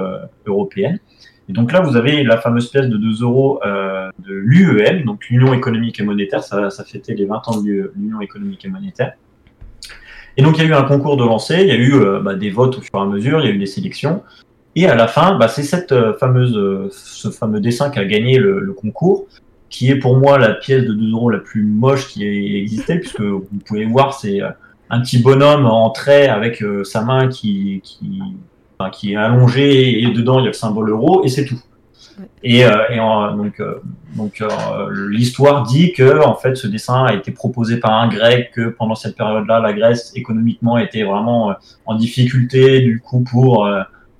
européenne. 0.45 0.99
Et 1.47 1.53
donc 1.53 1.71
là, 1.71 1.81
vous 1.81 1.95
avez 1.95 2.23
la 2.23 2.37
fameuse 2.37 2.69
pièce 2.69 2.87
de 2.87 2.97
2 2.97 3.21
euros 3.21 3.59
de 3.63 4.33
l'UEM, 4.33 5.03
donc 5.03 5.27
l'Union 5.29 5.53
économique 5.53 5.99
et 5.99 6.03
monétaire, 6.03 6.43
ça, 6.43 6.71
fêtait 6.83 7.13
les 7.13 7.25
20 7.25 7.47
ans 7.47 7.61
de 7.61 7.91
l'Union 7.95 8.19
économique 8.21 8.65
et 8.65 8.67
monétaire. 8.67 9.13
Et 10.37 10.41
donc 10.41 10.57
il 10.57 10.63
y 10.63 10.67
a 10.67 10.69
eu 10.69 10.73
un 10.73 10.83
concours 10.83 11.17
de 11.17 11.23
lancer, 11.23 11.61
il 11.61 11.67
y 11.67 11.71
a 11.71 11.77
eu 11.77 11.93
bah, 12.23 12.33
des 12.33 12.49
votes 12.49 12.77
au 12.79 12.81
fur 12.81 12.95
et 12.95 13.01
à 13.01 13.05
mesure, 13.05 13.41
il 13.41 13.45
y 13.45 13.51
a 13.51 13.53
eu 13.53 13.59
des 13.59 13.67
sélections. 13.67 14.23
Et 14.75 14.87
à 14.87 14.95
la 14.95 15.07
fin, 15.07 15.37
bah, 15.37 15.47
c'est 15.47 15.63
cette 15.63 15.93
euh, 15.93 16.13
fameuse, 16.17 16.55
euh, 16.57 16.89
ce 16.91 17.29
fameux 17.29 17.61
dessin 17.61 17.89
qui 17.89 17.99
a 17.99 18.05
gagné 18.05 18.37
le, 18.37 18.73
concours, 18.73 19.25
qui 19.69 19.89
est 19.89 19.95
pour 19.95 20.17
moi 20.17 20.37
la 20.37 20.53
pièce 20.53 20.83
de 20.83 20.93
2 20.93 21.11
euros 21.11 21.29
la 21.29 21.39
plus 21.39 21.63
moche 21.63 22.07
qui 22.09 22.25
ait 22.25 22.59
existé, 22.59 22.99
puisque 22.99 23.21
vous 23.21 23.47
pouvez 23.65 23.85
voir, 23.85 24.13
c'est 24.13 24.41
euh, 24.41 24.49
un 24.89 24.99
petit 25.01 25.19
bonhomme 25.19 25.65
en 25.65 25.89
trait 25.91 26.27
avec 26.27 26.63
sa 26.83 27.03
main 27.03 27.27
qui, 27.27 27.81
qui 28.91 29.13
est 29.13 29.15
allongée 29.15 30.01
et 30.01 30.11
dedans 30.11 30.39
il 30.39 30.43
y 30.43 30.45
a 30.45 30.47
le 30.47 30.53
symbole 30.53 30.89
euro 30.89 31.23
et 31.23 31.29
c'est 31.29 31.45
tout. 31.45 31.59
Et, 32.43 32.59
et 32.61 32.97
donc, 33.35 33.61
donc 34.15 34.43
l'histoire 35.09 35.63
dit 35.63 35.91
que 35.91 36.23
en 36.23 36.35
fait 36.35 36.55
ce 36.55 36.67
dessin 36.67 37.03
a 37.03 37.13
été 37.13 37.31
proposé 37.31 37.77
par 37.77 37.91
un 37.91 38.07
grec 38.07 38.51
que 38.53 38.69
pendant 38.69 38.95
cette 38.95 39.17
période-là 39.17 39.59
la 39.59 39.73
Grèce 39.73 40.13
économiquement 40.15 40.77
était 40.77 41.03
vraiment 41.03 41.55
en 41.85 41.95
difficulté 41.95 42.79
du 42.81 43.01
coup 43.01 43.21
pour 43.21 43.67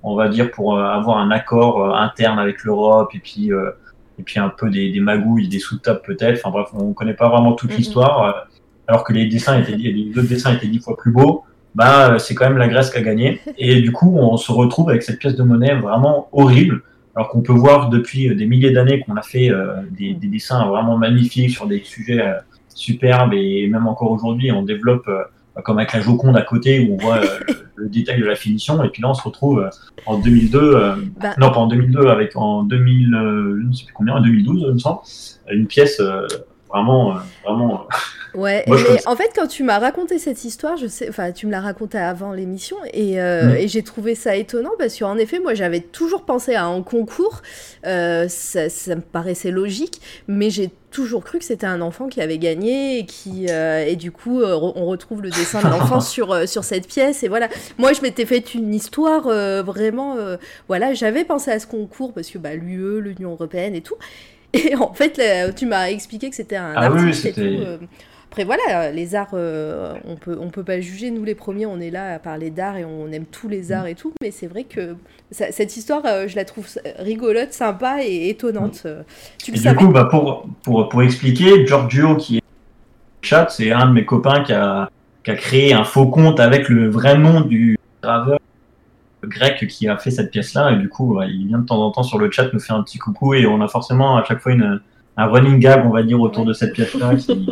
on 0.06 0.14
va 0.14 0.28
dire, 0.28 0.52
pour 0.52 0.78
euh, 0.78 0.84
avoir 0.84 1.18
un 1.18 1.32
accord 1.32 1.82
euh, 1.82 1.92
interne 1.92 2.38
avec 2.38 2.62
l'Europe 2.62 3.10
et 3.14 3.18
puis 3.18 3.52
euh, 3.52 3.72
et 4.18 4.22
puis 4.22 4.38
un 4.38 4.48
peu 4.48 4.70
des, 4.70 4.98
magouilles, 5.00 5.48
des 5.48 5.58
sous-tapes 5.58 6.06
peut-être. 6.06 6.40
Enfin 6.42 6.50
bref, 6.50 6.68
on 6.72 6.88
ne 6.88 6.94
connaît 6.94 7.12
pas 7.12 7.28
vraiment 7.28 7.52
toute 7.52 7.76
l'histoire. 7.76 8.46
alors 8.86 9.04
que 9.04 9.12
les 9.12 9.26
dessins 9.26 9.60
étaient, 9.60 9.76
les 9.76 10.10
dessins 10.14 10.54
étaient 10.54 10.68
dix 10.68 10.78
fois 10.78 10.96
plus 10.96 11.12
beaux. 11.12 11.44
Bah, 11.76 12.18
c'est 12.18 12.34
quand 12.34 12.48
même 12.48 12.58
la 12.58 12.68
Grèce 12.68 12.90
qui 12.90 12.98
a 12.98 13.02
gagné. 13.02 13.40
Et 13.58 13.80
du 13.80 13.92
coup, 13.92 14.16
on 14.18 14.36
se 14.36 14.50
retrouve 14.50 14.90
avec 14.90 15.02
cette 15.02 15.18
pièce 15.18 15.36
de 15.36 15.42
monnaie 15.42 15.74
vraiment 15.74 16.28
horrible. 16.32 16.82
Alors 17.14 17.28
qu'on 17.28 17.42
peut 17.42 17.52
voir 17.52 17.88
depuis 17.88 18.34
des 18.34 18.46
milliers 18.46 18.72
d'années 18.72 19.00
qu'on 19.00 19.16
a 19.16 19.22
fait 19.22 19.50
des, 19.90 20.14
dessins 20.14 20.66
vraiment 20.66 20.98
magnifiques 20.98 21.50
sur 21.50 21.66
des 21.66 21.82
sujets 21.82 22.22
superbes 22.74 23.32
et 23.32 23.68
même 23.68 23.86
encore 23.86 24.10
aujourd'hui, 24.10 24.52
on 24.52 24.62
développe 24.62 25.08
comme 25.62 25.78
avec 25.78 25.92
la 25.92 26.00
Joconde 26.00 26.36
à 26.36 26.42
côté 26.42 26.80
où 26.80 26.94
on 26.94 26.96
voit 26.96 27.18
euh, 27.18 27.38
le, 27.76 27.88
détail 27.88 28.20
de 28.20 28.26
la 28.26 28.34
finition. 28.34 28.82
Et 28.84 28.88
puis 28.88 29.02
là, 29.02 29.10
on 29.10 29.14
se 29.14 29.22
retrouve 29.22 29.60
euh, 29.60 29.70
en 30.06 30.18
2002, 30.18 30.58
euh, 30.58 30.94
bah. 31.18 31.34
non 31.38 31.50
pas 31.50 31.60
en 31.60 31.66
2002, 31.66 32.06
avec 32.08 32.36
en 32.36 32.62
2000, 32.62 33.10
je 33.12 33.66
ne 33.66 33.72
sais 33.72 33.84
plus 33.84 33.94
combien, 33.94 34.14
en 34.14 34.20
2012, 34.20 34.66
je 34.66 34.72
me 34.72 34.78
sens, 34.78 35.40
une 35.50 35.66
pièce 35.66 36.00
vraiment, 36.68 37.16
vraiment. 37.44 37.86
Ouais, 38.36 38.64
et 38.66 39.06
en 39.06 39.16
fait, 39.16 39.30
quand 39.34 39.46
tu 39.46 39.62
m'as 39.62 39.78
raconté 39.78 40.18
cette 40.18 40.44
histoire, 40.44 40.76
je 40.76 40.86
sais, 40.86 41.08
enfin, 41.08 41.32
tu 41.32 41.46
me 41.46 41.52
l'as 41.52 41.60
raconté 41.60 41.98
avant 41.98 42.32
l'émission, 42.32 42.76
et, 42.92 43.16
mm. 43.16 43.56
et 43.56 43.68
j'ai 43.68 43.82
trouvé 43.82 44.14
ça 44.14 44.36
étonnant 44.36 44.72
parce 44.78 44.98
qu'en 44.98 45.16
effet, 45.16 45.40
moi, 45.40 45.54
j'avais 45.54 45.80
toujours 45.80 46.24
pensé 46.24 46.54
à 46.54 46.66
un 46.66 46.82
concours, 46.82 47.42
ça, 47.82 48.28
ça, 48.28 48.94
me 48.94 49.00
paraissait 49.00 49.50
logique, 49.50 50.00
mais 50.28 50.50
j'ai 50.50 50.70
toujours 50.96 51.24
cru 51.24 51.38
que 51.38 51.44
c'était 51.44 51.66
un 51.66 51.82
enfant 51.82 52.08
qui 52.08 52.22
avait 52.22 52.38
gagné 52.38 53.00
et 53.00 53.04
qui 53.04 53.48
euh, 53.50 53.84
et 53.86 53.96
du 53.96 54.12
coup 54.12 54.40
euh, 54.40 54.58
on 54.58 54.86
retrouve 54.86 55.20
le 55.20 55.28
dessin 55.28 55.60
de 55.60 55.68
l'enfant 55.68 56.00
sur 56.14 56.32
euh, 56.32 56.46
sur 56.46 56.64
cette 56.64 56.86
pièce 56.86 57.22
et 57.22 57.28
voilà 57.28 57.48
moi 57.76 57.92
je 57.92 58.00
m'étais 58.00 58.24
fait 58.24 58.54
une 58.54 58.74
histoire 58.74 59.24
vraiment 59.62 60.16
voilà 60.68 60.94
j'avais 60.94 61.24
pensé 61.24 61.50
à 61.50 61.60
ce 61.60 61.66
concours 61.66 62.14
parce 62.14 62.30
que 62.30 62.38
bah 62.38 62.54
l'UE 62.54 63.02
l'Union 63.02 63.32
européenne 63.32 63.74
et 63.74 63.82
tout 63.82 63.96
et 64.54 64.74
en 64.74 64.94
fait 64.94 65.20
tu 65.54 65.66
m'as 65.66 65.90
expliqué 65.90 66.30
que 66.30 66.36
c'était 66.36 66.56
un 66.56 66.72
ah 66.74 66.86
artiste 66.86 67.26
et 67.26 67.32
tout, 67.34 67.86
après 68.30 68.44
voilà, 68.44 68.90
les 68.90 69.14
arts, 69.14 69.30
euh, 69.34 69.94
on 70.04 70.16
peut 70.16 70.36
on 70.38 70.50
peut 70.50 70.64
pas 70.64 70.80
juger. 70.80 71.10
Nous 71.10 71.24
les 71.24 71.34
premiers, 71.34 71.64
on 71.64 71.80
est 71.80 71.90
là 71.90 72.14
à 72.14 72.18
parler 72.18 72.50
d'art 72.50 72.76
et 72.76 72.84
on 72.84 73.10
aime 73.10 73.24
tous 73.24 73.48
les 73.48 73.72
arts 73.72 73.86
et 73.86 73.94
tout. 73.94 74.12
Mais 74.20 74.30
c'est 74.30 74.46
vrai 74.46 74.64
que 74.64 74.96
cette 75.30 75.76
histoire, 75.76 76.02
euh, 76.04 76.28
je 76.28 76.36
la 76.36 76.44
trouve 76.44 76.66
rigolote, 76.98 77.52
sympa 77.52 77.98
et 78.02 78.28
étonnante. 78.28 78.82
Euh, 78.84 79.02
tu 79.42 79.52
le 79.52 79.56
et 79.56 79.60
du 79.70 79.74
coup, 79.76 79.88
bah 79.88 80.06
pour, 80.10 80.46
pour, 80.62 80.88
pour 80.88 81.02
expliquer, 81.02 81.66
Giorgio 81.66 82.16
qui 82.16 82.38
est 82.38 82.42
chat, 83.22 83.48
c'est 83.48 83.72
un 83.72 83.86
de 83.86 83.92
mes 83.92 84.04
copains 84.04 84.42
qui 84.42 84.52
a, 84.52 84.90
qui 85.24 85.30
a 85.30 85.36
créé 85.36 85.72
un 85.72 85.84
faux 85.84 86.08
compte 86.08 86.40
avec 86.40 86.68
le 86.68 86.90
vrai 86.90 87.16
nom 87.16 87.40
du 87.40 87.78
graveur 88.02 88.38
grec 89.24 89.66
qui 89.66 89.88
a 89.88 89.96
fait 89.96 90.10
cette 90.10 90.30
pièce-là. 90.30 90.72
Et 90.72 90.76
du 90.76 90.88
coup, 90.88 91.22
il 91.22 91.46
vient 91.46 91.58
de 91.58 91.66
temps 91.66 91.80
en 91.80 91.90
temps 91.90 92.02
sur 92.02 92.18
le 92.18 92.30
chat 92.30 92.52
nous 92.52 92.60
faire 92.60 92.76
un 92.76 92.82
petit 92.82 92.98
coucou 92.98 93.34
et 93.34 93.46
on 93.46 93.60
a 93.62 93.68
forcément 93.68 94.18
à 94.18 94.24
chaque 94.24 94.40
fois 94.40 94.52
une, 94.52 94.80
un 95.16 95.26
running 95.26 95.58
gag, 95.58 95.86
on 95.86 95.90
va 95.90 96.02
dire, 96.02 96.20
autour 96.20 96.44
de 96.44 96.52
cette 96.52 96.74
pièce-là 96.74 97.14
qui, 97.14 97.50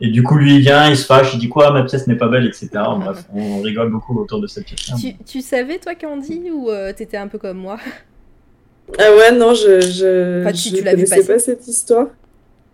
et 0.00 0.08
du 0.08 0.22
coup, 0.22 0.36
lui, 0.36 0.56
il 0.56 0.60
vient, 0.60 0.90
il 0.90 0.96
se 0.96 1.06
fâche, 1.06 1.32
il 1.34 1.40
dit 1.40 1.48
quoi, 1.48 1.72
ma 1.72 1.82
pièce 1.82 2.06
n'est 2.06 2.16
pas 2.16 2.28
belle, 2.28 2.46
etc. 2.46 2.68
Bref, 2.98 3.24
on 3.34 3.60
rigole 3.62 3.90
beaucoup 3.90 4.18
autour 4.18 4.40
de 4.40 4.46
cette 4.46 4.64
pièce. 4.64 4.90
Tu, 5.00 5.14
tu 5.24 5.40
savais, 5.40 5.78
toi, 5.78 5.94
Candy, 5.94 6.50
ou 6.50 6.70
euh, 6.70 6.92
t'étais 6.92 7.16
un 7.16 7.28
peu 7.28 7.38
comme 7.38 7.58
moi? 7.58 7.78
Ah 8.98 9.14
ouais, 9.16 9.32
non, 9.32 9.54
je 9.54 9.80
je, 9.80 10.42
enfin, 10.42 10.52
tu, 10.52 10.68
je 10.68 10.82
connaissais 10.82 11.24
pas 11.24 11.38
cette 11.38 11.66
histoire. 11.66 12.08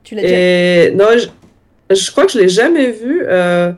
Tu 0.03 0.15
l'as 0.15 0.23
Et... 0.25 0.95
Non, 0.95 1.07
je, 1.17 1.95
je, 1.95 2.11
crois 2.11 2.27
que 2.27 2.33
je 2.33 2.39
l'ai 2.39 2.49
jamais 2.49 2.91
vu. 2.91 3.23
Euh... 3.25 3.73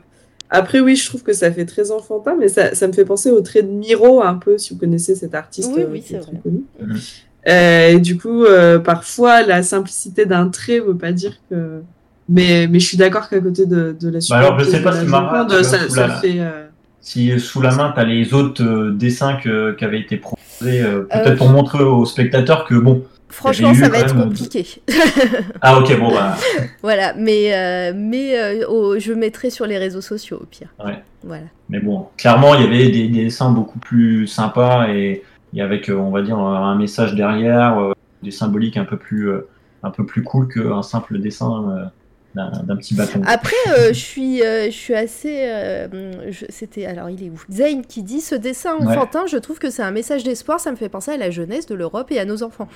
Après, 0.49 0.79
oui, 0.79 0.95
je 0.95 1.07
trouve 1.07 1.23
que 1.23 1.33
ça 1.33 1.51
fait 1.51 1.65
très 1.65 1.91
enfantin, 1.91 2.35
mais 2.39 2.47
ça, 2.47 2.75
ça 2.75 2.87
me 2.87 2.93
fait 2.93 3.05
penser 3.05 3.31
au 3.31 3.41
trait 3.41 3.63
de 3.63 3.69
Miro, 3.69 4.21
un 4.21 4.35
peu, 4.35 4.57
si 4.57 4.73
vous 4.73 4.79
connaissez 4.79 5.15
cet 5.15 5.33
artiste 5.33 5.71
oui, 5.75 5.83
oui, 5.89 6.03
c'est 6.05 6.17
vrai. 6.17 6.33
connu. 6.43 6.63
Mhm. 6.79 6.99
Euh, 7.47 7.89
et 7.89 7.99
du 7.99 8.17
coup, 8.17 8.43
euh, 8.43 8.79
parfois, 8.79 9.43
la 9.43 9.63
simplicité 9.63 10.25
d'un 10.25 10.49
trait 10.49 10.79
veut 10.79 10.97
pas 10.97 11.11
dire 11.11 11.37
que 11.49 11.81
mais, 12.27 12.67
mais 12.67 12.79
je 12.79 12.87
suis 12.87 12.97
d'accord 12.97 13.29
qu'à 13.29 13.39
côté 13.39 13.65
de, 13.65 13.95
de 13.99 14.09
la 14.09 14.19
bah 14.29 14.37
alors, 14.37 14.59
je 14.59 14.65
sais 14.65 14.81
pas 14.81 14.99
si 14.99 15.05
Mara, 15.05 15.47
ça, 15.63 15.89
ça 15.89 16.09
fait. 16.17 16.39
Euh, 16.39 16.65
si 16.99 17.39
sous 17.39 17.61
la 17.61 17.75
main, 17.75 17.91
tu 17.93 17.99
as 17.99 18.03
les 18.03 18.33
autres 18.33 18.63
euh, 18.63 18.91
dessins 18.91 19.37
qui 19.37 19.49
avaient 19.49 19.99
été 19.99 20.17
proposés, 20.17 20.81
euh, 20.81 21.01
peut-être 21.01 21.37
pour 21.37 21.49
montrer 21.49 21.83
aux 21.83 22.05
spectateurs 22.05 22.65
que 22.65 22.73
bon. 22.75 23.03
Franchement, 23.29 23.73
ça 23.73 23.89
va 23.89 23.99
être 23.99 24.15
compliqué. 24.15 24.65
ah, 25.61 25.77
ok, 25.77 25.99
bon, 25.99 26.09
bah. 26.09 26.35
voilà, 26.81 27.13
mais, 27.15 27.51
mais 27.93 28.61
je 28.97 29.13
mettrai 29.13 29.49
sur 29.49 29.67
les 29.67 29.77
réseaux 29.77 30.01
sociaux 30.01 30.39
au 30.41 30.45
pire. 30.45 30.69
Ouais. 30.83 31.03
Voilà. 31.23 31.45
Mais 31.69 31.79
bon, 31.79 32.07
clairement, 32.17 32.55
il 32.55 32.61
y 32.61 32.65
avait 32.65 32.89
des, 32.89 33.07
dessins 33.07 33.51
beaucoup 33.51 33.79
plus 33.79 34.25
sympas 34.27 34.87
et, 34.89 35.23
et 35.53 35.61
avec, 35.61 35.91
on 35.93 36.11
va 36.11 36.21
dire, 36.21 36.37
un 36.37 36.75
message 36.75 37.13
derrière, 37.13 37.93
des 38.23 38.31
symboliques 38.31 38.77
un 38.77 38.85
peu 38.85 38.97
plus, 38.97 39.29
un 39.83 39.89
peu 39.91 40.05
plus 40.05 40.23
cool 40.23 40.47
qu'un 40.47 40.81
simple 40.81 41.19
dessin 41.19 41.91
d'un 42.35 42.75
petit 42.75 42.95
bâton. 42.95 43.21
Après, 43.25 43.55
euh, 43.69 43.87
je, 43.89 43.99
suis, 43.99 44.41
euh, 44.41 44.65
je 44.65 44.75
suis 44.75 44.93
assez. 44.93 45.45
Euh, 45.47 46.31
c'était. 46.49 46.85
Alors, 46.85 47.09
il 47.09 47.23
est 47.23 47.29
où? 47.29 47.39
Zayn 47.49 47.81
qui 47.81 48.03
dit 48.03 48.21
Ce 48.21 48.35
dessin 48.35 48.75
enfantin, 48.75 49.25
je 49.27 49.37
trouve 49.37 49.59
que 49.59 49.69
c'est 49.69 49.83
un 49.83 49.91
message 49.91 50.23
d'espoir, 50.23 50.59
ça 50.59 50.71
me 50.71 50.75
fait 50.75 50.89
penser 50.89 51.11
à 51.11 51.17
la 51.17 51.31
jeunesse 51.31 51.65
de 51.65 51.75
l'Europe 51.75 52.11
et 52.11 52.19
à 52.19 52.25
nos 52.25 52.43
enfants. 52.43 52.67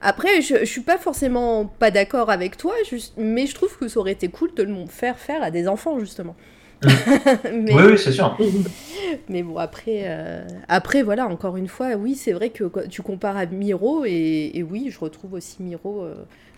Après, 0.00 0.42
je, 0.42 0.56
je 0.60 0.64
suis 0.64 0.80
pas 0.80 0.98
forcément 0.98 1.66
pas 1.66 1.90
d'accord 1.90 2.30
avec 2.30 2.56
toi, 2.56 2.74
juste, 2.88 3.14
mais 3.16 3.46
je 3.46 3.54
trouve 3.54 3.76
que 3.78 3.88
ça 3.88 4.00
aurait 4.00 4.12
été 4.12 4.28
cool 4.28 4.52
de 4.54 4.62
le 4.62 4.74
faire 4.88 5.18
faire 5.18 5.42
à 5.42 5.50
des 5.50 5.68
enfants, 5.68 5.98
justement. 5.98 6.34
Mm. 6.82 6.88
mais, 7.52 7.74
oui, 7.74 7.82
oui, 7.90 7.98
c'est 7.98 8.12
sûr. 8.12 8.36
mais 9.28 9.42
bon, 9.42 9.56
après, 9.58 10.44
après, 10.68 11.02
voilà, 11.02 11.26
encore 11.26 11.56
une 11.56 11.68
fois, 11.68 11.94
oui, 11.94 12.16
c'est 12.16 12.32
vrai 12.32 12.50
que 12.50 12.64
tu 12.88 13.02
compares 13.02 13.36
à 13.36 13.46
Miro, 13.46 14.04
et, 14.04 14.50
et 14.54 14.62
oui, 14.62 14.88
je 14.90 14.98
retrouve 14.98 15.34
aussi 15.34 15.62
Miro 15.62 16.04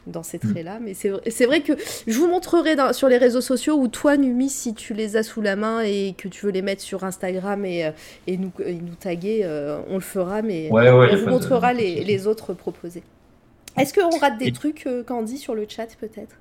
dans 0.06 0.22
ces 0.22 0.38
mm. 0.38 0.52
traits-là. 0.52 0.78
Mais 0.80 0.94
c'est 0.94 1.46
vrai 1.46 1.60
que 1.60 1.72
je 2.06 2.18
vous 2.18 2.28
montrerai 2.28 2.76
sur 2.92 3.08
les 3.08 3.18
réseaux 3.18 3.40
sociaux 3.40 3.76
ou 3.76 3.88
toi, 3.88 4.16
Numi, 4.16 4.48
si 4.48 4.74
tu 4.74 4.94
les 4.94 5.16
as 5.16 5.22
sous 5.22 5.40
la 5.40 5.56
main 5.56 5.80
et 5.80 6.14
que 6.16 6.28
tu 6.28 6.46
veux 6.46 6.52
les 6.52 6.62
mettre 6.62 6.82
sur 6.82 7.04
Instagram 7.04 7.64
et, 7.64 7.86
euh, 7.86 7.90
et, 8.26 8.36
nous, 8.36 8.52
nous 8.58 8.94
taguer, 8.98 9.40
euh, 9.44 9.78
on 9.88 9.94
le 9.94 10.00
fera, 10.00 10.42
mais 10.42 10.68
on 10.70 11.16
vous 11.16 11.26
montrera 11.28 11.72
les, 11.72 12.04
les, 12.04 12.26
autres 12.26 12.54
proposés. 12.54 13.02
Est-ce 13.76 13.92
qu'on 13.92 14.16
rate 14.18 14.38
des 14.38 14.52
trucs, 14.52 14.86
euh, 14.86 15.02
Candy, 15.02 15.38
sur 15.38 15.54
le 15.54 15.66
chat 15.68 15.88
peut-être? 16.00 16.36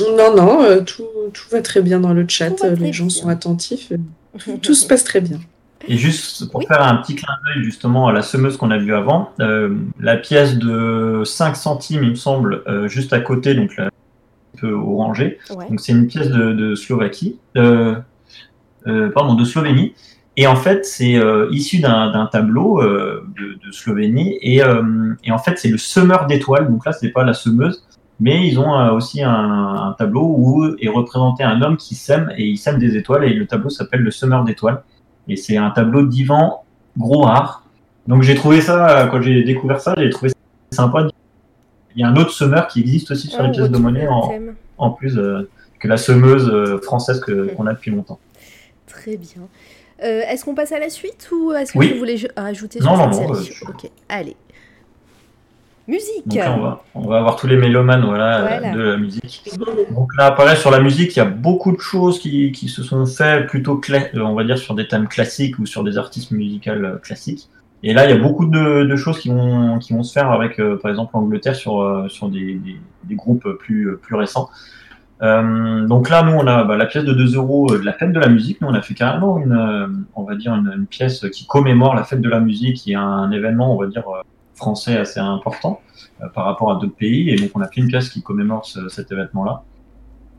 Non, 0.00 0.34
non, 0.34 0.82
tout, 0.84 1.06
tout, 1.34 1.50
va 1.50 1.60
très 1.60 1.82
bien 1.82 2.00
dans 2.00 2.14
le 2.14 2.26
chat. 2.26 2.62
Les 2.78 2.92
gens 2.92 3.10
sont 3.10 3.28
attentifs. 3.28 3.92
tout 4.62 4.74
se 4.74 4.86
passe 4.86 5.04
très 5.04 5.20
bien. 5.20 5.38
Et 5.88 5.96
juste 5.96 6.50
pour 6.50 6.62
faire 6.64 6.82
un 6.82 6.96
petit 6.96 7.14
clin 7.14 7.32
d'œil 7.44 7.64
justement 7.64 8.06
à 8.06 8.12
la 8.12 8.22
semeuse 8.22 8.56
qu'on 8.56 8.70
a 8.70 8.78
vue 8.78 8.94
avant, 8.94 9.30
euh, 9.40 9.74
la 9.98 10.16
pièce 10.16 10.56
de 10.56 11.22
5 11.24 11.56
centimes, 11.56 12.04
il 12.04 12.10
me 12.10 12.14
semble, 12.14 12.62
euh, 12.68 12.88
juste 12.88 13.12
à 13.12 13.20
côté, 13.20 13.54
donc 13.54 13.76
là, 13.76 13.86
un 13.86 14.60
peu 14.60 14.72
orangé. 14.72 15.38
Donc 15.50 15.80
c'est 15.80 15.92
une 15.92 16.06
pièce 16.06 16.28
de, 16.28 16.52
de 16.52 16.74
Slovaquie, 16.74 17.38
euh, 17.56 17.96
pardon, 18.86 19.34
de 19.34 19.44
Slovénie. 19.44 19.94
Et 20.36 20.46
en 20.46 20.56
fait, 20.56 20.86
c'est 20.86 21.20
issu 21.50 21.80
d'un 21.80 22.28
tableau 22.32 22.80
de, 22.82 23.58
de, 23.62 23.70
Slovénie. 23.70 24.38
Et, 24.40 24.62
et 25.24 25.30
en 25.30 25.38
fait, 25.38 25.58
c'est 25.58 25.68
le 25.68 25.76
semeur 25.76 26.26
d'étoiles. 26.26 26.70
Donc 26.70 26.86
là, 26.86 26.92
c'est 26.92 27.10
pas 27.10 27.22
la 27.22 27.34
semeuse, 27.34 27.86
mais 28.18 28.48
ils 28.48 28.58
ont 28.58 28.94
aussi 28.94 29.22
un, 29.22 29.30
un, 29.30 29.92
tableau 29.98 30.34
où 30.38 30.74
est 30.80 30.88
représenté 30.88 31.44
un 31.44 31.60
homme 31.60 31.76
qui 31.76 31.94
sème 31.94 32.32
et 32.38 32.46
il 32.46 32.56
sème 32.56 32.78
des 32.78 32.96
étoiles. 32.96 33.24
Et 33.24 33.34
le 33.34 33.46
tableau 33.46 33.68
s'appelle 33.68 34.00
le 34.00 34.10
semeur 34.10 34.44
d'étoiles. 34.44 34.82
Et 35.28 35.36
c'est 35.36 35.56
un 35.56 35.70
tableau 35.70 36.02
d'Ivan 36.06 36.64
Grouard. 36.98 37.64
Donc 38.06 38.22
j'ai 38.22 38.34
trouvé 38.34 38.60
ça, 38.60 39.08
quand 39.10 39.22
j'ai 39.22 39.42
découvert 39.44 39.80
ça, 39.80 39.94
j'ai 39.96 40.10
trouvé 40.10 40.30
ça 40.30 40.34
sympa. 40.72 41.06
Il 41.94 42.00
y 42.00 42.04
a 42.04 42.08
un 42.08 42.16
autre 42.16 42.32
semeur 42.32 42.66
qui 42.68 42.80
existe 42.80 43.10
aussi 43.10 43.28
sur 43.28 43.40
Ah, 43.40 43.46
les 43.46 43.52
pièces 43.52 43.70
de 43.70 43.76
monnaie, 43.78 44.06
en, 44.08 44.32
en 44.78 44.90
plus 44.90 45.18
euh, 45.18 45.48
que 45.78 45.86
la 45.88 45.96
semeuse 45.96 46.48
euh, 46.48 46.78
française 46.80 47.20
qu'on 47.20 47.66
a 47.66 47.74
depuis 47.74 47.90
longtemps. 47.90 48.18
Très 48.86 49.16
bien. 49.16 49.42
Euh, 50.02 50.22
est-ce 50.28 50.44
qu'on 50.44 50.54
passe 50.54 50.72
à 50.72 50.80
la 50.80 50.88
suite 50.90 51.28
ou 51.32 51.52
est-ce 51.52 51.72
que 51.72 51.78
Oui. 51.78 51.92
vous 51.92 51.98
voulez 51.98 52.16
rajouter 52.36 52.80
Non, 52.80 52.96
sur 52.96 53.06
non, 53.06 53.12
cette 53.12 53.28
non, 53.28 53.34
série 53.34 53.50
euh, 53.50 53.54
je- 53.54 53.64
Ok, 53.70 53.90
allez. 54.08 54.36
Musique. 55.92 56.26
Donc 56.26 56.38
là, 56.38 56.56
on 56.56 56.62
va, 56.62 56.82
on 56.94 57.06
va 57.06 57.18
avoir 57.18 57.36
tous 57.36 57.46
les 57.46 57.56
mélomanes 57.56 58.04
voilà, 58.04 58.40
Voilà. 58.40 58.72
de 58.74 58.80
la 58.80 58.96
musique. 58.96 59.44
Donc 59.94 60.08
là, 60.16 60.30
pareil, 60.30 60.56
sur 60.56 60.70
la 60.70 60.80
musique, 60.80 61.14
il 61.14 61.18
y 61.18 61.22
a 61.22 61.26
beaucoup 61.26 61.72
de 61.72 61.80
choses 61.80 62.18
qui, 62.18 62.50
qui 62.52 62.68
se 62.68 62.82
sont 62.82 63.04
faites 63.04 63.46
plutôt, 63.46 63.78
euh, 63.90 64.20
on 64.20 64.34
va 64.34 64.44
dire, 64.44 64.56
sur 64.56 64.74
des 64.74 64.88
thèmes 64.88 65.06
classiques 65.06 65.58
ou 65.58 65.66
sur 65.66 65.84
des 65.84 65.98
artistes 65.98 66.30
musicaux 66.30 66.70
euh, 66.70 66.96
classiques. 66.96 67.48
Et 67.82 67.92
là, 67.92 68.06
il 68.06 68.10
y 68.10 68.18
a 68.18 68.22
beaucoup 68.22 68.46
de, 68.46 68.84
de 68.84 68.96
choses 68.96 69.18
qui 69.18 69.28
vont, 69.28 69.78
qui 69.80 69.92
vont 69.92 70.02
se 70.02 70.12
faire 70.12 70.30
avec, 70.30 70.58
euh, 70.60 70.78
par 70.80 70.90
exemple, 70.90 71.10
l'Angleterre 71.14 71.56
sur, 71.56 71.82
euh, 71.82 72.08
sur 72.08 72.28
des, 72.28 72.54
des, 72.54 72.76
des 73.04 73.14
groupes 73.14 73.46
plus, 73.58 73.98
plus 74.00 74.14
récents. 74.14 74.48
Euh, 75.20 75.86
donc 75.86 76.08
là, 76.08 76.22
nous, 76.22 76.32
on 76.32 76.46
a 76.46 76.64
bah, 76.64 76.76
la 76.76 76.86
pièce 76.86 77.04
de 77.04 77.12
2 77.12 77.36
euros 77.36 77.66
de 77.76 77.84
la 77.84 77.92
fête 77.92 78.12
de 78.12 78.18
la 78.18 78.28
musique. 78.28 78.60
Nous, 78.60 78.68
on 78.68 78.74
a 78.74 78.82
fait 78.82 78.94
carrément 78.94 79.38
une, 79.38 80.06
on 80.14 80.22
va 80.22 80.36
dire, 80.36 80.54
une, 80.54 80.72
une 80.74 80.86
pièce 80.86 81.26
qui 81.32 81.46
commémore 81.46 81.94
la 81.94 82.04
fête 82.04 82.20
de 82.20 82.28
la 82.28 82.40
musique, 82.40 82.76
qui 82.76 82.92
est 82.92 82.96
un 82.96 83.30
événement, 83.30 83.74
on 83.74 83.80
va 83.80 83.88
dire, 83.88 84.04
français 84.62 84.96
assez 84.96 85.20
important 85.20 85.80
euh, 86.22 86.28
par 86.34 86.44
rapport 86.46 86.70
à 86.70 86.74
d'autres 86.76 86.94
pays. 86.96 87.30
Et 87.30 87.36
donc, 87.36 87.50
on 87.54 87.60
a 87.60 87.66
fait 87.68 87.80
une 87.80 87.88
pièce 87.88 88.08
qui 88.08 88.22
commémore 88.22 88.64
ce- 88.64 88.88
cet 88.88 89.10
événement-là. 89.12 89.62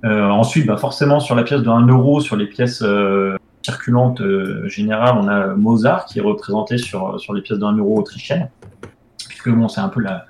Euh, 0.05 0.29
ensuite, 0.29 0.65
bah, 0.65 0.77
forcément, 0.77 1.19
sur 1.19 1.35
la 1.35 1.43
pièce 1.43 1.61
de 1.61 1.69
1 1.69 1.87
euro, 1.87 2.19
sur 2.21 2.35
les 2.35 2.47
pièces 2.47 2.81
euh, 2.81 3.35
circulantes 3.61 4.21
générales, 4.65 5.15
on 5.21 5.27
a 5.27 5.47
Mozart 5.55 6.05
qui 6.05 6.19
est 6.19 6.21
représenté 6.21 6.77
sur, 6.77 7.19
sur 7.19 7.33
les 7.33 7.41
pièces 7.41 7.59
de 7.59 7.65
1 7.65 7.77
euro 7.77 7.99
autrichiennes. 7.99 8.49
Puisque 9.29 9.49
bon, 9.49 9.67
c'est 9.69 9.79
un 9.81 9.87
peu 9.89 10.01
la, 10.01 10.25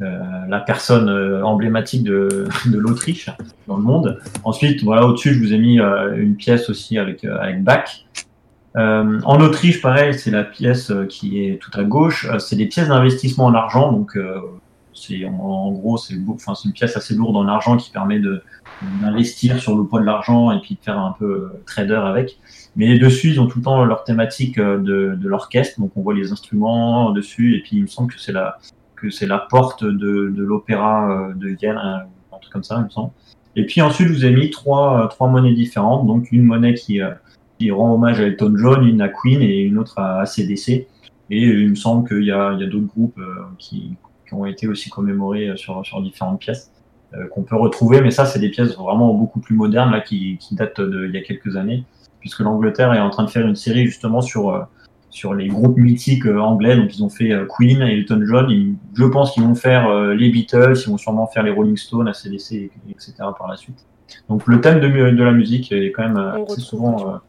la 0.00 0.60
personne 0.60 1.08
emblématique 1.44 2.02
de, 2.02 2.46
de 2.72 2.78
l'Autriche 2.78 3.30
dans 3.68 3.76
le 3.76 3.82
monde. 3.82 4.18
Ensuite, 4.42 4.82
voilà, 4.82 5.06
au-dessus, 5.06 5.34
je 5.34 5.38
vous 5.40 5.52
ai 5.52 5.58
mis 5.58 5.78
une 6.16 6.34
pièce 6.36 6.68
aussi 6.68 6.98
avec, 6.98 7.24
avec 7.24 7.62
Bach. 7.62 8.04
Euh, 8.76 9.20
en 9.24 9.40
Autriche, 9.40 9.80
pareil, 9.80 10.14
c'est 10.14 10.32
la 10.32 10.42
pièce 10.42 10.90
euh, 10.90 11.06
qui 11.06 11.44
est 11.44 11.58
tout 11.58 11.70
à 11.78 11.84
gauche. 11.84 12.26
Euh, 12.28 12.38
c'est 12.40 12.56
des 12.56 12.66
pièces 12.66 12.88
d'investissement 12.88 13.44
en 13.44 13.54
argent, 13.54 13.92
donc 13.92 14.16
euh, 14.16 14.40
c'est 14.92 15.24
en, 15.24 15.70
gros 15.70 15.96
c'est 15.96 16.14
une 16.14 16.72
pièce 16.72 16.96
assez 16.96 17.14
lourde 17.14 17.36
en 17.36 17.46
argent 17.46 17.76
qui 17.76 17.90
permet 17.90 18.20
d'investir 19.00 19.60
sur 19.60 19.76
le 19.76 19.84
poids 19.84 20.00
de 20.00 20.06
l'argent 20.06 20.50
et 20.50 20.60
puis 20.60 20.74
de 20.74 20.80
faire 20.80 20.98
un 20.98 21.14
peu 21.18 21.52
trader 21.66 21.94
avec. 21.94 22.38
Mais 22.76 22.98
dessus, 22.98 23.30
ils 23.30 23.40
ont 23.40 23.46
tout 23.46 23.58
le 23.58 23.64
temps 23.64 23.84
leur 23.84 24.02
thématique 24.02 24.58
de, 24.58 25.16
l'orchestre, 25.22 25.80
donc 25.80 25.92
on 25.96 26.02
voit 26.02 26.14
les 26.14 26.32
instruments 26.32 27.12
dessus 27.12 27.56
et 27.56 27.62
puis 27.62 27.76
il 27.76 27.82
me 27.82 27.86
semble 27.86 28.12
que 28.12 28.20
c'est 28.20 28.32
la 28.32 28.58
la 29.20 29.38
porte 29.38 29.84
de, 29.84 30.32
l'opéra 30.36 31.28
de 31.36 31.48
Vienne, 31.48 31.76
un, 31.76 32.06
truc 32.40 32.52
comme 32.52 32.62
ça, 32.64 32.76
il 32.78 32.84
me 32.84 32.88
semble. 32.88 33.12
Et 33.54 33.66
puis 33.66 33.82
ensuite, 33.82 34.08
je 34.08 34.12
vous 34.14 34.24
ai 34.24 34.30
mis 34.30 34.50
trois, 34.50 35.08
trois 35.10 35.28
monnaies 35.28 35.52
différentes. 35.52 36.06
Donc 36.06 36.32
une 36.32 36.42
monnaie 36.42 36.72
qui, 36.74 37.00
qui 37.58 37.70
rend 37.70 37.94
hommage 37.94 38.20
à 38.20 38.24
Elton 38.24 38.54
John, 38.56 38.86
une 38.86 39.00
à 39.00 39.08
Queen 39.08 39.40
et 39.42 39.60
une 39.62 39.78
autre 39.78 39.98
à 39.98 40.20
ACDC. 40.20 40.86
Et 41.30 41.40
il 41.42 41.70
me 41.70 41.74
semble 41.74 42.06
qu'il 42.08 42.24
y 42.24 42.32
a, 42.32 42.54
d'autres 42.54 42.86
groupes 42.86 43.18
euh, 43.18 43.42
qui, 43.58 43.94
qui 44.26 44.34
ont 44.34 44.44
été 44.44 44.68
aussi 44.68 44.90
commémorés 44.90 45.48
euh, 45.48 45.56
sur, 45.56 45.84
sur 45.84 46.02
différentes 46.02 46.40
pièces 46.40 46.70
euh, 47.14 47.26
qu'on 47.28 47.42
peut 47.42 47.56
retrouver. 47.56 48.00
Mais 48.02 48.10
ça, 48.10 48.26
c'est 48.26 48.38
des 48.38 48.50
pièces 48.50 48.76
vraiment 48.76 49.14
beaucoup 49.14 49.40
plus 49.40 49.54
modernes 49.54 49.90
là, 49.90 50.00
qui, 50.00 50.36
qui 50.38 50.54
datent 50.54 50.80
d'il 50.80 51.12
y 51.14 51.16
a 51.16 51.22
quelques 51.22 51.56
années, 51.56 51.84
puisque 52.20 52.40
l'Angleterre 52.40 52.92
est 52.92 53.00
en 53.00 53.10
train 53.10 53.24
de 53.24 53.30
faire 53.30 53.46
une 53.46 53.56
série 53.56 53.86
justement 53.86 54.20
sur, 54.20 54.66
sur 55.08 55.32
les 55.32 55.48
groupes 55.48 55.78
mythiques 55.78 56.26
anglais. 56.26 56.76
Donc 56.76 56.94
ils 56.94 57.02
ont 57.02 57.08
fait 57.08 57.32
Queen, 57.48 57.80
Elton 57.80 58.22
John. 58.26 58.50
Ils- 58.50 58.74
je 58.94 59.04
pense 59.04 59.32
qu'ils 59.32 59.44
vont 59.44 59.54
faire 59.54 59.90
les 60.10 60.28
Beatles, 60.28 60.74
ils 60.84 60.90
vont 60.90 60.98
sûrement 60.98 61.26
faire 61.26 61.42
les 61.42 61.50
Rolling 61.50 61.76
Stones, 61.76 62.08
ACDC, 62.08 62.52
et- 62.52 62.70
etc. 62.90 63.14
par 63.38 63.48
la 63.48 63.56
suite. 63.56 63.86
Donc 64.28 64.46
le 64.46 64.60
thème 64.60 64.80
de, 64.80 65.22
la 65.22 65.32
musique 65.32 65.72
est 65.72 65.90
quand 65.92 66.02
même 66.02 66.16
assez 66.18 66.60
souvent 66.60 67.20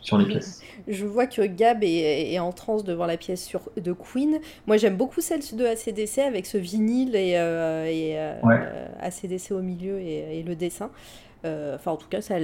sur 0.00 0.18
les 0.18 0.26
pièces. 0.26 0.60
Je 0.86 1.06
vois 1.06 1.26
que 1.26 1.42
Gab 1.42 1.82
est, 1.82 2.32
est 2.32 2.38
en 2.38 2.52
transe 2.52 2.84
devant 2.84 3.06
la 3.06 3.16
pièce 3.16 3.44
sur, 3.44 3.70
de 3.76 3.92
Queen. 3.92 4.38
Moi, 4.66 4.76
j'aime 4.76 4.96
beaucoup 4.96 5.20
celle 5.20 5.40
de 5.40 5.64
ACDC 5.64 6.18
avec 6.18 6.46
ce 6.46 6.58
vinyle 6.58 7.16
et, 7.16 7.36
euh, 7.36 7.86
et, 7.86 8.18
euh, 8.18 8.34
Ouais. 8.42 8.58
euh, 8.60 8.86
ACDC 9.00 9.52
au 9.52 9.60
milieu 9.62 9.98
et, 10.00 10.38
et 10.40 10.42
le 10.42 10.54
dessin. 10.56 10.90
Euh, 11.44 11.74
Enfin, 11.74 11.90
en 11.92 11.96
tout 11.96 12.08
cas, 12.08 12.20
ça, 12.22 12.36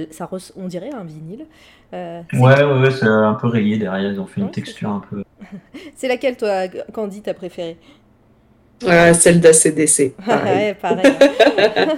on 0.55 0.67
dirait 0.67 0.91
un 0.91 1.03
vinyle. 1.03 1.45
Euh, 1.93 2.21
Ouais, 2.33 2.63
ouais, 2.63 2.81
ouais, 2.81 2.91
c'est 2.91 3.07
un 3.07 3.33
peu 3.33 3.47
rayé 3.47 3.77
derrière. 3.77 4.11
Ils 4.11 4.19
ont 4.19 4.27
fait 4.27 4.41
une 4.41 4.47
Ouais, 4.47 4.51
texture 4.51 4.89
un 4.89 4.99
peu. 4.99 5.23
C'est 5.95 6.07
laquelle, 6.07 6.37
toi, 6.37 6.67
Candy, 6.93 7.21
t'as 7.21 7.33
préférée 7.33 7.77
Celle 9.13 9.39
d'ACDC. 9.39 10.15
pareil. 10.25 10.41
Ouais, 10.55 10.73
pareil. 10.73 11.13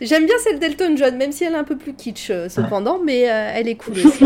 J'aime 0.00 0.26
bien 0.26 0.34
celle 0.42 0.58
d'Elton 0.58 0.94
John, 0.96 1.16
même 1.16 1.32
si 1.32 1.44
elle 1.44 1.54
est 1.54 1.58
un 1.58 1.64
peu 1.64 1.76
plus 1.76 1.94
kitsch, 1.94 2.30
euh, 2.30 2.48
cependant, 2.48 2.98
mais 3.02 3.30
euh, 3.30 3.52
elle 3.54 3.68
est 3.68 3.76
cool 3.76 3.94
aussi. 4.04 4.24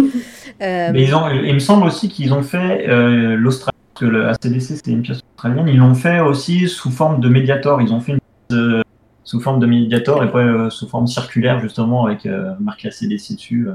Euh, 0.61 0.91
Mais 0.93 1.03
ils 1.05 1.15
ont, 1.15 1.29
il 1.31 1.55
me 1.55 1.59
semble 1.61 1.87
aussi 1.87 2.09
qu'ils 2.09 2.33
ont 2.33 2.43
fait 2.43 2.89
euh, 2.89 3.37
l'Australie, 3.37 3.77
parce 3.95 4.01
que 4.01 4.07
le 4.07 4.29
ACDC 4.29 4.61
c'était 4.77 4.91
une 4.91 5.03
pièce 5.03 5.21
australienne, 5.37 5.69
ils 5.69 5.77
l'ont 5.79 5.95
fait 5.95 6.21
aussi 6.21 6.69
sous 6.69 6.91
forme 6.91 7.21
de 7.21 7.29
Mediator. 7.29 7.81
Ils 7.83 7.93
ont 7.93 8.01
fait 8.01 8.13
une 8.13 8.19
pièce 8.19 8.59
euh, 8.59 8.83
sous 9.25 9.41
forme 9.41 9.61
de 9.61 9.67
Mediator 9.67 10.25
et 10.25 10.31
pas 10.31 10.39
euh, 10.39 10.71
sous 10.71 10.89
forme 10.89 11.07
circulaire 11.07 11.61
justement 11.61 12.07
avec 12.07 12.27
euh, 12.27 12.53
marqué 12.59 12.89
ACDC 12.89 13.35
dessus. 13.35 13.69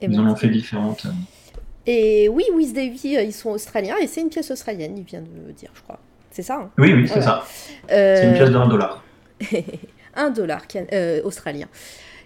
et 0.00 0.04
Ils 0.06 0.10
ben, 0.10 0.20
en 0.20 0.30
ont 0.32 0.36
fait 0.36 0.48
différentes. 0.48 1.06
Et 1.86 2.28
oui, 2.28 2.44
Wiz 2.54 2.72
Davy, 2.72 3.16
ils 3.24 3.32
sont 3.32 3.50
australiens 3.50 3.96
et 4.00 4.06
c'est 4.06 4.20
une 4.20 4.28
pièce 4.28 4.50
australienne, 4.52 4.96
il 4.96 5.02
vient 5.04 5.22
de 5.22 5.26
le 5.48 5.52
dire, 5.52 5.70
je 5.74 5.82
crois. 5.82 5.98
C'est 6.32 6.42
ça 6.42 6.56
hein 6.56 6.70
Oui, 6.78 6.92
oui, 6.94 7.06
c'est 7.06 7.20
Voilà. 7.20 7.42
ça. 7.42 7.44
C'est 7.88 8.24
une 8.24 8.30
Euh, 8.32 8.36
pièce 8.36 8.50
de 8.50 8.56
1 8.56 8.66
dollar. 8.68 9.02
un 10.16 10.30
dollar 10.30 10.66
can- 10.66 10.86
euh, 10.92 11.20
australien. 11.24 11.66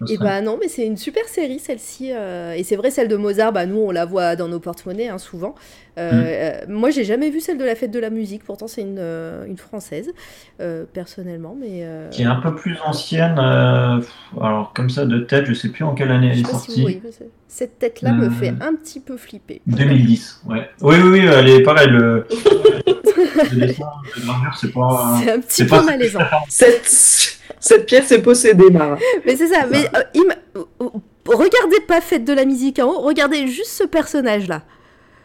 Et 0.09 0.18
bah 0.18 0.40
non, 0.40 0.59
mais 0.60 0.68
c'est 0.68 0.85
une 0.86 0.97
super 0.97 1.24
série 1.27 1.59
celle-ci. 1.59 2.10
euh, 2.12 2.52
et 2.55 2.62
c'est 2.64 2.77
vrai, 2.77 2.90
celle 2.90 3.09
de 3.09 3.16
Mozart, 3.16 3.52
bah 3.52 3.66
nous 3.66 3.78
on 3.78 3.90
la 3.90 4.05
voit 4.05 4.36
dans 4.36 4.48
nos 4.48 4.60
porte-monnaies 4.60 5.09
hein, 5.09 5.18
souvent. 5.18 5.55
Euh, 5.98 6.10
Mm. 6.10 6.24
euh, 6.27 6.52
moi 6.68 6.90
j'ai 6.90 7.05
jamais 7.05 7.31
vu 7.31 7.40
celle 7.40 7.56
de 7.56 7.64
la 7.64 7.74
fête 7.74 7.90
de 7.90 7.98
la 7.98 8.10
musique, 8.10 8.44
pourtant 8.44 8.66
c'est 8.68 8.82
une, 8.82 8.98
euh, 8.98 9.47
une 9.47 9.56
française, 9.56 10.12
euh, 10.60 10.85
personnellement. 10.93 11.56
Mais 11.59 11.81
euh, 11.85 12.10
Qui 12.10 12.23
est 12.23 12.27
un 12.27 12.36
peu 12.36 12.55
plus 12.55 12.77
ancienne. 12.85 13.39
euh, 13.39 14.01
alors 14.40 14.73
comme 14.74 14.90
ça 14.90 15.06
de 15.06 15.20
tête, 15.20 15.47
je 15.47 15.55
sais 15.55 15.70
plus 15.70 15.85
en 15.85 15.94
quelle 15.94 16.10
année 16.10 16.35
je 16.35 16.40
elle 16.40 16.44
sais 16.47 16.51
est 16.51 16.52
pas 16.52 16.59
si 16.59 16.66
vous 16.70 16.77
sortie. 16.77 16.81
voyez, 16.82 17.02
cette 17.48 17.78
tête-là 17.78 18.12
me 18.12 18.28
fait 18.28 18.52
un 18.60 18.74
petit 18.74 19.01
peu 19.01 19.16
flipper. 19.16 19.62
2010, 19.66 20.43
ouais. 20.48 20.68
Oui, 20.82 20.97
oui, 21.02 21.09
oui, 21.20 21.20
elle 21.27 21.48
est 21.48 21.62
pareil. 21.62 21.89
Le, 21.89 22.27
le 23.52 23.56
dessin, 23.66 23.85
le 24.16 24.23
gravure, 24.27 24.56
c'est 24.60 24.73
pas. 24.73 25.18
C'est 25.23 25.31
un 25.32 25.40
petit 25.40 25.64
peu 25.64 25.82
malaisant. 25.85 26.20
Cette, 26.48 26.82
cette 27.60 27.86
pièce 27.86 28.10
est 28.12 28.23
possédée, 28.23 28.70
Mara. 28.70 28.98
Mais 29.24 29.36
c'est 29.36 29.48
ça, 29.48 29.66
mais 29.70 29.89
euh, 29.97 30.60
euh, 30.81 30.89
regardez 31.27 31.81
pas 31.86 32.01
Fête 32.01 32.24
de 32.24 32.32
la 32.32 32.44
musique 32.44 32.78
en 32.78 32.86
haut, 32.89 33.01
regardez 33.01 33.47
juste 33.48 33.70
ce 33.73 33.85
personnage-là. 33.85 34.62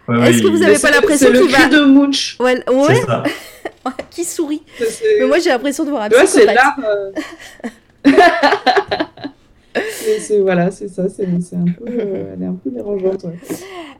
Ouais, 0.07 0.17
ouais, 0.17 0.29
Est-ce 0.31 0.41
que 0.41 0.47
vous 0.47 0.61
avez 0.63 0.73
Mais 0.73 0.79
pas 0.79 0.91
l'impression 0.91 1.27
C'est 1.27 1.33
le 1.33 1.39
qu'il 1.41 1.51
cri 1.51 1.61
va- 1.63 1.69
de 1.69 1.85
Munch. 1.85 2.37
Ouais, 2.39 2.63
C'est 2.67 2.73
ouais 2.73 3.01
ça. 3.05 3.23
qui 4.09 4.23
sourit. 4.23 4.63
C'est- 4.79 5.19
Mais 5.19 5.27
moi 5.27 5.39
j'ai 5.39 5.49
l'impression 5.51 5.83
de 5.85 5.89
voir 5.91 6.03
un 6.03 6.09
Tu 6.09 6.15
vois, 6.15 6.25
c'est 6.25 6.45
l'art. 6.45 6.77
euh. 6.83 7.11
C'est 9.75 10.39
voilà, 10.39 10.71
c'est 10.71 10.87
ça, 10.87 11.07
c'est 11.09 11.25
un 11.25 11.65
peu, 11.65 11.85
euh, 11.87 12.33
elle 12.35 12.43
est 12.43 12.47
un 12.47 12.53
peu 12.61 12.69
dérangeante. 12.69 13.23
ouais. 13.23 13.37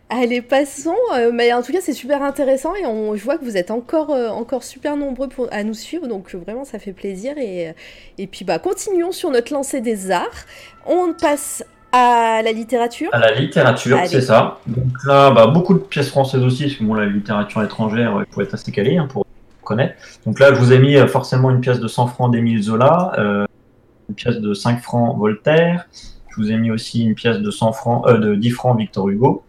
Allez, 0.10 0.42
passons. 0.42 0.96
euh, 1.16 1.32
mais 1.34 1.54
en 1.54 1.62
tout 1.62 1.72
cas, 1.72 1.80
c'est 1.82 1.94
super 1.94 2.22
intéressant 2.22 2.76
et 2.76 2.86
on, 2.86 3.16
je 3.16 3.24
vois 3.24 3.38
que 3.38 3.46
vous 3.46 3.56
êtes 3.56 3.72
encore, 3.72 4.10
euh, 4.12 4.28
encore 4.28 4.64
super 4.64 4.98
nombreux 4.98 5.30
pour, 5.30 5.48
à 5.52 5.64
nous 5.64 5.74
suivre. 5.74 6.08
Donc, 6.08 6.36
vraiment, 6.36 6.66
ça 6.66 6.80
fait 6.80 6.92
plaisir. 6.92 7.38
Et, 7.38 7.74
et 8.18 8.28
puis, 8.28 8.44
bah, 8.44 8.60
continuons 8.60 9.14
sur 9.14 9.30
notre 9.32 9.54
lancée 9.54 9.80
des 9.80 10.12
arts. 10.12 10.46
On 10.86 11.14
passe 11.14 11.64
à 11.94 12.42
la 12.44 12.52
littérature. 12.52 13.10
À 13.14 13.20
la 13.20 13.34
littérature, 13.34 14.00
c'est 14.06 14.22
ça. 14.22 14.60
Donc 14.68 14.86
là, 15.06 15.32
bah, 15.32 15.48
beaucoup 15.48 15.74
de 15.74 15.80
pièces 15.80 16.10
françaises 16.10 16.44
aussi, 16.44 16.64
parce 16.64 16.76
que 16.76 16.84
bon, 16.84 16.94
la 16.94 17.06
littérature 17.06 17.64
étrangère, 17.64 18.24
il 18.28 18.34
faut 18.34 18.42
être 18.42 18.54
assez 18.54 18.72
calé 18.72 18.98
hein, 18.98 19.08
pour 19.12 19.26
connaître. 19.64 19.96
Donc 20.26 20.40
là, 20.40 20.54
je 20.54 20.60
vous 20.60 20.74
ai 20.74 20.80
mis 20.80 20.96
euh, 20.98 21.08
forcément 21.08 21.50
une 21.52 21.62
pièce 21.62 21.80
de 21.80 21.88
100 21.88 22.08
francs 22.08 22.32
d'Émile 22.32 22.62
Zola, 22.62 23.14
euh, 23.18 23.46
une 24.12 24.16
pièce 24.16 24.42
de 24.42 24.54
5 24.54 24.82
francs 24.82 25.18
Voltaire. 25.18 25.86
Je 26.30 26.36
vous 26.36 26.52
ai 26.52 26.58
mis 26.58 26.70
aussi 26.70 27.04
une 27.04 27.16
pièce 27.16 27.40
de 27.40 27.52
100 27.52 27.72
francs, 27.72 28.08
euh, 28.08 28.18
de 28.18 28.36
10 28.36 28.50
francs 28.52 28.78
Victor 28.78 29.08
Hugo. 29.10 29.44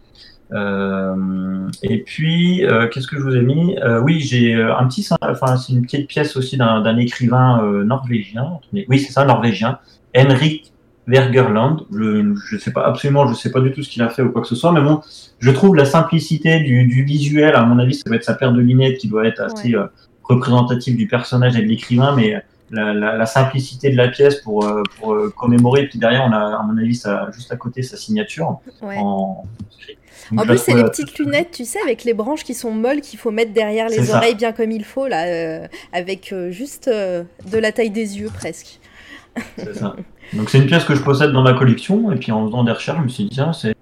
Euh, 0.53 1.67
et 1.81 2.03
puis, 2.03 2.65
euh, 2.65 2.87
qu'est-ce 2.87 3.07
que 3.07 3.17
je 3.17 3.23
vous 3.23 3.35
ai 3.35 3.41
mis? 3.41 3.75
Oui, 4.03 4.21
j'ai 4.21 4.53
un 4.53 4.87
petit, 4.87 5.07
enfin, 5.21 5.57
c'est 5.57 5.73
une 5.73 5.81
petite 5.81 6.07
pièce 6.07 6.37
aussi 6.37 6.57
d'un 6.57 6.97
écrivain 6.97 7.61
norvégien. 7.83 8.59
Oui, 8.87 8.99
c'est 8.99 9.11
ça, 9.11 9.25
norvégien. 9.25 9.79
Henrik 10.15 10.71
Vergerland. 11.07 11.85
Je, 11.91 12.33
je 12.49 12.57
sais 12.57 12.71
pas 12.71 12.85
absolument, 12.85 13.27
je 13.27 13.33
sais 13.33 13.51
pas 13.51 13.59
du 13.59 13.73
tout 13.73 13.83
ce 13.83 13.89
qu'il 13.89 14.01
a 14.01 14.09
fait 14.09 14.21
ou 14.21 14.31
quoi 14.31 14.41
que 14.41 14.47
ce 14.47 14.55
soit, 14.55 14.71
mais 14.71 14.81
bon, 14.81 15.01
je 15.39 15.51
trouve 15.51 15.75
la 15.75 15.83
simplicité 15.83 16.61
du, 16.61 16.85
du 16.85 17.03
visuel. 17.03 17.55
À 17.55 17.65
mon 17.65 17.79
avis, 17.79 17.95
ça 17.95 18.03
doit 18.05 18.15
être 18.15 18.23
sa 18.23 18.35
paire 18.35 18.53
de 18.53 18.61
lunettes 18.61 18.99
qui 18.99 19.09
doit 19.09 19.25
être 19.25 19.41
assez 19.41 19.75
représentative 20.23 20.95
du 20.95 21.07
personnage 21.07 21.57
et 21.57 21.61
de 21.61 21.67
l'écrivain, 21.67 22.15
mais 22.15 22.41
la, 22.73 22.93
la, 22.93 23.15
la, 23.17 23.25
simplicité 23.25 23.89
de 23.89 23.97
la 23.97 24.07
pièce 24.09 24.35
pour, 24.41 24.65
euh, 24.65 24.83
pour 24.99 25.13
euh, 25.13 25.33
commémorer. 25.35 25.87
Puis 25.87 25.99
derrière, 25.99 26.25
on 26.27 26.31
a, 26.31 26.59
à 26.59 26.63
mon 26.63 26.77
avis, 26.77 26.95
ça, 26.95 27.29
juste 27.33 27.51
à 27.51 27.55
côté 27.55 27.81
sa 27.83 27.97
signature 27.97 28.59
Ouais. 28.81 28.97
en. 28.97 29.43
Donc, 30.31 30.45
En 30.45 30.47
plus, 30.47 30.57
c'est 30.57 30.73
les 30.73 30.83
petites 30.83 31.19
lunettes, 31.19 31.51
tu 31.51 31.65
sais, 31.65 31.79
avec 31.83 32.05
les 32.05 32.13
branches 32.13 32.43
qui 32.43 32.53
sont 32.53 32.71
molles 32.71 33.01
qu'il 33.01 33.19
faut 33.19 33.29
mettre 33.31 33.51
derrière 33.51 33.89
les 33.89 34.03
ça. 34.03 34.17
oreilles 34.17 34.35
bien 34.35 34.53
comme 34.53 34.71
il 34.71 34.85
faut, 34.85 35.07
là, 35.07 35.25
euh, 35.25 35.67
avec 35.91 36.31
euh, 36.31 36.49
juste 36.49 36.87
euh, 36.87 37.23
de 37.51 37.57
la 37.57 37.71
taille 37.73 37.89
des 37.89 38.19
yeux 38.19 38.29
presque. 38.33 38.79
C'est 39.57 39.75
ça. 39.75 39.95
Donc 40.33 40.49
c'est 40.49 40.59
une 40.59 40.65
pièce 40.67 40.85
que 40.85 40.95
je 40.95 41.01
possède 41.01 41.31
dans 41.31 41.41
ma 41.41 41.53
collection 41.53 42.11
et 42.11 42.15
puis 42.15 42.31
en 42.31 42.45
faisant 42.45 42.63
des 42.63 42.71
recherches, 42.71 42.99
je 42.99 43.03
me 43.03 43.09
suis 43.09 43.23
dit 43.25 43.31
tiens 43.31 43.51
c'est 43.51 43.75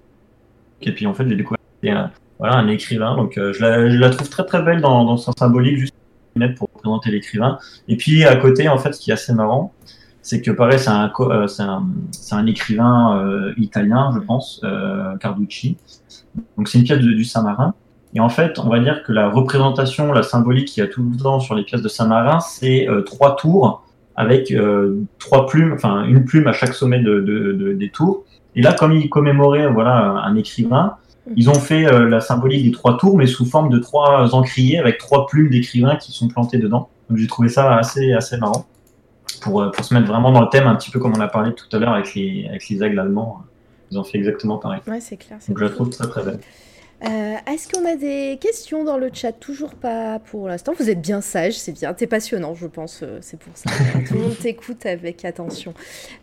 et 0.80 0.92
puis 0.92 1.06
en 1.06 1.14
fait 1.14 1.28
j'ai 1.28 1.36
découvert 1.36 1.58
un, 1.84 2.10
voilà 2.38 2.56
un 2.56 2.68
écrivain 2.68 3.16
donc 3.16 3.34
je, 3.36 3.60
la, 3.60 3.88
je 3.88 3.96
la 3.98 4.10
trouve 4.10 4.28
très 4.28 4.44
très 4.44 4.62
belle 4.62 4.80
dans, 4.80 5.04
dans 5.04 5.16
son 5.18 5.32
symbolique 5.32 5.76
juste 5.78 5.94
pour 6.56 6.68
représenter 6.74 7.10
l'écrivain. 7.10 7.58
Et 7.88 7.96
puis 7.96 8.24
à 8.24 8.36
côté 8.36 8.68
en 8.68 8.78
fait 8.78 8.92
ce 8.92 9.00
qui 9.00 9.10
est 9.10 9.14
assez 9.14 9.32
marrant 9.34 9.72
c'est 10.22 10.40
que 10.40 10.50
pareil 10.50 10.78
c'est 10.78 10.88
un 10.90 11.10
euh, 11.20 12.46
écrivain 12.46 13.18
euh, 13.18 13.52
italien 13.56 14.10
je 14.14 14.20
pense 14.20 14.60
euh, 14.64 15.16
Carducci. 15.18 15.76
Donc 16.56 16.68
c'est 16.68 16.78
une 16.78 16.84
pièce 16.84 16.98
du 17.00 17.24
Saint-Marin. 17.24 17.74
Et 18.14 18.20
en 18.20 18.28
fait 18.28 18.58
on 18.58 18.68
va 18.68 18.80
dire 18.80 19.02
que 19.02 19.12
la 19.12 19.28
représentation 19.28 20.12
la 20.12 20.22
symbolique 20.22 20.68
qu'il 20.68 20.82
y 20.82 20.86
a 20.86 20.88
tout 20.88 21.02
le 21.02 21.16
temps 21.16 21.40
sur 21.40 21.54
les 21.54 21.64
pièces 21.64 21.82
de 21.82 21.88
Saint-Marin 21.88 22.40
c'est 22.40 22.86
trois 23.06 23.36
tours 23.36 23.84
avec 24.14 24.54
trois 25.18 25.46
plumes, 25.46 25.72
enfin 25.74 26.04
une 26.04 26.24
plume 26.24 26.46
à 26.46 26.52
chaque 26.52 26.74
sommet 26.74 27.00
de, 27.00 27.20
de- 27.20 27.52
de- 27.52 27.72
des 27.72 27.88
tours. 27.90 28.24
Et 28.54 28.60
là, 28.60 28.74
comme 28.74 28.92
ils 28.92 29.08
commémoraient 29.08 29.72
voilà 29.72 29.96
un 29.96 30.36
écrivain, 30.36 30.96
ils 31.36 31.48
ont 31.50 31.54
fait 31.54 31.86
euh, 31.86 32.08
la 32.08 32.20
symbolique 32.20 32.64
des 32.64 32.72
trois 32.72 32.96
tours, 32.96 33.16
mais 33.16 33.26
sous 33.26 33.44
forme 33.44 33.70
de 33.70 33.78
trois 33.78 34.34
encriers 34.34 34.78
avec 34.78 34.98
trois 34.98 35.26
plumes 35.26 35.50
d'écrivains 35.50 35.96
qui 35.96 36.12
sont 36.12 36.28
plantées 36.28 36.58
dedans. 36.58 36.88
Donc 37.08 37.18
j'ai 37.18 37.26
trouvé 37.26 37.48
ça 37.48 37.76
assez 37.76 38.12
assez 38.12 38.36
marrant 38.38 38.66
pour 39.42 39.62
euh, 39.62 39.70
pour 39.70 39.84
se 39.84 39.94
mettre 39.94 40.06
vraiment 40.06 40.32
dans 40.32 40.40
le 40.42 40.48
thème, 40.48 40.66
un 40.66 40.74
petit 40.74 40.90
peu 40.90 40.98
comme 40.98 41.14
on 41.16 41.20
a 41.20 41.28
parlé 41.28 41.54
tout 41.54 41.66
à 41.74 41.78
l'heure 41.78 41.92
avec 41.92 42.14
les 42.14 42.46
avec 42.48 42.68
les 42.68 42.82
aigles 42.82 42.98
allemands. 42.98 43.42
Ils 43.90 43.98
ont 43.98 44.04
fait 44.04 44.18
exactement 44.18 44.58
pareil. 44.58 44.80
Ouais, 44.86 45.00
c'est 45.00 45.16
clair. 45.18 45.38
Donc 45.48 45.58
je 45.58 45.64
la 45.64 45.70
trouve 45.70 45.90
très 45.90 46.08
très 46.08 46.22
belle. 46.24 46.40
Euh, 47.04 47.34
Est-ce 47.52 47.68
qu'on 47.68 47.84
a 47.84 47.96
des 47.96 48.38
questions 48.40 48.84
dans 48.84 48.96
le 48.96 49.10
chat? 49.12 49.32
Toujours 49.32 49.74
pas 49.74 50.20
pour 50.20 50.46
l'instant. 50.48 50.72
Vous 50.78 50.88
êtes 50.88 51.00
bien 51.00 51.20
sage, 51.20 51.54
c'est 51.58 51.72
bien. 51.72 51.92
T'es 51.94 52.06
passionnant, 52.06 52.54
je 52.54 52.66
pense. 52.68 53.00
euh, 53.02 53.18
c'est 53.20 53.38
pour 53.38 53.52
ça. 53.56 53.68
Tout 54.06 54.14
le 54.14 54.20
monde 54.20 54.38
t'écoute 54.38 54.86
avec 54.86 55.24
attention. 55.24 55.74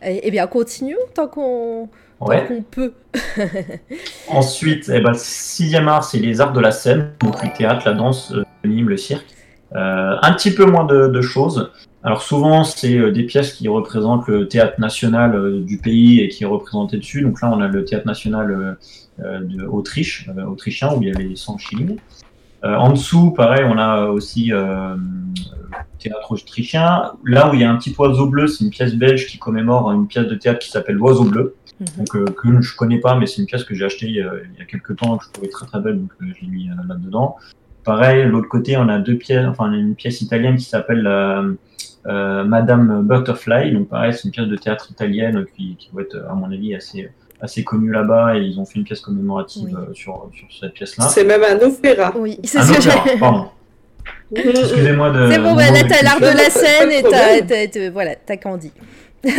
Eh 0.02 0.20
eh 0.22 0.30
bien, 0.30 0.46
continuons 0.46 0.96
tant 1.14 1.28
qu'on 1.28 1.90
Ouais. 2.20 2.44
qu'on 2.46 2.62
peut. 2.62 2.92
Ensuite, 4.28 4.90
eh 4.92 5.00
ben, 5.00 5.14
sixième 5.14 5.88
art, 5.88 6.04
c'est 6.04 6.18
les 6.18 6.40
arts 6.40 6.52
de 6.52 6.60
la 6.60 6.70
scène, 6.70 7.12
donc 7.20 7.42
le 7.42 7.50
théâtre, 7.52 7.82
la 7.86 7.94
danse, 7.94 8.32
euh, 8.32 8.44
le 8.62 8.70
mime, 8.70 8.88
le 8.88 8.96
cirque. 8.96 9.26
Euh, 9.74 10.16
un 10.20 10.32
petit 10.32 10.50
peu 10.52 10.66
moins 10.66 10.84
de, 10.84 11.08
de 11.08 11.20
choses. 11.22 11.70
Alors 12.02 12.22
souvent, 12.22 12.64
c'est 12.64 12.98
euh, 12.98 13.10
des 13.10 13.22
pièces 13.22 13.52
qui 13.54 13.68
représentent 13.68 14.26
le 14.26 14.48
théâtre 14.48 14.78
national 14.80 15.64
du 15.64 15.78
pays 15.78 16.20
et 16.20 16.28
qui 16.28 16.44
est 16.44 16.46
représenté 16.46 16.98
dessus. 16.98 17.22
Donc 17.22 17.40
là, 17.40 17.50
on 17.52 17.60
a 17.60 17.68
le 17.68 17.84
théâtre 17.84 18.06
national 18.06 18.76
d'Autriche, 19.18 20.28
autrichien, 20.46 20.94
où 20.94 21.02
il 21.02 21.08
y 21.08 21.12
avait 21.14 21.36
100 21.36 21.58
shillings. 21.58 21.96
Euh, 22.64 22.74
en 22.76 22.92
dessous, 22.92 23.30
pareil, 23.30 23.64
on 23.64 23.78
a 23.78 24.06
aussi 24.06 24.52
euh, 24.52 24.94
le 24.96 25.98
théâtre 25.98 26.32
autrichien. 26.32 27.12
Là 27.24 27.50
où 27.50 27.54
il 27.54 27.60
y 27.60 27.64
a 27.64 27.70
un 27.70 27.76
petit 27.76 27.94
oiseau 27.98 28.26
bleu, 28.26 28.46
c'est 28.46 28.64
une 28.64 28.70
pièce 28.70 28.94
belge 28.94 29.26
qui 29.26 29.38
commémore 29.38 29.90
une 29.92 30.06
pièce 30.06 30.26
de 30.26 30.34
théâtre 30.34 30.58
qui 30.58 30.70
s'appelle 30.70 30.96
L'oiseau 30.96 31.24
bleu 31.24 31.56
Mhm. 31.80 31.86
donc 31.96 32.16
euh, 32.16 32.24
que 32.26 32.60
je 32.60 32.76
connais 32.76 33.00
pas, 33.00 33.18
mais 33.18 33.26
c'est 33.26 33.40
une 33.40 33.46
pièce 33.46 33.64
que 33.64 33.74
j'ai 33.74 33.84
achetée 33.84 34.06
il 34.06 34.16
y 34.16 34.22
a 34.22 34.64
quelques 34.66 34.96
temps 34.96 35.16
que 35.16 35.24
je 35.24 35.30
trouvais 35.30 35.48
très 35.48 35.66
très 35.66 35.80
belle, 35.80 36.00
donc 36.00 36.10
euh, 36.22 36.26
je 36.34 36.42
l'ai 36.42 36.50
mis 36.50 36.68
euh, 36.68 36.74
là-dedans. 36.86 37.36
Pareil, 37.84 38.26
l'autre 38.26 38.48
côté, 38.48 38.76
on 38.76 38.88
a 38.88 38.98
deux 38.98 39.16
pièces, 39.16 39.46
enfin 39.46 39.72
une 39.72 39.94
pièce 39.94 40.20
italienne 40.20 40.56
qui 40.56 40.64
s'appelle 40.64 41.08
Madame 42.04 43.06
Butterfly. 43.06 43.72
Donc 43.72 43.88
pareil, 43.88 44.12
c'est 44.12 44.24
une 44.24 44.32
pièce 44.32 44.48
de 44.48 44.56
théâtre 44.56 44.90
italienne 44.90 45.46
qui, 45.56 45.76
qui 45.76 45.90
doit 45.90 46.02
être 46.02 46.18
à 46.28 46.34
mon 46.34 46.52
avis 46.52 46.74
assez 46.74 47.10
assez 47.42 47.64
connue 47.64 47.90
là-bas 47.92 48.36
et 48.36 48.40
ils 48.42 48.58
ont 48.60 48.64
fait 48.66 48.78
une 48.78 48.84
pièce 48.84 49.00
commémorative 49.00 49.64
Oui. 49.66 49.74
euh, 49.76 49.92
sur 49.94 50.28
sur 50.36 50.46
cette 50.60 50.72
pièce-là. 50.74 51.08
C'est 51.08 51.24
même 51.24 51.42
un 51.42 51.58
opéra. 51.66 52.12
Oui, 52.16 52.38
c'est 52.44 52.58
Un 52.58 52.62
ce 52.64 52.72
que 52.72 52.78
opéra, 52.78 53.04
j'ai. 53.12 53.18
pardon. 53.18 53.46
Excusez-moi 54.34 55.10
de. 55.10 55.30
C'est 55.30 55.38
bon, 55.38 55.54
bah, 55.54 55.70
là, 55.70 55.80
t'as 55.88 56.02
l'art 56.02 56.20
de 56.20 56.36
la 56.36 56.50
scène 56.50 56.90
et 56.90 57.02
t'as, 57.02 57.66
t'as- 57.66 57.90
voilà, 57.90 58.14
t'as 58.14 58.36
Candy. 58.36 58.72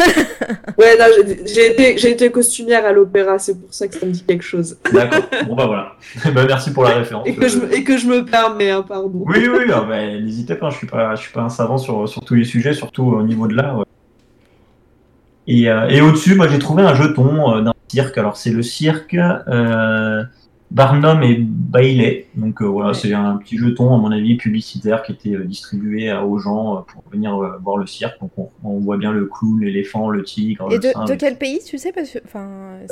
Ouais, 0.78 0.96
non, 0.98 1.06
j'ai- 1.16 1.48
j'ai 1.48 1.72
été, 1.72 1.98
j'ai 1.98 2.12
été 2.12 2.32
costumière 2.32 2.86
à 2.86 2.92
l'opéra, 2.92 3.40
c'est 3.40 3.60
pour 3.60 3.74
ça 3.74 3.88
que 3.88 3.96
ça 3.96 4.06
me 4.06 4.12
dit 4.12 4.24
quelque 4.24 4.44
chose. 4.44 4.78
D'accord. 4.94 5.24
Bon 5.48 5.56
bah 5.56 5.66
voilà. 5.66 5.94
bah, 6.34 6.46
merci 6.48 6.72
pour 6.72 6.84
la 6.84 6.92
référence. 6.92 7.28
Et 7.28 7.34
que 7.36 7.48
je, 7.48 7.58
me- 7.58 7.74
et 7.74 7.84
que 7.84 7.98
je 7.98 8.06
me 8.06 8.24
permets, 8.24 8.70
hein, 8.70 8.84
pardon. 8.88 9.24
Oui, 9.26 9.48
oui, 9.52 9.72
ah, 9.74 9.82
bah, 9.88 10.06
n'hésitez 10.20 10.54
pas, 10.56 10.70
je 10.70 10.78
suis 10.78 10.88
pas, 10.88 11.16
je 11.16 11.22
suis 11.22 11.32
pas 11.32 11.42
un 11.42 11.50
savant 11.50 11.78
sur, 11.80 12.08
sur 12.08 12.24
tous 12.24 12.36
les 12.36 12.44
sujets, 12.46 12.74
surtout 12.74 13.04
au 13.06 13.24
niveau 13.24 13.48
de 13.48 13.56
l'art. 13.56 13.80
ouais. 13.80 13.86
Et, 15.48 15.68
euh, 15.70 15.88
et 15.90 16.02
au-dessus, 16.02 16.36
moi 16.36 16.48
j'ai 16.48 16.60
trouvé 16.60 16.84
un 16.84 16.94
jeton 16.94 17.56
euh, 17.58 17.62
d'un 17.62 17.74
Alors 18.18 18.38
c'est 18.38 18.52
le 18.52 18.64
cirque 18.64 19.16
euh, 19.16 20.24
Barnum 20.72 21.22
et 21.24 21.36
Bailey. 21.40 22.28
Donc 22.36 22.62
euh, 22.62 22.66
voilà, 22.66 22.90
Ouais. 22.90 22.94
c'est 22.96 23.14
un 23.14 23.36
petit 23.38 23.58
jeton 23.58 23.94
à 23.94 23.98
mon 23.98 24.12
avis 24.12 24.36
publicitaire 24.36 25.04
qui 25.04 25.12
était 25.12 25.36
euh, 25.36 25.44
distribué 25.44 26.10
à- 26.10 26.26
aux 26.26 26.38
gens 26.40 26.78
euh, 26.78 26.80
pour 26.82 27.04
venir 27.12 27.36
euh, 27.38 27.58
voir 27.62 27.78
le 27.78 27.86
cirque. 27.86 28.20
Donc 28.22 28.32
on, 28.38 28.50
on 28.64 28.80
voit 28.80 28.98
bien 28.98 29.12
le 29.12 29.26
clown, 29.26 29.60
l'éléphant, 29.60 30.10
le 30.10 30.24
tigre, 30.24 30.68
Et 30.72 30.76
le 30.76 30.80
de, 30.80 30.88
singe. 30.90 31.10
de 31.10 31.16
quel 31.16 31.36
pays, 31.38 31.60
tu 31.66 31.78
sais 31.78 31.92
parce 31.92 32.10
que, 32.12 32.20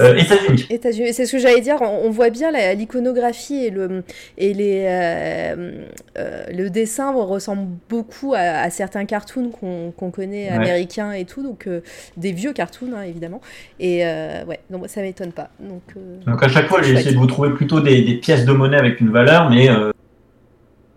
Euh, 0.02 0.16
États-Unis. 0.16 0.66
États-Unis. 0.70 1.14
C'est 1.14 1.26
ce 1.26 1.32
que 1.34 1.38
j'allais 1.40 1.62
dire. 1.62 1.78
On, 1.82 2.08
on 2.08 2.10
voit 2.10 2.30
bien 2.30 2.52
l'iconographie 2.76 3.64
et 3.66 3.70
le 3.70 4.04
et 4.38 4.54
les 4.54 4.84
euh, 4.88 5.86
euh, 6.18 6.44
le 6.54 6.70
dessin 6.70 7.14
ressemble 7.14 7.68
beaucoup 7.90 8.34
à, 8.34 8.40
à 8.40 8.70
certains 8.70 9.06
cartoons 9.06 9.50
qu'on 9.52 10.12
connaît 10.12 10.48
Ouais. 10.50 10.56
américains 10.56 11.12
et 11.14 11.26
tout, 11.26 11.44
donc 11.44 11.68
euh, 11.68 11.82
des 12.18 12.32
vieux 12.32 12.54
cartoons 12.54 12.92
hein, 12.96 13.04
évidemment. 13.04 13.42
Et 13.80 14.06
euh, 14.06 14.44
ouais, 14.46 14.60
donc 14.70 14.88
ça 14.90 15.02
m'étonne 15.02 15.32
pas. 15.32 15.50
Donc 15.60 15.82
euh, 15.96 16.18
Donc 16.26 16.44
à 16.44 16.48
chaque 16.50 16.68
fois, 16.68 16.82
j'ai 16.82 16.94
essayé 16.94 17.12
de 17.14 17.18
vous 17.18 17.26
trouver 17.28 17.54
plutôt 17.70 17.82
des, 17.82 18.02
des 18.02 18.16
pièces 18.16 18.46
de 18.46 18.52
monnaie 18.52 18.78
avec 18.78 19.00
une 19.00 19.12
valeur, 19.12 19.50
mais 19.50 19.70
euh, 19.70 19.92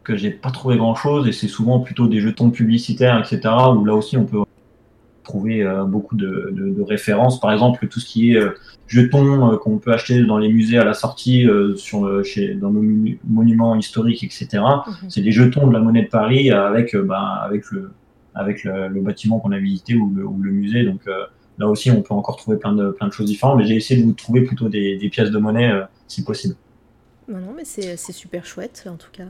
que 0.05 0.16
j'ai 0.16 0.31
pas 0.31 0.51
trouvé 0.51 0.77
grand 0.78 0.94
chose, 0.94 1.28
et 1.28 1.32
c'est 1.32 1.49
souvent 1.49 1.81
plutôt 1.81 2.07
des 2.09 2.20
jetons 2.20 2.51
publicitaires, 2.51 3.19
etc. 3.19 3.55
Où 3.77 3.85
là 3.85 3.94
aussi 3.94 4.16
on 4.16 4.24
peut 4.24 4.39
trouver 5.23 5.62
euh, 5.62 5.85
beaucoup 5.85 6.16
de, 6.16 6.51
de- 6.53 6.70
de 6.70 6.82
références. 6.82 7.39
Par 7.40 7.53
exemple, 7.53 7.86
tout 7.89 8.01
ce 8.01 8.07
qui 8.07 8.32
est 8.32 8.36
euh, 8.36 8.51
jetons 8.89 9.57
qu'on 9.59 9.78
peut 9.78 9.93
acheter 9.93 10.24
dans 10.24 10.39
les 10.39 10.51
musées 10.53 10.78
à 10.78 10.85
la 10.85 10.94
sortie, 10.94 11.47
sur 11.77 12.07
le- 12.07 12.23
chez, 12.24 12.55
dans 12.55 12.70
nos 12.70 12.82
monu- 12.82 13.19
monuments 13.28 13.77
historiques, 13.77 14.24
etc. 14.24 14.47
mhm. 14.86 15.11
C'est 15.11 15.20
des 15.20 15.32
jetons 15.32 15.66
de 15.69 15.73
la 15.74 15.78
monnaie 15.81 16.03
de 16.03 16.09
Paris 16.09 16.51
avec, 16.51 16.97
ben, 16.97 17.15
avec 17.44 17.70
le 17.70 17.90
avec 18.35 18.65
le, 18.65 18.89
le 18.89 19.01
bâtiment 19.03 19.40
qu'on 19.40 19.53
a 19.53 19.59
visité 19.59 19.94
ou 19.94 20.11
le, 20.16 20.24
ou 20.27 20.40
le 20.40 20.51
musée. 20.53 20.85
Donc 20.85 21.03
là 21.58 21.68
aussi, 21.68 21.90
on 21.90 22.02
peut 22.02 22.14
encore 22.14 22.36
trouver 22.36 22.56
plein 22.56 22.72
de 22.72 23.12
choses 23.12 23.26
différentes. 23.26 23.58
Mais 23.58 23.64
j'ai 23.64 23.76
essayé 23.76 24.00
de 24.00 24.06
vous 24.06 24.12
trouver 24.12 24.42
plutôt 24.42 24.68
des, 24.68 25.08
pièces 25.10 25.30
de 25.30 25.38
monnaie 25.38 25.70
euh, 25.70 25.84
si 26.08 26.24
possible. 26.24 26.56
Non, 27.28 27.38
non, 27.38 27.52
mais 27.56 27.64
c'est 27.64 27.96
c'est 27.96 28.12
super 28.12 28.44
chouette, 28.44 28.84
en 28.90 28.96
tout 28.96 29.10
cas. 29.12 29.24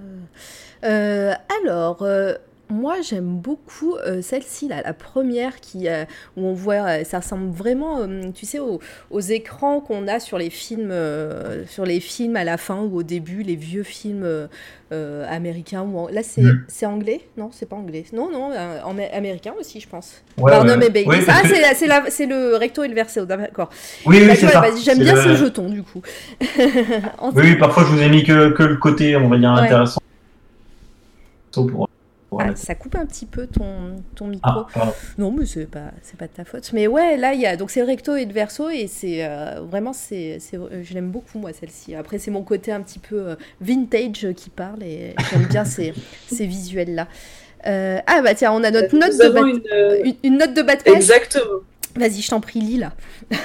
Euh, 0.84 1.34
alors, 1.62 2.02
euh, 2.02 2.34
moi, 2.70 2.96
j'aime 3.02 3.36
beaucoup 3.36 3.96
euh, 3.96 4.22
celle-ci, 4.22 4.66
là, 4.68 4.80
la 4.82 4.94
première, 4.94 5.60
qui, 5.60 5.88
euh, 5.88 6.04
où 6.36 6.46
on 6.46 6.54
voit, 6.54 6.74
euh, 7.00 7.04
ça 7.04 7.18
ressemble 7.20 7.50
vraiment, 7.50 8.06
tu 8.34 8.46
sais, 8.46 8.58
aux, 8.60 8.80
aux 9.10 9.20
écrans 9.20 9.80
qu'on 9.80 10.08
a 10.08 10.20
sur 10.20 10.38
les 10.38 10.48
films, 10.48 10.94
sur 11.66 11.84
les 11.84 12.00
films 12.00 12.36
à 12.36 12.44
la 12.44 12.56
fin 12.56 12.78
ou 12.80 12.96
au 12.98 13.02
début, 13.02 13.42
les 13.42 13.56
vieux 13.56 13.82
films 13.82 14.26
américains. 15.28 15.82
Ou 15.82 15.98
en- 15.98 16.08
Là, 16.08 16.22
c'est 16.22 16.42
Mm. 16.42 16.64
c'est 16.68 16.86
anglais? 16.86 17.20
Non, 17.36 17.50
c'est 17.52 17.66
pas 17.68 17.76
anglais. 17.76 18.04
Non, 18.12 18.30
non, 18.30 18.50
en- 18.84 18.96
américain 19.12 19.52
aussi, 19.58 19.80
je 19.80 19.88
pense. 19.88 20.22
Ouais, 20.38 20.50
Barnum 20.50 20.80
ouais. 20.80 20.86
et 20.86 20.90
Bailey. 20.90 21.08
Oui, 21.08 21.16
ah, 21.28 21.42
c'est 21.44 21.60
la- 21.60 21.74
c'est 21.74 21.86
la- 21.86 22.10
c'est 22.10 22.26
le 22.26 22.56
recto 22.56 22.82
et 22.84 22.88
le 22.88 22.94
verso, 22.94 23.24
d'accord. 23.26 23.68
Oui, 24.06 24.18
oui, 24.20 24.28
Bah, 24.28 24.34
c'est 24.36 24.46
ouais, 24.46 24.52
ça. 24.52 24.60
bah, 24.60 24.68
J'aime 24.82 24.98
bien 24.98 25.14
le- 25.14 25.20
ce 25.22 25.34
jeton, 25.36 25.68
du 25.68 25.82
coup. 25.82 26.00
Oui, 26.40 27.42
oui, 27.42 27.56
parfois 27.56 27.84
je 27.84 27.88
vous 27.88 28.00
ai 28.00 28.08
mis 28.08 28.22
que, 28.24 28.50
que 28.50 28.62
le 28.62 28.76
côté, 28.76 29.14
on 29.16 29.28
va 29.28 29.36
dire, 29.38 29.52
Ouais. 29.52 29.60
intéressant. 29.60 30.00
Pour 31.52 31.88
Ah, 32.38 32.54
ça 32.56 32.74
coupe 32.74 32.94
un 32.96 33.06
petit 33.06 33.26
peu 33.26 33.46
ton, 33.46 33.96
ton 34.14 34.26
micro. 34.26 34.64
Ah, 34.64 34.70
pardon. 34.72 34.94
Non, 35.18 35.30
mais 35.32 35.46
c'est 35.46 35.66
pas, 35.66 35.92
c'est 36.02 36.16
pas 36.16 36.26
de 36.26 36.32
ta 36.32 36.44
faute. 36.44 36.72
Mais 36.72 36.86
ouais, 36.86 37.16
là, 37.16 37.34
il 37.34 37.40
y 37.40 37.46
a 37.46 37.56
donc 37.56 37.70
c'est 37.70 37.80
le 37.80 37.86
recto 37.86 38.16
et 38.16 38.24
le 38.24 38.32
verso 38.32 38.70
et 38.70 38.86
c'est 38.86 39.24
euh, 39.24 39.60
vraiment 39.62 39.92
c'est, 39.92 40.38
euh, 40.54 40.82
je 40.82 40.94
l'aime 40.94 41.10
beaucoup 41.10 41.38
moi 41.38 41.52
celle-ci. 41.52 41.94
Après 41.94 42.18
c'est 42.18 42.30
mon 42.30 42.42
côté 42.42 42.72
un 42.72 42.80
petit 42.82 42.98
peu 42.98 43.28
euh, 43.30 43.36
vintage 43.60 44.28
qui 44.36 44.50
parle 44.50 44.82
et 44.82 45.14
j'aime 45.30 45.46
bien 45.46 45.64
ces, 45.64 45.92
ces 46.26 46.46
visuels 46.46 46.94
là. 46.94 47.08
ah 47.64 48.22
bah 48.22 48.34
tiens, 48.34 48.52
on 48.52 48.64
a 48.64 48.70
notre 48.70 48.96
note 48.96 49.16
de 49.18 49.28
bas, 49.28 49.40
une, 49.42 49.62
euh, 49.72 50.02
une, 50.04 50.16
une 50.22 50.38
note 50.38 50.54
de 50.54 50.62
bas 50.62 50.76
de 50.76 50.82
page. 50.82 50.94
Exactement. 50.96 51.60
Vas-y, 51.96 52.22
je 52.22 52.30
t'en 52.30 52.40
prie, 52.40 52.60
lis 52.60 52.78
là. 52.78 52.92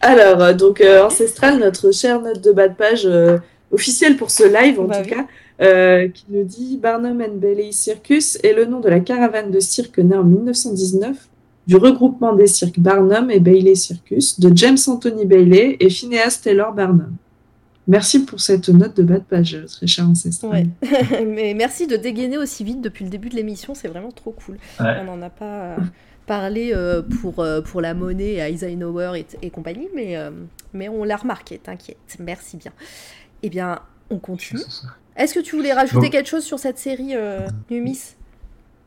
Alors, 0.00 0.40
euh, 0.42 0.52
donc, 0.52 0.80
euh, 0.80 1.04
Ancestral, 1.04 1.58
notre 1.58 1.90
chère 1.92 2.20
note 2.20 2.40
de 2.40 2.52
bas 2.52 2.68
de 2.68 2.74
page 2.74 3.06
euh, 3.06 3.38
officielle 3.72 4.16
pour 4.16 4.30
ce 4.30 4.44
live, 4.44 4.78
en 4.80 4.84
Bah 4.84 4.96
tout 4.98 5.02
oui. 5.02 5.10
cas, 5.10 5.26
euh, 5.62 6.08
qui 6.08 6.26
nous 6.28 6.44
dit 6.44 6.76
Barnum 6.76 7.22
and 7.22 7.36
Bailey 7.36 7.72
Circus 7.72 8.38
est 8.42 8.52
le 8.52 8.66
nom 8.66 8.80
de 8.80 8.90
la 8.90 9.00
caravane 9.00 9.50
de 9.50 9.58
cirque 9.58 9.98
née 9.98 10.16
en 10.16 10.24
1919 10.24 11.16
du 11.66 11.76
regroupement 11.76 12.34
des 12.34 12.46
cirques 12.46 12.78
Barnum 12.78 13.30
et 13.30 13.40
Bailey 13.40 13.74
Circus 13.74 14.38
de 14.38 14.54
James 14.54 14.76
Anthony 14.86 15.24
Bailey 15.24 15.76
et 15.80 15.88
Phineas 15.88 16.40
Taylor 16.42 16.72
Barnum. 16.72 17.16
Merci 17.88 18.24
pour 18.24 18.40
cette 18.40 18.68
note 18.68 18.96
de 18.96 19.02
bas 19.02 19.18
de 19.18 19.24
page, 19.24 19.56
très 19.66 19.86
cher 19.86 20.06
ancestral. 20.08 20.66
Ouais. 20.82 21.24
Mais 21.26 21.54
merci 21.54 21.86
de 21.86 21.96
dégainer 21.96 22.36
aussi 22.36 22.62
vite 22.62 22.82
depuis 22.82 23.04
le 23.04 23.10
début 23.10 23.30
de 23.30 23.36
l'émission, 23.36 23.74
c'est 23.74 23.88
vraiment 23.88 24.10
trop 24.10 24.32
cool. 24.32 24.58
Ouais. 24.78 24.96
On 25.00 25.04
n'en 25.04 25.22
a 25.22 25.30
pas 25.30 25.44
euh, 25.44 25.76
parlé 26.26 26.72
euh, 26.74 27.00
pour, 27.22 27.44
pour 27.64 27.80
la 27.80 27.94
monnaie, 27.94 28.34
Eisenhower 28.34 29.12
et, 29.18 29.26
et 29.40 29.50
compagnie, 29.50 29.88
mais, 29.94 30.16
mais 30.74 30.88
on 30.90 31.02
l'a 31.02 31.16
remarqué, 31.16 31.58
t'inquiète. 31.58 32.16
Merci 32.18 32.58
bien. 32.58 32.72
Eh 33.42 33.48
bien, 33.48 33.78
on 34.10 34.18
continue. 34.18 34.60
Est-ce 35.16 35.34
que 35.34 35.40
tu 35.40 35.56
voulais 35.56 35.72
rajouter 35.72 36.10
quelque 36.10 36.28
chose 36.28 36.44
sur 36.44 36.58
cette 36.58 36.78
série, 36.78 37.14
euh, 37.14 37.46
Numis? 37.70 38.14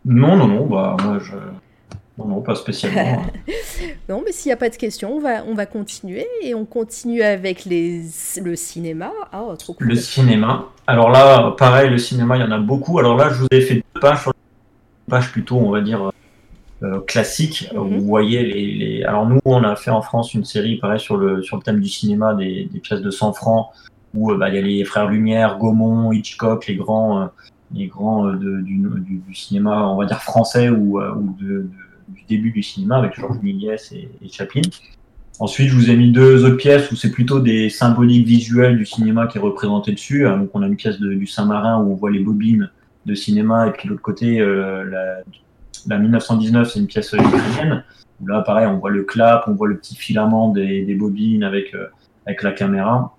Non, 0.06 0.36
non, 0.36 0.48
non, 0.48 0.66
bah 0.66 0.96
moi 1.04 1.20
je. 1.20 1.36
Non, 2.18 2.26
non, 2.26 2.42
pas 2.42 2.56
spécialement. 2.56 3.24
Non, 4.10 4.22
mais 4.26 4.32
s'il 4.32 4.50
n'y 4.50 4.54
a 4.54 4.58
pas 4.58 4.70
de 4.70 4.76
questions, 4.76 5.16
on 5.16 5.20
va, 5.20 5.44
on 5.48 5.54
va 5.54 5.66
continuer 5.66 6.28
et 6.42 6.54
on 6.56 6.66
continue 6.66 7.22
avec 7.22 7.64
les, 7.66 8.02
le 8.42 8.56
cinéma. 8.56 9.12
Ah, 9.32 9.44
oh, 9.48 9.56
trop 9.56 9.74
cool. 9.74 9.88
le 9.88 9.96
cinéma. 9.96 10.66
Alors 10.88 11.12
là, 11.12 11.52
pareil, 11.58 11.90
le 11.90 11.98
cinéma, 11.98 12.36
il 12.38 12.42
y 12.42 12.44
en 12.44 12.52
a 12.52 12.58
beaucoup. 12.58 12.98
Alors 13.00 13.16
là, 13.16 13.30
je 13.30 13.36
vous 13.42 13.48
ai 13.52 13.62
fait 13.62 13.76
deux 13.76 14.00
pages 14.02 14.26
une 14.28 15.12
page 15.12 15.32
plutôt, 15.32 15.58
on 15.58 15.70
va 15.72 15.82
dire, 15.82 16.12
euh, 16.84 17.00
classique. 17.02 17.70
Mhm. 17.74 18.00
Vous 18.00 18.06
voyez 18.06 18.44
les, 18.44 18.66
les- 18.74 19.04
Alors 19.04 19.28
nous, 19.28 19.40
on 19.46 19.64
a 19.64 19.76
fait 19.76 19.92
en 19.92 20.02
France 20.02 20.34
une 20.34 20.44
série, 20.46 20.78
pareil, 20.78 21.00
sur 21.00 21.16
le, 21.18 21.42
sur 21.44 21.56
le 21.58 21.64
thème 21.64 21.80
du 21.80 21.88
cinéma, 21.90 22.34
des, 22.34 22.68
des 22.72 22.80
pièces 22.80 23.02
de 23.02 23.12
100 23.12 23.34
francs, 23.34 23.68
où 24.14 24.32
euh, 24.32 24.38
bah, 24.38 24.50
il 24.50 24.56
y 24.56 24.58
a 24.58 24.62
les 24.62 24.84
frères 24.86 25.10
Lumière, 25.10 25.58
Gaumont, 25.58 26.12
Hitchcock, 26.12 26.68
les 26.68 26.76
grands, 26.76 27.22
euh, 27.22 27.26
les 27.74 27.88
grands 27.88 28.28
euh, 28.28 28.34
de- 28.34 28.62
du, 28.62 28.78
du, 28.78 29.18
du 29.28 29.36
cinéma, 29.36 29.88
on 29.88 29.96
va 29.98 30.06
dire 30.06 30.22
français 30.22 30.70
ou, 30.70 31.00
ou 31.00 31.36
de, 31.40 31.46
de- 31.48 31.70
du 32.10 32.24
début 32.28 32.52
du 32.52 32.64
cinéma 32.64 32.98
avec 32.98 33.14
Georges 33.20 33.40
Méliès 33.44 33.92
et, 33.92 34.10
et 34.24 34.30
Chaplin. 34.30 34.62
Ensuite, 35.40 35.70
je 35.70 35.76
vous 35.76 35.90
ai 35.90 35.96
mis 35.96 36.12
deux 36.12 36.44
autres 36.44 36.58
pièces 36.58 36.92
où 36.92 36.96
c'est 36.96 37.12
plutôt 37.12 37.40
des 37.40 37.70
symboliques 37.70 38.26
visuelles 38.28 38.78
du 38.78 38.86
cinéma 38.86 39.28
qui 39.28 39.38
est 39.38 39.42
représenté 39.42 39.92
dessus. 39.94 40.24
Donc, 40.24 40.50
on 40.54 40.62
a 40.64 40.68
une 40.68 40.76
pièce 40.76 41.00
du 41.00 41.28
Saint-Marin 41.28 41.78
où 41.82 41.92
on 41.92 41.96
voit 41.96 42.12
les 42.12 42.20
bobines 42.20 42.70
de 43.06 43.16
cinéma, 43.16 43.68
et 43.68 43.72
puis 43.72 43.88
l'autre 43.88 44.02
côté, 44.02 44.42
euh, 44.42 44.84
la, 44.84 45.20
la 45.88 45.98
1919, 45.98 46.70
c'est 46.70 46.80
une 46.80 46.88
pièce 46.88 47.14
ukrainienne. 47.14 47.84
Là, 48.26 48.42
pareil, 48.42 48.68
on 48.68 48.80
voit 48.80 48.90
le 48.90 49.04
clap, 49.04 49.46
on 49.48 49.54
voit 49.54 49.70
le 49.70 49.78
petit 49.78 49.96
filament 49.96 50.50
des, 50.50 50.84
des 50.84 50.96
bobines 50.96 51.44
avec, 51.44 51.74
euh, 51.74 51.86
avec 52.26 52.44
la 52.44 52.52
caméra. 52.52 53.16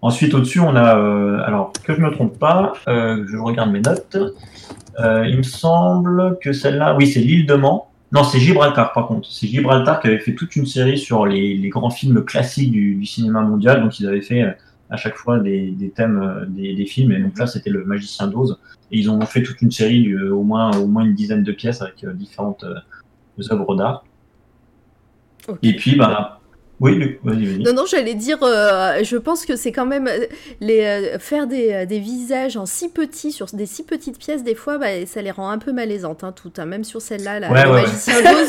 Ensuite, 0.00 0.32
au-dessus, 0.34 0.60
on 0.60 0.76
a, 0.76 0.96
euh, 0.96 1.40
alors 1.44 1.72
que 1.72 1.92
je 1.92 2.00
ne 2.00 2.06
me 2.06 2.12
trompe 2.12 2.38
pas, 2.38 2.74
euh, 2.86 3.24
je 3.28 3.36
regarde 3.36 3.72
mes 3.72 3.80
notes. 3.80 4.16
Euh, 5.00 5.26
il 5.26 5.38
me 5.38 5.42
semble 5.42 6.38
que 6.40 6.52
celle-là, 6.52 6.94
oui, 6.96 7.06
c'est 7.06 7.20
l'île 7.20 7.46
de 7.46 7.54
Mans. 7.54 7.90
Non, 8.12 8.22
c'est 8.22 8.38
Gibraltar, 8.38 8.92
par 8.92 9.08
contre. 9.08 9.28
C'est 9.28 9.48
Gibraltar 9.48 10.00
qui 10.00 10.06
avait 10.06 10.20
fait 10.20 10.34
toute 10.34 10.54
une 10.54 10.66
série 10.66 10.98
sur 10.98 11.26
les, 11.26 11.56
les 11.56 11.68
grands 11.68 11.90
films 11.90 12.24
classiques 12.24 12.70
du, 12.70 12.94
du 12.94 13.06
cinéma 13.06 13.42
mondial. 13.42 13.82
Donc, 13.82 13.98
ils 13.98 14.06
avaient 14.06 14.20
fait 14.22 14.56
à 14.88 14.96
chaque 14.96 15.16
fois 15.16 15.40
des, 15.40 15.72
des 15.72 15.90
thèmes 15.90 16.46
des, 16.48 16.74
des 16.74 16.86
films. 16.86 17.12
Et 17.12 17.18
donc 17.18 17.36
là, 17.36 17.46
c'était 17.46 17.70
le 17.70 17.84
Magicien 17.84 18.28
d'Oz. 18.28 18.58
Et 18.92 18.98
ils 18.98 19.10
ont 19.10 19.20
fait 19.22 19.42
toute 19.42 19.60
une 19.60 19.72
série, 19.72 20.14
au 20.16 20.42
moins, 20.42 20.70
au 20.78 20.86
moins 20.86 21.04
une 21.04 21.14
dizaine 21.14 21.42
de 21.42 21.52
pièces 21.52 21.82
avec 21.82 22.06
différentes 22.14 22.64
œuvres 23.50 23.74
d'art. 23.74 24.04
Et 25.62 25.74
puis, 25.76 25.96
bah, 25.96 26.37
oui, 26.80 26.94
Luc, 26.94 27.18
vas-y, 27.24 27.44
vas-y. 27.44 27.62
Non, 27.62 27.72
non, 27.72 27.84
j'allais 27.90 28.14
dire, 28.14 28.38
euh, 28.42 29.02
je 29.02 29.16
pense 29.16 29.44
que 29.44 29.56
c'est 29.56 29.72
quand 29.72 29.86
même 29.86 30.06
euh, 30.06 30.26
les, 30.60 30.84
euh, 30.84 31.18
faire 31.18 31.48
des, 31.48 31.86
des 31.86 31.98
visages 31.98 32.56
en 32.56 32.66
si 32.66 32.88
petits, 32.88 33.32
sur 33.32 33.46
des 33.52 33.66
si 33.66 33.82
petites 33.82 34.16
pièces, 34.18 34.44
des 34.44 34.54
fois, 34.54 34.78
bah, 34.78 34.86
ça 35.06 35.20
les 35.20 35.32
rend 35.32 35.50
un 35.50 35.58
peu 35.58 35.72
malaisantes, 35.72 36.22
hein, 36.22 36.32
toutes, 36.32 36.60
hein, 36.60 36.66
même 36.66 36.84
sur 36.84 37.02
celle-là, 37.02 37.40
la, 37.40 37.50
Ouais, 37.50 37.64
le 37.64 37.70
ouais, 37.70 37.82
magicien 37.82 38.22
d'Oz. 38.22 38.48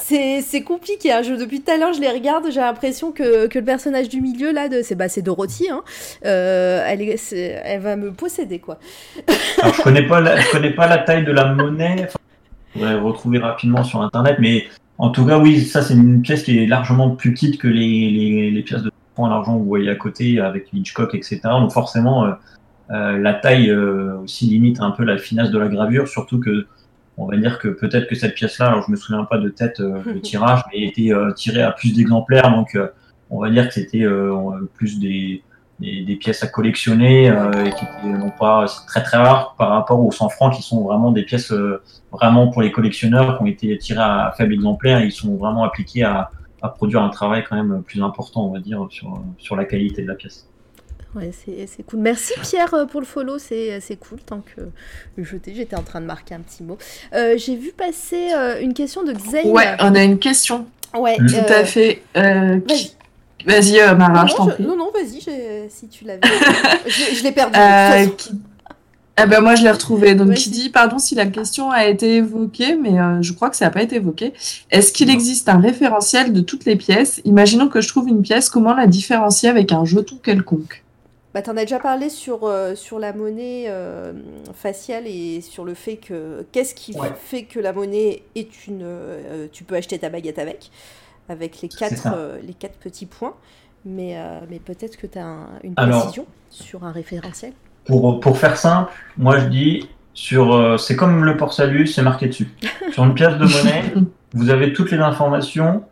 c'est, 0.42 0.62
compliqué, 0.62 1.12
hein, 1.12 1.22
je, 1.22 1.34
depuis 1.34 1.60
tout 1.60 1.70
à 1.70 1.76
l'heure, 1.76 1.92
je 1.92 2.00
les 2.00 2.10
regarde, 2.10 2.46
j'ai 2.50 2.60
l'impression 2.60 3.12
que, 3.12 3.46
que 3.46 3.58
le 3.58 3.64
personnage 3.64 4.08
du 4.08 4.22
milieu, 4.22 4.52
là, 4.52 4.68
c'est, 4.82 4.94
bah, 4.94 5.06
Dorothy, 5.18 5.68
hein, 5.68 5.82
euh, 6.24 6.82
elle, 6.86 7.02
est, 7.02 7.32
elle 7.32 7.80
va 7.80 7.96
me 7.96 8.10
posséder, 8.10 8.58
quoi. 8.58 8.78
Alors, 9.60 9.74
je 9.74 9.82
connais 9.82 10.06
pas 10.06 10.20
la, 10.20 10.40
je 10.40 10.50
connais 10.50 10.70
pas 10.70 10.88
la 10.88 10.98
taille 10.98 11.24
de 11.24 11.32
la 11.32 11.52
monnaie. 11.52 12.04
Enfin, 12.04 12.18
je 12.74 12.80
pourrais 12.80 12.94
retrouver 12.94 13.38
rapidement 13.38 13.84
sur 13.84 14.00
internet, 14.00 14.36
mais 14.38 14.64
en 15.00 15.10
tout 15.10 15.26
cas, 15.26 15.38
oui, 15.38 15.60
ça 15.60 15.82
c'est 15.82 15.94
une 15.94 16.22
pièce 16.22 16.42
qui 16.42 16.58
est 16.58 16.66
largement 16.66 17.10
plus 17.16 17.32
petite 17.32 17.58
que 17.58 17.68
les, 17.68 18.10
les, 18.10 18.50
les 18.50 18.62
pièces 18.62 18.82
de 18.82 18.92
francs 19.14 19.26
à 19.26 19.30
l'argent 19.30 19.54
que 19.54 19.62
vous 19.62 19.68
voyez 19.68 19.90
à 19.90 19.96
côté 19.96 20.40
avec 20.40 20.68
Hitchcock, 20.72 21.14
etc. 21.14 21.40
Donc 21.44 21.72
forcément, 21.72 22.26
euh, 22.26 22.32
euh, 22.90 23.18
la 23.18 23.34
taille 23.34 23.70
euh, 23.70 24.18
aussi 24.18 24.46
limite 24.46 24.80
un 24.80 24.90
peu 24.90 25.04
la 25.04 25.16
finesse 25.16 25.50
de 25.50 25.58
la 25.58 25.68
gravure, 25.68 26.06
surtout 26.06 26.38
que 26.38 26.66
on 27.16 27.26
va 27.26 27.36
dire 27.36 27.58
que 27.58 27.68
peut-être 27.68 28.08
que 28.08 28.14
cette 28.14 28.34
pièce-là, 28.34 28.68
alors 28.68 28.84
je 28.86 28.90
me 28.90 28.96
souviens 28.96 29.24
pas 29.24 29.38
de 29.38 29.48
tête 29.48 29.80
euh, 29.80 30.02
le 30.06 30.20
tirage, 30.20 30.62
mais 30.72 30.82
était 30.82 31.12
euh, 31.12 31.32
tirée 31.32 31.62
à 31.62 31.72
plus 31.72 31.94
d'exemplaires, 31.94 32.50
donc 32.50 32.74
euh, 32.74 32.88
on 33.30 33.40
va 33.40 33.50
dire 33.50 33.68
que 33.68 33.74
c'était 33.74 34.04
euh, 34.04 34.68
plus 34.74 34.98
des, 34.98 35.42
des, 35.80 36.02
des 36.02 36.16
pièces 36.16 36.42
à 36.42 36.46
collectionner 36.46 37.30
euh, 37.30 37.64
et 37.64 37.70
qui 37.70 37.84
étaient 37.84 38.06
non 38.18 38.30
pas 38.30 38.66
c'est 38.68 38.86
très 38.86 39.02
très 39.02 39.16
rares 39.16 39.54
par 39.58 39.70
rapport 39.70 39.98
aux 40.04 40.12
100 40.12 40.28
francs 40.28 40.54
qui 40.54 40.62
sont 40.62 40.82
vraiment 40.84 41.10
des 41.10 41.22
pièces 41.22 41.52
euh, 41.52 41.82
vraiment 42.12 42.48
pour 42.48 42.62
les 42.62 42.70
collectionneurs 42.70 43.36
qui 43.38 43.42
ont 43.42 43.46
été 43.46 43.76
tirées 43.78 44.00
à 44.02 44.32
faible 44.36 44.52
exemplaire 44.54 45.00
et 45.00 45.06
ils 45.06 45.12
sont 45.12 45.34
vraiment 45.36 45.64
appliqués 45.64 46.02
à, 46.02 46.30
à 46.62 46.68
produire 46.68 47.02
un 47.02 47.08
travail 47.08 47.44
quand 47.48 47.56
même 47.56 47.82
plus 47.82 48.02
important 48.02 48.46
on 48.46 48.52
va 48.52 48.60
dire 48.60 48.86
sur, 48.90 49.20
sur 49.38 49.56
la 49.56 49.64
qualité 49.64 50.02
de 50.02 50.08
la 50.08 50.14
pièce. 50.14 50.46
Ouais, 51.16 51.32
c'est, 51.32 51.66
c'est 51.66 51.82
cool. 51.82 51.98
Merci 51.98 52.34
Pierre 52.40 52.72
euh, 52.72 52.84
pour 52.86 53.00
le 53.00 53.06
follow, 53.06 53.36
c'est, 53.38 53.80
c'est 53.80 53.96
cool. 53.96 54.20
Tant 54.20 54.42
que 54.42 54.60
je 55.18 55.36
t'ai- 55.38 55.54
j'étais 55.56 55.74
en 55.74 55.82
train 55.82 56.00
de 56.00 56.06
marquer 56.06 56.36
un 56.36 56.40
petit 56.40 56.62
mot. 56.62 56.78
Euh, 57.14 57.34
j'ai 57.36 57.56
vu 57.56 57.72
passer 57.72 58.28
euh, 58.32 58.60
une 58.60 58.74
question 58.74 59.02
de 59.02 59.12
Xayn. 59.12 59.50
Ouais, 59.50 59.74
on 59.80 59.96
a 59.96 60.04
une 60.04 60.20
question. 60.20 60.66
Ouais. 60.96 61.16
Tout 61.16 61.24
euh, 61.34 61.60
à 61.62 61.64
fait. 61.64 62.02
Euh, 62.16 62.60
qui- 62.60 62.94
Vas-y, 63.46 63.80
euh, 63.80 63.94
Mara, 63.94 64.22
Non, 64.22 64.26
je 64.26 64.34
t'en 64.36 64.44
non, 64.46 64.50
prie. 64.52 64.64
non, 64.64 64.76
non, 64.76 64.90
vas-y, 64.92 65.20
si 65.70 65.88
tu 65.88 66.04
l'avais. 66.04 66.20
je, 66.86 67.14
je 67.16 67.22
l'ai 67.22 67.32
perdu. 67.32 67.58
Euh, 67.58 68.06
qui- 68.16 68.30
Ah 69.16 69.26
ben 69.26 69.40
moi 69.40 69.54
je 69.54 69.62
l'ai 69.62 69.70
retrouvé. 69.70 70.14
Donc 70.14 70.32
qui 70.34 70.48
dit 70.50 70.70
pardon 70.70 70.98
si 70.98 71.14
la 71.14 71.26
question 71.26 71.70
a 71.70 71.84
été 71.86 72.16
évoquée, 72.16 72.74
mais 72.76 72.98
euh, 72.98 73.20
je 73.20 73.32
crois 73.34 73.50
que 73.50 73.56
ça 73.56 73.66
n'a 73.66 73.70
pas 73.70 73.82
été 73.82 73.96
évoqué. 73.96 74.32
Est-ce 74.70 74.92
qu'il 74.92 75.10
existe 75.10 75.48
un 75.48 75.58
référentiel 75.60 76.32
de 76.32 76.40
toutes 76.40 76.64
les 76.64 76.76
pièces? 76.76 77.20
Imaginons 77.24 77.68
que 77.68 77.80
je 77.82 77.88
trouve 77.88 78.08
une 78.08 78.22
pièce, 78.22 78.48
comment 78.48 78.72
la 78.74 78.86
différencier 78.86 79.48
avec 79.50 79.72
un 79.72 79.84
jeton 79.84 80.16
quelconque? 80.22 80.82
Bah, 81.34 81.42
t'en 81.42 81.56
as 81.56 81.60
déjà 81.62 81.78
parlé 81.78 82.08
sur, 82.08 82.40
euh, 82.44 82.74
sur 82.74 82.98
la 82.98 83.12
monnaie 83.12 83.66
euh, 83.68 84.12
faciale 84.54 85.04
et 85.06 85.40
sur 85.42 85.64
le 85.64 85.74
fait 85.74 85.96
que 85.96 86.44
qu'est-ce 86.50 86.74
qui 86.74 86.92
Ouais. 86.98 87.08
fait 87.24 87.42
que 87.44 87.60
la 87.60 87.72
monnaie 87.72 88.22
est 88.34 88.66
une. 88.66 88.80
euh, 88.82 89.46
tu 89.52 89.62
peux 89.64 89.76
acheter 89.76 89.96
ta 89.98 90.08
baguette 90.08 90.38
avec, 90.40 90.70
avec 91.30 91.62
les 91.62 91.68
quatre, 91.68 92.08
euh, 92.14 92.38
les 92.46 92.54
quatre 92.54 92.76
petits 92.78 93.06
points. 93.06 93.34
Mais, 93.86 94.18
euh, 94.18 94.40
mais 94.50 94.58
peut-être 94.58 94.96
que 94.98 95.06
tu 95.06 95.18
as 95.18 95.36
une 95.64 95.72
Alors- 95.76 96.00
précision 96.00 96.26
sur 96.50 96.84
un 96.84 96.92
référentiel. 96.92 97.52
Pour, 97.86 98.20
pour 98.20 98.36
faire 98.36 98.56
simple, 98.58 98.92
moi 99.16 99.38
je 99.38 99.46
dis 99.46 99.88
sur 100.12 100.52
euh, 100.54 100.76
c'est 100.76 100.96
comme 100.96 101.24
le 101.24 101.36
port 101.38 101.54
salut, 101.54 101.86
c'est 101.86 102.02
marqué 102.02 102.26
dessus. 102.26 102.48
sur 102.92 103.04
une 103.04 103.14
pièce 103.14 103.38
de 103.38 103.44
monnaie, 103.46 103.94
vous 104.34 104.50
avez 104.50 104.74
toutes 104.74 104.90
les 104.90 104.98
informations 104.98 105.82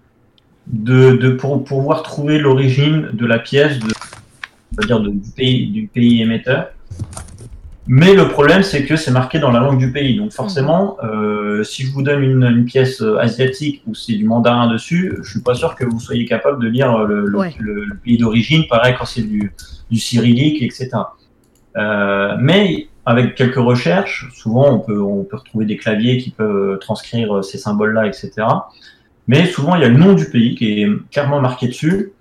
de, 0.67 1.13
de 1.17 1.31
pour 1.31 1.65
pouvoir 1.65 2.03
trouver 2.03 2.39
l'origine 2.39 3.09
de 3.15 3.25
la 3.25 3.39
pièce, 3.39 3.79
de, 3.79 3.87
de- 4.87 5.09
du 5.09 5.31
pays 5.35 5.71
du 5.71 5.87
pays 5.87 6.21
émetteur. 6.21 6.69
Mais 7.91 8.13
le 8.15 8.29
problème, 8.29 8.63
c'est 8.63 8.85
que 8.85 8.97
c'est 8.97 9.11
marqué 9.11 9.39
dans 9.39 9.51
la 9.51 9.61
langue 9.61 9.79
du 9.79 9.91
pays. 9.91 10.17
Donc 10.17 10.33
forcément, 10.33 10.99
euh, 11.03 11.65
si 11.65 11.85
je 11.85 11.91
vous 11.91 12.03
donne 12.03 12.23
une, 12.23 12.43
une 12.45 12.65
pièce 12.67 13.01
euh, 13.01 13.17
asiatique 13.19 13.83
où 13.87 13.95
c'est 13.95 14.13
du 14.15 14.25
mandarin 14.25 14.71
dessus, 14.71 15.17
je 15.23 15.31
suis 15.31 15.41
pas 15.41 15.55
sûr 15.55 15.75
que 15.75 15.85
vous 15.87 15.99
soyez 15.99 16.27
capable 16.27 16.63
de 16.63 16.69
lire 16.69 16.99
le, 17.07 17.27
le- 17.27 17.39
Ouais. 17.39 17.55
le- 17.59 17.85
le 17.87 17.97
pays 17.97 18.19
d'origine. 18.19 18.65
Pareil 18.69 18.95
quand 18.99 19.07
c'est 19.07 19.23
du, 19.23 19.53
du 19.91 19.99
cyrillique, 19.99 20.63
etc. 20.63 20.91
Euh, 21.77 22.37
mais 22.41 22.89
avec 23.07 23.35
quelques 23.35 23.57
recherches, 23.57 24.29
souvent 24.35 24.71
on 24.75 24.79
peut, 24.81 25.01
on 25.01 25.25
peut 25.25 25.37
retrouver 25.37 25.65
des 25.65 25.77
claviers 25.79 26.19
qui 26.19 26.31
peuvent 26.31 26.79
transcrire 26.81 27.43
ces 27.43 27.57
symboles-là, 27.57 28.07
etc. 28.07 28.33
Mais 29.29 29.47
souvent 29.47 29.77
il 29.77 29.83
y 29.83 29.85
a 29.85 29.89
le 29.89 29.97
nom 29.97 30.13
du 30.13 30.27
pays 30.27 30.55
qui 30.57 30.83
est 30.83 30.89
clairement 31.11 31.41
marqué 31.41 31.69
dessus. 31.69 32.13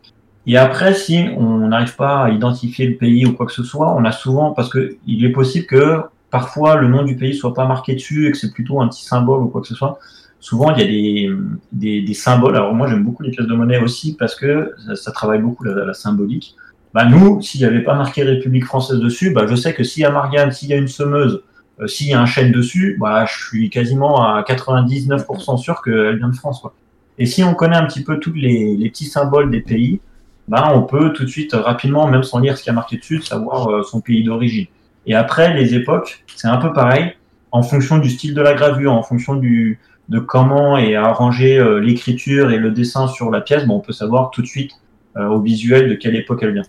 Et 0.48 0.56
après, 0.56 0.94
si 0.94 1.26
on 1.36 1.68
n'arrive 1.68 1.96
pas 1.98 2.24
à 2.24 2.30
identifier 2.30 2.88
le 2.88 2.96
pays 2.96 3.26
ou 3.26 3.34
quoi 3.34 3.46
que 3.46 3.52
ce 3.52 3.64
soit, 3.64 3.94
on 3.94 4.06
a 4.06 4.14
souvent, 4.14 4.54
parce 4.54 4.70
que 4.70 4.96
il 5.06 5.26
est 5.26 5.32
possible 5.32 5.66
que 5.66 6.00
parfois 6.32 6.78
le 6.78 6.88
nom 6.88 7.04
du 7.04 7.18
pays 7.18 7.36
soit 7.36 7.54
pas 7.54 7.66
marqué 7.66 7.94
dessus 7.96 8.28
et 8.28 8.32
que 8.32 8.38
c'est 8.38 8.54
plutôt 8.54 8.82
un 8.82 8.88
petit 8.88 9.04
symbole 9.04 9.42
ou 9.42 9.48
quoi 9.50 9.60
que 9.60 9.68
ce 9.68 9.76
soit. 9.76 10.00
Souvent, 10.40 10.74
il 10.74 10.80
y 10.80 10.84
a 10.84 10.88
des, 10.88 11.30
des, 11.74 12.02
des 12.02 12.14
symboles. 12.14 12.56
Alors 12.56 12.74
moi, 12.74 12.88
j'aime 12.88 13.04
beaucoup 13.04 13.24
les 13.24 13.32
pièces 13.32 13.48
de 13.48 13.54
monnaie 13.54 13.80
aussi 13.80 14.16
parce 14.16 14.36
que 14.36 14.72
ça, 14.96 15.12
travaille 15.12 15.42
beaucoup 15.42 15.66
la, 15.66 15.84
la 15.84 15.94
symbolique. 15.94 16.56
Bah 16.94 17.04
nous, 17.04 17.42
s'il 17.42 17.60
n'y 17.62 17.68
avait 17.68 17.84
pas 17.84 17.96
marqué 17.96 18.24
République 18.24 18.66
française 18.66 19.00
dessus, 19.00 19.32
bah 19.32 19.46
je 19.48 19.56
sais 19.56 19.74
que 19.74 19.84
s'il 19.84 20.04
y 20.04 20.06
a 20.06 20.12
Marianne, 20.12 20.52
s'il 20.52 20.70
y 20.70 20.74
a 20.74 20.78
une 20.78 20.88
semeuse, 20.88 21.44
euh, 21.82 21.88
s'il 21.88 22.08
y 22.08 22.14
a 22.14 22.22
un 22.22 22.26
chêne 22.26 22.54
dessus, 22.54 22.98
bah 23.00 23.26
je 23.26 23.48
suis 23.48 23.70
quasiment 23.70 24.24
à 24.24 24.42
99% 24.44 25.58
sûr 25.58 25.82
qu'elle 25.82 26.18
vient 26.18 26.30
de 26.30 26.36
France. 26.36 26.62
Quoi. 26.62 26.74
Et 27.18 27.26
si 27.26 27.44
on 27.44 27.54
connaît 27.54 27.76
un 27.76 27.86
petit 27.86 28.04
peu 28.04 28.20
tous 28.20 28.34
les, 28.34 28.78
les 28.78 28.90
petits 28.90 29.06
symboles 29.06 29.52
des 29.52 29.62
pays, 29.62 30.00
bah 30.48 30.72
on 30.74 30.84
peut 30.84 31.14
tout 31.14 31.24
de 31.24 31.30
suite 31.30 31.54
euh, 31.54 31.62
rapidement, 31.62 32.08
même 32.08 32.24
sans 32.24 32.40
lire 32.40 32.58
ce 32.58 32.64
qui 32.64 32.70
a 32.70 32.74
marqué 32.74 32.98
dessus, 32.98 33.22
savoir 33.22 33.70
euh, 33.70 33.84
son 33.84 34.02
pays 34.02 34.24
d'origine. 34.24 34.68
Et 35.06 35.16
après, 35.16 35.54
les 35.54 35.74
époques, 35.74 36.24
c'est 36.36 36.48
un 36.48 36.58
peu 36.58 36.74
pareil, 36.74 37.14
en 37.52 37.64
fonction 37.64 37.98
du 37.98 38.10
style 38.10 38.34
de 38.34 38.42
la 38.42 38.54
gravure, 38.54 38.94
en 38.94 39.04
fonction 39.04 39.36
du, 39.36 39.80
de 40.10 40.20
comment 40.20 40.78
est 40.78 40.96
arrangée 40.96 41.58
euh, 41.58 41.80
l'écriture 41.80 42.52
et 42.52 42.58
le 42.58 42.72
dessin 42.72 43.08
sur 43.08 43.32
la 43.32 43.42
pièce, 43.42 43.66
bon, 43.66 43.76
on 43.76 43.80
peut 43.80 43.94
savoir 43.94 44.32
tout 44.32 44.42
de 44.42 44.48
suite 44.48 44.72
euh, 45.16 45.28
au 45.28 45.42
visuel 45.42 45.90
de 45.90 45.96
quelle 45.96 46.16
époque 46.16 46.40
elle 46.44 46.54
vient. 46.54 46.64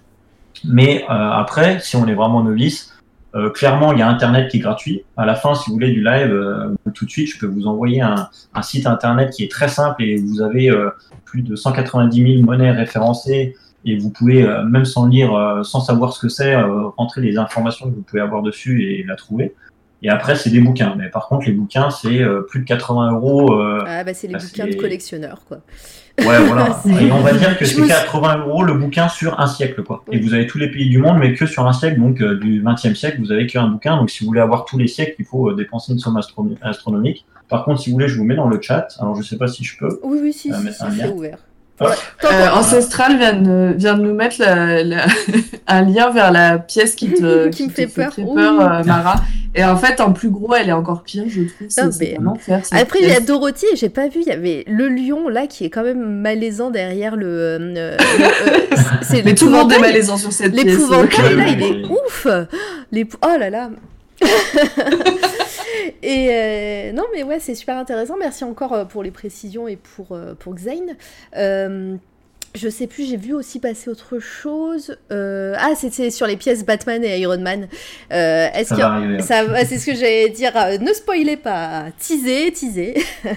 Mais 0.65 1.05
euh, 1.05 1.07
après, 1.09 1.79
si 1.81 1.97
on 1.97 2.07
est 2.07 2.15
vraiment 2.15 2.43
novice, 2.43 2.99
euh, 3.35 3.51
clairement, 3.51 3.93
il 3.93 3.99
y 3.99 4.03
a 4.03 4.09
Internet 4.09 4.51
qui 4.51 4.57
est 4.57 4.61
gratuit. 4.61 5.05
À 5.17 5.27
la 5.27 5.35
fin, 5.35 5.55
si 5.55 5.69
vous 5.69 5.75
voulez 5.75 5.93
du 5.93 6.03
live, 6.03 6.33
euh, 6.33 6.75
tout 6.95 7.05
de 7.05 7.11
suite, 7.11 7.29
je 7.29 7.39
peux 7.39 7.47
vous 7.47 7.67
envoyer 7.67 8.01
un, 8.01 8.29
un 8.55 8.63
site 8.63 8.87
Internet 8.87 9.31
qui 9.31 9.45
est 9.45 9.51
très 9.51 9.69
simple 9.69 10.03
et 10.03 10.17
vous 10.17 10.41
avez 10.41 10.71
euh, 10.71 10.91
plus 11.25 11.43
de 11.43 11.55
190 11.55 12.35
000 12.35 12.43
monnaies 12.45 12.71
référencées 12.71 13.55
et 13.85 13.97
vous 13.97 14.11
pouvez, 14.11 14.43
euh, 14.43 14.65
même 14.65 14.85
sans 14.85 15.07
lire, 15.07 15.35
euh, 15.35 15.63
sans 15.63 15.81
savoir 15.81 16.13
ce 16.13 16.21
que 16.21 16.29
c'est, 16.29 16.55
euh, 16.55 16.89
rentrer 16.97 17.21
les 17.21 17.39
informations 17.39 17.89
que 17.89 17.95
vous 17.95 18.03
pouvez 18.03 18.21
avoir 18.21 18.43
dessus 18.43 18.83
et 18.85 19.05
la 19.05 19.17
trouver. 19.17 19.55
Et 20.03 20.11
après, 20.11 20.37
c'est 20.37 20.51
des 20.51 20.61
bouquins. 20.61 20.95
Mais 20.97 21.09
par 21.09 21.27
contre, 21.27 21.47
les 21.47 21.53
bouquins, 21.53 21.91
c'est 21.91 22.21
plus 22.49 22.61
de 22.61 22.65
80 22.65 23.13
euros. 23.13 23.61
Ah 23.85 24.05
bah 24.05 24.15
c'est 24.15 24.29
les 24.29 24.35
bah, 24.35 24.39
bouquins 24.41 24.67
de 24.69 24.75
collectionneurs 24.77 25.41
quoi. 25.49 25.59
Ouais, 26.21 26.39
voilà. 26.47 26.81
Et 27.01 27.11
on 27.11 27.21
va 27.21 27.33
dire 27.33 27.59
que 27.59 27.65
c'est 27.65 27.81
me 27.81 27.87
suis- 27.87 27.93
80 27.95 28.47
euros 28.47 28.63
le 28.63 28.75
bouquin 28.75 29.09
sur 29.09 29.41
un 29.41 29.47
siècle, 29.49 29.83
quoi. 29.83 30.05
Et 30.13 30.21
vous 30.21 30.35
avez 30.35 30.47
tous 30.47 30.59
les 30.59 30.71
pays 30.71 30.89
du 30.89 30.99
monde, 30.99 31.19
mais 31.19 31.35
que 31.35 31.47
sur 31.47 31.67
un 31.67 31.73
siècle, 31.73 31.99
donc 32.01 32.23
du 32.23 32.63
20e 32.63 32.95
siècle, 32.95 33.19
vous 33.21 33.33
avez 33.33 33.47
qu'un 33.49 33.67
bouquin. 33.67 33.97
Donc 33.97 34.11
si 34.11 34.23
vous 34.23 34.29
voulez 34.29 34.41
avoir 34.41 34.65
tous 34.67 34.79
les 34.79 34.87
siècles, 34.87 35.17
il 35.19 35.25
faut 35.25 35.53
dépenser 35.53 35.93
une 35.93 35.99
somme 35.99 36.17
astro- 36.17 36.47
astronomique. 36.63 37.25
Par 37.49 37.65
contre, 37.65 37.81
si 37.81 37.91
vous 37.91 37.95
voulez, 37.95 38.09
je 38.09 38.19
vous 38.19 38.25
mets 38.25 38.37
dans 38.37 38.49
le 38.49 38.61
chat. 38.61 38.87
Alors, 39.01 39.17
je 39.17 39.23
sais 39.23 39.37
pas 39.39 39.49
si 39.49 39.65
je 39.65 39.79
peux. 39.79 39.99
Oui 40.05 40.19
oui 40.23 40.33
si, 40.33 40.53
si, 40.53 40.73
si, 40.73 40.85
c'est 40.97 41.09
ouvert. 41.09 41.39
Ouais, 41.81 41.87
Euh, 42.25 42.51
Ancestral 42.55 43.17
vient 43.19 43.35
de, 43.35 43.73
vient 43.77 43.95
de 43.97 44.03
nous 44.03 44.13
mettre 44.15 44.37
la- 44.41 44.83
la- 44.83 45.07
un 45.69 45.83
lien 45.83 46.11
vers 46.11 46.33
la 46.33 46.59
pièce 46.59 46.95
qui 46.97 47.13
te, 47.13 47.49
Qui 47.51 47.67
me 47.67 47.71
fait 47.71 47.87
peur. 47.87 48.13
euh, 48.81 48.85
Mara. 48.85 49.17
Et 49.55 49.65
en 49.65 49.77
fait, 49.77 50.01
en 50.01 50.13
plus 50.13 50.29
gros, 50.31 50.55
elle 50.55 50.69
est 50.69 50.73
encore 50.73 51.03
pire, 51.03 51.25
je 51.29 51.43
trouve. 51.43 51.69
Non, 51.85 51.91
mais- 52.01 52.17
Après, 52.81 52.99
il 53.01 53.09
y 53.09 53.13
a. 53.13 53.21
Dorothy, 53.21 53.67
et 53.73 53.77
j'ai 53.77 53.89
pas 53.89 54.09
vu, 54.09 54.21
il 54.23 54.29
y 54.29 54.33
avait 54.33 54.65
le 54.69 54.89
lion 54.89 55.29
là 55.29 55.47
qui 55.47 55.65
est 55.65 55.71
quand 55.71 55.83
même 55.85 56.21
malaisant 56.21 56.71
derrière 56.71 57.17
le. 57.17 57.27
euh, 57.27 57.59
le- 57.59 57.77
euh, 57.79 57.97
c'est 59.03 59.25
Mais 59.25 59.35
tout 59.35 59.47
le 59.47 59.53
monde 59.53 59.73
est 59.73 59.79
malaisant 59.79 60.17
sur 60.17 60.33
cette 60.33 60.53
pièce. 60.53 60.65
L'épouvantail 60.67 61.37
là, 61.37 61.47
il 61.49 61.63
est 61.63 61.85
ouf 61.87 62.27
L'ép- 62.93 63.17
Oh 63.25 63.39
là 63.39 63.51
là 63.51 63.71
Et 66.03 66.29
euh, 66.31 66.93
non, 66.93 67.05
mais 67.13 67.23
ouais, 67.23 67.39
c'est 67.41 67.55
super 67.55 67.77
intéressant. 67.77 68.17
Merci 68.19 68.45
encore 68.45 68.73
euh, 68.73 68.85
pour 68.85 69.03
les 69.03 69.11
précisions 69.11 69.69
et 69.69 69.77
pour, 69.77 70.13
euh, 70.13 70.35
pour 70.35 70.55
Xain. 70.55 70.95
Euh, 71.37 71.97
je 72.55 72.69
sais 72.69 72.87
plus, 72.87 73.07
j'ai 73.09 73.17
vu 73.19 73.35
aussi 73.35 73.61
passer 73.61 73.91
autre 73.91 74.19
chose. 74.19 74.97
Euh, 75.13 75.55
ah, 75.59 75.75
c'était 75.77 76.11
sur 76.11 76.27
les 76.27 76.37
pièces 76.37 76.65
Batman 76.65 77.05
et 77.05 77.19
Iron 77.21 77.39
Man. 77.39 77.69
Euh, 78.13 78.49
Est-ce 78.55 78.75
a- 78.75 78.87
arriver. 78.95 79.21
ça 79.23 79.45
va, 79.45 79.65
c'est 79.65 79.79
ce 79.79 79.87
que 79.87 79.95
j'allais 79.95 80.31
dire. 80.31 80.53
Ne 80.81 80.93
spoilez 80.93 81.37
pas. 81.37 81.87
Teaser, 81.99 82.53
teaser. 82.53 82.95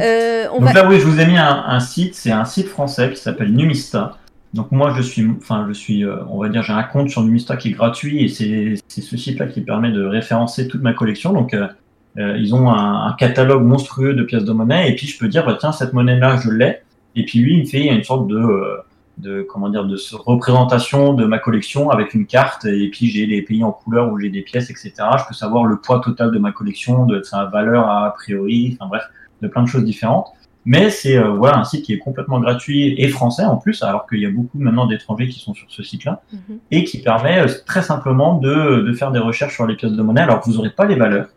Euh, 0.00 0.46
on 0.52 0.60
Donc 0.60 0.68
va... 0.68 0.82
là, 0.82 0.88
oui, 0.88 1.00
je 1.00 1.04
vous 1.04 1.18
ai 1.18 1.26
mis 1.26 1.36
un, 1.36 1.64
un 1.66 1.80
site. 1.80 2.14
C'est 2.14 2.30
un 2.30 2.44
site 2.44 2.68
français 2.68 3.10
qui 3.10 3.16
s'appelle 3.20 3.52
Numista. 3.52 4.16
Donc 4.54 4.72
moi, 4.72 4.94
je 4.96 5.02
suis, 5.02 5.26
enfin, 5.36 5.66
je 5.68 5.72
suis, 5.72 6.04
euh, 6.04 6.24
on 6.30 6.40
va 6.40 6.48
dire, 6.48 6.62
j'ai 6.62 6.72
un 6.72 6.82
compte 6.82 7.10
sur 7.10 7.22
Numista 7.22 7.56
qui 7.56 7.68
est 7.68 7.72
gratuit 7.72 8.24
et 8.24 8.28
c'est 8.28 9.00
ce 9.02 9.16
site-là 9.16 9.46
qui 9.46 9.60
permet 9.60 9.92
de 9.92 10.04
référencer 10.04 10.68
toute 10.68 10.82
ma 10.82 10.94
collection. 10.94 11.32
Donc 11.32 11.52
euh, 11.52 11.68
euh, 12.16 12.36
ils 12.38 12.54
ont 12.54 12.70
un, 12.70 13.14
catalogue 13.18 13.62
monstrueux 13.62 14.14
de 14.14 14.22
pièces 14.22 14.44
de 14.44 14.52
monnaie 14.52 14.90
et 14.90 14.94
puis 14.94 15.06
je 15.06 15.18
peux 15.18 15.28
dire, 15.28 15.44
bah, 15.44 15.56
tiens, 15.60 15.72
cette 15.72 15.92
monnaie-là, 15.92 16.38
je 16.38 16.50
l'ai. 16.50 16.78
Et 17.14 17.24
puis 17.24 17.40
lui, 17.40 17.54
il 17.56 17.60
me 17.60 17.66
fait 17.66 17.86
une 17.86 18.04
sorte 18.04 18.26
de, 18.26 18.78
de 19.18 19.42
comment 19.42 19.68
dire, 19.68 19.84
de 19.84 19.96
représentation 20.12 21.12
de 21.12 21.26
ma 21.26 21.38
collection 21.38 21.90
avec 21.90 22.14
une 22.14 22.26
carte 22.26 22.64
et 22.64 22.88
puis 22.90 23.08
j'ai 23.10 23.26
les 23.26 23.42
pays 23.42 23.62
en 23.64 23.72
couleur 23.72 24.10
où 24.10 24.18
j'ai 24.18 24.30
des 24.30 24.42
pièces, 24.42 24.70
etc. 24.70 24.92
Je 25.18 25.24
peux 25.28 25.34
savoir 25.34 25.64
le 25.64 25.76
poids 25.76 26.00
total 26.00 26.30
de 26.30 26.38
ma 26.38 26.52
collection, 26.52 27.04
de 27.04 27.22
sa 27.22 27.44
valeur 27.46 27.88
a 27.90 28.14
priori, 28.14 28.78
enfin 28.80 28.88
bref, 28.88 29.02
de 29.42 29.48
plein 29.48 29.62
de 29.62 29.68
choses 29.68 29.84
différentes. 29.84 30.28
Mais 30.64 30.90
c'est 30.90 31.16
euh, 31.16 31.30
voilà 31.30 31.58
un 31.58 31.64
site 31.64 31.84
qui 31.84 31.92
est 31.94 31.98
complètement 31.98 32.40
gratuit 32.40 32.94
et 32.98 33.08
français 33.08 33.44
en 33.44 33.56
plus, 33.56 33.82
alors 33.82 34.06
qu'il 34.06 34.18
y 34.20 34.26
a 34.26 34.30
beaucoup 34.30 34.58
maintenant 34.58 34.86
d'étrangers 34.86 35.28
qui 35.28 35.38
sont 35.40 35.54
sur 35.54 35.66
ce 35.70 35.82
site-là 35.82 36.20
Mhm. 36.32 36.58
et 36.70 36.84
qui 36.84 37.00
permet 37.02 37.38
euh, 37.40 37.46
très 37.66 37.82
simplement 37.82 38.34
de, 38.34 38.80
de 38.82 38.92
faire 38.92 39.10
des 39.12 39.18
recherches 39.20 39.54
sur 39.54 39.66
les 39.66 39.76
pièces 39.76 39.92
de 39.92 40.02
monnaie. 40.02 40.20
Alors 40.20 40.40
vous 40.44 40.54
n'aurez 40.54 40.70
pas 40.70 40.84
les 40.84 40.96
valeurs, 40.96 41.28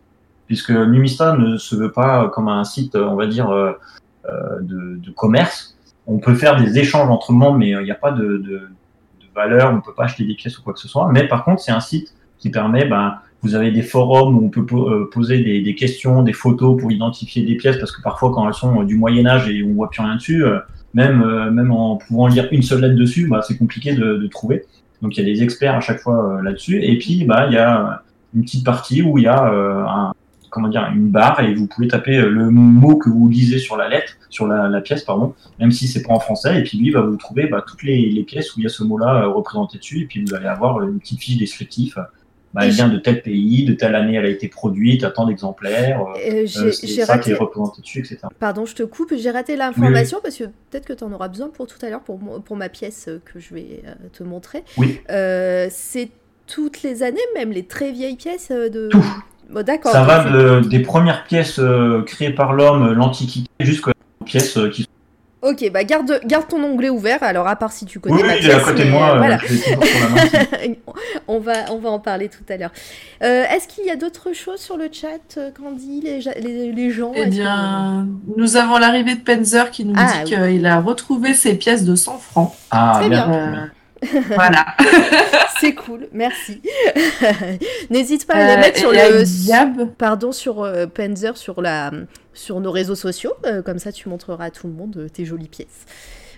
puisque 0.46 0.70
Numista 0.70 1.36
ne 1.36 1.56
se 1.56 1.74
veut 1.76 1.92
pas 1.92 2.28
comme 2.28 2.48
un 2.48 2.64
site, 2.64 2.94
euh, 2.94 3.06
on 3.06 3.16
va 3.16 3.26
dire, 3.26 3.48
euh, 3.50 3.72
euh, 4.26 4.60
de, 4.60 4.96
de 4.98 5.10
commerce. 5.12 5.78
On 6.06 6.18
peut 6.18 6.34
faire 6.34 6.56
des 6.56 6.78
échanges 6.78 7.08
entre 7.08 7.32
membres, 7.32 7.58
mais 7.58 7.74
euh, 7.74 7.80
il 7.80 7.84
n'y 7.84 7.90
a 7.90 7.96
pas 7.96 8.10
de, 8.12 8.24
de, 8.38 8.38
de 8.40 9.26
valeur, 9.34 9.70
on 9.72 9.76
ne 9.76 9.80
peut 9.80 9.94
pas 9.94 10.04
acheter 10.04 10.24
des 10.24 10.34
pièces 10.34 10.58
ou 10.58 10.62
quoi 10.62 10.72
que 10.74 10.80
ce 10.80 10.88
soit. 10.88 11.08
Mais 11.12 11.26
par 11.26 11.44
contre, 11.44 11.62
c'est 11.62 11.72
un 11.72 11.80
site 11.80 12.12
qui 12.38 12.50
permet, 12.50 12.84
ben, 12.84 13.14
vous 13.42 13.56
avez 13.56 13.72
des 13.72 13.82
forums 13.82 14.38
où 14.38 14.46
on 14.46 14.50
peut 14.50 14.64
euh, 14.72 15.10
poser 15.12 15.40
des, 15.40 15.74
questions, 15.74 16.22
des 16.22 16.32
photos 16.32 16.80
pour 16.80 16.92
identifier 16.92 17.42
des 17.42 17.56
pièces, 17.56 17.76
parce 17.76 17.90
que 17.90 18.00
parfois 18.00 18.30
quand 18.32 18.46
elles 18.46 18.54
sont 18.54 18.80
euh, 18.80 18.84
du 18.84 18.96
Moyen 18.96 19.26
Âge 19.26 19.48
et 19.48 19.64
on 19.64 19.74
voit 19.74 19.90
plus 19.90 20.00
rien 20.00 20.14
dessus, 20.14 20.44
euh, 20.44 20.60
même, 20.94 21.50
même 21.50 21.72
en 21.72 21.96
pouvant 21.96 22.26
lire 22.28 22.48
une 22.52 22.62
seule 22.62 22.82
lettre 22.82 22.96
dessus, 22.96 23.26
bah, 23.26 23.40
c'est 23.42 23.56
compliqué 23.56 23.94
de, 23.94 24.26
trouver. 24.26 24.64
Donc 25.00 25.16
il 25.16 25.26
y 25.26 25.30
a 25.30 25.34
des 25.34 25.42
experts 25.42 25.74
à 25.74 25.80
chaque 25.80 26.00
fois 26.00 26.40
là-dessus. 26.42 26.82
Et 26.82 26.98
puis 26.98 27.24
bah, 27.24 27.46
il 27.48 27.54
y 27.54 27.56
a 27.56 28.02
une 28.34 28.42
petite 28.42 28.64
partie 28.64 29.02
où 29.02 29.18
il 29.18 29.24
y 29.24 29.26
a 29.26 30.12
comment 30.50 30.68
dire, 30.68 30.86
une 30.94 31.08
barre 31.08 31.40
et 31.40 31.54
vous 31.54 31.66
pouvez 31.66 31.88
taper 31.88 32.20
le 32.20 32.50
mot 32.50 32.98
que 32.98 33.08
vous 33.08 33.26
lisez 33.26 33.58
sur 33.58 33.78
la 33.78 33.88
lettre, 33.88 34.12
sur 34.28 34.46
la, 34.46 34.80
pièce, 34.82 35.02
pardon, 35.02 35.34
même 35.58 35.70
si 35.70 35.88
c'est 35.88 36.02
pas 36.02 36.12
en 36.12 36.20
français. 36.20 36.60
Et 36.60 36.62
puis 36.62 36.76
lui 36.76 36.90
va 36.90 37.00
vous 37.00 37.16
trouver 37.16 37.46
bah, 37.46 37.64
toutes 37.66 37.82
les, 37.84 38.22
pièces 38.24 38.54
où 38.54 38.60
il 38.60 38.64
y 38.64 38.66
a 38.66 38.68
ce 38.68 38.84
mot-là 38.84 39.24
représenté 39.28 39.78
dessus. 39.78 40.02
Et 40.02 40.04
puis 40.04 40.22
vous 40.22 40.34
allez 40.34 40.46
avoir 40.46 40.82
une 40.82 41.00
petite 41.00 41.20
fiche 41.20 41.38
descriptive. 41.38 41.96
Bah, 42.54 42.62
elle 42.64 42.70
vient 42.70 42.88
de 42.88 42.98
tel 42.98 43.22
pays, 43.22 43.64
de 43.64 43.72
telle 43.72 43.94
année 43.94 44.16
elle 44.16 44.26
a 44.26 44.28
été 44.28 44.46
produite, 44.48 45.04
à 45.04 45.10
tant 45.10 45.24
d'exemplaires. 45.26 46.02
euh, 46.02 46.18
Euh, 46.30 46.42
euh, 46.42 46.70
c'est 46.70 46.86
ça 47.04 47.18
qui 47.18 47.30
est 47.30 47.34
représenté 47.34 47.80
dessus, 47.80 48.00
etc. 48.00 48.18
Pardon, 48.38 48.66
je 48.66 48.74
te 48.74 48.82
coupe. 48.82 49.14
J'ai 49.16 49.30
raté 49.30 49.56
l'information 49.56 50.18
parce 50.22 50.36
que 50.36 50.44
peut-être 50.44 50.84
que 50.84 50.92
tu 50.92 51.02
en 51.04 51.12
auras 51.12 51.28
besoin 51.28 51.48
pour 51.48 51.66
tout 51.66 51.78
à 51.84 51.88
l'heure 51.88 52.02
pour, 52.02 52.18
pour 52.44 52.56
ma 52.56 52.68
pièce 52.68 53.06
euh, 53.08 53.20
que 53.24 53.40
je 53.40 53.54
vais 53.54 53.82
te 54.12 54.22
montrer. 54.22 54.64
Oui. 54.76 55.00
Euh, 55.10 55.68
c'est 55.70 56.10
toutes 56.46 56.82
les 56.82 57.02
années, 57.02 57.20
même 57.34 57.52
les 57.52 57.64
très 57.64 57.90
vieilles 57.92 58.16
pièces 58.16 58.50
de. 58.50 58.88
Tout. 58.90 59.02
Bon, 59.50 59.64
D'accord. 59.64 59.92
Ça 59.92 60.02
va 60.04 60.24
de- 60.30 60.68
des 60.68 60.80
premières 60.80 61.24
pièces 61.24 61.58
créées 62.06 62.32
par 62.32 62.52
l'homme, 62.52 62.92
l'Antiquité, 62.92 63.48
jusqu'aux 63.60 63.92
pièces 64.26 64.58
qui 64.72 64.82
sont. 64.82 64.88
Ok, 65.42 65.68
bah 65.72 65.82
garde, 65.82 66.20
garde 66.24 66.46
ton 66.48 66.62
onglet 66.62 66.88
ouvert. 66.88 67.22
Alors 67.22 67.48
à 67.48 67.56
part 67.56 67.72
si 67.72 67.84
tu 67.84 67.98
connais 67.98 68.14
Oui, 68.14 68.22
il 68.40 68.46
est 68.48 68.52
à 68.52 68.54
pièce, 68.56 68.62
côté 68.64 68.84
de 68.84 68.90
moi, 68.90 69.10
euh, 69.10 69.14
euh, 69.14 69.18
voilà. 69.18 69.38
on 71.28 71.38
va, 71.40 71.52
on 71.70 71.78
va 71.78 71.90
en 71.90 71.98
parler 71.98 72.28
tout 72.28 72.44
à 72.48 72.56
l'heure. 72.56 72.70
Euh, 73.22 73.44
Est-ce 73.50 73.66
qu'il 73.68 73.84
y 73.84 73.90
a 73.90 73.96
d'autres 73.96 74.32
choses 74.34 74.60
sur 74.60 74.76
le 74.76 74.88
chat, 74.92 75.38
Candy, 75.60 76.00
les, 76.02 76.20
ja- 76.20 76.34
les, 76.38 76.70
les 76.72 76.90
gens 76.90 77.12
Eh 77.14 77.24
que- 77.24 77.28
bien, 77.30 78.06
nous 78.36 78.56
avons 78.56 78.78
l'arrivée 78.78 79.16
de 79.16 79.20
Penzer 79.20 79.70
qui 79.70 79.84
nous 79.84 79.94
Ah, 79.96 80.22
dit 80.24 80.34
oui. 80.36 80.52
qu'il 80.54 80.66
a 80.66 80.80
retrouvé 80.80 81.34
ses 81.34 81.54
pièces 81.54 81.84
de 81.84 81.94
100 81.96 82.18
francs. 82.18 82.52
Ah, 82.70 82.98
Très 83.00 83.08
bien. 83.08 83.32
Euh, 83.32 83.56
voilà. 84.34 84.66
C'est 85.60 85.74
cool, 85.74 86.08
merci. 86.12 86.60
N'hésite 87.90 88.26
pas 88.26 88.34
à 88.34 88.38
Euh, 88.40 88.54
les 88.54 88.56
mettre 88.56 88.78
sur 88.78 88.90
le. 88.90 89.46
Gab. 89.48 89.90
Pardon, 89.96 90.32
sur 90.32 90.62
euh, 90.62 90.86
Panzer, 90.86 91.36
sur, 91.36 91.62
la, 91.62 91.90
sur 92.34 92.60
nos 92.60 92.70
réseaux 92.72 92.94
sociaux. 92.96 93.32
euh, 93.46 93.62
comme 93.62 93.78
ça, 93.78 93.92
tu 93.92 94.08
montreras 94.08 94.46
à 94.46 94.50
tout 94.50 94.66
le 94.66 94.72
monde 94.72 94.96
euh, 94.96 95.08
tes 95.08 95.24
jolies 95.24 95.48
pièces. 95.48 95.86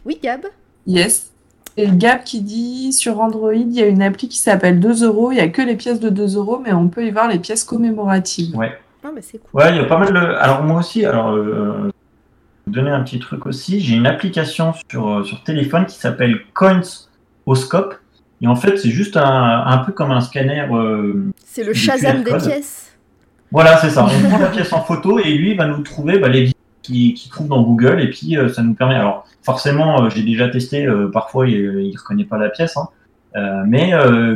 Oui, 0.05 0.19
Gab? 0.23 0.43
Yes. 0.87 1.31
Et 1.77 1.89
Gab 1.89 2.23
qui 2.23 2.43
dit 2.43 2.93
sur 2.93 3.21
Android, 3.21 3.55
il 3.55 3.73
y 3.73 3.83
a 3.83 3.87
une 3.87 4.03
appli 4.03 4.29
qui 4.29 4.39
s'appelle 4.39 4.79
2 4.79 5.05
euros. 5.05 5.33
Il 5.33 5.37
n'y 5.37 5.41
a 5.41 5.49
que 5.49 5.63
les 5.63 5.75
pièces 5.77 5.99
de 6.01 6.09
2 6.11 6.37
euros, 6.37 6.61
mais 6.65 6.73
on 6.73 6.89
peut 6.89 7.05
y 7.07 7.11
voir 7.11 7.29
les 7.29 7.39
pièces 7.39 7.65
commémoratives. 7.65 8.55
Ouais. 8.57 8.73
C'est 9.21 9.39
cool. 9.39 9.61
Ouais, 9.61 9.71
il 9.71 9.77
y 9.77 9.81
a 9.81 9.85
pas 9.85 9.99
mal 9.99 10.13
de. 10.13 10.19
Alors, 10.19 10.63
moi 10.63 10.81
aussi, 10.81 11.05
alors, 11.05 11.31
euh, 11.33 11.43
je 11.47 11.83
vais 11.87 11.91
vous 12.67 12.73
donner 12.73 12.91
un 12.91 13.03
petit 13.03 13.19
truc 13.19 13.45
aussi. 13.47 13.81
J'ai 13.81 13.97
une 13.97 14.07
application 14.07 14.73
sur, 14.91 15.09
euh, 15.09 15.25
sur 15.25 15.43
téléphone 15.45 15.85
qui 15.87 15.97
s'appelle 15.97 16.41
Coins 16.55 16.81
au 17.47 17.55
Scope. 17.55 17.95
Et 18.41 18.47
en 18.47 18.57
fait, 18.57 18.77
c'est 18.77 18.91
juste 18.91 19.17
un, 19.17 19.65
un 19.67 19.79
peu 19.79 19.93
comme 19.93 20.11
un 20.11 20.21
scanner. 20.21 20.67
euh, 20.73 21.31
C'est 21.45 21.65
le 21.65 21.73
Shazam 21.73 22.23
des 22.23 22.33
pièces. 22.37 22.93
Voilà, 23.53 23.77
c'est 23.79 23.91
ça. 23.91 24.05
On 24.07 24.29
prend 24.29 24.39
la 24.39 24.47
pièce 24.49 24.73
en 24.73 24.83
photo 24.83 25.19
et 25.19 25.33
lui 25.33 25.55
va 25.55 25.67
nous 25.67 25.83
trouver 25.83 26.19
bah, 26.19 26.29
les 26.29 26.41
vidéos 26.41 26.55
qu'il 26.83 27.15
qui 27.15 27.29
trouve 27.31 27.49
dans 27.49 27.63
Google 27.63 28.01
et 28.01 28.11
puis 28.11 28.37
euh, 28.37 28.49
ça 28.49 28.63
nous 28.63 28.75
permet. 28.75 28.97
Alors, 28.97 29.27
forcément, 29.43 30.03
euh, 30.05 30.11
j'ai 30.11 30.23
déjà 30.23 30.49
testé. 30.49 30.87
parfois, 31.13 31.47
il, 31.49 31.55
il 31.55 31.97
reconnaît 31.97 32.25
pas 32.25 32.37
la 32.39 32.49
pièce, 32.51 32.77
hein. 32.77 32.89
Mais 33.67 33.93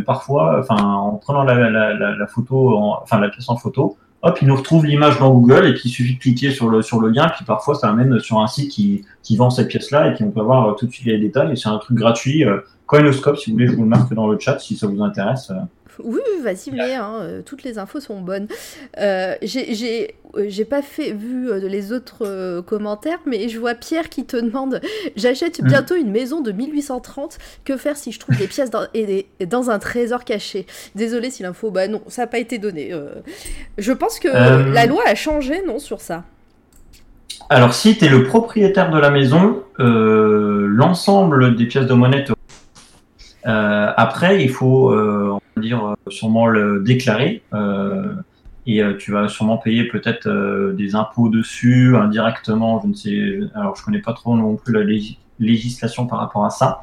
parfois, 0.06 0.64
en 0.70 1.12
prenant 1.16 1.44
la, 1.44 1.54
la, 1.70 1.94
la, 1.94 2.16
la 2.16 2.26
photo, 2.26 2.76
en- 2.76 3.00
enfin 3.02 3.20
la 3.20 3.28
pièce 3.28 3.48
en 3.48 3.56
photo, 3.56 3.96
hop, 4.22 4.38
il 4.42 4.48
nous 4.48 4.56
retrouve 4.56 4.86
l'image 4.86 5.18
dans 5.20 5.30
Google 5.32 5.66
et 5.66 5.72
puis 5.74 5.82
il 5.84 5.90
suffit 5.90 6.14
de 6.14 6.18
cliquer 6.18 6.50
sur 6.50 6.68
le 6.68 6.82
sur 6.82 7.00
le 7.00 7.10
lien. 7.10 7.28
Puis 7.28 7.44
parfois, 7.44 7.74
ça 7.76 7.88
amène 7.88 8.18
sur 8.18 8.40
un 8.40 8.48
site 8.48 8.70
qui 8.72 9.04
qui 9.22 9.36
vend 9.36 9.50
cette 9.50 9.68
pièce-là 9.68 10.08
et 10.08 10.14
puis 10.14 10.24
on 10.24 10.30
peut 10.32 10.40
avoir 10.40 10.68
euh, 10.68 10.72
tout 10.72 10.86
de 10.86 10.90
suite 10.92 11.06
les 11.06 11.18
détails. 11.18 11.52
Et 11.52 11.56
c'est 11.56 11.68
un 11.68 11.78
truc 11.78 11.96
gratuit. 11.96 12.44
Coinoscope, 12.88 13.36
si 13.38 13.50
vous 13.50 13.56
voulez, 13.56 13.68
je 13.68 13.76
vous 13.76 13.82
le 13.84 13.88
marque 13.88 14.12
dans 14.14 14.26
le 14.26 14.38
chat 14.38 14.58
si 14.58 14.76
ça 14.76 14.86
vous 14.88 15.00
intéresse. 15.02 15.50
Euh, 15.50 15.54
Oui, 16.04 16.20
vas-y, 16.44 16.70
mais 16.72 16.94
hein, 16.94 17.14
euh, 17.22 17.42
toutes 17.44 17.64
les 17.64 17.76
infos 17.78 17.98
sont 18.00 18.20
bonnes. 18.20 18.46
Euh, 18.98 19.34
j'ai- 19.42 19.74
J'ai 19.74 20.14
euh, 20.36 20.64
pas 20.64 20.80
fait 20.82 21.10
vu 21.12 21.48
les 21.68 21.92
autres 21.92 22.60
commentaires, 22.60 23.18
mais 23.26 23.48
je 23.48 23.58
vois 23.58 23.74
Pierre 23.74 24.08
qui 24.08 24.24
te 24.24 24.36
demande 24.36 24.80
J'achète 25.16 25.60
Mm. 25.60 25.66
bientôt 25.66 25.94
une 25.96 26.10
maison 26.12 26.40
de 26.40 26.52
1830. 26.52 27.38
Que 27.64 27.76
faire 27.76 27.96
si 27.96 28.12
je 28.12 28.20
trouve 28.20 28.36
des 28.36 28.46
pièces 28.46 28.70
dans, 28.70 28.86
et 28.94 29.06
des- 29.38 29.46
dans 29.46 29.70
un 29.70 29.78
trésor 29.80 30.24
caché? 30.24 30.66
Désolé 30.94 31.30
si 31.30 31.42
l'info, 31.42 31.70
bah 31.72 31.88
non, 31.88 32.00
ça 32.08 32.22
n'a 32.22 32.26
pas 32.28 32.38
été 32.38 32.58
donné. 32.58 32.92
euh. 32.92 33.08
je 33.76 33.92
pense 33.92 34.18
que 34.20 34.28
Euh. 34.28 34.72
la 34.72 34.86
loi 34.86 35.02
a 35.06 35.14
changé, 35.16 35.62
non, 35.66 35.78
sur 35.80 36.00
ça? 36.00 36.24
Alors, 37.50 37.74
si 37.74 37.96
tu 37.98 38.04
es 38.04 38.08
le 38.08 38.22
propriétaire 38.24 38.90
de 38.90 38.98
la 38.98 39.10
maison, 39.10 39.62
euh, 39.80 40.66
l'ensemble 40.68 41.56
des 41.56 41.66
pièces 41.66 41.86
de 41.86 41.94
monnaie 41.94 42.22
te... 42.24 42.32
Euh, 43.46 43.92
après, 43.96 44.42
il 44.42 44.50
faut, 44.50 44.90
euh, 44.90 45.38
dire, 45.56 45.84
euh, 45.86 46.10
sûrement 46.10 46.46
le 46.46 46.82
déclarer. 46.82 47.42
et 48.66 48.82
tu 48.98 49.12
vas 49.12 49.28
sûrement 49.28 49.56
payer 49.56 49.84
peut-être 49.84 50.28
des 50.76 50.94
impôts 50.94 51.30
dessus, 51.30 51.96
indirectement. 51.96 52.82
Je 52.82 52.88
ne 52.88 52.94
sais. 52.94 53.40
Alors, 53.54 53.74
je 53.74 53.82
connais 53.82 54.02
pas 54.02 54.12
trop 54.12 54.36
non 54.36 54.56
plus 54.56 54.74
la 54.74 54.82
légis- 54.84 55.16
législation 55.40 56.06
par 56.06 56.18
rapport 56.18 56.44
à 56.44 56.50
ça. 56.50 56.82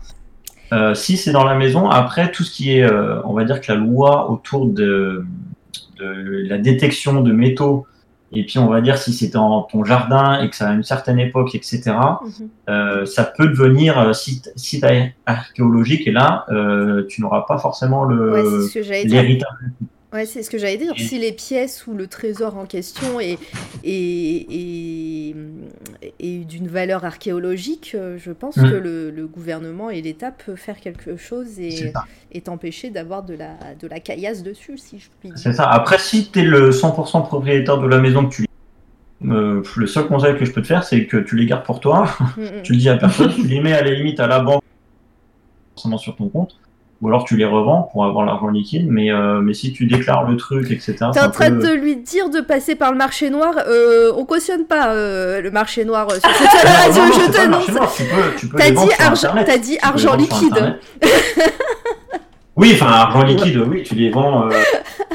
Si 0.96 1.16
c'est 1.16 1.32
dans 1.32 1.44
la 1.44 1.54
maison, 1.54 1.88
après, 1.88 2.32
tout 2.32 2.44
ce 2.44 2.50
qui 2.52 2.72
est, 2.72 2.92
on 3.24 3.34
va 3.34 3.44
dire 3.44 3.62
que 3.62 3.72
la 3.72 3.78
loi 3.78 4.32
autour 4.32 4.66
de 4.66 5.26
la 6.00 6.58
détection 6.58 7.22
de 7.22 7.32
métaux, 7.32 7.86
et 8.32 8.44
puis 8.46 8.60
on 8.60 8.68
va 8.68 8.82
dire 8.82 8.98
si 8.98 9.14
c'est 9.14 9.30
dans 9.30 9.64
ton 9.64 9.84
jardin 9.86 10.42
et 10.42 10.50
que 10.50 10.56
ça 10.56 10.70
a 10.70 10.74
une 10.74 10.84
certaine 10.84 11.20
époque, 11.20 11.54
etc., 11.56 11.82
Mhm. 11.86 12.50
euh, 12.70 13.06
ça 13.06 13.24
peut 13.24 13.48
devenir 13.48 14.00
euh, 14.00 14.14
site, 14.14 14.52
site 14.56 14.86
archéologique, 15.26 16.08
et 16.08 16.12
là, 16.12 16.46
euh, 16.50 17.06
tu 17.08 17.22
n'auras 17.22 17.46
pas 17.48 17.58
forcément 17.58 18.06
l'héritage. 18.06 19.48
Ouais, 19.62 19.88
c'est 20.26 20.44
ce 20.44 20.50
que 20.50 20.58
j'allais 20.58 20.78
dire. 20.78 20.94
Et- 20.96 21.04
Si 21.04 21.20
les 21.20 21.32
pièces 21.34 21.88
ou 21.88 21.94
le 21.94 22.08
trésor 22.08 22.58
en 22.58 22.66
question 22.66 23.20
est, 23.20 23.38
est, 23.84 24.46
est, 24.50 25.36
est 26.20 26.46
d'une 26.46 26.68
valeur 26.68 27.04
archéologique, 27.06 27.92
euh, 27.96 28.18
je 28.18 28.32
pense 28.32 28.56
Mm. 28.58 28.70
que 28.70 28.76
le, 28.76 29.12
le 29.12 29.28
gouvernement 29.28 29.90
et 29.90 30.02
l'État 30.02 30.32
peuvent 30.32 30.56
faire 30.56 30.80
quelque 30.80 31.18
chose 31.18 31.48
C'est 31.56 31.64
et, 31.68 31.92
ça. 31.92 32.06
et 32.32 32.42
t'empêcher 32.42 32.90
d'avoir 32.92 33.24
de 33.24 33.34
la, 33.34 33.56
de 33.80 33.88
la 33.88 34.00
caillasse 34.00 34.42
dessus, 34.44 34.78
si 34.78 35.00
je 35.00 35.08
puis 35.20 35.32
C'est 35.36 35.50
dire. 35.50 35.58
ça. 35.58 35.70
Après, 35.70 35.98
si 36.00 36.32
tu 36.32 36.40
es 36.40 36.44
le 36.44 36.72
100% 36.72 37.24
propriétaire 37.24 37.78
de 37.80 37.88
la 37.88 38.00
maison, 38.00 38.26
que 38.28 38.36
tu 38.36 38.46
euh, 39.26 39.64
le 39.78 39.88
seul 39.88 40.08
conseil 40.08 40.38
que 40.38 40.46
je 40.46 40.52
peux 40.52 40.62
te 40.62 40.68
faire, 40.68 40.84
c'est 40.84 41.06
que 41.08 41.18
tu 41.18 41.36
les 41.36 41.46
gardes 41.46 41.66
pour 41.66 41.80
toi, 41.80 42.06
Mm, 42.38 42.42
mm. 42.44 42.62
tu 42.64 42.72
le 42.74 42.78
dis 42.78 42.90
à 42.90 42.98
personne, 42.98 43.34
tu 43.34 43.48
les 43.48 43.60
mets 43.60 43.74
à 43.74 43.82
la 43.82 43.92
limite 43.92 44.20
à 44.20 44.28
la 44.28 44.40
banque, 44.40 44.62
forcément 45.76 45.98
sur 45.98 46.16
ton 46.16 46.30
compte, 46.30 46.58
ou 47.02 47.08
alors 47.10 47.26
tu 47.26 47.36
les 47.36 47.46
revends 47.46 47.90
pour 47.92 48.06
avoir 48.06 48.26
l'argent 48.26 48.48
liquide, 48.48 48.88
mais, 48.90 49.12
euh, 49.12 49.42
mais 49.42 49.54
si 49.54 49.74
tu 49.74 49.86
déclares 49.86 50.24
le 50.30 50.38
truc, 50.38 50.72
etc. 50.72 50.96
T'es 51.14 51.20
en 51.20 51.30
train 51.30 51.50
de 51.50 51.74
lui 51.74 51.98
dire 51.98 52.30
de 52.30 52.40
passer 52.40 52.76
par 52.76 52.92
le 52.92 52.98
marché 52.98 53.30
noir. 53.30 53.54
Euh, 53.68 54.12
on 54.16 54.26
cautionne 54.26 54.66
pas 54.66 54.90
euh, 54.94 55.42
le 55.42 55.52
marché 55.52 55.84
noir 55.86 56.08
euh, 56.10 56.20
sur 56.20 56.30
cette 56.32 56.70
radio, 56.70 57.02
non, 57.02 57.08
non, 57.08 57.14
je 57.26 57.32
t'annonce. 57.32 57.66
Tu 57.66 58.04
peux, 58.04 58.36
tu 58.40 58.48
peux 58.48 58.58
T'as 58.58 58.72
dit 58.72 58.90
argent- 59.00 59.44
t'as 59.46 59.58
dit 59.58 59.78
argent 59.82 60.16
liquide. 60.16 60.78
Oui, 62.58 62.72
enfin, 62.74 62.86
argent 62.88 63.24
liquide, 63.24 63.58
oui, 63.68 63.84
tu 63.84 63.96
les 63.96 64.10
vends, 64.10 64.48
euh, 64.48 64.54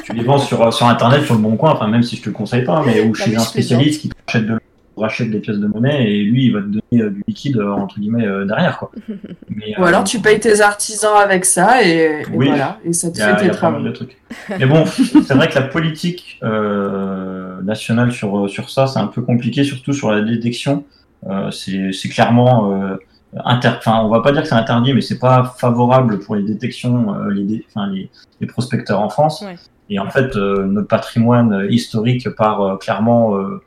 tu 0.05 0.13
les 0.13 0.23
vends 0.23 0.37
sur, 0.37 0.71
sur 0.75 0.87
Internet, 0.87 1.25
sur 1.25 1.35
le 1.37 1.41
bon 1.41 1.57
coin, 1.57 1.71
enfin, 1.73 1.89
même 1.89 2.03
si 2.03 2.17
je 2.17 2.21
te 2.23 2.27
le 2.29 2.35
conseille 2.35 2.65
pas, 2.65 2.83
mais 2.85 3.01
ou 3.01 3.15
chez 3.15 3.35
un 3.35 3.39
spécialiste 3.41 4.03
qui 4.03 4.11
achète 4.29 4.45
de 4.47 4.61
rachète 5.01 5.31
des 5.31 5.41
pièces 5.41 5.59
de 5.59 5.67
monnaie 5.67 6.11
et 6.13 6.23
lui, 6.23 6.47
il 6.47 6.53
va 6.53 6.61
te 6.61 6.67
donner 6.67 7.03
euh, 7.03 7.11
du 7.11 7.25
liquide, 7.27 7.57
euh, 7.59 7.73
entre 7.73 7.99
guillemets, 7.99 8.27
euh, 8.27 8.45
derrière, 8.45 8.79
quoi. 8.79 8.91
Mais, 9.49 9.75
Ou 9.79 9.85
alors 9.85 10.05
tu 10.05 10.21
payes 10.21 10.39
tes 10.41 10.61
artisans 10.61 11.17
avec 11.17 11.45
ça 11.45 11.83
et, 11.83 11.89
et 12.23 12.27
Oui. 12.33 12.47
voilà, 12.49 12.79
et 12.85 12.93
ça 12.93 13.11
te 13.11 13.17
il 13.17 13.21
y 13.21 13.23
a, 13.23 13.37
fait 13.37 13.47
y 13.47 13.51
tes 13.51 13.57
a 13.57 13.59
pas 13.59 13.71
mal 13.71 13.81
travaux. 13.81 13.89
de 13.89 13.93
trucs. 13.93 14.17
Mais 14.59 14.67
bon, 14.67 14.85
c'est 15.25 15.35
vrai 15.35 15.49
que 15.49 15.55
la 15.57 15.63
politique 15.63 16.39
euh, 16.43 17.61
nationale 17.63 18.13
sur, 18.13 18.49
sur 18.49 18.71
ça, 18.71 18.87
c'est 18.87 18.99
un 18.99 19.07
peu 19.07 19.23
compliqué, 19.23 19.65
surtout 19.65 19.93
sur 19.93 20.11
la 20.11 20.21
détection. 20.23 20.85
Euh, 21.29 21.51
c'est 21.51 21.93
c'est 21.93 22.09
clairement 22.09 22.73
euh, 22.73 22.97
inter... 23.45 23.73
enfin, 23.77 24.01
on 24.03 24.09
va 24.09 24.21
pas 24.21 24.33
dire 24.33 24.43
que 24.43 24.49
c'est 24.49 24.55
interdit, 24.55 24.95
mais 24.95 25.03
c'est 25.03 25.19
pas 25.19 25.55
favorable 25.59 26.19
pour 26.21 26.35
les 26.37 26.43
détections, 26.43 27.15
euh, 27.15 27.31
les, 27.31 27.45
dé- 27.45 27.67
enfin, 27.69 27.89
les, 27.93 28.11
les 28.41 28.47
prospecteurs 28.47 29.01
en 29.01 29.09
France. 29.11 29.43
Ouais. 29.47 29.57
Et 29.91 29.99
en 29.99 30.09
fait, 30.09 30.37
euh, 30.37 30.65
notre 30.67 30.87
patrimoine 30.89 31.67
historique 31.69 32.29
part 32.31 32.63
euh, 32.63 32.77
clairement 32.77 33.37
euh, 33.37 33.61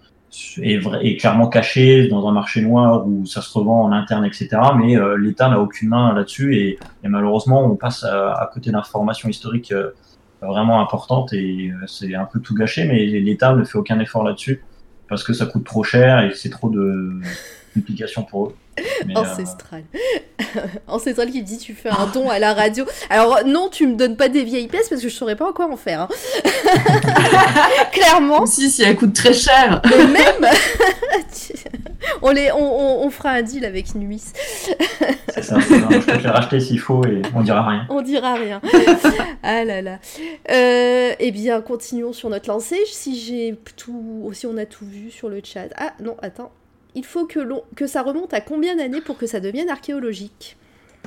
est, 0.61 0.81
est 1.01 1.17
clairement 1.17 1.47
caché 1.47 2.07
dans 2.07 2.27
un 2.27 2.31
marché 2.31 2.61
noir 2.61 3.07
où 3.07 3.25
ça 3.25 3.41
se 3.41 3.57
revend 3.57 3.83
en 3.83 3.91
interne, 3.91 4.25
etc. 4.25 4.49
Mais 4.77 4.97
euh, 4.97 5.17
l'État 5.17 5.49
n'a 5.49 5.59
aucune 5.59 5.89
main 5.89 6.13
là-dessus 6.13 6.55
et, 6.55 6.79
malheureusement, 7.03 7.63
on 7.65 7.75
passe 7.75 8.03
à, 8.03 8.49
côté 8.53 8.71
d'informations 8.71 9.29
historiques 9.29 9.71
euh, 9.71 9.91
vraiment 10.41 10.81
importantes 10.81 11.33
et 11.33 11.71
euh, 11.71 11.87
c'est 11.87 12.15
un 12.15 12.25
peu 12.25 12.39
tout 12.39 12.55
gâché. 12.55 12.85
Mais 12.85 13.05
l'État 13.05 13.53
ne 13.53 13.63
fait 13.63 13.77
aucun 13.77 13.99
effort 13.99 14.23
là-dessus 14.23 14.63
parce 15.07 15.23
que 15.23 15.33
ça 15.33 15.45
coûte 15.45 15.65
trop 15.65 15.83
cher 15.83 16.21
et 16.21 16.31
c'est 16.33 16.49
trop 16.49 16.69
de 16.69 17.19
complications 17.73 18.23
pour 18.23 18.47
eux. 18.47 18.55
Euh, 18.79 19.13
Ancestral. 19.15 19.83
Ancestral 20.87 21.29
qui 21.31 21.43
dit 21.43 21.57
tu 21.57 21.73
fais 21.73 21.89
un 21.89 22.07
don 22.07 22.29
à 22.29 22.39
la 22.39 22.53
radio. 22.61 22.85
Alors 23.09 23.39
non, 23.45 23.69
tu 23.69 23.85
me 23.87 23.95
donnes 23.95 24.15
pas 24.17 24.29
des 24.29 24.43
vieilles 24.43 24.67
pièces 24.67 24.89
parce 24.89 25.01
que 25.01 25.09
je 25.09 25.13
saurais 25.13 25.35
pas 25.35 25.47
encore 25.47 25.69
en 25.71 25.77
faire. 25.77 26.01
hein. 26.01 26.07
Clairement. 27.91 28.45
Si, 28.45 28.69
si, 28.71 28.83
elle 28.83 28.95
coûte 28.95 29.13
très 29.13 29.33
cher. 29.33 29.81
Mais 29.85 30.05
même, 30.07 30.51
on, 32.21 32.31
les, 32.31 32.51
on, 32.51 32.57
on, 32.57 33.05
on 33.05 33.09
fera 33.09 33.31
un 33.31 33.41
deal 33.41 33.65
avec 33.65 33.93
Nuis. 33.95 34.23
c'est 35.29 35.41
ça. 35.43 35.55
ça. 35.55 35.59
Je 35.61 35.97
peux 35.99 36.17
te 36.17 36.23
les 36.23 36.29
racheter 36.29 36.59
s'il 36.59 36.79
faut 36.79 37.05
et 37.05 37.21
on 37.35 37.41
dira 37.41 37.67
rien. 37.67 37.85
On 37.89 38.01
dira 38.01 38.33
rien. 38.35 38.61
ah 39.43 39.63
là 39.63 39.81
là. 39.81 39.99
Euh, 40.51 41.13
eh 41.19 41.31
bien, 41.31 41.61
continuons 41.61 42.13
sur 42.13 42.29
notre 42.29 42.49
lancée. 42.49 42.79
Si 42.87 43.19
j'ai 43.19 43.55
tout, 43.75 44.29
si 44.33 44.45
on 44.47 44.57
a 44.57 44.65
tout 44.65 44.85
vu 44.85 45.11
sur 45.11 45.29
le 45.29 45.41
chat. 45.43 45.67
Ah 45.77 45.93
non, 46.01 46.15
attends. 46.21 46.51
Il 46.95 47.03
faut 47.05 47.25
que, 47.25 47.87
ça 47.87 48.01
remonte 48.03 48.33
à 48.33 48.41
combien 48.41 48.75
d'années 48.75 49.01
pour 49.01 49.17
que 49.17 49.25
ça 49.25 49.39
devienne 49.39 49.69
archéologique? 49.69 50.57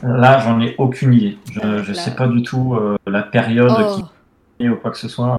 Là, 0.03 0.39
j'en 0.41 0.61
ai 0.61 0.75
aucune 0.79 1.15
idée. 1.15 1.39
Je 1.53 1.61
ne 1.61 1.77
Là. 1.83 1.95
sais 1.95 2.15
pas 2.15 2.27
du 2.29 2.43
tout 2.43 2.75
euh, 2.75 2.97
la 3.07 3.23
période 3.23 3.73
Oh, 3.79 4.01
qui 4.59 4.69
ou 4.69 4.77
quoi 4.77 4.91
que 4.91 4.99
ce 4.99 5.09
soit. 5.09 5.39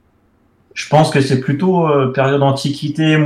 Je 0.74 0.88
pense 0.90 1.10
que 1.12 1.22
c'est 1.22 1.40
plutôt 1.40 1.88
euh, 1.88 2.12
période 2.12 2.42
antiquité, 2.42 3.18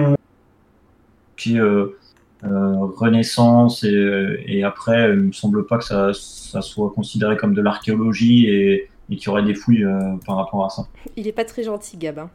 puis 1.35 1.59
euh, 1.59 1.97
Renaissance, 2.43 3.83
et, 3.83 4.43
et 4.47 4.63
après, 4.63 5.11
il 5.13 5.19
me 5.19 5.31
semble 5.31 5.65
pas 5.67 5.77
que 5.77 5.83
ça, 5.83 6.11
ça 6.13 6.61
soit 6.61 6.89
considéré 6.91 7.37
comme 7.37 7.53
de 7.53 7.61
l'archéologie 7.61 8.47
et, 8.47 8.89
et 9.09 9.15
qu'il 9.15 9.25
y 9.27 9.29
aurait 9.29 9.43
des 9.43 9.53
fouilles 9.53 9.85
par 10.25 10.37
rapport 10.37 10.65
à 10.65 10.69
ça. 10.69 10.83
il 11.17 11.27
est 11.27 11.31
pas 11.33 11.45
très 11.45 11.63
gentil, 11.63 11.97
Gab. 11.97 12.27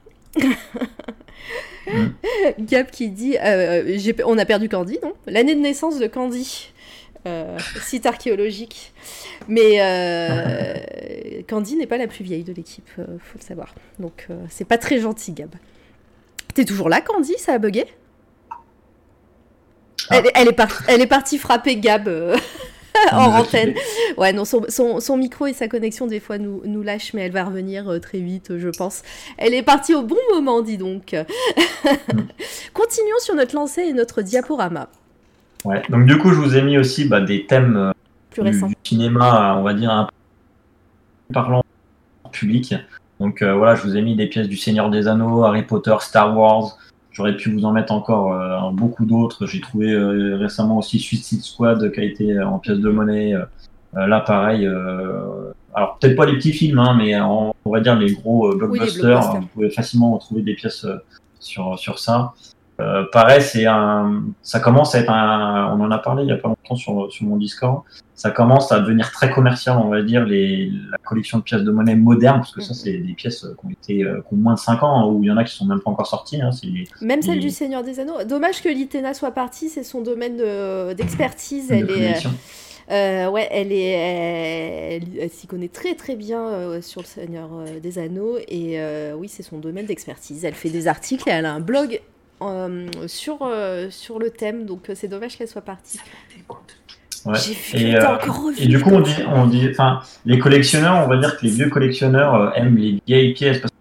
Hein. 0.43 0.51
Mm. 1.89 2.07
Gab 2.65 2.91
qui 2.91 3.11
dit 3.11 3.39
euh, 3.39 3.85
j'ai- 3.97 4.17
on 4.25 4.37
a 4.39 4.45
perdu 4.45 4.69
Candy, 4.69 4.99
non? 5.05 5.13
L'année 5.27 5.55
de 5.55 5.61
naissance 5.61 6.01
de 6.01 6.09
Candy. 6.09 6.73
Euh, 7.27 7.57
site 7.81 8.07
archéologique. 8.07 8.93
Mais 9.47 9.81
euh, 9.81 10.75
Candy 11.49 11.77
n'est 11.77 11.87
pas 11.87 11.97
la 11.99 12.09
plus 12.09 12.25
vieille 12.25 12.43
de 12.43 12.53
l'équipe, 12.53 12.89
euh, 12.99 13.05
faut 13.21 13.39
le 13.39 13.45
savoir. 13.45 13.73
Donc 14.01 14.27
euh, 14.31 14.35
c'est 14.49 14.65
pas 14.65 14.79
très 14.79 14.99
gentil, 14.99 15.33
Gab. 15.33 15.55
T'es 16.55 16.65
toujours 16.65 16.89
là, 16.89 17.01
Candy? 17.01 17.35
Ça 17.39 17.53
a 17.53 17.59
bugué? 17.59 17.85
Ah. 18.51 18.57
elle, 20.11 20.27
est 20.49 20.57
elle 20.89 21.01
est 21.03 21.07
partie 21.07 21.39
frapper 21.39 21.77
Gab 21.77 22.09
en 23.12 23.40
antenne. 23.40 23.74
Ouais, 24.16 24.32
non, 24.32 24.44
son, 24.44 24.64
son- 24.68 25.01
son 25.01 25.16
micro 25.16 25.47
et 25.47 25.52
sa 25.52 25.68
connexion, 25.68 26.06
des 26.06 26.20
fois, 26.20 26.39
nous, 26.39 26.62
nous 26.64 26.82
lâchent, 26.82 27.12
mais 27.14 27.23
elle 27.23 27.32
va 27.32 27.44
revenir 27.44 27.89
euh, 27.89 27.98
très 27.98 28.18
vite, 28.18 28.51
euh, 28.51 28.59
je 28.59 28.68
pense. 28.68 29.02
Elle 29.39 29.55
est 29.55 29.62
partie 29.62 29.94
au 29.94 30.02
bon 30.02 30.16
moment, 30.32 30.62
dis 30.62 30.78
donc. 30.78 31.14
Continuons 32.73 33.18
sur 33.20 33.35
notre 33.35 33.55
lancée 33.55 33.82
et 33.82 33.93
notre 33.93 34.23
diaporama. 34.23 34.89
Ouais. 35.64 35.82
Donc 35.89 36.06
du 36.06 36.16
coup, 36.18 36.31
je 36.31 36.40
vous 36.40 36.56
ai 36.56 36.62
mis 36.62 36.78
aussi 36.78 37.06
bah, 37.06 37.20
des 37.20 37.47
thèmes 37.47 37.77
euh, 37.77 37.93
Plus 38.31 38.62
du, 38.62 38.74
cinéma, 38.85 39.56
on 39.59 39.62
va 39.62 39.74
dire, 39.74 39.90
un 39.90 40.09
parlant 41.32 41.64
public. 42.31 42.74
Donc 43.18 43.43
euh, 43.43 43.55
voilà, 43.55 43.74
je 43.74 43.82
vous 43.82 43.97
ai 43.97 44.02
mis 44.02 44.14
des 44.14 44.27
pièces 44.27 44.48
du 44.48 44.56
Seigneur 44.56 44.90
des 44.90 45.09
Anneaux, 45.09 45.44
Harry 45.44 45.62
Potter, 45.62 45.97
Star 46.01 46.36
Wars. 46.36 46.78
J'aurais 47.17 47.35
pu 47.35 47.51
vous 47.51 47.65
en 47.65 47.73
mettre 47.73 47.95
encore 47.95 48.35
euh, 48.35 48.71
beaucoup 48.73 49.07
d'autres. 49.07 49.47
J'ai 49.47 49.61
trouvé 49.63 49.91
euh, 49.91 50.37
récemment 50.37 50.77
aussi 50.77 50.99
Suicide 50.99 51.41
Squad 51.43 51.91
qui 51.93 52.01
a 52.01 52.05
été 52.05 52.33
euh, 52.33 52.47
en 52.47 52.59
pièce 52.59 52.79
de 52.79 52.91
monnaie. 52.91 53.33
Euh, 53.35 54.07
là, 54.07 54.21
pareil. 54.21 54.67
euh, 54.67 55.51
alors 55.75 55.97
peut-être 55.99 56.15
pas 56.17 56.27
les 56.27 56.35
petits 56.35 56.53
films, 56.53 56.79
hein, 56.79 56.95
mais 56.99 57.19
en- 57.19 57.55
on 57.65 57.71
va 57.71 57.81
dire 57.81 57.97
les 57.97 58.13
gros 58.13 58.51
Oui, 58.53 58.59
blockbusters. 58.59 59.41
Vous 59.41 59.47
pouvez 59.55 59.71
facilement 59.71 60.13
retrouver 60.13 60.43
des 60.43 60.53
pièces 60.55 60.85
euh, 60.85 60.97
sur 61.41 61.79
sur 61.79 61.99
ça. 61.99 62.35
Euh, 62.78 63.05
pareil, 63.11 63.40
c'est 63.40 63.65
un, 63.65 64.23
ça 64.43 64.61
commence 64.61 64.94
à 64.94 65.01
être 65.01 65.11
un, 65.11 65.74
on 65.74 65.82
en 65.82 65.90
a 65.90 65.98
parlé 65.98 66.24
il 66.24 66.28
y 66.28 66.32
a 66.32 66.36
pas 66.36 66.48
longtemps 66.48 66.74
sur, 66.74 67.11
sur 67.11 67.24
mon 67.24 67.36
Discord. 67.36 67.82
Ça 68.15 68.31
commence 68.31 68.70
à 68.70 68.81
devenir 68.81 69.12
très 69.12 69.31
commercial, 69.31 69.78
on 69.78 69.89
va 69.89 70.03
dire, 70.03 70.24
les, 70.24 70.70
la 70.90 70.98
collection 70.98 71.39
de 71.39 71.43
pièces 71.43 71.62
de 71.62 71.70
monnaie 71.70 71.97
modernes, 71.97 72.39
parce 72.39 72.53
que 72.53 72.61
ça, 72.61 72.74
c'est 72.74 72.98
des 72.98 73.12
pièces 73.15 73.44
euh, 73.44 73.55
qui 73.59 73.66
ont 73.66 73.70
été, 73.70 74.05
euh, 74.05 74.20
qui 74.28 74.35
ont 74.35 74.39
moins 74.39 74.55
de 74.55 74.59
5 74.59 74.82
ans, 74.82 75.01
hein, 75.01 75.07
ou 75.07 75.23
il 75.23 75.27
y 75.27 75.31
en 75.31 75.36
a 75.39 75.44
qui 75.44 75.55
sont 75.55 75.65
même 75.65 75.81
pas 75.81 75.90
encore 75.90 76.07
sorties. 76.07 76.40
Hein, 76.40 76.51
Même 77.01 77.23
celle 77.23 77.40
du 77.40 77.51
Seigneur 77.51 77.82
des 77.82 77.98
Anneaux. 78.01 78.24
Dommage 78.28 78.62
que 78.62 78.69
l'Itena 78.69 79.15
soit 79.15 79.31
partie, 79.32 79.69
c'est 79.70 79.82
son 79.85 80.03
domaine 80.03 80.36
de- 80.36 80.93
d'expertise. 80.93 81.69
de 81.69 81.74
Elle 81.74 81.90
est, 81.90 82.16
euh, 82.90 83.31
ouais, 83.31 83.48
elle 83.51 83.73
est, 83.73 84.97
elle, 84.97 85.03
elle 85.20 85.31
s'y 85.31 85.47
connaît 85.47 85.69
très 85.69 85.94
très 85.94 86.15
bien 86.15 86.40
euh, 86.47 86.81
sur 86.82 87.01
le 87.01 87.07
Seigneur 87.07 87.48
des 87.82 87.98
Anneaux 87.98 88.36
et 88.48 88.81
euh, 88.81 89.15
oui, 89.16 89.28
c'est 89.28 89.43
son 89.43 89.59
domaine 89.59 89.86
d'expertise. 89.86 90.44
Elle 90.44 90.55
fait 90.55 90.70
des 90.70 90.86
articles 90.89 91.28
et 91.28 91.32
elle 91.32 91.47
a 91.47 91.53
un 91.53 91.61
blog 91.61 92.01
euh, 92.43 92.87
sur 93.07 93.39
euh, 93.43 93.89
sur 93.91 94.19
le 94.19 94.31
thème, 94.31 94.67
donc 94.67 94.91
euh, 94.91 94.93
c'est 94.95 95.09
dommage 95.09 95.37
qu'elle 95.37 95.49
soit 95.49 95.63
partie. 95.63 95.99
Ouais. 97.25 97.35
J'ai 97.39 97.55
vu 97.55 97.87
Et, 97.87 97.97
euh, 97.97 98.17
revu. 98.19 98.63
Et 98.63 98.67
du 98.67 98.81
coup, 98.81 98.91
on 98.91 99.01
dit, 99.01 99.15
on 99.29 99.47
dit, 99.47 99.67
enfin, 99.71 100.01
les 100.25 100.39
collectionneurs, 100.39 101.05
on 101.05 101.09
va 101.09 101.17
dire 101.17 101.37
que 101.37 101.45
les 101.45 101.51
vieux 101.51 101.69
collectionneurs 101.69 102.35
euh, 102.35 102.51
aiment 102.55 102.77
les 102.77 103.03
vieilles 103.07 103.35
pièces 103.35 103.59
parce 103.61 103.73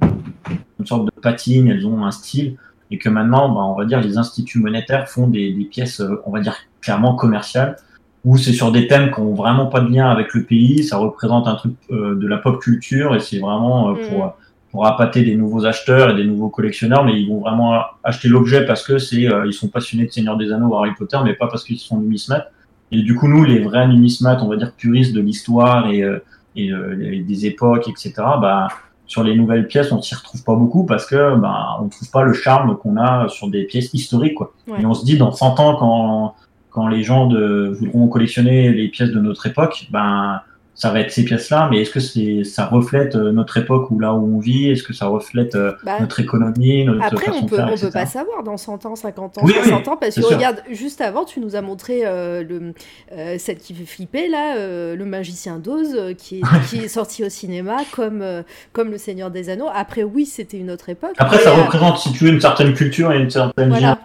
qu'une 0.00 0.86
sorte 0.86 1.04
de 1.04 1.20
patine, 1.20 1.68
elles 1.68 1.86
ont 1.86 2.04
un 2.04 2.10
style. 2.10 2.56
et 2.90 2.98
que 2.98 3.08
maintenant, 3.08 3.48
bah, 3.50 3.60
on 3.60 3.74
va 3.76 3.84
dire, 3.84 4.00
les 4.00 4.16
instituts 4.18 4.58
monétaires 4.58 5.08
font 5.08 5.28
des, 5.28 5.52
des 5.52 5.64
pièces, 5.64 6.00
euh, 6.00 6.22
on 6.26 6.30
va 6.32 6.40
dire, 6.40 6.56
clairement 6.80 7.14
commerciales, 7.14 7.76
où 8.24 8.36
c'est 8.38 8.52
sur 8.52 8.72
des 8.72 8.86
thèmes 8.88 9.12
qui 9.12 9.20
ont 9.20 9.34
vraiment 9.34 9.66
pas 9.66 9.80
de 9.80 9.90
lien 9.90 10.10
avec 10.10 10.34
le 10.34 10.42
pays, 10.44 10.82
ça 10.82 10.96
représente 10.96 11.46
un 11.46 11.54
truc 11.54 11.74
euh, 11.90 12.16
de 12.16 12.26
la 12.26 12.38
pop 12.38 12.60
culture, 12.60 13.14
et 13.14 13.20
c'est 13.20 13.38
vraiment 13.38 13.90
euh, 13.90 14.08
pour, 14.08 14.26
Mm. 14.26 14.32
Pour 14.70 14.86
appâter 14.86 15.22
des 15.22 15.34
nouveaux 15.34 15.64
acheteurs 15.64 16.10
et 16.10 16.14
des 16.14 16.24
nouveaux 16.24 16.50
collectionneurs, 16.50 17.04
mais 17.04 17.20
ils 17.20 17.28
vont 17.28 17.40
vraiment 17.40 17.80
acheter 18.04 18.28
l'objet 18.28 18.66
parce 18.66 18.86
que 18.86 18.98
c'est, 18.98 19.26
euh, 19.26 19.46
ils 19.46 19.52
sont 19.52 19.68
passionnés 19.68 20.06
de 20.06 20.10
Seigneur 20.10 20.36
des 20.36 20.52
Anneaux 20.52 20.68
ou 20.68 20.76
Harry 20.76 20.90
Potter, 20.96 21.18
mais 21.24 21.34
pas 21.34 21.48
parce 21.48 21.64
qu'ils 21.64 21.78
sont 21.78 21.98
numismates. 21.98 22.52
Et 22.92 23.02
du 23.02 23.14
coup, 23.14 23.28
nous, 23.28 23.44
les 23.44 23.60
vrais 23.60 23.88
numismates, 23.88 24.40
on 24.42 24.48
va 24.48 24.56
dire 24.56 24.72
puristes 24.72 25.14
de 25.14 25.20
l'histoire 25.20 25.90
et, 25.90 26.02
euh, 26.02 26.18
et, 26.56 26.70
euh, 26.70 27.12
et 27.12 27.20
des 27.20 27.46
époques, 27.46 27.88
etc., 27.88 28.12
bah, 28.40 28.68
sur 29.06 29.24
les 29.24 29.34
nouvelles 29.34 29.66
pièces, 29.66 29.90
on 29.90 30.02
s'y 30.02 30.14
retrouve 30.14 30.44
pas 30.44 30.54
beaucoup 30.54 30.84
parce 30.84 31.06
que 31.06 31.36
bah, 31.36 31.78
on 31.80 31.88
trouve 31.88 32.10
pas 32.10 32.22
le 32.22 32.34
charme 32.34 32.76
qu'on 32.76 32.98
a 32.98 33.26
sur 33.28 33.48
des 33.48 33.64
pièces 33.64 33.92
historiques. 33.94 34.34
Quoi. 34.34 34.52
Ouais. 34.66 34.82
Et 34.82 34.86
on 34.86 34.92
se 34.92 35.04
dit, 35.04 35.16
dans 35.16 35.32
100 35.32 35.60
ans, 35.60 35.76
quand, 35.76 36.34
quand 36.68 36.88
les 36.88 37.02
gens 37.02 37.26
de, 37.26 37.74
voudront 37.80 38.08
collectionner 38.08 38.70
les 38.70 38.88
pièces 38.88 39.10
de 39.10 39.20
notre 39.20 39.46
époque, 39.46 39.88
ben, 39.90 40.42
ça 40.78 40.92
va 40.92 41.00
être 41.00 41.10
ces 41.10 41.24
pièces-là, 41.24 41.66
mais 41.72 41.82
est-ce 41.82 41.90
que 41.90 41.98
c'est, 41.98 42.44
ça 42.44 42.66
reflète 42.66 43.16
euh, 43.16 43.32
notre 43.32 43.56
époque 43.56 43.90
ou 43.90 43.98
là 43.98 44.14
où 44.14 44.36
on 44.36 44.38
vit? 44.38 44.70
Est-ce 44.70 44.84
que 44.84 44.92
ça 44.92 45.06
reflète 45.06 45.56
euh, 45.56 45.72
Bah, 45.82 45.96
notre 45.98 46.20
économie, 46.20 46.84
notre 46.84 47.02
Après, 47.02 47.26
façon 47.26 47.38
on 47.38 47.44
de 47.46 47.50
peut, 47.50 47.56
faire, 47.56 47.66
on 47.66 47.70
etc. 47.70 47.86
peut 47.88 47.92
pas 47.92 48.06
savoir 48.06 48.44
dans 48.44 48.56
100 48.56 48.86
ans, 48.86 48.94
50 48.94 49.38
ans, 49.38 49.40
Oui, 49.42 49.54
oui, 49.56 49.68
60 49.70 49.88
ans, 49.88 49.96
parce 49.96 50.14
que 50.14 50.22
sûr. 50.22 50.30
regarde, 50.36 50.62
juste 50.70 51.00
avant, 51.00 51.24
tu 51.24 51.40
nous 51.40 51.56
as 51.56 51.62
montré 51.62 52.02
euh, 52.06 52.44
le, 52.44 52.74
euh, 53.10 53.34
celle 53.38 53.58
qui 53.58 53.74
fait 53.74 53.86
flipper, 53.86 54.28
là, 54.28 54.56
euh, 54.56 54.94
le 54.94 55.04
magicien 55.04 55.58
d'Oz, 55.58 56.14
qui, 56.16 56.38
est, 56.38 56.68
qui 56.70 56.76
est 56.84 56.88
sorti 56.88 57.24
au 57.24 57.28
cinéma, 57.28 57.78
comme, 57.90 58.24
comme 58.72 58.92
Le 58.92 58.98
Seigneur 58.98 59.32
des 59.32 59.50
Anneaux. 59.50 59.68
Après, 59.74 60.04
oui, 60.04 60.26
c'était 60.26 60.58
une 60.58 60.70
autre 60.70 60.90
époque. 60.90 61.14
Après, 61.18 61.38
mais, 61.38 61.42
ça 61.42 61.54
représente, 61.56 61.98
si 61.98 62.12
tu 62.12 62.22
veux, 62.22 62.30
une 62.30 62.40
certaine 62.40 62.72
culture 62.72 63.12
et 63.12 63.18
une 63.18 63.30
certaine 63.30 63.64
vie. 63.64 63.80
Voilà. 63.80 63.98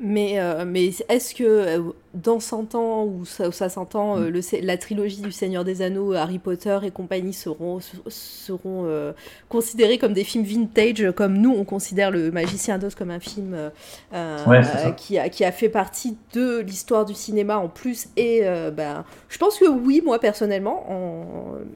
Mais, 0.00 0.34
euh, 0.38 0.64
mais 0.66 0.90
est-ce 1.08 1.34
que 1.34 1.92
dans 2.16 2.40
100 2.40 2.74
ans 2.74 3.04
ou 3.04 3.24
ça, 3.24 3.48
ou 3.48 3.52
60 3.52 3.94
ans, 3.94 4.18
euh, 4.18 4.30
le, 4.30 4.40
la 4.62 4.76
trilogie 4.78 5.20
du 5.20 5.30
Seigneur 5.32 5.64
des 5.64 5.82
Anneaux, 5.82 6.14
Harry 6.14 6.38
Potter 6.40 6.78
et 6.82 6.90
compagnie 6.90 7.32
seront, 7.32 7.78
seront 8.08 8.84
euh, 8.86 9.12
considérés 9.48 9.98
comme 9.98 10.12
des 10.12 10.24
films 10.24 10.44
vintage, 10.44 11.12
comme 11.14 11.38
nous 11.38 11.54
on 11.56 11.64
considère 11.64 12.10
le 12.10 12.30
Magicien 12.30 12.78
d'Oz 12.78 12.94
comme 12.94 13.10
un 13.10 13.20
film 13.20 13.54
euh, 13.54 13.70
euh, 14.14 14.44
Ouais, 14.46 14.60
qui, 14.96 15.18
a, 15.18 15.28
qui 15.28 15.44
a 15.44 15.52
fait 15.52 15.68
partie 15.68 16.16
de 16.34 16.60
l'histoire 16.60 17.04
du 17.04 17.14
cinéma 17.14 17.58
en 17.58 17.68
plus 17.68 18.08
Et 18.16 18.40
euh, 18.44 18.70
ben, 18.70 19.04
je 19.28 19.38
pense 19.38 19.58
que 19.58 19.68
oui, 19.68 20.02
moi 20.04 20.18
personnellement, 20.18 20.90
en- 20.90 21.26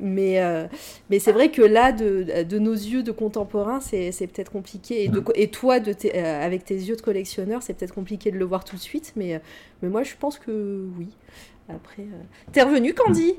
mais, 0.00 0.40
euh, 0.42 0.66
mais 1.10 1.18
c'est 1.18 1.32
vrai 1.32 1.50
que 1.50 1.62
là, 1.62 1.92
de, 1.92 2.44
de 2.44 2.58
nos 2.58 2.72
yeux 2.72 3.02
de 3.02 3.12
contemporains, 3.12 3.80
c'est 3.80 4.10
peut-être 4.26 4.50
compliqué. 4.52 5.04
Et, 5.04 5.08
de, 5.08 5.22
et 5.34 5.48
toi, 5.48 5.80
de 5.80 5.94
euh, 6.14 6.44
avec 6.44 6.64
tes 6.64 6.74
yeux 6.74 6.96
de 6.96 7.02
collectionneur, 7.02 7.62
c'est 7.62 7.74
peut-être 7.74 7.94
compliqué 7.94 8.30
de 8.30 8.38
le 8.38 8.44
voir 8.44 8.64
tout 8.64 8.76
de 8.76 8.80
suite. 8.80 9.12
Mais, 9.16 9.34
euh, 9.34 9.38
mais 9.82 9.88
moi, 9.88 10.02
je 10.02 10.14
pense 10.18 10.29
que 10.38 10.86
oui. 10.98 11.08
Après, 11.68 12.02
euh, 12.02 12.22
t'es 12.52 12.62
revenu, 12.62 12.94
Candy? 12.94 13.34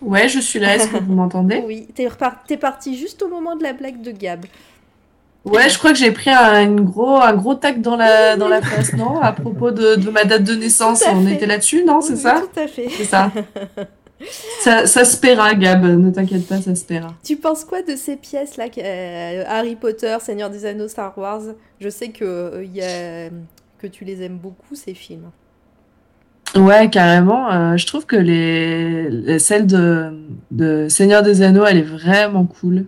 Ouais, 0.00 0.28
je 0.28 0.40
suis 0.40 0.58
là. 0.58 0.76
Est-ce 0.76 0.88
que 0.88 0.98
vous 0.98 1.14
m'entendez? 1.14 1.62
Oui. 1.66 1.88
T'es 1.94 2.56
parti 2.56 2.96
juste 2.96 3.22
au 3.22 3.28
moment 3.28 3.56
de 3.56 3.62
la 3.62 3.72
blague 3.72 4.00
de 4.02 4.10
Gab. 4.10 4.44
Ouais, 5.44 5.68
je 5.68 5.78
crois 5.78 5.92
que 5.92 5.98
j'ai 5.98 6.10
pris 6.10 6.30
un, 6.30 6.74
gros, 6.74 7.20
un 7.20 7.34
gros 7.34 7.54
tac 7.54 7.80
dans 7.80 7.94
la, 7.96 8.36
dans 8.36 8.48
la 8.48 8.60
face, 8.60 8.92
non? 8.94 9.20
À 9.20 9.32
propos 9.32 9.70
de, 9.70 9.94
de 9.94 10.10
ma 10.10 10.24
date 10.24 10.42
de 10.42 10.54
naissance, 10.56 11.04
on 11.08 11.24
fait. 11.24 11.34
était 11.34 11.46
là-dessus, 11.46 11.84
non? 11.84 12.00
C'est 12.00 12.14
Oui, 12.14 12.18
ça? 12.18 12.42
Tout 12.52 12.60
à 12.60 12.66
fait. 12.66 12.88
C'est 12.88 13.04
ça. 13.04 13.30
ça. 14.60 14.86
Ça 14.88 15.04
se 15.04 15.16
paiera, 15.18 15.54
Gab, 15.54 15.84
ne 15.84 16.10
t'inquiète 16.10 16.48
pas, 16.48 16.60
ça 16.60 16.74
se 16.74 16.84
paiera. 16.84 17.14
Tu 17.22 17.36
penses 17.36 17.64
quoi 17.64 17.82
de 17.82 17.94
ces 17.94 18.16
pièces-là 18.16 18.66
euh, 18.78 19.44
Harry 19.46 19.76
Potter, 19.76 20.16
Seigneur 20.20 20.50
des 20.50 20.66
Anneaux, 20.66 20.88
Star 20.88 21.16
Wars? 21.16 21.42
Je 21.80 21.88
sais 21.90 22.08
que, 22.08 22.24
euh, 22.24 22.64
y 22.64 22.82
a, 22.82 23.30
que 23.78 23.86
tu 23.86 24.04
les 24.04 24.22
aimes 24.24 24.38
beaucoup, 24.38 24.74
ces 24.74 24.94
films. 24.94 25.30
Ouais, 26.54 26.88
carrément. 26.88 27.50
euh, 27.52 27.76
je 27.76 27.86
trouve 27.86 28.06
que 28.06 28.16
les, 28.16 29.10
les- 29.10 29.38
celle 29.38 29.66
de, 29.66 30.10
de 30.50 30.88
Seigneur 30.88 31.22
des 31.22 31.42
Anneaux, 31.42 31.64
elle 31.66 31.78
est 31.78 31.82
vraiment 31.82 32.44
cool. 32.44 32.86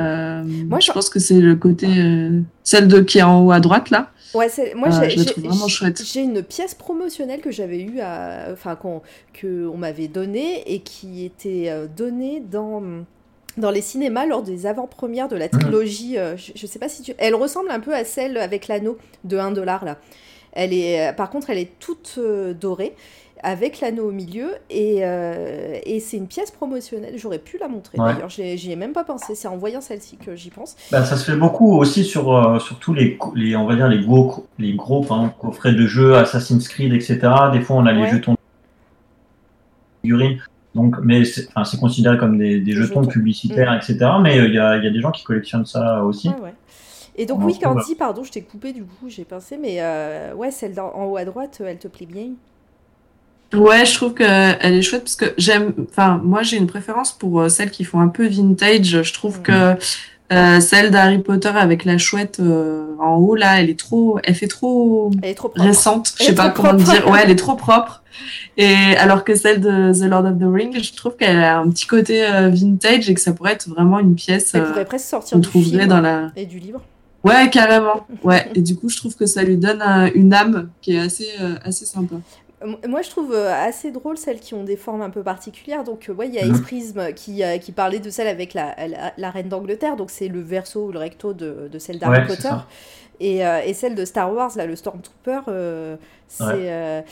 Euh, 0.00 0.42
Moi, 0.44 0.80
je 0.80 0.90
pense 0.92 1.10
que 1.10 1.18
c'est 1.18 1.40
le 1.40 1.54
côté. 1.56 1.86
euh, 1.86 2.40
celle 2.62 2.88
de 2.88 3.00
qui 3.00 3.18
est 3.18 3.22
en 3.22 3.44
haut 3.44 3.52
à 3.52 3.60
droite, 3.60 3.90
là. 3.90 4.10
Ouais, 4.34 4.48
c'est- 4.48 4.72
moi 4.74 4.88
j'ai- 4.88 5.10
je 5.10 5.16
la 5.18 5.22
j'ai- 5.24 5.30
trouve 5.30 5.44
vraiment 5.44 5.66
j'ai- 5.68 5.74
chouette. 5.74 6.02
J'ai 6.02 6.22
une 6.22 6.42
pièce 6.42 6.74
promotionnelle 6.74 7.42
que 7.42 7.50
j'avais 7.50 7.82
eue, 7.82 8.00
à, 8.00 8.46
enfin 8.50 8.76
qu'on 8.76 9.02
que 9.34 9.66
on 9.66 9.76
m'avait 9.76 10.08
donnée 10.08 10.62
et 10.72 10.78
qui 10.80 11.26
était 11.26 11.70
donnée 11.94 12.42
dans 12.50 12.82
dans 13.58 13.70
les 13.70 13.82
cinémas 13.82 14.24
lors 14.24 14.42
des 14.42 14.64
avant-premières 14.64 15.28
de 15.28 15.36
la 15.36 15.50
trilogie. 15.50 16.16
euh, 16.16 16.38
je, 16.38 16.52
je 16.54 16.66
sais 16.66 16.78
pas 16.78 16.88
si 16.88 17.02
tu, 17.02 17.12
elle 17.18 17.34
ressemble 17.34 17.70
un 17.70 17.80
peu 17.80 17.92
à 17.94 18.04
celle 18.04 18.38
avec 18.38 18.68
l'anneau 18.68 18.96
de 19.24 19.36
1 19.36 19.50
dollar 19.50 19.84
là. 19.84 19.98
Elle 20.52 20.72
est, 20.74 21.08
euh, 21.08 21.12
par 21.12 21.30
contre, 21.30 21.50
elle 21.50 21.58
est 21.58 21.72
toute 21.80 22.16
euh, 22.18 22.52
dorée 22.54 22.94
avec 23.44 23.80
l'anneau 23.80 24.08
au 24.08 24.12
milieu 24.12 24.50
et, 24.70 24.98
euh, 25.00 25.76
et 25.84 25.98
c'est 25.98 26.16
une 26.16 26.28
pièce 26.28 26.52
promotionnelle. 26.52 27.14
J'aurais 27.16 27.40
pu 27.40 27.58
la 27.58 27.66
montrer 27.66 27.98
Ouais. 27.98 28.12
d'ailleurs. 28.12 28.28
J'y 28.28 28.70
ai- 28.70 28.76
même 28.76 28.92
pas 28.92 29.02
pensé. 29.02 29.34
C'est 29.34 29.48
en 29.48 29.56
voyant 29.56 29.80
celle-ci 29.80 30.16
que 30.16 30.36
j'y 30.36 30.50
pense. 30.50 30.76
Bah, 30.92 31.04
ça 31.04 31.16
se 31.16 31.28
fait 31.28 31.36
beaucoup 31.36 31.76
aussi 31.76 32.04
sur, 32.04 32.32
euh, 32.36 32.60
sur 32.60 32.78
tous 32.78 32.94
les, 32.94 33.18
on 33.56 33.66
va 33.66 33.74
dire, 33.74 33.88
les 33.88 34.00
gros, 34.00 34.46
les 34.60 34.74
gros 34.74 35.02
exemple, 35.02 35.34
coffrets 35.40 35.72
de 35.72 35.86
jeux, 35.86 36.14
Assassin's 36.14 36.68
Creed, 36.68 36.92
etc. 36.92 37.18
Des 37.52 37.60
fois, 37.60 37.76
on 37.76 37.86
a 37.86 37.92
les 37.92 38.02
Ouais. 38.02 38.10
jetons 38.12 38.32
de 38.32 38.38
figurines. 40.02 40.38
Donc, 40.74 40.96
mais 41.02 41.24
c'est 41.24 41.48
enfin, 41.54 41.76
considéré 41.78 42.16
comme 42.18 42.38
des, 42.38 42.62
jetons 42.72 43.02
jetons. 43.02 43.06
publicitaires, 43.06 43.74
etc. 43.74 43.98
Mais 44.22 44.38
euh, 44.38 44.46
il 44.46 44.54
y, 44.54 44.58
a, 44.58 44.76
il 44.78 44.84
y 44.84 44.86
a 44.86 44.90
des 44.90 45.00
gens 45.00 45.10
qui 45.10 45.22
collectionnent 45.24 45.66
ça 45.66 46.02
aussi. 46.04 46.28
Ouais, 46.28 46.34
ouais. 46.44 46.54
Et 47.16 47.26
donc 47.26 47.40
On 47.40 47.42
en 47.42 47.46
oui. 47.46 47.58
Candy, 47.58 47.94
pardon, 47.94 48.24
je 48.24 48.30
t'ai 48.32 48.40
coupé 48.42 48.72
du 48.72 48.84
coup, 48.84 49.08
j'ai 49.08 49.24
pensé, 49.24 49.58
mais 49.60 49.76
euh, 49.80 50.32
ouais, 50.34 50.50
celle 50.50 50.78
en 50.80 51.04
haut 51.04 51.16
à 51.16 51.24
droite, 51.24 51.58
euh, 51.60 51.66
elle 51.68 51.78
te 51.78 51.88
plaît 51.88 52.06
bien. 52.06 52.28
Ouais, 53.54 53.84
je 53.84 53.94
trouve 53.94 54.14
qu'elle 54.14 54.74
est 54.74 54.80
chouette 54.82 55.02
parce 55.02 55.16
que 55.16 55.26
j'aime. 55.36 55.74
Enfin, 55.90 56.18
moi, 56.24 56.42
j'ai 56.42 56.56
une 56.56 56.66
préférence 56.66 57.12
pour 57.12 57.40
euh, 57.42 57.48
celles 57.50 57.70
qui 57.70 57.84
font 57.84 58.00
un 58.00 58.08
peu 58.08 58.26
vintage. 58.26 59.02
Je 59.02 59.12
trouve 59.12 59.38
Mhm. 59.38 59.42
que 59.42 59.76
euh, 60.32 60.60
celle 60.60 60.90
d'Harry 60.90 61.18
Potter 61.18 61.50
avec 61.54 61.84
la 61.84 61.98
chouette 61.98 62.40
euh, 62.40 62.86
en 62.98 63.16
haut, 63.16 63.34
là, 63.34 63.60
elle 63.60 63.68
est 63.68 63.78
trop. 63.78 64.18
Elle 64.24 64.34
fait 64.34 64.46
trop. 64.46 65.10
Elle 65.22 65.28
est 65.30 65.34
trop 65.34 65.48
propre. 65.50 65.66
récente, 65.66 66.14
je 66.18 66.24
sais 66.24 66.34
pas 66.34 66.48
comment 66.48 66.70
propre. 66.70 66.90
dire. 66.90 67.06
Ouais, 67.10 67.20
elle 67.24 67.30
est 67.30 67.36
trop 67.36 67.56
propre. 67.56 68.02
Et 68.56 68.74
alors 68.96 69.22
que 69.22 69.34
celle 69.34 69.60
de 69.60 69.92
The 69.92 70.08
Lord 70.08 70.24
of 70.24 70.38
the 70.38 70.44
Rings, 70.50 70.82
je 70.82 70.94
trouve 70.94 71.16
qu'elle 71.16 71.36
a 71.36 71.58
un 71.58 71.68
petit 71.68 71.86
côté 71.86 72.24
euh, 72.26 72.48
vintage 72.48 73.10
et 73.10 73.14
que 73.14 73.20
ça 73.20 73.34
pourrait 73.34 73.52
être 73.52 73.68
vraiment 73.68 73.98
une 73.98 74.14
pièce 74.14 74.54
Elle 74.54 74.64
pourrait 74.64 74.84
presque 74.86 75.08
sortir 75.08 75.38
du 75.38 75.46
film 75.48 75.86
dans 75.88 76.00
la. 76.00 76.30
et 76.36 76.46
du 76.46 76.58
livre. 76.58 76.80
Ouais, 77.24 77.48
carrément. 77.50 78.06
Ouais. 78.22 78.50
Et 78.54 78.60
du 78.62 78.76
coup, 78.76 78.88
je 78.88 78.96
trouve 78.96 79.14
que 79.16 79.26
ça 79.26 79.42
lui 79.42 79.56
donne 79.56 79.80
un- 79.82 80.10
une 80.12 80.32
âme 80.34 80.70
qui 80.80 80.94
est 80.94 80.98
assez 81.00 81.28
euh, 81.40 81.54
assez 81.64 81.84
sympa. 81.86 82.16
Moi, 82.86 83.02
je 83.02 83.10
trouve 83.10 83.32
euh, 83.34 83.52
assez 83.52 83.90
drôle 83.90 84.16
celles 84.16 84.38
qui 84.38 84.54
ont 84.54 84.62
des 84.62 84.76
formes 84.76 85.02
un 85.02 85.10
peu 85.10 85.24
particulières. 85.24 85.82
Donc, 85.82 86.08
euh, 86.08 86.12
ouais, 86.14 86.28
il 86.28 86.34
y 86.34 86.38
a 86.38 86.44
Mhm. 86.46 86.54
Esprisme 86.54 87.12
qui, 87.12 87.42
euh, 87.42 87.58
qui 87.58 87.72
parlait 87.72 87.98
de 87.98 88.08
celle 88.08 88.28
avec 88.28 88.54
la, 88.54 88.76
la, 88.86 89.12
la 89.16 89.30
reine 89.30 89.48
d'Angleterre. 89.48 89.96
Donc, 89.96 90.10
c'est 90.12 90.28
le 90.28 90.40
verso 90.40 90.86
ou 90.86 90.92
le 90.92 90.98
recto 91.00 91.32
de, 91.32 91.68
de 91.72 91.78
celle 91.80 91.98
d'Harry 91.98 92.20
Ouais, 92.20 92.26
Potter. 92.28 92.54
Et, 93.18 93.44
euh, 93.46 93.60
et 93.64 93.74
celle 93.74 93.94
de 93.96 94.04
Star 94.04 94.32
Wars, 94.32 94.52
là, 94.56 94.66
le 94.66 94.74
Stormtrooper, 94.76 95.40
euh, 95.48 95.96
c'est. 96.28 96.44
Ouais. 96.44 96.52
euh, 96.56 97.02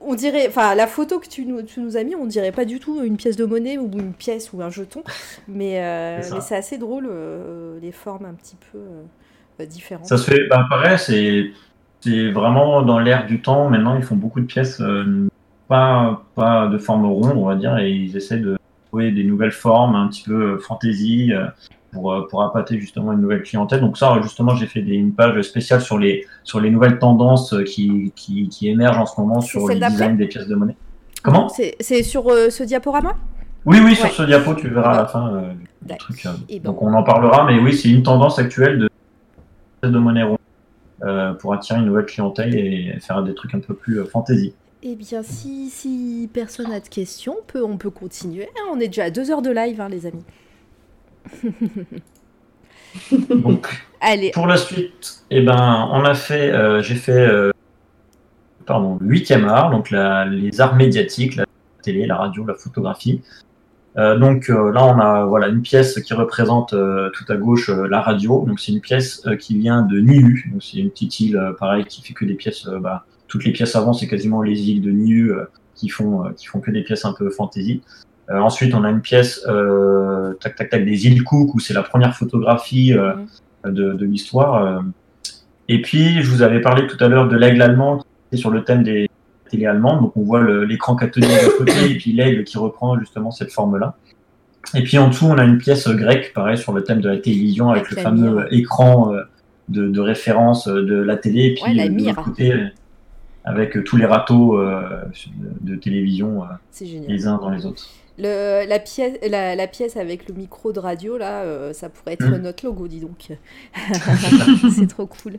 on 0.00 0.14
dirait. 0.14 0.46
Enfin, 0.48 0.74
la 0.74 0.86
photo 0.86 1.18
que 1.18 1.28
tu 1.28 1.44
nous, 1.44 1.60
tu 1.62 1.80
nous 1.80 1.96
as 1.98 2.02
mis, 2.02 2.14
on 2.16 2.24
dirait 2.26 2.52
pas 2.52 2.64
du 2.64 2.80
tout 2.80 3.02
une 3.02 3.16
pièce 3.18 3.36
de 3.36 3.44
monnaie 3.44 3.76
ou 3.78 3.90
une 3.92 4.12
pièce 4.14 4.52
ou 4.54 4.62
un 4.62 4.70
jeton. 4.70 5.02
Mais, 5.48 5.80
euh, 5.82 6.22
C'est 6.40 6.56
assez 6.56 6.78
drôle, 6.78 7.08
euh, 7.10 7.78
les 7.82 7.92
formes 7.92 8.24
un 8.24 8.34
petit 8.34 8.56
peu 8.72 8.78
différentes. 9.66 10.06
Ça 10.06 10.16
se 10.16 10.30
fait, 10.30 10.46
bah, 10.48 10.66
pareil, 10.68 10.98
c'est 10.98 11.50
c'est 12.00 12.30
vraiment 12.30 12.82
dans 12.82 12.98
l'air 12.98 13.26
du 13.26 13.42
temps. 13.42 13.68
Maintenant, 13.68 13.96
ils 13.96 14.02
font 14.02 14.16
beaucoup 14.16 14.40
de 14.40 14.46
pièces, 14.46 14.80
euh, 14.80 15.28
pas, 15.66 16.22
pas 16.34 16.68
de 16.68 16.78
forme 16.78 17.06
ronde, 17.06 17.34
on 17.36 17.46
va 17.46 17.56
dire, 17.56 17.76
et 17.78 17.90
ils 17.90 18.16
essaient 18.16 18.38
de 18.38 18.56
trouver 18.86 19.10
des 19.10 19.24
nouvelles 19.24 19.52
formes, 19.52 19.96
un 19.96 20.06
petit 20.08 20.22
peu 20.22 20.52
euh, 20.54 20.58
fantasy, 20.58 21.32
euh, 21.32 21.46
pour, 21.92 22.26
pour 22.30 22.42
appâter 22.42 22.78
justement 22.78 23.12
une 23.12 23.20
nouvelle 23.20 23.42
clientèle. 23.42 23.80
Donc 23.80 23.98
ça, 23.98 24.18
justement, 24.22 24.54
j'ai 24.54 24.66
fait 24.66 24.82
des, 24.82 24.94
une 24.94 25.12
page 25.12 25.40
spéciale 25.42 25.80
sur 25.80 25.98
les, 25.98 26.24
sur 26.44 26.60
les 26.60 26.70
nouvelles 26.70 26.98
tendances 26.98 27.54
qui, 27.66 28.12
qui, 28.14 28.48
qui 28.48 28.68
émergent 28.68 28.98
en 28.98 29.06
ce 29.06 29.20
moment 29.20 29.40
sur 29.40 29.66
le 29.68 29.74
design 29.74 30.16
des 30.16 30.26
pièces 30.26 30.46
de 30.46 30.54
monnaie. 30.54 30.76
Comment? 31.22 31.48
C'est 31.48 31.74
c'est 31.80 32.04
sur 32.04 32.28
euh, 32.28 32.48
ce 32.48 32.62
diaporama? 32.62 33.14
Oui, 33.64 33.80
oui, 33.84 33.96
sur 33.96 34.04
Ouais. 34.04 34.10
ce 34.12 34.22
diapo, 34.22 34.54
tu 34.54 34.68
verras 34.68 34.92
à 34.92 34.96
la 34.98 35.06
fin 35.06 35.34
euh, 35.34 35.52
D'accord. 35.82 36.06
truc. 36.06 36.26
euh. 36.26 36.58
Donc 36.62 36.80
on 36.80 36.94
en 36.94 37.02
parlera, 37.02 37.44
mais 37.44 37.58
oui, 37.58 37.74
c'est 37.74 37.88
une 37.88 38.04
tendance 38.04 38.38
actuelle 38.38 38.78
de 38.78 38.88
de 39.82 39.98
monnaie 39.98 40.22
ronde 40.24 40.38
euh, 41.04 41.32
pour 41.34 41.54
attirer 41.54 41.78
une 41.78 41.86
nouvelle 41.86 42.06
clientèle 42.06 42.54
et 42.56 42.98
faire 43.00 43.22
des 43.22 43.34
trucs 43.34 43.54
un 43.54 43.60
peu 43.60 43.74
plus 43.74 44.00
euh, 44.00 44.04
fantasy. 44.04 44.54
Eh 44.82 44.94
bien, 44.94 45.22
si, 45.22 45.70
si 45.70 46.28
personne 46.32 46.70
n'a 46.70 46.80
de 46.80 46.88
questions, 46.88 47.36
on 47.40 47.44
peut, 47.44 47.64
on 47.64 47.76
peut 47.78 47.90
continuer. 47.90 48.48
Ah, 48.56 48.70
On 48.72 48.78
est 48.80 48.86
déjà 48.88 49.04
à 49.04 49.10
deux 49.10 49.30
heures 49.30 49.42
de 49.42 49.50
live, 49.50 49.80
hein, 49.80 49.88
les 49.88 50.06
amis. 50.06 50.24
Donc 53.30 53.68
Allez, 54.00 54.30
pour 54.30 54.46
la 54.46 54.56
suite, 54.56 55.24
eh 55.30 55.42
ben, 55.42 55.88
on 55.92 56.04
a 56.04 56.14
fait, 56.14 56.50
euh, 56.52 56.80
j'ai 56.82 56.94
fait, 56.94 57.12
euh, 57.28 57.50
pardon, 58.66 58.96
le 59.00 59.08
huitième 59.08 59.44
art, 59.46 59.70
donc 59.70 59.90
la- 59.90 60.24
les 60.24 60.60
arts 60.60 60.76
médiatiques, 60.76 61.36
la 61.36 61.44
télé, 61.82 62.06
la 62.06 62.16
radio, 62.16 62.44
la 62.46 62.54
photographie. 62.54 63.20
Euh, 63.96 64.16
donc 64.18 64.50
euh, 64.50 64.70
là, 64.70 64.84
on 64.84 64.98
a 65.00 65.24
voilà 65.24 65.48
une 65.48 65.62
pièce 65.62 66.00
qui 66.00 66.14
représente 66.14 66.72
euh, 66.72 67.10
tout 67.10 67.24
à 67.28 67.36
gauche 67.36 67.68
euh, 67.70 67.88
la 67.88 68.00
radio. 68.00 68.44
Donc 68.46 68.60
c'est 68.60 68.72
une 68.72 68.80
pièce 68.80 69.26
euh, 69.26 69.36
qui 69.36 69.58
vient 69.58 69.82
de 69.82 69.98
Niue. 69.98 70.48
Donc 70.52 70.62
c'est 70.62 70.78
une 70.78 70.90
petite 70.90 71.18
île, 71.20 71.36
euh, 71.36 71.52
pareil, 71.52 71.84
qui 71.84 72.02
fait 72.02 72.14
que 72.14 72.24
des 72.24 72.34
pièces. 72.34 72.68
bah, 72.80 73.04
toutes 73.26 73.44
les 73.44 73.52
pièces 73.52 73.76
avant, 73.76 73.92
c'est 73.92 74.06
quasiment 74.08 74.42
les 74.42 74.70
îles 74.70 74.82
de 74.82 74.90
euh, 74.90 75.50
qui 75.74 75.88
font 75.88 76.24
euh, 76.24 76.30
qui 76.36 76.46
font 76.46 76.60
que 76.60 76.70
des 76.70 76.82
pièces 76.82 77.04
un 77.04 77.12
peu 77.12 77.30
fantasy. 77.30 77.82
Euh, 78.30 78.38
ensuite, 78.38 78.74
on 78.74 78.84
a 78.84 78.90
une 78.90 79.00
pièce 79.00 79.42
euh, 79.48 80.34
tac 80.34 80.54
tac 80.56 80.70
tac 80.70 80.84
des 80.84 81.06
îles 81.06 81.24
Cook 81.24 81.54
où 81.54 81.60
c'est 81.60 81.74
la 81.74 81.82
première 81.82 82.14
photographie 82.14 82.92
euh, 82.92 83.14
de, 83.64 83.94
de 83.94 84.04
l'histoire. 84.06 84.54
euh. 84.64 84.80
Et 85.68 85.82
puis, 85.82 86.22
je 86.22 86.30
vous 86.30 86.42
avais 86.42 86.60
parlé 86.60 86.86
tout 86.86 87.02
à 87.02 87.08
l'heure 87.08 87.28
de 87.28 87.36
l'aigle 87.36 87.60
allemand 87.62 87.98
qui 87.98 88.04
est 88.32 88.36
sur 88.36 88.50
le 88.50 88.64
thème 88.64 88.82
des 88.82 89.08
télé 89.48 89.66
allemandes. 89.66 90.00
Donc, 90.00 90.16
on 90.16 90.22
voit 90.22 90.42
l'écran 90.64 90.96
cathodique 90.96 91.30
de 91.30 91.58
côté 91.58 91.72
et 91.90 91.96
puis 91.96 92.12
l'aigle 92.12 92.44
qui 92.44 92.58
reprend 92.58 92.98
justement 92.98 93.30
cette 93.30 93.52
forme-là. 93.52 93.96
Et 94.74 94.82
puis 94.82 94.98
en 94.98 95.08
dessous, 95.08 95.26
on 95.26 95.38
a 95.38 95.44
une 95.44 95.58
pièce 95.58 95.88
grecque, 95.88 96.32
pareil, 96.34 96.58
sur 96.58 96.72
le 96.72 96.84
thème 96.84 97.00
de 97.00 97.08
la 97.08 97.18
télévision, 97.18 97.70
avec, 97.70 97.84
Avec 97.86 97.96
le 97.96 98.02
fameux 98.02 98.34
mire. 98.34 98.46
écran 98.50 99.14
euh, 99.14 99.22
de, 99.68 99.88
de 99.88 100.00
référence 100.00 100.68
euh, 100.68 100.84
de 100.84 100.94
la 100.94 101.16
télé, 101.16 101.46
et 101.46 101.54
puis 101.54 101.62
Ouais, 101.64 101.74
la 101.74 101.84
euh, 101.84 101.88
de 101.88 102.04
l'autre 102.04 102.22
côté, 102.24 102.52
euh, 102.52 102.66
avec 103.44 103.76
euh, 103.76 103.82
tous 103.82 103.96
les 103.96 104.04
râteaux 104.04 104.58
euh, 104.60 105.04
de, 105.62 105.74
télévision, 105.76 106.42
euh, 106.42 106.84
les 107.08 107.26
uns 107.26 107.38
dans 107.38 107.50
les 107.50 107.64
autres. 107.64 107.86
Le, 108.18 108.66
la, 108.68 108.78
pièce, 108.80 109.16
la, 109.28 109.54
la 109.54 109.66
pièce 109.68 109.96
avec 109.96 110.28
le 110.28 110.34
micro 110.34 110.72
de 110.72 110.80
radio, 110.80 111.16
là, 111.18 111.42
euh, 111.42 111.72
ça 111.72 111.88
pourrait 111.88 112.14
être 112.14 112.26
Mm. 112.26 112.38
notre 112.42 112.64
logo, 112.66 112.88
dis 112.88 112.98
donc. 113.00 113.28
c'est 114.76 114.88
trop 114.88 115.06
cool. 115.06 115.34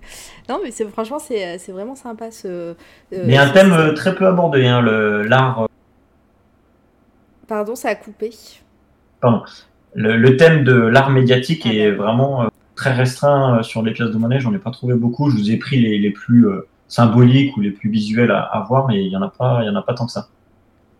Non, 0.47 0.59
mais 0.63 0.71
franchement, 0.89 1.19
c'est, 1.19 1.57
vraiment 1.71 1.95
sympa 1.95 2.31
ce. 2.31 2.47
euh, 2.47 2.75
Mais 3.11 3.37
un 3.37 3.49
thème 3.49 3.73
euh, 3.73 3.93
très 3.93 4.15
peu 4.15 4.25
abordé, 4.27 4.65
hein, 4.65 4.81
l'art, 4.81 5.67
Pardon, 7.47 7.75
ça 7.75 7.89
a 7.89 7.95
coupé. 7.95 8.31
le, 9.93 10.15
le 10.17 10.37
thème 10.37 10.63
de 10.63 10.73
l'art 10.73 11.09
médiatique 11.09 11.63
Ah 11.65 11.73
est 11.73 11.91
vraiment 11.91 12.49
très 12.75 12.93
restreint 12.93 13.61
sur 13.63 13.81
les 13.83 13.91
pièces 13.91 14.11
de 14.11 14.17
monnaie. 14.17 14.39
J'en 14.39 14.53
ai 14.53 14.59
pas 14.59 14.71
trouvé 14.71 14.93
beaucoup. 14.93 15.29
Je 15.29 15.35
vous 15.35 15.51
ai 15.51 15.57
pris 15.57 15.79
les, 15.81 15.97
les 15.97 16.11
plus 16.11 16.47
symboliques 16.87 17.57
ou 17.57 17.61
les 17.61 17.71
plus 17.71 17.89
visuels 17.89 18.31
à, 18.31 18.41
à 18.41 18.61
voir, 18.63 18.87
mais 18.87 19.03
il 19.03 19.11
y 19.11 19.17
en 19.17 19.21
a 19.21 19.29
pas, 19.29 19.63
y 19.63 19.69
en 19.69 19.75
a 19.75 19.81
pas 19.81 19.93
tant 19.95 20.05
que 20.05 20.11
ça. 20.11 20.29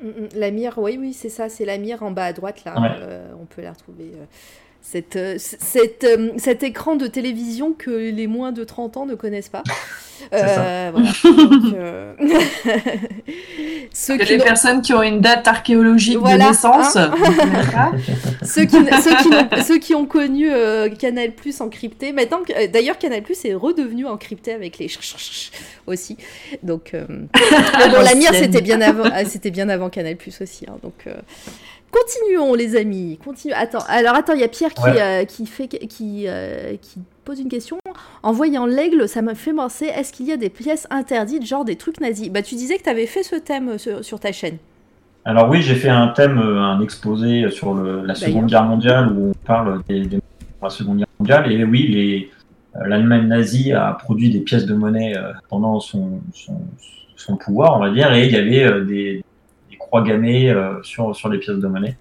Mm, 0.02 0.08
mm. 0.08 0.30
La 0.36 0.52
mire, 0.52 0.78
oui, 0.78 0.98
oui, 1.00 1.14
c'est 1.14 1.30
ça, 1.30 1.50
c'est 1.50 1.66
la 1.66 1.78
mire 1.78 2.04
en 2.04 2.12
bas 2.12 2.26
à 2.26 2.34
droite, 2.34 2.64
là. 2.66 2.80
Ouais. 2.80 2.90
euh, 3.02 3.34
on 3.40 3.46
peut 3.46 3.62
la 3.62 3.72
retrouver. 3.74 4.12
Cette, 4.82 5.16
euh, 5.18 5.36
cette, 5.38 6.04
euh, 6.04 6.30
cet 6.38 6.64
écran 6.64 6.96
de 6.96 7.06
télévision 7.06 7.74
que 7.74 7.92
les 7.92 8.26
moins 8.28 8.52
de 8.52 8.64
30 8.64 8.98
ans 8.98 9.06
ne 9.06 9.16
connaissent 9.16 9.50
pas. 9.50 9.64
Euh, 10.34 10.92
voilà. 10.94 11.12
Donc, 11.24 11.74
euh, 11.76 12.14
Ceux 13.94 14.18
Que 14.18 14.24
qui 14.24 14.34
les 14.34 14.38
personnes 14.38 14.82
qui 14.82 14.94
ont 14.94 15.02
une 15.02 15.22
date 15.22 15.48
archéologique 15.48 16.18
Voilà, 16.18 16.46
de 16.46 16.50
naissance. 16.50 16.98
hein. 16.98 17.12
ceux 18.44 18.66
qui, 18.66 18.76
ceux 19.02 19.16
qui, 19.16 19.30
n'ont- 19.30 19.64
ceux 19.64 19.78
qui 19.80 19.96
ont 19.96 20.06
connu 20.06 20.52
euh, 20.52 20.90
Canal 20.90 21.32
Plus 21.32 21.62
encrypté. 21.62 22.12
Maintenant, 22.12 22.40
euh, 22.50 22.68
d'ailleurs, 22.68 22.98
Canal 22.98 23.22
Plus 23.22 23.46
est 23.46 23.54
redevenu 23.54 24.06
encrypté 24.08 24.52
avec 24.54 24.78
les 24.78 24.90
aussi. 25.88 26.18
Donc, 26.64 26.94
euh, 26.94 27.06
bon, 27.08 28.02
la 28.04 28.14
mire, 28.16 28.34
c'était 28.34 28.62
bien 28.62 28.82
avant, 28.82 29.06
ah, 29.12 29.24
c'était 29.26 29.52
bien 29.52 29.70
avant 29.70 29.90
Canal 29.90 30.18
Plus 30.18 30.42
aussi. 30.42 30.66
hein, 30.68 30.76
donc, 30.84 30.96
euh, 31.08 31.14
continuons, 31.92 32.54
les 32.54 32.76
amis. 32.76 33.20
Continue. 33.24 33.54
Attends, 33.54 33.84
alors 33.88 34.16
attends, 34.16 34.34
il 34.34 34.42
y 34.42 34.44
a 34.44 34.48
Pierre 34.48 34.74
qui, 34.74 34.84
Ouais. 34.84 35.02
euh, 35.02 35.26
qui 35.26 35.46
fait, 35.46 35.68
qui, 35.68 36.26
euh, 36.28 36.76
qui 36.82 37.00
pose 37.26 37.40
une 37.40 37.50
question. 37.50 37.78
En 38.24 38.32
voyant 38.32 38.66
l'aigle, 38.66 39.08
ça 39.08 39.22
m'a 39.22 39.36
fait 39.36 39.54
penser. 39.54 39.86
Est-ce 39.86 40.12
qu'il 40.14 40.26
y 40.28 40.32
a 40.32 40.38
des 40.38 40.50
pièces 40.50 40.88
interdites, 40.90 41.46
genre 41.46 41.66
des 41.66 41.76
trucs 41.76 42.00
nazis? 42.02 42.30
Bah, 42.30 42.42
tu 42.42 42.56
disais 42.56 42.78
que 42.78 42.84
tu 42.84 42.90
avais 42.90 43.06
fait 43.06 43.24
ce 43.24 43.36
thème 43.36 43.70
euh, 43.70 43.78
sur, 43.78 44.04
sur 44.04 44.20
ta 44.20 44.32
chaîne. 44.32 44.58
Alors 45.26 45.50
oui, 45.50 45.62
j'ai 45.62 45.76
fait 45.76 45.90
un 45.90 46.08
thème, 46.08 46.38
un 46.40 46.82
exposé 46.82 47.50
sur 47.52 47.74
le- 47.74 48.04
la 48.06 48.16
Seconde 48.16 48.48
Guerre 48.48 48.64
mondiale 48.64 49.12
où 49.12 49.30
on 49.32 49.46
parle 49.46 49.82
des, 49.88 50.00
des 50.02 50.18
de 50.18 50.22
la 50.62 50.70
Seconde 50.70 50.98
Guerre 51.00 51.08
mondiale. 51.20 51.52
Et 51.52 51.64
oui, 51.66 52.30
l'Allemagne 52.74 53.28
nazie 53.28 53.74
a 53.74 53.92
produit 53.94 54.30
des 54.30 54.40
pièces 54.40 54.66
de 54.66 54.74
monnaie 54.74 55.14
pendant 55.50 55.80
son, 55.82 56.22
son, 56.34 56.62
son 57.18 57.36
pouvoir, 57.36 57.76
on 57.76 57.80
va 57.80 57.90
dire, 57.92 58.12
et 58.14 58.26
il 58.28 58.32
y 58.32 58.38
avait 58.38 58.86
des 58.86 59.24
croix 59.90 60.04
gammées 60.04 60.52
euh, 60.52 60.82
sur, 60.84 61.16
sur 61.16 61.30
les 61.30 61.40
pièces 61.40 61.58
de 61.58 61.68
monnaie. 61.68 61.98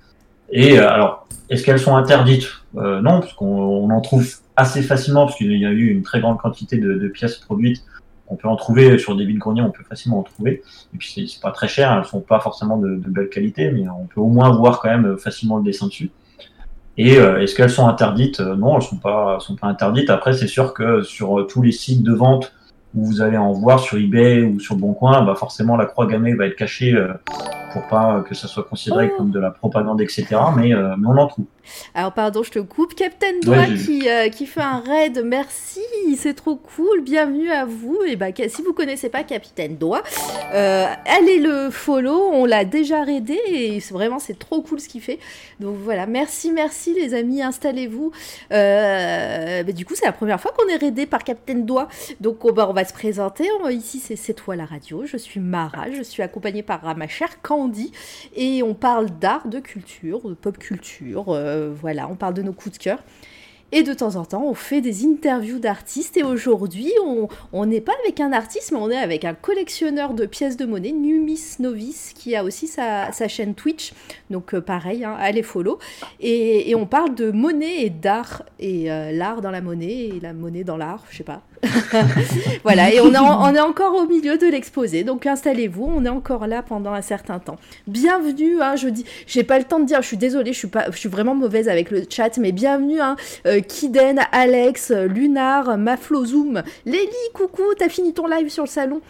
Et 0.51 0.79
euh, 0.79 0.89
alors, 0.89 1.27
est-ce 1.49 1.65
qu'elles 1.65 1.79
sont 1.79 1.97
interdites? 1.97 2.49
Euh, 2.77 3.01
Non, 3.01 3.21
parce 3.21 3.33
qu'on 3.33 3.47
on 3.47 3.91
en 3.91 4.01
trouve 4.03 4.27
assez 4.57 4.83
facilement, 4.83 5.25
parce 5.25 5.39
qu'il 5.39 5.53
y 5.53 5.65
a 5.65 5.71
eu 5.71 5.91
une 5.91 6.03
très 6.03 6.21
grande 6.21 6.39
quantité 6.39 6.77
de, 6.77 7.09
pièces 7.09 7.37
produites. 7.37 7.83
On 8.31 8.37
peut 8.37 8.49
en 8.49 8.57
trouver 8.57 8.99
sur 8.99 9.17
des 9.17 9.25
vides-greniers, 9.25 9.63
on 9.63 9.71
peut 9.71 9.85
facilement 9.85 10.19
en 10.19 10.23
trouver. 10.23 10.63
Et 10.95 10.99
puis 10.99 11.27
c'est 11.27 11.41
pas 11.41 11.51
très 11.51 11.67
cher, 11.67 11.91
elles 11.97 12.05
sont 12.05 12.21
pas 12.21 12.41
forcément 12.41 12.77
de, 12.77 12.97
belle 12.97 13.31
qualité, 13.31 13.71
mais 13.71 13.89
on 13.89 14.05
peut 14.05 14.21
au 14.21 14.27
moins 14.27 14.51
voir 14.51 14.81
quand 14.81 14.91
même 14.91 15.17
facilement 15.17 15.57
le 15.57 15.65
dessin 15.65 15.87
dessus. 15.87 16.11
Et 16.99 17.13
est-ce 17.15 17.55
qu'elles 17.55 17.71
sont 17.71 17.87
interdites? 17.87 18.41
Non, 18.41 18.77
elles 18.77 18.83
sont 18.83 18.97
pas, 18.99 19.39
sont 19.41 19.57
pas 19.57 19.69
interdites. 19.69 20.11
Après, 20.11 20.35
c'est 20.35 20.49
sûr 20.49 20.75
que 20.75 21.03
sur 21.03 21.47
tous 21.47 21.63
les 21.63 21.73
sites 21.73 22.03
de 22.03 22.13
vente 22.13 22.53
où 22.95 23.05
vous 23.05 23.21
allez 23.21 23.37
en 23.37 23.53
voir 23.53 23.81
sur 23.81 23.99
eBay 23.99 24.43
ou 24.45 24.61
sur 24.61 24.77
Boncoin, 24.77 25.23
bah 25.23 25.35
forcément 25.35 25.77
la 25.77 25.87
croix 25.87 26.07
gammée 26.07 26.35
va 26.35 26.47
être 26.47 26.57
cachée 26.57 26.95
euh, 26.95 27.13
pour 27.73 27.87
pas 27.89 28.23
que 28.27 28.35
ça 28.35 28.49
soit 28.49 28.65
considéré 28.65 29.11
Oh. 29.13 29.19
comme 29.19 29.31
de 29.31 29.39
la 29.39 29.51
propagande, 29.51 30.01
etc. 30.01 30.27
Mais, 30.57 30.73
euh, 30.75 30.95
mais 30.99 31.07
on 31.07 31.17
en 31.19 31.27
trouve. 31.27 31.45
Alors 31.95 32.13
pardon, 32.13 32.43
je 32.43 32.51
te 32.51 32.59
coupe. 32.59 32.95
Captain 32.95 33.39
Doigt 33.43 33.57
Ouais, 33.59 33.75
qui, 33.75 34.09
euh, 34.09 34.29
qui 34.29 34.47
fait 34.47 34.61
un 34.61 34.81
raid, 34.81 35.23
merci, 35.25 35.81
c'est 36.17 36.35
trop 36.35 36.57
cool, 36.57 37.01
bienvenue 37.03 37.51
à 37.51 37.65
vous. 37.65 37.99
Et 38.07 38.17
bah, 38.17 38.27
si 38.49 38.63
vous 38.63 38.73
connaissez 38.73 39.09
pas 39.09 39.23
Capitaine 39.25 39.77
Doigt, 39.77 40.03
euh, 40.55 40.87
allez 41.07 41.39
le 41.39 41.71
follow, 41.71 42.31
on 42.33 42.45
l'a 42.45 42.65
déjà 42.65 43.03
raidé 43.03 43.39
et 43.49 43.81
c'est 43.81 43.95
vraiment 43.95 44.19
c'est 44.19 44.39
trop 44.39 44.61
cool 44.63 44.81
ce 44.81 44.89
qu'il 44.89 45.01
fait. 45.01 45.19
Donc 45.61 45.77
voilà, 45.83 46.07
merci, 46.07 46.53
merci 46.53 46.95
les 46.95 47.15
amis, 47.15 47.43
installez-vous. 47.43 48.13
Euh, 48.53 49.63
bah, 49.63 49.73
du 49.73 49.85
coup, 49.85 49.95
c'est 49.95 50.07
la 50.07 50.13
première 50.13 50.41
fois 50.41 50.53
qu'on 50.57 50.69
est 50.69 50.77
raidé 50.77 51.07
par 51.07 51.25
Captain 51.25 51.55
Doigt. 51.55 51.89
Donc 52.21 52.45
on, 52.45 52.53
bah, 52.53 52.67
on 52.69 52.73
va 52.73 52.85
se 52.85 52.93
présenter. 52.93 53.49
On- 53.63 53.69
ici, 53.69 53.99
c'est 54.01 54.17
C'est 54.17 54.35
toi 54.35 54.57
la 54.57 54.65
radio. 54.67 55.05
Je 55.07 55.17
suis 55.17 55.41
Mara, 55.41 55.91
je 55.91 56.03
suis 56.03 56.23
accompagnée 56.23 56.63
par 56.63 56.97
ma 56.97 57.09
chère 57.09 57.41
Candy 57.43 57.93
et 58.37 58.63
on 58.63 58.75
parle 58.75 59.07
d'art, 59.11 59.47
de 59.49 59.59
culture, 59.61 60.21
de 60.29 60.35
pop 60.35 60.59
culture. 60.59 61.27
euh, 61.29 61.58
voilà, 61.81 62.09
on 62.09 62.15
parle 62.15 62.35
de 62.35 62.43
nos 62.43 62.53
coups 62.53 62.79
de 62.79 62.83
cœur. 62.83 62.99
Et 63.71 63.83
de 63.83 63.93
temps 63.93 64.17
en 64.17 64.25
temps, 64.25 64.45
on 64.47 64.55
fait 64.55 64.81
des 64.81 65.05
interviews 65.05 65.59
d'artistes. 65.59 66.17
Et 66.17 66.23
aujourd'hui, 66.23 66.91
on 67.53 67.67
n'est 67.67 67.83
pas 67.83 67.93
avec 68.03 68.19
un 68.19 68.33
artiste, 68.33 68.73
mais 68.73 68.79
on 68.79 68.91
est 68.91 68.97
avec 68.97 69.27
un 69.27 69.35
collectionneur 69.35 70.15
de 70.15 70.25
pièces 70.25 70.57
de 70.57 70.65
monnaie, 70.65 70.93
Numis 70.93 71.57
Novice, 71.59 72.15
qui 72.15 72.35
a 72.35 72.45
aussi 72.45 72.67
sa, 72.67 73.11
chaîne 73.29 73.55
Twitch. 73.55 73.93
Donc 74.31 74.55
euh, 74.55 74.63
pareil, 74.63 75.05
hein, 75.05 75.15
allez 75.19 75.43
follow. 75.43 75.79
Et, 76.19 76.71
et 76.71 76.75
on 76.75 76.87
parle 76.87 77.15
de 77.15 77.31
monnaie 77.31 77.83
et 77.83 77.91
d'art. 77.91 78.43
Et 78.59 78.91
euh, 78.91 79.13
l'art 79.13 79.43
dans 79.43 79.51
la 79.51 79.61
monnaie 79.61 80.07
et 80.07 80.21
la 80.21 80.33
monnaie 80.33 80.65
dans 80.65 80.79
l'art, 80.79 81.05
je 81.11 81.19
sais 81.19 81.25
pas. 81.25 81.43
voilà, 82.63 82.93
et 82.93 83.01
on 83.01 83.13
est, 83.13 83.61
encore 83.61 83.95
au 83.95 84.07
milieu 84.07 84.39
de 84.39 84.47
l'exposé. 84.47 85.05
Donc 85.05 85.27
installez-vous, 85.27 85.85
on 85.85 86.05
est 86.05 86.11
encore 86.11 86.47
là 86.47 86.63
pendant 86.63 86.93
un 86.93 87.03
certain 87.03 87.39
temps. 87.39 87.57
Bienvenue, 87.87 88.63
hein, 88.63 88.77
je 88.77 88.89
dis, 88.89 89.05
j'ai 89.27 89.45
pas 89.45 89.59
le 89.59 89.65
temps 89.65 89.81
de 89.81 89.85
dire, 89.85 90.03
je 90.03 90.07
suis 90.07 90.17
désolée, 90.17 90.53
je 90.53 90.69
suis, 90.95 91.09
vraiment 91.09 91.35
mauvaise 91.35 91.69
avec 91.69 91.91
le 91.91 92.05
chat, 92.09 92.39
mais 92.39 92.53
bienvenue, 92.53 93.01
hein, 93.01 93.17
euh, 93.47 93.61
Kiden, 93.61 94.21
Alex, 94.33 94.91
Lunar, 94.91 95.77
Maflozoom, 95.77 96.63
Lélie, 96.87 97.09
coucou, 97.35 97.63
t'as 97.77 97.89
fini 97.89 98.13
ton 98.13 98.27
live 98.27 98.49
sur 98.49 98.65
le 98.65 98.69
salon 98.69 99.01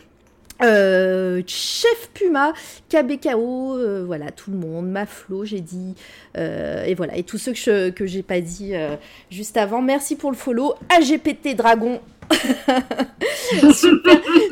euh, 0.61 1.41
Chef 1.47 2.11
Puma, 2.15 2.53
KBKO, 2.89 3.77
euh, 3.77 4.03
voilà, 4.05 4.33
tout 4.33 4.51
le 4.51 4.57
monde, 4.57 4.89
Maflo, 4.89 5.45
j'ai 5.45 5.61
dit, 5.61 5.95
et 6.35 6.95
voilà, 6.95 7.17
et 7.17 7.23
tous 7.23 7.39
ceux 7.39 7.53
que, 7.53 7.59
je, 7.59 7.91
que 7.91 8.07
j'ai 8.07 8.23
pas 8.23 8.41
dit 8.41 8.73
juste 9.31 9.57
avant. 9.57 9.83
Merci 9.83 10.17
pour 10.17 10.31
le 10.31 10.37
follow, 10.37 10.75
AGPT 10.89 11.55
Dragon. 11.55 12.01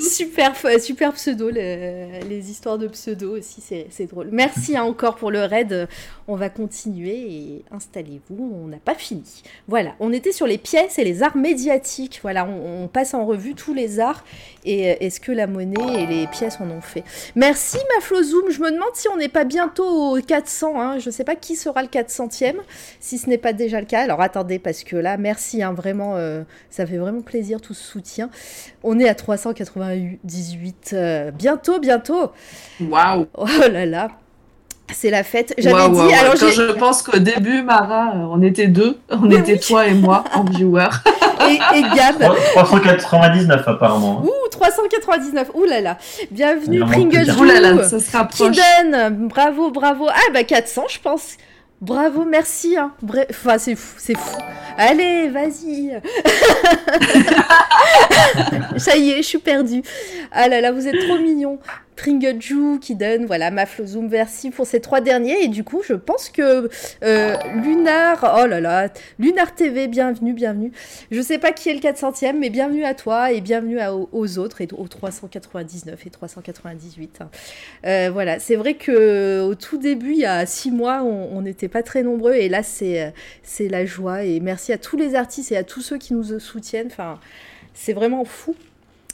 super, 0.00 0.52
super, 0.80 1.12
pseudo, 1.12 1.50
le- 1.50 2.26
les 2.28 2.50
histoires 2.50 2.78
de 2.78 2.88
pseudo 2.88 3.36
aussi, 3.36 3.60
c'est 3.60 4.06
drôle. 4.06 4.28
Merci 4.32 4.76
hein, 4.76 4.84
encore 4.84 5.16
pour 5.16 5.30
le 5.30 5.40
raid. 5.40 5.88
On 6.28 6.34
va 6.34 6.48
continuer 6.48 7.14
et 7.14 7.64
installez-vous, 7.70 8.52
on 8.64 8.66
n'a 8.66 8.78
pas 8.78 8.94
fini. 8.94 9.42
Voilà, 9.68 9.92
on 10.00 10.12
était 10.12 10.32
sur 10.32 10.46
les 10.46 10.58
pièces 10.58 10.98
et 10.98 11.04
les 11.04 11.22
arts 11.22 11.36
médiatiques. 11.36 12.18
Voilà, 12.22 12.46
on, 12.46 12.88
passe 12.88 13.14
en 13.14 13.26
revue 13.26 13.54
tous 13.54 13.74
les 13.74 14.00
arts 14.00 14.24
et 14.64 15.04
est-ce 15.04 15.20
que 15.20 15.32
la 15.32 15.46
monnaie 15.46 16.02
et 16.02 16.06
les 16.06 16.26
pièces 16.26 16.58
en 16.60 16.70
ont 16.70 16.80
fait. 16.80 17.04
Merci 17.34 17.78
Maflozoom, 17.94 18.50
je 18.50 18.60
me 18.60 18.70
demande 18.70 18.94
si 18.94 19.08
on 19.08 19.16
n'est 19.16 19.28
pas 19.28 19.44
bientôt 19.44 20.16
au 20.16 20.20
400. 20.20 20.80
Hein. 20.80 20.98
Je 20.98 21.06
ne 21.06 21.12
sais 21.12 21.24
pas 21.24 21.36
qui 21.36 21.56
sera 21.56 21.82
le 21.82 21.88
400e, 21.88 22.54
si 23.00 23.18
ce 23.18 23.28
n'est 23.28 23.38
pas 23.38 23.52
déjà 23.52 23.80
le 23.80 23.86
cas. 23.86 24.02
Alors 24.02 24.20
attendez, 24.20 24.58
parce 24.58 24.84
que 24.84 24.96
là, 24.96 25.16
merci, 25.16 25.62
hein, 25.62 25.72
vraiment, 25.72 26.16
euh, 26.16 26.42
ça 26.70 26.86
fait 26.86 26.98
vraiment 26.98 27.22
plaisir 27.22 27.60
tout 27.66 27.74
ce 27.74 27.82
soutien. 27.84 28.30
On 28.82 28.98
est 28.98 29.08
à 29.08 29.14
398. 29.14 30.90
euh, 30.92 31.30
bientôt, 31.30 31.78
bientôt. 31.80 32.30
Waouh! 32.80 33.26
Oh 33.34 33.46
là 33.70 33.86
là. 33.86 34.08
C'est 34.92 35.10
la 35.10 35.24
fête. 35.24 35.52
J'avais 35.58 35.88
dit. 35.90 36.14
alors 36.14 36.34
Quand 36.38 36.48
je 36.50 36.72
pense 36.72 37.02
qu'au 37.02 37.18
début, 37.18 37.62
Mara, 37.62 38.12
euh, 38.14 38.28
on 38.30 38.40
était 38.40 38.68
deux. 38.68 38.98
On 39.10 39.18
Mais 39.22 39.36
était 39.36 39.54
oui. 39.54 39.60
toi 39.60 39.86
et 39.88 39.94
moi 39.94 40.22
en 40.32 40.44
viewer. 40.44 40.86
et, 41.50 41.54
et 41.78 41.82
Gab. 41.82 42.22
399 42.54 43.66
apparemment. 43.66 44.22
Ouh, 44.22 44.48
399. 44.52 45.50
Ouh 45.54 45.64
là 45.64 45.80
là. 45.80 45.98
Bienvenue 46.30 46.80
Pringles. 46.80 47.32
Ouh 47.36 47.42
là 47.44 47.58
là, 47.60 47.82
ça 47.82 47.98
se 47.98 48.16
rapproche. 48.16 48.52
Kiden, 48.52 49.26
bravo, 49.26 49.72
bravo. 49.72 50.06
Ah 50.08 50.30
bah 50.32 50.44
400, 50.44 50.84
je 50.88 51.00
pense. 51.00 51.32
Bravo, 51.80 52.24
merci. 52.24 52.76
Hein. 52.76 52.92
C'est 53.58 53.74
fou, 53.74 53.94
c'est 53.98 54.16
fou. 54.16 54.38
Allez, 54.78 55.28
vas-y. 55.28 56.00
Ça 58.78 58.96
y 58.96 59.10
est, 59.10 59.16
je 59.18 59.28
suis 59.28 59.38
perdue. 59.38 59.82
Ah 60.32 60.48
là 60.48 60.60
là, 60.60 60.72
vous 60.72 60.86
êtes 60.86 60.98
trop 61.06 61.18
mignons. 61.18 61.58
Pringleju 61.96 62.78
qui 62.78 62.94
donne, 62.94 63.26
voilà, 63.26 63.50
Maflozoom, 63.50 64.08
merci 64.08 64.50
pour 64.50 64.66
ces 64.66 64.80
trois 64.80 65.00
derniers. 65.00 65.42
Et 65.42 65.48
du 65.48 65.64
coup, 65.64 65.82
je 65.82 65.94
pense 65.94 66.28
que 66.28 66.68
euh, 67.02 67.36
Lunar, 67.62 68.36
oh 68.38 68.46
là 68.46 68.60
là, 68.60 68.88
Lunar 69.18 69.54
TV, 69.54 69.88
bienvenue, 69.88 70.34
bienvenue. 70.34 70.72
Je 71.10 71.20
sais 71.20 71.38
pas 71.38 71.52
qui 71.52 71.70
est 71.70 71.74
le 71.74 71.80
400e, 71.80 72.36
mais 72.38 72.50
bienvenue 72.50 72.84
à 72.84 72.94
toi 72.94 73.32
et 73.32 73.40
bienvenue 73.40 73.78
aux 74.12 74.38
autres 74.38 74.60
et 74.60 74.68
aux 74.76 74.88
399 74.88 76.06
et 76.06 76.10
398. 76.10 77.18
Hein. 77.20 77.30
Euh, 77.86 78.10
voilà, 78.12 78.38
c'est 78.38 78.56
vrai 78.56 78.74
que 78.74 79.42
au 79.42 79.54
tout 79.54 79.78
début, 79.78 80.12
il 80.12 80.18
y 80.18 80.26
a 80.26 80.44
six 80.46 80.70
mois, 80.70 81.02
on 81.02 81.40
n'était 81.40 81.68
pas 81.68 81.82
très 81.82 82.02
nombreux 82.02 82.34
et 82.34 82.48
là, 82.48 82.62
c'est 82.62 83.12
c'est 83.42 83.68
la 83.68 83.86
joie. 83.86 84.24
Et 84.24 84.40
merci 84.40 84.72
à 84.72 84.78
tous 84.78 84.96
les 84.96 85.14
artistes 85.14 85.52
et 85.52 85.56
à 85.56 85.64
tous 85.64 85.80
ceux 85.80 85.98
qui 85.98 86.14
nous 86.14 86.38
soutiennent. 86.38 86.88
Enfin, 86.88 87.18
c'est 87.74 87.92
vraiment 87.92 88.24
fou. 88.24 88.54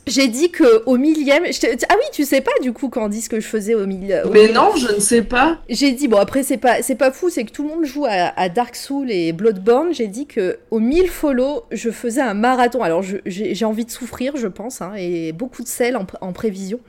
J'ai 0.06 0.28
dit 0.28 0.50
que 0.50 0.82
au 0.86 0.96
millième. 0.96 1.44
Ah 1.44 1.94
oui, 1.94 2.04
tu 2.12 2.24
sais 2.24 2.40
pas 2.40 2.50
du 2.60 2.72
coup 2.72 2.88
quand 2.88 3.04
on 3.04 3.08
dit 3.08 3.20
ce 3.20 3.28
que 3.28 3.38
je 3.40 3.46
faisais 3.46 3.74
au 3.74 3.86
millième. 3.86 4.28
Mais 4.32 4.48
non, 4.48 4.74
je 4.76 4.92
ne 4.92 5.00
sais 5.00 5.22
pas. 5.22 5.58
J'ai 5.68 5.92
dit 5.92 6.08
bon 6.08 6.18
après 6.18 6.42
c'est 6.42 6.56
pas 6.56 6.82
c'est 6.82 6.96
pas 6.96 7.12
fou, 7.12 7.30
c'est 7.30 7.44
que 7.44 7.52
tout 7.52 7.62
le 7.62 7.68
monde 7.68 7.84
joue 7.84 8.04
à, 8.08 8.48
Dark 8.48 8.74
Souls 8.74 9.10
et 9.10 9.32
Bloodborne. 9.32 9.92
J'ai 9.92 10.08
dit 10.08 10.26
que 10.26 10.58
au 10.70 10.80
1000 10.80 11.08
follow, 11.08 11.64
je 11.70 11.90
faisais 11.90 12.20
un 12.20 12.34
marathon. 12.34 12.82
Alors 12.82 13.02
j'ai 13.26 13.64
envie 13.64 13.84
de 13.84 13.90
souffrir, 13.90 14.36
je 14.36 14.48
pense, 14.48 14.82
hein, 14.82 14.92
et 14.96 15.32
beaucoup 15.32 15.62
de 15.62 15.68
sel 15.68 15.96
en, 15.96 16.32
prévision. 16.32 16.80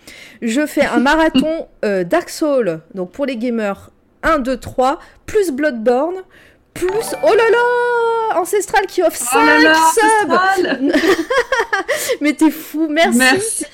Je 0.41 0.65
fais 0.65 0.85
un 0.85 0.99
marathon 0.99 1.67
euh, 1.85 2.03
Dark 2.03 2.29
Souls, 2.29 2.79
donc 2.95 3.11
pour 3.11 3.25
les 3.25 3.37
gamers 3.37 3.91
1, 4.23 4.39
2, 4.39 4.57
3, 4.57 4.99
plus 5.25 5.51
Bloodborne, 5.51 6.15
plus. 6.73 7.15
Oh 7.23 7.33
là 7.33 7.49
là 7.49 8.39
Ancestral 8.39 8.85
qui 8.87 9.03
offre 9.03 9.17
5 9.17 9.61
subs 9.93 10.91
Mais 12.21 12.33
t'es 12.33 12.51
fou, 12.51 12.87
merci. 12.89 13.17
Merci. 13.17 13.65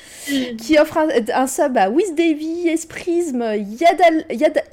Qui 0.58 0.78
offre 0.78 1.00
un, 1.34 1.48
sub 1.48 1.78
à 1.78 1.90
Wiz 1.90 2.14
Davy, 2.14 2.68
Esprisme, 2.68 3.42
Yadal, 3.42 4.26
Yad, 4.30 4.64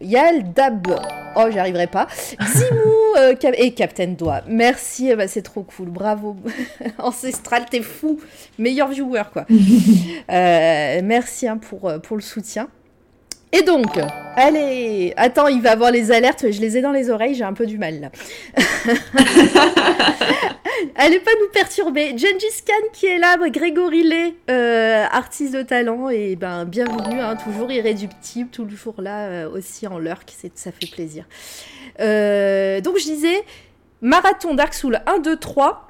Yaldab. 0.00 0.88
Oh, 1.36 1.46
j'y 1.50 1.58
arriverai 1.58 1.86
pas. 1.86 2.06
Zimou 2.54 3.16
euh, 3.16 3.34
et 3.56 3.72
Captain 3.72 4.08
Doigt. 4.08 4.42
Merci, 4.48 5.08
eh 5.10 5.16
ben, 5.16 5.28
c'est 5.28 5.42
trop 5.42 5.62
cool. 5.62 5.88
Bravo. 5.88 6.36
Ancestral, 6.98 7.66
t'es 7.70 7.82
fou. 7.82 8.20
Meilleur 8.58 8.88
viewer, 8.88 9.22
quoi. 9.32 9.46
Euh, 10.30 11.00
merci 11.02 11.48
hein, 11.48 11.58
pour, 11.58 11.88
euh, 11.88 11.98
pour 11.98 12.16
le 12.16 12.22
soutien. 12.22 12.68
Et 13.52 13.62
donc, 13.62 13.98
allez, 14.36 15.14
attends, 15.16 15.46
il 15.46 15.62
va 15.62 15.72
avoir 15.72 15.90
les 15.90 16.10
alertes, 16.10 16.50
je 16.50 16.60
les 16.60 16.76
ai 16.76 16.82
dans 16.82 16.92
les 16.92 17.10
oreilles, 17.10 17.34
j'ai 17.34 17.44
un 17.44 17.52
peu 17.52 17.66
du 17.66 17.78
mal 17.78 18.00
là. 18.00 18.10
allez 20.96 21.20
pas 21.20 21.30
nous 21.40 21.48
perturber. 21.52 22.10
Gengis 22.16 22.62
Khan 22.66 22.88
qui 22.92 23.06
est 23.06 23.18
là, 23.18 23.36
Grégory 23.48 24.02
Lay, 24.02 24.34
euh, 24.50 25.04
artiste 25.10 25.54
de 25.54 25.62
talent, 25.62 26.08
et 26.10 26.36
ben 26.36 26.64
bienvenue, 26.64 27.20
hein, 27.20 27.36
toujours 27.36 27.70
irréductible, 27.70 28.50
toujours 28.50 29.00
là 29.00 29.26
euh, 29.26 29.50
aussi 29.50 29.86
en 29.86 29.98
lurk, 29.98 30.32
ça 30.54 30.72
fait 30.72 30.90
plaisir. 30.90 31.24
Euh, 32.00 32.80
donc 32.80 32.98
je 32.98 33.04
disais, 33.04 33.44
marathon 34.00 34.54
Dark 34.54 34.74
Souls 34.74 35.00
1, 35.06 35.20
2, 35.20 35.36
3, 35.36 35.88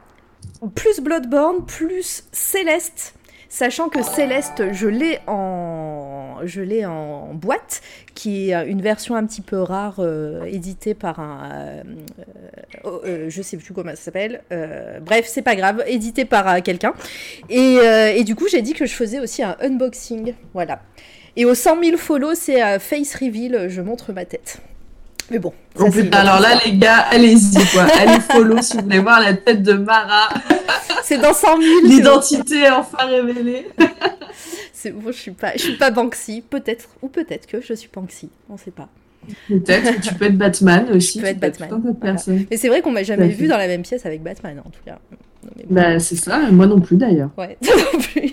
plus 0.74 1.00
Bloodborne, 1.00 1.64
plus 1.64 2.24
Céleste 2.32 3.14
sachant 3.48 3.88
que 3.88 4.02
Céleste, 4.02 4.72
je 4.72 4.86
l'ai 4.86 5.18
en, 5.26 6.05
je 6.44 6.60
l'ai 6.60 6.84
en 6.84 7.34
boîte, 7.34 7.82
qui 8.14 8.50
est 8.50 8.66
une 8.66 8.82
version 8.82 9.14
un 9.16 9.24
petit 9.26 9.40
peu 9.40 9.60
rare, 9.60 9.96
euh, 9.98 10.44
éditée 10.44 10.94
par 10.94 11.20
un, 11.20 11.50
euh, 11.52 11.82
oh, 12.84 13.00
euh, 13.04 13.26
je 13.28 13.42
sais 13.42 13.56
plus 13.56 13.74
comment 13.74 13.90
ça 13.90 13.96
s'appelle. 13.96 14.42
bref, 15.00 15.26
c'est 15.26 15.42
pas 15.42 15.56
grave, 15.56 15.84
édité 15.86 16.24
par 16.24 16.62
quelqu'un. 16.62 16.94
Et, 17.48 17.76
et, 18.16 18.24
du 18.24 18.34
coup, 18.34 18.48
j'ai 18.48 18.62
dit 18.62 18.72
que 18.72 18.86
je 18.86 18.94
faisais 18.94 19.20
aussi 19.20 19.42
un 19.42 19.56
unboxing, 19.60 20.34
voilà. 20.54 20.80
Et 21.36 21.44
aux 21.44 21.54
100 21.54 21.82
000 21.82 21.96
follow, 21.98 22.34
c'est 22.34 22.78
face 22.78 23.14
reveal, 23.14 23.68
je 23.68 23.82
montre 23.82 24.12
ma 24.12 24.24
tête. 24.24 24.60
Mais 25.31 25.39
bon. 25.39 25.53
Alors 26.12 26.40
là, 26.40 26.61
les 26.65 26.77
gars, 26.77 27.07
allez-y, 27.11 27.65
quoi. 27.73 27.82
Allez 27.82 28.20
follow 28.20 28.62
si 28.62 28.77
vous 28.77 28.85
voulez 28.85 29.01
voir 29.01 29.20
la 29.20 29.35
tête 29.35 29.62
de 29.62 29.73
Mara. 29.73 30.28
C'est 31.03 31.19
dans 31.19 31.35
100 31.35 31.61
000. 31.61 31.62
L'identité 31.85 32.62
est 32.62 32.70
enfin 32.70 33.07
révélée. 33.07 33.69
c'est 34.73 34.90
bon, 34.90 35.11
je 35.11 35.19
suis 35.19 35.31
pas, 35.32 35.53
je 35.55 35.62
suis 35.62 35.77
pas 35.77 35.90
Banksy, 35.90 36.43
peut-être, 36.48 36.89
ou 37.03 37.09
peut-être 37.09 37.47
que 37.47 37.61
je 37.61 37.74
suis 37.74 37.89
Banksy, 37.93 38.28
on 38.48 38.57
sait 38.57 38.70
pas. 38.70 38.89
Peut-être, 39.48 40.01
tu 40.01 40.15
peux 40.15 40.27
être 40.27 40.39
Batman 40.39 40.86
aussi. 40.94 41.15
Tu 41.15 41.20
peux 41.20 41.28
être 41.28 41.40
Batman. 41.40 41.82
Mais 42.51 42.57
c'est 42.57 42.69
vrai 42.69 42.82
qu'on 42.82 42.93
m'a 42.93 43.03
jamais 43.03 43.28
vu 43.28 43.48
dans 43.48 43.57
la 43.57 43.66
même 43.66 43.82
pièce 43.82 44.07
avec 44.07 44.23
Batman, 44.23 44.61
en 44.65 44.70
tout 44.70 44.82
cas. 44.85 44.98
Bah, 45.70 45.98
c'est 45.98 46.16
ça, 46.16 46.39
moi 46.51 46.66
non 46.66 46.81
plus 46.81 46.97
d'ailleurs. 46.97 47.31
Ouais, 47.36 47.57
non 47.62 47.98
plus. 48.01 48.32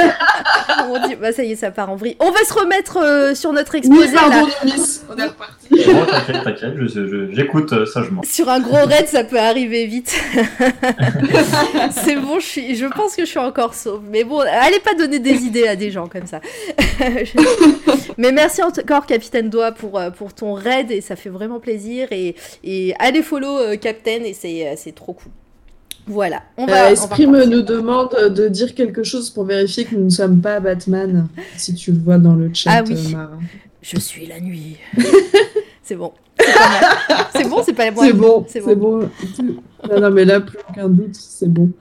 on 0.88 1.06
dit, 1.06 1.14
bah 1.16 1.32
ça 1.32 1.44
y 1.44 1.52
est, 1.52 1.56
ça 1.56 1.70
part 1.70 1.90
en 1.90 1.96
vrille. 1.96 2.16
On 2.20 2.30
va 2.30 2.44
se 2.44 2.52
remettre 2.52 2.98
euh, 2.98 3.34
sur 3.34 3.52
notre 3.52 3.74
exposé. 3.74 4.08
Oui, 4.08 4.14
pardon, 4.14 4.48
Miss, 4.64 5.04
on 5.08 5.16
est 5.16 5.26
reparti. 5.26 5.68
Oh, 5.72 6.06
t'inquiète, 6.10 6.44
t'inquiète, 6.44 7.32
j'écoute 7.32 7.72
euh, 7.72 7.86
sagement. 7.86 8.22
Sur 8.24 8.48
un 8.48 8.60
gros 8.60 8.84
raid, 8.86 9.06
ça 9.06 9.24
peut 9.24 9.38
arriver 9.38 9.86
vite. 9.86 10.14
c'est 11.90 12.16
bon, 12.16 12.40
je, 12.40 12.46
suis, 12.46 12.76
je 12.76 12.86
pense 12.86 13.14
que 13.16 13.24
je 13.24 13.30
suis 13.30 13.38
encore 13.38 13.74
sauve. 13.74 14.02
Mais 14.10 14.24
bon, 14.24 14.40
allez 14.40 14.80
pas 14.80 14.94
donner 14.94 15.18
des 15.18 15.42
idées 15.42 15.68
à 15.68 15.76
des 15.76 15.90
gens 15.90 16.06
comme 16.06 16.26
ça. 16.26 16.40
Mais 18.18 18.32
merci 18.32 18.62
encore, 18.62 19.06
Capitaine 19.06 19.48
Doigt, 19.48 19.72
pour, 19.72 19.98
euh, 19.98 20.10
pour 20.10 20.34
ton 20.34 20.54
raid, 20.54 20.90
et 20.90 21.00
ça 21.00 21.16
fait 21.16 21.30
vraiment 21.30 21.60
plaisir. 21.60 22.08
Et, 22.10 22.34
et 22.64 22.94
allez 22.98 23.22
follow 23.22 23.76
Captain, 23.80 24.22
et 24.24 24.34
c'est 24.34 24.94
trop 24.94 25.12
cool. 25.12 25.32
Voilà. 26.10 26.42
On 26.56 26.66
va, 26.66 26.86
euh, 26.86 26.90
Esprit 26.90 27.28
me 27.28 27.44
nous 27.44 27.62
demande 27.62 28.10
de 28.34 28.48
dire 28.48 28.74
quelque 28.74 29.04
chose 29.04 29.30
pour 29.30 29.44
vérifier 29.44 29.84
que 29.84 29.94
nous 29.94 30.06
ne 30.06 30.10
sommes 30.10 30.40
pas 30.40 30.58
Batman, 30.58 31.28
si 31.56 31.72
tu 31.72 31.92
le 31.92 32.00
vois 32.00 32.18
dans 32.18 32.34
le 32.34 32.50
chat. 32.52 32.70
Ah 32.72 32.82
oui. 32.84 33.14
Euh, 33.14 33.26
Je 33.80 33.96
suis 34.00 34.26
la 34.26 34.40
nuit. 34.40 34.76
c'est 35.84 35.94
bon. 35.94 36.12
C'est 37.32 37.48
bon, 37.48 37.62
c'est 37.64 37.74
pas 37.74 37.90
la 37.90 37.96
C'est 37.96 38.12
bon, 38.12 38.44
c'est 38.48 38.60
bon. 38.74 39.08
Non, 39.88 40.00
non, 40.00 40.10
mais 40.10 40.24
là, 40.24 40.40
plus 40.40 40.58
aucun 40.68 40.88
doute, 40.88 41.14
c'est 41.14 41.48
bon. 41.48 41.70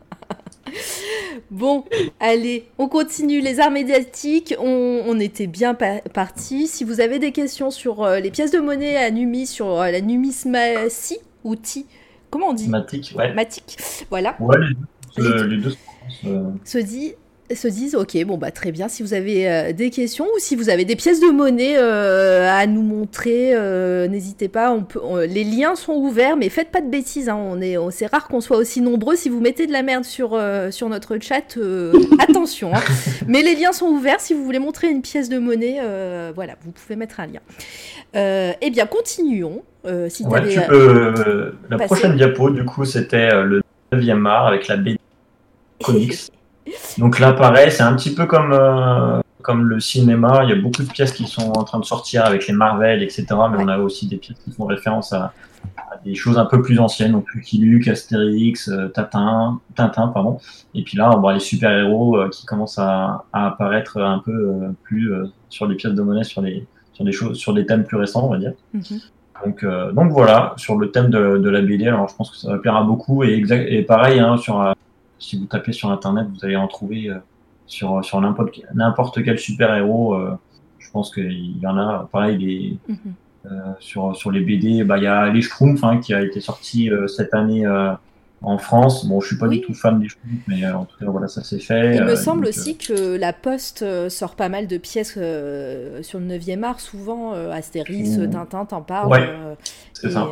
Bon, 1.51 1.84
allez, 2.19 2.68
on 2.77 2.88
continue 2.88 3.41
les 3.41 3.60
arts 3.60 3.72
médiatiques. 3.72 4.53
On, 4.60 5.19
était 5.19 5.47
bien 5.47 5.73
parti. 5.73 6.68
Si 6.68 6.84
vous 6.84 7.01
avez 7.01 7.18
des 7.18 7.31
questions 7.31 7.72
sur 7.72 8.03
euh, 8.03 8.19
les 8.19 8.30
pièces 8.30 8.51
de 8.51 8.60
monnaie 8.60 8.97
à 8.97 9.10
Numi, 9.10 9.47
sur 9.47 9.80
la 9.80 9.99
numismatie, 9.99 11.18
outil, 11.43 11.88
Comment 12.30 12.49
on 12.49 12.53
dit 12.53 12.68
Matic, 12.68 13.14
ouais. 13.15 13.34
Matic, 13.34 13.77
voilà. 14.10 14.35
Ouais, 14.39 14.57
les 15.18 15.23
deux, 15.23 15.73
se, 16.64 16.77
dit, 16.77 17.15
se 17.56 17.68
disent 17.68 17.96
ok 17.96 18.24
bon 18.26 18.38
bah 18.38 18.52
très 18.52 18.72
bien 18.72 18.88
si 18.88 19.04
vous 19.04 19.14
avez 19.14 19.50
euh, 19.50 19.74
des 19.74 19.90
questions 19.90 20.26
ou 20.26 20.40
si 20.40 20.56
vous 20.56 20.70
avez 20.70 20.86
des 20.86 20.96
pièces 20.96 21.20
de 21.20 21.32
monnaie 21.32 21.76
euh, 21.78 22.48
à 22.50 22.68
nous 22.68 22.82
montrer 22.82 23.52
euh, 23.54 24.08
n'hésitez 24.08 24.48
pas 24.48 24.72
on 24.72 24.84
peut 24.84 25.00
les 25.26 25.44
liens 25.44 25.76
sont 25.76 25.94
ouverts 25.94 26.38
mais 26.38 26.50
faites 26.50 26.70
pas 26.72 26.82
de 26.82 26.90
bêtises 26.90 27.30
hein, 27.30 27.38
on 27.40 27.62
est 27.62 27.76
c'est 27.92 28.08
rare 28.08 28.28
qu'on 28.28 28.42
soit 28.42 28.58
aussi 28.58 28.82
nombreux. 28.82 29.16
Si 29.16 29.30
vous 29.30 29.40
mettez 29.40 29.68
de 29.68 29.72
la 29.72 29.84
merde 29.84 30.04
sur 30.04 30.40
sur 30.72 30.90
notre 30.90 31.18
chat 31.20 31.58
attention 32.20 32.74
hein. 32.74 32.82
mais 33.28 33.42
les 33.42 33.56
liens 33.56 33.72
sont 33.72 33.88
ouverts. 33.88 34.20
Si 34.20 34.34
vous 34.34 34.44
voulez 34.44 34.60
montrer 34.60 34.90
une 34.90 35.02
pièce 35.02 35.30
de 35.30 35.40
monnaie 35.40 35.80
voilà 36.36 36.56
vous 36.64 36.72
pouvez 36.72 36.96
mettre 36.96 37.20
un 37.20 37.28
lien. 37.28 38.56
Eh 38.62 38.70
bien 38.70 38.86
continuons 38.86 39.64
si 40.10 40.26
ouais, 40.26 40.50
tu 40.50 40.60
peux, 40.68 41.54
la 41.70 41.78
prochaine 41.78 42.16
diapo 42.16 42.50
du 42.50 42.66
coup 42.66 42.86
c'était 42.86 43.30
le 43.44 43.62
9e 43.94 44.26
art 44.28 44.48
avec 44.48 44.68
la 44.68 44.78
BD 44.78 45.00
comics 45.82 46.32
Donc 46.98 47.20
là, 47.20 47.34
pareil, 47.34 47.72
c'est 47.72 47.84
un 47.84 47.96
petit 47.96 48.14
peu 48.14 48.26
comme, 48.26 48.52
euh, 48.54 49.22
comme 49.41 49.66
le 49.66 49.80
cinéma. 49.80 50.41
Il 50.44 50.50
y 50.50 50.54
a 50.54 50.56
beaucoup 50.56 50.84
de 50.84 50.91
pièces 50.91 51.12
qui 51.12 51.28
sont 51.28 51.52
en 51.52 51.64
train 51.64 51.80
de 51.80 51.86
sortir 51.86 52.26
avec 52.26 52.48
les 52.48 52.54
Marvel, 52.54 53.02
etc. 53.04 53.26
Mais 53.52 53.58
on 53.60 53.68
a 53.68 53.78
aussi 53.78 54.08
des 54.08 54.18
pièces 54.18 54.38
qui 54.44 54.52
font 54.52 54.66
référence 54.66 55.14
à, 55.14 55.34
des 56.06 56.16
choses 56.16 56.38
un 56.38 56.46
peu 56.46 56.62
plus 56.62 56.80
anciennes, 56.80 57.12
donc 57.12 57.26
Lucky 57.34 57.58
Luke, 57.58 57.88
Astérix, 57.90 58.70
euh, 58.70 58.88
Tintin, 58.88 59.60
Tintin, 59.76 60.08
pardon. 60.08 60.38
Et 60.74 60.84
puis 60.84 60.98
là, 60.98 61.12
on 61.14 61.20
voit 61.20 61.34
les 61.34 61.41
super-héros 61.41 62.18
euh, 62.18 62.30
qui 62.30 62.46
commencent 62.46 62.80
à, 62.80 63.26
apparaître 63.34 64.02
un 64.02 64.20
peu 64.20 64.74
plus 64.84 65.12
sur 65.50 65.68
les 65.68 65.76
pièces 65.76 65.94
de 65.94 66.02
monnaie, 66.02 66.24
sur 66.24 66.41
des, 66.41 66.66
sur 66.94 67.04
des 67.04 67.12
choses, 67.12 67.38
sur 67.38 67.54
des 67.54 67.66
thèmes 67.66 67.84
plus 67.84 67.98
récents, 67.98 68.26
on 68.26 68.30
va 68.30 68.38
dire. 68.38 68.54
Mhm. 68.74 68.84
Donc, 69.46 69.66
donc 69.94 70.12
voilà, 70.12 70.54
sur 70.58 70.78
le 70.78 70.91
thème 70.91 71.10
de, 71.10 71.38
de, 71.38 71.50
la 71.50 71.62
BD, 71.62 71.88
alors 71.88 72.10
je 72.10 72.16
pense 72.16 72.30
que 72.30 72.36
ça 72.36 72.50
va 72.50 72.58
plaire 72.58 72.76
à 72.76 72.84
beaucoup. 72.84 73.24
Et, 73.24 73.34
exact, 73.34 73.68
et 73.70 73.82
pareil, 73.84 74.20
hein, 74.20 74.36
sur 74.38 74.62
si 75.20 75.38
vous 75.40 75.46
tapez 75.46 75.72
sur 75.74 75.91
Internet, 75.91 76.28
vous 76.34 76.46
allez 76.46 76.56
en 76.56 76.68
trouver 76.68 77.10
euh, 77.10 77.16
sur, 77.68 78.04
sur 78.04 78.20
n'importe 78.22 79.24
quel 79.24 79.38
super-héros. 79.40 80.16
Euh, 80.16 80.38
je 80.80 80.90
pense 80.91 81.14
qu'il 81.14 81.60
y 81.60 81.68
en 81.68 81.78
a, 81.78 82.10
pareil, 82.12 82.80
mhm. 82.88 82.98
euh, 83.46 83.50
sur, 83.80 84.16
sur 84.16 84.32
les 84.32 84.41
BD, 84.41 84.84
bah, 84.84 84.98
il 84.98 85.04
y 85.04 85.08
a 85.08 85.30
Les 85.30 85.41
Schtroumpfs 85.41 85.84
hein, 85.84 86.00
qui 86.00 86.14
a 86.14 86.22
été 86.22 86.40
sorti 86.41 86.90
cette 87.08 87.34
année 87.34 87.66
en 88.41 88.58
France. 88.58 89.06
Bon, 89.06 89.20
je 89.20 89.28
suis 89.28 89.38
pas 89.38 89.48
Oui. 89.48 89.60
du 89.60 89.66
tout 89.66 89.74
fan 89.74 90.00
des 90.00 90.08
Schtroumpfs, 90.08 90.44
mais 90.48 90.66
en 90.66 90.86
tout 90.86 90.98
cas, 90.98 91.06
voilà, 91.12 91.28
ça 91.28 91.44
s'est 91.44 91.60
fait. 91.60 91.98
Il 91.98 92.04
me 92.04 92.12
Euh, 92.12 92.16
semble 92.16 92.46
donc, 92.46 92.50
aussi 92.50 92.78
que 92.78 93.18
la 93.18 93.34
Poste 93.34 93.86
sort 94.10 94.36
pas 94.36 94.50
mal 94.50 94.66
de 94.68 94.78
pièces 94.78 95.16
euh, 95.18 96.02
sur 96.02 96.20
le 96.20 96.26
9e 96.26 96.64
art, 96.64 96.80
souvent 96.80 97.34
Astérix, 97.34 98.18
Mmh. 98.18 98.30
Tintin 98.32 98.66
t'en 98.66 98.82
parle. 98.82 99.12
Ouais, 99.12 99.30
C'est 99.94 100.08
et 100.08 100.12
ça. 100.12 100.28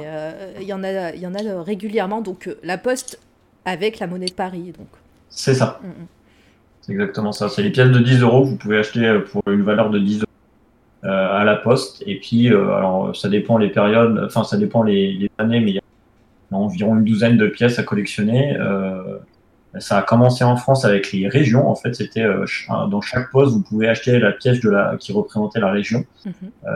il 0.61 0.65
y 0.67 0.73
en 0.73 0.83
a, 0.83 1.13
il 1.13 1.21
y 1.21 1.27
en 1.27 1.35
a 1.35 1.61
régulièrement. 1.61 2.21
Donc 2.21 2.49
la 2.63 2.77
Poste 2.77 3.19
avec 3.67 3.99
la 3.99 4.07
monnaie 4.07 4.27
de 4.27 4.33
Paris. 4.33 4.73
Donc. 4.77 4.87
C'est 5.29 5.53
ça. 5.53 5.79
Mm, 5.83 5.87
mm. 5.87 6.07
C'est 6.81 6.91
exactement 6.93 7.31
ça. 7.33 7.49
C'est 7.49 7.61
les 7.61 7.69
pièces 7.69 7.91
de 7.91 7.99
10 7.99 8.21
euros 8.21 8.43
que 8.43 8.49
vous 8.49 8.55
pouvez 8.55 8.77
acheter 8.77 9.05
euh, 9.05 9.19
pour 9.19 9.43
une 9.47 9.63
valeur 9.63 9.89
de 9.89 9.99
10 9.99 10.19
euros 10.19 10.25
euh, 11.03 11.37
à 11.37 11.43
la 11.43 11.55
poste. 11.57 12.01
Et 12.07 12.19
puis, 12.19 12.51
euh, 12.51 12.71
alors, 12.73 13.15
ça 13.15 13.29
dépend 13.29 13.57
les 13.57 13.69
périodes, 13.69 14.23
enfin, 14.25 14.43
ça 14.43 14.57
dépend 14.57 14.83
les, 14.83 15.13
les 15.13 15.29
années, 15.37 15.59
mais 15.59 15.71
il 15.71 15.75
y 15.75 15.79
a 15.79 15.81
environ 16.51 16.95
une 16.95 17.03
douzaine 17.03 17.37
de 17.37 17.47
pièces 17.47 17.77
à 17.77 17.83
collectionner. 17.83 18.55
Euh, 18.57 19.17
ça 19.79 19.97
a 19.97 20.01
commencé 20.01 20.43
en 20.43 20.55
France 20.55 20.85
avec 20.85 21.11
les 21.11 21.27
régions. 21.27 21.69
En 21.69 21.75
fait, 21.75 21.93
c'était 21.93 22.23
euh, 22.23 22.45
dans 22.89 23.01
chaque 23.01 23.31
poste, 23.31 23.53
vous 23.53 23.61
pouvez 23.61 23.89
acheter 23.89 24.17
la 24.17 24.31
pièce 24.31 24.61
de 24.61 24.69
la, 24.69 24.95
qui 24.97 25.11
représentait 25.11 25.59
la 25.59 25.71
région. 25.71 26.05
Mhm. 26.25 26.33
On 26.63 26.67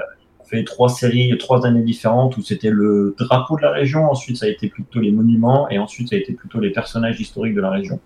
trois 0.65 0.89
séries, 0.89 1.35
trois 1.37 1.65
années 1.65 1.83
différentes 1.83 2.37
où 2.37 2.41
c'était 2.41 2.69
le 2.69 3.15
drapeau 3.17 3.57
de 3.57 3.61
la 3.61 3.71
région. 3.71 4.09
Ensuite, 4.09 4.37
ça 4.37 4.45
a 4.45 4.49
été 4.49 4.67
plutôt 4.67 4.99
les 4.99 5.11
monuments 5.11 5.69
et 5.69 5.79
ensuite, 5.79 6.09
ça 6.09 6.15
a 6.15 6.19
été 6.19 6.33
plutôt 6.33 6.59
les 6.59 6.71
personnages 6.71 7.19
historiques 7.19 7.55
de 7.55 7.61
la 7.61 7.69
région. 7.69 7.99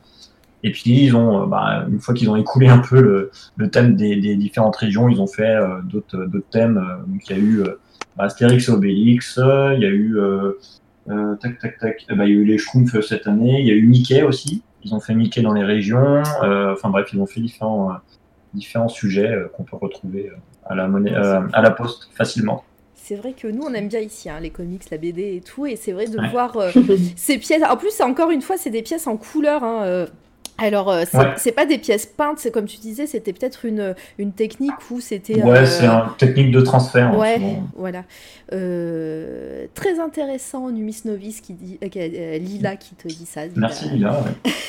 Et 0.63 0.71
puis, 0.71 1.05
ils 1.05 1.15
ont, 1.15 1.43
euh, 1.43 1.45
bah, 1.45 1.85
une 1.89 1.99
fois 1.99 2.13
qu'ils 2.13 2.29
ont 2.29 2.35
écoulé 2.35 2.67
un 2.67 2.79
peu 2.79 3.29
le, 3.55 3.69
thème 3.69 3.95
des, 3.95 4.35
différentes 4.35 4.75
régions, 4.75 5.09
ils 5.09 5.21
ont 5.21 5.27
fait 5.27 5.55
euh, 5.55 5.81
d'autres 5.83 6.25
d'autres 6.25 6.49
thèmes. 6.49 6.77
Euh, 6.77 7.05
Donc, 7.07 7.29
il 7.29 7.35
y 7.35 7.39
a 7.39 7.41
eu 7.41 7.61
euh, 7.61 7.79
bah, 8.17 8.25
Astérix 8.25 8.67
et 8.67 8.71
Obélix, 8.71 9.37
euh, 9.37 9.73
il 9.75 9.81
y 9.81 9.85
a 9.85 9.89
eu 9.89 10.17
euh, 10.17 10.53
euh, 11.09 11.35
tac 11.35 11.59
tac 11.59 11.77
tac, 11.77 12.05
euh, 12.09 12.15
bah, 12.15 12.25
il 12.25 12.33
y 12.33 12.37
a 12.37 12.39
eu 12.41 12.45
les 12.45 12.57
Schtroumpfs 12.57 12.99
cette 13.01 13.27
année, 13.27 13.59
il 13.59 13.67
y 13.67 13.71
a 13.71 13.75
eu 13.75 13.85
Mickey 13.85 14.23
aussi. 14.23 14.63
Ils 14.83 14.93
ont 14.93 14.99
fait 14.99 15.15
Mickey 15.15 15.41
dans 15.41 15.53
les 15.53 15.63
régions. 15.63 16.23
Euh, 16.43 16.73
enfin 16.73 16.89
bref, 16.89 17.09
ils 17.13 17.19
ont 17.19 17.25
fait 17.25 17.41
différents 17.41 17.91
euh, 17.91 17.95
différents 18.53 18.87
sujets 18.87 19.31
euh, 19.31 19.47
qu'on 19.49 19.63
peut 19.63 19.77
retrouver 19.77 20.29
euh, 20.29 20.35
à 20.65 20.75
la 20.75 20.87
monnaie, 20.87 21.13
euh, 21.15 21.41
à 21.53 21.61
la 21.61 21.71
poste 21.71 22.09
facilement. 22.15 22.63
C'est 22.95 23.15
vrai 23.15 23.33
que 23.33 23.47
nous, 23.47 23.61
on 23.63 23.73
aime 23.73 23.87
bien 23.87 23.99
ici, 23.99 24.29
hein, 24.29 24.39
les 24.41 24.49
comics, 24.49 24.89
la 24.89 24.97
BD 24.97 25.35
et 25.37 25.41
tout. 25.41 25.65
Et 25.67 25.75
c'est 25.75 25.91
vrai 25.91 26.07
de 26.07 26.17
Ouais. 26.19 26.29
voir 26.29 26.57
euh, 26.57 26.71
ces 27.15 27.37
pièces. 27.37 27.61
En 27.69 27.77
plus, 27.77 28.01
encore 28.01 28.31
une 28.31 28.41
fois, 28.41 28.57
c'est 28.57 28.71
des 28.71 28.81
pièces 28.81 29.05
en 29.07 29.15
couleur. 29.17 29.63
hein, 29.63 29.83
euh. 29.83 30.07
Alors, 30.57 30.91
c'est 31.05 31.17
Ouais. 31.17 31.51
pas 31.51 31.65
des 31.65 31.77
pièces 31.77 32.05
peintes, 32.05 32.39
c'est 32.39 32.49
comme 32.49 32.63
tu 32.65 32.77
disais, 32.77 33.07
c'était 33.07 33.33
peut-être 33.33 33.65
une, 33.65 33.93
une 34.17 34.31
technique 34.31 34.71
où 34.89 35.01
c'était. 35.01 35.43
Ouais, 35.43 35.57
euh, 35.59 35.65
c'est 35.65 35.85
une 35.85 36.01
technique 36.17 36.51
de 36.51 36.61
transfert. 36.61 37.15
Ouais, 37.17 37.41
voilà. 37.75 38.05
Euh, 38.53 39.65
très 39.73 39.99
intéressant, 39.99 40.69
Numis 40.71 41.01
Novice 41.05 41.41
qui 41.41 41.53
dit, 41.53 41.77
euh, 41.83 42.37
Lila 42.37 42.75
qui 42.77 42.95
te 42.95 43.07
dit 43.07 43.25
ça. 43.25 43.45
Lila. 43.45 43.53
Merci 43.57 43.89
Lila. 43.89 44.23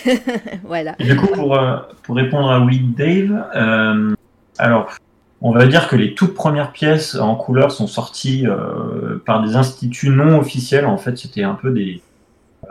ouais. 0.07 0.19
voilà. 0.65 0.97
Et 0.99 1.05
du 1.05 1.17
coup, 1.17 1.29
pour, 1.29 1.57
euh, 1.57 1.77
pour 2.03 2.17
répondre 2.17 2.51
à 2.51 2.61
Oui 2.61 2.81
Dave, 2.97 3.45
euh, 3.55 4.15
alors, 4.59 4.91
on 5.43 5.53
va 5.53 5.67
dire 5.67 5.89
que 5.89 5.97
les 5.97 6.15
toutes 6.15 6.35
premières 6.35 6.73
pièces 6.73 7.15
en 7.15 7.35
couleur 7.35 7.71
sont 7.71 7.87
sorties 7.87 8.47
euh, 8.47 9.19
par 9.25 9.43
des 9.43 9.57
instituts 9.57 10.09
non 10.09 10.39
officiels. 10.39 10.87
En 10.87 10.97
fait, 10.97 11.19
c'était 11.19 11.43
un 11.43 11.55
peu 11.55 11.71
des, 11.71 12.01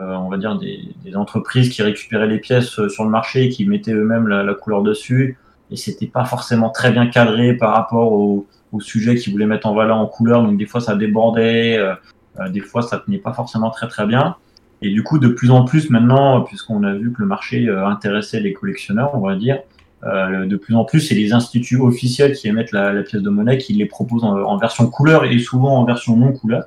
euh, 0.00 0.14
on 0.16 0.28
va 0.28 0.36
dire 0.36 0.58
des, 0.58 1.16
entreprises 1.16 1.70
qui 1.70 1.82
récupéraient 1.82 2.26
les 2.26 2.38
pièces 2.38 2.78
euh, 2.78 2.88
sur 2.88 3.04
le 3.04 3.10
marché 3.10 3.44
et 3.44 3.48
qui 3.48 3.64
mettaient 3.66 3.92
eux-mêmes 3.92 4.28
la, 4.28 4.54
couleur 4.54 4.82
dessus. 4.82 5.38
Et 5.70 5.76
c'était 5.76 6.06
pas 6.06 6.24
forcément 6.24 6.68
très 6.68 6.92
bien 6.92 7.06
cadré 7.06 7.54
par 7.54 7.72
rapport 7.74 8.12
au, 8.12 8.46
au 8.72 8.80
sujet 8.80 9.16
qu'ils 9.16 9.32
voulaient 9.32 9.46
mettre 9.46 9.66
en 9.66 9.74
valeur 9.74 9.96
en 9.96 10.06
couleur. 10.06 10.42
Donc 10.42 10.58
des 10.58 10.66
fois, 10.66 10.80
ça 10.80 10.96
débordait, 10.96 11.78
euh, 11.78 11.94
euh, 12.40 12.48
des 12.50 12.60
fois, 12.60 12.82
ça 12.82 12.98
tenait 12.98 13.18
pas 13.18 13.32
forcément 13.32 13.70
très 13.70 13.88
très 13.88 14.06
bien. 14.06 14.36
Et 14.82 14.90
du 14.90 15.02
coup, 15.02 15.18
de 15.18 15.28
plus 15.28 15.50
en 15.50 15.64
plus 15.64 15.88
maintenant, 15.88 16.42
puisqu'on 16.42 16.82
a 16.82 16.92
vu 16.92 17.10
que 17.12 17.22
le 17.22 17.26
marché 17.26 17.66
intéressait 17.68 18.40
les 18.40 18.52
collectionneurs, 18.52 19.14
on 19.14 19.20
va 19.20 19.34
dire, 19.34 19.60
euh, 20.04 20.46
de 20.46 20.56
plus 20.56 20.74
en 20.74 20.84
plus, 20.84 21.00
c'est 21.00 21.14
les 21.14 21.32
instituts 21.32 21.80
officiels 21.80 22.32
qui 22.34 22.48
émettent 22.48 22.72
la, 22.72 23.02
pièce 23.02 23.22
de 23.22 23.30
monnaie 23.30 23.58
qui 23.58 23.72
les 23.72 23.86
proposent 23.86 24.24
en, 24.24 24.56
version 24.58 24.88
couleur 24.88 25.24
et 25.24 25.38
souvent 25.38 25.78
en 25.78 25.84
version 25.84 26.16
non 26.16 26.32
couleur. 26.32 26.64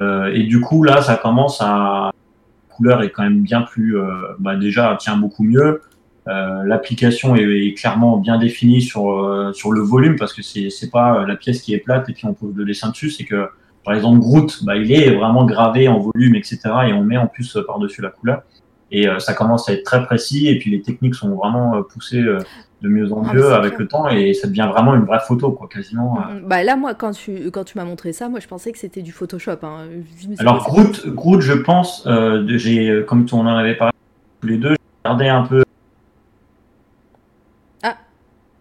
Euh, 0.00 0.32
et 0.32 0.44
du 0.44 0.60
coup, 0.60 0.82
là, 0.82 1.02
ça 1.02 1.16
commence 1.16 1.60
à. 1.60 2.10
La 2.10 2.74
couleur 2.84 3.02
est 3.02 3.10
quand 3.10 3.24
même 3.24 3.42
bien 3.42 3.62
plus. 3.62 3.98
euh, 3.98 4.06
bah, 4.38 4.56
déjà, 4.56 4.96
tient 5.00 5.16
beaucoup 5.16 5.42
mieux. 5.42 5.82
Euh, 6.28 6.62
L'application 6.64 7.34
est, 7.34 7.74
clairement 7.76 8.18
bien 8.18 8.38
définie 8.38 8.82
sur, 8.82 9.50
sur 9.54 9.72
le 9.72 9.80
volume 9.80 10.16
parce 10.16 10.32
que 10.32 10.42
c'est 10.42 10.90
pas 10.92 11.26
la 11.26 11.36
pièce 11.36 11.62
qui 11.62 11.74
est 11.74 11.78
plate 11.78 12.08
et 12.08 12.12
puis 12.12 12.26
on 12.26 12.34
pose 12.34 12.54
le 12.54 12.64
dessin 12.64 12.90
dessus, 12.90 13.10
c'est 13.10 13.24
que 13.24 13.48
par 13.84 13.94
exemple, 13.94 14.20
Groot, 14.20 14.64
bah, 14.64 14.76
il 14.76 14.92
est 14.92 15.14
vraiment 15.14 15.46
gravé 15.46 15.88
en 15.88 15.98
volume, 15.98 16.34
etc. 16.34 16.60
Et 16.88 16.92
on 16.92 17.02
met 17.02 17.16
en 17.16 17.26
plus 17.26 17.56
par-dessus 17.66 18.02
la 18.02 18.10
couleur. 18.10 18.42
Et 18.90 19.06
euh, 19.08 19.18
ça 19.18 19.34
commence 19.34 19.68
à 19.68 19.72
être 19.74 19.84
très 19.84 20.02
précis. 20.04 20.48
Et 20.48 20.58
puis 20.58 20.70
les 20.70 20.80
techniques 20.82 21.14
sont 21.14 21.34
vraiment 21.34 21.76
euh, 21.76 21.82
poussées 21.82 22.22
euh, 22.22 22.38
de 22.80 22.88
mieux 22.88 23.12
en 23.12 23.22
Ah, 23.26 23.34
mieux 23.34 23.52
avec 23.52 23.70
clair. 23.72 23.80
le 23.80 23.88
temps. 23.88 24.08
Et 24.08 24.32
ça 24.34 24.48
devient 24.48 24.68
vraiment 24.72 24.94
une 24.94 25.04
vraie 25.04 25.20
photo, 25.20 25.52
quoi, 25.52 25.68
quasiment. 25.68 26.18
euh. 26.30 26.34
Mm, 26.40 26.48
Bah 26.48 26.62
là, 26.62 26.76
moi, 26.76 26.94
quand 26.94 27.10
tu, 27.12 27.50
quand 27.50 27.64
tu 27.64 27.76
m'as 27.76 27.84
montré 27.84 28.12
ça, 28.12 28.28
moi, 28.28 28.40
je 28.40 28.48
pensais 28.48 28.72
que 28.72 28.78
c'était 28.78 29.02
du 29.02 29.12
Photoshop. 29.12 29.58
hein. 29.62 29.88
Alors 30.38 30.64
Groot, 30.64 31.06
Groot, 31.08 31.40
je 31.40 31.52
pense, 31.52 32.06
euh, 32.06 32.44
j'ai, 32.56 33.04
comme 33.06 33.26
on 33.32 33.40
en 33.40 33.56
avait 33.56 33.74
parlé 33.76 33.92
tous 34.40 34.48
les 34.48 34.56
deux, 34.56 34.70
j'ai 34.70 34.76
regardé 35.10 35.28
un 35.28 35.42
peu. 35.42 35.62
Ah. 37.82 37.96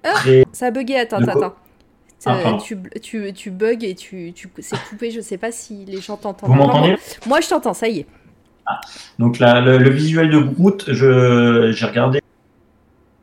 Ah. 0.04 0.20
Ça 0.52 0.68
a 0.68 0.72
bugué, 0.72 0.98
attends, 0.98 1.18
attends. 1.18 1.56
Ah, 2.26 2.58
tu, 2.62 2.78
tu, 3.02 3.32
tu 3.34 3.52
bugs 3.52 3.78
et 3.84 3.94
tu, 3.96 4.34
tu 4.34 4.50
c'est 4.60 4.76
coupé, 4.90 5.12
je 5.12 5.22
sais 5.22 5.38
pas 5.38 5.52
si 5.52 5.86
les 5.86 6.02
gens 6.02 6.18
t'entendent. 6.18 6.50
Vous 6.50 6.56
m'entendez? 6.56 6.98
Moi, 7.28 7.40
je 7.42 7.48
t'entends, 7.48 7.74
ça 7.74 7.88
y 7.88 8.00
est. 8.00 8.06
Donc 9.20 9.40
la- 9.40 9.62
le, 9.62 9.78
le 9.78 9.90
visuel 9.90 10.30
de 10.30 10.40
Groot, 10.40 10.86
je, 10.88 11.72
j'ai 11.76 11.86
regardé 11.86 12.20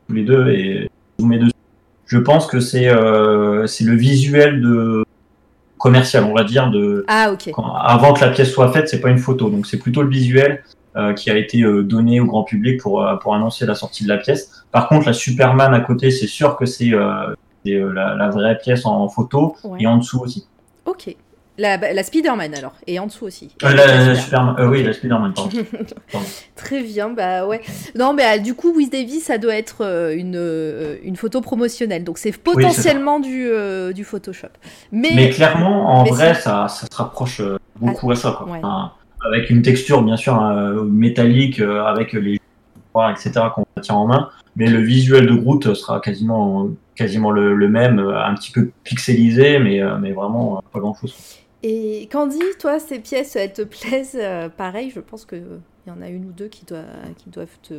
tous 0.07 0.13
les 0.15 0.23
deux 0.23 0.49
et 0.49 0.89
zoomé 1.19 1.37
dessus. 1.39 1.51
Je 2.07 2.17
pense 2.19 2.45
que 2.47 2.59
c'est, 2.59 2.87
euh, 2.89 3.65
le 3.81 3.95
visuel 3.95 4.61
de 4.61 5.03
commercial, 5.77 6.23
on 6.23 6.33
va 6.33 6.43
dire, 6.43 6.69
de 6.69 7.03
Ah, 7.07 7.31
ok. 7.31 7.49
quand- 7.53 7.73
avant 7.75 8.13
que 8.13 8.21
la 8.21 8.29
pièce 8.31 8.51
soit 8.51 8.71
faite, 8.71 8.87
c'est 8.89 9.01
pas 9.01 9.09
une 9.09 9.17
photo, 9.17 9.49
donc 9.49 9.65
c'est 9.67 9.77
plutôt 9.79 10.01
le 10.03 10.09
visuel 10.09 10.63
euh, 10.95 11.13
qui 11.13 11.29
a 11.29 11.37
été 11.37 11.61
euh, 11.63 11.83
donné 11.83 12.19
au 12.21 12.25
grand 12.25 12.43
public 12.43 12.79
pour 12.79 13.03
euh, 13.03 13.15
pour 13.17 13.35
annoncer 13.35 13.65
la 13.65 13.75
sortie 13.75 14.03
de 14.03 14.09
la 14.09 14.17
pièce. 14.17 14.63
Par 14.71 14.87
contre, 14.87 15.07
la 15.07 15.13
Superman 15.13 15.73
à 15.73 15.81
côté, 15.81 16.09
c'est 16.11 16.27
sûr 16.27 16.55
que 16.55 16.65
c'est 16.65 16.91
la, 16.91 18.15
la 18.15 18.29
vraie 18.29 18.57
pièce 18.57 18.85
en 18.85 19.09
photo 19.09 19.55
Ouais. 19.63 19.79
et 19.81 19.87
en 19.87 19.97
dessous 19.97 20.19
aussi. 20.21 20.47
Ok. 20.85 21.15
La, 21.57 21.77
la 21.77 22.03
Spider-Man 22.03 22.53
alors, 22.53 22.73
et 22.85 22.99
en 22.99 23.07
dessous 23.07 23.25
aussi. 23.25 23.55
Euh, 23.63 23.73
la, 23.73 23.87
la 23.87 23.99
Super. 23.99 24.23
Superman, 24.23 24.55
euh, 24.59 24.67
oui, 24.67 24.83
la 24.83 24.91
Spiderman, 24.91 25.33
pardon. 25.35 25.51
Très 26.55 26.83
bien, 26.83 27.09
bah 27.09 27.47
ouais. 27.47 27.61
Non, 27.97 28.13
mais 28.13 28.25
euh, 28.25 28.41
du 28.41 28.55
coup, 28.55 28.73
Wiz 28.75 28.89
Davis, 28.89 29.23
ça 29.23 29.37
doit 29.37 29.55
être 29.55 30.11
une, 30.13 30.97
une 31.03 31.15
photo 31.15 31.39
promotionnelle. 31.39 32.03
Donc 32.03 32.17
c'est 32.17 32.33
potentiellement 32.37 33.21
du, 33.21 33.47
euh, 33.47 33.93
du 33.93 34.03
Photoshop. 34.03 34.49
Mais, 34.91 35.11
Mais 35.15 35.29
clairement, 35.29 35.87
en 35.87 36.03
mais 36.03 36.09
vrai, 36.09 36.33
ça, 36.33 36.67
ça 36.67 36.87
se 36.91 36.95
rapproche 36.95 37.41
beaucoup 37.77 38.11
à 38.11 38.15
ça. 38.15 38.35
Quoi. 38.37 38.51
ouais. 38.51 38.59
Enfin, 38.61 38.91
avec 39.25 39.49
une 39.49 39.61
texture, 39.61 40.01
bien 40.01 40.17
sûr, 40.17 40.39
métallique, 40.85 41.61
avec 41.61 42.11
les 42.13 42.39
etc. 43.11 43.31
qu'on 43.53 43.65
tient 43.81 43.95
en 43.95 44.07
main. 44.07 44.29
Mais 44.57 44.67
le 44.67 44.79
visuel 44.79 45.25
de 45.25 45.33
Groot 45.33 45.73
sera 45.73 45.99
quasiment, 45.99 46.69
quasiment 46.95 47.31
le, 47.31 47.55
le 47.55 47.67
même, 47.69 47.99
un 47.99 48.33
petit 48.35 48.51
peu 48.51 48.71
pixelisé, 48.83 49.59
mais, 49.59 49.81
mais 49.99 50.11
vraiment 50.11 50.61
pas 50.71 50.79
grand-chose. 50.79 51.13
Et 51.67 52.07
Candy, 52.11 52.39
toi, 52.59 52.79
ces 52.79 52.99
pièces, 52.99 53.35
elles 53.35 53.53
te 53.53 53.61
plaisent 53.63 54.17
euh, 54.21 54.49
Pareil, 54.49 54.91
je 54.93 54.99
pense 54.99 55.25
qu'il 55.25 55.43
y 55.87 55.91
en 55.91 55.99
a 56.01 56.09
une 56.09 56.25
ou 56.25 56.31
deux 56.31 56.47
qui, 56.47 56.63
doit- 56.63 56.83
qui 57.17 57.29
doivent 57.31 57.57
te, 57.63 57.73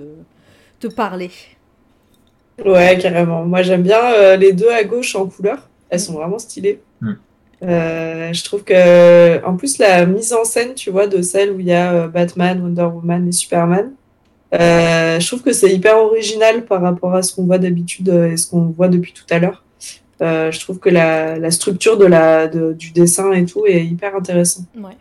te 0.80 0.88
parler. 0.88 1.30
Ouais, 2.64 2.98
carrément. 2.98 3.44
Moi, 3.44 3.62
j'aime 3.62 3.82
bien 3.82 4.00
euh, 4.14 4.36
les 4.36 4.52
deux 4.52 4.70
à 4.70 4.82
gauche 4.84 5.14
en 5.14 5.26
couleur. 5.26 5.68
Elles 5.90 6.00
sont 6.00 6.14
vraiment 6.14 6.38
stylées. 6.38 6.80
Mm. 7.00 7.12
Euh, 7.62 8.32
je 8.32 8.44
trouve 8.44 8.64
que, 8.64 9.44
en 9.44 9.56
plus, 9.56 9.78
la 9.78 10.04
mise 10.06 10.32
en 10.32 10.44
scène, 10.44 10.74
tu 10.74 10.90
vois, 10.90 11.06
de 11.06 11.22
celle 11.22 11.52
où 11.52 11.60
il 11.60 11.66
y 11.66 11.72
a 11.72 11.92
euh, 11.92 12.08
Batman, 12.08 12.60
Wonder 12.62 12.82
Woman 12.84 13.28
et 13.28 13.32
Superman, 13.32 13.92
euh, 14.54 15.20
je 15.20 15.26
trouve 15.28 15.42
que 15.42 15.52
c'est 15.52 15.74
hyper 15.74 15.98
original 15.98 16.66
par 16.66 16.82
rapport 16.82 17.14
à 17.14 17.22
ce 17.22 17.34
qu'on 17.34 17.46
voit 17.46 17.58
d'habitude 17.58 18.08
euh, 18.10 18.32
et 18.32 18.38
ce 18.38 18.50
qu'on 18.50 18.66
voit 18.66 18.88
depuis 18.88 19.12
tout 19.14 19.26
à 19.30 19.38
l'heure. 19.40 19.65
Euh, 20.22 20.50
je 20.50 20.60
trouve 20.60 20.78
que 20.78 20.88
la, 20.88 21.38
la 21.38 21.50
structure 21.50 21.98
de 21.98 22.06
la, 22.06 22.46
de- 22.46 22.72
du 22.72 22.90
dessin 22.92 23.32
et 23.32 23.44
tout 23.44 23.66
est 23.66 23.84
hyper 23.84 24.14
intéressant. 24.16 24.62
Ouais. 24.76 24.96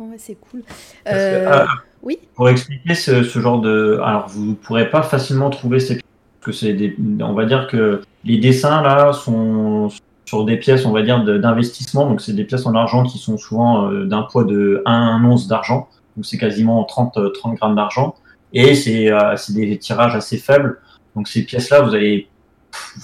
Ouais, 0.00 0.16
c'est 0.18 0.36
cool. 0.50 0.62
Que, 0.62 0.66
Euh, 1.14 1.48
ah, 1.52 1.66
oui. 2.02 2.18
Pour 2.34 2.48
expliquer 2.48 2.94
ce, 2.94 3.22
ce 3.22 3.38
genre 3.38 3.60
de. 3.60 4.00
Alors, 4.02 4.28
vous 4.28 4.44
ne 4.46 4.54
pourrez 4.54 4.90
pas 4.90 5.02
facilement 5.02 5.50
trouver 5.50 5.78
ces 5.78 6.00
que 6.40 6.52
c'est 6.52 6.72
des. 6.72 6.96
On 7.20 7.32
va 7.34 7.44
dire 7.46 7.66
que 7.68 8.02
les 8.24 8.38
dessins, 8.38 8.82
là, 8.82 9.12
sont 9.12 9.88
sur 10.26 10.44
des 10.44 10.56
pièces, 10.56 10.84
on 10.86 10.90
va 10.92 11.02
dire, 11.02 11.22
d'investissement. 11.24 12.06
Donc, 12.08 12.20
c'est 12.20 12.32
des 12.32 12.44
pièces 12.44 12.66
en 12.66 12.74
argent 12.74 13.04
qui 13.04 13.18
sont 13.18 13.36
souvent 13.38 13.90
euh, 13.90 14.04
d'un 14.04 14.22
poids 14.22 14.44
de 14.44 14.82
1 14.86 15.22
once 15.24 15.46
d'argent. 15.48 15.88
Donc, 16.16 16.24
c'est 16.26 16.38
quasiment 16.38 16.82
30, 16.84 17.16
euh, 17.18 17.28
30 17.30 17.56
grammes 17.56 17.76
d'argent. 17.76 18.14
Et 18.52 18.74
c'est 18.74 19.10
euh, 19.12 19.36
c'est 19.36 19.54
des 19.54 19.78
tirages 19.78 20.14
assez 20.16 20.38
faibles. 20.38 20.80
Donc, 21.14 21.28
ces 21.28 21.42
pièces-là, 21.44 21.82
vous 21.82 21.94
allez. 21.94 22.26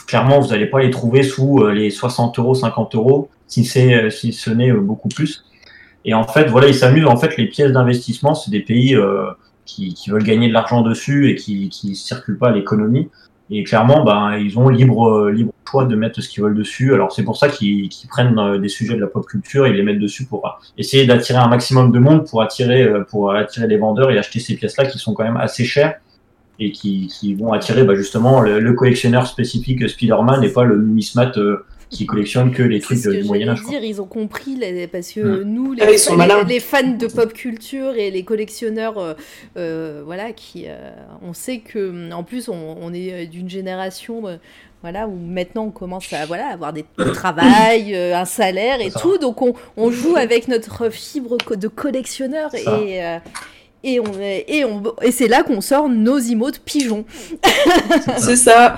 Clairement, 0.06 0.40
vous 0.40 0.48
n'allez 0.48 0.66
pas 0.66 0.80
les 0.80 0.90
trouver 0.90 1.22
sous 1.22 1.62
euh, 1.62 1.72
les 1.72 1.90
60 1.90 2.38
euros, 2.38 2.54
50 2.54 2.94
euros, 2.94 3.28
si, 3.46 3.64
c'est, 3.64 3.94
euh, 3.94 4.10
si 4.10 4.32
ce 4.32 4.50
n'est 4.50 4.70
euh, 4.70 4.80
beaucoup 4.80 5.08
plus. 5.08 5.44
Et 6.04 6.14
en 6.14 6.24
fait, 6.24 6.46
voilà, 6.46 6.68
ils 6.68 6.74
s'amusent. 6.74 7.06
En 7.06 7.16
fait, 7.16 7.36
les 7.36 7.46
pièces 7.46 7.72
d'investissement, 7.72 8.34
c'est 8.34 8.50
des 8.50 8.60
pays 8.60 8.96
qui, 9.66 9.92
qui 9.92 10.08
veulent 10.08 10.24
gagner 10.24 10.48
de 10.48 10.54
l'argent 10.54 10.80
dessus 10.80 11.28
et 11.28 11.34
qui 11.34 11.68
qui 11.68 11.94
circulent 11.94 12.38
pas 12.38 12.48
à 12.48 12.52
l'économie. 12.52 13.10
Et 13.50 13.64
clairement, 13.64 14.02
ben, 14.02 14.38
ils 14.38 14.58
ont 14.58 14.70
libre, 14.70 15.28
libre 15.28 15.52
choix 15.68 15.84
de 15.84 15.94
mettre 15.96 16.22
ce 16.22 16.28
qu'ils 16.30 16.42
veulent 16.42 16.56
dessus. 16.56 16.94
Alors 16.94 17.12
c'est 17.12 17.22
pour 17.22 17.36
ça 17.36 17.50
qu'ils 17.50 17.90
prennent 18.08 18.58
des 18.62 18.68
sujets 18.68 18.94
de 18.94 19.00
la 19.00 19.08
pop 19.08 19.26
culture 19.26 19.66
et 19.66 19.70
ils 19.70 19.76
les 19.76 19.82
mettent 19.82 19.98
dessus 19.98 20.24
pour 20.24 20.58
essayer 20.78 21.04
d'attirer 21.04 21.38
un 21.38 21.48
maximum 21.48 21.92
de 21.92 21.98
monde 21.98 22.26
pour 22.26 22.40
attirer, 22.40 22.88
pour 23.10 23.34
attirer 23.34 23.66
les 23.66 23.76
vendeurs 23.76 24.10
et 24.10 24.18
acheter 24.18 24.40
ces 24.40 24.54
pièces-là 24.54 24.86
qui 24.86 24.98
sont 24.98 25.12
quand 25.12 25.24
même 25.24 25.36
assez 25.36 25.64
chères 25.64 26.00
et 26.60 26.72
qui, 26.72 27.06
qui 27.08 27.34
vont 27.34 27.52
attirer 27.52 27.84
bah, 27.84 27.94
justement 27.94 28.40
le, 28.40 28.60
le 28.60 28.72
collectionneur 28.74 29.26
spécifique 29.26 29.88
Spider-Man 29.88 30.44
et 30.44 30.50
pas 30.50 30.64
le 30.64 30.76
numismate 30.76 31.38
euh, 31.38 31.64
qui 31.88 32.06
collectionne 32.06 32.52
que 32.52 32.62
les 32.62 32.78
trucs 32.78 32.98
ce 32.98 33.08
que 33.08 33.16
du 33.22 33.24
Moyen 33.24 33.48
Âge. 33.48 33.64
dire, 33.64 33.82
ils 33.82 34.00
ont 34.00 34.06
compris 34.06 34.54
les- 34.54 34.86
parce 34.86 35.10
que 35.12 35.20
Mm. 35.20 35.42
nous, 35.42 35.72
les, 35.72 35.82
Ah, 35.82 36.44
les- 36.46 36.60
fans 36.60 36.96
de 36.96 37.06
pop 37.08 37.32
culture 37.32 37.94
et 37.96 38.12
les 38.12 38.22
collectionneurs, 38.22 38.96
euh, 38.98 39.14
euh, 39.56 40.02
voilà, 40.04 40.30
qui, 40.32 40.66
euh, 40.68 40.90
on 41.22 41.32
sait 41.32 41.58
que, 41.58 42.12
en 42.12 42.22
plus, 42.22 42.48
on, 42.48 42.76
on 42.80 42.92
est 42.94 43.26
d'une 43.26 43.48
génération, 43.50 44.28
euh, 44.28 44.36
voilà, 44.82 45.08
où 45.08 45.16
maintenant 45.16 45.64
on 45.64 45.70
commence 45.72 46.12
à, 46.12 46.26
voilà, 46.26 46.46
avoir 46.48 46.72
des 46.72 46.84
travail, 47.14 47.92
euh, 47.94 48.14
un 48.16 48.24
salaire 48.24 48.80
et 48.80 48.90
tout, 48.92 49.18
donc 49.18 49.42
on, 49.42 49.54
on 49.76 49.90
joue 49.90 50.14
avec 50.16 50.46
notre 50.46 50.90
fibre 50.90 51.38
co- 51.44 51.56
de 51.56 51.66
collectionneur 51.68 52.54
et 52.54 53.02
euh, 53.04 53.18
et 53.82 53.98
on 54.00 54.12
est- 54.20 54.44
et 54.48 54.64
on 54.64 54.82
et 55.02 55.10
c'est 55.10 55.28
là 55.28 55.42
qu'on 55.42 55.60
sort 55.60 55.88
nos 55.88 56.18
emotes 56.18 56.60
pigeons. 56.64 57.04
C'est 58.18 58.36
ça. 58.36 58.76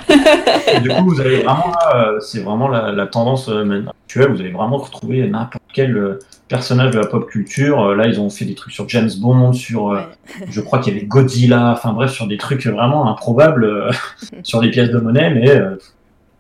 Et 0.75 0.81
du 0.81 0.89
coup, 0.89 1.05
vous 1.07 1.21
avez 1.21 1.43
vraiment, 1.43 1.73
euh, 1.95 2.21
c'est 2.21 2.41
vraiment 2.41 2.69
la, 2.69 2.93
la 2.93 3.07
tendance 3.07 3.49
euh, 3.49 3.85
actuelle. 4.07 4.33
Vous 4.33 4.41
allez 4.41 4.51
vraiment 4.53 4.79
retrouver 4.79 5.27
n'importe 5.29 5.63
quel 5.75 5.97
euh, 5.97 6.19
personnage 6.49 6.93
de 6.93 6.99
la 6.99 7.07
pop 7.07 7.29
culture. 7.29 7.95
Là, 7.95 8.07
ils 8.07 8.21
ont 8.21 8.31
fait 8.31 8.45
des 8.45 8.55
trucs 8.55 8.73
sur 8.73 8.89
James 8.89 9.11
Bond, 9.21 9.53
sur, 9.53 9.87
Ouais. 9.87 10.01
je 10.49 10.61
crois 10.61 10.79
qu'il 10.79 10.95
y 10.95 10.97
avait 10.97 11.07
Godzilla. 11.07 11.73
Enfin 11.73 11.93
bref, 11.93 12.13
sur 12.13 12.27
des 12.27 12.37
trucs 12.39 12.67
vraiment 12.67 13.09
improbables 13.11 13.91
sur 14.43 14.61
les 14.63 14.71
pièces 14.71 14.91
de 14.91 14.99
monnaie. 14.99 15.31
Mais 15.35 15.51
euh, 15.51 15.77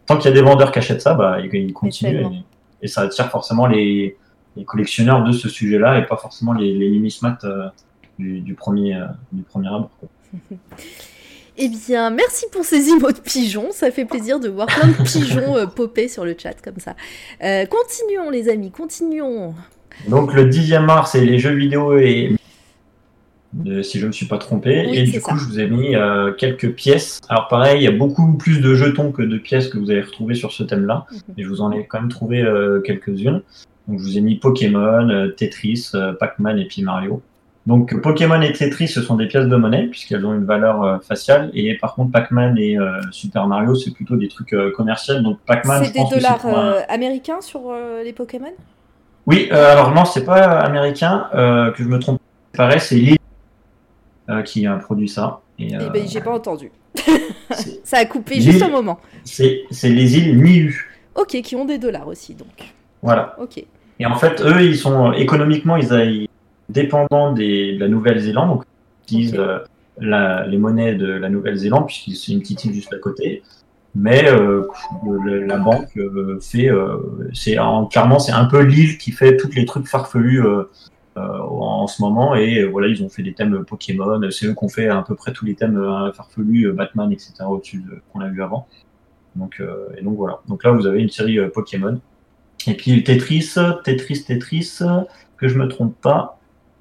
tant 0.06 0.16
qu'il 0.16 0.30
y 0.30 0.32
a 0.32 0.36
des 0.36 0.42
vendeurs 0.42 0.70
qui 0.72 0.78
achètent 0.78 1.02
ça, 1.02 1.14
bah, 1.14 1.38
ils, 1.40 1.72
continuent 1.72 2.20
et, 2.20 2.42
et 2.82 2.88
ça 2.88 3.02
attire 3.02 3.28
forcément 3.30 3.66
les, 3.66 4.16
les 4.56 4.64
collectionneurs 4.64 5.24
de 5.24 5.32
ce 5.32 5.48
sujet-là 5.48 5.98
et 5.98 6.06
pas 6.06 6.16
forcément 6.16 6.52
les, 6.52 6.72
les 6.74 6.90
numismates 6.90 7.44
euh, 7.44 7.66
du, 8.22 8.40
du 8.40 8.54
premier, 8.54 8.94
euh, 8.96 9.06
du 9.32 9.42
premier 9.42 9.68
abord. 9.68 9.90
quoi. 9.98 10.08
Eh 11.58 11.68
bien, 11.68 12.08
merci 12.10 12.46
pour 12.50 12.64
ces 12.64 12.88
emotes 12.88 13.20
pigeons. 13.22 13.72
Ça 13.72 13.90
fait 13.90 14.06
plaisir 14.06 14.40
de 14.40 14.48
voir 14.48 14.66
plein 14.68 14.88
de 14.88 15.02
pigeons 15.04 15.56
euh, 15.56 15.66
popper 15.66 16.08
sur 16.08 16.24
le 16.24 16.34
chat 16.38 16.54
comme 16.62 16.78
ça. 16.78 16.96
Euh, 17.42 17.66
continuons, 17.66 18.30
les 18.30 18.48
amis, 18.48 18.70
continuons. 18.70 19.54
Donc 20.08 20.32
le 20.32 20.48
10e 20.48 20.84
mars, 20.84 21.12
c'est 21.12 21.24
les 21.24 21.38
jeux 21.38 21.54
vidéo 21.54 21.98
et 21.98 22.34
euh, 23.66 23.82
si 23.82 23.98
je 23.98 24.04
ne 24.04 24.08
me 24.08 24.12
suis 24.12 24.26
pas 24.26 24.38
trompé. 24.38 24.86
Oui, 24.88 24.96
et 24.98 25.02
du 25.04 25.20
coup, 25.20 25.30
ça. 25.30 25.36
je 25.36 25.44
vous 25.44 25.60
ai 25.60 25.68
mis 25.68 25.94
euh, 25.94 26.32
quelques 26.32 26.72
pièces. 26.72 27.20
Alors 27.28 27.48
pareil, 27.48 27.80
il 27.80 27.84
y 27.84 27.88
a 27.88 27.92
beaucoup 27.92 28.32
plus 28.38 28.60
de 28.60 28.74
jetons 28.74 29.12
que 29.12 29.22
de 29.22 29.36
pièces 29.36 29.68
que 29.68 29.76
vous 29.78 29.90
allez 29.90 30.00
retrouver 30.00 30.34
sur 30.34 30.52
ce 30.52 30.62
thème-là. 30.62 31.04
Mhm. 31.10 31.34
Et 31.36 31.42
je 31.42 31.48
vous 31.48 31.60
en 31.60 31.70
ai 31.70 31.84
quand 31.86 32.00
même 32.00 32.08
trouvé 32.08 32.40
euh, 32.40 32.80
quelques-unes. 32.80 33.42
Donc 33.88 33.98
je 33.98 34.04
vous 34.04 34.16
ai 34.16 34.20
mis 34.22 34.36
Pokémon, 34.36 35.08
euh, 35.10 35.28
Tetris, 35.28 35.90
Pac-Man 36.18 36.58
et 36.58 36.64
puis 36.64 36.82
Mario. 36.82 37.20
Donc 37.66 38.00
Pokémon 38.00 38.40
et 38.42 38.52
Tetris, 38.52 38.88
ce 38.88 39.02
sont 39.02 39.14
des 39.16 39.26
pièces 39.28 39.46
de 39.46 39.54
monnaie 39.56 39.86
puisqu'elles 39.86 40.26
ont 40.26 40.34
une 40.34 40.44
valeur 40.44 40.82
euh, 40.82 40.98
faciale. 40.98 41.50
Et 41.54 41.76
par 41.78 41.94
contre, 41.94 42.10
Pac-Man 42.10 42.58
et 42.58 42.76
euh, 42.76 43.00
Super 43.12 43.46
Mario, 43.46 43.74
c'est 43.76 43.92
plutôt 43.92 44.16
des 44.16 44.28
trucs 44.28 44.52
euh, 44.52 44.72
commerciaux. 44.72 45.20
Donc 45.20 45.38
Pac-Man, 45.46 45.84
C'est 45.84 45.92
des 45.92 46.04
dollars 46.10 46.44
un- 46.46 46.54
euh, 46.54 46.80
américains 46.88 47.40
sur 47.40 47.72
les 48.04 48.12
Pokémon? 48.12 48.52
Oui, 49.26 49.48
alors 49.52 49.94
non, 49.94 50.04
c'est 50.04 50.24
pas 50.24 50.42
américain, 50.58 51.28
que 51.32 51.74
je 51.78 51.84
me 51.88 51.98
trompe. 52.00 52.20
Pareil, 52.56 52.80
c'est 52.80 53.16
euh, 54.28 54.42
qui 54.42 54.66
a 54.66 54.74
produit 54.76 55.08
ça. 55.08 55.40
Et, 55.58 55.68
Eh 55.80 55.90
ben, 55.90 56.06
j'ai 56.08 56.20
pas 56.20 56.32
entendu. 56.32 56.70
Ça 57.84 57.98
a 57.98 58.04
coupé 58.04 58.40
juste 58.40 58.62
un 58.62 58.68
moment. 58.68 58.98
c'est 59.24 59.62
c'est 59.70 59.88
les 59.90 60.16
îles 60.18 60.36
Niue. 60.42 60.90
Ok, 61.14 61.40
qui 61.42 61.54
ont 61.56 61.64
des 61.64 61.78
dollars 61.78 62.08
aussi, 62.08 62.34
donc. 62.34 62.48
Voilà. 63.02 63.36
Ok. 63.40 63.62
Et 63.98 64.06
en 64.06 64.14
fait, 64.16 64.40
eux, 64.40 64.62
ils 64.62 64.76
sont 64.76 65.12
économiquement, 65.12 65.76
ils, 65.76 65.92
a- 65.92 66.04
ils 66.04 66.28
des, 67.32 67.74
de 67.74 67.80
la 67.80 67.88
Nouvelle-Zélande. 67.88 68.48
Donc, 68.48 68.64
ils 68.64 69.02
utilisent 69.04 69.34
Ok. 69.34 69.40
euh, 69.40 69.58
la- 69.98 70.46
les 70.46 70.58
monnaies 70.58 70.94
de 70.94 71.06
la 71.06 71.28
Nouvelle-Zélande, 71.28 71.86
puisque 71.86 72.16
c'est 72.16 72.32
une 72.32 72.40
petite 72.40 72.64
île 72.64 72.72
juste 72.74 72.92
à 72.92 72.98
côté. 72.98 73.42
Mais 73.94 74.24
euh, 74.26 74.66
le- 75.24 75.44
la 75.44 75.58
banque 75.58 75.94
euh, 75.98 76.38
fait, 76.40 76.70
euh, 76.70 76.96
c'est 77.34 77.58
en- 77.58 77.84
clairement, 77.86 78.18
c'est 78.18 78.32
un 78.32 78.46
peu 78.46 78.62
l'île 78.62 78.96
qui 78.96 79.12
fait 79.12 79.36
tous 79.36 79.50
les 79.54 79.66
trucs 79.66 79.86
farfelus 79.86 80.42
en 81.14 81.86
ce 81.86 82.00
moment. 82.00 82.34
Et 82.34 82.64
voilà, 82.64 82.88
ils 82.88 83.02
ont 83.02 83.10
fait 83.10 83.22
des 83.22 83.34
thèmes 83.34 83.64
Pokémon. 83.66 84.18
C'est 84.30 84.46
eux 84.46 84.54
qui 84.54 84.64
ont 84.64 84.68
fait 84.68 84.88
à 84.88 85.02
peu 85.02 85.14
près 85.14 85.32
tous 85.32 85.44
les 85.44 85.54
thèmes 85.54 85.78
farfelus, 86.14 86.72
Batman, 86.72 87.12
etc. 87.12 87.32
au-dessus 87.48 87.78
de- 87.82 88.00
qu'on 88.12 88.20
a 88.20 88.28
vu 88.28 88.42
avant. 88.42 88.66
Donc, 89.36 89.62
et 89.98 90.02
donc 90.02 90.16
voilà. 90.16 90.40
Donc 90.48 90.64
là, 90.64 90.72
vous 90.72 90.86
avez 90.86 91.02
une 91.02 91.10
série 91.10 91.38
Pokémon. 91.50 92.00
Et 92.66 92.74
puis 92.74 93.02
Tetris, 93.04 93.54
Tetris, 93.84 94.24
Tetris, 94.24 94.78
que 95.36 95.48
je 95.48 95.58
me 95.58 95.68
trompe 95.68 96.00
pas, 96.00 96.38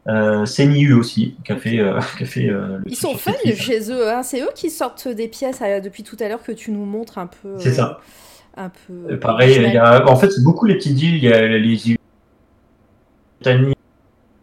euh, 0.07 0.45
c'est 0.45 0.65
Niu 0.65 0.93
aussi, 0.93 1.35
qui 1.45 1.51
a 1.51 1.57
fait, 1.57 1.79
euh, 1.79 1.99
qui 2.17 2.23
a 2.23 2.25
fait 2.25 2.49
euh, 2.49 2.77
le 2.79 2.83
Ils 2.87 2.95
sont 2.95 3.13
Tetris. 3.15 3.55
chez 3.55 3.91
eux, 3.91 4.09
hein. 4.09 4.23
c'est 4.23 4.41
eux 4.41 4.49
qui 4.55 4.69
sortent 4.69 5.07
des 5.07 5.27
pièces 5.27 5.59
euh, 5.61 5.79
depuis 5.79 6.03
tout 6.03 6.17
à 6.19 6.27
l'heure 6.27 6.41
que 6.43 6.51
tu 6.51 6.71
nous 6.71 6.85
montres 6.85 7.17
un 7.17 7.27
peu. 7.27 7.55
C'est 7.59 7.73
ça. 7.73 7.99
Un 8.57 8.69
peu. 8.69 9.17
Pareil, 9.17 9.55
il 9.63 9.73
y 9.73 9.77
a, 9.77 10.07
en 10.09 10.15
fait, 10.15 10.29
c'est 10.31 10.43
beaucoup 10.43 10.65
les 10.65 10.75
petites 10.75 11.01
îles. 11.01 11.15
Il 11.15 11.23
y 11.23 11.31
a 11.31 11.47
les 11.47 11.89
îles 11.89 11.97
Britanniques, 13.39 13.77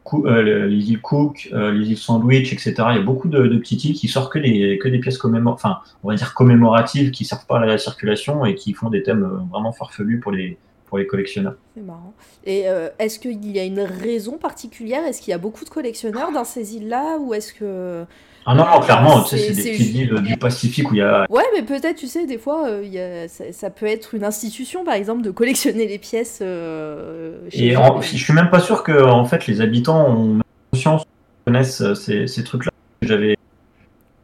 Cou- 0.05 0.23
le- 0.25 0.67
les 0.67 0.91
îles 0.91 1.01
Cook, 1.03 1.51
les 1.53 1.91
îles 1.91 1.99
Sandwich, 1.99 2.53
etc. 2.53 2.75
Il 2.91 2.97
y 2.97 2.99
a 2.99 3.03
beaucoup 3.03 3.29
de, 3.29 3.47
de 3.47 3.57
petites 3.59 3.85
îles 3.85 3.95
qui 3.95 4.09
sortent 4.09 4.33
que 4.33 4.39
des, 4.39 4.79
que 4.83 4.89
des 4.89 4.99
pièces 4.99 5.19
commémor 5.19 5.53
enfin, 5.55 5.81
on 6.03 6.09
va 6.09 6.15
dire 6.15 6.33
commémoratives, 6.35 7.11
qui 7.11 7.25
servent 7.27 7.45
pas 7.47 7.59
à 7.61 7.67
la 7.67 7.77
circulation 7.79 8.47
et 8.47 8.55
qui 8.55 8.73
font 8.73 8.89
des 8.89 9.03
thèmes 9.03 9.29
vraiment 9.51 9.73
farfelus 9.73 10.21
pour 10.21 10.33
les, 10.33 10.57
pour 10.89 10.98
les 10.98 11.06
collectionneurs. 11.06 11.55
C'est 11.77 11.82
marrant. 11.82 12.15
Et 12.44 12.69
euh, 12.69 12.89
est-ce 12.98 13.19
qu'il 13.19 13.51
y 13.51 13.59
a 13.59 13.65
une 13.65 13.81
raison 13.81 14.39
particulière? 14.39 15.05
Est-ce 15.05 15.20
qu'il 15.20 15.31
y 15.31 15.35
a 15.35 15.39
beaucoup 15.39 15.65
de 15.65 15.70
collectionneurs 15.70 16.32
dans 16.32 16.44
ces 16.44 16.77
îles-là? 16.77 17.19
Ou 17.19 17.35
est-ce 17.35 17.52
que. 17.52 18.05
Ah 18.47 18.55
non, 18.55 18.65
non, 18.65 18.81
clairement, 18.81 19.23
tu 19.23 19.36
sais, 19.36 19.52
C'est- 19.52 19.62
des 19.62 19.70
petites 19.73 19.94
îles 19.94 20.15
du 20.23 20.36
Pacifique 20.39 20.90
où 20.90 20.94
il 20.94 20.98
y 20.98 21.02
a 21.02 21.27
Ouais, 21.28 21.44
mais 21.55 21.62
peut-être, 21.62 21.97
tu 21.97 22.06
sais, 22.06 22.24
des 22.27 22.39
fois, 22.39 22.66
euh, 22.66 22.81
il 22.82 22.90
y 22.93 22.98
a- 22.98 23.28
ça, 23.28 23.44
ça 23.52 23.69
peut 23.69 23.85
être 23.85 24.15
une 24.15 24.24
institution, 24.24 24.85
par 24.85 24.94
exemple, 24.94 25.20
de 25.23 25.31
collectionner 25.31 25.86
les 25.86 25.98
pièces. 25.98 26.39
euh, 26.40 27.39
Et 27.52 27.77
en- 27.77 28.01
je 28.01 28.16
suis 28.16 28.32
même 28.32 28.48
pas 28.48 28.60
sûr 28.60 28.82
que 28.82 29.02
en 29.05 29.24
fait 29.27 29.47
les 29.47 29.60
habitants 29.60 30.09
ont 30.16 30.40
conscience, 30.73 31.02
connaissent 31.47 31.93
ces, 31.94 32.27
ces 32.27 32.43
trucs-là. 32.44 32.70
J'avais 33.02 33.36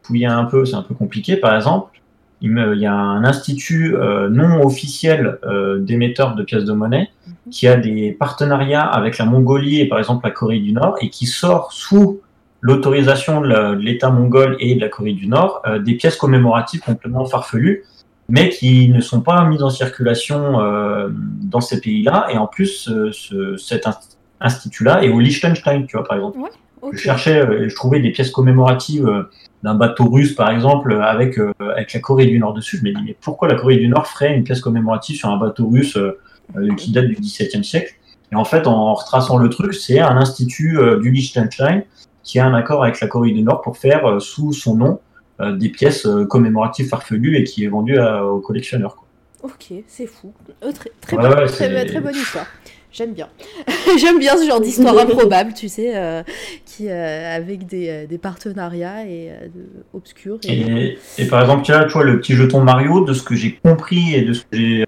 fouillé 0.03 0.25
un 0.25 0.45
peu, 0.45 0.65
c'est 0.65 0.75
un 0.75 0.81
peu 0.83 0.95
compliqué. 0.95 1.37
Par 1.37 1.55
exemple, 1.55 1.94
il, 2.41 2.51
me- 2.51 2.75
il 2.75 2.81
y 2.81 2.85
a 2.85 2.93
un 2.93 3.23
institut 3.23 3.95
euh, 3.95 4.29
non 4.29 4.61
officiel 4.65 5.39
euh, 5.45 5.79
d'émetteurs 5.79 6.35
de 6.35 6.43
pièces 6.43 6.65
de 6.65 6.73
monnaie 6.73 7.09
Mhm. 7.27 7.51
qui 7.51 7.67
a 7.67 7.75
des 7.75 8.11
partenariats 8.11 8.83
avec 8.83 9.17
la 9.17 9.25
Mongolie 9.25 9.79
et 9.81 9.87
par 9.87 9.97
exemple 9.99 10.25
la 10.25 10.31
Corée 10.31 10.59
du 10.59 10.73
Nord 10.73 10.95
et 11.01 11.09
qui 11.09 11.25
sort 11.25 11.71
sous 11.71 12.19
l'autorisation 12.61 13.41
de 13.41 13.47
la- 13.47 13.73
l'État 13.75 14.09
mongol 14.09 14.57
et 14.59 14.75
de 14.75 14.81
la 14.81 14.89
Corée 14.89 15.13
du 15.13 15.27
Nord 15.27 15.61
euh, 15.67 15.79
des 15.79 15.95
pièces 15.95 16.15
commémoratives 16.17 16.81
complètement 16.81 17.25
farfelues 17.25 17.83
mais 18.27 18.49
qui 18.49 18.89
ne 18.89 19.01
sont 19.01 19.21
pas 19.21 19.45
mises 19.45 19.61
en 19.61 19.69
circulation 19.69 20.59
euh, 20.59 21.09
dans 21.11 21.61
ces 21.61 21.79
pays-là. 21.79 22.25
Et 22.31 22.37
en 22.39 22.47
plus, 22.47 22.89
ce- 23.11 23.55
cet 23.57 23.85
inst- 23.85 24.17
institut-là 24.41 25.03
est 25.03 25.09
au 25.09 25.19
Liechtenstein, 25.19 25.85
tu 25.85 25.95
vois, 25.95 26.03
par 26.07 26.17
exemple. 26.17 26.39
Je 26.91 26.97
cherchais, 26.97 27.69
je 27.69 27.75
trouvais 27.75 27.99
des 27.99 28.09
pièces 28.11 28.31
commémoratives 28.31 29.07
d'un 29.65 29.73
bateau 29.73 30.07
russe, 30.09 30.33
par 30.35 30.51
exemple, 30.51 30.93
avec, 31.01 31.39
euh, 31.39 31.51
avec 31.75 31.91
la 31.93 31.99
Corée 31.99 32.27
du 32.27 32.37
Nord 32.37 32.53
dessus. 32.53 32.77
Je 32.77 32.83
me 32.83 32.93
dis, 32.93 33.01
mais 33.03 33.15
pourquoi 33.19 33.47
la 33.47 33.55
Corée 33.55 33.77
du 33.77 33.87
Nord 33.87 34.05
ferait 34.05 34.35
une 34.35 34.43
pièce 34.43 34.61
commémorative 34.61 35.17
sur 35.17 35.29
un 35.29 35.37
bateau 35.37 35.67
russe 35.67 35.97
euh, 35.97 36.19
euh, 36.55 36.73
qui 36.75 36.91
date 36.91 37.07
du 37.07 37.15
XVIIe 37.15 37.63
siècle? 37.63 37.95
Et 38.31 38.35
en 38.35 38.45
fait, 38.45 38.67
en 38.67 38.93
retraçant 38.93 39.37
le 39.37 39.49
truc, 39.49 39.73
c'est 39.73 39.99
un 39.99 40.17
institut 40.17 40.77
du 41.01 41.09
Liechtenstein 41.11 41.83
qui 42.23 42.39
a 42.39 42.45
un 42.45 42.53
accord 42.53 42.83
avec 42.83 42.99
la 43.01 43.07
Corée 43.07 43.31
du 43.31 43.41
Nord 43.41 43.61
pour 43.61 43.77
faire 43.77 44.21
sous 44.21 44.53
son 44.53 44.75
nom 44.75 44.99
des 45.39 45.69
pièces 45.69 46.07
commémoratives 46.29 46.87
farfelues 46.87 47.35
et 47.37 47.43
qui 47.43 47.65
est 47.65 47.67
vendu 47.67 47.97
à- 47.97 48.23
aux 48.25 48.39
collectionneurs. 48.39 48.95
quoi. 48.95 49.07
Ok, 49.43 49.73
c'est 49.87 50.07
fou. 50.07 50.33
Euh, 50.63 50.71
très, 50.71 50.89
très, 51.01 51.17
Ouais, 51.17 51.21
bonne, 51.29 51.37
ouais, 51.39 51.45
très, 51.45 51.55
c'est- 51.69 51.85
très 51.85 52.01
bonne 52.01 52.15
histoire. 52.15 52.47
J'aime 52.95 53.13
bien. 53.13 53.27
J'aime 53.99 54.19
bien 54.19 54.37
ce 54.37 54.47
genre 54.47 54.61
d'histoire 54.61 54.97
improbable, 54.99 55.53
tu 55.53 55.67
sais, 55.67 55.97
euh, 55.97 56.23
qui, 56.65 56.89
euh, 56.89 57.35
avec 57.35 57.65
des, 57.65 57.89
euh, 57.89 58.07
des 58.07 58.17
partenariats 58.17 59.05
et 59.05 59.31
euh, 59.31 59.47
obscurs. 59.93 60.39
Et... 60.47 60.61
Et, 60.61 60.97
et 61.17 61.25
par 61.27 61.41
exemple, 61.41 61.63
tu 61.63 61.73
vois, 61.73 61.83
tu 61.83 61.91
vois, 61.91 62.05
le 62.05 62.21
petit 62.21 62.35
jeton 62.35 62.61
Mario, 62.61 63.03
de 63.03 63.13
ce 63.13 63.21
que 63.21 63.35
j'ai 63.35 63.53
compris 63.55 64.15
et 64.15 64.21
de 64.21 64.31
ce 64.31 64.41
que 64.45 64.57
j'ai. 64.57 64.85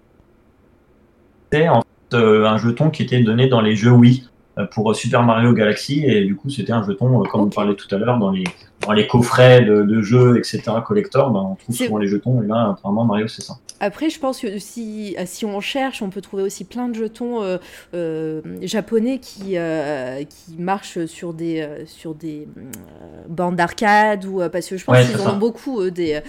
C'est 1.52 1.68
en 1.68 1.82
fait 1.82 2.16
euh, 2.16 2.46
un 2.46 2.56
jeton 2.56 2.88
qui 2.88 3.02
était 3.02 3.20
donné 3.20 3.46
dans 3.46 3.60
les 3.60 3.76
jeux 3.76 3.90
Wii. 3.90 4.26
Euh, 4.58 4.66
pour 4.66 4.94
Super 4.94 5.22
Mario 5.22 5.52
Galaxy 5.52 6.04
et 6.04 6.24
du 6.24 6.36
coup 6.36 6.50
c'était 6.50 6.72
un 6.72 6.84
jeton, 6.84 7.20
euh, 7.20 7.24
comme 7.24 7.42
on 7.42 7.48
parlait 7.48 7.74
tout 7.74 7.92
à 7.94 7.98
l'heure, 7.98 8.18
dans 8.18 8.30
les, 8.30 8.44
dans 8.86 8.92
les 8.92 9.06
coffrets 9.06 9.62
de, 9.62 9.82
de 9.82 10.02
jeux, 10.02 10.38
etc. 10.38 10.62
collector, 10.86 11.30
ben, 11.30 11.40
on 11.40 11.54
trouve 11.54 11.74
souvent 11.76 11.98
les 11.98 12.08
jetons 12.08 12.42
et 12.42 12.46
là 12.46 12.70
apparemment 12.76 13.04
Mario 13.04 13.28
c'est 13.28 13.42
ça. 13.42 13.58
Après, 13.80 14.10
je 14.10 14.18
pense 14.18 14.40
que 14.40 14.58
si, 14.58 15.14
euh, 15.18 15.22
si 15.24 15.44
on 15.46 15.60
cherche, 15.60 16.02
on 16.02 16.10
peut 16.10 16.20
trouver 16.20 16.42
aussi 16.42 16.64
plein 16.64 16.88
de 16.88 16.94
jetons 16.94 17.42
euh, 17.44 17.58
euh, 17.94 18.40
japonais 18.62 19.20
qui, 19.20 19.56
euh, 19.56 20.24
qui 20.24 20.56
marchent 20.58 21.04
sur 21.06 21.32
des, 21.32 21.64
sur 21.86 22.14
des 22.14 22.48
bandes 23.28 23.54
d'arcade 23.54 24.24
ou 24.24 24.40
parce 24.50 24.66
que 24.68 24.76
je 24.76 24.84
pense 24.84 24.96
Ouais, 24.96 25.06
qu'ils 25.06 25.20
en 25.20 25.34
ont 25.34 25.36
beaucoup 25.36 25.88
des 25.90 26.20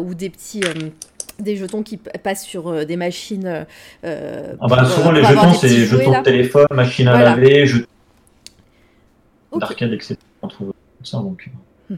ou 0.00 0.14
des 0.14 0.30
petits 0.30 0.62
des 1.38 1.56
jetons 1.56 1.82
qui 1.82 1.96
passent 1.98 2.44
sur 2.44 2.68
euh, 2.68 2.84
des 2.84 2.96
machines. 2.96 3.66
euh, 4.04 4.54
Ah 4.60 4.66
bah, 4.68 4.84
souvent 4.86 5.10
euh, 5.10 5.14
les 5.20 5.24
jetons 5.24 5.52
c'est 5.54 5.68
jetons 5.68 6.10
là. 6.10 6.18
de 6.20 6.24
téléphone, 6.24 6.66
machine 6.70 7.08
à 7.08 7.12
Voilà. 7.12 7.30
laver, 7.36 7.66
jetons 7.66 7.86
d'arcade, 9.58 9.92
etc. 9.92 10.16
On 10.42 10.48
trouve 10.48 10.72
ça 11.02 11.18
donc. 11.18 11.48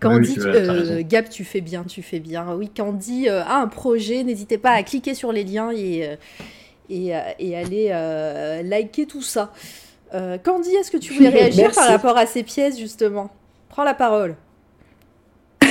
Candy, 0.00 0.34
Oui, 0.36 0.42
euh. 0.46 1.02
Gab, 1.02 1.28
tu 1.30 1.42
fais 1.44 1.62
bien, 1.62 1.84
tu 1.84 2.02
fais 2.02 2.20
bien. 2.20 2.54
Oui, 2.54 2.68
Candy 2.68 3.28
euh, 3.28 3.42
a 3.42 3.56
un 3.56 3.68
projet. 3.68 4.22
N'hésitez 4.22 4.58
pas 4.58 4.72
à 4.72 4.82
cliquer 4.82 5.14
sur 5.14 5.32
les 5.32 5.44
liens 5.44 5.70
et, 5.70 6.06
euh, 6.06 6.16
et, 6.90 7.12
et 7.38 7.56
aller 7.56 7.88
euh, 7.90 8.62
liker 8.62 9.06
tout 9.06 9.22
ça. 9.22 9.52
Candy, 10.44 10.70
est-ce 10.70 10.90
que 10.90 10.96
tu 10.96 11.12
voulais 11.12 11.28
réagir 11.28 11.64
Merci. 11.64 11.78
par 11.78 11.88
rapport 11.88 12.16
à 12.16 12.24
ces 12.26 12.42
pièces, 12.42 12.78
justement? 12.78 13.30
Prends 13.68 13.84
la 13.84 13.92
parole. 13.92 14.34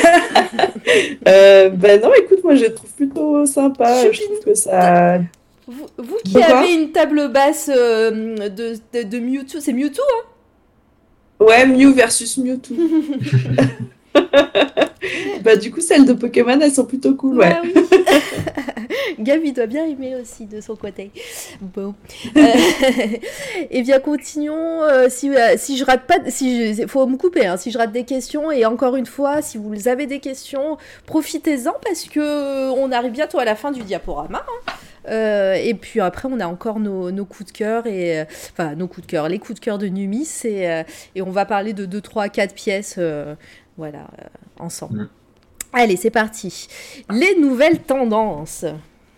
Euh, 1.27 1.69
ben 1.69 1.99
non, 1.99 2.11
écoute, 2.13 2.43
moi 2.43 2.55
je 2.55 2.65
trouve 2.65 2.91
plutôt 2.93 3.45
sympa. 3.45 4.11
Je 4.11 4.21
trouve 4.23 4.39
que 4.45 4.53
ça. 4.53 5.17
Vous, 5.67 5.87
vous 5.97 6.17
qui 6.23 6.41
avez 6.41 6.73
une 6.73 6.91
table 6.91 7.31
basse 7.31 7.69
euh, 7.73 8.35
de, 8.49 8.75
de, 8.93 9.03
de 9.03 9.19
Mewtwo, 9.19 9.59
c'est 9.59 9.73
Mewtwo 9.73 10.03
Ouais, 11.39 11.65
Mew 11.65 11.91
versus 11.93 12.37
Mewtwo. 12.37 12.75
bah 15.43 15.55
du 15.55 15.71
coup, 15.71 15.81
celles 15.81 16.05
de 16.05 16.13
Pokémon, 16.13 16.59
elles 16.59 16.71
sont 16.71 16.85
plutôt 16.85 17.15
cool, 17.15 17.37
ouais. 17.37 17.49
Bah 17.49 17.61
oui. 17.63 17.73
Gab, 19.19 19.43
il 19.43 19.53
doit 19.53 19.65
bien 19.65 19.85
aimer 19.85 20.15
aussi 20.15 20.45
de 20.45 20.61
son 20.61 20.75
côté. 20.75 21.11
Bon. 21.61 21.95
Euh, 22.35 22.41
eh 23.71 23.81
bien, 23.81 23.99
continuons. 23.99 24.83
Euh, 24.83 25.07
si, 25.09 25.29
euh, 25.29 25.55
si 25.57 25.77
je 25.77 25.85
rate 25.85 26.05
pas, 26.05 26.15
si 26.27 26.85
faut 26.87 27.05
me 27.07 27.17
couper. 27.17 27.45
hein, 27.45 27.57
si 27.57 27.71
je 27.71 27.77
rate 27.77 27.91
des 27.91 28.03
questions, 28.03 28.51
et 28.51 28.65
encore 28.65 28.95
une 28.95 29.05
fois, 29.05 29.41
si 29.41 29.57
vous 29.57 29.87
avez 29.87 30.05
des 30.05 30.19
questions, 30.19 30.77
profitez-en 31.05 31.73
parce 31.83 32.05
que 32.05 32.19
euh, 32.19 32.71
on 32.71 32.91
arrive 32.91 33.11
bientôt 33.11 33.39
à 33.39 33.45
la 33.45 33.55
fin 33.55 33.71
du 33.71 33.81
diaporama. 33.83 34.45
hein. 34.67 34.73
Et 35.07 35.75
puis 35.75 35.99
après, 35.99 36.27
on 36.31 36.39
a 36.39 36.47
encore 36.47 36.79
nos, 36.79 37.25
coups 37.25 37.51
de 37.51 37.57
cœur 37.57 37.85
et 37.85 38.25
enfin 38.51 38.73
nos 38.73 38.87
coups 38.87 39.05
de 39.05 39.11
cœur, 39.11 39.29
les 39.29 39.37
coups 39.37 39.59
de 39.59 39.63
cœur 39.63 39.77
de 39.77 39.85
Numis 39.85 40.27
et, 40.45 40.81
et 41.13 41.21
on 41.21 41.29
va 41.29 41.45
parler 41.45 41.73
de 41.73 41.85
2, 41.85 42.01
3, 42.01 42.29
4 42.29 42.55
pièces, 42.55 42.99
voilà, 43.77 44.07
euh, 44.19 44.25
ensemble. 44.59 45.03
Mm. 45.03 45.09
Allez, 45.73 45.97
c'est 45.97 46.11
parti. 46.11 46.67
Les 47.09 47.37
nouvelles 47.39 47.81
tendances. 47.81 48.65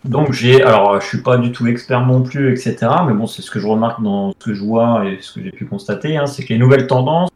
Donc 0.04 0.32
j'ai, 0.32 0.62
alors 0.62 1.00
je 1.00 1.06
suis 1.06 1.22
pas 1.22 1.36
du 1.36 1.52
tout 1.52 1.66
expert 1.66 2.06
non 2.06 2.22
plus, 2.22 2.52
etc. 2.52 2.76
Mais 3.06 3.12
bon, 3.12 3.26
c'est 3.26 3.42
ce 3.42 3.50
que 3.50 3.60
je 3.60 3.66
remarque 3.66 4.02
dans 4.02 4.32
ce 4.32 4.44
que 4.44 4.54
je 4.54 4.64
vois 4.64 5.06
et 5.06 5.18
ce 5.20 5.34
que 5.34 5.42
j'ai 5.42 5.50
pu 5.50 5.66
constater, 5.66 6.16
hein, 6.16 6.26
c'est 6.26 6.44
que 6.44 6.52
les 6.52 6.58
nouvelles 6.58 6.86
tendances, 6.86 7.30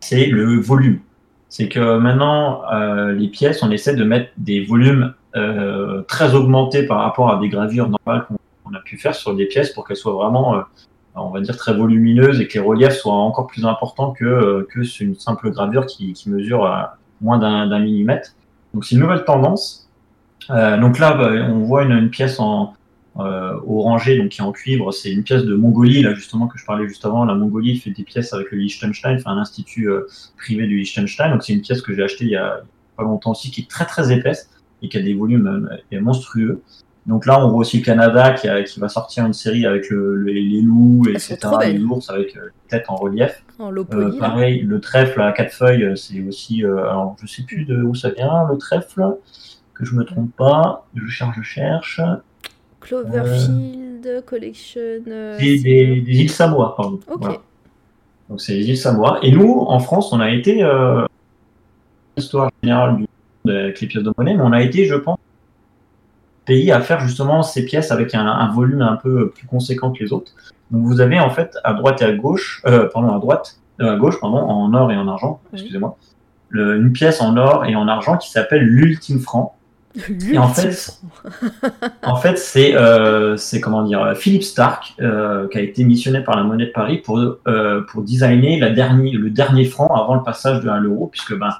c'est 0.00 0.26
le 0.26 0.58
volume. 0.58 1.00
C'est 1.48 1.68
que 1.68 1.98
maintenant, 1.98 2.62
euh, 2.72 3.12
les 3.12 3.28
pièces, 3.28 3.62
on 3.62 3.70
essaie 3.70 3.94
de 3.94 4.04
mettre 4.04 4.30
des 4.38 4.64
volumes 4.64 5.14
euh, 5.36 6.02
très 6.02 6.34
augmentés 6.34 6.84
par 6.84 6.98
rapport 6.98 7.30
à 7.30 7.38
des 7.38 7.48
gravures 7.48 7.88
normales 7.88 8.26
qu'on 8.26 8.36
qu'on 8.70 8.76
a 8.76 8.80
pu 8.80 8.96
faire 8.96 9.14
sur 9.14 9.34
des 9.34 9.46
pièces 9.46 9.70
pour 9.70 9.86
qu'elles 9.86 9.96
soient 9.96 10.12
vraiment, 10.12 10.56
euh, 10.56 10.60
on 11.14 11.30
va 11.30 11.40
dire, 11.40 11.56
très 11.56 11.74
volumineuses 11.74 12.40
et 12.40 12.48
que 12.48 12.54
les 12.54 12.64
reliefs 12.64 12.94
soient 12.94 13.12
encore 13.12 13.46
plus 13.46 13.66
importants 13.66 14.12
que, 14.12 14.24
euh, 14.24 14.68
que 14.70 14.80
une 15.02 15.14
simple 15.14 15.50
gravure 15.50 15.86
qui, 15.86 16.12
qui 16.12 16.30
mesure 16.30 16.64
euh, 16.64 16.82
moins 17.20 17.38
d'un 17.38 17.78
millimètre. 17.78 18.34
Donc 18.74 18.84
c'est 18.84 18.94
une 18.94 19.02
nouvelle 19.02 19.24
tendance. 19.24 19.88
Euh, 20.50 20.78
donc 20.78 20.98
là, 20.98 21.14
bah, 21.14 21.30
on 21.50 21.60
voit 21.60 21.82
une, 21.82 21.92
une 21.92 22.10
pièce 22.10 22.40
en 22.40 22.74
euh, 23.18 23.58
orangé, 23.66 24.16
donc 24.16 24.28
qui 24.28 24.40
est 24.40 24.44
en 24.44 24.52
cuivre. 24.52 24.92
C'est 24.92 25.12
une 25.12 25.24
pièce 25.24 25.44
de 25.44 25.54
Mongolie, 25.54 26.02
là 26.02 26.14
justement 26.14 26.46
que 26.46 26.58
je 26.58 26.64
parlais 26.64 26.86
juste 26.86 27.04
avant. 27.04 27.24
La 27.24 27.34
Mongolie 27.34 27.76
fait 27.76 27.90
des 27.90 28.04
pièces 28.04 28.32
avec 28.32 28.50
le 28.52 28.58
Liechtenstein, 28.58 29.16
enfin 29.16 29.32
un 29.32 29.38
institut 29.38 29.90
euh, 29.90 30.06
privé 30.36 30.66
du 30.66 30.78
Liechtenstein. 30.78 31.30
Donc 31.30 31.42
c'est 31.42 31.52
une 31.52 31.60
pièce 31.60 31.82
que 31.82 31.94
j'ai 31.94 32.02
achetée 32.02 32.24
il 32.24 32.30
y 32.30 32.36
a 32.36 32.60
pas 32.96 33.02
longtemps 33.02 33.32
aussi, 33.32 33.50
qui 33.50 33.62
est 33.62 33.70
très 33.70 33.84
très 33.84 34.12
épaisse 34.12 34.48
et 34.82 34.88
qui 34.88 34.96
a 34.96 35.02
des 35.02 35.14
volumes 35.14 35.68
euh, 35.92 36.00
monstrueux. 36.00 36.62
Donc 37.06 37.24
là, 37.26 37.44
on 37.44 37.48
voit 37.48 37.60
aussi 37.60 37.78
le 37.78 37.84
Canada 37.84 38.32
qui, 38.34 38.46
a- 38.48 38.62
qui 38.62 38.78
va 38.78 38.88
sortir 38.88 39.24
une 39.26 39.32
série 39.32 39.64
avec 39.66 39.88
le, 39.90 40.14
le- 40.16 40.32
les 40.32 40.60
loups, 40.60 41.02
Elles 41.08 41.18
sont 41.18 41.34
etc. 41.34 41.54
Les 41.72 41.78
ours 41.82 42.10
avec 42.10 42.36
euh, 42.36 42.40
les 42.46 42.68
têtes 42.68 42.84
en 42.88 42.96
relief. 42.96 43.42
En 43.58 43.72
Euh, 43.74 44.18
pareil, 44.18 44.60
le 44.60 44.80
trèfle 44.80 45.20
à 45.20 45.32
quatre 45.32 45.52
feuilles, 45.52 45.82
euh, 45.84 45.96
c'est 45.96 46.22
aussi. 46.22 46.64
euh, 46.64 46.78
alors, 46.78 47.16
je 47.20 47.26
sais 47.26 47.42
plus 47.42 47.64
de 47.64 47.82
où 47.82 47.94
ça 47.94 48.10
vient, 48.10 48.46
le 48.50 48.58
trèfle, 48.58 49.16
que 49.74 49.84
je 49.84 49.94
me 49.94 50.04
trompe 50.04 50.30
pas. 50.36 50.86
Je 50.94 51.06
cherche, 51.06 51.36
je 51.38 51.42
cherche. 51.42 52.00
Cloverfield 52.80 54.24
Collection. 54.26 54.80
euh, 55.08 55.36
c'est- 55.38 55.62
des, 55.62 56.00
des 56.02 56.12
îles 56.22 56.30
Samoa, 56.30 56.74
pardon. 56.76 57.00
Voilà. 57.18 57.38
Donc, 58.28 58.40
c'est 58.40 58.54
les 58.54 58.68
îles 58.68 58.76
Samoa. 58.78 59.18
Et 59.22 59.30
nous, 59.32 59.52
en 59.68 59.78
France, 59.80 60.12
on 60.12 60.20
a 60.20 60.30
été. 60.30 60.62
Euh, 60.62 61.04
l'histoire 62.16 62.50
générale 62.62 62.96
du 62.98 63.06
avec 63.50 63.80
les 63.80 63.86
pièces 63.86 64.04
de 64.04 64.12
monnaie, 64.18 64.34
mais 64.34 64.42
on 64.42 64.52
a 64.52 64.62
été, 64.62 64.84
je 64.84 64.94
pense, 64.94 65.18
pays 66.46 66.72
à 66.72 66.80
faire 66.80 67.00
justement 67.00 67.42
ces 67.42 67.64
pièces 67.64 67.90
avec 67.90 68.14
un, 68.14 68.26
un 68.26 68.50
volume 68.52 68.82
un 68.82 68.96
peu 68.96 69.30
plus 69.30 69.46
conséquent 69.46 69.92
que 69.92 70.02
les 70.02 70.12
autres. 70.12 70.32
Donc, 70.70 70.82
vous 70.84 71.00
avez 71.00 71.18
en 71.20 71.30
fait 71.30 71.56
à 71.64 71.74
droite 71.74 72.00
et 72.02 72.04
à 72.04 72.12
gauche, 72.12 72.62
euh, 72.66 72.88
pardon, 72.92 73.14
à 73.14 73.18
droite, 73.18 73.58
euh, 73.80 73.94
à 73.94 73.96
gauche, 73.96 74.20
pardon, 74.20 74.38
en 74.38 74.72
or 74.74 74.92
et 74.92 74.96
en 74.96 75.08
argent, 75.08 75.40
Oui. 75.52 75.60
excusez-moi, 75.60 75.96
une 76.52 76.92
pièce 76.92 77.20
en 77.20 77.36
or 77.36 77.64
et 77.64 77.76
en 77.76 77.86
argent 77.88 78.16
qui 78.16 78.30
s'appelle 78.30 78.62
l'ultime 78.62 79.20
franc. 79.20 79.56
Et 80.32 80.38
en 80.38 80.48
fait, 80.48 81.00
en 82.04 82.14
fait, 82.14 82.38
c'est 82.38 82.76
euh, 82.76 83.36
c'est 83.36 83.60
comment 83.60 83.82
dire 83.82 84.00
euh, 84.02 84.14
Philippe 84.14 84.44
Stark 84.44 84.94
euh, 85.00 85.48
qui 85.48 85.58
a 85.58 85.60
été 85.60 85.82
missionné 85.82 86.20
par 86.20 86.36
la 86.36 86.44
Monnaie 86.44 86.66
de 86.66 86.70
Paris 86.70 86.98
pour 86.98 87.18
euh, 87.18 87.80
pour 87.90 88.02
designer 88.02 88.60
la 88.60 88.70
dernière 88.70 89.18
le 89.18 89.30
dernier 89.30 89.64
franc 89.64 89.88
avant 89.88 90.14
le 90.14 90.22
passage 90.22 90.60
de 90.60 90.68
à 90.68 90.78
l'euro, 90.78 91.08
puisque 91.08 91.36
ben 91.36 91.50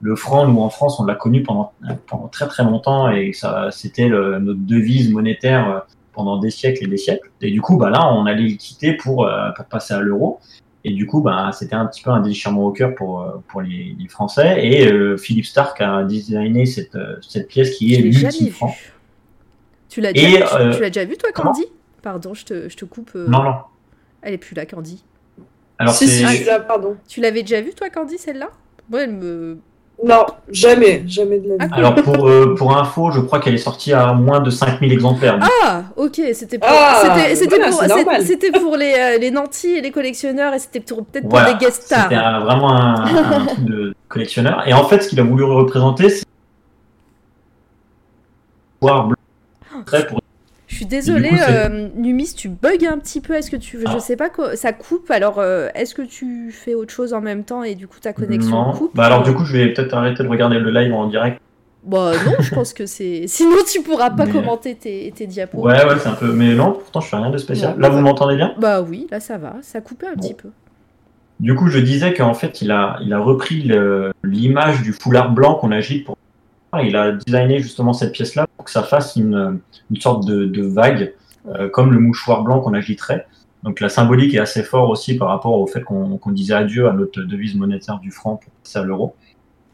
le 0.00 0.14
franc, 0.16 0.46
nous 0.46 0.60
en 0.60 0.70
France, 0.70 1.00
on 1.00 1.04
l'a 1.04 1.14
connu 1.14 1.42
pendant 1.42 1.72
pendant 2.06 2.28
très 2.28 2.46
très 2.46 2.62
longtemps 2.64 3.10
et 3.10 3.32
ça 3.32 3.70
c'était 3.72 4.08
le- 4.08 4.38
notre 4.38 4.60
devise 4.60 5.10
monétaire 5.10 5.70
euh, 5.70 5.78
pendant 6.12 6.38
des 6.38 6.50
siècles 6.50 6.84
et 6.84 6.86
des 6.86 6.96
siècles. 6.96 7.30
Et 7.40 7.50
du 7.50 7.60
coup, 7.60 7.76
bah 7.76 7.90
là, 7.90 8.12
on 8.12 8.26
allait 8.26 8.48
le 8.48 8.56
quitter 8.56 8.92
pour 8.94 9.26
euh, 9.26 9.50
pour 9.56 9.64
passer 9.66 9.94
à 9.94 10.00
l'euro. 10.00 10.38
Et 10.84 10.92
du 10.92 11.06
coup, 11.06 11.20
bah, 11.20 11.50
c'était 11.52 11.74
un 11.74 11.86
petit 11.86 12.02
peu 12.02 12.10
un 12.10 12.20
déchirement 12.20 12.64
au 12.64 12.70
cœur 12.70 12.94
pour, 12.94 13.20
euh, 13.20 13.32
pour 13.48 13.60
les, 13.60 13.96
les 13.98 14.08
Français. 14.08 14.64
Et 14.64 14.86
euh, 14.90 15.16
Philippe 15.16 15.44
Stark 15.44 15.80
a 15.80 16.04
designé 16.04 16.64
cette, 16.66 16.96
cette 17.20 17.48
pièce 17.48 17.76
qui 17.76 17.92
est 17.94 17.98
Je 17.98 18.02
l'ai 18.04 18.12
jamais 18.12 18.24
l'ultime 18.26 18.46
vu. 18.46 18.52
franc. 18.52 18.74
Tu 19.88 20.00
l'as 20.00 20.12
déjà, 20.12 20.46
tu- 20.46 20.54
euh, 20.54 20.74
tu 20.74 20.80
l'as 20.80 20.90
déjà 20.90 21.04
vu, 21.04 21.16
toi, 21.16 21.30
Candy? 21.32 21.64
Pardon, 22.00 22.32
je 22.32 22.44
te, 22.44 22.68
je 22.68 22.76
te 22.76 22.84
coupe. 22.84 23.10
euh, 23.16 23.26
Non, 23.28 23.42
non. 23.42 23.54
Elle 24.22 24.34
est 24.34 24.38
plus 24.38 24.54
là, 24.54 24.66
Candy. 24.66 25.04
Alors, 25.78 25.92
si, 25.94 26.06
si, 26.08 26.18
c'est- 26.18 26.24
je 26.26 26.36
suis 26.36 26.44
là, 26.44 26.60
pardon. 26.60 26.96
Tu 27.08 27.20
l'avais 27.20 27.42
déjà 27.42 27.60
vu, 27.60 27.72
toi, 27.74 27.90
Candy, 27.90 28.16
celle-là? 28.16 28.48
Moi, 28.88 29.02
elle 29.02 29.12
me. 29.14 29.58
Non, 30.04 30.24
jamais, 30.50 31.02
jamais 31.08 31.40
de 31.40 31.48
la 31.48 31.54
Ah, 31.58 31.66
vie. 31.66 31.72
Alors, 31.74 31.94
pour, 31.96 32.28
euh, 32.28 32.54
pour 32.56 32.76
info, 32.78 33.10
je 33.10 33.18
crois 33.20 33.40
qu'elle 33.40 33.54
est 33.54 33.58
sortie 33.58 33.92
à 33.92 34.12
moins 34.12 34.38
de 34.38 34.48
5000 34.48 34.92
exemplaires. 34.92 35.40
Ah, 35.64 35.82
ok, 35.96 36.20
c'était 36.34 36.58
pour, 36.58 36.68
Ah, 36.70 37.00
c'était, 37.02 37.34
c'était 37.34 37.56
voilà, 37.58 37.72
pour, 38.60 38.76
les, 38.76 38.94
euh, 38.94 39.18
les 39.18 39.30
nantis 39.32 39.76
et 39.78 39.80
les 39.80 39.90
collectionneurs 39.90 40.54
et 40.54 40.60
c'était 40.60 40.78
pour- 40.80 41.04
peut-être 41.04 41.26
Voilà, 41.28 41.48
pour 41.50 41.58
des 41.58 41.64
guest 41.64 41.82
stars. 41.82 42.02
C'était 42.04 42.14
un- 42.14 42.40
vraiment 42.40 42.70
un, 42.70 43.04
un 43.06 43.46
truc 43.46 43.64
de 43.64 43.94
collectionneur. 44.08 44.62
Et 44.68 44.72
en 44.72 44.84
fait, 44.84 45.02
ce 45.02 45.08
qu'il 45.08 45.18
a 45.18 45.24
voulu 45.24 45.42
représenter, 45.42 46.08
c'est 46.10 46.24
voir 48.80 49.08
bleu 49.08 49.16
très 49.84 50.06
pour 50.06 50.20
suis 50.78 50.86
désolée, 50.86 51.28
coup, 51.28 51.36
euh, 51.48 51.88
Numis, 51.96 52.32
tu 52.36 52.48
bugs 52.48 52.86
un 52.90 52.98
petit 52.98 53.20
peu. 53.20 53.34
Est-ce 53.34 53.50
que 53.50 53.56
tu, 53.56 53.78
je 53.80 53.84
Ah. 53.86 54.00
sais 54.00 54.16
pas 54.16 54.28
quoi, 54.30 54.56
ça 54.56 54.72
coupe. 54.72 55.10
Alors, 55.10 55.38
euh, 55.38 55.68
est-ce 55.74 55.94
que 55.94 56.02
tu 56.02 56.50
fais 56.50 56.74
autre 56.74 56.92
chose 56.92 57.12
en 57.14 57.20
même 57.20 57.44
temps 57.44 57.62
et 57.62 57.74
du 57.74 57.86
coup 57.88 57.98
ta 58.00 58.12
connexion 58.12 58.50
Non. 58.66 58.72
coupe 58.72 58.96
Bah 58.96 59.04
alors 59.06 59.22
du 59.22 59.32
coup, 59.34 59.44
je 59.44 59.56
vais 59.56 59.72
peut-être 59.72 59.94
arrêter 59.94 60.22
de 60.22 60.28
regarder 60.28 60.58
le 60.58 60.70
live 60.70 60.92
en 60.94 61.06
direct. 61.06 61.40
Bah 61.84 62.12
non, 62.26 62.32
je 62.40 62.54
pense 62.54 62.72
que 62.74 62.86
c'est. 62.86 63.24
Sinon, 63.26 63.56
tu 63.70 63.82
pourras 63.82 64.10
pas 64.10 64.26
Mais- 64.26 64.32
commenter 64.32 64.74
tes, 64.74 65.12
tes 65.14 65.26
diapos. 65.26 65.58
Ouais, 65.62 65.72
ouais, 65.84 65.98
c'est 65.98 66.08
un 66.08 66.12
peu. 66.14 66.32
Mais 66.32 66.54
non, 66.54 66.72
pourtant, 66.72 67.00
je 67.00 67.08
fais 67.08 67.16
rien 67.16 67.30
de 67.30 67.38
spécial. 67.38 67.74
Là, 67.78 67.88
vous 67.88 68.00
m'entendez 68.00 68.36
bien? 68.36 68.54
Bah 68.58 68.82
oui, 68.82 69.06
là 69.10 69.20
ça 69.20 69.38
va, 69.38 69.56
ça 69.62 69.80
coupait 69.80 70.06
un 70.08 70.14
Bon. 70.14 70.20
petit 70.20 70.34
peu. 70.34 70.48
Du 71.40 71.54
coup, 71.54 71.68
je 71.68 71.78
disais 71.78 72.14
qu'en 72.14 72.34
fait, 72.34 72.62
il 72.62 72.72
a, 72.72 72.98
il 73.00 73.12
a 73.12 73.20
repris 73.20 73.70
l'image 74.24 74.82
du 74.82 74.92
foulard 74.92 75.30
blanc 75.30 75.54
qu'on 75.54 75.70
agite 75.70 76.04
pour. 76.04 76.16
Il 76.82 76.96
a 76.96 77.12
designé 77.12 77.60
justement 77.60 77.92
cette 77.92 78.12
pièce-là 78.12 78.46
pour 78.56 78.64
que 78.64 78.70
ça 78.70 78.82
fasse 78.82 79.16
une, 79.16 79.60
une 79.90 80.00
sorte 80.00 80.26
de, 80.26 80.62
vague, 80.66 81.14
euh, 81.46 81.68
comme 81.68 81.92
le 81.92 81.98
mouchoir 81.98 82.42
blanc 82.42 82.60
qu'on 82.60 82.74
agiterait. 82.74 83.26
Donc 83.62 83.80
la 83.80 83.88
symbolique 83.88 84.34
est 84.34 84.38
assez 84.38 84.62
fort 84.62 84.90
aussi 84.90 85.16
par 85.16 85.28
rapport 85.28 85.58
au 85.58 85.66
fait 85.66 85.82
qu'on 85.82 86.20
disait 86.28 86.54
adieu 86.54 86.88
à 86.88 86.92
notre 86.92 87.22
devise 87.22 87.56
monétaire 87.56 87.98
du 87.98 88.10
franc 88.10 88.36
pour 88.36 88.52
passer 88.62 88.78
à 88.78 88.84
l'euro. 88.84 89.16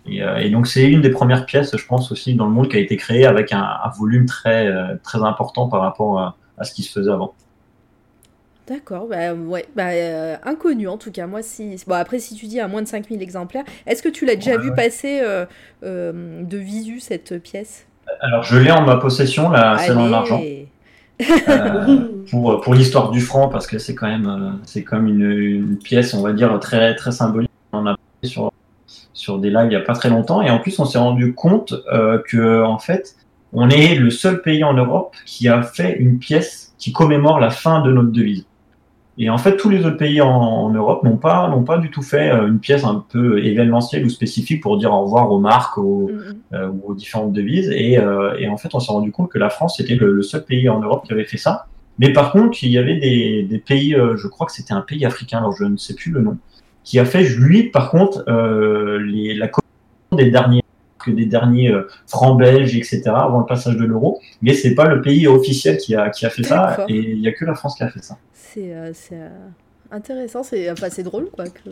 Et, 0.07 0.23
euh, 0.23 0.37
et 0.39 0.51
donc 0.51 0.67
c'est 0.67 0.85
une 0.85 1.01
des 1.01 1.11
premières 1.11 1.47
pièces, 1.47 1.77
je 1.77 1.87
pense 1.87 2.13
aussi 2.13 2.35
dans 2.35 2.47
le 2.47 2.53
monde 2.53 2.69
qui 2.69 2.77
a 2.77 2.81
été 2.81 2.97
créée 2.97 3.27
avec 3.27 3.53
un, 3.53 3.77
volume 3.99 4.27
très 4.27 4.67
euh, 4.67 4.97
très 5.03 5.23
important 5.23 5.69
par 5.69 5.81
rapport 5.81 6.19
à 6.21 6.65
ce 6.65 6.73
qui 6.73 6.83
se 6.83 6.93
faisait 6.93 7.11
avant. 7.11 7.35
D'accord, 8.67 9.09
bah 9.09 9.35
ouais, 9.35 9.67
bah, 9.77 9.89
euh, 9.91 10.37
inconnu 10.43 10.89
en 10.89 10.97
tout 10.97 11.11
cas. 11.13 11.27
Moi, 11.27 11.43
si. 11.43 11.77
Bon, 11.87 11.97
après, 11.97 12.19
si 12.19 12.35
tu 12.35 12.47
dis 12.47 12.61
à 12.61 12.69
moins 12.69 12.81
de 12.81 12.89
5000 12.89 13.21
exemplaires, 13.21 13.65
est-ce 13.87 14.03
que 14.03 14.09
tu 14.09 14.25
l'as 14.25 14.37
déjà 14.37 14.53
Ouais, 14.53 14.59
vu 14.59 14.71
ouais. 14.71 14.75
passer 14.75 15.21
euh, 15.23 15.45
euh, 15.83 16.43
de 16.43 16.57
visu 16.57 16.99
cette 16.99 17.43
pièce? 17.43 17.87
Alors, 18.21 18.43
je 18.43 18.57
l'ai 18.57 18.71
en 18.71 18.83
ma 18.83 18.97
possession, 18.97 19.51
la 19.51 19.77
celle 19.77 19.99
en 19.99 20.11
argent, 20.13 20.41
pour, 22.31 22.61
pour 22.63 22.75
l'histoire 22.75 23.11
du 23.11 23.21
franc, 23.21 23.49
parce 23.49 23.67
que 23.67 23.79
c'est 23.79 23.95
quand 23.95 24.09
même, 24.09 24.59
c'est 24.65 24.83
comme 24.83 25.09
une, 25.09 25.31
une 25.31 25.79
pièce, 25.79 26.15
on 26.15 26.23
va 26.23 26.33
dire, 26.33 26.59
très, 26.59 26.95
très 26.95 27.13
symbolique. 27.13 27.51
On 27.73 27.79
en 27.79 27.87
a 27.87 27.97
parlé 27.97 28.29
sur, 28.29 28.51
sur 29.13 29.39
des 29.39 29.51
lives 29.51 29.65
il 29.65 29.69
n'y 29.71 29.77
a 29.77 29.81
pas 29.81 29.95
très 29.95 30.09
longtemps. 30.09 30.41
Et 30.41 30.49
en 30.51 30.59
plus, 30.59 30.79
on 30.79 30.87
s'est 30.87 30.99
rendu 30.99 31.35
compte 31.35 31.75
que, 32.29 32.63
en 32.63 32.79
fait, 32.79 33.15
on 33.53 33.69
est 33.69 33.95
le 33.95 34.11
seul 34.11 34.41
pays 34.41 34.65
en 34.65 34.73
Europe 34.73 35.15
qui 35.27 35.49
a 35.49 35.63
fait 35.63 35.97
une 35.99 36.19
pièce 36.19 36.75
qui 36.79 36.93
commémore 36.93 37.41
la 37.41 37.51
fin 37.51 37.81
de 37.83 37.93
notre 37.93 38.11
devise. 38.11 38.47
Et 39.17 39.31
en 39.31 39.39
fait, 39.39 39.57
tous 39.57 39.71
les 39.71 39.87
autres 39.87 39.97
pays 39.97 40.21
en, 40.21 40.29
en 40.29 40.71
Europe 40.71 41.05
n'ont 41.05 41.17
pas, 41.17 41.49
n'ont 41.49 41.63
pas 41.63 41.79
du 41.79 41.91
tout 41.91 42.03
fait 42.03 42.31
euh, 42.31 42.49
une 42.49 42.59
pièce 42.59 42.85
un 42.85 43.05
peu 43.09 43.45
événementielle 43.45 44.05
ou 44.05 44.09
spécifique 44.09 44.61
pour 44.63 44.77
dire 44.77 44.93
au 44.93 45.03
revoir 45.05 45.31
aux 45.31 45.39
marques, 45.39 45.79
aux, 45.79 46.11
euh, 46.53 46.69
ou 46.69 46.91
aux 46.91 46.95
différentes 46.95 47.33
devises. 47.33 47.71
Et, 47.71 47.99
euh, 47.99 48.37
et 48.39 48.49
en 48.49 48.57
fait, 48.57 48.75
on 48.75 48.81
s'est 48.81 48.91
rendu 48.91 49.13
compte 49.13 49.31
que 49.31 49.39
la 49.39 49.51
France 49.51 49.79
était 49.79 49.95
le, 49.95 50.13
le 50.13 50.23
seul 50.23 50.45
pays 50.45 50.69
en 50.69 50.81
Europe 50.81 51.05
qui 51.07 51.13
avait 51.13 51.25
fait 51.25 51.37
ça. 51.37 51.67
Mais 52.01 52.13
par 52.13 52.33
contre, 52.33 52.65
il 52.65 52.71
y 52.71 52.79
avait 52.79 52.97
des, 52.97 53.45
des 53.45 53.59
pays, 53.59 53.95
euh, 53.95 54.17
je 54.17 54.27
crois 54.27 54.47
que 54.47 54.53
c'était 54.53 54.75
un 54.75 54.81
pays 54.81 55.05
africain, 55.05 55.39
alors 55.39 55.53
je 55.53 55.65
ne 55.65 55.77
sais 55.77 55.95
plus 55.95 56.11
le 56.11 56.21
nom, 56.21 56.37
qui 56.83 56.99
a 56.99 57.05
fait, 57.05 57.23
lui, 57.23 57.71
par 57.71 57.91
contre, 57.91 58.25
les, 58.99 59.35
la 59.35 59.49
des 60.17 60.31
derniers 60.31 60.65
des 61.07 61.27
derniers 61.27 61.71
euh, 61.71 61.87
francs 62.07 62.39
belges, 62.39 62.77
etc., 62.77 63.03
avant 63.09 63.41
le 63.41 63.47
passage 63.47 63.77
de 63.77 63.85
l'euro. 63.85 64.21
Mais 64.43 64.55
c'est 64.55 64.75
pas 64.75 64.87
le 64.89 65.03
pays 65.03 65.27
officiel 65.27 65.77
qui 65.77 65.95
a, 65.95 66.11
qui 66.11 66.25
a 66.27 66.31
fait 66.31 66.43
ça, 66.43 66.85
et 66.89 66.97
il 66.97 67.21
y 67.21 67.29
a 67.29 67.33
que 67.33 67.45
la 67.45 67.55
France 67.55 67.77
qui 67.77 67.83
a 67.83 67.89
fait 67.89 68.03
ça. 68.03 68.17
C'est 68.55 68.73
euh, 68.73 68.93
euh, 69.13 69.29
intéressant, 69.91 70.43
c'est 70.45 70.71
enfin, 70.71 70.89
c'est 70.91 71.03
drôle 71.03 71.29
quoi. 71.31 71.45
Que... 71.47 71.71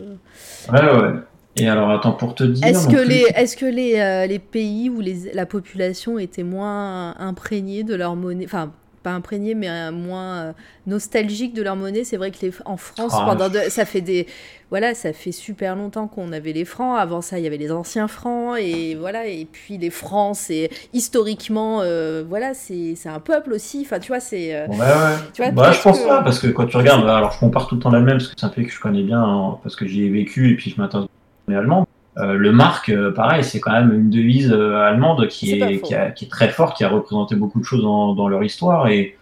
Ouais, 0.71 1.01
ouais. 1.01 1.19
Et 1.55 1.69
alors, 1.69 1.91
attends, 1.91 2.13
pour 2.13 2.33
te 2.35 2.43
dire. 2.43 2.65
Est-ce 2.65 2.87
que, 2.87 2.95
plus- 2.97 3.05
les, 3.07 3.25
est-ce 3.35 3.55
que 3.55 3.65
les, 3.65 3.99
euh, 3.99 4.25
les 4.25 4.39
pays 4.39 4.89
où 4.89 4.99
les, 4.99 5.31
la 5.33 5.45
population 5.45 6.17
était 6.19 6.43
moins 6.43 7.15
imprégnée 7.19 7.83
de 7.83 7.95
leur 7.95 8.15
monnaie, 8.15 8.45
enfin 8.45 8.71
pas 9.03 9.11
imprégnée 9.11 9.53
mais 9.53 9.69
euh, 9.69 9.91
moins 9.91 10.35
euh, 10.37 10.53
nostalgique 10.87 11.53
de 11.53 11.61
leur 11.61 11.75
monnaie, 11.75 12.03
c'est 12.05 12.15
vrai 12.17 12.31
que 12.31 12.37
les, 12.41 12.51
en 12.65 12.77
France, 12.77 13.11
Ah, 13.13 13.25
pendant 13.27 13.49
de- 13.49 13.69
ça 13.69 13.85
fait 13.85 14.01
des, 14.01 14.27
voilà, 14.73 14.95
ça 14.95 15.13
fait 15.13 15.31
super 15.31 15.75
longtemps 15.75 16.07
qu'on 16.07 16.31
avait 16.31 16.51
les 16.51 16.65
francs. 16.65 16.97
Avant 16.99 17.21
ça, 17.21 17.37
il 17.37 17.43
y 17.43 17.47
avait 17.47 17.57
les 17.57 17.71
anciens 17.71 18.07
francs 18.07 18.57
et 18.59 18.95
voilà, 18.95 19.27
et 19.27 19.45
puis 19.45 19.77
les 19.77 19.91
francs, 19.91 20.35
c'est 20.35 20.71
historiquement, 20.93 21.81
euh, 21.81 22.23
voilà, 22.27 22.55
c'est 22.55 22.95
un 23.05 23.19
peuple 23.19 23.53
aussi. 23.53 23.83
Enfin, 23.85 23.99
tu 23.99 24.07
vois, 24.07 24.19
c'est, 24.19 24.55
euh, 24.55 24.65
Ouais, 24.65 24.77
ouais. 24.79 25.15
tu 25.31 25.43
vois, 25.43 25.51
Bah, 25.51 25.71
je 25.73 25.79
pense 25.79 25.99
que- 26.01 26.07
pas, 26.07 26.23
parce 26.23 26.39
que 26.39 26.47
quand 26.47 26.65
tu 26.65 26.75
regardes, 26.77 27.07
alors 27.07 27.31
je 27.31 27.37
compare 27.39 27.67
tout 27.67 27.75
le 27.75 27.81
temps 27.81 27.91
la 27.91 27.99
même, 27.99 28.17
parce 28.17 28.29
que 28.29 28.33
c'est 28.35 28.47
un 28.47 28.49
pays 28.49 28.65
que 28.65 28.71
je 28.71 28.79
connais 28.79 29.03
bien, 29.03 29.21
hein, 29.21 29.57
parce 29.61 29.75
que 29.75 29.85
j'y 29.85 30.05
ai 30.05 30.09
vécu 30.09 30.49
et 30.49 30.55
puis 30.55 30.71
je 30.75 30.81
m'intéresse 30.81 31.07
allemand. 31.49 31.87
Euh, 32.17 32.33
le 32.33 32.51
marque, 32.51 32.89
euh, 32.89 33.11
pareil, 33.11 33.43
c'est 33.43 33.59
quand 33.59 33.73
même 33.73 33.93
une 33.93 34.09
devise 34.09 34.51
euh, 34.51 34.77
allemande 34.81 35.27
qui 35.27 35.51
est, 35.53 35.77
faux. 35.77 35.85
qui, 35.85 35.93
a- 35.93 36.09
qui 36.09 36.25
est 36.25 36.29
très 36.29 36.49
forte, 36.49 36.75
qui 36.75 36.83
a 36.83 36.89
représenté 36.89 37.35
beaucoup 37.35 37.59
de 37.59 37.63
choses 37.65 37.83
dans, 37.83 38.15
dans 38.15 38.27
leur 38.27 38.43
histoire 38.43 38.87
et, 38.87 39.15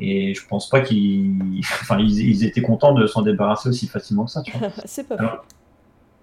et 0.00 0.34
je 0.34 0.46
pense 0.46 0.68
pas 0.68 0.80
qu'ils 0.80 1.32
enfin, 1.60 1.98
ils, 1.98 2.20
ils 2.28 2.44
étaient 2.44 2.62
contents 2.62 2.92
de 2.94 3.06
s'en 3.06 3.22
débarrasser 3.22 3.68
aussi 3.68 3.86
facilement 3.86 4.24
que 4.24 4.30
ça. 4.30 4.42
Tu 4.42 4.56
vois. 4.56 4.68
c'est 4.84 5.06
pas 5.08 5.16
Alors, 5.16 5.44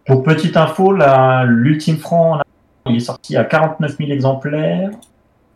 Pour 0.06 0.24
petite 0.24 0.56
info, 0.58 0.92
la- 0.94 1.46
l'ultime 1.46 1.98
franc, 1.98 2.40
il 2.88 2.96
est 2.96 3.00
sorti 3.00 3.36
à 3.36 3.44
49 3.44 3.98
000 3.98 4.12
exemplaires 4.12 4.92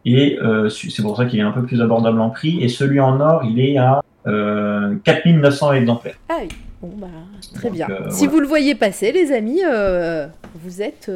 et 0.05 0.39
euh, 0.41 0.69
c'est 0.69 1.01
pour 1.03 1.17
ça 1.17 1.25
qu'il 1.25 1.39
est 1.39 1.43
un 1.43 1.51
peu 1.51 1.63
plus 1.63 1.81
abordable 1.81 2.19
en 2.21 2.29
prix. 2.29 2.63
Et 2.63 2.69
celui 2.69 2.99
en 2.99 3.19
or, 3.19 3.43
il 3.45 3.59
est 3.59 3.77
à 3.77 4.01
euh, 4.27 4.95
4 5.03 5.27
900 5.27 5.73
exemplaires. 5.73 6.15
Ah 6.29 6.37
oui, 6.41 6.47
bon 6.81 6.91
bah 6.97 7.07
très 7.53 7.67
Donc, 7.67 7.73
bien. 7.73 7.87
euh, 7.89 8.09
si 8.09 8.25
voilà. 8.25 8.31
vous 8.31 8.39
le 8.39 8.47
voyez 8.47 8.75
passer, 8.75 9.11
les 9.11 9.31
amis, 9.31 9.61
euh, 9.65 10.27
vous 10.55 10.81
êtes 10.81 11.11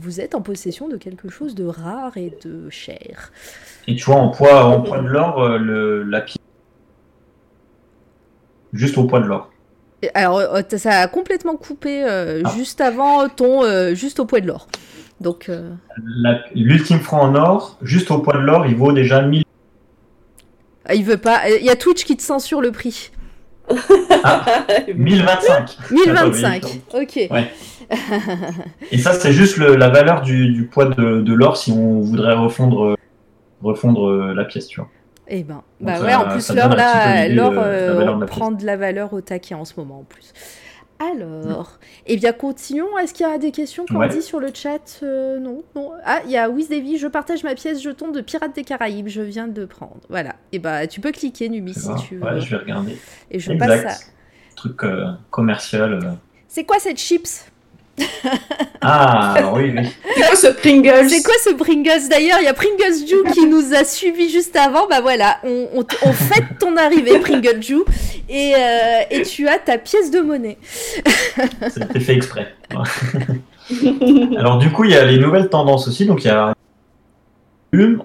vous 0.00 0.20
êtes 0.20 0.34
en 0.34 0.40
possession 0.42 0.88
de 0.88 0.96
quelque 0.96 1.28
chose 1.28 1.54
de 1.54 1.64
rare 1.64 2.16
et 2.16 2.32
de 2.44 2.70
cher. 2.70 3.32
Et 3.90 3.96
tu 3.96 4.04
vois, 4.04 4.16
en 4.16 4.28
poids, 4.28 4.66
en 4.66 4.82
poids 4.82 4.98
de 4.98 5.08
l'or, 5.08 5.42
euh, 5.42 5.58
le- 5.58 6.02
la 6.04 6.20
pièce. 6.20 6.36
Juste 8.72 8.98
au 8.98 9.04
poids 9.04 9.20
de 9.20 9.24
l'or. 9.26 9.50
Et 10.02 10.10
Alors 10.14 10.38
euh, 10.38 10.62
t- 10.62 10.78
ça 10.78 11.00
a 11.00 11.08
complètement 11.08 11.56
coupé 11.56 12.04
euh, 12.04 12.42
Ah. 12.44 12.52
juste 12.56 12.80
avant 12.80 13.28
ton 13.28 13.64
euh, 13.64 13.94
juste 13.94 14.20
au 14.20 14.26
poids 14.26 14.40
de 14.40 14.46
l'or. 14.46 14.68
Donc 15.20 15.48
euh, 15.48 15.70
L'ultime 16.54 17.00
franc 17.00 17.22
en 17.22 17.34
or, 17.34 17.78
juste 17.82 18.10
au 18.10 18.18
poids 18.18 18.34
de 18.34 18.40
l'or, 18.42 18.66
il 18.66 18.76
vaut 18.76 18.92
déjà 18.92 19.22
1000. 19.22 19.42
il 20.94 21.04
veut 21.04 21.16
pas. 21.16 21.48
Il 21.48 21.64
y 21.64 21.70
a 21.70 21.76
Twitch 21.76 22.04
qui 22.04 22.16
te 22.16 22.22
censure 22.22 22.60
le 22.60 22.70
prix. 22.70 23.10
1025. 24.94 25.78
1025. 25.90 26.64
Attends, 26.90 26.98
Ok. 27.02 27.16
Ouais. 27.30 27.50
Et 28.92 28.98
ça, 28.98 29.14
c'est 29.14 29.32
juste 29.32 29.56
le- 29.56 29.74
la 29.76 29.88
valeur 29.88 30.20
du, 30.20 30.50
du 30.52 30.64
poids 30.66 30.84
de, 30.86 31.20
de 31.22 31.32
l'or 31.32 31.56
si 31.56 31.72
on 31.72 32.00
voudrait 32.00 32.34
refondre, 32.34 32.84
euh, 32.84 32.94
refondre 33.62 34.08
euh, 34.08 34.34
la 34.34 34.44
pièce, 34.44 34.66
tu 34.68 34.80
vois. 34.80 34.88
Eh 35.28 35.42
ben, 35.42 35.54
Donc 35.56 35.64
bah 35.80 35.96
ça- 35.96 36.04
ouais, 36.04 36.14
en 36.14 36.28
plus 36.28 36.50
l'or 36.54 36.68
là, 36.70 37.28
l'or 37.28 37.52
euh, 37.56 38.24
prend 38.26 38.50
de 38.50 38.64
la 38.64 38.76
valeur 38.76 39.12
au 39.12 39.20
taquet 39.20 39.54
en 39.54 39.64
ce 39.66 39.74
moment 39.76 40.00
en 40.00 40.04
plus. 40.04 40.32
Alors, 41.00 41.78
eh 42.06 42.16
bien 42.16 42.32
continuons. 42.32 42.98
Est-ce 42.98 43.14
qu'il 43.14 43.24
y 43.24 43.30
a 43.30 43.38
des 43.38 43.52
questions 43.52 43.84
qu'on 43.86 43.98
Ouais. 43.98 44.08
dit 44.08 44.20
sur 44.22 44.40
le 44.40 44.48
chat? 44.52 44.98
Euh, 45.04 45.38
Non, 45.38 45.62
non. 45.76 45.92
Ah, 46.04 46.20
il 46.24 46.30
y 46.32 46.36
a 46.36 46.48
Wiz 46.50 46.68
Davy. 46.68 46.98
Je 46.98 47.06
partage 47.06 47.44
ma 47.44 47.54
pièce 47.54 47.80
jeton 47.80 48.10
de 48.10 48.20
Pirates 48.20 48.54
des 48.56 48.64
Caraïbes. 48.64 49.06
Je 49.06 49.20
viens 49.22 49.46
de 49.46 49.64
prendre. 49.64 50.00
Voilà. 50.08 50.34
Et 50.50 50.58
bah, 50.58 50.88
tu 50.88 51.00
peux 51.00 51.12
cliquer 51.12 51.48
Numi 51.50 51.72
Tu 51.72 51.80
si 51.80 51.88
tu 52.08 52.16
veux. 52.16 52.24
Ouais, 52.24 52.40
je 52.40 52.50
vais 52.50 52.56
regarder. 52.56 52.96
Et 53.30 53.38
je 53.38 53.52
passe 53.52 53.84
à. 53.84 54.54
Truc 54.56 54.82
euh, 54.82 55.12
commercial. 55.30 56.16
C'est 56.48 56.64
quoi 56.64 56.78
cette 56.80 56.98
chips? 56.98 57.44
Ah, 58.80 59.52
oui, 59.54 59.72
oui. 59.76 59.88
C'est 60.14 60.22
quoi 60.22 60.36
ce 60.36 60.46
Pringles 60.46 61.08
C'est 61.08 61.22
quoi 61.22 61.34
ce 61.44 61.54
Pringles 61.54 62.08
D'ailleurs, 62.08 62.38
il 62.40 62.44
y 62.44 62.48
a 62.48 62.54
Pringles 62.54 63.06
Ju 63.06 63.32
qui 63.34 63.44
nous 63.46 63.74
a 63.74 63.82
suivis 63.82 64.30
juste 64.30 64.54
avant. 64.54 64.86
Bah 64.88 65.00
voilà, 65.00 65.38
on, 65.42 65.68
on, 65.74 66.12
fête 66.12 66.58
ton 66.60 66.76
arrivée, 66.76 67.18
Pringles 67.18 67.60
Ju, 67.60 67.80
et, 68.28 68.54
euh, 68.54 69.00
et 69.10 69.22
tu 69.22 69.48
as 69.48 69.58
ta 69.58 69.78
pièce 69.78 70.12
de 70.12 70.20
monnaie. 70.20 70.58
C'était 71.68 72.00
fait 72.00 72.14
exprès. 72.14 72.54
Alors 74.38 74.58
du 74.58 74.70
coup, 74.70 74.84
il 74.84 74.92
y 74.92 74.96
a 74.96 75.04
les 75.04 75.18
nouvelles 75.18 75.48
tendances 75.48 75.88
aussi. 75.88 76.06
Donc 76.06 76.24
il 76.24 76.28
y 76.28 76.30
a 76.30 76.54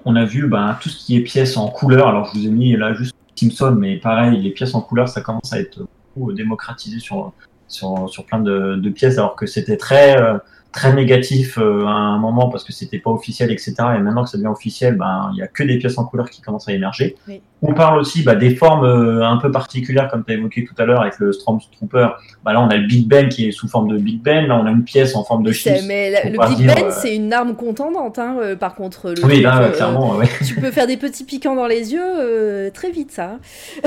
on 0.04 0.16
a 0.16 0.24
vu 0.24 0.46
ben, 0.46 0.76
tout 0.80 0.88
ce 0.88 1.04
qui 1.04 1.16
est 1.16 1.20
pièces 1.20 1.56
en 1.56 1.68
couleur. 1.68 2.08
Alors 2.08 2.30
je 2.32 2.38
vous 2.38 2.46
ai 2.46 2.50
mis 2.50 2.76
là 2.76 2.94
juste 2.94 3.14
Simpson, 3.36 3.76
mais 3.78 3.96
pareil, 3.96 4.40
les 4.40 4.50
pièces 4.50 4.74
en 4.74 4.80
couleur, 4.80 5.08
ça 5.08 5.20
commence 5.20 5.52
à 5.52 5.60
être 5.60 5.80
beaucoup 6.14 6.32
démocratisé 6.32 7.00
sur 7.00 7.32
sur, 7.68 8.08
sur 8.08 8.24
plein 8.24 8.40
de, 8.40 8.76
de 8.76 8.90
pièces, 8.90 9.18
alors 9.18 9.36
que 9.36 9.46
c'était 9.46 9.76
très 9.76 10.20
euh, 10.20 10.38
très 10.72 10.92
négatif 10.92 11.56
euh, 11.56 11.86
à 11.86 11.90
un 11.92 12.18
moment 12.18 12.48
parce 12.48 12.64
que 12.64 12.72
c'était 12.72 12.98
pas 12.98 13.10
officiel, 13.12 13.52
etc. 13.52 13.74
Et 13.96 14.00
maintenant 14.00 14.24
que 14.24 14.30
ça 14.30 14.38
devient 14.38 14.48
officiel, 14.48 14.96
ben 14.96 15.30
il 15.32 15.38
y 15.38 15.42
a 15.42 15.46
que 15.46 15.62
des 15.62 15.78
pièces 15.78 15.98
en 15.98 16.04
couleur 16.04 16.28
qui 16.28 16.42
commencent 16.42 16.68
à 16.68 16.72
émerger. 16.72 17.14
Oui. 17.28 17.40
On 17.62 17.74
parle 17.74 17.98
aussi 18.00 18.24
bah, 18.24 18.34
des 18.34 18.56
formes 18.56 18.84
euh, 18.84 19.24
un 19.24 19.36
peu 19.36 19.52
particulières, 19.52 20.08
comme 20.10 20.24
tu 20.24 20.32
as 20.32 20.34
évoqué 20.34 20.64
tout 20.64 20.74
à 20.76 20.84
l'heure 20.84 21.00
avec 21.00 21.20
le 21.20 21.32
Stormtrooper. 21.32 22.08
Bah, 22.44 22.52
là, 22.52 22.60
on 22.60 22.68
a 22.70 22.76
le 22.76 22.88
Big 22.88 23.06
Ben 23.06 23.28
qui 23.28 23.46
est 23.46 23.52
sous 23.52 23.68
forme 23.68 23.88
de 23.88 23.96
Big 23.98 24.20
Ben. 24.20 24.48
Là, 24.48 24.56
on 24.60 24.66
a 24.66 24.70
une 24.72 24.82
pièce 24.82 25.14
en 25.14 25.22
forme 25.22 25.44
de 25.44 25.52
chips. 25.52 25.84
mais 25.86 26.10
la- 26.10 26.24
le 26.24 26.54
Big 26.56 26.66
Ben, 26.66 26.86
euh, 26.86 26.90
c'est 26.90 27.14
une 27.14 27.32
arme 27.32 27.54
contendante. 27.54 28.18
Hein, 28.18 28.36
euh, 28.42 28.56
par 28.56 28.74
contre, 28.74 29.10
le 29.10 29.24
Oui, 29.24 29.30
truc, 29.34 29.42
là, 29.44 29.62
euh, 29.62 29.70
clairement, 29.70 30.16
ouais. 30.16 30.26
tu 30.44 30.56
peux 30.56 30.72
faire 30.72 30.88
des 30.88 30.96
petits 30.96 31.24
piquants 31.24 31.54
dans 31.54 31.68
les 31.68 31.92
yeux 31.92 32.02
euh, 32.04 32.70
très 32.70 32.90
vite, 32.90 33.12
ça. 33.12 33.38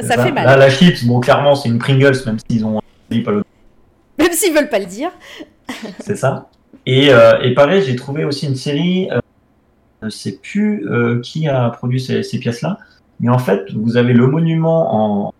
ça 0.00 0.16
Là- 0.16 0.24
fait 0.24 0.32
mal. 0.32 0.46
Là, 0.46 0.56
la 0.56 0.70
chips, 0.70 1.04
bon, 1.04 1.20
clairement, 1.20 1.54
c'est 1.54 1.68
une 1.68 1.78
Pringles, 1.78 2.16
même 2.24 2.38
s'ils 2.50 2.64
ont 2.64 2.80
dit 3.14 3.22
pas 3.22 3.32
le 3.32 3.42
Même 4.18 4.32
s'ils 4.32 4.54
veulent 4.54 4.68
pas 4.68 4.78
le 4.78 4.86
dire. 4.86 5.10
c'est 6.00 6.16
ça. 6.16 6.48
Et, 6.86 7.10
euh, 7.10 7.40
et 7.42 7.54
pareil, 7.54 7.82
j'ai 7.82 7.96
trouvé 7.96 8.24
aussi 8.24 8.46
une 8.46 8.56
série, 8.56 9.08
euh, 9.10 9.20
je 10.02 10.08
sais 10.10 10.38
plus 10.42 10.86
euh, 10.88 11.20
qui 11.20 11.48
a 11.48 11.70
produit 11.70 12.00
ces, 12.00 12.22
ces 12.22 12.38
pièces-là, 12.38 12.78
mais 13.20 13.30
en 13.30 13.38
fait, 13.38 13.72
vous 13.72 13.96
avez 13.96 14.12
le 14.12 14.26
monument 14.26 15.26
en, 15.26 15.34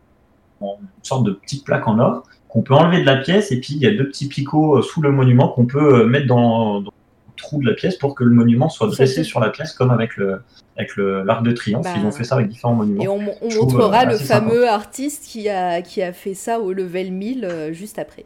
en 0.60 0.78
une 0.80 1.05
sorte 1.05 1.24
de 1.24 1.32
petite 1.32 1.64
plaque 1.64 1.86
en 1.86 1.98
or 1.98 2.22
qu'on 2.48 2.62
peut 2.62 2.74
enlever 2.74 3.01
de 3.01 3.06
la 3.06 3.16
pièce, 3.16 3.52
et 3.52 3.60
puis 3.60 3.74
il 3.74 3.82
y 3.82 3.86
a 3.86 3.90
deux 3.90 4.09
petits 4.09 4.28
picots 4.28 4.80
sous 4.80 5.02
le 5.02 5.10
monument 5.10 5.48
qu'on 5.48 5.66
peut 5.66 6.06
mettre 6.06 6.26
dans, 6.28 6.80
dans 6.80 6.92
le 7.36 7.40
trou 7.43 7.61
de 7.61 7.66
la 7.66 7.74
pièce 7.74 7.97
pour 7.97 8.15
que 8.15 8.24
le 8.24 8.31
monument 8.31 8.69
soit 8.69 8.89
dressé 8.89 9.24
sur 9.24 9.40
la 9.40 9.51
pièce, 9.51 9.73
comme 9.73 9.90
avec 9.90 10.16
le 10.16 10.40
avec 10.77 10.97
le 10.97 11.23
l'arc 11.23 11.44
de 11.44 11.52
triomphe. 11.52 11.85
Bah, 11.85 11.94
Ils 11.97 12.05
ont 12.05 12.11
fait 12.12 12.24
ça 12.24 12.36
avec 12.36 12.48
différents 12.48 12.74
monuments. 12.74 13.02
Et 13.02 13.09
on, 13.09 13.19
trouve, 13.19 13.74
montrera 13.74 14.02
euh, 14.02 14.11
le 14.11 14.16
sympa. 14.16 14.40
fameux 14.40 14.69
artiste 14.69 15.24
qui 15.27 15.48
a, 15.48 15.82
qui 15.82 16.02
a 16.02 16.12
fait 16.12 16.35
ça 16.35 16.61
au 16.61 16.73
level 16.73 17.12
1000 17.12 17.44
euh, 17.44 17.73
juste 17.73 17.98
après. 17.98 18.24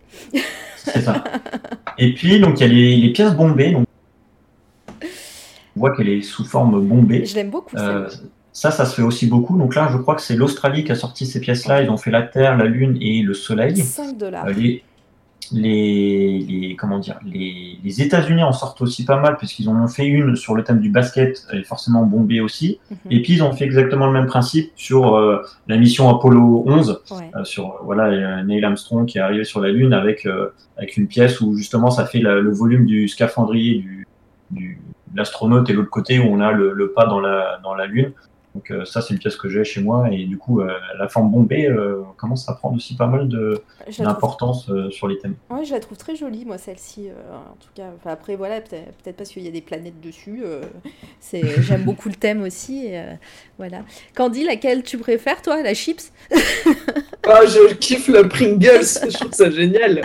C'est 0.76 1.02
ça. 1.02 1.22
Et 1.98 2.14
puis, 2.14 2.40
donc, 2.40 2.60
il 2.60 2.62
y 2.62 2.64
a 2.64 2.72
les, 2.72 2.96
les 2.96 3.12
pièces 3.12 3.34
bombées. 3.34 3.72
Donc, 3.72 3.86
on 5.76 5.80
voit 5.80 5.94
qu'elle 5.94 6.08
est 6.08 6.22
sous 6.22 6.44
forme 6.44 6.80
bombée. 6.86 7.24
Je 7.24 7.34
l'aime 7.34 7.50
beaucoup. 7.50 7.76
Euh, 7.76 8.08
ça, 8.52 8.72
ça 8.72 8.84
se 8.84 8.96
fait 8.96 9.02
aussi 9.02 9.26
beaucoup. 9.26 9.56
Donc 9.56 9.76
là, 9.76 9.88
je 9.92 9.98
crois 9.98 10.16
que 10.16 10.22
c'est 10.22 10.34
l'Australie 10.34 10.82
qui 10.82 10.90
a 10.90 10.96
sorti 10.96 11.26
ces 11.26 11.40
pièces-là. 11.40 11.82
Ils 11.82 11.90
ont 11.90 11.96
fait 11.96 12.10
la 12.10 12.22
Terre, 12.22 12.56
la 12.56 12.64
Lune 12.64 12.98
et 13.00 13.22
le 13.22 13.34
Soleil. 13.34 13.76
5 13.76 14.16
dollars. 14.18 14.46
Euh, 14.46 14.52
les, 14.52 14.82
les, 15.52 16.38
les 16.48 16.76
comment 16.76 16.98
dire 16.98 17.18
les, 17.24 17.78
les 17.82 18.02
États-Unis 18.02 18.42
en 18.42 18.52
sortent 18.52 18.80
aussi 18.82 19.04
pas 19.04 19.20
mal 19.20 19.36
parce 19.40 19.52
qu'ils 19.52 19.68
en 19.68 19.76
ont 19.82 19.88
fait 19.88 20.06
une 20.06 20.36
sur 20.36 20.54
le 20.54 20.64
thème 20.64 20.80
du 20.80 20.90
basket 20.90 21.46
et 21.52 21.62
forcément 21.64 22.04
bombé 22.04 22.40
aussi. 22.40 22.78
Mhm. 22.90 22.96
Et 23.10 23.22
puis 23.22 23.34
ils 23.34 23.42
ont 23.42 23.52
fait 23.52 23.64
exactement 23.64 24.06
le 24.06 24.12
même 24.12 24.26
principe 24.26 24.70
sur 24.76 25.16
euh, 25.16 25.42
la 25.66 25.76
mission 25.76 26.08
Apollo 26.08 26.64
11 26.66 27.00
Ouais. 27.10 27.30
euh, 27.36 27.44
sur 27.44 27.80
voilà 27.84 28.04
euh, 28.04 28.42
Neil 28.44 28.64
Armstrong 28.64 29.06
qui 29.06 29.18
est 29.18 29.20
arrivé 29.20 29.44
sur 29.44 29.60
la 29.60 29.70
Lune 29.70 29.92
avec 29.92 30.26
euh, 30.26 30.48
avec 30.76 30.96
une 30.96 31.06
pièce 31.08 31.40
où 31.40 31.54
justement 31.56 31.90
ça 31.90 32.04
fait 32.06 32.20
la- 32.20 32.40
le 32.40 32.50
volume 32.50 32.86
du 32.86 33.08
scaphandrier 33.08 33.78
du, 33.78 34.06
du 34.50 34.80
l'astronaute 35.14 35.68
et 35.70 35.72
l'autre 35.72 35.90
côté 35.90 36.18
où 36.18 36.24
on 36.24 36.40
a 36.40 36.52
le, 36.52 36.72
le 36.72 36.92
pas 36.92 37.06
dans 37.06 37.20
la 37.20 37.58
dans 37.62 37.74
la 37.74 37.86
Lune. 37.86 38.12
Donc 38.58 38.72
euh, 38.72 38.84
ça 38.84 39.00
c'est 39.02 39.14
une 39.14 39.20
pièce 39.20 39.36
que 39.36 39.48
j'ai 39.48 39.62
chez 39.62 39.80
moi 39.80 40.08
et 40.10 40.24
du 40.24 40.36
coup 40.36 40.60
euh, 40.60 40.66
la 40.98 41.06
forme 41.06 41.30
bombée 41.30 41.68
euh, 41.68 42.02
commence 42.16 42.48
à 42.48 42.54
prendre 42.54 42.74
aussi 42.74 42.96
pas 42.96 43.06
mal 43.06 43.28
la 43.28 43.56
trouve 43.92 44.04
d'importance 44.04 44.68
euh, 44.68 44.90
sur 44.90 45.06
les 45.06 45.16
thèmes. 45.18 45.36
Ouais, 45.48 45.64
je 45.64 45.72
la 45.72 45.78
trouve 45.78 45.96
très 45.96 46.16
jolie, 46.16 46.44
moi, 46.44 46.58
celle-ci. 46.58 47.08
euh, 47.08 47.12
en 47.36 47.54
tout 47.60 47.68
cas, 47.76 47.84
Enfin, 47.96 48.10
après, 48.10 48.34
voilà, 48.34 48.60
peut-être 48.60 49.16
parce 49.16 49.30
qu'il 49.30 49.44
y 49.44 49.48
a 49.48 49.52
des 49.52 49.60
planètes 49.60 50.00
dessus. 50.00 50.40
euh, 50.44 50.62
c'est, 51.20 51.62
j'aime 51.62 51.84
beaucoup 51.84 52.08
le 52.08 52.16
thème 52.16 52.42
aussi. 52.42 52.86
et, 52.86 52.98
euh, 52.98 53.12
voilà. 53.58 53.82
Candy, 54.16 54.42
laquelle 54.42 54.82
tu 54.82 54.98
préfères, 54.98 55.40
toi 55.40 55.62
La 55.62 55.72
chips? 55.74 56.10
Oh, 56.32 57.44
je 57.46 57.74
kiffe 57.74 58.08
le 58.08 58.26
Pringles, 58.28 58.82
je 58.82 59.16
trouve 59.18 59.32
ça 59.32 59.50
génial. 59.52 60.02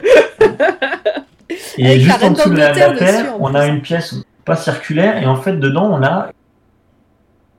Et 1.77 1.87
Avec 1.87 1.97
la 1.97 1.97
juste 1.97 2.23
en 2.23 2.31
dessous 2.31 2.49
de 2.51 2.55
la, 2.57 2.71
la 2.73 2.89
dessus, 2.93 3.25
on 3.39 3.55
a 3.55 3.65
une 3.65 3.81
pièce 3.81 4.13
pas 4.45 4.55
circulaire 4.57 5.17
et 5.23 5.25
en 5.25 5.37
fait 5.37 5.53
dedans 5.57 5.89
on 5.91 6.03
a 6.03 6.29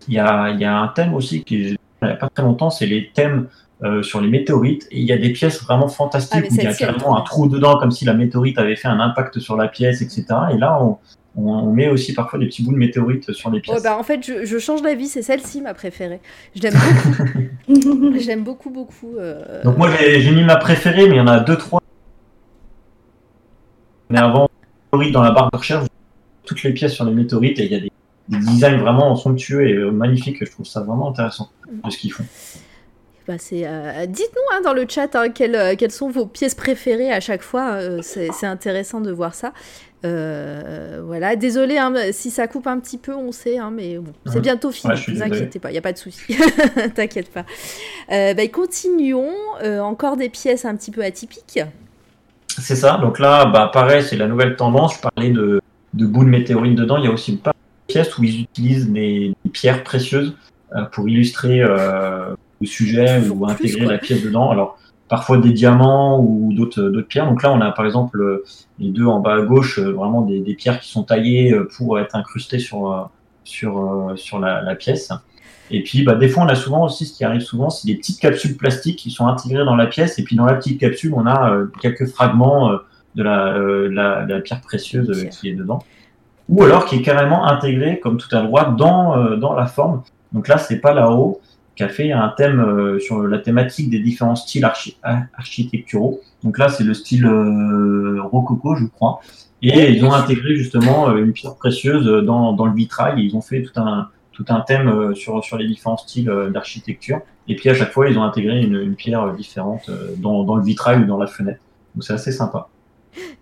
il 0.08 0.14
y 0.14 0.18
a, 0.18 0.50
il 0.50 0.60
y 0.60 0.64
a 0.64 0.76
un 0.76 0.88
thème 0.88 1.14
aussi 1.14 1.44
qui 1.44 1.76
il 2.02 2.06
n'y 2.08 2.12
a 2.12 2.16
pas 2.16 2.28
très 2.28 2.42
longtemps, 2.42 2.70
c'est 2.70 2.86
les 2.86 3.10
thèmes 3.14 3.48
euh, 3.82 4.02
sur 4.02 4.20
les 4.20 4.28
météorites 4.28 4.86
et 4.90 5.00
il 5.00 5.06
y 5.06 5.12
a 5.12 5.18
des 5.18 5.30
pièces 5.30 5.62
vraiment 5.62 5.86
Ah, 5.88 5.92
fantastiques 5.92 6.42
mais 6.42 6.50
où 6.50 6.54
il 6.54 6.62
y 6.64 6.66
a 6.66 6.74
carrément 6.74 7.16
un 7.16 7.22
trou 7.22 7.48
dedans 7.48 7.78
comme 7.78 7.90
si 7.90 8.04
la 8.04 8.14
météorite 8.14 8.58
avait 8.58 8.76
fait 8.76 8.88
un 8.88 9.00
impact 9.00 9.38
sur 9.40 9.56
la 9.56 9.68
pièce, 9.68 10.00
etc. 10.02 10.24
Et 10.52 10.58
là 10.58 10.78
on, 11.36 11.72
met 11.72 11.88
aussi 11.88 12.14
parfois 12.14 12.38
des 12.38 12.46
petits 12.46 12.62
bouts 12.62 12.72
de 12.72 12.78
météorite 12.78 13.32
sur 13.32 13.50
les 13.50 13.58
pièces. 13.60 13.82
Bah, 13.82 13.98
En 13.98 14.04
fait, 14.04 14.24
je, 14.24 14.44
je 14.44 14.58
change 14.58 14.82
d'avis, 14.82 15.08
c'est 15.08 15.22
celle-ci 15.22 15.60
ma 15.60 15.74
préférée. 15.74 16.20
Je 16.54 16.62
l'aime 16.62 16.74
beaucoup. 16.74 18.12
je 18.20 18.26
l'aime 18.28 18.44
beaucoup, 18.44 18.70
beaucoup. 18.70 19.16
euh, 19.18 19.62
Donc 19.64 19.76
moi 19.76 19.90
j'ai 19.98 20.30
mis 20.30 20.44
ma 20.44 20.56
préférée, 20.56 21.08
mais 21.08 21.16
il 21.16 21.18
y 21.18 21.20
en 21.20 21.26
a 21.26 21.40
deux 21.40 21.56
trois. 21.56 21.80
Mais 24.10 24.18
avant, 24.20 24.48
dans 24.92 25.22
la 25.22 25.32
barre 25.32 25.50
de 25.50 25.56
recherche, 25.56 25.86
toutes 26.44 26.62
les 26.62 26.72
pièces 26.72 26.92
sur 26.92 27.04
les 27.04 27.12
météorites 27.12 27.58
et 27.58 27.64
il 27.64 27.72
y 27.72 27.74
a 27.74 27.80
des, 27.80 27.90
des 28.28 28.38
designs 28.38 28.78
vraiment 28.78 29.14
somptueux 29.16 29.68
et 29.68 29.74
euh, 29.74 29.90
magnifiques. 29.90 30.44
Je 30.44 30.50
trouve 30.50 30.66
ça 30.66 30.80
vraiment 30.80 31.10
intéressant 31.10 31.50
de 31.84 31.90
ce 31.90 31.98
qu'ils 31.98 32.12
font. 32.12 32.24
Bah, 33.26 33.34
euh, 33.52 34.06
dites-nous 34.06 34.56
hein, 34.56 34.60
dans 34.62 34.74
le 34.74 34.84
chat 34.86 35.14
hein, 35.16 35.30
quelles, 35.30 35.54
euh, 35.54 35.74
quelles 35.78 35.90
sont 35.90 36.10
vos 36.10 36.26
pièces 36.26 36.54
préférées 36.54 37.10
à 37.10 37.20
chaque 37.20 37.40
fois. 37.42 37.72
euh, 37.72 38.00
c'est, 38.02 38.28
intéressant 38.44 39.00
de 39.00 39.10
voir 39.10 39.34
ça. 39.34 39.54
Euh, 40.04 41.00
voilà, 41.02 41.34
désolé 41.34 41.78
hein, 41.78 41.94
si 42.12 42.30
ça 42.30 42.46
coupe 42.46 42.66
un 42.66 42.78
petit 42.78 42.98
peu, 42.98 43.14
on 43.14 43.32
sait, 43.32 43.56
hein, 43.56 43.70
mais 43.74 43.96
bon, 43.96 44.12
c'est 44.26 44.40
bientôt 44.40 44.70
fini. 44.70 44.92
Ouais, 44.92 45.00
Ne 45.08 45.14
vous 45.14 45.22
inquiétez 45.22 45.58
pas, 45.58 45.70
il 45.70 45.72
n'y 45.72 45.78
a 45.78 45.82
pas 45.82 45.94
de 45.94 45.98
souci. 45.98 46.36
T'inquiète 46.94 47.30
pas. 47.32 47.46
Bah, 48.10 48.48
continuons. 48.52 49.32
Encore 49.80 50.18
des 50.18 50.28
pièces 50.28 50.66
un 50.66 50.76
petit 50.76 50.90
peu 50.90 51.02
atypiques. 51.02 51.60
C'est 52.48 52.76
ça. 52.76 52.98
Donc 52.98 53.18
là, 53.18 53.46
bah 53.46 53.70
pareil, 53.72 54.02
c'est 54.02 54.16
la 54.16 54.28
nouvelle 54.28 54.56
tendance. 54.56 54.96
Je 54.96 55.00
parlais 55.00 55.30
de, 55.30 55.62
de 55.94 56.06
bouts 56.06 56.24
de 56.24 56.28
météorites 56.28 56.76
dedans. 56.76 56.98
Il 56.98 57.04
y 57.04 57.08
a 57.08 57.10
aussi 57.10 57.36
pas 57.36 57.54
pièces 57.86 58.16
où 58.18 58.24
ils 58.24 58.42
utilisent 58.42 58.90
des, 58.90 59.34
des 59.44 59.50
pierres 59.50 59.82
précieuses 59.84 60.36
euh, 60.74 60.82
pour 60.92 61.08
illustrer 61.08 61.62
euh, 61.62 62.34
le 62.60 62.66
sujet 62.66 63.28
ou 63.28 63.46
intégrer 63.46 63.86
la 63.86 63.98
pièce 63.98 64.22
dedans. 64.22 64.50
Alors 64.50 64.78
parfois 65.08 65.38
des 65.38 65.52
diamants 65.52 66.20
ou 66.20 66.52
d'autres 66.52 66.82
d'autres 66.82 67.08
pierres. 67.08 67.28
Donc 67.28 67.42
là, 67.42 67.52
on 67.52 67.60
a 67.60 67.70
par 67.70 67.84
exemple 67.84 68.20
euh, 68.20 68.44
les 68.78 68.90
deux 68.90 69.06
en 69.06 69.20
bas 69.20 69.36
à 69.36 69.42
gauche, 69.42 69.78
euh, 69.78 69.92
vraiment 69.92 70.22
des, 70.22 70.40
des 70.40 70.54
pierres 70.54 70.80
qui 70.80 70.90
sont 70.90 71.02
taillées 71.02 71.52
euh, 71.52 71.68
pour 71.76 71.98
être 71.98 72.16
incrustées 72.16 72.58
sur 72.58 72.92
euh, 72.92 73.02
sur 73.44 73.78
euh, 73.78 74.16
sur 74.16 74.38
la, 74.38 74.62
la 74.62 74.74
pièce. 74.74 75.12
Et 75.70 75.82
puis, 75.82 76.02
bah, 76.02 76.14
des 76.14 76.28
fois, 76.28 76.42
on 76.42 76.48
a 76.48 76.54
souvent 76.54 76.84
aussi, 76.84 77.06
ce 77.06 77.14
qui 77.16 77.24
arrive 77.24 77.40
souvent, 77.40 77.70
c'est 77.70 77.86
des 77.86 77.96
petites 77.96 78.20
capsules 78.20 78.54
plastiques 78.54 78.98
qui 78.98 79.10
sont 79.10 79.26
intégrées 79.26 79.64
dans 79.64 79.76
la 79.76 79.86
pièce. 79.86 80.18
Et 80.18 80.22
puis, 80.22 80.36
dans 80.36 80.44
la 80.44 80.54
petite 80.54 80.78
capsule, 80.78 81.14
on 81.14 81.26
a 81.26 81.52
euh, 81.52 81.66
quelques 81.80 82.06
fragments 82.06 82.70
euh, 82.70 82.76
de 83.14 83.22
la, 83.22 83.54
euh, 83.56 83.88
la, 83.90 84.26
la 84.26 84.40
pierre 84.40 84.60
précieuse 84.60 85.08
euh, 85.08 85.24
qui 85.28 85.48
est 85.48 85.54
dedans. 85.54 85.78
Ou 86.48 86.62
alors 86.62 86.84
qui 86.84 86.96
est 86.96 87.02
carrément 87.02 87.46
intégrée, 87.46 88.00
comme 88.00 88.18
tout 88.18 88.34
à 88.36 88.42
droite, 88.42 88.76
dans, 88.76 89.16
euh, 89.16 89.36
dans 89.36 89.54
la 89.54 89.66
forme. 89.66 90.02
Donc 90.32 90.48
là, 90.48 90.58
c'est 90.58 90.78
pas 90.80 90.92
là-haut 90.92 91.40
qui 91.76 91.82
a 91.82 91.88
fait 91.88 92.12
un 92.12 92.28
thème 92.36 92.60
euh, 92.60 92.98
sur 93.00 93.22
la 93.22 93.38
thématique 93.38 93.90
des 93.90 93.98
différents 93.98 94.36
styles 94.36 94.64
archi- 94.64 94.96
ar- 95.02 95.24
architecturaux. 95.36 96.20
Donc 96.42 96.58
là, 96.58 96.68
c'est 96.68 96.84
le 96.84 96.94
style 96.94 97.26
euh, 97.26 98.20
rococo, 98.22 98.76
je 98.76 98.84
crois. 98.86 99.20
Et 99.62 99.72
Oui. 99.74 99.94
ils 99.96 100.04
ont 100.04 100.12
intégré 100.12 100.54
justement 100.56 101.08
euh, 101.08 101.16
une 101.24 101.32
pierre 101.32 101.56
précieuse 101.56 102.06
euh, 102.06 102.20
dans, 102.20 102.52
dans 102.52 102.66
le 102.66 102.74
vitrail. 102.74 103.20
Et 103.20 103.24
ils 103.24 103.34
ont 103.34 103.40
fait 103.40 103.62
tout 103.62 103.80
un, 103.80 104.08
tout 104.32 104.44
un 104.50 104.60
thème 104.60 104.88
euh, 104.88 105.14
sur, 105.14 105.42
sur 105.42 105.56
les 105.56 105.66
différents 105.66 105.96
styles 105.96 106.30
d'architecture. 106.52 107.20
Et 107.48 107.56
puis 107.56 107.70
à 107.70 107.74
chaque 107.74 107.90
fois, 107.90 108.08
ils 108.08 108.18
ont 108.18 108.22
intégré 108.22 108.60
une, 108.62 108.76
une 108.76 108.94
pierre 108.94 109.32
différente 109.32 109.90
dans, 110.18 110.44
dans 110.44 110.56
le 110.56 110.62
vitrail 110.62 111.02
ou 111.02 111.06
dans 111.06 111.18
la 111.18 111.26
fenêtre. 111.26 111.60
Donc 111.94 112.04
c'est 112.04 112.12
assez 112.12 112.32
sympa. 112.32 112.68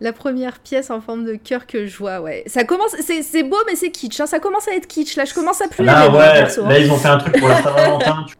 La 0.01 0.13
première 0.13 0.59
pièce 0.61 0.91
en 0.91 1.01
forme 1.01 1.25
de 1.25 1.35
cœur 1.37 1.67
que 1.67 1.87
je 1.87 1.97
vois, 1.97 2.21
ouais. 2.21 2.43
Ça 2.47 2.65
commence, 2.65 2.95
c'est, 3.01 3.43
beau, 3.43 3.57
mais 3.67 3.77
c'est 3.77 3.91
kitsch. 3.91 4.21
hein. 4.21 4.27
Ça 4.27 4.39
commence 4.41 4.69
à 4.69 4.75
être 4.75 4.87
kitsch. 4.87 5.17
Là, 5.17 5.25
je 5.25 5.35
commence 5.35 5.61
à 5.63 5.69
plus 5.69 5.85
Là, 5.85 6.03
aimer, 6.05 6.13
moi, 6.13 6.21
ouais, 6.21 6.33
perso, 6.35 6.65
hein. 6.65 6.69
là, 6.69 6.79
ils 6.79 6.91
ont 6.91 6.97
fait 6.97 7.09
un 7.09 7.19
truc 7.19 7.39
pour 7.39 7.49
la 7.49 7.63
Saint-Valentin. 7.63 8.27
Tu 8.29 8.35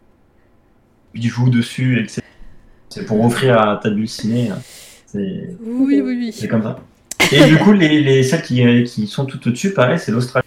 bijoux 1.15 1.51
dessus, 1.51 2.01
etc. 2.01 2.23
C'est 2.89 3.05
pour 3.07 3.25
offrir 3.25 3.61
à 3.61 3.77
ta 3.83 3.91
dulcinée. 3.91 4.51
hein. 4.51 4.59
C'est 5.07 5.57
Oui, 5.63 6.01
oui, 6.01 6.17
oui. 6.17 6.33
c'est 6.33 6.49
comme 6.49 6.63
ça. 6.63 6.79
Et 7.31 7.45
du 7.45 7.57
coup, 7.59 7.73
les, 7.73 8.01
les, 8.01 8.23
celles 8.23 8.43
qui, 8.43 8.67
euh, 8.67 8.83
qui 8.85 9.07
sont 9.07 9.25
tout 9.25 9.47
au-dessus, 9.49 9.73
pareil, 9.73 9.99
c'est 9.99 10.11
l'Australie. 10.13 10.47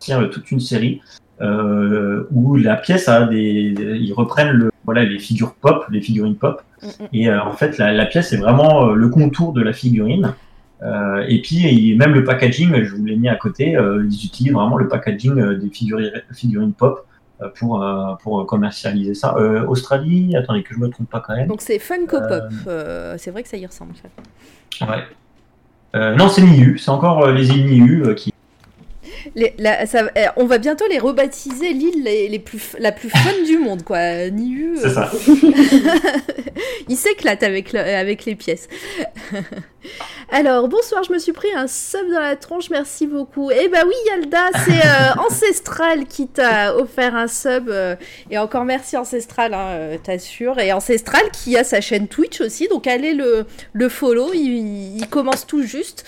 qui 0.00 0.06
tient 0.06 0.22
toute 0.24 0.50
une 0.50 0.60
série 0.60 1.00
euh, 1.40 2.26
où 2.32 2.56
la 2.56 2.76
pièce 2.76 3.08
a 3.08 3.24
des- 3.26 3.74
ils 4.00 4.12
reprennent 4.12 4.50
le, 4.50 4.70
voilà, 4.84 5.04
les 5.04 5.18
figures 5.18 5.54
pop, 5.54 5.84
les 5.90 6.00
figurines 6.00 6.36
pop. 6.36 6.62
Mm, 6.82 6.86
mm. 6.86 7.06
Et 7.12 7.28
euh, 7.28 7.42
en 7.42 7.52
fait, 7.52 7.78
la, 7.78 7.92
la 7.92 8.06
pièce 8.06 8.32
est 8.32 8.36
vraiment 8.36 8.88
euh, 8.88 8.94
le 8.94 9.08
contour 9.08 9.52
de 9.52 9.62
la 9.62 9.72
figurine. 9.72 10.34
Euh, 10.82 11.24
et 11.28 11.40
puis, 11.40 11.94
même 11.96 12.12
le 12.12 12.24
packaging, 12.24 12.82
je 12.82 12.94
vous 12.96 13.04
l'ai 13.04 13.16
mis 13.16 13.28
à 13.28 13.36
côté, 13.36 13.72
ils 13.72 14.24
utilisent 14.26 14.52
vraiment 14.52 14.76
le 14.76 14.88
packaging 14.88 15.58
des 15.58 15.70
figurines, 15.70 16.10
figurines 16.34 16.72
pop 16.72 17.06
pour, 17.54 17.86
pour 18.20 18.44
commercialiser 18.46 19.14
ça. 19.14 19.36
Australie, 19.68 20.34
attendez 20.34 20.64
que 20.64 20.74
je 20.74 20.80
me 20.80 20.88
trompe 20.88 21.08
pas 21.08 21.20
quand 21.20 21.36
même. 21.36 21.46
Donc 21.46 21.60
c'est 21.60 21.78
Funko 21.78 22.18
Pop. 22.22 22.44
C'est 23.16 23.30
vrai 23.30 23.44
que 23.44 23.48
ça 23.48 23.56
y 23.56 23.64
ressemble. 23.64 23.92
ça. 23.94 24.88
Ouais. 24.88 26.16
Non, 26.16 26.28
c'est 26.28 26.42
Niu, 26.42 26.78
c'est 26.78 26.90
encore 26.90 27.30
les 27.30 27.50
îles 27.50 27.66
Niu 27.66 28.14
qui. 28.16 28.34
Les- 29.34 29.54
la- 29.58 29.86
ça- 29.86 30.10
eh, 30.16 30.26
on 30.36 30.46
va 30.46 30.58
bientôt 30.58 30.84
les 30.90 30.98
rebaptiser 30.98 31.72
l'île 31.72 32.02
les, 32.02 32.28
les 32.28 32.38
plus, 32.38 32.74
la 32.78 32.92
plus 32.92 33.10
fun 33.10 33.32
du 33.46 33.58
monde, 33.58 33.82
quoi. 33.84 33.98
Niu. 34.30 34.76
C'est 34.80 34.90
ça. 34.90 35.10
Il 36.88 36.96
s'éclate 36.96 37.42
avec, 37.42 37.72
le- 37.72 37.80
avec 37.80 38.24
les 38.24 38.34
pièces. 38.34 38.68
Alors, 40.30 40.68
bonsoir, 40.68 41.02
je 41.04 41.12
me 41.12 41.18
suis 41.18 41.32
pris 41.32 41.52
un 41.54 41.66
sub 41.66 42.08
dans 42.10 42.20
la 42.20 42.36
tronche, 42.36 42.70
merci 42.70 43.06
beaucoup. 43.06 43.50
Eh 43.50 43.68
bah 43.68 43.82
oui, 43.86 43.94
Yalda, 44.06 44.50
c'est 44.64 44.70
euh, 44.86 45.20
Ancestral 45.28 46.06
qui 46.06 46.28
t'a 46.28 46.74
offert 46.76 47.14
un 47.14 47.28
sub. 47.28 47.68
euh, 47.68 47.96
et 48.30 48.38
encore 48.38 48.64
merci 48.64 48.96
Ancestral, 48.96 49.52
hein, 49.54 49.66
euh, 49.72 49.96
t'assures. 50.02 50.58
Et 50.60 50.72
Ancestral 50.72 51.22
qui 51.32 51.56
a 51.56 51.64
sa 51.64 51.80
chaîne 51.80 52.08
Twitch 52.08 52.40
aussi, 52.40 52.68
donc 52.68 52.86
allez 52.86 53.12
le, 53.14 53.44
le 53.72 53.88
follow, 53.88 54.30
il, 54.32 54.96
il 54.98 55.08
commence 55.08 55.46
tout 55.46 55.62
juste. 55.62 56.04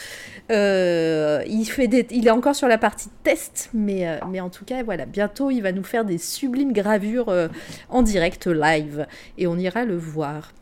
Euh, 0.51 1.43
il, 1.47 1.65
fait 1.65 1.89
des, 1.89 2.07
il 2.11 2.27
est 2.27 2.31
encore 2.31 2.55
sur 2.55 2.69
la 2.69 2.77
partie 2.77 3.09
test, 3.23 3.71
mais, 3.73 4.07
euh, 4.07 4.19
mais 4.31 4.41
en 4.41 4.51
tout 4.51 4.65
cas, 4.67 4.83
voilà, 4.83 5.07
bientôt 5.07 5.51
il 5.51 5.63
va 5.63 5.73
nous 5.73 5.85
faire 5.85 6.05
des 6.05 6.19
sublimes 6.19 6.73
gravures 6.73 7.31
euh, 7.31 7.49
en 7.89 8.03
direct 8.03 8.47
live 8.47 9.07
et 9.39 9.47
on 9.47 9.57
ira 9.57 9.85
le 9.87 9.97
voir. 9.97 10.53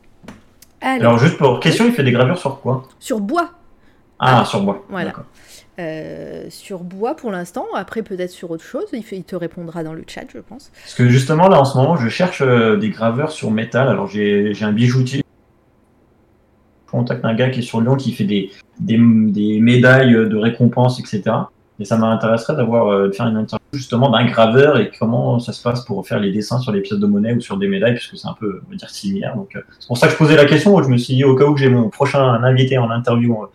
Alors, 0.81 1.15
Alors, 1.15 1.19
juste 1.19 1.36
pour 1.36 1.59
question, 1.61 1.85
il 1.86 1.93
fait 1.93 2.05
des 2.05 2.12
gravures 2.12 2.39
sur 2.39 2.61
quoi? 2.61 2.89
Sur 3.01 3.20
bois, 3.20 3.51
Ah, 4.20 4.44
sur 4.44 4.62
bois. 4.62 4.85
voilà. 4.89 5.12
Euh, 5.78 6.47
sur 6.51 6.81
bois 6.85 7.17
pour 7.17 7.31
l'instant, 7.31 7.67
après 7.75 8.02
peut-être 8.02 8.31
sur 8.31 8.51
autre 8.51 8.62
chose, 8.65 8.85
il, 8.93 9.02
fait, 9.02 9.17
il 9.17 9.25
te 9.25 9.35
répondra 9.35 9.83
dans 9.83 9.94
le 9.94 10.05
chat, 10.07 10.27
je 10.33 10.39
pense. 10.39 10.70
Parce 10.83 10.94
que 10.94 11.09
justement, 11.09 11.49
là, 11.49 11.59
en 11.61 11.65
ce 11.65 11.77
moment, 11.78 11.97
je 11.97 12.09
cherche 12.09 12.43
euh, 12.43 12.77
des 12.77 12.91
graveurs 12.91 13.33
sur 13.33 13.51
métal. 13.51 13.89
Alors, 13.89 14.07
j'ai 14.07 14.55
un 14.61 14.73
bijoutier. 14.73 15.22
Je 16.92 16.98
contacte 16.98 17.24
un 17.24 17.34
gars 17.34 17.48
qui 17.48 17.60
est 17.60 17.62
sur 17.62 17.80
Lyon 17.80 17.96
qui 17.96 18.12
fait 18.12 18.24
des, 18.24 18.50
des, 18.78 18.98
des 18.98 19.60
médailles 19.60 20.12
de 20.12 20.36
récompense, 20.36 21.00
etc. 21.00 21.22
Et 21.80 21.84
ça 21.84 21.96
m'intéresserait 21.96 22.54
d'avoir 22.54 22.88
euh, 22.88 23.08
de 23.08 23.12
faire 23.12 23.26
une 23.26 23.36
interview 23.36 23.64
justement 23.72 24.10
d'un 24.10 24.26
graveur 24.26 24.78
et 24.78 24.90
comment 24.98 25.38
ça 25.38 25.52
se 25.52 25.62
passe 25.62 25.84
pour 25.84 26.06
faire 26.06 26.20
les 26.20 26.30
dessins 26.30 26.58
sur 26.58 26.70
les 26.70 26.80
pièces 26.80 27.00
de 27.00 27.06
monnaie 27.06 27.32
ou 27.32 27.40
sur 27.40 27.56
des 27.56 27.66
médailles, 27.66 27.94
puisque 27.94 28.16
c'est 28.16 28.28
un 28.28 28.36
peu, 28.38 28.60
on 28.66 28.70
va 28.70 28.76
dire, 28.76 28.90
similaire. 28.90 29.34
Donc, 29.34 29.56
euh, 29.56 29.60
c'est 29.80 29.86
pour 29.86 29.96
ça 29.96 30.06
que 30.06 30.12
je 30.12 30.18
posais 30.18 30.36
la 30.36 30.44
question. 30.44 30.80
Je 30.82 30.88
me 30.88 30.98
suis 30.98 31.14
dit, 31.14 31.24
au 31.24 31.34
cas 31.34 31.46
où 31.46 31.56
j'ai 31.56 31.70
mon 31.70 31.88
prochain 31.88 32.22
invité 32.44 32.76
en 32.76 32.90
interview 32.90 33.34
en, 33.34 33.48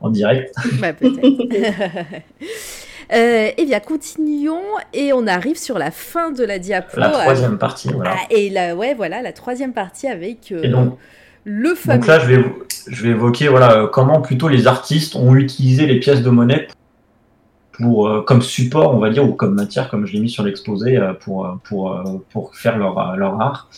en 0.00 0.10
direct. 0.10 0.54
Bah, 0.80 0.92
peut-être. 0.92 1.20
Euh, 3.12 3.50
eh 3.56 3.66
bien, 3.66 3.80
continuons 3.80 4.62
et 4.94 5.12
on 5.12 5.26
arrive 5.26 5.58
sur 5.58 5.78
la 5.78 5.90
fin 5.90 6.30
de 6.30 6.42
la 6.42 6.58
diapo. 6.58 6.98
La 6.98 7.10
troisième 7.10 7.58
partie, 7.58 7.88
voilà. 7.92 8.14
Ah, 8.14 8.26
et 8.30 8.48
la, 8.48 8.74
ouais, 8.74 8.94
voilà, 8.94 9.20
la 9.20 9.32
troisième 9.32 9.74
partie 9.74 10.06
avec 10.06 10.50
euh, 10.52 10.62
Et 10.62 10.68
donc, 10.68 10.96
Le 11.44 11.74
fameux. 11.74 11.98
Donc 11.98 12.06
là, 12.06 12.18
je 12.18 12.26
vais, 12.26 12.44
je 12.88 13.02
vais 13.02 13.10
évoquer 13.10 13.48
voilà, 13.48 13.72
euh, 13.72 13.86
comment 13.86 14.20
plutôt 14.20 14.48
les 14.48 14.66
artistes 14.66 15.14
ont 15.14 15.34
utilisé 15.34 15.86
les 15.86 16.00
pièces 16.00 16.22
de 16.22 16.30
monnaie 16.30 16.68
pour, 17.72 18.08
euh, 18.08 18.22
comme 18.22 18.40
support, 18.40 18.94
on 18.94 18.98
va 18.98 19.10
dire, 19.10 19.28
ou 19.28 19.32
comme 19.34 19.54
matière, 19.54 19.90
comme 19.90 20.06
je 20.06 20.12
l'ai 20.12 20.20
mis 20.20 20.30
sur 20.30 20.44
l'exposé, 20.44 20.96
euh, 20.96 21.12
pour, 21.12 21.58
pour, 21.64 22.00
pour 22.30 22.54
faire 22.54 22.78
leur, 22.78 23.16
leur 23.16 23.40
art. 23.40 23.68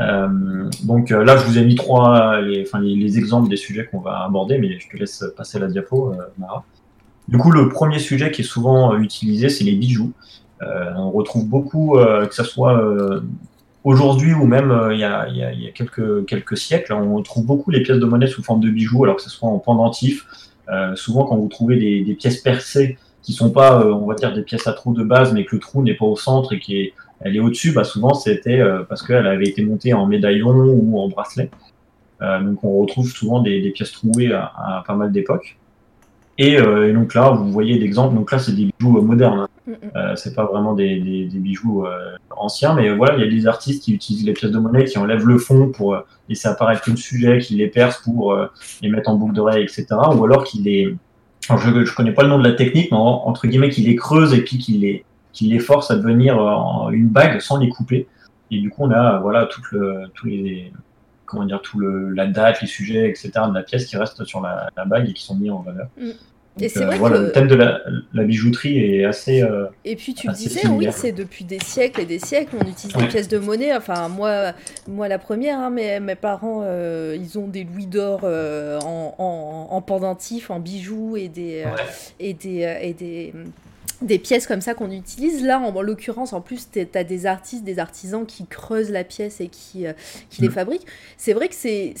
Euh, 0.00 0.68
donc 0.84 1.10
là, 1.10 1.36
je 1.36 1.44
vous 1.46 1.58
ai 1.58 1.64
mis 1.64 1.74
trois, 1.74 2.40
les, 2.40 2.62
enfin, 2.62 2.80
les, 2.80 2.94
les 2.94 3.18
exemples 3.18 3.48
des 3.48 3.56
sujets 3.56 3.86
qu'on 3.86 4.00
va 4.00 4.24
aborder, 4.24 4.58
mais 4.58 4.78
je 4.78 4.88
te 4.88 4.96
laisse 4.96 5.24
passer 5.36 5.58
la 5.58 5.68
diapo, 5.68 6.14
Mara. 6.38 6.64
Du 7.28 7.38
coup, 7.38 7.50
le 7.50 7.68
premier 7.68 7.98
sujet 7.98 8.30
qui 8.30 8.42
est 8.42 8.44
souvent 8.44 8.96
utilisé, 8.96 9.48
c'est 9.48 9.64
les 9.64 9.74
bijoux. 9.74 10.12
On 10.60 11.10
retrouve 11.10 11.46
beaucoup, 11.46 11.98
que 11.98 12.34
ce 12.34 12.44
soit 12.44 12.80
aujourd'hui 13.86 14.34
ou 14.34 14.46
même 14.46 14.72
euh, 14.72 14.92
il 14.92 14.98
y 14.98 15.04
a, 15.04 15.28
quelques, 15.72 16.58
siècles, 16.58 16.92
on 16.92 17.22
trouve 17.22 17.46
beaucoup 17.46 17.70
les 17.70 17.82
pièces 17.82 17.98
de 17.98 18.04
monnaie 18.04 18.26
sous 18.26 18.42
forme 18.42 18.60
de 18.60 18.68
bijoux, 18.68 19.04
alors 19.04 19.16
que 19.16 19.22
ce 19.22 19.30
soit 19.30 19.48
en 19.48 19.60
pendentif. 19.60 20.26
Euh, 20.68 20.96
souvent, 20.96 21.24
quand 21.24 21.36
vous 21.36 21.46
trouvez 21.46 21.76
des, 21.76 22.14
pièces 22.14 22.38
percées 22.38 22.98
qui 23.22 23.32
sont 23.32 23.50
pas, 23.50 23.80
euh, 23.80 23.92
on 23.92 24.06
va 24.06 24.16
dire, 24.16 24.34
des 24.34 24.42
pièces 24.42 24.66
à 24.66 24.72
trou 24.72 24.92
de 24.92 25.04
base, 25.04 25.32
mais 25.32 25.44
que 25.44 25.54
le 25.54 25.60
trou 25.60 25.84
n'est 25.84 25.94
pas 25.94 26.04
au 26.04 26.16
centre 26.16 26.52
et 26.52 26.58
qui 26.58 26.78
est, 26.78 26.94
est 27.24 27.38
au-dessus, 27.38 27.72
bah 27.72 27.84
souvent 27.84 28.12
c'était 28.12 28.60
parce 28.88 29.02
qu'elle 29.02 29.26
avait 29.26 29.46
été 29.46 29.64
montée 29.64 29.94
en 29.94 30.06
médaillon 30.06 30.50
ou 30.50 30.98
en 31.00 31.08
bracelet. 31.08 31.50
Donc 32.20 32.62
on 32.64 32.80
retrouve 32.80 33.08
souvent 33.08 33.40
des, 33.40 33.70
pièces 33.70 33.92
trouées 33.92 34.32
à, 34.32 34.84
pas 34.86 34.94
mal 34.94 35.12
d'époques. 35.12 35.56
Et, 36.38 36.58
donc 36.92 37.14
là, 37.14 37.30
vous 37.30 37.50
voyez 37.50 37.78
d'exemples. 37.78 38.16
Donc 38.16 38.32
là, 38.32 38.38
c'est 38.38 38.52
des 38.52 38.68
bijoux 38.78 39.00
modernes. 39.00 39.38
hein. 39.40 39.48
Euh, 39.68 40.14
c'est 40.16 40.34
pas 40.34 40.44
vraiment 40.44 40.74
des, 40.74 41.28
bijoux 41.32 41.84
euh, 41.86 42.14
anciens, 42.30 42.74
mais 42.74 42.94
voilà, 42.94 43.16
il 43.16 43.20
y 43.20 43.26
a 43.26 43.30
des 43.30 43.46
artistes 43.46 43.82
qui 43.82 43.94
utilisent 43.94 44.24
les 44.24 44.32
pièces 44.32 44.52
de 44.52 44.58
monnaie, 44.58 44.84
qui 44.84 44.98
enlèvent 44.98 45.26
le 45.26 45.38
fond 45.38 45.70
pour 45.70 45.94
euh, 45.94 46.00
laisser 46.28 46.48
apparaître 46.48 46.88
le 46.88 46.96
sujet, 46.96 47.38
qui 47.38 47.54
les 47.56 47.68
percent 47.68 48.00
pour 48.04 48.32
euh, 48.32 48.46
les 48.82 48.88
mettre 48.88 49.10
en 49.10 49.16
boucle 49.16 49.34
d'oreille, 49.34 49.64
etc. 49.64 49.86
Ou 50.14 50.24
alors 50.24 50.44
qui 50.44 50.58
les, 50.62 50.94
alors 51.48 51.60
je, 51.60 51.84
je 51.84 51.94
connais 51.94 52.12
pas 52.12 52.22
le 52.22 52.28
nom 52.28 52.38
de 52.38 52.48
la 52.48 52.54
technique, 52.54 52.90
mais 52.90 52.96
en- 52.96 53.26
entre 53.26 53.46
guillemets, 53.46 53.70
qui 53.70 53.82
les 53.82 53.96
creuse 53.96 54.34
et 54.34 54.42
puis 54.42 54.58
qui 54.58 54.72
les, 54.78 55.04
les 55.40 55.58
force 55.58 55.90
à 55.90 55.96
devenir 55.96 56.38
euh, 56.40 56.50
en 56.50 56.90
une 56.90 57.08
bague 57.08 57.40
sans 57.40 57.58
les 57.58 57.68
couper. 57.68 58.06
Et 58.50 58.60
du 58.60 58.70
coup, 58.70 58.84
on 58.84 58.90
a 58.90 59.18
voilà 59.18 59.46
tout 59.46 59.62
le, 59.72 60.04
tous 60.14 60.26
les, 60.26 60.72
comment 61.24 61.44
dire, 61.44 61.60
tout 61.60 61.78
le, 61.78 62.10
la 62.10 62.26
date, 62.26 62.60
les 62.62 62.68
sujets, 62.68 63.08
etc. 63.08 63.32
de 63.48 63.54
la 63.54 63.62
pièce 63.62 63.86
qui 63.86 63.96
restent 63.96 64.24
sur 64.24 64.40
la, 64.40 64.70
la 64.76 64.84
bague 64.84 65.08
et 65.10 65.12
qui 65.12 65.24
sont 65.24 65.34
mis 65.34 65.50
en 65.50 65.60
valeur. 65.62 65.88
Mm. 66.00 66.10
Donc, 66.56 66.64
Et 66.64 66.68
c'est 66.70 66.82
euh, 66.82 66.86
vrai 66.86 66.96
voilà, 66.96 67.18
que- 67.18 67.22
le 67.24 67.32
thème 67.32 67.48
de 67.48 67.54
la, 67.54 67.80
la 68.14 68.24
bijouterie 68.24 68.78
est 68.78 69.04
assez. 69.04 69.42
euh, 69.42 69.66
Et 69.84 69.94
puis 69.94 70.14
tu 70.14 70.26
le 70.26 70.32
disais, 70.32 70.66
oui, 70.68 70.88
c'est 70.90 71.12
depuis 71.12 71.44
des 71.44 71.58
siècles 71.60 72.00
et 72.00 72.06
des 72.06 72.18
siècles, 72.18 72.56
on 72.58 72.66
utilise 72.66 72.96
des 72.96 73.06
pièces 73.08 73.28
de 73.28 73.36
monnaie. 73.38 73.76
Enfin, 73.76 74.08
moi, 74.08 74.54
moi 74.88 75.06
la 75.06 75.18
première, 75.18 75.58
hein, 75.58 75.68
mes, 75.68 76.00
mes 76.00 76.14
parents, 76.14 76.62
euh, 76.64 77.14
ils 77.20 77.38
ont 77.38 77.46
des 77.46 77.64
louis 77.64 77.84
d'or 77.86 78.20
euh, 78.24 78.78
en, 78.80 79.14
en, 79.18 79.68
en 79.70 79.82
pendentif, 79.82 80.50
en 80.50 80.58
bijoux 80.58 81.16
et 81.18 81.28
des, 81.28 81.64
Ouais. 81.66 81.82
et 82.20 82.32
des, 82.32 82.78
et 82.80 82.94
des, 82.94 83.34
des 84.00 84.18
pièces 84.18 84.46
comme 84.46 84.62
ça 84.62 84.72
qu'on 84.72 84.90
utilise. 84.90 85.44
Là, 85.44 85.60
en, 85.60 85.76
en 85.76 85.82
l'occurrence, 85.82 86.32
en 86.32 86.40
plus, 86.40 86.70
tu 86.72 86.86
as 86.94 87.04
des 87.04 87.26
artistes, 87.26 87.64
des 87.64 87.78
artisans 87.78 88.24
qui 88.24 88.46
creusent 88.46 88.90
la 88.90 89.04
pièce 89.04 89.42
et 89.42 89.48
qui, 89.48 89.86
euh, 89.86 89.92
qui 90.30 90.40
les 90.40 90.48
Mm. 90.48 90.52
fabriquent. 90.52 90.86
C'est 91.18 91.34
vrai 91.34 91.48
que 91.48 91.54
c'est 91.54 91.92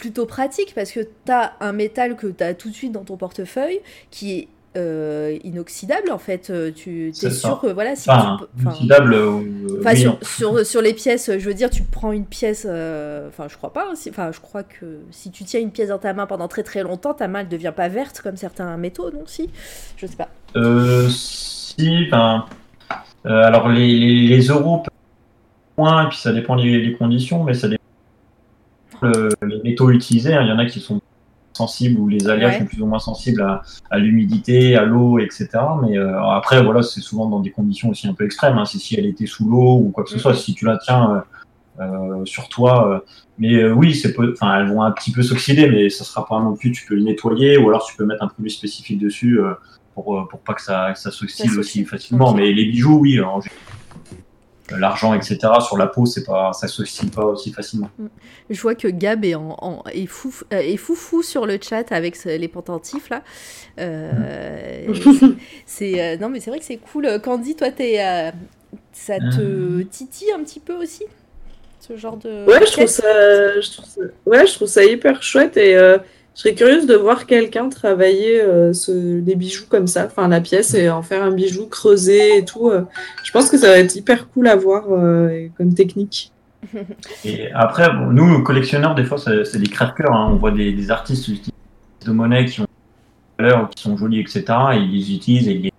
plutôt 0.00 0.26
pratique 0.26 0.72
parce 0.74 0.90
que 0.92 1.00
tu 1.00 1.30
as 1.32 1.52
un 1.60 1.72
métal 1.72 2.16
que 2.16 2.26
tu 2.26 2.42
as 2.42 2.54
tout 2.54 2.70
de 2.70 2.74
suite 2.74 2.92
dans 2.92 3.04
ton 3.04 3.16
portefeuille 3.16 3.80
qui 4.10 4.32
est 4.38 4.48
euh, 4.76 5.36
inoxydable 5.44 6.10
en 6.10 6.18
fait. 6.18 6.48
Euh, 6.50 6.70
Tu 6.74 7.08
es 7.10 7.12
ça. 7.12 7.30
sûr 7.30 7.60
que 7.60 7.66
voilà, 7.66 7.96
si 7.96 8.08
Enfin, 8.08 8.38
tu 8.56 8.62
inoxydable, 8.62 9.14
euh, 9.14 9.40
Enfin, 9.80 9.92
oui, 9.92 10.00
sur, 10.00 10.18
sur, 10.22 10.66
sur 10.66 10.80
les 10.82 10.94
pièces, 10.94 11.30
je 11.38 11.44
veux 11.46 11.54
dire, 11.54 11.70
tu 11.70 11.82
prends 11.82 12.12
une 12.12 12.24
pièce. 12.24 12.66
euh, 12.68 13.28
Enfin, 13.28 13.46
je 13.48 13.56
crois 13.56 13.72
pas. 13.72 13.88
hein, 13.90 13.94
si- 13.94 14.10
Enfin, 14.10 14.30
je 14.32 14.40
crois 14.40 14.62
que 14.62 15.00
si 15.10 15.30
tu 15.30 15.44
tiens 15.44 15.60
une 15.60 15.70
pièce 15.72 15.88
dans 15.88 15.98
ta 15.98 16.12
main 16.14 16.26
pendant 16.26 16.48
très 16.48 16.62
très 16.62 16.82
longtemps, 16.82 17.14
ta 17.14 17.28
main 17.28 17.42
ne 17.44 17.48
devient 17.48 17.72
pas 17.76 17.88
verte 17.88 18.20
comme 18.22 18.36
certains 18.36 18.76
métaux, 18.76 19.10
non 19.10 19.24
Si? 19.26 19.50
Je 19.96 20.06
sais 20.06 20.16
pas. 20.16 20.28
Si, 21.10 22.06
ben, 22.10 22.46
alors 23.24 23.68
les, 23.68 23.86
les, 23.98 24.28
les 24.28 24.40
euros, 24.48 24.82
moins, 25.76 26.04
et 26.06 26.08
puis 26.08 26.18
ça 26.18 26.32
dépend 26.32 26.56
des 26.56 26.80
des 26.80 26.92
conditions, 26.94 27.42
mais 27.44 27.54
ça 27.54 27.68
dépend 27.68 27.79
le- 29.02 29.28
les 29.46 29.60
métaux 29.62 29.90
utilisés. 29.90 30.34
hein. 30.34 30.42
Il 30.42 30.48
y 30.48 30.52
en 30.52 30.58
a 30.58 30.66
qui 30.66 30.80
sont 30.80 31.00
sensibles 31.52 32.00
ou 32.00 32.08
les 32.08 32.28
alliages 32.28 32.54
Ouais. 32.54 32.58
sont 32.60 32.64
plus 32.66 32.80
ou 32.80 32.86
moins 32.86 32.98
sensibles 33.00 33.42
à, 33.42 33.62
à 33.90 33.98
l'humidité, 33.98 34.76
à 34.76 34.84
l'eau, 34.84 35.18
etc. 35.18 35.48
Mais 35.82 35.98
euh, 35.98 36.22
après, 36.22 36.62
voilà, 36.62 36.82
c'est 36.82 37.00
souvent 37.00 37.26
dans 37.28 37.40
des 37.40 37.50
conditions 37.50 37.90
aussi 37.90 38.06
un 38.08 38.14
peu 38.14 38.24
extrêmes. 38.24 38.56
Hein. 38.56 38.64
C'est 38.64 38.78
si 38.78 38.96
elle 38.98 39.06
était 39.06 39.26
sous 39.26 39.48
l'eau 39.48 39.76
ou 39.84 39.90
quoi 39.90 40.04
que 40.04 40.10
ce 40.10 40.18
soit, 40.18 40.32
Mhm. 40.32 40.38
si 40.38 40.54
tu 40.54 40.64
la 40.64 40.78
tiens 40.78 41.24
euh, 41.80 41.82
euh, 41.82 42.24
sur 42.24 42.48
toi. 42.48 42.88
euh, 42.94 42.98
mais 43.38 43.54
euh, 43.62 43.72
oui, 43.72 43.94
c'est 43.94 44.12
peu- 44.12 44.32
enfin, 44.32 44.58
elles 44.60 44.68
vont 44.68 44.82
un 44.82 44.90
petit 44.92 45.12
peu 45.12 45.22
s'oxyder, 45.22 45.68
mais 45.68 45.88
ça 45.90 46.04
sera 46.04 46.24
pas 46.26 46.38
non 46.40 46.54
plus. 46.54 46.72
Tu 46.72 46.86
peux 46.86 46.94
les 46.94 47.04
nettoyer 47.04 47.56
ou 47.58 47.68
alors 47.68 47.84
tu 47.86 47.96
peux 47.96 48.04
mettre 48.06 48.22
un 48.22 48.28
produit 48.28 48.50
spécifique 48.50 48.98
dessus 48.98 49.40
euh, 49.40 49.52
pour, 49.94 50.18
euh, 50.18 50.28
pour 50.28 50.40
pas 50.40 50.54
que 50.54 50.62
ça, 50.62 50.94
ça 50.94 51.10
s'oxyde 51.10 51.56
aussi 51.58 51.84
facilement. 51.84 52.32
Mais 52.34 52.52
les 52.52 52.66
bijoux, 52.66 52.98
oui, 53.00 53.20
en 53.20 53.40
général. 53.40 53.58
L'argent, 54.78 55.14
etc. 55.14 55.38
Sur 55.60 55.76
la 55.76 55.86
peau, 55.86 56.06
c'est 56.06 56.24
pas, 56.24 56.52
ça 56.52 56.68
s'oxyde 56.68 57.14
pas 57.14 57.24
aussi 57.24 57.52
facilement. 57.52 57.90
Je 58.48 58.60
vois 58.60 58.74
que 58.74 58.88
Gab 58.88 59.24
est, 59.24 59.34
en, 59.34 59.56
en- 59.60 59.82
est, 59.92 60.06
fou, 60.06 60.32
euh, 60.52 60.58
est 60.58 60.76
foufou 60.76 61.22
sur 61.22 61.46
le 61.46 61.58
chat 61.60 61.90
avec 61.92 62.16
ce- 62.16 62.36
les 62.36 62.48
pendentifs 62.48 63.08
là. 63.10 63.22
Euh, 63.78 64.86
c'est 65.66 66.00
euh, 66.00 66.16
non 66.18 66.28
mais 66.28 66.40
c'est 66.40 66.50
vrai 66.50 66.58
que 66.58 66.64
c'est 66.64 66.76
cool. 66.92 67.20
Candy, 67.22 67.56
toi, 67.56 67.70
t'es, 67.70 67.96
euh, 68.00 68.30
ça 68.92 69.18
te 69.18 69.82
titille 69.82 70.32
un 70.32 70.42
petit 70.42 70.60
peu 70.60 70.74
aussi 70.74 71.04
ce 71.80 71.96
genre 71.96 72.16
de. 72.16 72.44
Ouais, 72.46 72.64
je 72.66 72.72
trouve 72.72 72.86
ça, 72.86 73.60
je 73.60 73.70
trouve 73.72 73.84
ça, 73.86 74.00
ouais, 74.26 74.46
je 74.46 74.54
trouve 74.54 74.68
ça 74.68 74.84
hyper 74.84 75.22
chouette 75.22 75.56
et 75.56 75.76
euh, 75.76 75.98
je 76.40 76.44
serais 76.48 76.54
curieuse 76.54 76.86
de 76.86 76.94
voir 76.94 77.26
quelqu'un 77.26 77.68
travailler 77.68 78.40
euh, 78.40 78.72
ce, 78.72 79.20
des 79.20 79.34
bijoux 79.34 79.66
comme 79.68 79.86
ça, 79.86 80.06
enfin 80.06 80.26
la 80.26 80.40
pièce 80.40 80.72
et 80.72 80.88
en 80.88 81.02
faire 81.02 81.22
un 81.22 81.32
bijou 81.32 81.66
creusé 81.66 82.38
et 82.38 82.46
tout. 82.46 82.70
euh. 82.70 82.86
Je 83.22 83.30
pense 83.30 83.50
que 83.50 83.58
ça 83.58 83.66
va 83.66 83.76
être 83.76 83.94
hyper 83.94 84.26
cool 84.30 84.48
à 84.48 84.56
voir 84.56 84.84
euh, 84.90 85.48
comme 85.58 85.74
technique. 85.74 86.32
Et 87.26 87.52
après, 87.52 87.90
bon, 87.92 88.06
nous, 88.06 88.42
collectionneurs, 88.42 88.94
des 88.94 89.04
fois, 89.04 89.18
c'est 89.18 89.58
des 89.58 89.66
crève-cœurs. 89.66 90.14
hein. 90.14 90.30
On 90.32 90.36
voit 90.36 90.50
des, 90.50 90.72
des 90.72 90.90
artistes 90.90 91.28
utiliser 91.28 91.52
de 92.06 92.10
monnaie 92.10 92.46
qui 92.46 92.62
ont 92.62 92.66
des 93.38 93.44
valeurs, 93.44 93.68
qui 93.68 93.82
sont 93.82 93.98
jolies, 93.98 94.20
etc. 94.20 94.44
Et 94.72 94.76
ils 94.78 94.90
les 94.92 95.14
utilisent 95.14 95.48
et 95.48 95.70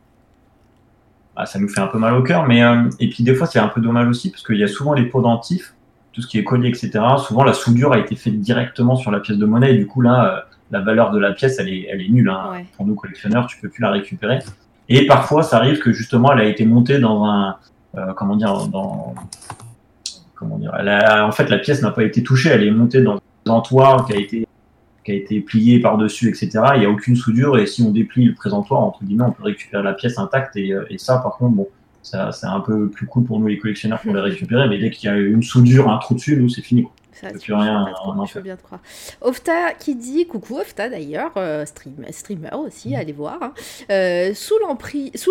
Ah, 1.35 1.47
ça 1.47 1.57
nous 1.57 1.69
fait 1.69 1.81
un 1.81 1.87
peu 1.87 1.97
mal 1.97 2.13
au 2.13 2.21
cœur. 2.21 2.45
Mais 2.45 2.63
euh, 2.63 2.87
et 2.99 3.09
puis 3.09 3.23
des 3.23 3.33
fois, 3.33 3.47
c'est 3.47 3.57
un 3.57 3.67
peu 3.67 3.81
dommage 3.81 4.07
aussi 4.07 4.29
parce 4.29 4.43
qu'il 4.43 4.57
y 4.57 4.63
a 4.63 4.67
souvent 4.67 4.93
les 4.93 5.05
pots 5.05 5.23
dentifs, 5.23 5.73
tout 6.13 6.21
ce 6.21 6.27
qui 6.27 6.37
est 6.37 6.43
collier, 6.43 6.69
etc. 6.69 6.91
Souvent, 7.17 7.43
la 7.43 7.53
soudure 7.53 7.93
a 7.93 7.97
été 7.97 8.15
faite 8.15 8.39
directement 8.39 8.95
sur 8.95 9.09
la 9.09 9.21
pièce 9.21 9.39
de 9.39 9.45
monnaie. 9.47 9.73
Et 9.73 9.77
du 9.79 9.87
coup, 9.87 10.01
là, 10.01 10.45
la 10.71 10.79
valeur 10.81 11.11
de 11.11 11.19
la 11.19 11.33
pièce, 11.33 11.59
elle 11.59 11.69
est, 11.69 11.87
elle 11.89 12.01
est 12.01 12.09
nulle. 12.09 12.29
hein. 12.29 12.49
Ouais. 12.51 12.65
Pour 12.77 12.85
nous, 12.85 12.95
collectionneurs, 12.95 13.45
tu 13.47 13.57
peux 13.59 13.69
plus 13.69 13.81
la 13.81 13.91
récupérer. 13.91 14.39
Et 14.89 15.05
parfois, 15.05 15.43
ça 15.43 15.57
arrive 15.57 15.79
que 15.79 15.91
justement, 15.93 16.31
elle 16.33 16.39
a 16.39 16.45
été 16.45 16.65
montée 16.65 16.99
dans 16.99 17.25
un, 17.25 17.55
euh, 17.97 18.13
comment 18.13 18.35
dire, 18.35 18.67
dans, 18.67 19.13
comment 20.35 20.57
dire, 20.57 20.73
elle 20.79 20.89
a- 20.89 21.25
en 21.27 21.31
fait, 21.31 21.49
la 21.49 21.59
pièce 21.59 21.81
n'a 21.81 21.91
pas 21.91 22.03
été 22.03 22.23
touchée, 22.23 22.49
elle 22.49 22.63
est 22.63 22.71
montée 22.71 23.01
dans 23.01 23.15
un 23.45 23.49
entoir 23.51 24.05
qui 24.05 24.13
a 24.13 24.17
été, 24.17 24.47
qui 25.05 25.11
a 25.11 25.15
été 25.15 25.39
plié 25.41 25.79
par-dessus, 25.79 26.29
etc. 26.29 26.49
Il 26.75 26.79
n'y 26.81 26.85
a 26.85 26.89
aucune 26.89 27.15
soudure 27.15 27.57
et 27.57 27.65
si 27.65 27.81
on 27.83 27.91
déplie 27.91 28.25
le 28.25 28.33
présentoir, 28.33 28.81
entre 28.81 29.03
guillemets, 29.03 29.25
on 29.25 29.31
peut 29.31 29.43
récupérer 29.43 29.83
la 29.83 29.93
pièce 29.93 30.17
intacte 30.17 30.55
et, 30.57 30.73
euh, 30.73 30.85
et 30.89 30.97
ça, 30.97 31.17
par 31.19 31.35
contre, 31.37 31.55
bon, 31.55 31.67
c'est 32.03 32.17
un 32.47 32.59
peu 32.61 32.89
plus 32.89 33.05
cool 33.05 33.23
pour 33.25 33.39
nous 33.39 33.47
les 33.47 33.57
collectionneurs 33.59 33.99
pour 34.01 34.13
les 34.13 34.21
récupérer, 34.21 34.67
mais 34.67 34.79
dès 34.79 34.89
qu'il 34.89 35.07
y 35.09 35.13
a 35.13 35.17
une 35.17 35.43
soudure, 35.43 35.89
un 35.89 35.97
trou 35.99 36.15
dessus, 36.15 36.35
nous, 36.37 36.49
c'est 36.49 36.61
fini. 36.61 36.83
quoi. 36.83 36.91
Ça, 37.21 37.31
tu 37.37 37.53
rien 37.53 37.85
je 38.27 38.33
veux 38.35 38.41
bien 38.41 38.55
te 38.55 38.63
croire. 38.63 38.81
Ofta 39.21 39.73
qui 39.77 39.95
dit, 39.95 40.25
coucou 40.27 40.57
Ofta 40.57 40.89
d'ailleurs, 40.89 41.31
euh, 41.37 41.65
stream, 41.65 41.95
streamer 42.11 42.49
Mm. 42.53 42.55
aussi, 42.65 42.95
allez 42.95 43.13
voir. 43.13 43.37
hein. 43.41 43.53
Euh, 43.91 44.33
sous 44.33 44.55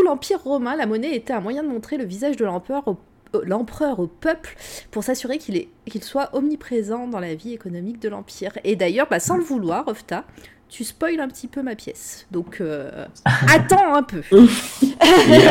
l'Empire 0.04 0.40
romain, 0.42 0.76
la 0.76 0.86
monnaie 0.86 1.14
était 1.14 1.32
un 1.32 1.40
moyen 1.40 1.62
de 1.62 1.68
montrer 1.68 1.96
le 1.96 2.04
visage 2.04 2.36
de 2.36 2.44
l'empereur 2.44 2.86
au, 2.86 2.96
au- 3.34 3.42
l'empereur 3.44 3.98
au 4.00 4.06
peuple 4.06 4.56
pour 4.90 5.02
s'assurer 5.04 5.38
qu'il 5.38 5.56
est- 5.56 5.68
qu'il 5.86 6.02
soit 6.04 6.30
omniprésent 6.34 7.08
dans 7.08 7.20
la 7.20 7.34
vie 7.34 7.52
économique 7.52 8.00
de 8.00 8.08
l'Empire. 8.08 8.52
Et 8.64 8.76
d'ailleurs, 8.76 9.06
bah, 9.10 9.20
sans 9.20 9.36
le 9.36 9.42
vouloir, 9.42 9.86
Ofta, 9.88 10.24
tu 10.68 10.84
spoil 10.84 11.18
un 11.20 11.26
petit 11.28 11.48
peu 11.48 11.62
ma 11.62 11.74
pièce. 11.74 12.26
Donc, 12.30 12.60
euh, 12.60 13.06
attends 13.52 13.94
un 13.94 14.02
peu. 14.04 14.22
Et, 14.32 15.48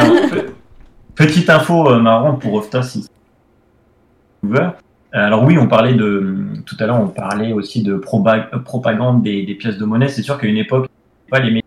petite 1.15 1.49
info 1.49 1.87
euh, 1.89 1.99
marrant 1.99 2.35
pour 2.35 2.53
Ofta, 2.53 2.81
si 2.81 3.07
Euh, 4.45 4.69
alors 5.11 5.43
oui, 5.43 5.57
on 5.57 5.67
parlait 5.67 5.95
de 5.95 6.35
tout 6.65 6.75
à 6.79 6.85
l'heure, 6.85 7.01
on 7.01 7.07
parlait 7.07 7.51
aussi 7.51 7.81
de 7.81 7.93
euh, 7.93 8.59
propagande 8.59 9.23
des, 9.23 9.43
des 9.43 9.55
pièces 9.55 9.77
de 9.77 9.85
monnaie. 9.85 10.07
C'est 10.07 10.21
sûr 10.21 10.37
qu'à 10.37 10.47
une 10.47 10.57
époque, 10.57 10.87
pas 11.29 11.39
les 11.39 11.63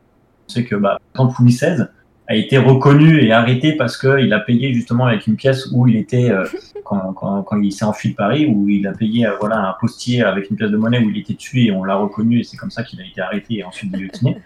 on 0.48 0.52
sait 0.52 0.64
que 0.64 0.76
bah, 0.76 0.98
exemple, 1.14 1.34
Louis 1.40 1.52
XVI 1.52 1.86
a 2.28 2.34
été 2.36 2.58
reconnu 2.58 3.22
et 3.22 3.32
arrêté 3.32 3.72
parce 3.72 3.96
qu'il 3.96 4.32
a 4.32 4.40
payé 4.40 4.72
justement 4.72 5.06
avec 5.06 5.26
une 5.26 5.36
pièce 5.36 5.68
où 5.72 5.88
il 5.88 5.96
était 5.96 6.30
euh, 6.30 6.44
quand, 6.84 7.12
quand, 7.14 7.42
quand 7.42 7.60
il 7.60 7.72
s'est 7.72 7.84
enfui 7.84 8.10
de 8.10 8.16
Paris, 8.16 8.46
où 8.46 8.68
il 8.68 8.86
a 8.86 8.92
payé 8.92 9.26
euh, 9.26 9.32
voilà 9.40 9.58
un 9.58 9.74
postier 9.80 10.22
avec 10.22 10.50
une 10.50 10.56
pièce 10.56 10.70
de 10.70 10.76
monnaie 10.76 11.00
où 11.00 11.10
il 11.10 11.18
était 11.18 11.34
tué 11.34 11.66
et 11.66 11.72
on 11.72 11.84
l'a 11.84 11.96
reconnu 11.96 12.40
et 12.40 12.44
c'est 12.44 12.56
comme 12.56 12.70
ça 12.70 12.82
qu'il 12.82 13.00
a 13.00 13.04
été 13.04 13.20
arrêté 13.20 13.58
et 13.58 13.64
ensuite 13.64 13.92
guillotiné. 13.92 14.38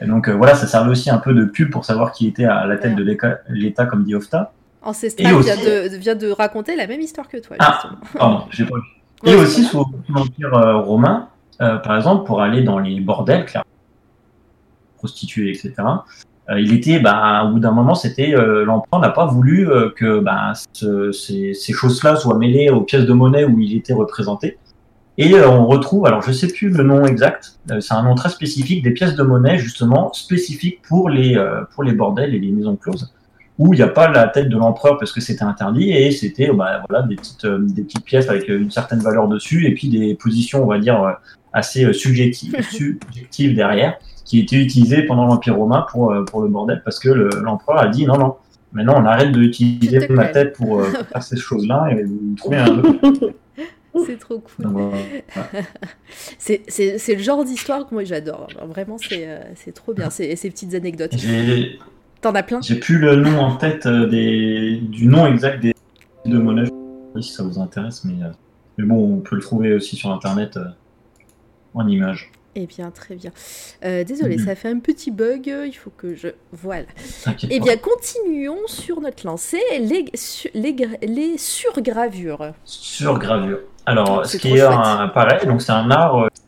Et 0.00 0.06
donc 0.06 0.28
euh, 0.28 0.34
voilà, 0.34 0.54
ça 0.54 0.66
servait 0.66 0.90
aussi 0.90 1.10
un 1.10 1.18
peu 1.18 1.34
de 1.34 1.44
pub 1.44 1.70
pour 1.70 1.84
savoir 1.84 2.12
qui 2.12 2.26
était 2.26 2.44
à 2.44 2.66
la 2.66 2.76
tête 2.76 2.94
de 2.94 3.16
l'État, 3.48 3.86
comme 3.86 4.04
dit 4.04 4.14
Ofta. 4.14 4.52
Ancestral 4.86 5.34
aussi- 5.34 5.50
vient 5.50 5.56
de, 5.88 5.96
vient 5.96 6.14
de 6.14 6.30
raconter 6.30 6.76
la 6.76 6.86
même 6.86 7.00
histoire 7.00 7.28
que 7.28 7.36
toi, 7.38 7.56
Ah. 7.58 7.82
Pardon, 8.18 8.44
j'ai 8.50 8.64
pas 8.64 8.76
vu. 8.76 8.82
Et 9.30 9.34
aussi 9.34 9.64
sous 9.64 9.84
l'Empire 10.08 10.54
euh, 10.54 10.76
romain, 10.76 11.28
euh, 11.60 11.76
par 11.78 11.96
exemple, 11.96 12.24
pour 12.26 12.40
aller 12.42 12.62
dans 12.62 12.78
les 12.78 13.00
bordels, 13.00 13.44
clairement, 13.46 13.64
prostituées, 14.98 15.50
etc. 15.50 15.72
euh, 16.50 16.60
il 16.60 16.72
était, 16.72 17.00
bah, 17.00 17.44
au 17.44 17.52
bout 17.52 17.58
d'un 17.58 17.72
moment, 17.72 17.94
c'était 17.94 18.30
l'empereur 18.30 19.00
n'a 19.00 19.08
pas 19.10 19.26
voulu 19.26 19.68
que 19.96 20.20
bah, 20.20 20.52
ce- 20.72 21.12
ces, 21.12 21.54
ces 21.54 21.72
choses-là 21.72 22.16
soient 22.16 22.38
mêlées 22.38 22.70
aux 22.70 22.82
pièces 22.82 23.04
de 23.06 23.12
monnaie 23.12 23.44
où 23.44 23.58
il 23.58 23.76
était 23.76 23.92
représenté. 23.94 24.58
Et 25.18 25.34
on 25.40 25.66
retrouve, 25.66 26.04
alors 26.06 26.20
je 26.20 26.30
sais 26.30 26.46
plus 26.48 26.68
le 26.68 26.84
nom 26.84 27.06
exact, 27.06 27.58
c'est 27.80 27.94
un 27.94 28.02
nom 28.02 28.14
très 28.14 28.28
spécifique, 28.28 28.84
des 28.84 28.90
pièces 28.90 29.14
de 29.14 29.22
monnaie 29.22 29.56
justement 29.56 30.12
spécifiques 30.12 30.82
pour 30.82 31.08
les 31.08 31.42
pour 31.74 31.84
les 31.84 31.92
bordels 31.92 32.34
et 32.34 32.38
les 32.38 32.50
maisons 32.52 32.76
closes, 32.76 33.14
où 33.58 33.72
il 33.72 33.76
n'y 33.78 33.82
a 33.82 33.88
pas 33.88 34.08
la 34.08 34.28
tête 34.28 34.48
de 34.48 34.56
l'empereur 34.56 34.98
parce 34.98 35.12
que 35.12 35.20
c'était 35.20 35.42
interdit 35.44 35.90
et 35.90 36.10
c'était 36.10 36.50
bah, 36.52 36.82
voilà 36.88 37.06
des 37.06 37.16
petites 37.16 37.44
euh, 37.46 37.58
des 37.60 37.82
petites 37.82 38.04
pièces 38.04 38.28
avec 38.28 38.48
une 38.48 38.70
certaine 38.70 39.00
valeur 39.00 39.28
dessus 39.28 39.66
et 39.66 39.72
puis 39.74 39.88
des 39.88 40.14
positions 40.14 40.62
on 40.62 40.66
va 40.66 40.78
dire 40.78 41.02
euh, 41.02 41.12
assez 41.52 41.84
euh, 41.84 41.92
subjectives 41.92 42.54
subjectives 42.70 43.54
derrière 43.54 43.98
qui 44.24 44.40
étaient 44.40 44.56
utilisées 44.56 45.02
pendant 45.04 45.24
l'Empire 45.26 45.56
romain 45.56 45.86
pour 45.90 46.12
euh, 46.12 46.24
pour 46.24 46.42
le 46.42 46.48
bordel 46.48 46.82
parce 46.84 46.98
que 46.98 47.08
le- 47.08 47.30
l'empereur 47.42 47.80
a 47.80 47.88
dit 47.88 48.04
non 48.06 48.18
non 48.18 48.34
maintenant 48.72 49.00
on 49.00 49.06
arrête 49.06 49.32
d'utiliser 49.32 50.06
ma 50.08 50.26
tête 50.26 50.52
pour, 50.54 50.80
euh, 50.80 50.90
pour 50.92 51.06
faire 51.06 51.22
ces 51.22 51.36
choses-là 51.38 51.88
et 51.92 52.02
vous 52.04 52.34
trouvez 52.36 52.58
un 52.58 52.78
autre. 52.78 53.32
C'est 54.06 54.18
trop 54.18 54.40
cool. 54.40 54.66
Voilà. 54.66 54.90
C'est 56.38 57.14
le 57.14 57.22
genre 57.22 57.42
d'histoire 57.46 57.86
que 57.86 57.94
moi 57.94 58.04
j'adore. 58.04 58.48
Vraiment, 58.68 58.98
c'est 58.98 59.26
euh, 59.26 59.38
c'est 59.54 59.72
trop 59.72 59.94
bien, 59.94 60.10
ces, 60.10 60.36
ces 60.36 60.50
petites 60.50 60.74
anecdotes. 60.74 61.14
J'ai 62.26 62.32
T'en 62.32 62.38
as 62.38 62.42
plein 62.42 62.60
J'ai 62.60 62.74
plus 62.76 62.98
le 62.98 63.16
nom 63.16 63.38
en 63.38 63.56
tête 63.56 63.86
euh, 63.86 64.06
des, 64.06 64.78
du 64.82 65.06
nom 65.06 65.26
exact 65.26 65.60
des 65.60 65.74
de 66.24 66.64
pas 67.14 67.22
si 67.22 67.32
ça 67.32 67.44
vous 67.44 67.58
intéresse, 67.60 68.04
mais, 68.04 68.20
euh, 68.24 68.28
mais 68.78 68.84
bon, 68.84 69.14
on 69.18 69.20
peut 69.20 69.36
le 69.36 69.42
trouver 69.42 69.74
aussi 69.74 69.94
sur 69.94 70.10
internet 70.10 70.56
euh, 70.56 70.64
en 71.74 71.86
image. 71.86 72.32
Eh 72.56 72.66
bien, 72.66 72.90
très 72.90 73.14
bien. 73.14 73.30
Euh, 73.84 74.02
désolé, 74.02 74.38
Mhm. 74.38 74.44
ça 74.46 74.54
fait 74.54 74.70
un 74.70 74.78
petit 74.80 75.10
bug. 75.10 75.46
Il 75.46 75.72
faut 75.74 75.92
que 75.96 76.14
je. 76.16 76.28
Voilà. 76.52 76.86
Eh 77.50 77.60
bien, 77.60 77.76
continuons 77.76 78.66
sur 78.66 79.00
notre 79.00 79.24
lancée. 79.26 79.60
Les, 79.78 80.06
su- 80.14 80.50
les, 80.54 80.74
les 81.02 81.36
surgravures. 81.38 82.52
Sur 82.64 83.18
gravure. 83.18 83.58
Alors, 83.84 84.24
ce 84.26 84.36
qui 84.38 84.48
est 84.56 84.62
un, 84.62 85.08
pareil, 85.08 85.46
donc 85.46 85.60
c'est 85.62 85.72
un 85.72 85.90
art 85.90 86.24
euh, 86.24 86.28
qui 86.34 86.42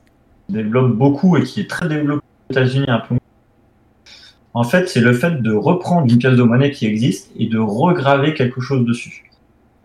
se 0.53 0.57
développe 0.59 0.93
beaucoup 0.97 1.37
et 1.37 1.43
qui 1.45 1.61
est 1.61 1.71
très 1.71 1.89
développé 1.89 2.25
aux 2.49 2.53
États-Unis 2.53 2.87
un 2.89 3.01
peu. 3.01 3.15
En 4.59 4.65
fait, 4.65 4.89
c'est 4.89 5.01
le 5.01 5.13
fait 5.13 5.41
de 5.41 5.53
reprendre 5.53 6.11
une 6.11 6.19
pièce 6.19 6.35
de 6.35 6.43
monnaie 6.43 6.73
qui 6.73 6.85
existe 6.85 7.31
et 7.39 7.47
de 7.47 7.61
regraver 7.61 8.35
quelque 8.35 8.61
chose 8.61 8.85
dessus. 8.85 9.31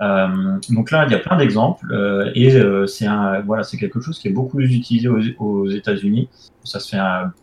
Euh, 0.02 0.28
donc 0.72 0.90
là, 0.90 1.06
il 1.06 1.12
y 1.12 1.16
a 1.16 1.20
plein 1.20 1.38
d'exemples 1.38 1.94
euh, 1.94 2.32
et 2.34 2.56
euh, 2.56 2.88
c'est 2.88 3.06
voilà, 3.46 3.62
c'est 3.62 3.78
quelque 3.78 4.02
chose 4.02 4.18
qui 4.18 4.30
est 4.30 4.32
beaucoup 4.32 4.60
utilisé 4.62 5.08
aux, 5.08 5.70
États-Unis. 5.70 6.28
Ça 6.64 6.80
se 6.80 6.90
fait 6.90 7.02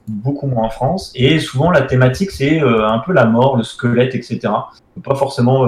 beaucoup 0.08 0.48
moins 0.48 0.64
en 0.64 0.70
France 0.70 1.12
et 1.14 1.38
souvent 1.38 1.70
la 1.70 1.82
thématique 1.82 2.32
c'est 2.32 2.58
un 2.58 2.98
peu 2.98 3.12
la 3.12 3.26
mort, 3.26 3.56
le 3.56 3.62
squelette, 3.62 4.16
etc. 4.16 4.40
Pas 5.04 5.14
forcément 5.14 5.66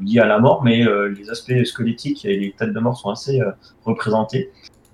lié 0.00 0.20
à 0.20 0.26
la 0.26 0.38
mort, 0.38 0.62
mais 0.62 0.84
les 1.18 1.28
aspects 1.28 1.64
squelettiques 1.64 2.24
et 2.24 2.36
les 2.36 2.52
têtes 2.52 2.72
de 2.72 2.78
mort 2.78 2.96
sont 2.96 3.10
assez 3.10 3.40
représentés. 3.84 4.52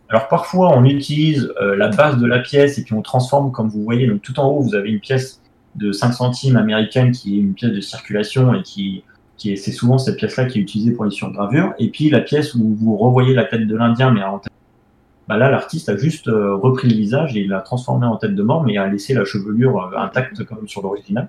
Alors 0.09 0.28
parfois 0.28 0.73
on 0.78 0.85
utilise 0.86 1.53
la 1.61 1.89
base 1.89 2.17
de 2.17 2.27
la 2.27 2.39
pièce 2.39 2.78
et 2.78 2.85
puis 2.85 2.95
on 2.95 3.03
transforme 3.03 3.53
comme 3.53 3.69
vous 3.69 3.83
voyez. 3.83 4.07
Donc 4.07 4.23
tout 4.23 4.41
en 4.41 4.49
haut 4.49 4.62
vous 4.62 4.75
avez 4.75 4.89
une 4.89 5.01
pièce 5.01 5.43
de 5.76 5.92
5 5.92 6.12
centimes 6.12 6.56
américaine 6.56 7.12
qui 7.12 7.36
est 7.36 7.40
une 7.40 7.55
pièce 7.55 7.72
de 7.72 7.80
circulation 7.80 8.55
et 8.55 8.62
qui 8.62 9.05
qui 9.36 9.52
est, 9.52 9.56
c'est 9.56 9.72
souvent 9.72 9.98
cette 9.98 10.16
pièce-là 10.16 10.46
qui 10.46 10.58
est 10.58 10.62
utilisée 10.62 10.92
pour 10.92 11.05
les 11.05 11.10
surgravures. 11.10 11.74
Et 11.78 11.90
puis 11.90 12.10
la 12.10 12.20
pièce 12.20 12.55
où 12.55 12.74
vous 12.74 12.96
revoyez 12.96 13.34
la 13.34 13.44
tête 13.44 13.66
de 13.66 13.76
l'Indien, 13.76 14.10
mais 14.10 14.22
en 14.22 14.38
tête, 14.38 14.52
bah 15.28 15.36
là 15.36 15.50
l'artiste 15.50 15.88
a 15.88 15.96
juste 15.96 16.28
euh, 16.28 16.55
repris 16.55 16.88
le 16.88 16.96
visage 16.96 17.36
et 17.36 17.40
il 17.40 17.48
l'a 17.48 17.60
transformé 17.60 18.06
en 18.06 18.16
tête 18.16 18.34
de 18.34 18.42
mort, 18.42 18.64
mais 18.64 18.76
a 18.78 18.86
laissé 18.86 19.12
la 19.12 19.24
chevelure 19.24 19.92
euh, 19.92 19.98
intacte 19.98 20.44
comme 20.44 20.66
sur 20.68 20.82
l'original. 20.82 21.28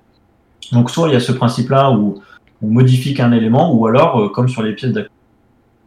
Donc 0.72 0.90
soit 0.90 1.10
il 1.10 1.14
y 1.14 1.16
a 1.16 1.20
ce 1.20 1.32
principe-là 1.32 1.92
où 1.92 2.22
on 2.62 2.68
modifie 2.68 3.14
qu'un 3.14 3.32
élément, 3.32 3.74
ou 3.74 3.88
alors 3.88 4.20
euh, 4.20 4.30
comme 4.30 4.48
sur 4.48 4.64
les 4.64 4.74
pièces 4.74 4.96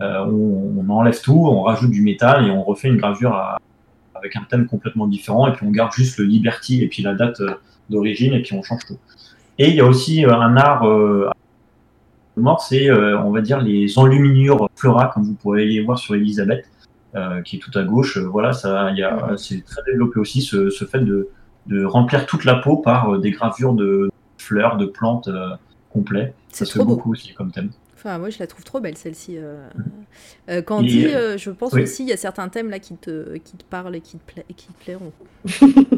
euh, 0.03 0.25
on, 0.25 0.89
enlève 0.89 1.21
tout, 1.21 1.47
on 1.47 1.63
rajoute 1.63 1.91
du 1.91 2.03
métal 2.03 2.47
et 2.47 2.51
on 2.51 2.63
refait 2.63 2.89
une 2.89 2.97
gravure 2.97 3.39
avec 4.15 4.35
un 4.37 4.43
thème 4.49 4.67
complètement 4.67 5.07
différent, 5.07 5.47
et 5.47 5.53
puis 5.53 5.67
on 5.67 5.71
garde 5.71 5.93
juste 5.93 6.19
le 6.19 6.25
Liberty 6.25 6.83
et 6.83 6.89
puis 6.89 7.03
la 7.03 7.15
date 7.15 7.43
d'origine, 7.91 8.33
et 8.33 8.43
puis 8.43 8.55
on 8.55 8.63
change 8.63 8.87
tout. 8.87 8.99
Et 9.59 9.69
il 9.69 9.75
y 9.75 9.81
a 9.81 9.87
aussi 9.87 10.25
euh, 10.25 10.33
un 10.33 10.57
art 10.57 10.89
euh, 10.89 11.29
mort, 12.37 12.63
c'est, 12.63 12.89
euh, 12.89 13.19
on 13.21 13.31
va 13.31 13.43
dire, 13.43 13.61
les 13.61 13.99
enluminures 13.99 14.71
Flora, 14.75 15.09
comme 15.13 15.25
vous 15.25 15.35
pourrez 15.35 15.67
les 15.67 15.83
voir 15.83 15.99
sur 15.99 16.15
Elisabeth, 16.15 16.65
qui 17.45 17.57
est 17.57 17.59
tout 17.59 17.77
à 17.77 17.83
gauche. 17.83 18.19
Voilà, 18.19 18.53
ça, 18.53 18.91
il 18.93 18.99
y 18.99 19.03
a, 19.03 19.35
c'est 19.37 19.65
très 19.65 19.83
développé 19.85 20.21
aussi 20.21 20.41
ce, 20.43 20.71
ce 20.71 20.85
fait 20.85 21.01
de, 21.01 21.29
de 21.67 21.85
remplir 21.85 22.25
toute 22.25 22.45
la 22.45 22.55
peau 22.55 22.77
par 22.77 23.19
des 23.19 23.33
gravures 23.33 23.75
de 23.75 24.11
fleurs, 24.39 24.77
de 24.77 24.87
plantes 24.87 25.29
complets. 25.93 26.33
Ça 26.51 26.65
se 26.65 26.79
fait 26.79 26.85
beaucoup 26.85 27.11
aussi 27.11 27.35
comme 27.35 27.51
thème. 27.51 27.71
Enfin, 28.03 28.17
moi, 28.19 28.31
je 28.31 28.39
la 28.39 28.47
trouve 28.47 28.65
trop 28.65 28.81
belle, 28.81 28.97
celle-ci. 28.97 29.37
euh. 29.37 29.57
Euh, 30.49 30.63
quand 30.63 30.83
Et, 30.83 30.87
dit, 30.87 31.07
euh, 31.09 31.37
je 31.37 31.51
pense 31.51 31.75
oui. 31.75 31.83
aussi, 31.83 32.03
il 32.03 32.09
y 32.09 32.13
a 32.15 32.17
certains 32.17 32.49
thèmes 32.49 32.71
là 32.71 32.79
qui 32.79 32.95
te, 32.97 33.37
qui 33.37 33.59
te 33.59 33.65
parlent 33.65 33.95
et 33.95 34.01
qui 34.01 34.17
te, 34.17 34.33
pla- 34.33 34.43
et 34.49 34.55
qui 34.55 34.69
te 34.69 34.83
plairont. 34.85 35.13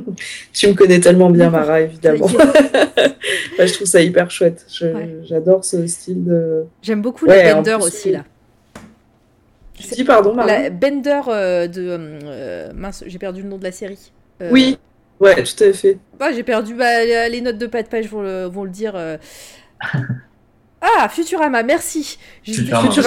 Tu 0.52 0.66
me 0.68 0.74
connais 0.74 0.98
tellement 0.98 1.30
bien, 1.30 1.48
Mara, 1.48 1.80
évidemment. 1.80 2.26
Je 3.58 3.72
trouve 3.72 3.86
ça 3.86 4.02
hyper 4.02 4.30
chouette. 4.32 4.66
Ouais. 4.80 5.16
J'adore 5.22 5.64
ce 5.64 5.86
style 5.86 6.24
de. 6.24 6.64
J'aime 6.82 7.02
beaucoup 7.02 7.24
Ouais, 7.26 7.54
Bender 7.54 7.76
plus, 7.78 7.84
aussi, 7.84 8.10
là. 8.10 8.24
Tu 9.74 9.94
dis 9.94 10.04
pardon, 10.04 10.34
Mara 10.34 10.46
La 10.46 10.70
Bender 10.70 11.20
euh, 11.28 11.66
de. 11.68 11.86
euh, 11.88 12.72
mince, 12.74 13.04
j'ai 13.06 13.18
perdu 13.18 13.42
le 13.42 13.48
nom 13.48 13.58
de 13.58 13.64
la 13.64 13.72
série. 13.72 14.12
Euh, 14.42 14.50
Oui, 14.52 14.76
ouais, 15.20 15.42
tout 15.44 15.64
à 15.64 15.72
fait. 15.72 15.98
J'ai 16.34 16.42
perdu 16.42 16.74
bah, 16.74 17.04
les 17.28 17.40
notes 17.40 17.58
de 17.58 17.66
pas 17.66 17.82
de 17.82 17.88
page 17.88 18.06
vont 18.08 18.22
le, 18.22 18.44
vont 18.46 18.64
le 18.64 18.70
dire. 18.70 18.94
Ah, 20.82 21.08
Futurama, 21.08 21.62
merci. 21.62 22.18
J'étais 22.42 22.74
oui, 22.74 22.92
sur, 22.92 23.02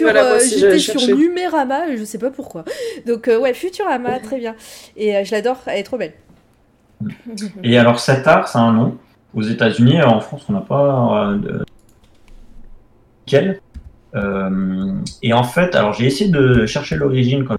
voilà, 0.00 0.24
euh, 0.24 0.40
j'étais 0.40 0.78
sur. 0.78 1.00
Numérama, 1.16 1.96
je 1.96 2.04
sais 2.04 2.18
pas 2.18 2.30
pourquoi. 2.30 2.64
Donc, 3.06 3.26
euh, 3.28 3.38
ouais, 3.38 3.52
Futurama, 3.52 4.20
très 4.20 4.38
bien. 4.38 4.54
Et 4.96 5.16
euh, 5.16 5.24
je 5.24 5.32
l'adore, 5.32 5.58
elle 5.66 5.80
est 5.80 5.82
trop 5.82 5.98
belle. 5.98 6.14
Et 7.62 7.76
alors 7.78 8.00
cet 8.00 8.26
art, 8.26 8.48
c'est 8.48 8.58
un 8.58 8.72
nom. 8.72 8.96
Aux 9.34 9.42
États-Unis, 9.42 10.00
en 10.02 10.20
France, 10.20 10.46
on 10.48 10.52
n'a 10.52 10.60
pas 10.60 11.30
euh, 11.32 11.36
de 11.36 11.64
nickel. 13.26 13.60
Euh, 14.14 14.94
et 15.22 15.32
en 15.34 15.44
fait, 15.44 15.74
alors 15.74 15.92
j'ai 15.92 16.06
essayé 16.06 16.30
de 16.30 16.64
chercher 16.64 16.96
l'origine 16.96 17.44
quand 17.44 17.56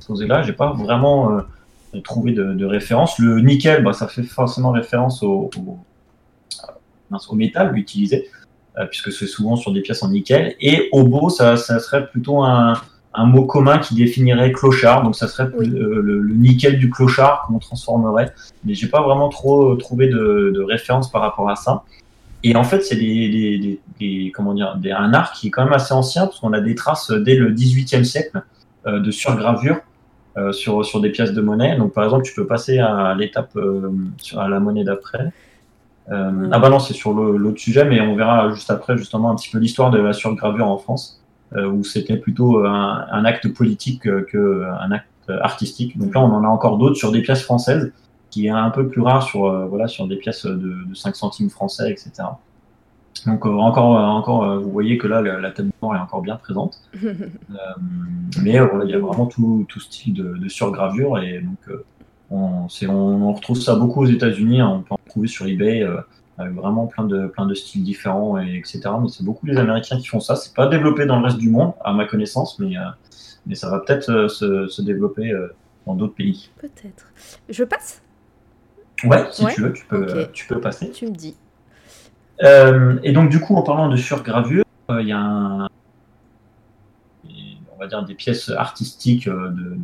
je 0.00 0.06
posé 0.06 0.26
là, 0.26 0.42
j'ai 0.42 0.52
pas 0.52 0.72
vraiment 0.72 1.38
euh, 1.38 2.00
trouvé 2.02 2.32
de, 2.32 2.52
de 2.54 2.64
référence. 2.64 3.18
Le 3.18 3.40
nickel, 3.40 3.84
bah, 3.84 3.92
ça 3.92 4.08
fait 4.08 4.24
forcément 4.24 4.72
référence 4.72 5.22
au, 5.22 5.50
au, 5.56 7.34
métal 7.34 7.76
utilisé, 7.78 8.28
euh, 8.34 8.41
puisque 8.90 9.12
c'est 9.12 9.26
souvent 9.26 9.56
sur 9.56 9.72
des 9.72 9.80
pièces 9.82 10.02
en 10.02 10.08
nickel. 10.10 10.54
Et 10.60 10.88
obo, 10.92 11.28
ça, 11.28 11.56
ça 11.56 11.78
serait 11.78 12.06
plutôt 12.08 12.42
un, 12.42 12.74
un 13.14 13.26
mot 13.26 13.44
commun 13.44 13.78
qui 13.78 13.94
définirait 13.94 14.52
clochard, 14.52 15.02
donc 15.02 15.14
ça 15.16 15.28
serait 15.28 15.48
Oui. 15.56 15.68
euh, 15.68 16.00
le, 16.02 16.18
le 16.20 16.34
nickel 16.34 16.78
du 16.78 16.88
clochard 16.90 17.44
qu'on 17.46 17.58
transformerait. 17.58 18.32
Mais 18.64 18.74
j'ai 18.74 18.88
pas 18.88 19.02
vraiment 19.02 19.28
trop 19.28 19.74
trouvé 19.76 20.08
de, 20.08 20.52
de 20.54 20.62
référence 20.62 21.10
par 21.10 21.20
rapport 21.22 21.50
à 21.50 21.56
ça. 21.56 21.82
Et 22.44 22.56
en 22.56 22.64
fait, 22.64 22.80
c'est 22.80 22.96
des, 22.96 23.28
des, 23.28 23.58
des, 23.58 23.80
des- 24.00 24.32
comment 24.34 24.54
dire, 24.54 24.76
un 24.96 25.14
art 25.14 25.32
qui 25.32 25.48
est 25.48 25.50
quand 25.50 25.64
même 25.64 25.74
assez 25.74 25.92
ancien, 25.94 26.26
parce 26.26 26.40
qu'on 26.40 26.52
a 26.54 26.60
des 26.60 26.74
traces 26.74 27.10
dès 27.10 27.36
le 27.36 27.50
XVIIIe 27.50 28.04
siècle 28.04 28.42
euh, 28.86 28.98
de 28.98 29.10
surgravure 29.12 29.76
euh, 30.38 30.50
sur, 30.50 30.84
sur 30.84 31.00
des 31.00 31.10
pièces 31.10 31.34
de 31.34 31.40
monnaie. 31.40 31.76
Donc, 31.76 31.92
par 31.92 32.02
exemple, 32.04 32.24
tu 32.24 32.34
peux 32.34 32.46
passer 32.46 32.78
à 32.78 33.14
l'étape 33.14 33.54
euh, 33.56 33.90
à 34.36 34.48
la 34.48 34.58
monnaie 34.58 34.82
d'après. 34.82 35.30
Euh. 36.10 36.48
Ah 36.50 36.58
bah 36.58 36.68
non, 36.68 36.78
c'est 36.78 36.94
sur 36.94 37.12
l'autre 37.12 37.60
sujet, 37.60 37.84
mais 37.84 38.00
on 38.00 38.16
verra 38.16 38.50
juste 38.50 38.70
après 38.70 38.98
justement 38.98 39.30
un 39.30 39.36
petit 39.36 39.50
peu 39.50 39.58
l'histoire 39.58 39.90
de 39.90 39.98
la 39.98 40.12
surgravure 40.12 40.68
en 40.68 40.78
France, 40.78 41.22
euh, 41.54 41.66
où 41.70 41.84
c'était 41.84 42.16
plutôt 42.16 42.64
un, 42.64 43.06
un 43.10 43.24
acte 43.24 43.52
politique 43.52 44.06
euh, 44.06 44.22
qu'un 44.22 44.90
acte 44.90 45.06
artistique. 45.28 45.96
Donc 45.98 46.14
là, 46.14 46.20
on 46.20 46.32
en 46.32 46.44
a 46.44 46.48
encore 46.48 46.78
d'autres 46.78 46.96
sur 46.96 47.12
des 47.12 47.22
pièces 47.22 47.42
françaises, 47.42 47.92
qui 48.30 48.46
est 48.46 48.50
un 48.50 48.70
peu 48.70 48.88
plus 48.88 49.02
rare 49.02 49.22
sur, 49.22 49.46
euh, 49.46 49.66
voilà, 49.66 49.86
sur 49.86 50.08
des 50.08 50.16
pièces 50.16 50.46
de, 50.46 50.56
de 50.56 50.94
5 50.94 51.14
centimes 51.14 51.50
français, 51.50 51.90
etc. 51.90 52.24
Donc 53.26 53.46
euh, 53.46 53.50
encore, 53.50 53.98
euh, 53.98 54.02
encore 54.02 54.44
euh, 54.44 54.58
vous 54.58 54.70
voyez 54.70 54.98
que 54.98 55.06
là, 55.06 55.20
la, 55.20 55.38
la 55.38 55.50
tête 55.50 55.66
de 55.66 55.72
mort 55.80 55.94
est 55.94 55.98
encore 55.98 56.22
bien 56.22 56.36
présente. 56.36 56.80
Euh, 57.04 57.56
mais 58.42 58.58
euh, 58.58 58.66
voilà, 58.66 58.86
il 58.86 58.90
y 58.90 58.94
a 58.94 58.98
vraiment 58.98 59.26
tout, 59.26 59.66
tout 59.68 59.78
style 59.78 60.14
de, 60.14 60.36
de 60.38 60.48
surgravure 60.48 61.18
et 61.18 61.40
donc 61.40 61.58
euh, 61.68 61.84
on, 62.32 62.68
c'est- 62.68 62.86
on, 62.86 63.28
on 63.28 63.32
retrouve 63.32 63.60
ça 63.60 63.74
beaucoup 63.76 64.02
aux 64.02 64.06
États-Unis. 64.06 64.60
hein, 64.60 64.68
on 64.68 64.80
peut 64.82 64.94
en 64.94 65.10
trouver 65.10 65.28
sur 65.28 65.46
eBay 65.46 65.82
euh, 65.82 66.00
avec 66.38 66.54
vraiment 66.54 66.86
plein 66.86 67.04
de, 67.04 67.26
plein 67.26 67.46
de 67.46 67.54
styles 67.54 67.84
différents, 67.84 68.38
et, 68.38 68.56
etc. 68.56 68.80
Mais 69.00 69.08
c'est 69.08 69.24
beaucoup 69.24 69.46
les 69.46 69.56
Américains 69.56 69.98
qui 69.98 70.06
font 70.06 70.20
ça. 70.20 70.36
C'est 70.36 70.54
pas 70.54 70.66
développé 70.66 71.06
dans 71.06 71.18
le 71.18 71.24
reste 71.24 71.38
du 71.38 71.50
monde, 71.50 71.72
à 71.84 71.92
ma 71.92 72.06
connaissance, 72.06 72.58
mais, 72.58 72.76
euh, 72.76 72.82
mais 73.46 73.54
ça 73.54 73.70
va 73.70 73.80
peut-être 73.80 74.10
euh, 74.10 74.28
se, 74.28 74.66
se 74.66 74.82
développer 74.82 75.32
dans 75.86 75.94
d'autres 75.94 76.14
pays. 76.14 76.50
Peut-être. 76.60 77.12
Je 77.48 77.64
passe? 77.64 78.02
Ouais, 79.04 79.26
si 79.32 79.44
Ouais, 79.44 79.52
tu 79.54 79.62
veux, 79.62 79.72
tu 79.72 79.84
peux, 79.86 80.28
tu 80.32 80.46
peux 80.46 80.60
passer. 80.60 80.90
Tu 80.90 81.06
me 81.06 81.10
dis. 81.10 81.36
Et 83.02 83.12
donc, 83.12 83.30
du 83.30 83.40
coup, 83.40 83.54
en 83.56 83.62
parlant 83.62 83.88
de 83.88 83.96
surgravure, 83.96 84.64
il 84.90 85.06
y 85.08 85.12
a 85.12 85.18
un, 85.18 85.68
on 87.24 87.78
va 87.78 87.82
va 87.82 87.86
dire 87.88 88.04
des 88.04 88.14
pièces 88.14 88.48
artistiques 88.50 89.28
de, 89.28 89.76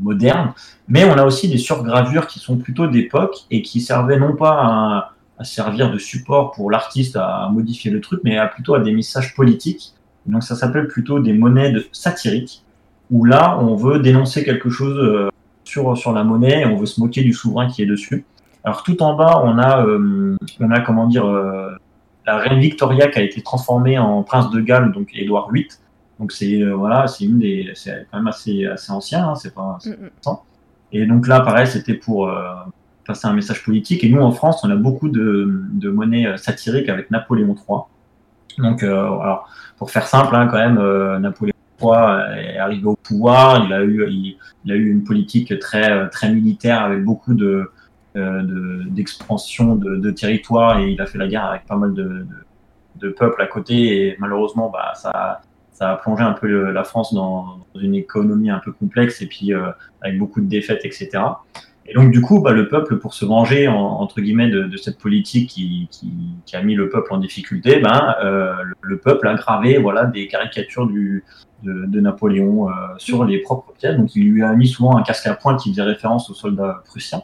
modernes, 0.00 0.52
mais 0.88 1.04
on 1.04 1.12
a 1.12 1.24
aussi 1.24 1.48
des 1.48 1.58
surgravures 1.58 2.26
qui 2.26 2.38
sont 2.38 2.56
plutôt 2.56 2.86
d'époque 2.86 3.46
et 3.50 3.62
qui 3.62 3.80
servaient 3.80 4.18
non 4.18 4.34
pas 4.36 5.12
à, 5.38 5.44
servir 5.44 5.92
de 5.92 5.98
support 5.98 6.50
pour 6.50 6.70
l'artiste 6.70 7.16
à 7.16 7.48
modifier 7.52 7.90
le 7.92 8.00
truc, 8.00 8.20
mais 8.24 8.36
à, 8.36 8.48
plutôt 8.48 8.74
à 8.74 8.80
des 8.80 8.92
messages 8.92 9.36
politiques. 9.36 9.92
Donc 10.26 10.42
ça 10.42 10.56
s'appelle 10.56 10.88
plutôt 10.88 11.20
des 11.20 11.32
monnaies 11.32 11.72
satiriques, 11.92 12.64
où 13.10 13.24
là 13.24 13.56
on 13.60 13.76
veut 13.76 14.00
dénoncer 14.00 14.44
quelque 14.44 14.68
chose 14.68 15.30
sur, 15.62 15.96
sur 15.96 16.12
la 16.12 16.24
monnaie 16.24 16.62
et 16.62 16.66
on 16.66 16.76
veut 16.76 16.86
se 16.86 17.00
moquer 17.00 17.22
du 17.22 17.32
souverain 17.32 17.68
qui 17.68 17.82
est 17.82 17.86
dessus. 17.86 18.24
Alors 18.64 18.82
tout 18.82 19.00
en 19.00 19.14
bas, 19.14 19.40
on 19.44 19.58
a, 19.58 19.86
on 19.86 20.70
a 20.70 20.80
comment 20.80 21.06
dire, 21.06 21.24
la 22.28 22.36
reine 22.36 22.58
Victoria 22.58 23.08
qui 23.08 23.18
a 23.18 23.22
été 23.22 23.40
transformée 23.40 23.98
en 23.98 24.22
prince 24.22 24.50
de 24.50 24.60
Galles, 24.60 24.92
donc 24.92 25.08
Édouard 25.14 25.50
VIII. 25.50 25.68
Donc 26.18 26.32
c'est 26.32 26.60
euh, 26.60 26.74
voilà, 26.74 27.06
c'est 27.06 27.24
une 27.24 27.38
des, 27.38 27.70
c'est 27.74 28.06
quand 28.10 28.18
même 28.18 28.26
assez 28.26 28.66
assez 28.66 28.90
ancien, 28.92 29.28
hein, 29.28 29.34
c'est 29.34 29.54
pas. 29.54 29.78
Mm, 29.84 29.90
mm. 29.90 30.36
Et 30.92 31.06
donc 31.06 31.26
là, 31.28 31.40
pareil, 31.40 31.66
c'était 31.66 31.94
pour 31.94 32.28
euh, 32.28 32.42
passer 33.06 33.26
un 33.28 33.34
message 33.34 33.62
politique. 33.62 34.02
Et 34.04 34.08
nous, 34.08 34.20
en 34.20 34.32
France, 34.32 34.64
on 34.64 34.70
a 34.70 34.76
beaucoup 34.76 35.08
de, 35.08 35.62
de 35.72 35.90
monnaies 35.90 36.26
euh, 36.26 36.36
satiriques 36.36 36.88
avec 36.88 37.10
Napoléon 37.10 37.54
III. 37.54 37.80
Donc, 38.58 38.82
alors, 38.82 39.48
pour 39.76 39.90
faire 39.90 40.08
simple, 40.08 40.34
hein, 40.34 40.48
quand 40.48 40.56
même, 40.56 40.80
Napoléon 41.20 41.52
III 41.80 42.54
est 42.54 42.58
arrivé 42.58 42.86
au 42.86 42.96
pouvoir. 42.96 43.64
Il 43.64 43.72
a 43.72 43.84
eu, 43.84 44.04
il 44.64 44.72
a 44.72 44.74
eu 44.74 44.90
une 44.90 45.04
politique 45.04 45.56
très 45.60 46.08
très 46.10 46.32
militaire 46.32 46.82
avec 46.82 47.04
beaucoup 47.04 47.34
de 47.34 47.70
euh, 48.16 48.82
d'expansion 48.88 49.76
de, 49.76 49.96
de, 49.96 50.10
territoire 50.10 50.78
et 50.80 50.90
il 50.90 51.00
a 51.00 51.06
fait 51.06 51.18
la 51.18 51.28
guerre 51.28 51.44
avec 51.44 51.66
pas 51.66 51.76
mal 51.76 51.92
de, 51.92 52.26
de, 52.96 53.10
peuples 53.10 53.40
à 53.42 53.46
côté 53.46 54.08
et 54.08 54.16
malheureusement 54.18 54.70
bah, 54.70 54.92
ça, 54.94 55.42
ça 55.78 55.92
a 55.92 55.96
plongé 55.96 56.24
un 56.24 56.32
peu 56.32 56.72
la 56.72 56.82
France 56.82 57.14
dans, 57.14 57.60
une 57.80 57.94
économie 57.94 58.50
un 58.50 58.58
peu 58.58 58.72
complexe 58.72 59.22
et 59.22 59.26
puis 59.26 59.54
euh, 59.54 59.70
avec 60.00 60.18
beaucoup 60.18 60.40
de 60.40 60.48
défaites, 60.48 60.84
etc. 60.84 61.10
Et 61.86 61.94
donc 61.94 62.10
du 62.10 62.20
coup, 62.20 62.40
bah, 62.40 62.50
le 62.50 62.66
peuple, 62.66 62.98
pour 62.98 63.14
se 63.14 63.24
venger 63.24 63.68
entre 63.68 64.20
guillemets 64.20 64.50
de, 64.50 64.76
cette 64.76 64.98
politique 64.98 65.50
qui, 65.50 65.88
a 66.52 66.62
mis 66.62 66.74
le 66.74 66.88
peuple 66.88 67.14
en 67.14 67.18
difficulté, 67.18 67.78
ben 67.78 68.16
euh, 68.24 68.54
le, 68.80 68.98
peuple 68.98 69.28
a 69.28 69.34
gravé 69.34 69.78
voilà 69.78 70.04
des 70.04 70.26
caricatures 70.26 70.88
de, 70.88 71.22
Napoléon 72.00 72.68
euh, 72.68 72.72
sur 72.96 73.24
les 73.24 73.38
propres 73.38 73.72
pièces. 73.72 73.96
Donc 73.96 74.16
il 74.16 74.32
lui 74.32 74.42
a 74.42 74.52
mis 74.54 74.66
souvent 74.66 74.96
un 74.96 75.02
casque 75.02 75.28
à 75.28 75.34
pointe 75.34 75.60
qui 75.60 75.70
faisait 75.70 75.82
référence 75.82 76.28
aux 76.28 76.34
soldats 76.34 76.82
prussiens. 76.86 77.22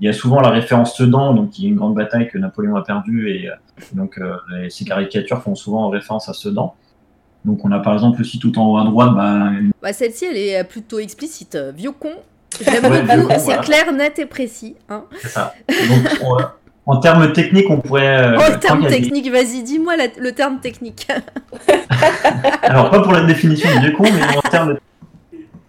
Il 0.00 0.06
y 0.06 0.08
a 0.08 0.12
souvent 0.12 0.40
la 0.40 0.50
référence 0.50 0.96
Sedan, 0.96 1.34
donc 1.34 1.50
qui 1.50 1.66
est 1.66 1.68
une 1.68 1.76
grande 1.76 1.94
bataille 1.94 2.28
que 2.28 2.36
Napoléon 2.36 2.74
a 2.74 2.82
perdue, 2.82 3.30
et 3.30 3.48
donc 3.92 4.20
ces 4.68 4.84
caricatures 4.84 5.40
font 5.40 5.54
souvent 5.54 5.88
référence 5.90 6.28
à 6.28 6.32
Sedan. 6.32 6.74
Donc 7.44 7.64
on 7.64 7.72
a 7.72 7.78
par 7.80 7.94
exemple 7.94 8.20
aussi 8.20 8.38
tout 8.38 8.56
en 8.58 8.66
haut 8.70 8.78
à 8.78 8.84
droite. 8.84 9.14
Bah, 9.14 9.50
bah 9.82 9.92
Celle-ci, 9.92 10.26
elle 10.26 10.36
est 10.36 10.64
plutôt 10.64 10.98
explicite. 10.98 11.58
Vieux 11.76 11.92
con. 11.92 12.12
c'est 12.50 13.60
clair, 13.62 13.92
net 13.92 14.18
et 14.18 14.26
précis. 14.26 14.76
Hein. 14.88 15.04
C'est 15.20 15.28
ça. 15.28 15.54
Donc, 15.68 16.40
en 16.84 16.98
termes 16.98 17.32
techniques, 17.32 17.70
on 17.70 17.80
pourrait. 17.80 18.34
Euh, 18.34 18.38
en 18.38 18.58
termes 18.58 18.86
techniques, 18.86 19.30
vas-y, 19.30 19.62
dis-moi 19.62 19.94
le 20.18 20.32
terme 20.32 20.60
technique. 20.60 21.08
Alors, 22.62 22.90
pas 22.90 23.00
pour 23.00 23.12
la 23.12 23.24
définition 23.24 23.70
du 23.72 23.78
vieux 23.80 23.92
con, 23.92 24.04
mais 24.04 24.36
en 24.36 24.50
termes 24.50 24.76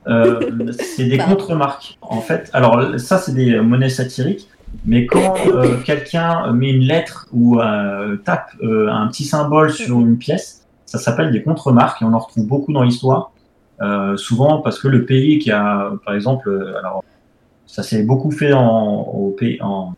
euh, 0.07 0.71
c'est 0.79 1.05
des 1.05 1.17
contre-marques. 1.17 1.97
En 2.01 2.21
fait, 2.21 2.49
alors 2.53 2.99
ça, 2.99 3.17
c'est 3.17 3.33
des 3.33 3.59
monnaies 3.59 3.89
satiriques. 3.89 4.49
Mais 4.85 5.05
quand 5.05 5.35
euh, 5.47 5.77
quelqu'un 5.85 6.51
met 6.51 6.71
une 6.71 6.83
lettre 6.83 7.27
ou 7.31 7.59
euh, 7.59 8.17
tape 8.17 8.51
un 8.61 9.07
petit 9.07 9.23
symbole 9.23 9.71
sur 9.71 9.99
une 9.99 10.17
pièce, 10.17 10.62
ça 10.93 10.99
s'appelle 10.99 11.31
des 11.31 11.41
contre-marques 11.41 12.01
et 12.01 12.05
on 12.05 12.13
en 12.13 12.19
retrouve 12.19 12.45
beaucoup 12.45 12.71
dans 12.71 12.83
l'histoire. 12.83 13.31
souvent 14.15 14.61
parce 14.61 14.79
que 14.79 14.87
le 14.87 15.05
pays 15.05 15.39
qui 15.39 15.51
a, 15.51 15.91
par 16.05 16.13
exemple, 16.13 16.49
alors 16.77 17.03
ça 17.65 17.81
s'est 17.81 18.03
beaucoup 18.03 18.31
fait 18.31 18.53
en, 18.53 19.33
pays, 19.37 19.59
en, 19.61 19.93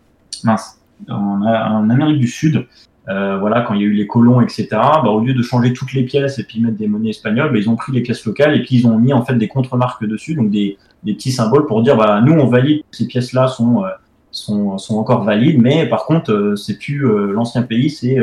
en 1.09 1.89
Amérique 1.89 2.19
du 2.19 2.27
Sud. 2.27 2.65
Euh, 3.07 3.37
voilà, 3.37 3.61
quand 3.61 3.75
il 3.75 3.81
y 3.81 3.83
a 3.83 3.87
eu 3.87 3.93
les 3.93 4.07
colons, 4.07 4.41
etc., 4.41 4.67
bah, 4.71 5.09
au 5.09 5.19
lieu 5.19 5.33
de 5.33 5.41
changer 5.43 5.73
toutes 5.73 5.93
les 5.93 6.03
pièces 6.03 6.39
et 6.39 6.43
puis 6.43 6.59
mettre 6.59 6.77
des 6.77 6.87
monnaies 6.87 7.11
espagnoles, 7.11 7.51
bah, 7.51 7.59
ils 7.59 7.69
ont 7.69 7.75
pris 7.75 7.91
les 7.91 8.01
pièces 8.01 8.25
locales 8.25 8.55
et 8.55 8.63
puis 8.63 8.77
ils 8.77 8.87
ont 8.87 8.97
mis 8.97 9.13
en 9.13 9.23
fait 9.23 9.35
des 9.35 9.47
contre-marques 9.47 10.05
dessus, 10.05 10.33
donc 10.33 10.49
des, 10.49 10.77
des, 11.03 11.13
petits 11.13 11.31
symboles 11.31 11.67
pour 11.67 11.83
dire, 11.83 11.97
bah, 11.97 12.21
nous 12.21 12.33
on 12.33 12.47
valide 12.47 12.81
ces 12.91 13.05
pièces-là 13.05 13.47
sont, 13.47 13.83
euh, 13.83 13.89
sont, 14.31 14.79
sont, 14.79 14.97
encore 14.97 15.23
valides, 15.23 15.61
mais 15.61 15.87
par 15.87 16.05
contre, 16.05 16.31
euh, 16.31 16.55
c'est 16.55 16.79
plus 16.79 17.05
l'ancien 17.31 17.61
pays, 17.61 17.91
c'est 17.91 18.17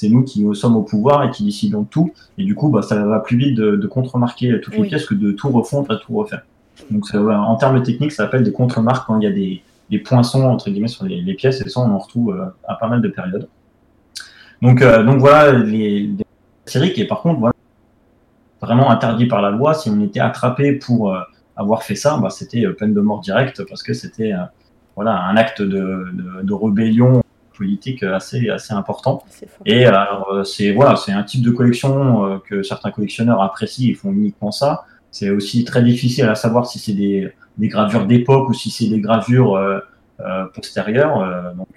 c'est 0.00 0.08
nous 0.08 0.22
qui 0.22 0.46
sommes 0.54 0.76
au 0.76 0.82
pouvoir 0.82 1.24
et 1.24 1.30
qui 1.30 1.44
décidons 1.44 1.84
tout, 1.84 2.12
et 2.38 2.44
du 2.44 2.54
coup, 2.54 2.68
bah, 2.68 2.82
ça 2.82 3.04
va 3.04 3.20
plus 3.20 3.36
vite 3.36 3.56
de, 3.56 3.76
de 3.76 3.86
contre-marquer 3.86 4.60
toutes 4.60 4.76
les 4.76 4.84
pièces 4.84 5.06
que 5.06 5.14
de 5.14 5.32
tout 5.32 5.50
refondre 5.50 5.92
et 5.94 5.98
tout 6.04 6.14
refaire. 6.14 6.42
Donc, 6.90 7.14
en 7.14 7.56
termes 7.56 7.82
techniques, 7.82 8.12
ça 8.12 8.24
s'appelle 8.24 8.42
des 8.42 8.52
contre-marques 8.52 9.06
quand 9.06 9.18
il 9.20 9.24
y 9.24 9.26
a 9.26 9.32
des, 9.32 9.62
des 9.90 9.98
poinçons 9.98 10.44
entre 10.44 10.70
guillemets 10.70 10.88
sur 10.88 11.04
les, 11.04 11.20
les 11.20 11.34
pièces, 11.34 11.60
et 11.60 11.68
ça, 11.68 11.80
on 11.80 11.90
en 11.90 11.98
retrouve 11.98 12.52
à 12.66 12.74
pas 12.74 12.88
mal 12.88 13.02
de 13.02 13.08
périodes. 13.08 13.48
Donc, 14.62 14.82
euh, 14.82 15.02
donc 15.02 15.18
voilà 15.18 15.52
les, 15.52 16.00
les 16.00 16.26
séries 16.66 16.92
qui, 16.92 17.04
par 17.04 17.22
contre, 17.22 17.40
voilà, 17.40 17.54
vraiment 18.60 18.90
interdit 18.90 19.26
par 19.26 19.42
la 19.42 19.50
loi. 19.50 19.74
Si 19.74 19.88
on 19.88 20.00
était 20.02 20.20
attrapé 20.20 20.72
pour 20.72 21.14
euh, 21.14 21.20
avoir 21.56 21.82
fait 21.82 21.94
ça, 21.94 22.18
bah, 22.18 22.30
c'était 22.30 22.66
euh, 22.66 22.74
peine 22.74 22.92
de 22.92 23.00
mort 23.00 23.20
directe 23.20 23.64
parce 23.68 23.82
que 23.82 23.94
c'était 23.94 24.32
voilà 24.96 25.22
un 25.22 25.36
acte 25.36 25.62
de, 25.62 26.08
de, 26.12 26.42
de, 26.42 26.52
rébellion 26.52 27.22
politique 27.60 28.02
assez 28.02 28.48
assez 28.48 28.72
important. 28.72 29.22
Et 29.66 29.84
alors 29.84 30.22
c'est 30.44 30.72
voilà 30.72 30.96
c'est 30.96 31.12
un 31.12 31.22
type 31.22 31.42
de 31.42 31.50
collection 31.50 32.40
que 32.46 32.62
certains 32.62 32.90
collectionneurs 32.90 33.40
apprécient. 33.42 33.88
Ils 33.88 33.96
font 33.96 34.12
uniquement 34.12 34.52
ça. 34.52 34.84
C'est 35.10 35.30
aussi 35.30 35.64
très 35.64 35.82
difficile 35.82 36.26
à 36.26 36.36
savoir 36.36 36.66
si 36.66 36.78
c'est 36.78 36.92
des, 36.92 37.32
des 37.58 37.68
gravures 37.68 38.06
d'époque 38.06 38.48
ou 38.48 38.54
si 38.54 38.70
c'est 38.70 38.88
des 38.88 39.00
gravures 39.00 39.56
euh, 39.56 39.80
postérieures. 40.54 41.16
donc 41.56 41.74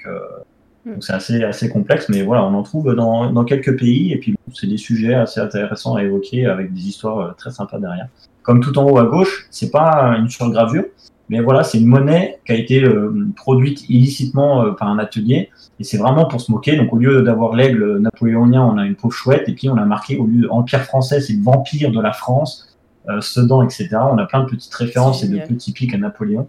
Mm. 0.86 0.94
Donc 0.94 1.04
c'est 1.04 1.14
assez, 1.14 1.44
assez 1.44 1.70
complexe, 1.70 2.10
mais 2.10 2.24
voilà, 2.24 2.44
on 2.44 2.54
en 2.54 2.64
trouve 2.64 2.94
dans, 2.96 3.32
dans 3.32 3.46
quelques 3.46 3.78
pays, 3.78 4.12
et 4.12 4.18
puis 4.18 4.36
c'est 4.54 4.68
des 4.68 4.78
sujets 4.78 5.14
assez 5.14 5.40
intéressants 5.40 5.96
à 5.96 6.04
évoquer 6.04 6.46
avec 6.46 6.74
des 6.74 6.88
histoires 6.88 7.20
euh, 7.20 7.32
très 7.38 7.52
sympas 7.52 7.80
derrière. 7.80 8.08
Comme 8.42 8.60
tout 8.60 8.78
en 8.78 8.90
haut 8.90 8.98
à 8.98 9.06
gauche, 9.06 9.48
c'est 9.50 9.72
pas 9.72 10.16
une 10.18 10.30
surgravure, 10.30 10.86
mais 11.30 11.40
voilà, 11.40 11.64
c'est 11.64 11.80
une 11.80 11.88
monnaie 11.88 12.40
qui 12.46 12.52
a 12.52 12.56
été 12.56 12.84
euh, 12.84 13.28
produite 13.36 13.90
illicitement 13.90 14.66
euh, 14.66 14.72
par 14.72 14.90
un 14.90 15.00
atelier, 15.00 15.50
et 15.84 15.86
c'est 15.86 15.98
vraiment 15.98 16.26
pour 16.26 16.40
se 16.40 16.50
moquer. 16.50 16.78
Donc 16.78 16.94
au 16.94 16.98
lieu 16.98 17.22
d'avoir 17.22 17.54
l'aigle 17.54 17.98
napoléonien, 18.00 18.64
on 18.64 18.78
a 18.78 18.86
une 18.86 18.96
pauvre 18.96 19.14
chouette, 19.14 19.50
et 19.50 19.54
puis 19.54 19.70
on 19.70 19.76
a 19.76 19.84
marqué 19.84 20.16
au 20.16 20.26
lieu 20.26 20.44
de 20.44 20.48
Empire 20.48 20.84
français, 20.84 21.20
c'est 21.20 21.34
le 21.34 21.44
vampire 21.44 21.92
de 21.92 22.00
la 22.00 22.14
France, 22.14 22.78
Sedan, 23.20 23.62
etc. 23.64 23.90
On 23.94 24.18
a 24.18 24.26
plein 24.26 24.44
de 24.44 24.50
petites 24.50 24.74
références 24.74 25.24
et 25.24 25.28
de 25.28 25.38
petits 25.40 25.74
pics 25.74 25.94
à 25.94 25.98
Napoléon. 25.98 26.48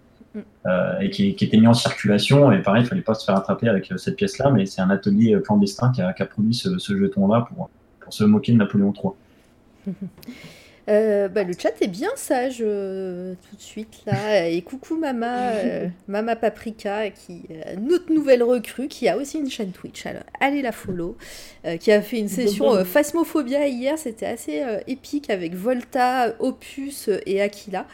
Euh, 0.65 0.99
et 0.99 1.11
qui, 1.11 1.29
était 1.29 1.57
mis 1.57 1.67
en 1.67 1.73
circulation. 1.73 2.51
Et 2.51 2.61
pareil, 2.61 2.83
il 2.83 2.87
fallait 2.87 3.01
pas 3.01 3.13
se 3.13 3.23
faire 3.23 3.35
attraper 3.35 3.69
avec 3.69 3.91
euh, 3.91 3.97
cette 3.97 4.15
pièce-là, 4.15 4.49
mais 4.49 4.65
c'est 4.65 4.81
un 4.81 4.89
atelier 4.89 5.35
euh, 5.35 5.39
clandestin 5.39 5.91
qui 5.91 6.01
a, 6.01 6.13
produit 6.25 6.55
ce, 6.55 6.77
jeton-là 6.77 7.47
pour, 7.47 7.69
pour 7.99 8.13
se 8.13 8.23
moquer 8.23 8.51
de 8.51 8.57
Napoléon 8.57 8.91
III. 8.91 9.93
bah, 10.87 11.43
le 11.43 11.53
chat 11.57 11.81
est 11.81 11.87
bien 11.87 12.09
sage 12.15 12.57
tout 12.59 13.55
de 13.55 13.61
suite 13.61 14.01
là. 14.05 14.47
Et 14.47 14.61
coucou 14.61 14.97
Mama, 14.97 15.51
Mama 16.07 16.35
Paprika, 16.35 17.09
qui 17.09 17.43
notre 17.79 18.11
nouvelle 18.11 18.43
recrue, 18.43 18.87
qui 18.87 19.07
a 19.09 19.17
aussi 19.17 19.39
une 19.39 19.49
chaîne 19.49 19.71
Twitch. 19.71 20.05
Alors, 20.05 20.23
allez 20.39 20.61
la 20.61 20.71
follow, 20.71 21.17
qui 21.79 21.91
a 21.91 22.01
fait 22.01 22.19
une 22.19 22.29
session 22.29 22.83
Phasmophobia 22.85 23.67
hier. 23.67 23.97
C'était 23.97 24.27
assez 24.27 24.63
épique 24.87 25.29
avec 25.29 25.55
Volta, 25.55 26.35
Opus 26.39 27.09
et 27.25 27.41
Aquila. 27.41 27.85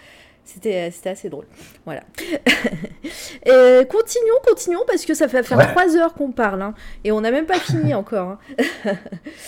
C'était, 0.53 0.91
assez 1.05 1.29
drôle. 1.29 1.45
Voilà. 1.85 2.01
continuons, 3.85 4.39
continuons, 4.45 4.83
parce 4.85 5.05
que 5.05 5.13
ça 5.13 5.27
fait 5.27 5.43
faire 5.43 5.71
trois 5.71 5.95
heures 5.95 6.13
qu'on 6.13 6.31
parle. 6.31 6.61
Hein, 6.61 6.73
et 7.03 7.11
on 7.11 7.21
n'a 7.21 7.31
même 7.31 7.45
pas 7.45 7.59
fini 7.59 7.93
encore. 7.93 8.29
Hein. 8.29 8.39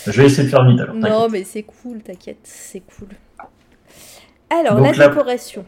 Je 0.05 0.11
vais 0.11 0.25
essayer 0.27 0.43
de 0.43 0.49
faire 0.49 0.65
vite 0.65 0.79
alors. 0.79 0.95
Non, 0.95 1.29
mais 1.29 1.43
c'est 1.43 1.63
cool, 1.63 2.01
t'inquiète, 2.01 2.39
c'est 2.43 2.81
cool. 2.81 3.09
Alors, 4.53 4.79
la, 4.79 4.91
décoration. 4.91 5.65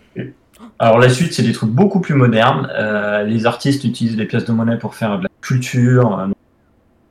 Alors, 0.80 1.00
la 1.00 1.10
suite, 1.10 1.34
c'est 1.34 1.44
des 1.44 1.54
trucs 1.54 1.72
beaucoup 1.72 2.00
plus 2.00 2.14
modernes. 2.14 2.70
Euh, 2.76 3.24
les 3.24 3.46
artistes 3.46 3.84
utilisent 3.84 4.18
les 4.18 4.26
pièces 4.26 4.46
de 4.46 4.52
monnaie 4.52 4.78
pour 4.78 4.96
faire 4.96 5.18
de 5.18 5.24
la 5.24 5.30
culture. 5.42 6.30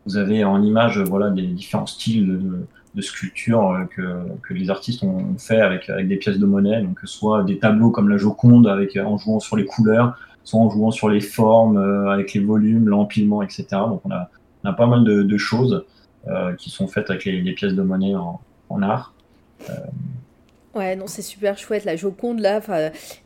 Vous 0.06 0.16
avez 0.16 0.44
en 0.44 0.62
image 0.62 0.98
voilà, 1.00 1.30
des 1.30 1.42
différents 1.42 1.86
styles 1.86 2.26
de, 2.26 2.66
euh, 2.96 3.84
que, 3.86 4.02
que, 4.42 4.54
les 4.54 4.70
artistes 4.70 5.02
ont 5.02 5.36
fait 5.38 5.60
avec, 5.60 5.88
avec 5.90 6.06
des 6.06 6.16
pièces 6.16 6.38
de 6.38 6.46
monnaie, 6.46 6.80
donc 6.82 6.98
soit 7.04 7.42
des 7.42 7.58
tableaux 7.58 7.90
comme 7.90 8.08
la 8.08 8.18
Joconde 8.18 8.68
avec, 8.68 8.96
en 8.96 9.18
jouant 9.18 9.40
sur 9.40 9.56
les 9.56 9.64
couleurs, 9.64 10.16
soit 10.44 10.60
en 10.60 10.70
jouant 10.70 10.90
sur 10.90 11.08
les 11.08 11.20
formes, 11.20 11.78
euh, 11.78 12.10
avec 12.10 12.34
les 12.34 12.40
volumes, 12.40 12.88
l'empilement, 12.88 13.42
etc. 13.42 13.66
Donc 13.72 14.02
on 14.04 14.10
a, 14.10 14.30
on 14.62 14.68
a 14.68 14.72
pas 14.72 14.86
mal 14.86 15.04
de, 15.04 15.22
de 15.22 15.36
choses 15.36 15.84
euh, 16.28 16.54
qui 16.54 16.70
sont 16.70 16.86
faites 16.86 17.10
avec 17.10 17.24
les, 17.24 17.40
les, 17.40 17.52
pièces 17.52 17.74
de 17.74 17.82
monnaie 17.82 18.14
en, 18.14 18.40
en 18.68 18.82
art. 18.82 19.12
Euh, 19.70 19.72
Ouais, 20.74 20.96
non, 20.96 21.06
c'est 21.06 21.22
super 21.22 21.56
chouette. 21.56 21.84
La 21.84 21.94
Joconde, 21.94 22.40
là, 22.40 22.60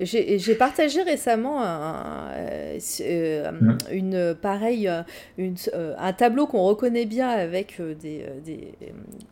j'ai 0.00 0.54
partagé 0.54 1.02
récemment 1.02 1.62
un, 1.62 2.30
euh, 2.36 2.78
euh, 3.00 3.50
Mm. 3.52 3.78
une 3.90 4.34
pareille, 4.34 4.86
euh, 4.88 5.02
une, 5.38 5.56
euh, 5.74 5.94
un 5.98 6.12
tableau 6.12 6.46
qu'on 6.46 6.62
reconnaît 6.62 7.06
bien 7.06 7.28
avec 7.30 7.80
des, 7.80 8.24
des 8.44 8.74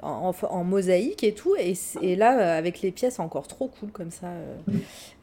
en, 0.03 0.33
en- 0.51 0.65
mosaïque 0.65 1.25
et 1.25 1.33
tout. 1.33 1.55
Et, 1.59 1.75
et 2.01 2.17
là, 2.17 2.57
avec 2.57 2.81
les 2.81 2.91
pièces 2.91 3.19
encore 3.21 3.49
trop 3.49 3.69
cool 3.69 3.91
comme 3.91 4.11
ça, 4.11 4.29
euh, 4.29 4.55
Mm. 4.67 4.73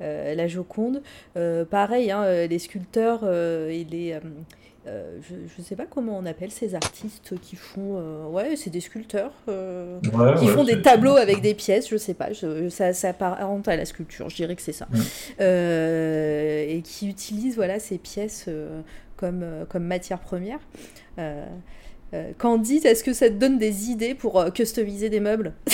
euh, 0.02 0.36
la 0.36 0.48
Joconde. 0.48 1.02
Pareil, 1.72 2.12
hein, 2.12 2.46
les 2.48 2.60
sculpteurs 2.60 3.24
et 3.28 3.86
les. 3.90 4.18
Euh, 4.88 5.18
je 5.30 5.36
ne 5.36 5.64
sais 5.66 5.76
pas 5.76 5.86
comment 5.86 6.18
on 6.18 6.26
appelle 6.26 6.52
ces 6.52 6.76
artistes 6.76 7.40
qui 7.42 7.56
font. 7.56 7.98
euh, 7.98 8.26
ouais, 8.28 8.56
c'est 8.56 8.70
des 8.70 8.82
sculpteurs. 8.82 9.32
euh, 9.48 10.00
Ouais, 10.14 10.36
qui 10.40 10.46
ouais, 10.46 10.52
font 10.52 10.64
des 10.64 10.82
tableaux 10.82 11.16
avec 11.16 11.42
des 11.42 11.54
pièces, 11.54 11.90
je 11.90 11.98
sais 11.98 12.14
pas, 12.14 12.34
je- 12.34 12.70
ça, 12.70 12.94
ça 12.94 13.10
apparente 13.10 13.68
à 13.68 13.76
la 13.76 13.86
sculpture, 13.86 14.30
je 14.30 14.36
dirais 14.36 14.56
que 14.56 14.62
c'est 14.62 14.74
ça. 14.74 14.88
Et 15.40 16.82
qui 16.84 17.08
utilisent 17.10 17.56
voilà, 17.56 17.80
ces 17.80 17.98
pièces 17.98 18.50
comme, 19.18 19.46
comme 19.70 19.84
matière 19.86 20.20
première. 20.20 20.60
Candide, 22.38 22.86
est-ce 22.86 23.04
que 23.04 23.14
ça 23.14 23.28
te 23.30 23.34
donne 23.36 23.58
des 23.58 23.90
idées 23.90 24.14
pour 24.14 24.44
customiser 24.54 25.10
des 25.10 25.20
meubles? 25.20 25.54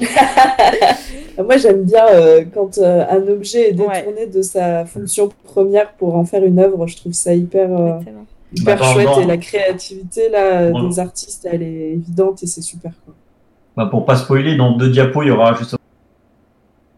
Moi, 1.38 1.56
j'aime 1.58 1.82
bien 1.84 2.06
euh, 2.08 2.44
quand 2.52 2.78
euh, 2.78 3.04
un 3.10 3.26
objet 3.28 3.70
est 3.70 3.80
Ouais. 3.80 4.00
détourné 4.00 4.26
de 4.26 4.42
sa 4.42 4.84
fonction 4.86 5.28
première 5.44 5.92
pour 5.92 6.14
en 6.16 6.24
faire 6.24 6.44
une 6.44 6.58
œuvre. 6.58 6.86
Je 6.86 6.96
trouve 6.96 7.12
ça 7.12 7.34
hyper, 7.34 7.68
euh, 7.78 7.98
hyper 8.54 8.78
Bah, 8.78 8.92
chouette 8.92 9.08
et 9.20 9.24
la 9.26 9.36
créativité 9.36 10.28
là, 10.30 10.70
des 10.72 10.98
artistes, 10.98 11.46
elle 11.50 11.62
est 11.62 11.90
évidente 11.92 12.42
et 12.42 12.46
c'est 12.46 12.62
super. 12.62 12.92
Quoi. 13.04 13.14
Bah, 13.76 13.86
pour 13.90 14.06
pas 14.06 14.16
spoiler, 14.16 14.56
dans 14.56 14.72
deux 14.76 14.88
diapos, 14.88 15.22
il 15.22 15.28
y 15.28 15.30
aura 15.30 15.54
juste 15.54 15.76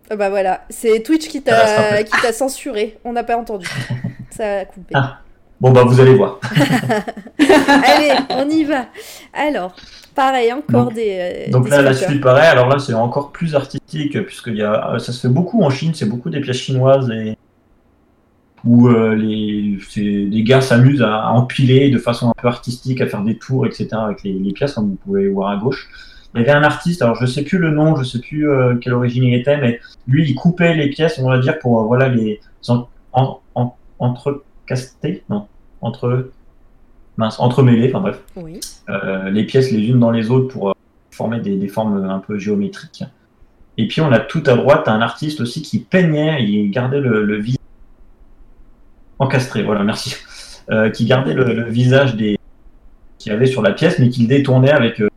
Ah 0.08 0.14
Bah 0.16 0.30
voilà, 0.30 0.60
c'est 0.70 1.02
Twitch 1.02 1.26
qui 1.28 1.42
t'a 1.42 2.04
t'a 2.04 2.32
censuré, 2.32 2.98
on 3.04 3.12
n'a 3.12 3.24
pas 3.24 3.36
entendu. 3.36 3.66
Ça 4.30 4.58
a 4.60 4.64
coupé. 4.66 4.94
Ah. 4.94 5.18
Bon, 5.60 5.72
bah, 5.72 5.82
vous 5.84 5.98
allez 6.00 6.14
voir. 6.14 6.38
Allez, 7.40 8.12
on 8.30 8.48
y 8.48 8.62
va. 8.62 8.86
Alors, 9.32 9.74
pareil, 10.22 10.52
encore 10.52 10.84
Donc- 10.86 10.94
des. 10.94 11.46
euh, 11.48 11.50
Donc 11.50 11.64
des 11.64 11.70
là, 11.70 11.82
la 11.82 11.94
suite, 11.94 12.20
pareil. 12.20 12.46
Alors 12.56 12.68
là, 12.68 12.78
c'est 12.78 12.94
encore 12.94 13.30
plus 13.32 13.54
artistique, 13.54 14.14
puisque 14.26 14.48
y 14.48 14.62
a, 14.62 14.72
euh, 14.94 14.98
ça 14.98 15.12
se 15.12 15.20
fait 15.26 15.32
beaucoup 15.38 15.62
en 15.62 15.70
Chine, 15.70 15.92
c'est 15.94 16.08
beaucoup 16.08 16.30
des 16.30 16.40
pièces 16.40 16.56
chinoises 16.66 17.08
et 17.10 17.36
où 18.64 18.88
euh, 18.88 19.14
les, 19.14 19.78
les 19.96 20.42
gars 20.42 20.60
s'amusent 20.60 21.02
à, 21.02 21.14
à 21.28 21.30
empiler 21.30 21.90
de 21.90 21.98
façon 21.98 22.28
un 22.30 22.34
peu 22.42 22.48
artistique, 22.48 23.00
à 23.00 23.06
faire 23.06 23.22
des 23.22 23.36
tours, 23.38 23.64
etc. 23.66 23.88
avec 23.92 24.22
les, 24.24 24.32
les 24.32 24.52
pièces, 24.52 24.72
comme 24.74 24.88
vous 24.90 24.98
pouvez 25.04 25.28
voir 25.28 25.50
à 25.50 25.56
gauche. 25.56 25.88
Il 26.34 26.40
y 26.40 26.42
avait 26.42 26.52
un 26.52 26.62
artiste, 26.64 27.00
alors 27.02 27.14
je 27.14 27.24
sais 27.26 27.42
plus 27.42 27.58
le 27.58 27.70
nom, 27.70 27.96
je 27.96 28.04
sais 28.04 28.18
plus 28.18 28.50
euh, 28.50 28.74
quelle 28.80 28.92
origine 28.94 29.24
il 29.24 29.34
était, 29.34 29.58
mais 29.58 29.80
lui, 30.08 30.28
il 30.28 30.34
coupait 30.34 30.74
les 30.74 30.88
pièces, 30.90 31.18
on 31.22 31.28
va 31.30 31.38
dire, 31.38 31.58
pour 31.60 31.80
euh, 31.80 31.84
voilà 31.84 32.08
les 32.08 32.40
en, 32.66 32.86
en, 33.12 33.40
en- 33.54 33.74
entrecaster, 34.00 35.22
non, 35.30 35.46
entre 35.80 36.30
mince, 37.18 37.38
entremêler, 37.40 37.88
enfin 37.88 38.00
bref 38.00 38.22
Oui. 38.36 38.60
euh, 38.88 39.28
les 39.28 39.44
pièces 39.44 39.70
les 39.70 39.86
unes 39.88 39.98
dans 40.00 40.10
les 40.10 40.30
autres 40.30 40.48
pour 40.48 40.70
euh, 40.70 40.72
former 41.10 41.40
des, 41.40 41.56
des 41.56 41.68
formes 41.68 42.08
un 42.08 42.20
peu 42.20 42.38
géométriques. 42.38 43.04
Et 43.76 43.86
puis 43.86 44.00
on 44.00 44.10
a 44.10 44.18
tout 44.20 44.42
à 44.46 44.54
droite 44.54 44.88
un 44.88 45.00
artiste 45.02 45.40
aussi 45.40 45.60
qui 45.62 45.80
peignait, 45.80 46.42
il 46.44 46.70
gardait 46.70 47.00
le, 47.00 47.24
le 47.24 47.36
visage 47.36 47.58
encastré, 49.18 49.62
voilà, 49.62 49.84
merci, 49.84 50.16
Euh, 50.70 50.90
qui 50.90 51.06
gardait 51.06 51.32
le, 51.32 51.44
le 51.54 51.64
visage 51.70 52.14
des 52.14 52.36
qu'il 53.16 53.32
avait 53.32 53.46
sur 53.46 53.62
la 53.62 53.72
pièce, 53.72 53.98
mais 53.98 54.10
qu'il 54.10 54.28
détournait 54.28 54.70
avec 54.70 55.00
euh, 55.00 55.08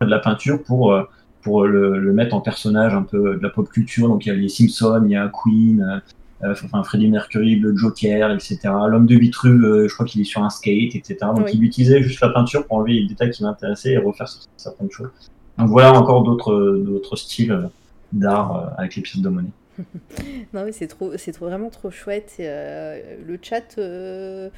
de 0.00 0.06
la 0.06 0.20
peinture 0.20 0.62
pour 0.62 0.94
pour 1.42 1.66
le, 1.66 1.98
le 1.98 2.12
mettre 2.12 2.32
en 2.36 2.40
personnage 2.40 2.94
un 2.94 3.02
peu 3.02 3.34
de 3.36 3.42
la 3.42 3.50
pop 3.50 3.68
culture. 3.68 4.06
Donc 4.06 4.24
il 4.24 4.28
y 4.28 4.32
a 4.32 4.36
les 4.36 4.48
Simpsons, 4.48 5.02
il 5.04 5.10
y 5.10 5.16
a 5.16 5.28
Queen, 5.28 6.00
enfin 6.42 6.82
Freddie 6.82 7.08
Mercury, 7.08 7.56
le 7.56 7.76
Joker, 7.76 8.30
etc. 8.32 8.58
L'homme 8.88 9.06
de 9.06 9.16
Vitru, 9.16 9.50
euh, 9.64 9.88
je 9.88 9.94
crois 9.94 10.06
qu'il 10.06 10.20
est 10.20 10.24
sur 10.24 10.42
un 10.42 10.50
skate, 10.50 10.94
etc. 10.94 11.16
Donc 11.36 11.46
Oui. 11.46 11.52
il 11.54 11.64
utilisait 11.64 12.02
juste 12.02 12.20
la 12.20 12.30
peinture 12.30 12.66
pour 12.66 12.78
enlever 12.78 12.94
les 12.94 13.06
détails 13.06 13.30
qui 13.30 13.42
m'intéressaient 13.42 13.92
et 13.92 13.98
refaire 13.98 14.28
certaines 14.56 14.90
choses. 14.90 15.10
Donc 15.58 15.68
voilà 15.68 15.92
encore 15.92 16.22
d'autres 16.22 16.76
d'autres 16.84 17.16
styles 17.16 17.52
euh, 17.52 17.66
d'art 18.12 18.56
euh, 18.56 18.66
avec 18.78 18.96
les 18.96 19.02
pièces 19.02 19.22
de 19.22 19.28
monnaie. 19.28 19.48
Non, 20.52 20.64
mais 20.64 20.72
c'est 20.72 20.88
trop, 20.88 21.12
c'est 21.16 21.32
trop- 21.32 21.46
vraiment 21.46 21.70
trop 21.70 21.90
chouette. 21.90 22.34
Et, 22.38 22.44
euh, 22.46 23.16
le 23.26 23.38
chat, 23.40 23.76
euh, 23.78 24.48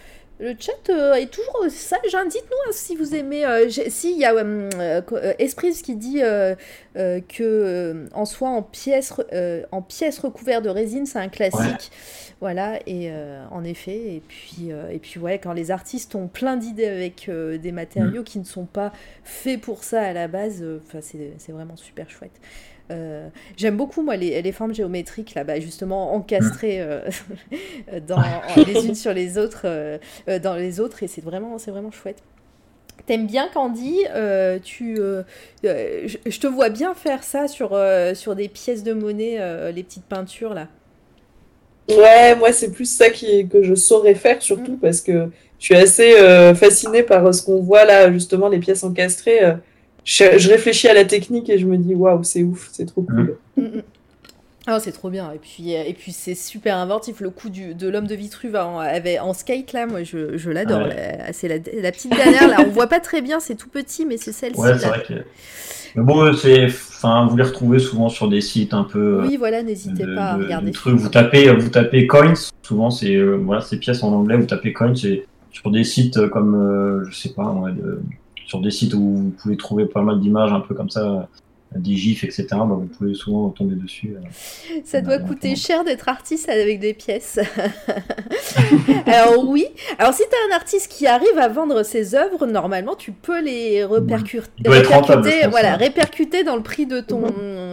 le 0.43 0.55
chat 0.59 0.73
euh, 0.91 1.15
est 1.15 1.31
toujours 1.31 1.65
sage. 1.71 2.15
hein. 2.15 2.27
Dites-nous 2.27 2.57
hein, 2.69 2.73
si 2.73 2.97
vous 2.97 3.15
aimez. 3.15 3.47
euh, 3.47 3.71
si 3.71 4.13
il 4.13 4.19
y 4.19 4.25
a 4.25 4.35
euh, 4.35 4.69
euh, 5.13 5.33
Esprit 5.39 5.73
qui 5.73 5.95
dit 5.95 6.21
euh, 6.23 6.55
euh, 6.97 7.21
que 7.21 7.43
euh, 7.43 8.07
en 8.13 8.25
soi 8.25 8.49
en 8.49 8.63
pièces, 8.63 9.15
euh, 9.33 9.63
en 9.71 9.83
pièces 9.83 10.19
recouvertes 10.19 10.65
de 10.65 10.69
résine, 10.69 11.07
c'est 11.07 11.21
un 11.21 11.29
classique. 11.29 11.91
Voilà. 12.41 12.81
Et 12.89 13.11
euh, 13.11 13.45
en 13.53 13.63
effet. 13.63 14.17
Et 14.17 14.23
puis, 14.27 14.73
euh, 14.73 14.91
et 14.91 14.99
puis 14.99 15.21
ouais, 15.21 15.39
quand 15.39 15.53
les 15.53 15.71
artistes 15.71 16.17
ont 16.17 16.27
plein 16.27 16.57
d'idées 16.57 16.89
avec 16.89 17.29
euh, 17.29 17.57
des 17.57 17.71
matériaux 17.71 18.25
qui 18.25 18.41
ne 18.41 18.45
sont 18.45 18.67
pas 18.67 18.93
faits 19.23 19.61
pour 19.61 19.85
ça 19.85 20.03
à 20.03 20.13
la 20.13 20.27
base, 20.27 20.61
euh, 20.63 20.81
c'est 21.01 21.53
vraiment 21.53 21.77
super 21.77 22.11
chouette. 22.11 22.33
Euh, 22.93 23.29
J'aime 23.57 23.77
beaucoup, 23.77 24.03
moi, 24.03 24.17
les, 24.17 24.43
les 24.43 24.53
formes 24.53 24.75
géométriques, 24.75 25.35
là, 25.35 25.45
bas 25.45 25.61
justement, 25.61 26.15
encastrées 26.15 26.81
euh, 26.81 27.01
dans, 28.09 28.21
en- 28.47 28.61
les 28.61 28.87
unes 28.87 28.95
sur 28.95 29.15
les 29.15 29.39
autres, 29.39 29.63
euh, 29.67 29.99
euh, 30.29 30.39
dans 30.39 30.55
les 30.57 30.81
autres, 30.81 31.03
et 31.03 31.09
c'est 31.09 31.23
vraiment, 31.23 31.59
c'est 31.59 31.71
vraiment 31.71 31.91
chouette. 31.91 32.23
T'aimes 33.07 33.27
bien 33.27 33.49
Candy 33.55 33.97
euh, 34.15 34.59
tu, 34.61 34.97
euh, 35.01 35.25
euh, 35.67 36.03
je, 36.07 36.19
je 36.27 36.41
te 36.41 36.47
vois 36.49 36.71
bien 36.71 36.95
faire 36.95 37.25
ça 37.25 37.49
sur, 37.49 37.75
euh, 37.75 38.15
sur 38.15 38.37
des 38.37 38.49
pièces 38.49 38.85
de 38.85 38.93
monnaie, 38.95 39.39
euh, 39.41 39.73
les 39.73 39.85
petites 39.85 40.07
peintures, 40.07 40.55
là. 40.55 40.69
Ouais, 41.89 42.37
moi 42.37 42.53
c'est 42.53 42.71
plus 42.73 42.87
ça 42.87 43.11
qui, 43.11 43.49
que 43.49 43.63
je 43.63 43.75
saurais 43.75 44.15
faire 44.15 44.41
surtout 44.41 44.79
parce 44.79 45.01
que 45.01 45.31
je 45.59 45.65
suis 45.65 45.75
assez 45.75 46.15
euh, 46.15 46.55
fascinée 46.55 47.03
par 47.03 47.27
euh, 47.27 47.33
ce 47.33 47.43
qu'on 47.43 47.61
voit 47.61 47.85
là, 47.85 48.11
justement, 48.13 48.49
les 48.49 48.61
pièces 48.61 48.85
encastrées. 48.85 49.45
Je, 50.05 50.39
je 50.39 50.49
réfléchis 50.49 50.89
à 50.89 50.95
la 50.95 51.05
technique 51.05 51.49
et 51.49 51.59
je 51.59 51.67
me 51.67 51.77
dis 51.77 51.95
waouh, 51.95 52.23
c'est 52.25 52.43
ouf, 52.43 52.69
c'est 52.73 52.87
trop 52.87 53.03
cool. 53.03 53.37
Mm, 53.57 53.63
mm. 53.63 53.83
Ah, 54.69 54.79
c'est 54.79 54.93
trop 54.93 55.11
bien. 55.11 55.33
Et 55.33 55.39
puis, 55.39 55.75
euh, 55.75 55.83
et 55.85 55.93
puis 55.93 56.13
c'est 56.13 56.37
super 56.37 56.77
inventif. 56.77 57.19
Le 57.21 57.31
coup 57.31 57.49
du, 57.51 57.75
de 57.75 57.89
l'homme 57.89 58.07
de 58.07 58.15
Vitruve 58.15 58.55
en, 58.55 58.79
avait, 58.79 59.19
en 59.19 59.35
skate, 59.35 59.73
là, 59.73 59.87
moi, 59.87 60.05
je, 60.05 60.37
je 60.39 60.51
l'adore. 60.51 60.83
Ah 60.85 60.89
ouais. 60.89 61.19
C'est 61.33 61.49
la, 61.49 61.57
la 61.57 61.91
petite 61.91 62.15
dernière, 62.15 62.47
là. 62.49 62.59
On 62.65 62.71
voit 62.71 62.87
pas 62.87 63.01
très 63.01 63.23
bien, 63.23 63.41
c'est 63.41 63.57
tout 63.57 63.69
petit, 63.69 64.07
mais 64.07 64.19
c'est 64.19 64.31
celle-ci. 64.31 64.61
Ouais, 64.61 64.79
c'est 64.79 64.83
là. 64.85 64.89
vrai 64.91 65.03
que. 65.03 65.15
Mais 65.97 66.05
bon, 66.05 66.33
c'est, 66.33 66.67
enfin, 66.67 67.27
vous 67.29 67.37
les 67.37 67.43
retrouvez 67.43 67.81
souvent 67.81 68.09
sur 68.09 68.29
des 68.29 68.41
sites 68.41 68.73
un 68.73 68.85
peu. 68.85 69.23
Oui, 69.27 69.37
voilà, 69.37 69.65
n'hésitez 69.65 70.07
pas 70.15 70.31
à 70.31 70.39
de- 70.39 70.45
regarder. 70.45 70.69
de 70.71 70.75
trucs. 70.75 70.95
Vous 70.95 71.09
tapez, 71.09 71.53
vous 71.53 71.69
tapez 71.69 72.07
coins. 72.07 72.35
Souvent, 72.63 72.91
c'est 72.91 73.17
euh, 73.17 73.35
voilà, 73.43 73.63
ces 73.63 73.79
pièces 73.79 74.05
en 74.05 74.13
anglais. 74.13 74.37
Vous 74.37 74.47
tapez 74.47 74.73
coins, 74.73 74.95
c'est 74.95 75.25
sur 75.51 75.73
des 75.73 75.83
sites 75.83 76.29
comme, 76.29 76.55
euh, 76.55 77.05
je 77.11 77.17
sais 77.17 77.31
pas, 77.31 77.51
ouais, 77.51 77.73
de- 77.73 78.01
sur 78.53 78.61
des 78.61 78.71
sites 78.71 78.93
où 78.93 79.01
vous 79.17 79.31
pouvez 79.31 79.57
trouver 79.57 79.87
pas 79.87 80.03
mal 80.03 80.21
d'images 80.21 80.53
un 80.53 80.61
peu 80.61 80.75
comme 80.75 80.91
ça, 80.91 81.01
euh, 81.01 81.23
des 81.75 81.97
gifs, 81.97 82.23
etc. 82.23 82.49
Bah, 82.51 82.67
vous 82.69 82.85
pouvez 82.99 83.15
souvent 83.15 83.49
tomber 83.49 83.77
dessus. 83.77 84.15
euh. 84.15 84.21
Ça 84.85 85.01
doit 85.01 85.17
Ouais, 85.17 85.25
coûter 85.27 85.57
cher 85.57 85.85
d'être 85.85 86.07
artiste 86.11 86.51
avec 86.51 86.79
des 86.81 86.93
pièces. 86.93 87.39
Alors 89.07 89.49
oui. 89.49 89.65
Alors 89.99 90.13
si 90.13 90.23
tu 90.23 90.37
as 90.37 90.53
un 90.53 90.57
artiste 90.57 90.89
qui 90.91 91.07
arrive 91.07 91.39
à 91.39 91.49
vendre 91.49 91.83
ses 91.83 92.15
œuvres, 92.15 92.47
normalement 92.47 92.95
tu 92.95 93.13
peux 93.13 93.41
les 93.43 93.85
répercuter, 93.87 94.69
rentable, 94.85 95.23
pense, 95.31 95.51
voilà, 95.51 95.77
répercuter 95.77 96.45
dans 96.45 96.57
le 96.57 96.63
prix 96.63 96.85
de 96.85 97.01
ton, 97.01 97.23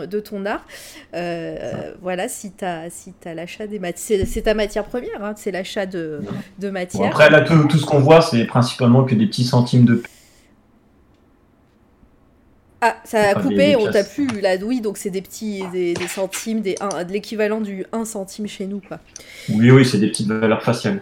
de 0.10 0.20
ton 0.22 0.46
art. 0.46 0.66
Euh, 1.14 1.92
voilà, 2.02 2.30
si 2.30 2.54
tu 2.54 2.64
as, 2.64 2.90
si 2.90 3.14
as 3.26 3.34
l'achat 3.34 3.68
des 3.68 3.80
matières, 3.80 4.26
c'est 4.26 4.44
ta 4.44 4.54
matière 4.54 4.86
première, 4.86 5.24
hein, 5.24 5.34
c'est 5.36 5.52
l'achat 5.52 5.86
de, 5.86 6.22
de 6.60 6.68
Bon, 6.68 6.74
matière. 6.74 7.06
après, 7.08 7.30
là, 7.30 7.42
tout, 7.42 7.66
tout 7.68 7.78
ce 7.78 7.86
qu'on 7.86 8.00
voit, 8.00 8.22
c'est 8.22 8.46
principalement 8.46 9.04
que 9.04 9.16
des 9.16 9.26
petits 9.28 9.44
centimes 9.44 9.84
de. 9.86 10.04
Ah, 12.82 12.96
ça 13.04 13.22
a 13.30 13.36
coupé, 13.36 13.76
on 13.76 13.92
t'a 13.92 14.04
plus 14.06 14.40
là, 14.42 14.56
oui, 14.64 14.80
donc 14.80 14.98
c'est 14.98 15.10
des 15.10 15.22
petits, 15.22 15.64
des, 15.74 15.94
des 15.94 16.08
centimes, 16.08 16.62
des 16.62 16.76
un- 16.80 17.04
de 17.04 17.12
l'équivalent 17.12 17.60
du 17.60 17.86
1 17.92 18.06
centime 18.06 18.48
chez 18.48 18.68
nous, 18.68 18.80
quoi. 18.80 19.00
Oui, 19.50 19.70
oui, 19.70 19.86
c'est 19.86 19.98
des 19.98 20.08
petites 20.08 20.28
valeurs 20.30 20.64
faciales. 20.64 21.02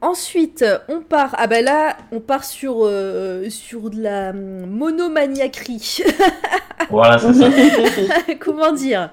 Ensuite, 0.00 0.64
on 0.88 1.00
part. 1.00 1.34
Ah 1.38 1.46
bah 1.46 1.60
là, 1.60 1.96
on 2.10 2.18
part 2.20 2.44
sur 2.44 2.78
euh, 2.82 3.48
sur 3.50 3.90
de 3.90 4.02
la 4.02 4.32
monomaniaquerie. 4.32 5.98
Voilà, 6.90 7.16
c'est 7.18 7.32
ça. 7.34 7.48
Comment 8.40 8.72
dire? 8.72 9.10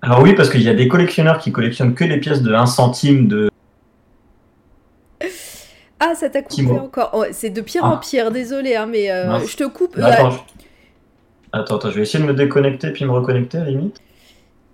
Alors 0.00 0.22
oui, 0.22 0.34
parce 0.34 0.48
qu'il 0.48 0.62
y 0.62 0.68
a 0.68 0.74
des 0.74 0.86
collectionneurs 0.88 1.38
qui 1.38 1.50
collectionnent 1.52 1.94
que 1.94 2.04
les 2.04 2.18
pièces 2.20 2.40
de 2.42 2.54
1 2.54 2.66
centime 2.66 3.26
de. 3.28 3.50
Ah, 5.98 6.14
ça 6.14 6.28
t'a 6.28 6.42
coupé 6.42 6.54
Timo. 6.56 6.78
encore. 6.78 7.10
Oh, 7.14 7.24
c'est 7.32 7.50
de 7.50 7.60
pire 7.62 7.84
en 7.84 7.94
Ah. 7.94 8.00
pire. 8.02 8.30
Désolé, 8.30 8.76
hein, 8.76 8.86
mais 8.86 9.10
euh, 9.10 9.40
je 9.46 9.56
te 9.56 9.64
coupe. 9.64 9.98
Attends, 9.98 10.28
Euh, 10.28 10.30
je- 10.30 10.55
attends, 11.60 11.76
attends, 11.76 11.90
je 11.90 11.96
vais 11.96 12.02
essayer 12.02 12.22
de 12.22 12.28
me 12.28 12.34
déconnecter 12.34 12.90
puis 12.92 13.04
me 13.04 13.10
reconnecter 13.12 13.58
à 13.58 13.64
la 13.64 13.70
limite. 13.70 14.00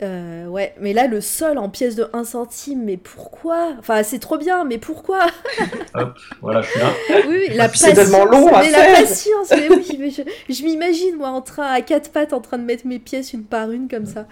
Euh, 0.03 0.47
ouais, 0.49 0.75
mais 0.81 0.93
là, 0.93 1.07
le 1.07 1.21
sol 1.21 1.59
en 1.59 1.69
pièces 1.69 1.95
de 1.95 2.07
1 2.13 2.25
centime, 2.25 2.83
mais 2.85 2.97
pourquoi? 2.97 3.75
Enfin, 3.79 4.03
c'est 4.03 4.19
trop 4.19 4.37
bien, 4.37 4.65
mais 4.65 4.79
pourquoi? 4.79 5.27
Hop, 5.95 6.15
voilà, 6.41 6.61
je 6.63 6.71
suis 6.71 6.81
là. 6.81 6.93
Oui, 7.29 7.37
oui, 7.49 7.55
la 7.55 7.69
Puis 7.69 7.79
c'est 7.79 7.89
patience. 7.95 8.11
tellement 8.11 8.25
long 8.25 8.49
à 8.53 8.63
mais 8.63 8.71
faire. 8.71 8.91
la 8.95 9.01
patience, 9.01 9.51
mais 9.51 9.69
oui, 9.71 9.97
mais 10.01 10.11
je, 10.11 10.23
je 10.53 10.65
m'imagine, 10.65 11.17
moi, 11.17 11.29
en 11.29 11.41
train, 11.41 11.67
à 11.67 11.81
quatre 11.83 12.11
pattes, 12.11 12.33
en 12.33 12.41
train 12.41 12.59
de 12.59 12.65
mettre 12.65 12.85
mes 12.85 12.99
pièces 12.99 13.33
une 13.33 13.45
par 13.45 13.71
une, 13.71 13.89
comme 13.89 14.07
ça. 14.07 14.27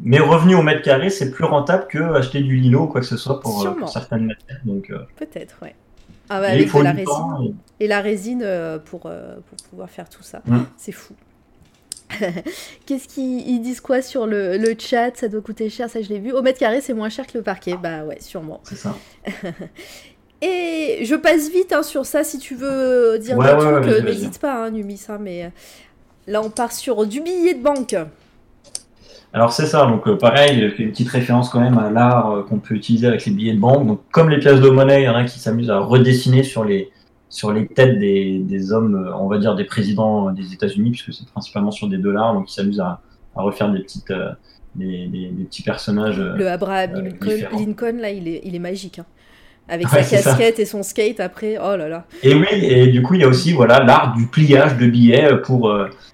Mais 0.00 0.18
revenu 0.18 0.56
au 0.56 0.62
mètre 0.62 0.82
carré, 0.82 1.10
c'est 1.10 1.30
plus 1.30 1.44
rentable 1.44 1.86
que 1.88 1.98
acheter 2.14 2.40
du 2.40 2.56
lino 2.56 2.82
ou 2.82 2.86
quoi 2.88 3.00
que 3.00 3.06
ce 3.06 3.16
soit 3.16 3.38
pour, 3.40 3.64
euh, 3.64 3.70
pour 3.72 3.88
certaines 3.88 4.26
matières. 4.26 4.60
Donc, 4.64 4.90
euh, 4.90 4.98
Peut-être, 5.16 5.56
ouais. 5.62 5.74
Ah 6.30 6.40
bah, 6.40 6.48
mais 6.50 6.54
il 6.56 6.58
avec 6.58 6.68
faut 6.68 6.78
de 6.80 6.84
la 6.84 6.90
résine. 6.90 7.04
temps. 7.06 7.42
et- 7.80 7.84
Et 7.84 7.86
la 7.88 8.00
résine 8.00 8.42
euh, 8.44 8.78
pour, 8.78 9.02
euh, 9.06 9.36
pour 9.48 9.56
pouvoir 9.70 9.88
faire 9.90 10.08
tout 10.08 10.22
ça. 10.22 10.40
Mm. 10.46 10.58
C'est 10.76 10.92
fou. 10.92 11.14
Qu'est-ce 12.86 13.08
qu'ils 13.08 13.46
ils 13.48 13.60
disent 13.60 13.80
quoi 13.80 14.02
sur 14.02 14.26
le, 14.26 14.56
le 14.56 14.74
chat? 14.78 15.16
Ça 15.16 15.28
doit 15.28 15.40
coûter 15.40 15.68
cher, 15.70 15.88
ça 15.90 16.00
je 16.02 16.08
l'ai 16.08 16.18
vu. 16.18 16.32
Au 16.32 16.42
mètre 16.42 16.58
carré, 16.58 16.80
c'est 16.80 16.94
moins 16.94 17.08
cher 17.10 17.26
que 17.26 17.36
le 17.38 17.44
parquet. 17.44 17.76
Bah 17.80 18.04
ouais, 18.04 18.18
sûrement. 18.20 18.60
C'est 18.64 18.76
ça. 18.76 18.96
Et 20.40 21.00
je 21.04 21.16
passe 21.16 21.50
vite 21.50 21.72
hein, 21.72 21.82
sur 21.82 22.06
ça 22.06 22.22
si 22.22 22.38
tu 22.38 22.54
veux 22.54 23.18
dire 23.18 23.36
Ouais, 23.36 23.46
des 23.48 23.52
ouais, 23.54 23.58
trucs, 23.58 23.74
ouais, 23.74 23.80
vas-y, 23.80 24.00
euh, 24.00 24.02
n'hésite 24.02 24.38
pas, 24.38 24.64
hein, 24.64 24.70
Numis. 24.70 25.04
hein, 25.08 25.18
mais 25.20 25.44
euh, 25.46 25.48
là, 26.28 26.40
on 26.42 26.50
part 26.50 26.72
sur 26.72 27.04
du 27.06 27.20
billet 27.20 27.54
de 27.54 27.62
banque. 27.62 27.96
Alors 29.32 29.52
c'est 29.52 29.66
ça, 29.66 29.84
donc 29.86 30.06
euh, 30.08 30.16
pareil, 30.16 30.72
une 30.78 30.90
petite 30.90 31.10
référence 31.10 31.50
quand 31.50 31.60
même 31.60 31.76
à 31.78 31.90
l'art 31.90 32.30
euh, 32.30 32.42
qu'on 32.42 32.58
peut 32.58 32.74
utiliser 32.74 33.06
avec 33.08 33.24
les 33.26 33.32
billets 33.32 33.52
de 33.52 33.58
banque. 33.60 33.86
Donc 33.86 34.00
comme 34.10 34.30
les 34.30 34.38
pièces 34.38 34.60
de 34.60 34.70
monnaie, 34.70 35.02
il 35.02 35.04
y 35.04 35.08
en 35.08 35.14
a 35.16 35.24
qui 35.24 35.38
s'amusent 35.38 35.70
à 35.70 35.80
redessiner 35.80 36.42
sur 36.44 36.64
les 36.64 36.90
sur 37.28 37.52
les 37.52 37.66
têtes 37.66 37.98
des, 37.98 38.38
des 38.38 38.72
hommes, 38.72 38.94
euh, 38.94 39.14
on 39.16 39.28
va 39.28 39.38
dire 39.38 39.54
des 39.54 39.64
présidents 39.64 40.30
des 40.32 40.52
États-Unis, 40.54 40.90
puisque 40.90 41.12
c'est 41.12 41.28
principalement 41.28 41.70
sur 41.70 41.88
des 41.88 41.98
dollars, 41.98 42.34
donc 42.34 42.50
ils 42.50 42.54
s'amusent 42.54 42.80
à, 42.80 43.00
à 43.36 43.42
refaire 43.42 43.70
des 43.70 43.80
petites 43.80 44.10
euh, 44.10 44.30
des, 44.74 45.06
des- 45.08 45.28
des 45.28 45.44
petits 45.44 45.62
personnages. 45.62 46.18
euh, 46.20 46.36
Le 46.36 46.48
Abraham 46.48 46.90
euh, 46.96 47.48
Lincoln, 47.52 47.98
là, 48.00 48.10
il 48.10 48.28
est, 48.28 48.40
il 48.44 48.54
est 48.54 48.58
magique. 48.60 48.98
hein. 49.00 49.06
Avec 49.70 49.92
Ouais, 49.92 50.02
sa 50.02 50.16
ça. 50.16 50.30
casquette 50.30 50.58
et 50.60 50.64
son 50.64 50.82
skate 50.82 51.20
après. 51.20 51.58
Oh 51.58 51.76
là 51.76 51.88
là. 51.88 52.06
Et 52.22 52.34
oui, 52.34 52.46
et 52.52 52.86
du 52.86 53.02
coup, 53.02 53.12
il 53.14 53.20
y 53.20 53.24
a 53.24 53.28
aussi 53.28 53.52
voilà 53.52 53.84
l'art 53.84 54.14
du 54.16 54.26
pliage 54.26 54.78
de 54.78 54.86
billets 54.86 55.28
pour 55.42 55.70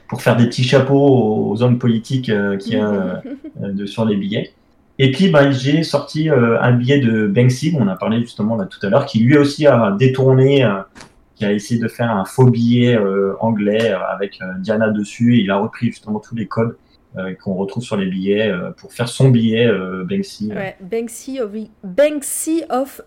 pour 0.09 0.23
faire 0.23 0.34
des 0.36 0.47
petits 0.47 0.65
chapeaux 0.65 1.51
aux 1.52 1.62
hommes 1.62 1.78
politiques 1.78 2.33
qui 2.59 2.76
euh, 2.81 3.15
de, 3.60 3.86
sur 3.86 4.05
les 4.07 4.17
billets. 4.17 4.52
Et 4.99 5.11
puis, 5.11 5.29
ben, 5.29 5.51
j'ai 5.51 5.83
sorti 5.83 6.31
euh, 6.31 6.61
un 6.61 6.73
billet 6.73 7.01
de 7.01 7.27
Banksy, 7.27 7.73
dont 7.73 7.81
on 7.83 7.89
a 7.89 7.97
parlé 7.97 8.21
justement 8.21 8.57
là 8.57 8.67
tout 8.67 8.85
à 8.87 8.91
l'heure, 8.91 9.07
qui 9.07 9.19
lui 9.21 9.37
aussi 9.37 9.67
a 9.67 9.91
détourné, 9.99 10.65
euh, 10.65 10.81
qui 11.35 11.45
a 11.45 11.53
essayé 11.53 11.81
de 11.81 11.89
faire 11.89 12.11
un 12.11 12.25
faux 12.25 12.47
billet 12.47 12.97
euh, 12.97 13.35
anglais 13.41 13.91
avec 13.91 14.39
Diana 14.61 14.91
dessus, 14.91 15.37
et 15.37 15.41
il 15.41 15.51
a 15.51 15.59
repris 15.59 15.87
justement 15.87 16.21
tous 16.21 16.35
les 16.35 16.47
codes 16.47 16.77
qu'on 17.45 17.55
retrouve 17.55 17.85
sur 17.85 17.97
les 17.97 18.07
billets 18.07 18.53
pour 18.77 18.93
faire 18.93 19.09
son 19.09 19.29
billet 19.29 19.71
Banksy. 20.05 20.51
Ouais, 20.53 20.77
Banksy 20.81 21.41
of, 21.41 21.53
Banksy 21.85 22.65
of 22.69 23.03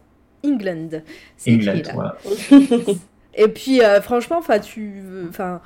England. 0.46 1.02
C'est 1.36 1.52
England, 1.52 1.74
écrit 1.74 1.84
là. 1.84 1.94
voilà. 1.94 2.18
Et 3.36 3.50
puis, 3.50 3.82
franchement, 4.02 4.38
enfin, 4.38 4.60
tu, 4.60 5.04
enfin, 5.28 5.60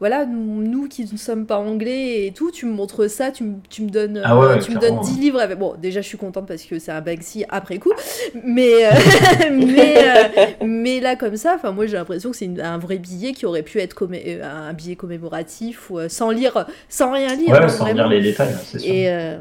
voilà, 0.00 0.26
nous, 0.26 0.62
nous 0.62 0.86
qui 0.88 1.08
ne 1.10 1.16
sommes 1.18 1.44
pas 1.46 1.58
anglais 1.58 2.26
et 2.26 2.32
tout, 2.32 2.50
tu 2.50 2.66
me 2.66 2.72
montres 2.72 3.10
ça, 3.10 3.30
tu, 3.32 3.42
me- 3.44 3.56
tu 3.68 3.82
me 3.82 3.90
donnes, 3.90 4.20
Ah 4.24 4.38
ouais, 4.38 4.46
euh, 4.46 4.58
tu 4.58 4.70
me 4.72 4.78
donnes 4.78 5.00
10 5.00 5.14
ouais. 5.14 5.20
livres. 5.20 5.40
Avec... 5.40 5.58
Bon, 5.58 5.74
déjà, 5.76 6.00
je 6.00 6.06
suis 6.06 6.18
contente 6.18 6.46
parce 6.46 6.62
que 6.62 6.78
c'est 6.78 6.92
un 6.92 7.00
Banksy 7.00 7.44
après 7.48 7.78
coup, 7.78 7.92
mais, 8.44 8.86
euh, 8.86 8.90
mais, 9.52 9.94
euh, 9.98 10.46
mais 10.64 11.00
là, 11.00 11.16
comme 11.16 11.36
ça, 11.36 11.58
moi, 11.74 11.86
j'ai 11.86 11.96
l'impression 11.96 12.30
que 12.30 12.36
c'est 12.36 12.60
un 12.60 12.78
vrai 12.78 12.98
billet 12.98 13.32
qui 13.32 13.44
aurait 13.46 13.62
pu 13.62 13.80
être 13.80 13.94
commé- 13.94 14.22
euh, 14.40 14.44
un 14.68 14.72
billet 14.72 14.94
commémoratif 14.96 15.90
ou 15.90 15.98
euh, 15.98 16.08
sans 16.08 16.30
lire, 16.30 16.66
sans 16.88 17.12
rien 17.12 17.34
lire, 17.34 17.50
Ouais, 17.50 17.58
hein, 17.62 17.68
sans 17.68 17.92
lire 17.92 18.08
les 18.08 18.20
détails, 18.20 18.54
c'est 18.64 18.78
sûr. 18.78 18.92
Et 18.94 19.10
euh, 19.10 19.38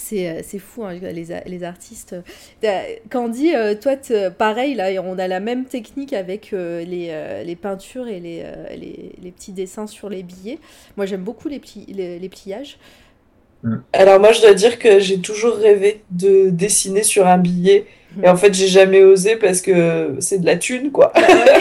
c'est 0.00 0.28
euh, 0.28 0.40
c'est 0.42 0.58
fou, 0.58 0.84
hein, 0.84 0.94
les, 0.94 1.26
les 1.46 1.62
artistes. 1.64 2.16
Euh, 2.64 2.82
Candy, 3.10 3.54
euh, 3.54 3.74
toi, 3.74 3.92
pareil, 4.36 4.74
là, 4.74 4.90
on 5.04 5.18
a 5.18 5.28
la 5.28 5.40
même 5.40 5.64
technique 5.66 6.12
avec 6.12 6.50
les, 6.52 7.42
les 7.44 7.56
peintures 7.56 8.08
et 8.08 8.20
les, 8.20 8.44
les, 8.76 9.12
les 9.22 9.30
petits 9.30 9.52
dessins 9.52 9.86
sur 9.86 10.08
les 10.08 10.22
billets. 10.22 10.58
Moi, 10.96 11.06
j'aime 11.06 11.22
beaucoup 11.22 11.48
les, 11.48 11.58
pli- 11.58 11.86
les, 11.88 12.18
les 12.18 12.28
pliages. 12.28 12.78
Alors 13.92 14.18
moi, 14.20 14.32
je 14.32 14.40
dois 14.40 14.54
dire 14.54 14.78
que 14.78 15.00
j'ai 15.00 15.20
toujours 15.20 15.56
rêvé 15.56 16.02
de 16.10 16.50
dessiner 16.50 17.02
sur 17.02 17.26
un 17.26 17.38
billet. 17.38 17.86
Et 18.22 18.28
en 18.28 18.36
fait, 18.36 18.52
j'ai 18.54 18.66
jamais 18.66 19.02
osé 19.02 19.36
parce 19.36 19.60
que 19.60 20.16
c'est 20.20 20.38
de 20.40 20.46
la 20.46 20.56
thune, 20.56 20.90
quoi. 20.90 21.12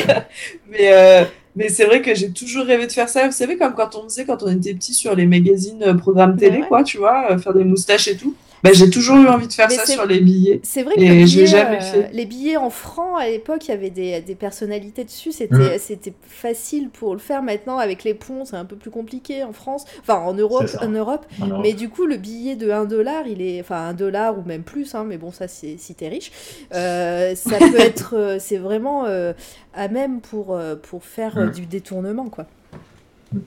Mais, 0.69 0.91
euh, 0.93 1.23
mais 1.59 1.69
c'est 1.69 1.83
vrai 1.85 2.01
que 2.01 2.15
j'ai 2.15 2.31
toujours 2.31 2.65
rêvé 2.65 2.87
de 2.87 2.91
faire 2.91 3.09
ça. 3.09 3.25
Vous 3.27 3.31
savez, 3.33 3.57
comme 3.57 3.73
quand 3.73 3.95
on 3.95 4.03
faisait 4.05 4.25
quand 4.25 4.41
on 4.43 4.47
était 4.51 4.73
petit 4.73 4.93
sur 4.93 5.13
les 5.13 5.27
magazines, 5.27 5.83
euh, 5.83 5.93
programmes 5.93 6.37
télé, 6.37 6.59
Ouais. 6.61 6.67
quoi, 6.67 6.83
tu 6.83 6.97
vois, 6.97 7.31
euh, 7.31 7.37
faire 7.37 7.53
des 7.53 7.65
moustaches 7.65 8.07
et 8.07 8.15
tout. 8.15 8.33
Bah, 8.63 8.71
j'ai 8.73 8.89
toujours 8.89 9.17
eu 9.17 9.27
envie 9.27 9.47
de 9.47 9.53
faire 9.53 9.67
Mais 9.69 9.75
ça 9.75 9.85
sur 9.85 10.05
les 10.05 10.19
billets. 10.19 10.59
C'est 10.63 10.83
vrai 10.83 10.97
que 10.99 11.01
Et 11.01 11.07
le 11.07 11.25
je 11.25 11.37
l'ai 11.39 11.45
billet, 11.45 11.45
jamais 11.45 11.77
euh, 11.81 11.81
fait. 11.81 12.09
les 12.11 12.25
billets 12.25 12.57
en 12.57 12.69
francs, 12.69 13.19
à 13.19 13.27
l'époque, 13.27 13.67
il 13.67 13.71
y 13.71 13.73
avait 13.73 13.89
des, 13.89 14.21
des 14.21 14.35
personnalités 14.35 15.05
dessus. 15.05 15.31
C'était 15.31 15.77
c'était 15.79 16.13
facile 16.27 16.89
pour 16.89 17.13
le 17.13 17.19
faire. 17.19 17.41
Maintenant, 17.43 17.77
avec 17.77 18.03
les 18.03 18.13
ponts, 18.13 18.45
c'est 18.45 18.57
un 18.57 18.65
peu 18.65 18.75
plus 18.75 18.91
compliqué 18.91 19.43
en 19.43 19.53
France. 19.53 19.85
Enfin, 20.01 20.15
en 20.15 20.33
Europe. 20.33 20.69
En 20.81 20.89
Europe. 20.89 21.25
Alors, 21.41 21.59
Mais 21.61 21.73
du 21.73 21.89
coup, 21.89 22.05
le 22.05 22.17
billet 22.17 22.55
de 22.55 22.69
1 22.71 22.85
dollar, 22.85 23.27
il 23.27 23.41
est. 23.41 23.61
Enfin, 23.61 23.77
1 23.87 23.93
dollar 23.93 24.37
ou 24.37 24.43
même 24.43 24.63
plus, 24.63 24.93
hein, 24.95 25.05
mais 25.07 25.17
bon, 25.17 25.31
ça, 25.31 25.47
c'est 25.47 25.77
si 25.77 25.95
t'es 25.95 26.09
riche. 26.09 26.31
Euh, 26.73 27.35
ça 27.35 27.57
peut 27.71 27.79
être. 27.79 28.15
euh, 28.17 28.37
c'est 28.39 28.57
vraiment 28.57 29.05
euh, 29.05 29.33
à 29.73 29.87
même 29.87 30.21
pour, 30.21 30.59
pour 30.83 31.03
faire 31.03 31.49
du 31.51 31.65
détournement, 31.65 32.29
quoi. 32.29 32.45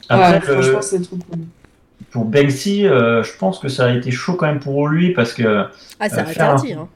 après, 0.09 0.35
Ouais, 0.35 0.41
franchement, 0.41 0.83
c'est 0.83 1.01
trop 1.03 1.17
cool. 1.17 1.41
Pour 2.13 2.25
Banksy, 2.27 2.87
euh, 2.87 3.23
je 3.23 3.33
pense 3.39 3.59
que 3.59 3.69
ça 3.69 3.87
a 3.87 3.91
été 3.91 4.11
chaud 4.11 4.35
quand 4.35 4.47
même 4.47 4.61
pour 4.61 4.87
lui 4.89 5.13
parce 5.13 5.33
que 5.33 5.65
Ah, 5.99 6.09
c'est 6.09 6.19
Euh, 6.19 6.25
un- 6.25 6.29
interdit, 6.29 6.73
hein. 6.75 6.89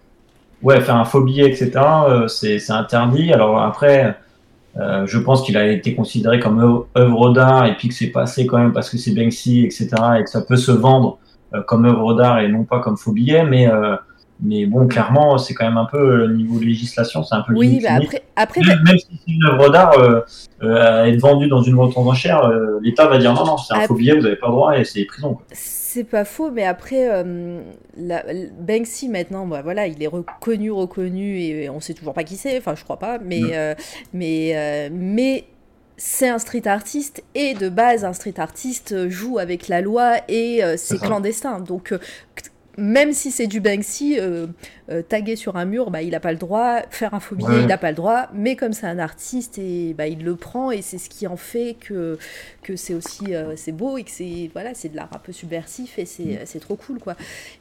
Ouais, 0.62 0.80
faire 0.80 0.96
un 0.96 1.04
faux 1.04 1.22
billet, 1.22 1.48
etc., 1.50 1.70
euh, 2.08 2.28
c'est 2.28 2.70
interdit. 2.70 3.32
Alors 3.32 3.60
après, 3.62 4.14
je 5.06 5.18
pense 5.18 5.42
qu'il 5.42 5.56
a 5.56 5.66
été 5.68 5.94
considéré 5.94 6.38
comme 6.38 6.86
œuvre- 6.96 7.30
d'art 7.30 7.64
et 7.66 7.74
puis 7.76 7.88
que 7.88 7.94
c'est 7.94 8.08
passé 8.08 8.46
quand 8.46 8.58
même 8.58 8.72
parce 8.74 8.90
que 8.90 8.98
c'est 8.98 9.12
Banksy, 9.14 9.64
etc., 9.64 9.88
et 10.18 10.24
que 10.24 10.28
ça 10.30 10.42
peut 10.42 10.56
se 10.56 10.70
vendre 10.72 11.18
comme 11.66 11.86
œuvre 11.86 12.12
d'art 12.14 12.40
et 12.40 12.48
non 12.48 12.64
pas 12.64 12.80
comme 12.80 12.96
faux 12.98 13.12
billet. 13.12 13.44
Mais, 13.44 13.68
euh, 13.70 13.96
mais 14.40 14.66
bon, 14.66 14.86
clairement, 14.86 15.38
c'est 15.38 15.54
quand 15.54 15.64
même 15.64 15.78
un 15.78 15.86
peu, 15.86 16.22
euh, 16.24 16.28
niveau 16.28 16.60
législation, 16.60 17.22
c'est 17.24 17.34
un 17.34 17.40
peu 17.42 17.54
Oui, 17.54 17.80
bah 17.82 17.94
après, 17.94 18.22
après 18.36 18.60
Même, 18.60 18.98
si 18.98 19.06
c'est 19.24 19.32
une 19.32 19.44
œuvre 19.46 19.70
d'art, 19.70 19.98
euh, 19.98 20.20
euh, 20.62 21.02
à 21.02 21.08
être 21.08 21.20
vendue 21.20 21.48
dans 21.48 21.62
une 21.62 21.74
vente 21.74 21.96
aux 21.96 22.00
enchères, 22.08 22.44
euh, 22.44 22.78
l'État 22.82 23.06
va 23.06 23.18
dire 23.18 23.32
non, 23.32 23.44
non, 23.46 23.56
c'est 23.56 23.74
un 23.74 23.80
Ah, 23.82 23.86
faux 23.86 23.94
billet, 23.94 24.14
vous 24.14 24.22
n'avez 24.22 24.36
pas 24.36 24.48
le 24.48 24.52
droit 24.52 24.78
et 24.78 24.84
c'est 24.84 25.04
prison. 25.04 25.38
C'est 25.52 26.04
pas 26.04 26.24
faux, 26.24 26.50
mais 26.50 26.64
après, 26.64 27.08
la- 27.96 28.24
Banksy 28.60 29.08
maintenant, 29.08 29.46
bah, 29.46 29.62
voilà, 29.62 29.86
il 29.86 30.02
est 30.02 30.06
reconnu, 30.06 30.70
reconnu, 30.70 31.40
et 31.40 31.70
on 31.70 31.80
sait 31.80 31.94
toujours 31.94 32.12
pas 32.12 32.24
qui 32.24 32.36
c'est, 32.36 32.58
enfin 32.58 32.74
je 32.76 32.84
crois 32.84 32.98
pas, 32.98 33.18
mais, 33.18 33.74
mais, 34.12 34.90
mais 34.92 35.44
c'est 35.98 36.28
un 36.28 36.38
street 36.38 36.66
artiste, 36.66 37.24
et 37.34 37.54
de 37.54 37.70
base, 37.70 38.04
un 38.04 38.12
street 38.12 38.34
artiste 38.38 39.08
joue 39.08 39.38
avec 39.38 39.68
la 39.68 39.80
loi, 39.80 40.16
et 40.28 40.62
euh, 40.62 40.74
c'est 40.76 40.98
clandestin. 40.98 41.60
Donc, 41.60 41.92
euh, 41.92 41.98
même 42.76 43.12
si 43.12 43.30
c'est 43.30 43.46
du 43.46 43.60
Banksy, 43.60 44.18
euh, 44.18 44.46
euh, 44.90 45.02
taguer 45.02 45.36
sur 45.36 45.56
un 45.56 45.64
mur, 45.64 45.90
bah, 45.90 46.02
il 46.02 46.10
n'a 46.10 46.20
pas 46.20 46.32
le 46.32 46.38
droit, 46.38 46.80
faire 46.90 47.14
un 47.14 47.20
faux 47.20 47.34
billet, 47.34 47.48
Ouais. 47.48 47.60
il 47.62 47.66
n'a 47.66 47.78
pas 47.78 47.90
le 47.90 47.96
droit, 47.96 48.26
mais 48.34 48.54
comme 48.56 48.72
c'est 48.72 48.86
un 48.86 48.98
artiste, 48.98 49.58
et, 49.58 49.94
bah, 49.96 50.06
il 50.06 50.22
le 50.24 50.36
prend, 50.36 50.70
et 50.70 50.82
c'est 50.82 50.98
ce 50.98 51.08
qui 51.08 51.26
en 51.26 51.36
fait 51.36 51.76
que, 51.80 52.18
que 52.62 52.76
c'est 52.76 52.94
aussi 52.94 53.34
euh, 53.34 53.54
c'est 53.56 53.72
beau, 53.72 53.96
et 53.98 54.04
que 54.04 54.10
c'est 54.10 54.50
voilà, 54.52 54.74
c'est 54.74 54.88
de 54.90 54.96
l'art 54.96 55.08
un 55.14 55.18
peu 55.18 55.32
subversif, 55.32 55.98
et 55.98 56.04
c'est 56.06 56.40
c'est 56.44 56.60
trop 56.60 56.76
cool, 56.76 56.98
quoi. 56.98 57.14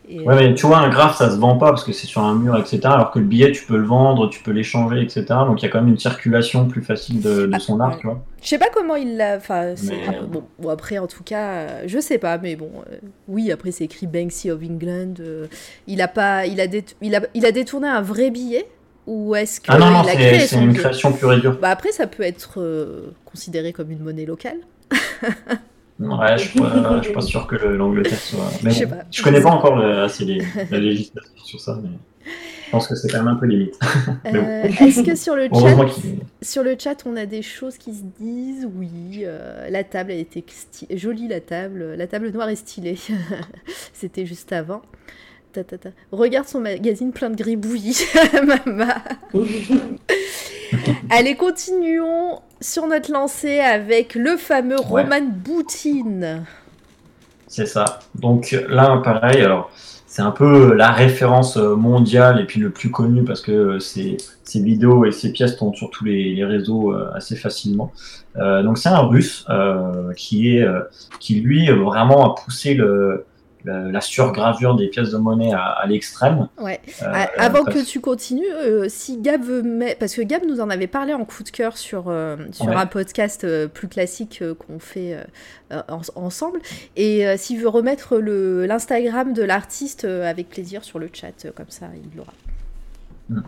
Et, 0.09 0.19
Ouais, 0.21 0.35
mais 0.35 0.53
tu 0.53 0.65
vois, 0.67 0.79
un 0.79 0.89
graphe, 0.89 1.17
ça 1.17 1.29
se 1.31 1.37
vend 1.37 1.57
pas 1.57 1.69
parce 1.69 1.83
que 1.83 1.93
c'est 1.93 2.07
sur 2.07 2.21
un 2.23 2.35
mur, 2.35 2.57
etc. 2.57 2.79
Alors 2.85 3.11
que 3.11 3.19
le 3.19 3.25
billet, 3.25 3.51
tu 3.51 3.65
peux 3.65 3.77
le 3.77 3.85
vendre, 3.85 4.29
tu 4.29 4.41
peux 4.43 4.51
l'échanger, 4.51 5.01
etc. 5.01 5.23
Donc 5.47 5.61
il 5.61 5.65
y 5.65 5.67
a 5.67 5.71
quand 5.71 5.79
même 5.81 5.89
une 5.89 5.99
circulation 5.99 6.67
plus 6.67 6.81
facile 6.83 7.21
de, 7.21 7.45
de 7.47 7.51
Ah, 7.53 7.59
son 7.59 7.79
art, 7.79 7.97
tu 7.99 8.07
vois. 8.07 8.21
Je 8.45 8.49
sais 8.51 8.57
pas 8.59 8.69
comment 8.73 8.95
il 8.95 9.17
l'a. 9.17 9.35
Enfin, 9.37 9.73
Mais- 9.83 10.19
bon, 10.27 10.43
bon, 10.59 10.69
après, 10.69 10.99
en 10.99 11.07
tout 11.07 11.23
cas, 11.23 11.49
euh, 11.51 11.83
je 11.87 11.99
sais 11.99 12.19
pas, 12.19 12.37
mais 12.37 12.55
bon, 12.55 12.69
euh, 12.91 12.97
oui, 13.27 13.51
après, 13.51 13.71
c'est 13.71 13.83
écrit 13.83 14.05
Banksy 14.07 14.51
of 14.51 14.61
England. 14.63 15.15
euh, 15.19 15.47
il, 15.87 15.99
a 16.01 16.07
pas, 16.07 16.45
il, 16.45 16.61
a 16.61 16.65
il, 17.01 17.15
a, 17.15 17.21
il 17.33 17.45
a 17.45 17.51
détourné 17.51 17.87
un 17.87 18.01
vrai 18.01 18.29
billet 18.29 18.65
Ou 19.07 19.35
est-ce 19.35 19.59
qu'il 19.59 19.73
Ah 19.73 19.77
non, 19.79 19.89
non, 19.89 19.99
a 20.01 20.13
créé 20.13 20.39
c'est 20.41 20.61
une 20.61 20.73
création 20.73 21.11
pure 21.11 21.33
et 21.33 21.39
dure. 21.41 21.57
Bah 21.59 21.69
après, 21.71 21.91
ça 21.91 22.05
peut 22.07 22.23
être 22.23 22.61
euh, 22.61 23.11
considéré 23.25 23.73
comme 23.73 23.89
une 23.91 23.99
monnaie 23.99 24.25
locale. 24.25 24.57
Ouais, 25.99 26.37
je 26.37 26.49
suis 26.49 26.59
pas, 26.59 26.97
je 26.97 27.03
suis 27.05 27.13
pas 27.13 27.21
sûr 27.21 27.47
que 27.47 27.55
le- 27.55 27.77
l'Angleterre 27.77 28.19
soit. 28.19 28.51
Mais 28.63 28.71
Je 28.71 28.75
sais 28.79 28.85
bon, 28.85 28.97
pas. 28.97 29.03
je 29.09 29.23
connais 29.23 29.41
pas 29.41 29.49
encore 29.51 29.75
le- 29.77 29.99
assez 30.03 30.25
les, 30.25 30.41
la 30.69 30.77
législation 30.79 31.31
sur 31.43 31.59
ça, 31.61 31.79
mais 31.81 31.89
je 32.65 32.71
pense 32.71 32.87
que 32.87 32.95
c'est 32.95 33.07
quand 33.09 33.19
même 33.19 33.27
un 33.27 33.35
peu 33.35 33.45
limite. 33.45 33.79
Bon. 34.23 34.35
Euh, 34.35 34.63
Est-ce 34.63 35.03
que 35.03 35.15
sur 35.15 35.35
le 35.35 35.47
chat, 35.53 35.75
sur 36.41 36.63
le 36.63 36.75
chat, 36.77 36.95
on 37.05 37.15
a 37.15 37.25
des 37.25 37.41
choses 37.41 37.77
qui 37.77 37.93
se 37.93 38.01
disent? 38.19 38.67
Oui, 38.75 39.23
euh, 39.23 39.69
la 39.69 39.83
table 39.83 40.11
elle 40.11 40.19
était 40.19 40.43
sti- 40.47 40.97
jolie, 40.97 41.27
la 41.27 41.39
table, 41.41 41.95
la 41.97 42.07
table 42.07 42.29
noire 42.31 42.49
est 42.49 42.55
stylée. 42.55 42.97
C'était 43.93 44.25
juste 44.25 44.51
avant. 44.51 44.81
Ta, 45.53 45.63
ta, 45.63 45.77
ta. 45.77 45.89
Regarde 46.11 46.47
son 46.47 46.59
magazine 46.59 47.11
plein 47.13 47.29
de 47.29 47.35
gribouillis, 47.37 48.03
Mama. 48.43 48.95
Allez, 51.09 51.35
continuons 51.35 52.39
sur 52.59 52.87
notre 52.87 53.11
lancée 53.11 53.59
avec 53.59 54.15
le 54.15 54.35
fameux 54.37 54.75
Ouais. 54.89 55.03
Roman 55.03 55.21
Boutine. 55.21 56.43
C'est 57.47 57.67
ça. 57.67 57.99
Donc 58.15 58.51
là, 58.67 58.99
pareil, 59.03 59.41
alors 59.41 59.71
c'est 60.15 60.21
un 60.21 60.31
peu 60.31 60.73
la 60.73 60.91
référence 60.91 61.57
mondiale 61.57 62.39
et 62.39 62.45
puis 62.45 62.61
le 62.61 62.69
plus 62.69 62.89
connu 62.89 63.25
parce 63.25 63.41
que 63.41 63.79
ces, 63.79 64.15
ces 64.45 64.61
vidéos 64.61 65.03
et 65.03 65.11
ces 65.11 65.33
pièces 65.33 65.57
tournent 65.57 65.75
sur 65.75 65.89
tous 65.89 66.05
les, 66.05 66.45
réseaux 66.45 66.93
assez 67.13 67.35
facilement. 67.35 67.91
Euh, 68.37 68.63
donc 68.63 68.77
c'est 68.77 68.87
un 68.87 69.01
russe 69.01 69.45
euh, 69.49 70.13
qui 70.15 70.61
qui 71.19 71.41
lui 71.41 71.69
vraiment 71.69 72.31
a 72.31 72.41
poussé 72.41 72.75
le 72.75 73.25
la, 73.65 74.01
surgravure 74.01 74.75
des 74.75 74.87
pièces 74.87 75.11
de 75.11 75.17
monnaie 75.17 75.53
à, 75.53 75.85
l'extrême. 75.87 76.47
Ouais. 76.59 76.79
Euh, 77.01 77.25
avant 77.37 77.63
que 77.63 77.83
tu 77.83 77.99
continues, 77.99 78.51
euh, 78.53 78.85
si 78.89 79.21
Gab 79.21 79.41
veut. 79.41 79.63
Parce 79.99 80.15
que 80.15 80.21
Gab 80.21 80.43
nous 80.47 80.61
en 80.61 80.69
avait 80.69 80.87
parlé 80.87 81.13
en 81.13 81.25
coup 81.25 81.43
de 81.43 81.49
cœur 81.49 81.77
sur, 81.77 82.05
euh, 82.07 82.35
sur 82.51 82.69
un 82.69 82.85
podcast 82.85 83.45
plus 83.67 83.87
classique 83.87 84.43
qu'on 84.59 84.79
fait 84.79 85.17
ensemble. 86.15 86.59
Et 86.95 87.25
s'il 87.37 87.59
veut 87.59 87.69
remettre 87.69 88.17
l'Instagram 88.17 89.33
de 89.33 89.43
l'artiste, 89.43 90.05
avec 90.05 90.49
plaisir 90.49 90.83
sur 90.83 90.99
le 90.99 91.09
chat, 91.11 91.47
comme 91.55 91.69
ça, 91.69 91.87
il 91.95 92.17
l'aura. 92.17 92.33
Hmm. 93.29 93.41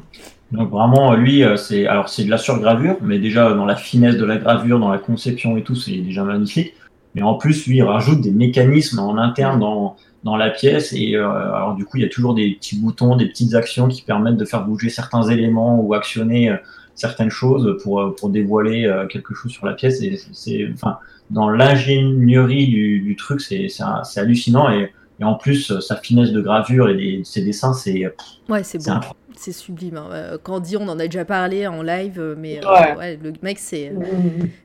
Donc 0.51 0.71
vraiment, 0.71 1.13
lui, 1.13 1.43
c'est 1.57 1.85
alors 1.85 2.09
c'est 2.09 2.23
de 2.23 2.31
la 2.31 2.37
surgravure, 2.37 2.97
mais 3.01 3.19
déjà 3.19 3.53
dans 3.53 3.65
la 3.65 3.75
finesse 3.75 4.15
de 4.15 4.25
la 4.25 4.37
gravure, 4.37 4.79
dans 4.79 4.89
la 4.89 4.97
conception 4.97 5.57
et 5.57 5.61
tout, 5.61 5.75
c'est 5.75 5.97
déjà 5.97 6.23
magnifique. 6.23 6.73
Mais 7.15 7.21
en 7.21 7.35
plus, 7.35 7.65
lui, 7.65 7.77
il 7.77 7.83
rajoute 7.83 8.21
des 8.21 8.31
mécanismes 8.31 8.99
en 8.99 9.17
interne 9.17 9.59
dans, 9.59 9.95
dans 10.23 10.35
la 10.35 10.49
pièce. 10.49 10.93
Et 10.93 11.15
euh, 11.15 11.27
alors 11.27 11.75
du 11.75 11.85
coup, 11.85 11.97
il 11.97 12.03
y 12.03 12.05
a 12.05 12.09
toujours 12.09 12.33
des 12.33 12.51
petits 12.51 12.79
boutons, 12.79 13.15
des 13.15 13.27
petites 13.27 13.55
actions 13.55 13.87
qui 13.87 14.01
permettent 14.01 14.37
de 14.37 14.45
faire 14.45 14.65
bouger 14.65 14.89
certains 14.89 15.23
éléments 15.23 15.79
ou 15.79 15.93
actionner 15.93 16.49
euh, 16.49 16.57
certaines 16.95 17.29
choses 17.29 17.77
pour, 17.83 18.01
euh, 18.01 18.15
pour 18.15 18.29
dévoiler 18.29 18.91
quelque 19.09 19.33
chose 19.33 19.51
sur 19.51 19.65
la 19.65 19.73
pièce. 19.73 20.01
Et 20.01 20.19
c'est, 20.33 20.69
enfin, 20.73 20.97
dans 21.31 21.49
l'ingénierie 21.49 22.67
du, 22.67 22.99
du 22.99 23.15
truc, 23.15 23.41
c'est, 23.41 23.67
c'est, 23.69 24.19
hallucinant. 24.19 24.71
Et, 24.71 24.91
et, 25.19 25.23
en 25.23 25.35
plus, 25.35 25.79
sa 25.79 25.95
finesse 25.95 26.31
de 26.31 26.41
gravure 26.41 26.89
et 26.89 27.21
ses 27.23 27.43
dessins, 27.43 27.73
c'est, 27.73 28.13
ouais, 28.49 28.63
c'est 28.63 28.85
bon 28.85 28.99
c'est 29.39 29.51
sublime. 29.51 29.97
Hein. 29.97 30.09
Euh, 30.11 30.37
Candy, 30.41 30.77
on 30.77 30.87
en 30.87 30.99
a 30.99 31.05
déjà 31.05 31.25
parlé 31.25 31.67
en 31.67 31.81
live, 31.81 32.19
euh, 32.19 32.35
mais 32.37 32.59
euh, 32.63 33.15
le 33.21 33.33
mec, 33.41 33.59
c'est 33.59 33.91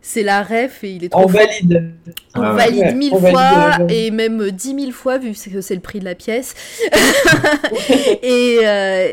c'est 0.00 0.22
la 0.22 0.42
ref 0.42 0.84
et 0.84 0.92
il 0.92 1.04
est 1.04 1.08
trop. 1.08 1.22
On 1.22 1.26
valide. 1.26 1.92
On 2.34 2.42
ah 2.42 2.52
valide 2.52 2.96
mille 2.96 3.14
fois 3.14 3.78
et 3.88 4.10
même 4.10 4.50
dix 4.50 4.74
mille 4.74 4.92
fois 4.92 5.18
vu 5.18 5.32
que 5.32 5.60
c'est 5.60 5.74
le 5.74 5.80
prix 5.80 6.00
de 6.00 6.04
la 6.04 6.14
pièce. 6.14 6.54
et, 8.22 8.58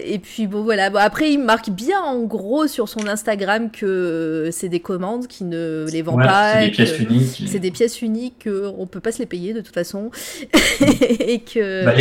et 0.05 0.19
puis 0.19 0.47
bon 0.47 0.63
voilà. 0.63 0.89
Bon, 0.89 0.99
après, 0.99 1.31
il 1.31 1.39
marque 1.39 1.69
bien 1.69 1.99
en 2.01 2.23
gros 2.23 2.67
sur 2.67 2.87
son 2.87 3.07
Instagram 3.07 3.71
que 3.71 4.49
c'est 4.51 4.69
des 4.69 4.79
commandes 4.79 5.27
qui 5.27 5.43
ne 5.43 5.85
les 5.91 6.01
vend 6.01 6.15
pas. 6.15 6.53
C'est 6.53 6.65
des 6.65 6.71
pièces 6.71 6.99
uniques. 6.99 7.43
C'est 7.47 7.59
des 7.59 7.71
pièces 7.71 8.01
uniques 8.01 8.47
qu'on 8.47 8.87
peut 8.87 8.99
pas 8.99 9.11
se 9.11 9.19
les 9.19 9.25
payer 9.25 9.53
de 9.53 9.61
toute 9.61 9.73
façon. 9.73 10.11
et 11.19 11.39
que. 11.39 11.85
Bah, 11.85 11.93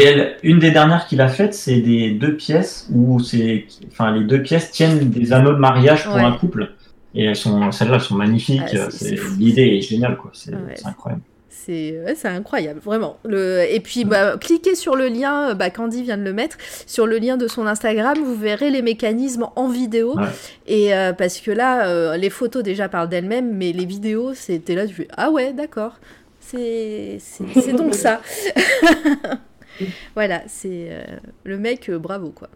une 0.43 0.59
des 0.59 0.71
dernières 0.71 1.07
qu'il 1.07 1.21
a 1.21 1.29
faites, 1.29 1.55
c'est 1.55 1.81
des 1.81 2.11
deux 2.11 2.37
pièces 2.37 2.89
où 2.93 3.19
c'est 3.21 3.48
enfin, 3.91 4.13
les 4.13 4.25
deux 4.25 4.43
pièces 4.43 4.71
tiennent 4.71 5.11
des 5.11 5.33
anneaux 5.33 5.53
de 5.53 5.59
mariage 5.59 6.05
pour 6.05 6.17
un 6.17 6.33
couple. 6.33 6.73
Et 7.15 7.25
elles 7.25 7.37
sont, 7.37 7.73
celles-là 7.73 7.99
sont 7.99 8.17
magnifiques. 8.17 8.77
L'idée 9.39 9.79
est 9.79 9.81
géniale, 9.81 10.17
quoi. 10.17 10.31
C'est 10.35 10.53
incroyable. 10.85 11.23
C'est 11.71 12.29
incroyable, 12.29 12.81
vraiment. 12.81 13.19
Le... 13.25 13.67
Et 13.71 13.81
puis, 13.81 14.07
bah, 14.07 14.39
cliquez 14.39 14.75
sur 14.75 14.97
le 14.97 15.09
lien, 15.09 15.55
bah, 15.55 15.69
Candy 15.69 16.03
vient 16.03 16.17
de 16.17 16.23
le 16.23 16.33
mettre, 16.33 16.57
sur 16.87 17.07
le 17.07 17.19
lien 17.19 17.37
de 17.37 17.47
son 17.47 17.67
Instagram, 17.67 18.17
vous 18.17 18.35
verrez 18.35 18.71
les 18.71 18.81
mécanismes 18.81 19.49
en 19.55 19.69
vidéo. 19.69 20.17
Et 20.67 20.95
euh, 20.95 21.13
parce 21.13 21.41
que 21.41 21.51
là, 21.51 21.89
euh, 21.89 22.17
les 22.17 22.31
photos 22.31 22.63
déjà 22.63 22.89
parlent 22.89 23.11
d'elles-mêmes, 23.11 23.55
mais 23.55 23.73
les 23.73 23.85
vidéos, 23.85 24.33
c'était 24.33 24.75
là, 24.75 24.87
tu 24.87 24.95
fais 24.95 25.09
Ah 25.15 25.31
ouais, 25.31 25.53
d'accord. 25.53 25.99
C'est 26.41 27.19
donc 27.77 27.95
ça. 27.95 28.23
voilà, 30.15 30.43
c'est 30.47 30.89
euh, 30.91 31.05
le 31.45 31.59
mec, 31.59 31.91
bravo 31.91 32.31
quoi. 32.31 32.49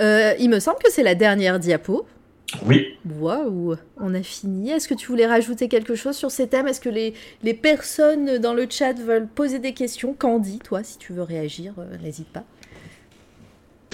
Euh, 0.00 0.34
il 0.38 0.50
me 0.50 0.60
semble 0.60 0.78
que 0.84 0.90
c'est 0.90 1.02
la 1.02 1.14
dernière 1.14 1.58
diapo. 1.58 2.06
Oui. 2.64 2.96
Waouh, 3.18 3.76
on 4.00 4.14
a 4.14 4.22
fini. 4.22 4.70
Est-ce 4.70 4.86
que 4.88 4.94
tu 4.94 5.08
voulais 5.08 5.26
rajouter 5.26 5.68
quelque 5.68 5.94
chose 5.94 6.16
sur 6.16 6.30
ces 6.30 6.46
thèmes? 6.46 6.68
Est-ce 6.68 6.80
que 6.80 6.88
les, 6.88 7.14
les, 7.42 7.54
personnes 7.54 8.38
dans 8.38 8.54
le 8.54 8.66
chat 8.70 8.92
veulent 8.92 9.26
poser 9.26 9.58
des 9.58 9.72
questions? 9.72 10.14
Candy, 10.16 10.60
toi, 10.60 10.82
si 10.84 10.98
tu 10.98 11.12
veux 11.12 11.22
réagir, 11.22 11.72
euh, 11.78 11.96
n'hésite 12.02 12.28
pas. 12.28 12.44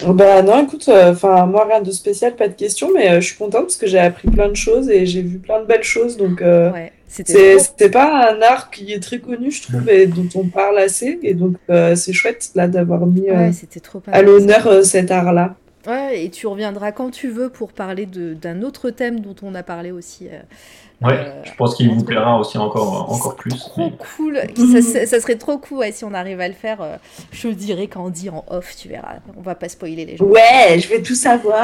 Bah 0.05 0.41
non, 0.41 0.63
écoute, 0.63 0.89
euh, 0.89 1.11
enfin 1.11 1.45
moi 1.45 1.65
rien 1.65 1.81
de 1.81 1.91
spécial, 1.91 2.35
pas 2.35 2.47
de 2.47 2.55
questions, 2.55 2.89
mais 2.93 3.21
je 3.21 3.27
suis 3.27 3.37
contente 3.37 3.63
parce 3.63 3.77
que 3.77 3.87
j'ai 3.87 3.99
appris 3.99 4.27
plein 4.27 4.49
de 4.49 4.55
choses 4.55 4.89
et 4.89 5.05
j'ai 5.05 5.21
vu 5.21 5.37
plein 5.37 5.61
de 5.61 5.65
belles 5.65 5.83
choses, 5.83 6.17
donc 6.17 6.41
ouais, 6.41 6.91
c'était 7.13 7.89
pas 7.89 8.31
un 8.31 8.41
art 8.41 8.71
qui 8.71 8.91
est 8.91 8.99
très 8.99 9.19
connu, 9.19 9.51
je 9.51 9.61
trouve, 9.63 9.87
et 9.89 10.07
dont 10.07 10.27
on 10.35 10.45
parle 10.45 10.79
assez, 10.79 11.19
et 11.21 11.33
donc 11.33 11.57
c'est 11.95 12.13
chouette 12.13 12.49
là 12.55 12.67
d'avoir 12.67 13.05
mis 13.05 13.29
à 13.29 14.21
l'honneur 14.21 14.83
cet 14.83 15.11
art-là. 15.11 15.55
Ouais, 15.85 16.23
et 16.23 16.29
tu 16.29 16.47
reviendras 16.47 16.93
quand 16.93 17.09
tu 17.09 17.27
veux 17.27 17.49
pour 17.49 17.73
parler 17.73 18.05
d'un 18.05 18.61
autre 18.61 18.89
thème 18.89 19.19
dont 19.19 19.35
on 19.41 19.53
a 19.53 19.63
parlé 19.63 19.91
aussi. 19.91 20.29
Euh, 21.03 21.07
ouais, 21.07 21.17
euh, 21.17 21.41
je 21.43 21.51
pense 21.55 21.75
qu'il 21.75 21.89
vous 21.89 22.03
plaira 22.03 22.39
aussi 22.39 22.57
encore, 22.57 23.11
encore 23.11 23.35
plus. 23.35 23.57
Trop 23.57 23.91
cool. 24.15 24.39
ça, 24.81 25.05
ça, 25.05 25.19
serait 25.19 25.35
trop 25.35 25.57
cool 25.57 25.85
si 25.91 26.03
on 26.05 26.13
arrive 26.13 26.39
à 26.39 26.47
le 26.47 26.53
faire. 26.53 26.81
Euh, 26.81 26.95
je 27.31 27.47
le 27.47 27.55
dirai 27.55 27.87
quand 27.87 28.05
on 28.05 28.09
dit 28.09 28.29
en 28.29 28.43
off, 28.49 28.75
tu 28.75 28.87
verras. 28.87 29.15
On 29.37 29.41
va 29.41 29.55
pas 29.55 29.69
spoiler 29.69 30.05
les 30.05 30.17
gens. 30.17 30.25
Ouais, 30.25 30.79
je 30.79 30.87
vais 30.87 31.01
tout 31.01 31.15
savoir. 31.15 31.63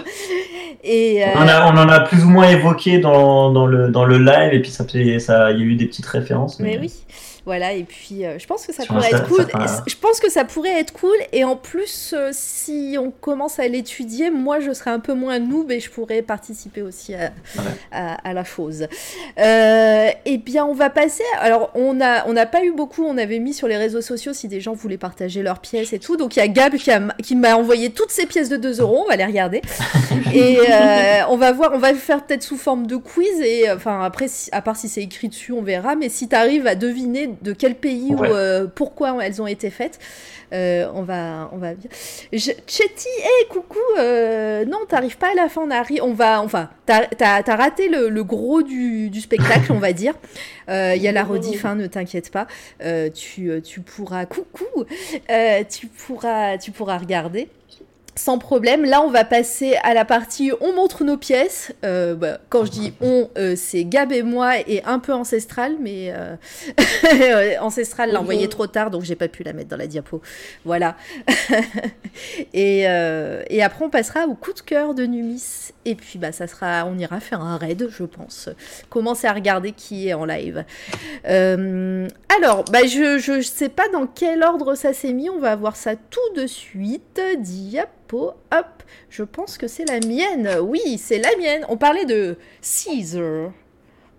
et, 0.84 1.22
on, 1.34 1.40
on, 1.40 1.78
en 1.78 1.88
a 1.88 2.00
plus 2.00 2.24
ou 2.24 2.28
moins 2.28 2.48
évoqué 2.48 2.98
dans, 2.98 3.52
dans, 3.52 3.66
le, 3.66 3.88
dans 3.88 4.04
le 4.04 4.18
live, 4.18 4.52
et 4.52 4.60
puis 4.60 4.70
ça, 4.70 4.84
ça, 4.84 5.50
il 5.52 5.58
y 5.58 5.62
a 5.62 5.64
eu 5.64 5.74
des 5.74 5.86
petites 5.86 6.06
références. 6.06 6.58
mais 6.60 6.78
oui. 6.78 6.92
Voilà, 7.48 7.72
et 7.72 7.84
puis 7.84 8.26
euh, 8.26 8.38
je 8.38 8.46
pense 8.46 8.66
que 8.66 8.74
ça 8.74 8.84
pourrait 8.84 9.08
être 9.08 9.26
cool. 9.26 9.46
Je 9.86 9.96
pense 9.96 10.20
que 10.20 10.30
ça 10.30 10.44
pourrait 10.44 10.78
être 10.80 10.92
cool, 10.92 11.16
et 11.32 11.44
en 11.44 11.56
plus, 11.56 12.12
euh, 12.14 12.28
si 12.30 12.98
on 13.00 13.10
commence 13.10 13.58
à 13.58 13.66
l'étudier, 13.66 14.30
moi 14.30 14.60
je 14.60 14.70
serais 14.74 14.90
un 14.90 15.00
peu 15.00 15.14
moins 15.14 15.38
noob 15.38 15.72
et 15.72 15.80
je 15.80 15.90
pourrais 15.90 16.20
participer 16.20 16.82
aussi 16.82 17.14
à, 17.90 18.34
la 18.34 18.44
chose. 18.44 18.86
Euh, 19.38 20.10
et 20.26 20.36
bien, 20.36 20.66
on 20.66 20.74
va 20.74 20.90
passer. 20.90 21.22
Alors, 21.40 21.70
on 21.74 21.94
n'a 21.94 22.26
on 22.28 22.34
pas 22.34 22.62
eu 22.64 22.72
beaucoup, 22.72 23.06
on 23.06 23.16
avait 23.16 23.38
mis 23.38 23.54
sur 23.54 23.66
les 23.66 23.78
réseaux 23.78 24.02
sociaux 24.02 24.34
si 24.34 24.46
des 24.46 24.60
gens 24.60 24.74
voulaient 24.74 24.98
partager 24.98 25.42
leurs 25.42 25.60
pièces 25.60 25.94
et 25.94 25.98
tout. 25.98 26.18
Donc, 26.18 26.36
il 26.36 26.40
y 26.40 26.42
a 26.42 26.48
Gab 26.48 26.74
qui, 26.74 27.34
m'a 27.34 27.56
envoyé 27.56 27.88
toutes 27.88 28.10
ces 28.10 28.26
pièces 28.26 28.50
de 28.50 28.58
2 28.58 28.82
euros, 28.82 29.04
on 29.06 29.08
va 29.08 29.16
les 29.16 29.24
regarder. 29.24 29.62
et 30.34 30.58
on 31.30 31.38
va 31.38 31.52
voir, 31.52 31.70
on 31.72 31.78
va 31.78 31.92
le 31.92 31.98
faire 31.98 32.26
peut-être 32.26 32.42
sous 32.42 32.58
forme 32.58 32.86
de 32.86 32.96
quiz, 32.96 33.40
et 33.40 33.70
enfin, 33.70 34.02
après, 34.02 34.26
à 34.52 34.60
part 34.60 34.76
si 34.76 34.90
c'est 34.90 35.02
écrit 35.02 35.30
dessus, 35.30 35.52
on 35.52 35.62
verra. 35.62 35.96
Mais 35.96 36.10
si 36.10 36.28
tu 36.28 36.36
arrives 36.36 36.66
à 36.66 36.74
deviner 36.74 37.37
de 37.42 37.52
quel 37.52 37.74
pays 37.74 38.14
ou 38.14 38.24
euh, 38.24 38.66
pourquoi 38.72 39.16
elles 39.24 39.40
ont 39.40 39.46
été 39.46 39.70
faites. 39.70 39.98
Euh, 40.52 40.90
on 40.94 41.02
va, 41.02 41.50
on 41.52 41.58
va. 41.58 41.72
Je... 42.32 42.52
Chetty, 42.66 43.08
hey, 43.22 43.48
coucou. 43.50 43.78
Euh, 43.98 44.64
non, 44.64 44.78
t'arrives 44.88 45.18
pas 45.18 45.32
à 45.32 45.34
la 45.34 45.48
fin. 45.48 45.62
On 45.62 45.70
arrive. 45.70 46.02
On 46.02 46.14
va. 46.14 46.40
Enfin, 46.42 46.70
t'as 46.86 47.06
as, 47.18 47.56
raté 47.56 47.88
le, 47.88 48.22
gros 48.22 48.62
du, 48.62 49.20
spectacle, 49.20 49.72
on 49.72 49.78
va 49.78 49.92
dire. 49.92 50.14
Il 50.68 51.02
y 51.02 51.08
a 51.08 51.12
la 51.12 51.24
rediff, 51.24 51.64
hein, 51.64 51.74
ne 51.74 51.86
t'inquiète 51.86 52.30
pas. 52.30 52.46
tu, 53.14 53.50
tu 53.62 53.80
pourras. 53.80 54.26
Coucou. 54.26 54.84
tu 55.68 55.86
pourras, 55.86 56.56
tu 56.58 56.70
pourras 56.70 56.98
regarder 56.98 57.48
sans 58.18 58.38
problème. 58.38 58.84
Là, 58.84 59.00
on 59.02 59.10
va 59.10 59.24
passer 59.24 59.76
à 59.84 59.94
la 59.94 60.04
partie 60.04 60.50
on 60.60 60.72
montre 60.74 61.04
nos 61.04 61.16
pièces. 61.16 61.72
Euh, 61.84 62.14
bah, 62.14 62.38
quand 62.48 62.64
je 62.64 62.70
dis 62.70 62.92
on, 63.00 63.30
euh, 63.38 63.54
c'est 63.56 63.84
Gab 63.84 64.12
et 64.12 64.22
moi 64.22 64.58
et 64.66 64.82
un 64.84 64.98
peu 64.98 65.12
ancestral, 65.12 65.76
mais 65.80 66.12
euh, 66.12 67.54
ancestral 67.60 68.12
l'a 68.12 68.20
envoyé 68.20 68.48
trop 68.48 68.66
tard, 68.66 68.90
donc 68.90 69.04
j'ai 69.04 69.14
pas 69.14 69.28
pu 69.28 69.44
la 69.44 69.52
mettre 69.52 69.68
dans 69.68 69.76
la 69.76 69.86
diapo. 69.86 70.20
Voilà. 70.64 70.96
et, 72.52 72.80
et, 72.80 73.62
après, 73.62 73.84
on 73.84 73.90
passera 73.90 74.26
au 74.26 74.34
coup 74.34 74.52
de 74.52 74.60
cœur 74.60 74.94
de 74.94 75.04
Numis. 75.04 75.70
Et 75.84 75.94
puis, 75.94 76.18
bah, 76.18 76.32
ça 76.32 76.46
sera, 76.46 76.84
on 76.86 76.98
ira 76.98 77.20
faire 77.20 77.40
un 77.40 77.56
raid, 77.56 77.88
je 77.90 78.04
pense. 78.04 78.48
Commencer 78.90 79.26
à 79.26 79.32
regarder 79.32 79.72
qui 79.72 80.08
est 80.08 80.14
en 80.14 80.24
live. 80.24 80.64
alors, 81.24 82.64
bah, 82.72 82.86
je 82.86 83.36
ne 83.36 83.42
sais 83.42 83.68
pas 83.68 83.88
dans 83.92 84.06
quel 84.06 84.42
ordre 84.42 84.74
ça 84.74 84.92
s'est 84.92 85.12
mis. 85.12 85.30
On 85.30 85.38
va 85.38 85.54
voir 85.54 85.76
ça 85.76 85.94
tout 85.94 86.34
de 86.34 86.46
suite. 86.46 87.20
Diap 87.38 87.88
Hop, 88.16 88.82
je 89.10 89.22
pense 89.22 89.58
que 89.58 89.68
c'est 89.68 89.84
la 89.84 90.00
mienne. 90.00 90.58
Oui, 90.62 90.98
c'est 90.98 91.18
la 91.18 91.36
mienne. 91.38 91.64
On 91.68 91.76
parlait 91.76 92.06
de 92.06 92.36
Caesar. 92.62 93.52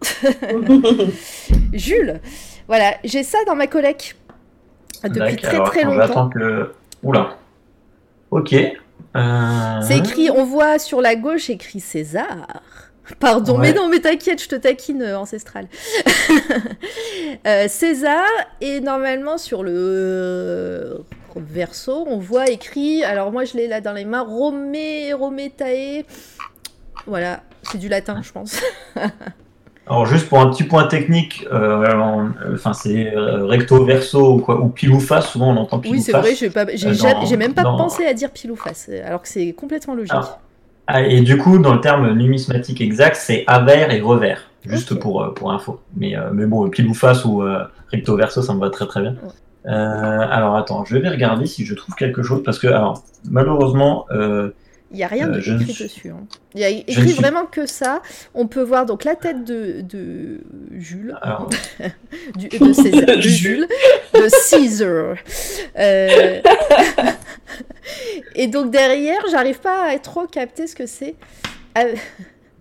Jules. 1.74 2.20
Voilà, 2.68 2.96
j'ai 3.04 3.24
ça 3.24 3.40
dans 3.46 3.56
ma 3.56 3.68
collecte 3.68 4.16
depuis 5.04 5.36
très 5.38 5.64
très 5.64 5.84
longtemps. 5.84 6.30
que. 6.30 6.72
Oula. 7.04 7.38
Ok. 8.32 8.54
Euh, 8.54 9.82
c'est 9.82 9.98
écrit, 9.98 10.30
on 10.30 10.44
voit 10.44 10.78
sur 10.78 11.02
la 11.02 11.16
gauche 11.16 11.50
écrit 11.50 11.80
César. 11.80 12.62
Pardon, 13.20 13.58
mais 13.58 13.74
non, 13.74 13.88
mais 13.88 14.00
t'inquiète, 14.00 14.44
je 14.44 14.48
te 14.48 14.56
taquine 14.56 15.02
euh, 15.02 15.18
ancestral. 15.18 15.68
Euh, 17.46 17.68
César, 17.70 18.26
et 18.60 18.82
normalement 18.82 19.38
sur 19.38 19.64
le 19.64 21.06
verso, 21.38 22.06
on 22.10 22.18
voit 22.18 22.50
écrit, 22.50 23.04
alors 23.04 23.32
moi 23.32 23.46
je 23.46 23.56
l'ai 23.58 23.68
là 23.68 23.82
dans 23.82 23.94
les 23.94 24.06
mains, 24.06 24.24
Romé, 24.24 25.14
Rometae. 25.14 26.06
Voilà, 27.08 27.42
c'est 27.64 27.78
du 27.78 27.88
latin, 27.90 28.22
je 28.22 28.32
pense. 28.32 28.62
Alors 29.88 30.06
juste 30.06 30.30
pour 30.30 30.40
un 30.40 30.52
petit 30.52 30.66
point 30.66 30.86
technique, 30.86 31.48
euh, 31.52 31.92
en- 31.96 32.30
enfin 32.54 32.74
c'est 32.74 33.12
euh, 33.16 33.46
recto 33.48 33.84
verso 33.86 34.34
ou 34.36 34.38
quoi, 34.40 34.62
ou 34.62 34.70
pile 34.70 34.92
ou 34.92 35.00
face. 35.00 35.30
Souvent 35.32 35.50
on 35.52 35.58
entend 35.58 35.80
pile 35.80 35.94
Oui, 35.94 35.98
ou 35.98 36.02
c'est 36.04 36.12
face. 36.12 36.22
vrai, 36.22 36.36
j'ai 36.36 36.50
pas- 36.52 36.68
j'ai 36.76 36.88
Euh, 36.88 37.38
même 37.38 37.56
pas 37.56 37.64
dans- 37.64 37.76
pensé 37.76 38.06
à 38.06 38.14
dire 38.14 38.30
pile 38.30 38.52
ou 38.52 38.56
face, 38.56 38.88
alors 39.04 39.22
que 39.24 39.28
c'est 39.28 39.52
complètement 39.54 39.96
logique. 39.96 40.12
Alors, 40.12 40.40
Ah, 40.92 41.02
et 41.04 41.22
du 41.22 41.38
coup, 41.38 41.60
dans 41.60 41.74
le 41.76 41.82
terme 41.82 42.12
numismatique 42.14 42.82
exact, 42.82 43.16
c'est 43.16 43.44
avers 43.46 43.92
et 43.92 44.02
revers, 44.02 44.50
juste 44.66 44.96
pour, 44.96 45.22
euh, 45.24 45.32
pour 45.36 45.52
info. 45.52 45.80
Mais, 45.96 46.16
euh, 46.18 46.32
mais 46.34 46.48
bon, 46.48 46.68
pile 46.70 46.88
ou 46.88 46.96
face 46.96 47.26
ou 47.26 47.44
euh, 47.44 47.64
recto 47.92 48.16
verso, 48.16 48.42
ça 48.42 48.54
me 48.56 48.60
va 48.60 48.72
très 48.72 48.88
très 48.88 49.02
bien. 49.02 49.12
Ouais. 49.12 49.30
Euh, 49.70 49.72
alors 49.72 50.56
attends, 50.56 50.84
je 50.86 50.98
vais 50.98 51.10
regarder 51.10 51.46
si 51.46 51.66
je 51.66 51.76
trouve 51.76 51.94
quelque 51.96 52.24
chose, 52.24 52.42
parce 52.44 52.58
que 52.60 52.68
alors, 52.68 53.04
malheureusement, 53.30 54.06
euh, 54.12 54.50
Il 54.92 54.98
n'y 54.98 55.04
a 55.04 55.08
rien 55.08 55.28
Euh, 55.30 55.34
de 55.34 55.40
écrit 55.40 55.72
suis- 55.74 55.84
dessus. 55.84 56.10
hein. 56.10 56.22
Il 56.56 56.62
y 56.62 56.64
a 56.64 56.72
ne 56.72 56.78
écrit 56.78 57.10
suis- 57.10 57.22
vraiment 57.22 57.46
que 57.46 57.68
ça. 57.68 58.02
On 58.34 58.48
peut 58.48 58.64
voir 58.64 58.88
donc 58.88 59.04
la 59.04 59.16
tête 59.16 59.44
de, 59.44 59.82
de 59.82 60.40
Jules, 60.80 61.16
alors, 61.22 61.48
du- 62.36 62.48
de, 62.50 62.74
César, 62.74 63.06
de 63.16 63.22
Jules. 63.22 63.30
Jules, 63.30 63.68
de 64.16 64.28
Caesar. 64.50 65.16
Euh, 65.78 66.42
Et 68.36 68.48
donc 68.48 68.72
derrière, 68.72 69.20
j'arrive 69.32 69.60
pas 69.60 69.90
à 69.92 70.00
trop 70.00 70.26
capter 70.26 70.66
ce 70.66 70.76
que 70.76 70.86
c'est. 70.88 71.16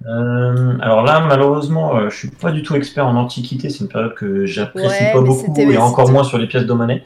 Euh, 0.06 0.78
alors 0.80 1.02
là, 1.02 1.20
malheureusement, 1.20 1.96
euh, 1.96 2.08
je 2.10 2.16
suis 2.16 2.28
pas 2.30 2.52
du 2.52 2.62
tout 2.62 2.74
expert 2.76 3.06
en 3.06 3.16
antiquité, 3.16 3.68
c'est 3.68 3.80
une 3.80 3.88
période 3.88 4.14
que 4.14 4.46
j'apprécie 4.46 4.86
Ouais, 5.04 5.12
pas 5.12 5.20
beaucoup, 5.20 5.52
et 5.58 5.76
encore 5.76 6.10
moins 6.10 6.24
sur 6.24 6.38
les 6.38 6.46
pièces 6.46 6.66
de 6.66 6.72
monnaie. 6.72 7.02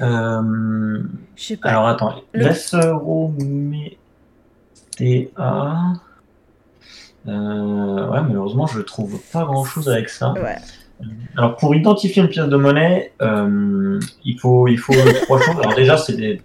Euh, 0.00 1.02
Je 1.36 1.42
sais 1.44 1.56
pas. 1.58 1.68
Alors 1.68 1.86
attends, 1.86 2.14
Le- 2.32 2.44
Vesrométea. 2.46 3.96
Euh, 7.28 8.08
ouais, 8.08 8.20
malheureusement, 8.26 8.66
je 8.66 8.80
trouve 8.80 9.20
pas 9.32 9.44
grand 9.44 9.64
chose 9.64 9.88
avec 9.90 10.08
ça. 10.08 10.32
Ouais. 10.32 10.56
Alors, 11.36 11.56
pour 11.56 11.74
identifier 11.74 12.22
une 12.22 12.28
pièce 12.28 12.46
de 12.48 12.56
monnaie, 12.56 13.12
il 13.20 14.38
faut, 14.38 14.66
il 14.68 14.78
faut 14.78 14.92
trois 15.24 15.40
choses. 15.40 15.56
Alors, 15.62 15.74
déjà, 15.74 15.96
c'est 15.98 16.14
des. 16.16 16.40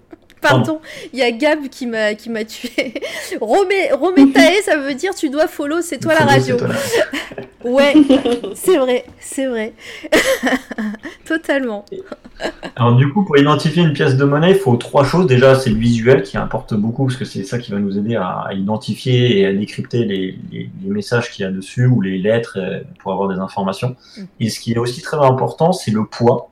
Pardon, 0.49 0.79
il 1.13 1.19
y 1.19 1.23
a 1.23 1.31
Gab 1.31 1.67
qui 1.69 1.85
m'a 1.87 2.13
qui 2.15 2.29
m'a 2.29 2.43
tué. 2.45 2.93
Romé, 3.41 3.91
Rométae, 3.93 4.61
ça 4.65 4.77
veut 4.77 4.93
dire 4.95 5.13
tu 5.15 5.29
dois 5.29 5.47
follow, 5.47 5.81
c'est 5.81 5.99
toi 5.99 6.13
la 6.13 6.25
radio. 6.25 6.57
toi 6.57 6.67
Ouais, 7.63 7.95
c'est 8.53 8.77
vrai, 8.77 9.05
c'est 9.19 9.47
vrai. 9.47 9.73
Totalement. 11.25 11.83
Alors, 12.75 12.95
du 12.95 13.11
coup, 13.11 13.23
pour 13.25 13.37
identifier 13.37 13.81
une 13.81 13.93
pièce 13.93 14.17
de 14.17 14.23
monnaie, 14.23 14.51
il 14.51 14.57
faut 14.57 14.75
trois 14.75 15.03
choses. 15.03 15.25
Déjà, 15.25 15.55
c'est 15.55 15.69
le 15.71 15.77
visuel 15.77 16.21
qui 16.21 16.37
importe 16.37 16.73
beaucoup 16.75 17.05
parce 17.05 17.17
que 17.17 17.25
c'est 17.25 17.43
ça 17.43 17.57
qui 17.57 17.71
va 17.71 17.79
nous 17.79 17.97
aider 17.97 18.15
à, 18.15 18.43
à 18.49 18.53
identifier 18.53 19.39
et 19.39 19.45
à 19.47 19.53
décrypter 19.53 20.05
les, 20.05 20.37
les- 20.51 20.69
les 20.83 20.89
messages 20.91 21.31
qu'il 21.31 21.43
y 21.43 21.47
a 21.47 21.51
dessus 21.51 21.87
ou 21.87 22.01
les 22.01 22.17
lettres 22.19 22.57
euh, 22.61 22.81
pour 22.99 23.13
avoir 23.13 23.29
des 23.29 23.39
informations. 23.39 23.95
Mm. 24.17 24.21
Et 24.41 24.49
ce 24.49 24.59
qui 24.59 24.73
est 24.73 24.77
aussi 24.77 25.01
très 25.01 25.17
important, 25.17 25.71
c'est 25.71 25.91
le 25.91 26.05
poids. 26.05 26.49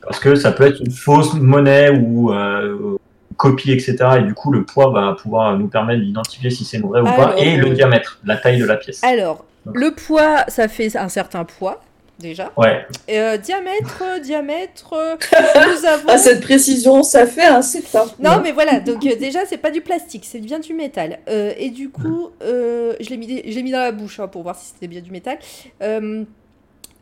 Parce 0.00 0.18
que 0.20 0.34
ça 0.34 0.52
peut 0.52 0.64
être 0.64 0.80
une 0.80 0.90
fausse 0.92 1.34
monnaie 1.34 1.90
ou 1.90 2.32
euh, 2.32 2.96
copie, 3.38 3.72
etc. 3.72 3.96
Et 4.18 4.22
du 4.22 4.34
coup, 4.34 4.52
le 4.52 4.64
poids 4.64 4.90
va 4.90 5.14
pouvoir 5.14 5.56
nous 5.56 5.68
permettre 5.68 6.02
d'identifier 6.02 6.50
si 6.50 6.66
c'est 6.66 6.78
vrai 6.78 7.00
ou 7.00 7.04
pas. 7.04 7.34
Et 7.38 7.56
le 7.56 7.68
euh, 7.68 7.74
diamètre, 7.74 8.20
la 8.24 8.36
taille 8.36 8.58
de 8.58 8.66
la 8.66 8.76
pièce. 8.76 9.02
Alors, 9.02 9.46
le 9.72 9.92
poids, 9.94 10.44
ça 10.48 10.68
fait 10.68 10.94
un 10.96 11.08
certain 11.08 11.44
poids, 11.44 11.80
déjà. 12.18 12.52
Ouais, 12.56 12.84
euh, 13.10 13.36
diamètre, 13.36 14.02
euh, 14.02 14.18
diamètre, 14.18 14.92
nous 15.30 15.86
avons... 15.86 16.08
À 16.08 16.18
cette 16.18 16.40
précision, 16.40 17.02
ça 17.02 17.26
fait 17.26 17.46
un 17.46 17.62
certain. 17.62 18.06
Non, 18.18 18.40
mais 18.42 18.52
voilà, 18.52 18.80
donc 18.80 19.06
euh, 19.06 19.16
déjà, 19.16 19.46
c'est 19.46 19.58
pas 19.58 19.70
du 19.70 19.80
plastique, 19.80 20.24
c'est 20.24 20.40
bien 20.40 20.58
du 20.58 20.74
métal. 20.74 21.20
Euh, 21.28 21.52
et 21.56 21.70
du 21.70 21.90
coup, 21.90 22.30
euh, 22.42 22.94
je 23.00 23.08
l'ai 23.10 23.16
mis, 23.16 23.42
je 23.46 23.54
l'ai 23.54 23.62
mis 23.62 23.72
dans 23.72 23.78
la 23.78 23.92
bouche 23.92 24.20
hein, 24.20 24.28
pour 24.28 24.42
voir 24.42 24.56
si 24.56 24.72
c'était 24.72 24.88
bien 24.88 25.00
du 25.00 25.10
métal. 25.10 25.38
Euh, 25.82 26.24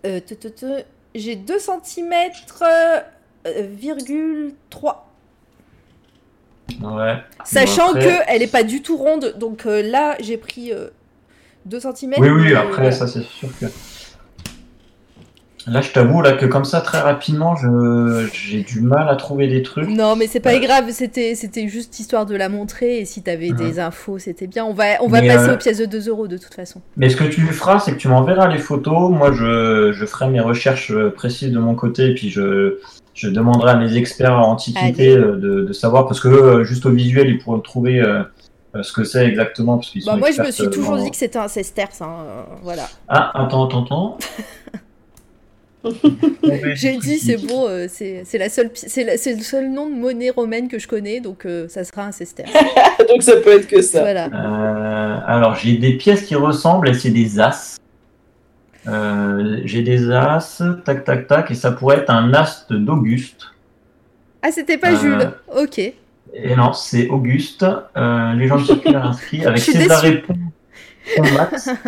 euh, 0.04 0.20
J'ai 1.14 1.36
2 1.36 1.54
cm, 1.58 2.12
virgule 3.72 4.54
3. 4.70 5.06
Ouais. 6.82 7.16
Sachant 7.44 7.90
après- 7.90 8.00
que 8.06 8.12
elle 8.28 8.42
est 8.42 8.50
pas 8.52 8.62
du 8.64 8.82
tout 8.82 8.96
ronde, 8.96 9.34
donc 9.38 9.66
euh, 9.66 9.82
là, 9.82 10.16
j'ai 10.20 10.36
pris 10.36 10.72
2 11.66 11.80
cm. 11.80 12.14
Oui, 12.18 12.28
oui, 12.28 12.54
après, 12.54 12.92
ça, 12.92 13.06
c'est 13.06 13.22
sûr 13.22 13.48
que. 13.60 13.66
Là, 15.68 15.80
je 15.80 15.90
t'avoue 15.90 16.22
là 16.22 16.34
que 16.34 16.46
comme 16.46 16.64
ça, 16.64 16.80
très 16.80 17.00
rapidement, 17.00 17.56
je 17.56 18.28
j'ai 18.32 18.62
du 18.62 18.80
mal 18.82 19.08
à 19.08 19.16
trouver 19.16 19.48
des 19.48 19.64
trucs. 19.64 19.88
Non, 19.88 20.14
mais 20.14 20.28
c'est 20.28 20.38
pas 20.38 20.52
Ouais. 20.52 20.60
grave, 20.60 20.84
c'était 20.90 21.34
c'était 21.34 21.66
juste 21.66 21.98
histoire 21.98 22.24
de 22.24 22.36
la 22.36 22.48
montrer, 22.48 23.00
et 23.00 23.04
si 23.04 23.20
t'avais 23.20 23.50
des 23.50 23.80
infos, 23.80 24.20
c'était 24.20 24.46
bien. 24.46 24.64
On 24.64 24.72
va, 24.74 24.84
on 25.02 25.08
va 25.08 25.20
Mais, 25.22 25.26
passer 25.26 25.48
euh, 25.48 25.54
aux 25.54 25.58
pièces 25.58 25.78
de 25.78 25.86
2 25.86 26.08
euros 26.08 26.28
de 26.28 26.38
toute 26.38 26.54
façon. 26.54 26.80
Mais 26.96 27.08
ce 27.08 27.16
que 27.16 27.24
tu 27.24 27.40
feras, 27.46 27.80
c'est 27.80 27.90
que 27.90 27.96
tu 27.96 28.06
m'enverras 28.06 28.46
les 28.46 28.58
photos. 28.60 29.10
Moi, 29.10 29.32
je, 29.32 29.90
je 29.92 30.06
ferai 30.06 30.28
mes 30.28 30.38
recherches 30.40 30.92
euh, 30.92 31.10
précises 31.10 31.50
de 31.50 31.58
mon 31.58 31.74
côté, 31.74 32.10
et 32.10 32.14
puis 32.14 32.30
je, 32.30 32.78
je 33.16 33.28
demanderai 33.28 33.70
à 33.72 33.76
mes 33.76 33.96
experts 33.96 34.38
en 34.38 34.52
antiquité 34.52 35.12
Allez. 35.14 35.16
euh, 35.16 35.36
de, 35.36 35.64
de 35.64 35.72
savoir, 35.72 36.06
parce 36.06 36.20
que 36.20 36.28
euh, 36.28 36.64
juste 36.64 36.86
au 36.86 36.90
visuel, 36.90 37.28
ils 37.28 37.38
pourront 37.38 37.58
trouver 37.60 37.98
euh, 38.00 38.22
ce 38.82 38.92
que 38.92 39.02
c'est 39.04 39.26
exactement. 39.26 39.78
Parce 39.78 39.90
qu'ils 39.90 40.04
Bah, 40.04 40.12
sont 40.12 40.18
moi, 40.18 40.30
je 40.30 40.42
me 40.42 40.50
suis 40.52 40.68
toujours 40.70 40.96
dans- 40.96 41.02
dit 41.02 41.10
que 41.10 41.16
c'était 41.16 41.38
un 41.38 41.48
sesterce, 41.48 42.02
hein, 42.02 42.14
euh, 42.26 42.42
voilà. 42.62 42.88
Ah, 43.08 43.32
attends, 43.42 43.66
attends, 43.66 43.84
attends. 43.84 44.18
J'ai 46.74 46.96
dit, 46.96 47.18
c'est 47.18 47.36
bon, 47.46 47.66
euh, 47.68 47.86
c'est 47.88 48.22
c'est 48.24 48.38
la 48.38 48.48
seule, 48.48 48.70
pi- 48.70 48.84
c'est 48.88 49.04
la- 49.04 49.16
c'est 49.16 49.34
le 49.34 49.40
seul 49.42 49.70
nom 49.70 49.88
de 49.88 49.94
monnaie 49.94 50.30
romaine 50.30 50.66
que 50.68 50.78
je 50.80 50.88
connais, 50.88 51.20
donc 51.20 51.46
euh, 51.46 51.68
ça 51.68 51.84
sera 51.84 52.02
un 52.04 52.12
sesterce. 52.12 52.50
Donc 53.08 53.22
ça 53.22 53.36
peut 53.36 53.50
être 53.52 53.68
que 53.68 53.80
ça. 53.82 54.00
voilà. 54.00 54.24
Euh, 54.26 55.18
alors, 55.26 55.54
j'ai 55.54 55.76
des 55.76 55.92
pièces 55.96 56.22
qui 56.22 56.34
ressemblent 56.34 56.88
et 56.88 56.94
c'est 56.94 57.10
des 57.10 57.38
as. 57.38 57.76
Euh, 58.88 59.60
j'ai 59.64 59.82
des 59.82 60.10
as, 60.10 60.62
tac, 60.84 61.04
tac, 61.04 61.26
tac, 61.26 61.50
et 61.50 61.54
ça 61.54 61.72
pourrait 61.72 61.98
être 61.98 62.10
un 62.10 62.32
as 62.34 62.66
d'Auguste. 62.70 63.46
Ah, 64.42 64.50
c'était 64.52 64.78
pas 64.78 64.92
Euh, 64.92 64.96
Jules. 65.00 65.30
Ok. 65.56 65.78
Et 65.78 66.56
non, 66.56 66.72
c'est 66.72 67.08
Auguste, 67.08 67.64
euh, 67.96 68.32
légende 68.34 68.64
circulaire 68.64 69.06
inscrit 69.06 69.44
avec 69.44 69.58
Je 69.58 69.62
suis 69.62 69.72
César 69.72 70.04
et 70.04 70.22
Ponmax. 71.16 71.70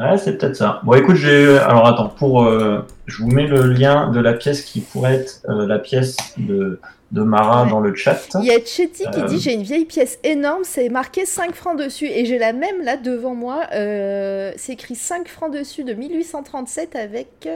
Ouais, 0.00 0.18
c'est 0.18 0.36
peut-être 0.38 0.56
ça. 0.56 0.80
Bon, 0.82 0.94
écoute, 0.94 1.14
j'ai. 1.14 1.56
Alors, 1.58 1.86
attends, 1.86 2.08
pour. 2.08 2.42
euh, 2.42 2.84
je 3.06 3.22
vous 3.22 3.30
mets 3.30 3.46
le 3.46 3.62
lien 3.62 4.10
de 4.10 4.18
la 4.18 4.32
pièce 4.32 4.62
qui 4.62 4.80
pourrait 4.80 5.14
être 5.14 5.42
euh, 5.48 5.68
la 5.68 5.78
pièce 5.78 6.16
de, 6.36 6.80
de 7.14 7.22
Ouais. 7.64 7.70
dans 7.70 7.80
le 7.80 7.94
chat. 7.94 8.18
Il 8.40 8.44
y 8.46 8.50
a 8.50 8.56
Chetty 8.64 9.04
qui 9.12 9.20
Euh. 9.20 9.24
dit 9.26 9.38
j'ai 9.38 9.54
une 9.54 9.62
vieille 9.62 9.84
pièce 9.86 10.18
énorme, 10.24 10.64
c'est 10.64 10.88
marqué 10.88 11.24
5 11.24 11.54
francs 11.54 11.78
dessus. 11.78 12.06
Et 12.06 12.24
j'ai 12.26 12.38
la 12.38 12.52
même 12.52 12.82
là 12.82 12.96
devant 12.96 13.34
moi. 13.34 13.62
euh, 13.72 14.52
c'est 14.56 14.72
écrit 14.72 14.94
5 14.96 15.28
francs 15.28 15.52
dessus 15.52 15.84
de 15.84 15.94
1837 15.94 16.96
avec. 16.96 17.48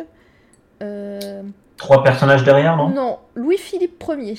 euh, 0.82 1.42
Trois 1.76 2.02
personnages 2.02 2.44
derrière, 2.44 2.76
non? 2.76 2.88
Non, 2.88 3.18
Louis-Philippe 3.34 4.02
Ier. 4.08 4.36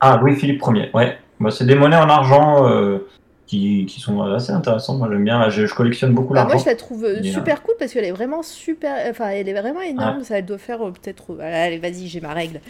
Ah, 0.00 0.18
Louis-Philippe 0.20 0.62
Ier, 0.74 0.90
ouais. 0.94 1.16
Bah, 1.40 1.50
c'est 1.50 1.66
des 1.66 1.74
monnaies 1.74 1.96
en 1.96 2.08
argent 2.08 2.66
euh, 2.68 3.06
qui, 3.46 3.86
qui 3.86 4.00
sont 4.00 4.20
assez 4.22 4.52
intéressantes. 4.52 4.98
Moi, 4.98 5.08
j'aime 5.10 5.24
bien. 5.24 5.48
Je, 5.50 5.66
je 5.66 5.74
collectionne 5.74 6.14
beaucoup 6.14 6.34
Bah, 6.34 6.44
moi, 6.44 6.54
l'argent. 6.54 6.64
je 6.64 6.70
la 6.70 6.76
trouve 6.76 7.04
euh, 7.04 7.20
euh, 7.20 7.22
super 7.22 7.62
cool 7.62 7.74
parce 7.78 7.92
qu'elle 7.92 8.04
est 8.04 8.10
vraiment 8.12 8.42
super. 8.42 8.96
Enfin, 9.10 9.28
elle 9.30 9.48
est 9.48 9.52
vraiment 9.60 9.80
énorme. 9.82 10.24
Ça, 10.24 10.38
elle 10.38 10.46
doit 10.46 10.58
faire 10.58 10.82
euh, 10.86 10.90
peut-être. 10.92 11.32
euh, 11.32 11.66
Allez, 11.66 11.78
vas-y, 11.78 12.08
j'ai 12.08 12.20
ma 12.20 12.32
règle. 12.32 12.60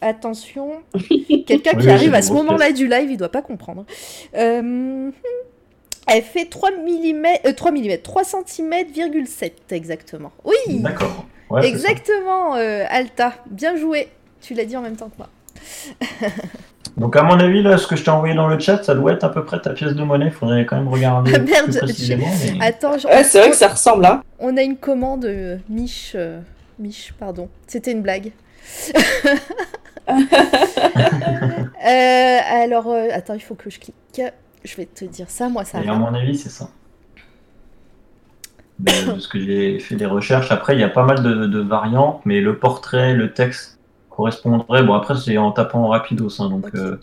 Attention. 0.00 0.82
Quelqu'un 1.46 1.72
Oui, 1.74 1.82
qui 1.82 1.86
oui, 1.86 1.90
arrive 1.90 2.14
à 2.14 2.22
ce 2.22 2.32
moment-là 2.32 2.72
du 2.72 2.86
live, 2.88 3.10
il 3.10 3.16
doit 3.16 3.30
pas 3.30 3.42
comprendre. 3.42 3.84
Euh, 4.36 5.10
Elle 6.06 6.22
fait 6.22 6.46
3 6.46 6.70
mm, 6.72 7.52
3 7.56 7.70
mm, 7.72 7.98
3 8.02 8.22
cm,7 8.24 9.52
exactement. 9.72 10.32
Oui, 10.44 10.54
D'accord. 10.68 11.26
Ouais, 11.50 11.66
exactement, 11.66 12.56
euh, 12.56 12.84
Alta. 12.88 13.32
Bien 13.50 13.76
joué. 13.76 14.08
Tu 14.40 14.54
l'as 14.54 14.64
dit 14.66 14.76
en 14.76 14.82
même 14.82 14.96
temps 14.96 15.08
que 15.10 15.18
moi. 15.18 15.28
Donc, 16.98 17.14
à 17.16 17.22
mon 17.22 17.38
avis, 17.38 17.62
là, 17.62 17.78
ce 17.78 17.86
que 17.86 17.94
je 17.96 18.02
t'ai 18.04 18.10
envoyé 18.10 18.34
dans 18.34 18.48
le 18.48 18.58
chat, 18.58 18.82
ça 18.82 18.94
doit 18.94 19.12
être 19.12 19.22
à 19.24 19.28
peu 19.30 19.44
près 19.44 19.60
ta 19.60 19.70
pièce 19.70 19.94
de 19.94 20.02
monnaie. 20.02 20.30
Faudrait 20.30 20.66
quand 20.66 20.76
même 20.76 20.88
regarder 20.88 21.32
Ah, 21.36 21.38
merde, 21.38 21.66
plus 21.70 21.78
précisément. 21.78 22.26
mais- 22.58 22.66
Attends, 22.66 22.98
je- 22.98 23.06
Ouais, 23.06 23.22
c'est 23.24 23.38
vrai 23.40 23.50
que 23.50 23.56
ça 23.56 23.68
ressemble, 23.68 24.04
hein. 24.04 24.22
On 24.40 24.56
a 24.56 24.62
une 24.62 24.76
commande 24.76 25.24
euh, 25.24 25.58
Mich. 25.68 26.12
euh, 26.16 26.40
Mich, 26.78 27.12
pardon. 27.18 27.48
C'était 27.68 27.92
une 27.92 28.02
blague. 28.02 28.32
Euh, 31.86 32.38
alors, 32.50 32.88
euh, 32.88 33.08
attends, 33.12 33.34
il 33.34 33.40
faut 33.40 33.54
que 33.54 33.70
je 33.70 33.78
clique. 33.78 33.94
Je 34.64 34.76
vais 34.76 34.86
te 34.86 35.04
dire 35.04 35.30
ça, 35.30 35.48
moi 35.48 35.64
ça 35.64 35.80
Et 35.82 35.88
à 35.88 35.94
mon 35.94 36.12
avis, 36.12 36.36
c'est 36.36 36.48
ça. 36.50 36.68
De, 38.80 39.14
de 39.14 39.18
ce 39.20 39.28
que 39.28 39.38
j'ai 39.40 39.78
fait 39.78 39.94
des 39.94 40.06
recherches. 40.06 40.50
Après, 40.50 40.74
il 40.74 40.80
y 40.80 40.84
a 40.84 40.88
pas 40.88 41.04
mal 41.04 41.22
de, 41.22 41.46
de 41.46 41.60
variantes, 41.60 42.20
mais 42.24 42.40
le 42.40 42.58
portrait, 42.58 43.14
le 43.14 43.32
texte 43.32 43.77
correspondrait. 44.18 44.82
Bon, 44.82 44.94
après, 44.94 45.14
c'est 45.16 45.38
en 45.38 45.52
tapant 45.52 45.86
rapidos, 45.88 46.40
hein, 46.42 46.50
donc 46.50 46.66
euh, 46.74 46.96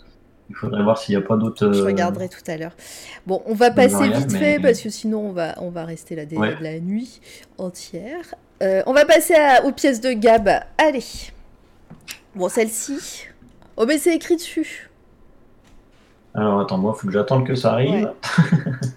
il 0.50 0.54
faudrait 0.54 0.82
voir 0.82 0.98
s'il 0.98 1.16
n'y 1.16 1.22
a 1.24 1.26
pas 1.26 1.36
d'autres. 1.36 1.72
Je 1.72 1.80
euh, 1.80 1.84
regarderai 1.86 2.28
tout 2.28 2.42
à 2.46 2.56
l'heure. 2.58 2.72
Bon, 3.26 3.42
on 3.46 3.54
va 3.54 3.70
de 3.70 3.74
passer 3.74 4.08
vite 4.08 4.32
mais- 4.32 4.38
fait 4.38 4.58
parce 4.60 4.80
que 4.80 4.90
sinon 4.90 5.30
on 5.30 5.32
va, 5.32 5.54
on 5.62 5.70
va 5.70 5.84
rester 5.86 6.14
là 6.14 6.26
des- 6.26 6.36
Ouais. 6.36 6.54
la 6.60 6.78
nuit 6.78 7.20
entière. 7.58 8.34
Euh, 8.62 8.82
on 8.86 8.92
va 8.92 9.04
passer 9.06 9.34
à- 9.34 9.64
aux 9.64 9.72
pièces 9.72 10.00
de 10.00 10.12
Gab. 10.12 10.48
Allez. 10.78 11.02
Bon, 12.34 12.48
celle-ci. 12.50 13.26
Oh, 13.78 13.84
mais 13.86 13.98
c'est 13.98 14.14
écrit 14.14 14.36
dessus. 14.36 14.90
Alors, 16.34 16.60
attends, 16.60 16.76
moi, 16.78 16.92
il 16.94 17.00
faut 17.00 17.06
que 17.06 17.12
j'attende 17.14 17.46
que 17.46 17.54
ça 17.54 17.72
arrive. 17.72 18.04
Ouais. 18.04 18.72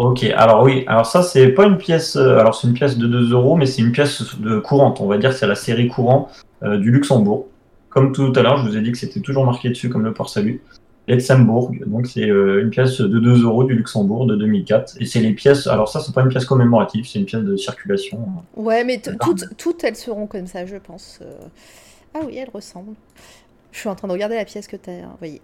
Ok, 0.00 0.24
alors 0.34 0.62
oui, 0.62 0.84
alors 0.86 1.04
ça 1.04 1.22
c'est 1.22 1.48
pas 1.48 1.66
une 1.66 1.76
pièce, 1.76 2.16
euh, 2.16 2.38
alors 2.38 2.54
c'est 2.54 2.66
une 2.66 2.72
pièce 2.72 2.96
de 2.96 3.06
2 3.06 3.32
euros, 3.32 3.56
mais 3.56 3.66
c'est 3.66 3.82
une 3.82 3.92
pièce 3.92 4.34
de 4.38 4.58
courante, 4.58 4.98
on 5.02 5.06
va 5.06 5.18
dire 5.18 5.34
c'est 5.34 5.46
la 5.46 5.54
série 5.54 5.88
courant 5.88 6.30
euh, 6.62 6.78
du 6.78 6.90
Luxembourg. 6.90 7.48
Comme 7.90 8.12
tout 8.12 8.32
à 8.34 8.40
l'heure, 8.40 8.56
je 8.56 8.66
vous 8.66 8.78
ai 8.78 8.80
dit 8.80 8.92
que 8.92 8.96
c'était 8.96 9.20
toujours 9.20 9.44
marqué 9.44 9.68
dessus 9.68 9.90
comme 9.90 10.02
le 10.02 10.14
port 10.14 10.30
salut. 10.30 10.62
Luxembourg, 11.06 11.72
donc 11.84 12.06
c'est 12.06 12.30
euh, 12.30 12.62
une 12.62 12.70
pièce 12.70 12.98
de 12.98 13.18
2 13.18 13.42
euros 13.42 13.64
du 13.64 13.74
Luxembourg 13.74 14.24
de 14.24 14.36
2004. 14.36 14.96
Et 15.00 15.04
c'est 15.04 15.20
les 15.20 15.34
pièces, 15.34 15.66
alors 15.66 15.90
ça 15.90 16.00
c'est 16.00 16.14
pas 16.14 16.22
une 16.22 16.30
pièce 16.30 16.46
commémorative, 16.46 17.06
c'est 17.06 17.18
une 17.18 17.26
pièce 17.26 17.42
de 17.42 17.56
circulation. 17.58 18.26
Ouais, 18.56 18.84
mais 18.84 19.02
toutes, 19.20 19.54
toutes 19.58 19.84
elles 19.84 19.96
seront 19.96 20.26
comme 20.26 20.46
ça, 20.46 20.64
je 20.64 20.76
pense. 20.76 21.20
Ah 22.14 22.20
oui, 22.26 22.38
elles 22.38 22.50
ressemblent. 22.54 22.94
Je 23.72 23.78
suis 23.78 23.88
en 23.88 23.94
train 23.94 24.08
de 24.08 24.12
regarder 24.12 24.36
la 24.36 24.44
pièce 24.44 24.66
que 24.66 24.76
tu 24.76 24.90
as 24.90 25.08
envoyée. 25.12 25.40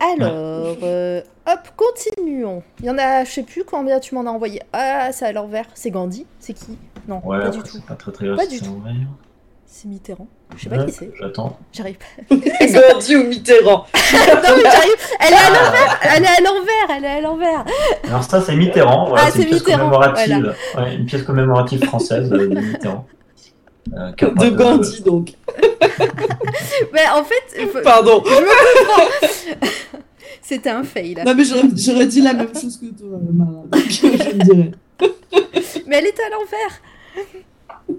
Alors, 0.00 0.76
euh, 0.82 1.22
hop, 1.46 1.60
continuons. 1.76 2.62
Il 2.80 2.86
y 2.86 2.90
en 2.90 2.98
a, 2.98 3.24
je 3.24 3.30
sais 3.30 3.42
plus 3.42 3.64
combien 3.64 4.00
tu 4.00 4.14
m'en 4.14 4.26
as 4.26 4.30
envoyé. 4.30 4.60
Ah, 4.72 5.10
c'est 5.12 5.26
à 5.26 5.32
l'envers. 5.32 5.64
C'est 5.74 5.90
Gandhi? 5.90 6.26
C'est 6.40 6.52
qui? 6.52 6.76
Non, 7.08 7.20
Ouais, 7.24 7.40
pas 7.40 7.50
du 7.50 7.62
tout. 7.62 7.80
pas 7.86 7.94
très 7.94 8.12
très 8.12 8.34
Pas 8.34 8.46
du 8.46 8.58
c'est 8.58 8.64
tout. 8.64 8.82
C'est 9.66 9.88
Mitterrand. 9.88 10.28
Je 10.56 10.62
sais 10.64 10.68
pas 10.68 10.76
Ouais, 10.76 10.86
qui 10.86 10.92
c'est. 10.92 11.10
J'attends. 11.18 11.58
J'arrive 11.72 11.96
pas. 11.96 12.34
Gandhi 12.34 13.16
ou 13.16 13.24
Mitterrand 13.24 13.86
non, 13.92 14.56
mais 14.56 14.62
j'arrive. 14.62 14.96
Elle 15.20 15.32
est 15.32 15.36
à 15.36 15.50
l'envers. 15.50 16.00
Elle 16.16 16.24
est 16.24 16.26
à 16.26 16.40
l'envers. 16.40 16.96
Elle 16.96 17.04
est 17.04 17.08
à 17.08 17.20
l'envers. 17.20 17.64
Alors 18.08 18.22
ça 18.22 18.40
c'est 18.40 18.54
Mitterrand, 18.54 19.08
voilà, 19.08 19.24
Ah, 19.26 19.30
c'est 19.32 19.38
une 19.38 19.42
c'est 19.44 19.48
pièce 19.48 19.60
Mitterrand, 19.62 19.90
commémorative, 19.90 20.54
ouais, 20.76 20.94
une 20.96 21.06
pièce 21.06 21.22
commémorative 21.24 21.84
française 21.84 22.32
euh, 22.32 22.46
de 22.48 22.60
Mitterrand. 22.60 23.06
Euh, 23.92 24.10
a 24.10 24.12
pas 24.12 24.26
De 24.44 24.50
Gandhi, 24.50 25.02
donc. 25.02 25.32
Mais 26.92 27.06
en 27.14 27.24
fait, 27.24 27.66
faut- 27.66 27.82
Pardon. 27.82 28.22
c'était 30.42 30.70
un 30.70 30.82
fail. 30.84 31.16
Non, 31.24 31.34
mais 31.34 31.44
j'aurais 31.44 32.06
dit 32.06 32.20
la 32.22 32.32
même 32.34 32.54
chose 32.54 32.78
que 32.78 32.86
toi, 32.86 33.18
Mara. 33.32 33.50
Donc, 33.70 33.82
je 33.90 34.06
me 34.06 34.44
dirais. 34.44 34.70
Mais 35.86 35.96
elle 35.98 36.06
était 36.06 36.22
à 36.22 36.30
l'envers. 36.30 36.80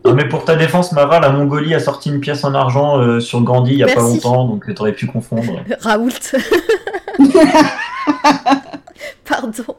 Non 0.03 0.15
mais 0.15 0.27
pour 0.27 0.45
ta 0.45 0.55
défense, 0.55 0.91
Mara, 0.93 1.19
la 1.19 1.30
Mongolie 1.30 1.75
a 1.75 1.80
sorti 1.80 2.09
une 2.09 2.19
pièce 2.19 2.43
en 2.43 2.55
argent 2.55 2.99
euh, 2.99 3.19
sur 3.19 3.39
Gandhi 3.41 3.73
il 3.73 3.77
y 3.80 3.83
a 3.83 3.88
pas 3.93 4.01
longtemps, 4.01 4.47
donc 4.47 4.65
tu 4.65 4.73
aurais 4.81 4.93
pu 4.93 5.05
confondre. 5.05 5.59
Raoult. 5.80 6.09
Pardon. 9.25 9.75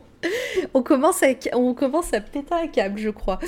On 0.75 0.83
commence, 0.83 1.23
à, 1.23 1.27
on 1.55 1.75
commence 1.75 2.13
à 2.15 2.21
péter 2.21 2.47
un 2.53 2.67
câble, 2.69 2.99
je 2.99 3.11
crois. 3.11 3.39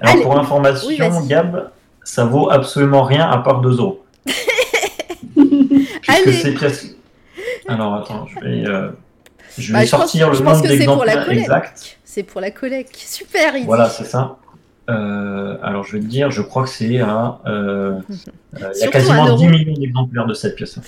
Alors 0.00 0.14
Allez. 0.14 0.22
pour 0.22 0.38
information, 0.38 0.88
Oui, 0.88 0.96
vas-y. 0.98 1.26
Gab, 1.28 1.70
ça 2.02 2.24
vaut 2.24 2.50
absolument 2.50 3.02
rien 3.04 3.28
à 3.30 3.38
part 3.38 3.60
2 3.60 3.78
euros. 3.78 4.04
Puisque 5.34 6.08
Allez. 6.08 6.32
ces 6.32 6.54
pièces... 6.54 6.94
Alors 7.66 7.94
attends, 7.94 8.26
je 8.26 8.40
vais, 8.40 8.66
euh, 8.66 8.90
je 9.56 9.72
vais 9.72 9.78
Bah, 9.80 9.84
je 9.84 9.90
pense- 9.90 10.00
sortir 10.00 10.32
je 10.34 10.38
le 10.40 10.44
pense 10.44 10.58
nombre 10.58 10.68
que 10.68 10.76
c'est 10.78 10.84
pour 10.84 11.04
la 11.04 11.14
d'exemplaires 11.14 11.24
collecte. 11.26 11.40
exact. 11.42 11.98
C'est 12.04 12.22
pour 12.22 12.40
la 12.40 12.50
collecte. 12.50 12.96
Super, 12.96 13.56
Izzy. 13.56 13.66
Voilà, 13.66 13.88
c'est 13.88 14.04
ça. 14.04 14.36
Euh, 14.90 15.56
alors 15.62 15.82
je 15.84 15.92
vais 15.92 16.00
te 16.00 16.04
dire, 16.04 16.30
je 16.30 16.42
crois 16.42 16.64
que 16.64 16.68
c'est 16.68 17.00
à... 17.00 17.40
euh, 17.46 17.92
euh, 17.98 18.00
il 18.54 18.60
y 18.60 18.64
a 18.64 18.72
Surtout 18.74 18.86
un 18.88 18.90
quasiment 18.90 19.26
euro. 19.28 19.38
10 19.38 19.46
millions 19.48 19.72
d'exemplaires 19.80 20.26
de 20.26 20.34
cette 20.34 20.56
pièce. 20.56 20.78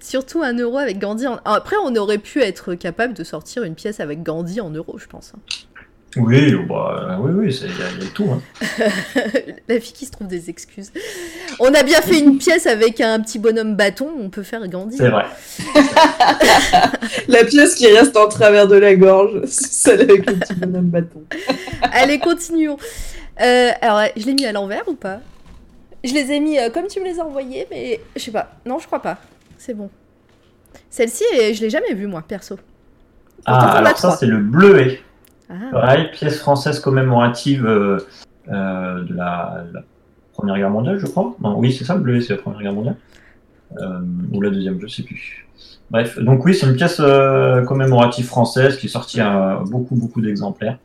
Surtout 0.00 0.42
un 0.42 0.58
euro 0.58 0.78
avec 0.78 0.98
Gandhi. 0.98 1.28
En... 1.28 1.38
Après, 1.44 1.76
on 1.84 1.94
aurait 1.94 2.18
pu 2.18 2.42
être 2.42 2.74
capable 2.74 3.14
de 3.14 3.22
sortir 3.22 3.62
une 3.62 3.76
pièce 3.76 4.00
avec 4.00 4.24
Gandhi 4.24 4.60
en 4.60 4.70
euros, 4.70 4.96
je 4.98 5.06
pense. 5.06 5.32
hein. 5.36 5.38
Oui, 6.16 6.54
bah, 6.68 7.18
oui, 7.20 7.32
oui, 7.34 7.52
c'est- 7.52 7.66
il 7.66 7.78
y, 7.78 7.82
a 7.82 7.90
il 7.98 8.04
y 8.04 8.06
a 8.06 8.10
tout. 8.10 8.28
hein. 8.30 8.40
la 9.68 9.80
fille 9.80 9.92
qui 9.92 10.06
se 10.06 10.12
trouve 10.12 10.28
des 10.28 10.48
excuses. 10.50 10.92
On 11.58 11.72
a 11.74 11.82
bien 11.82 12.00
fait 12.00 12.18
une 12.20 12.38
pièce 12.38 12.66
avec 12.66 13.00
un 13.00 13.18
petit 13.20 13.38
bonhomme 13.38 13.74
bâton, 13.74 14.08
on 14.20 14.30
peut 14.30 14.42
faire 14.44 14.66
Gandhi. 14.68 14.96
C'est 14.96 15.08
vrai. 15.08 15.24
La 17.28 17.44
pièce 17.44 17.74
qui 17.74 17.86
reste 17.86 18.16
en 18.16 18.28
travers 18.28 18.66
de 18.68 18.76
la 18.76 18.94
gorge, 18.94 19.40
c'est 19.46 19.66
celle 19.72 20.00
avec 20.02 20.28
le 20.30 20.36
petit 20.36 20.54
bonhomme 20.54 20.86
bâton. 20.88 21.22
Allez, 21.82 22.18
continuons. 22.18 22.76
Euh, 23.40 23.70
alors, 23.80 24.02
je 24.16 24.24
l'ai 24.26 24.34
mis 24.34 24.46
à 24.46 24.52
l'envers 24.52 24.86
ou 24.88 24.94
pas? 24.94 25.20
Je 26.04 26.12
les 26.12 26.30
ai 26.32 26.40
mis 26.40 26.58
euh, 26.58 26.70
comme 26.70 26.86
tu 26.86 27.00
me 27.00 27.04
les 27.06 27.18
as 27.18 27.24
envoyés, 27.24 27.66
mais 27.70 28.00
je 28.14 28.20
sais 28.22 28.30
pas. 28.30 28.52
Non, 28.66 28.78
je 28.78 28.86
crois 28.86 29.00
pas. 29.02 29.18
C'est 29.58 29.74
bon. 29.74 29.90
Celle-ci, 30.90 31.24
je 31.54 31.60
l'ai 31.60 31.70
jamais 31.70 31.94
vue, 31.94 32.06
moi, 32.06 32.22
perso. 32.26 32.56
Pourtant, 32.56 33.52
Ah, 33.60 33.78
alors 33.78 33.98
ça, 33.98 34.16
c'est 34.18 34.26
le 34.26 34.38
bleuet. 34.38 35.00
Ah, 35.50 35.54
Pareil, 35.72 36.10
pièce 36.12 36.38
française 36.38 36.80
commémorative 36.80 37.66
euh, 37.66 37.98
euh, 38.48 39.02
de 39.04 39.14
la, 39.14 39.64
la 39.72 39.80
Première 40.32 40.56
Guerre 40.56 40.70
mondiale, 40.70 40.98
je 40.98 41.06
crois. 41.06 41.34
Non, 41.40 41.58
oui, 41.58 41.72
c'est 41.72 41.84
ça, 41.84 41.94
le 41.94 42.00
bleuet, 42.00 42.20
c'est 42.20 42.34
la 42.34 42.42
Première 42.42 42.60
Guerre 42.60 42.72
mondiale. 42.72 42.96
Euh, 43.80 44.00
ou 44.32 44.40
la 44.40 44.50
deuxième, 44.50 44.80
je 44.80 44.86
sais 44.86 45.02
plus. 45.02 45.46
Bref, 45.90 46.18
donc 46.18 46.44
oui, 46.44 46.54
c'est 46.54 46.66
une 46.66 46.76
pièce 46.76 47.00
commémorative 47.66 48.26
française 48.26 48.78
qui 48.78 48.86
est 48.86 48.90
sortie 48.90 49.20
à 49.20 49.62
beaucoup, 49.70 49.94
beaucoup 49.94 50.20
d'exemplaires, 50.20 50.78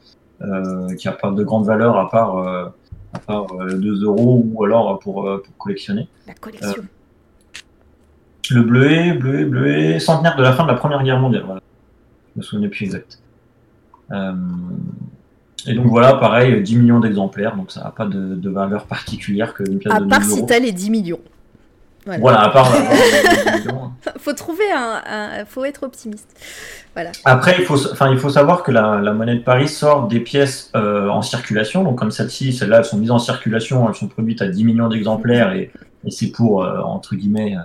qui 0.97 1.07
a 1.07 1.11
pas 1.13 1.31
de 1.31 1.43
grande 1.43 1.65
valeur 1.65 1.97
à 1.97 2.09
part, 2.09 2.71
à 3.13 3.19
part 3.19 3.47
euh, 3.59 3.75
2 3.75 4.03
euros 4.03 4.45
ou 4.45 4.63
alors 4.63 4.99
pour, 4.99 5.23
pour 5.23 5.57
collectionner. 5.57 6.07
la 6.27 6.33
collection. 6.33 6.83
Le 8.51 8.61
bleuet, 8.63 9.13
bleuet, 9.13 9.45
bleuet, 9.45 9.99
centenaire 9.99 10.35
de 10.35 10.43
la 10.43 10.53
fin 10.53 10.63
de 10.63 10.69
la 10.69 10.75
Première 10.75 11.03
Guerre 11.03 11.19
mondiale. 11.19 11.43
Voilà. 11.45 11.61
Je 12.35 12.39
me 12.39 12.43
souvenais 12.43 12.67
plus 12.67 12.83
exact. 12.85 13.19
Euh, 14.11 14.33
et 15.67 15.73
donc 15.73 15.87
voilà, 15.87 16.13
pareil, 16.13 16.61
10 16.61 16.77
millions 16.77 16.99
d'exemplaires, 16.99 17.55
donc 17.55 17.71
ça 17.71 17.83
n'a 17.83 17.91
pas 17.91 18.05
de, 18.05 18.35
de 18.35 18.49
valeur 18.49 18.85
particulière 18.85 19.53
qu'une 19.53 19.77
pièce 19.77 19.93
à 19.93 19.99
de 19.99 20.05
part 20.05 20.19
2 20.21 20.25
si 20.25 20.45
t'as 20.45 20.59
les 20.59 20.71
10 20.71 20.89
millions. 20.89 21.19
Voilà. 22.05 22.21
Voilà, 22.21 22.39
à 22.43 22.49
part 22.49 22.71
la- 22.73 22.79
les 22.79 23.59
10 23.61 23.67
millions. 23.67 23.91
Faut 24.19 24.33
trouver 24.33 24.63
un, 24.73 25.01
un- 25.05 25.45
Faut 25.45 25.65
être 25.65 25.83
optimiste. 25.83 26.29
Voilà. 26.95 27.11
Après, 27.25 27.55
il 27.59 27.65
faut, 27.65 27.75
enfin, 27.91 28.09
il 28.09 28.17
faut 28.17 28.29
savoir 28.29 28.63
que 28.63 28.71
la, 28.71 28.99
la 29.01 29.13
monnaie 29.13 29.35
de 29.35 29.43
Paris 29.43 29.67
sort 29.67 30.07
des 30.07 30.21
pièces 30.21 30.71
euh, 30.75 31.09
en 31.09 31.21
circulation. 31.21 31.83
Donc, 31.83 31.97
comme 31.99 32.09
celle-ci, 32.11 32.53
celles-là, 32.53 32.77
elles 32.79 32.85
sont 32.85 32.97
mises 32.97 33.11
en 33.11 33.19
circulation, 33.19 33.87
elles 33.89 33.95
sont 33.95 34.07
produites 34.07 34.41
à 34.41 34.47
10 34.47 34.63
millions 34.63 34.87
d'exemplaires 34.87 35.51
et, 35.53 35.71
et 36.05 36.11
c'est 36.11 36.31
pour, 36.31 36.63
euh, 36.63 36.79
entre 36.81 37.15
guillemets, 37.15 37.55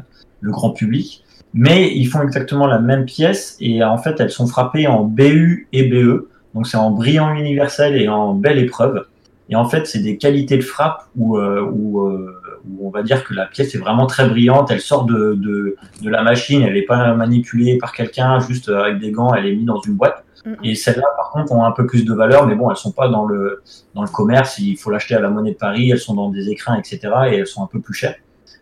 le 0.40 0.50
grand 0.50 0.70
public. 0.70 1.23
Mais 1.55 1.92
ils 1.97 2.06
font 2.06 2.20
exactement 2.23 2.66
la 2.66 2.81
même 2.81 3.05
pièce 3.05 3.56
et 3.60 3.84
en 3.84 3.97
fait, 3.98 4.18
elles 4.18 4.31
sont 4.32 4.48
frappées 4.48 4.89
en 4.89 5.05
BU 5.05 5.68
et 5.73 5.84
BE. 5.89 6.28
Donc, 6.55 6.66
c'est 6.66 6.76
en 6.76 6.91
brillant 6.91 7.34
universel 7.34 8.00
et 8.00 8.08
en 8.08 8.34
belle 8.34 8.58
épreuve. 8.58 9.05
Et 9.50 9.57
en 9.57 9.68
fait, 9.68 9.86
c'est 9.86 9.99
des 9.99 10.16
qualités 10.16 10.57
de 10.57 10.62
frappe 10.62 11.05
où, 11.16 11.36
euh, 11.36 11.60
où, 11.60 12.07
euh, 12.07 12.41
où 12.66 12.86
on 12.86 12.91
va 12.91 13.02
dire 13.02 13.24
que 13.24 13.34
la 13.34 13.44
pièce 13.44 13.74
est 13.74 13.78
vraiment 13.78 14.07
très 14.07 14.26
brillante. 14.26 14.70
Elle 14.70 14.81
sort 14.81 15.05
de, 15.05 15.34
de, 15.34 15.76
de 16.00 16.10
la 16.10 16.23
machine, 16.23 16.62
elle 16.62 16.74
n'est 16.74 16.83
pas 16.83 17.15
manipulée 17.15 17.76
par 17.76 17.92
quelqu'un, 17.92 18.41
juste 18.41 18.68
avec 18.68 18.99
des 18.99 19.10
gants, 19.10 19.34
elle 19.34 19.47
est 19.47 19.55
mise 19.55 19.66
dans 19.66 19.81
une 19.83 19.94
boîte. 19.94 20.24
Et 20.62 20.74
celles-là, 20.74 21.07
par 21.16 21.31
contre, 21.31 21.52
ont 21.52 21.65
un 21.65 21.70
peu 21.70 21.86
plus 21.86 22.05
de 22.05 22.12
valeur, 22.12 22.47
mais 22.47 22.55
bon, 22.55 22.70
elles 22.70 22.76
sont 22.76 22.92
pas 22.92 23.08
dans 23.08 23.24
le, 23.24 23.62
dans 23.94 24.02
le 24.02 24.08
commerce, 24.08 24.58
il 24.58 24.76
faut 24.76 24.91
l'acheter 24.91 25.15
à 25.15 25.20
la 25.20 25.31
monnaie 25.31 25.52
de 25.52 25.57
Paris, 25.57 25.91
elles 25.91 25.99
sont 25.99 26.15
dans 26.15 26.28
des 26.28 26.50
écrins, 26.50 26.76
etc. 26.76 27.00
Et 27.31 27.36
elles 27.36 27.47
sont 27.47 27.62
un 27.62 27.66
peu 27.66 27.81
plus 27.81 27.94
chères. 27.94 28.16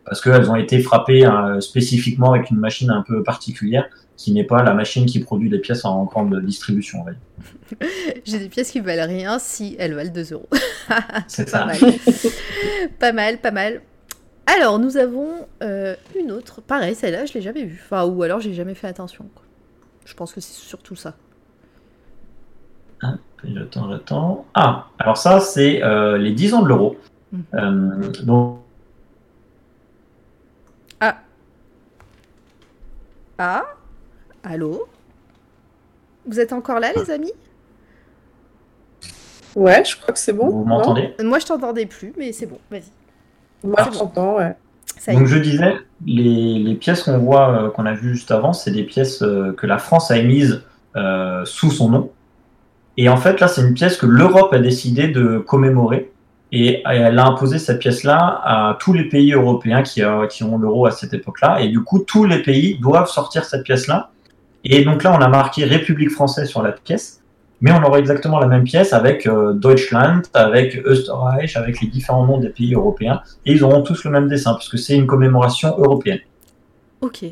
Parce 0.04 0.20
qu'elles 0.20 0.48
ont 0.48 0.56
été 0.56 0.80
frappées 0.80 1.26
euh, 1.26 1.60
spécifiquement 1.60 2.32
avec 2.34 2.50
une 2.50 2.58
machine 2.58 2.90
un 2.90 3.02
peu 3.02 3.22
particulière, 3.22 3.86
qui 4.22 4.32
n'est 4.32 4.44
pas 4.44 4.62
la 4.62 4.72
machine 4.72 5.04
qui 5.04 5.18
produit 5.18 5.50
les 5.50 5.58
pièces 5.58 5.84
en 5.84 6.04
grande 6.04 6.40
distribution. 6.44 7.04
J'ai 8.24 8.38
des 8.38 8.48
pièces 8.48 8.70
qui 8.70 8.78
valent 8.78 9.06
rien 9.06 9.40
si 9.40 9.74
elles 9.80 9.94
valent 9.94 10.12
2 10.12 10.32
euros. 10.32 10.48
C'est 11.26 11.48
ça. 11.48 11.66
mal. 11.66 11.76
pas 13.00 13.12
mal, 13.12 13.38
pas 13.38 13.50
mal. 13.50 13.82
Alors, 14.46 14.78
nous 14.78 14.96
avons 14.96 15.46
euh, 15.64 15.96
une 16.16 16.30
autre. 16.30 16.60
Pareil, 16.60 16.94
celle-là, 16.94 17.26
je 17.26 17.34
l'ai 17.34 17.42
jamais 17.42 17.64
vue. 17.64 17.80
Enfin, 17.84 18.04
ou 18.04 18.22
alors, 18.22 18.38
j'ai 18.38 18.54
jamais 18.54 18.74
fait 18.74 18.86
attention. 18.86 19.26
quoi. 19.34 19.42
Je 20.04 20.14
pense 20.14 20.32
que 20.32 20.40
c'est 20.40 20.52
surtout 20.52 20.94
ça. 20.94 21.14
J'attends, 23.44 23.90
j'attends. 23.90 24.46
Ah, 24.54 24.86
alors 25.00 25.16
ça, 25.16 25.40
c'est 25.40 25.82
euh, 25.82 26.16
les 26.16 26.30
10 26.30 26.54
ans 26.54 26.62
de 26.62 26.68
l'euro. 26.68 26.96
Mhm. 27.32 27.42
Euh, 27.54 28.08
donc, 28.22 28.58
Ah 33.38 33.64
Allô 34.44 34.86
Vous 36.26 36.40
êtes 36.40 36.52
encore 36.52 36.80
là, 36.80 36.92
les 36.94 37.10
amis 37.10 37.32
Ouais, 39.54 39.84
je 39.84 39.96
crois 40.00 40.14
que 40.14 40.18
c'est 40.18 40.32
bon. 40.32 40.48
vous 40.48 40.64
m'entendez 40.64 41.14
Moi, 41.22 41.38
je 41.38 41.46
t'entendais 41.46 41.86
plus, 41.86 42.12
mais 42.16 42.32
c'est 42.32 42.46
bon, 42.46 42.58
vas-y. 42.70 42.84
Moi, 43.64 43.76
je 43.78 43.90
bon. 43.90 43.98
t'entends, 43.98 44.36
ouais. 44.38 44.56
Ça 44.98 45.12
y 45.12 45.16
Donc 45.16 45.26
je 45.26 45.38
disais, 45.38 45.74
les, 46.06 46.58
les 46.58 46.74
pièces 46.74 47.02
qu'on 47.02 47.18
voit, 47.18 47.50
euh, 47.66 47.70
qu'on 47.70 47.86
a 47.86 47.92
vues 47.92 48.14
juste 48.14 48.30
avant, 48.30 48.52
c'est 48.52 48.70
des 48.70 48.82
pièces 48.84 49.22
euh, 49.22 49.52
que 49.52 49.66
la 49.66 49.78
France 49.78 50.10
a 50.10 50.16
émises 50.16 50.62
euh, 50.96 51.44
sous 51.44 51.70
son 51.70 51.88
nom. 51.88 52.10
Et 52.96 53.08
en 53.08 53.16
fait, 53.16 53.40
là, 53.40 53.48
c'est 53.48 53.62
une 53.62 53.74
pièce 53.74 53.96
que 53.96 54.06
l'Europe 54.06 54.52
a 54.52 54.58
décidé 54.58 55.08
de 55.08 55.38
commémorer. 55.38 56.12
Et 56.54 56.82
elle 56.84 57.18
a 57.18 57.26
imposé 57.26 57.58
cette 57.58 57.78
pièce-là 57.78 58.42
à 58.44 58.76
tous 58.78 58.92
les 58.92 59.08
pays 59.08 59.32
européens 59.32 59.82
qui, 59.82 60.02
euh, 60.02 60.26
qui 60.26 60.44
ont 60.44 60.58
l'euro 60.58 60.84
à 60.86 60.90
cette 60.90 61.14
époque-là. 61.14 61.60
Et 61.62 61.68
du 61.68 61.82
coup, 61.82 62.00
tous 62.00 62.24
les 62.26 62.42
pays 62.42 62.78
doivent 62.78 63.08
sortir 63.08 63.44
cette 63.46 63.64
pièce-là. 63.64 64.10
Et 64.64 64.84
donc 64.84 65.02
là, 65.02 65.16
on 65.16 65.20
a 65.20 65.28
marqué 65.28 65.64
République 65.64 66.10
française 66.10 66.48
sur 66.48 66.62
la 66.62 66.72
pièce. 66.72 67.22
Mais 67.62 67.70
on 67.70 67.80
aura 67.84 68.00
exactement 68.00 68.40
la 68.40 68.48
même 68.48 68.64
pièce 68.64 68.92
avec 68.92 69.24
euh, 69.24 69.52
Deutschland, 69.52 70.22
avec 70.34 70.84
Österreich, 70.84 71.56
avec 71.56 71.80
les 71.80 71.86
différents 71.86 72.26
noms 72.26 72.38
des 72.38 72.48
pays 72.48 72.74
européens. 72.74 73.22
Et 73.46 73.52
ils 73.52 73.62
auront 73.62 73.82
tous 73.82 74.02
le 74.02 74.10
même 74.10 74.28
dessin, 74.28 74.54
puisque 74.54 74.78
c'est 74.78 74.96
une 74.96 75.06
commémoration 75.06 75.68
européenne. 75.78 76.18
Ok. 77.00 77.24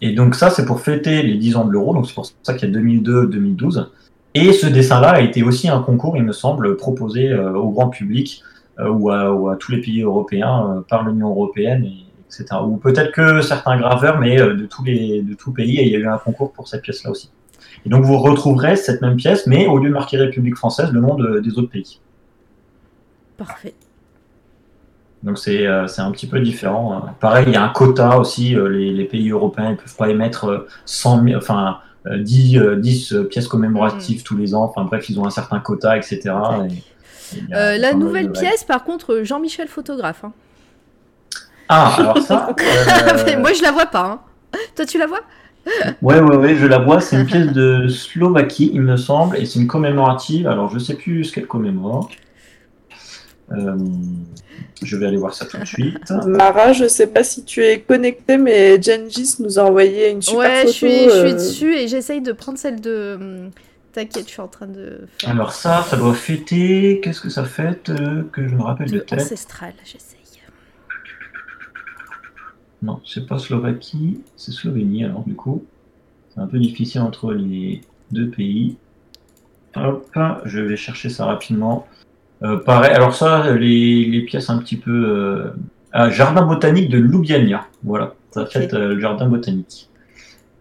Et 0.00 0.12
donc 0.12 0.34
ça, 0.34 0.48
c'est 0.48 0.64
pour 0.64 0.80
fêter 0.80 1.22
les 1.22 1.34
10 1.34 1.56
ans 1.56 1.64
de 1.66 1.72
l'euro, 1.72 1.92
donc 1.92 2.06
c'est 2.06 2.14
pour 2.14 2.26
ça 2.42 2.54
qu'il 2.54 2.72
y 2.72 2.74
a 2.74 2.80
2002-2012. 2.80 3.86
Et 4.32 4.52
ce 4.54 4.66
dessin-là 4.66 5.10
a 5.10 5.20
été 5.20 5.42
aussi 5.42 5.68
un 5.68 5.80
concours, 5.80 6.16
il 6.16 6.24
me 6.24 6.32
semble, 6.32 6.76
proposé 6.76 7.30
euh, 7.30 7.52
au 7.52 7.68
grand 7.68 7.90
public 7.90 8.42
euh, 8.80 8.88
ou, 8.88 9.10
à, 9.10 9.30
ou, 9.30 9.50
à, 9.50 9.56
tous 9.56 9.72
les 9.72 9.82
pays 9.82 10.02
européens 10.02 10.82
par 10.88 11.06
l'Union 11.06 11.28
européenne, 11.28 11.84
et, 11.84 12.03
etc. 12.40 12.60
Ou 12.64 12.76
peut-être 12.76 13.12
que 13.12 13.40
certains 13.40 13.76
graveurs, 13.78 14.18
mais 14.18 14.36
de 14.36 14.66
tous 14.66 14.84
les 14.84 15.22
de 15.22 15.34
tout 15.34 15.52
pays, 15.52 15.78
et 15.78 15.86
il 15.86 15.92
y 15.92 15.96
a 15.96 15.98
eu 15.98 16.08
un 16.08 16.18
concours 16.18 16.52
pour 16.52 16.68
cette 16.68 16.82
pièce-là 16.82 17.10
aussi. 17.10 17.30
Et 17.86 17.88
donc 17.88 18.04
vous 18.04 18.18
retrouverez 18.18 18.76
cette 18.76 19.02
même 19.02 19.16
pièce, 19.16 19.46
mais 19.46 19.66
au 19.66 19.78
lieu 19.78 19.88
de 19.88 19.94
marquer 19.94 20.16
République 20.16 20.56
française, 20.56 20.90
le 20.92 21.00
nom 21.00 21.14
de, 21.14 21.40
des 21.40 21.58
autres 21.58 21.70
pays. 21.70 22.00
Parfait. 23.36 23.74
Donc 25.22 25.38
c'est 25.38 25.66
euh, 25.66 25.86
un 25.98 26.10
petit 26.10 26.26
peu 26.26 26.40
différent. 26.40 27.06
Pareil, 27.20 27.46
il 27.48 27.54
y 27.54 27.56
a 27.56 27.62
un 27.62 27.70
quota 27.70 28.18
aussi. 28.18 28.56
Euh, 28.56 28.68
les, 28.68 28.92
les, 28.92 29.04
pays 29.04 29.30
européens 29.30 29.70
ne 29.70 29.76
peuvent 29.76 29.96
pas 29.96 30.08
émettre 30.10 30.66
100 30.84 31.24
000, 31.24 31.36
enfin, 31.36 31.78
10, 32.06 32.58
10 32.76 33.14
pièces 33.30 33.48
commémoratives 33.48 34.20
mmh. 34.20 34.24
tous 34.24 34.36
les 34.36 34.54
ans. 34.54 34.64
Enfin 34.64 34.84
bref, 34.84 35.08
ils 35.08 35.18
ont 35.18 35.26
un 35.26 35.30
certain 35.30 35.60
quota, 35.60 35.96
etc. 35.96 36.20
Et, 36.68 36.74
et 37.36 37.54
euh, 37.54 37.78
la 37.78 37.94
nouvelle 37.94 38.30
pièce, 38.32 38.64
par 38.64 38.84
contre, 38.84 39.20
Jean-Michel 39.22 39.68
photographe. 39.68 40.24
Hein. 40.24 40.32
Ah, 41.68 41.94
alors 41.98 42.18
ça. 42.18 42.54
Moi, 43.38 43.52
je 43.52 43.62
la 43.62 43.72
vois 43.72 43.86
pas. 43.86 44.04
Hein. 44.04 44.20
Toi, 44.76 44.86
tu 44.86 44.98
la 44.98 45.06
vois? 45.06 45.20
Ouais, 46.02 46.20
ouais, 46.20 46.36
ouais, 46.36 46.56
je 46.56 46.66
la 46.66 46.78
vois. 46.78 47.00
C'est 47.00 47.16
une 47.16 47.26
pièce 47.26 47.52
de 47.52 47.88
Slovaquie, 47.88 48.70
il 48.74 48.82
me 48.82 48.96
semble, 48.96 49.36
et 49.38 49.46
c'est 49.46 49.58
une 49.60 49.66
commémorative. 49.66 50.46
Alors, 50.46 50.70
je 50.70 50.78
sais 50.78 50.94
plus 50.94 51.24
ce 51.24 51.32
qu'elle 51.32 51.46
commémore. 51.46 52.10
Euh, 53.52 53.76
je 54.82 54.96
vais 54.96 55.06
aller 55.06 55.16
voir 55.16 55.34
ça 55.34 55.46
tout 55.46 55.58
de 55.58 55.64
suite. 55.64 56.10
Mara, 56.26 56.72
je 56.72 56.86
sais 56.86 57.06
pas 57.06 57.24
si 57.24 57.44
tu 57.44 57.62
es 57.62 57.80
connecté, 57.80 58.36
mais 58.36 58.80
Gengis 58.80 59.36
nous 59.40 59.58
a 59.58 59.62
envoyé 59.64 60.10
une 60.10 60.22
super 60.22 60.38
ouais, 60.38 60.60
photo. 60.66 60.72
je 60.72 60.76
suis, 60.76 61.04
je 61.04 61.20
suis 61.20 61.34
dessus 61.34 61.74
et 61.74 61.88
j'essaye 61.88 62.20
de 62.20 62.32
prendre 62.32 62.58
celle 62.58 62.80
de. 62.80 63.16
hum, 63.20 63.50
T'inquiète, 63.92 64.26
je 64.26 64.32
suis 64.32 64.40
en 64.40 64.48
train 64.48 64.66
de. 64.66 65.06
Faire... 65.20 65.30
Alors 65.30 65.52
ça, 65.52 65.84
ça 65.88 65.96
doit 65.96 66.14
fêter. 66.14 67.00
Qu'est-ce 67.02 67.20
que 67.20 67.30
ça 67.30 67.44
fête 67.44 67.90
euh, 67.90 68.24
Que 68.32 68.46
je 68.48 68.54
me 68.54 68.62
rappelle 68.62 68.90
de, 68.90 68.98
de 68.98 69.00
tête? 69.00 69.20
Ancestral, 69.20 69.72
j'essaye. 69.84 70.18
Non, 72.84 73.00
c'est 73.06 73.26
pas 73.26 73.38
Slovaquie, 73.38 74.20
c'est 74.36 74.52
Slovénie. 74.52 75.04
Alors 75.04 75.24
du 75.26 75.34
coup, 75.34 75.64
c'est 76.28 76.40
un 76.40 76.46
peu 76.46 76.58
difficile 76.58 77.00
entre 77.00 77.32
les 77.32 77.80
deux 78.10 78.28
pays. 78.28 78.76
Hop, 79.74 80.06
je 80.44 80.60
vais 80.60 80.76
chercher 80.76 81.08
ça 81.08 81.24
rapidement. 81.24 81.86
Euh, 82.42 82.58
pareil, 82.58 82.92
alors 82.92 83.14
ça, 83.14 83.54
les, 83.54 84.04
les, 84.04 84.20
pièces 84.20 84.50
un 84.50 84.58
petit 84.58 84.76
peu. 84.76 84.90
Euh, 84.92 85.50
ah, 85.92 86.10
jardin 86.10 86.42
botanique 86.42 86.90
de 86.90 86.98
Ljubljana. 86.98 87.66
Voilà, 87.84 88.14
ça 88.32 88.42
okay. 88.42 88.60
fait 88.60 88.74
euh, 88.74 88.88
le 88.88 89.00
jardin 89.00 89.28
botanique. 89.28 89.88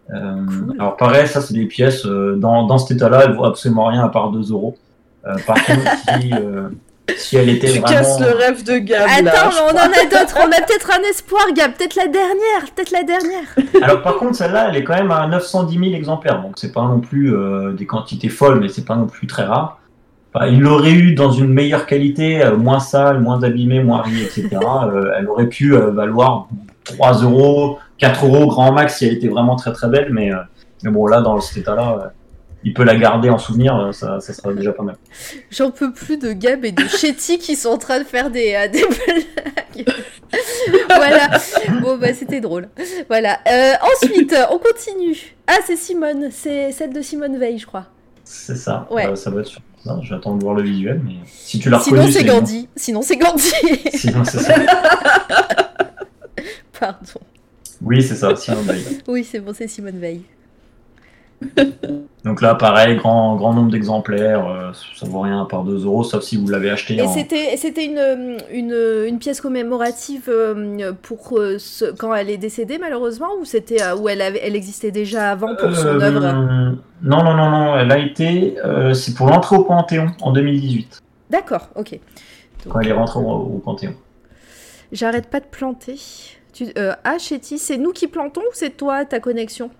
Cool. 0.08 0.76
Alors 0.80 0.96
pareil, 0.96 1.28
ça 1.28 1.42
c'est 1.42 1.54
des 1.54 1.66
pièces, 1.66 2.06
dans, 2.06 2.68
dans 2.68 2.78
cet 2.78 2.98
état-là, 2.98 3.24
elles 3.26 3.36
vaut 3.36 3.46
absolument 3.46 3.88
rien 3.88 4.04
à 4.04 4.10
part 4.10 4.32
2 4.32 4.52
euros. 4.52 4.78
par 5.46 5.56
contre, 5.66 5.82
si, 6.22 6.32
si 7.18 7.38
elle 7.38 7.50
était 7.50 7.68
tu 7.68 7.80
vraiment... 7.80 7.96
casses 7.96 8.20
le 8.20 8.32
rêve 8.32 8.64
de 8.64 8.78
Gab. 8.78 9.02
Attends, 9.04 9.50
mais 9.50 9.74
on 9.74 9.76
en 9.76 9.92
a 9.92 10.06
d'autres, 10.06 10.38
on 10.38 10.52
a 10.52 10.62
peut-être 10.66 10.92
un 10.98 11.04
espoir, 11.10 11.44
Gab, 11.56 11.74
peut-être 11.74 11.96
la 11.96 12.08
dernière, 12.08 12.72
peut-être 12.74 12.92
la 12.92 13.04
dernière. 13.04 13.84
Alors 13.84 14.02
par 14.02 14.16
contre, 14.16 14.36
celle-là, 14.36 14.70
elle 14.70 14.78
est 14.78 14.84
quand 14.84 14.96
même 14.96 15.12
à 15.12 15.28
910 15.28 15.78
000 15.78 15.92
exemplaires, 15.94 16.42
donc 16.42 16.54
c'est 16.58 16.72
pas 16.72 16.84
non 16.84 17.00
plus 17.00 17.36
euh, 17.36 17.74
des 17.74 17.86
quantités 17.86 18.30
folles, 18.30 18.60
mais 18.60 18.70
c'est 18.70 18.86
pas 18.86 18.96
non 18.96 19.08
plus 19.08 19.28
très 19.28 19.44
rare. 19.44 19.80
Enfin, 20.34 20.48
il 20.48 20.62
l'aurait 20.62 20.92
eu 20.94 21.14
dans 21.14 21.32
une 21.32 21.54
meilleure 21.54 21.86
qualité, 21.86 22.44
euh, 22.44 22.58
moins 22.58 22.80
sale, 22.80 23.20
moins 23.20 23.44
abîmée, 23.44 23.84
moins 23.84 24.02
ri, 24.02 24.24
etc. 24.24 24.50
euh, 24.84 25.12
elle 25.18 25.30
aurait 25.30 25.48
pu 25.48 25.76
euh, 25.76 25.92
valoir 25.92 26.48
3 26.86 27.24
euros, 27.24 27.78
4 28.00 28.26
euros 28.26 28.48
grand 28.48 28.72
max 28.72 28.98
si 28.98 29.06
elle 29.06 29.14
était 29.14 29.28
vraiment 29.28 29.56
très 29.56 29.74
très 29.74 29.88
belle, 29.88 30.12
mais, 30.12 30.34
euh, 30.34 30.38
mais 30.84 30.90
bon 30.90 31.06
là, 31.06 31.22
dans 31.22 31.40
cet 31.40 31.58
état-là 31.58 32.14
il 32.64 32.74
peut 32.74 32.84
la 32.84 32.96
garder 32.96 33.30
en 33.30 33.38
souvenir, 33.38 33.90
ça, 33.94 34.20
ça 34.20 34.34
sera 34.34 34.54
déjà 34.54 34.72
pas 34.72 34.84
mal. 34.84 34.96
J'en 35.52 35.72
peux 35.72 35.92
plus 35.92 36.18
de 36.18 36.32
Gab 36.32 36.64
et 36.64 36.72
de 36.72 36.88
Chetty 36.88 37.38
qui 37.38 37.56
sont 37.56 37.70
en 37.70 37.78
train 37.78 38.00
de 38.00 38.06
faire 38.06 38.32
des, 38.32 38.54
euh, 38.56 38.68
des 38.68 38.84
blagues. 38.84 39.88
voilà. 40.88 41.30
Bon, 41.82 41.98
bah, 41.98 42.14
c'était 42.14 42.40
drôle. 42.42 42.70
Voilà. 43.10 43.40
Euh, 43.52 43.74
ensuite, 43.94 44.36
on 44.50 44.60
continue. 44.60 45.36
Ah, 45.48 45.58
c'est 45.66 45.76
Simone. 45.76 46.30
C'est 46.32 46.72
celle 46.72 46.94
de 46.94 47.02
Simone 47.02 47.38
Veil, 47.38 47.58
je 47.58 47.66
crois. 47.66 47.88
C'est 48.24 48.56
ça. 48.56 48.88
Ouais. 48.90 49.08
Euh, 49.08 49.16
ça 49.16 49.30
doit 49.30 49.42
être 49.42 49.52
ça. 49.52 50.00
J'attends 50.02 50.38
de 50.38 50.44
voir 50.44 50.56
le 50.56 50.64
visuel, 50.64 51.02
mais 51.04 51.16
si 51.26 51.60
tu 51.60 51.70
l'as 51.70 51.80
Sinon, 51.80 52.10
c'est 52.10 52.24
Gandhi. 52.24 52.70
Sinon, 52.76 53.02
c'est 53.02 53.18
Gandhi. 53.18 53.52
Sinon, 53.94 54.24
c'est 54.24 54.40
ça. 54.40 54.56
Pardon. 56.80 57.20
Oui, 57.82 58.02
c'est 58.02 58.16
ça, 58.16 58.34
Simone 58.36 58.64
Veil. 58.64 58.84
Oui, 59.08 59.28
c'est 59.30 59.42
bon, 59.42 59.54
c'est 59.54 59.68
Simone 59.68 60.00
Veil. 60.00 60.22
Donc 62.24 62.42
là, 62.42 62.56
pareil, 62.56 62.96
grand, 62.96 63.36
grand 63.36 63.54
nombre 63.54 63.72
d'exemplaires, 63.72 64.48
euh, 64.48 64.72
ça 64.96 65.06
vaut 65.06 65.20
rien 65.20 65.42
à 65.42 65.46
part 65.46 65.64
2 65.64 65.84
euros, 65.84 66.06
sauf 66.06 66.24
si 66.24 66.38
vous 66.38 66.48
l'avez 66.48 66.70
acheté. 66.70 66.96
Et 66.96 67.02
en... 67.02 67.10
c'était, 67.10 67.86
une, 67.86 68.38
une, 68.50 69.06
une, 69.08 69.20
pièce 69.20 69.42
commémorative 69.42 70.30
euh, 70.30 70.94
pour 71.02 71.38
euh, 71.38 71.58
ce, 71.60 71.86
quand 71.86 72.14
elle 72.14 72.30
est 72.30 72.38
décédée, 72.38 72.78
malheureusement, 72.78 73.28
ou 73.42 73.46
c'était 73.46 73.80
où 73.92 74.08
elle, 74.08 74.22
avait, 74.22 74.40
elle 74.42 74.56
existait 74.56 74.92
déjà 74.92 75.32
avant 75.32 75.54
pour 75.56 75.76
son 75.76 76.00
œuvre? 76.00 76.22
Non, 77.02 77.24
non, 77.24 77.36
non, 77.36 77.50
non, 77.50 77.78
elle 77.78 77.92
a 77.92 77.98
été. 77.98 78.56
c'est 78.94 79.16
pour 79.16 79.28
l'entrée 79.28 79.58
au 79.58 79.66
Panthéon 79.66 80.08
en 80.22 80.32
2018. 80.32 81.02
D'accord, 81.30 81.70
ok. 81.76 81.92
Donc, 81.92 82.00
quand 82.70 82.80
elle 82.80 82.88
est 82.88 82.94
rentrée 82.94 83.20
au, 83.20 83.30
au 83.30 83.62
Panthéon. 83.64 83.96
J'arrête 84.94 85.28
pas 85.30 85.42
de 85.42 85.46
planter. 85.46 86.00
Tu, 86.54 86.68
ah, 86.76 87.18
Chetty, 87.18 87.58
c'est 87.58 87.78
nous 87.78 87.92
qui 87.92 88.08
plantons 88.08 88.42
ou 88.42 88.54
c'est 88.54 88.78
toi, 88.78 89.04
ta 89.04 89.20
connexion? 89.20 89.72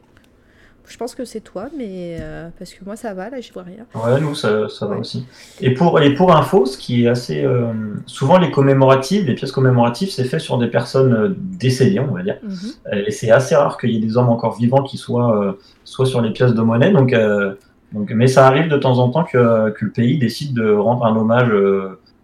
Je 0.88 0.98
pense 0.98 1.16
que 1.16 1.26
c'est 1.26 1.40
toi, 1.40 1.70
mais 1.78 2.18
euh, 2.20 2.50
parce 2.60 2.74
que 2.74 2.84
moi 2.84 2.96
ça 2.96 3.14
va, 3.14 3.30
là 3.30 3.40
je 3.42 3.52
vois 3.54 3.64
rien. 3.64 3.86
Ouais, 3.96 4.20
nous 4.20 4.36
ça, 4.36 4.68
ça 4.70 4.86
va 4.86 4.96
ouais. 4.96 5.00
aussi. 5.00 5.26
Et 5.62 5.74
pour, 5.74 6.00
et 6.02 6.14
pour 6.14 6.36
info, 6.36 6.66
ce 6.66 6.78
qui 6.78 7.06
est 7.06 7.08
assez. 7.08 7.44
Euh, 7.44 7.72
souvent 8.06 8.38
les 8.38 8.52
commémoratives, 8.52 9.26
les 9.26 9.36
pièces 9.36 9.52
commémoratives, 9.52 10.10
c'est 10.10 10.26
fait 10.26 10.40
sur 10.40 10.58
des 10.58 10.68
personnes 10.68 11.14
euh, 11.14 11.36
décédées, 11.38 12.00
on 12.00 12.14
va 12.14 12.24
dire. 12.24 12.38
Mm 12.44 12.50
-hmm. 12.54 13.08
Et 13.08 13.12
c'est 13.12 13.32
assez 13.32 13.56
rare 13.56 13.78
qu'il 13.78 13.92
y 13.92 13.98
ait 13.98 14.06
des 14.08 14.18
hommes 14.18 14.30
encore 14.30 14.56
vivants 14.58 14.84
qui 14.84 14.98
soient, 14.98 15.58
soient 15.84 16.06
sur 16.14 16.22
les 16.22 16.32
pièces 16.32 16.54
de 16.54 16.62
monnaie. 16.62 16.92
Donc, 16.92 17.10
donc, 17.94 18.08
mais 18.20 18.28
ça 18.28 18.42
arrive 18.50 18.68
de 18.76 18.78
temps 18.86 18.98
en 19.04 19.08
temps 19.14 19.26
que, 19.32 19.70
que 19.76 19.86
le 19.86 19.92
pays 20.00 20.18
décide 20.18 20.52
de 20.62 20.68
rendre 20.88 21.04
un 21.10 21.16
hommage, 21.16 21.52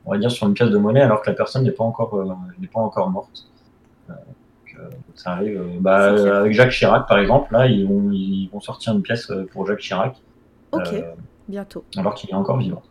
on 0.06 0.12
va 0.12 0.18
dire, 0.24 0.32
sur 0.32 0.48
une 0.48 0.56
pièce 0.60 0.72
de 0.76 0.80
monnaie 0.86 1.04
alors 1.08 1.20
que 1.22 1.30
la 1.32 1.36
personne 1.42 1.64
n'est 1.64 1.78
pas, 1.80 1.88
encore, 1.92 2.12
n'est 2.62 2.72
pas 2.76 2.84
encore 2.90 3.10
morte 3.18 3.38
ça 5.20 5.32
arrive. 5.32 5.62
Bah, 5.80 6.40
avec 6.40 6.54
Jacques 6.54 6.72
Chirac, 6.72 7.08
par 7.08 7.20
exemple, 7.20 7.52
là, 7.52 7.68
ils 7.68 7.86
vont, 7.86 8.10
ils 8.12 8.50
vont 8.52 8.62
sortir 8.62 8.94
une 8.94 9.02
pièce 9.02 9.32
pour 9.52 9.68
Jacques 9.68 9.80
Chirac. 9.80 10.16
Ok, 10.72 10.94
euh, 10.94 11.02
bientôt. 11.48 11.84
Alors 11.98 12.14
qu'il 12.14 12.30
est 12.30 12.36
encore 12.36 12.58
vivant. 12.58 12.82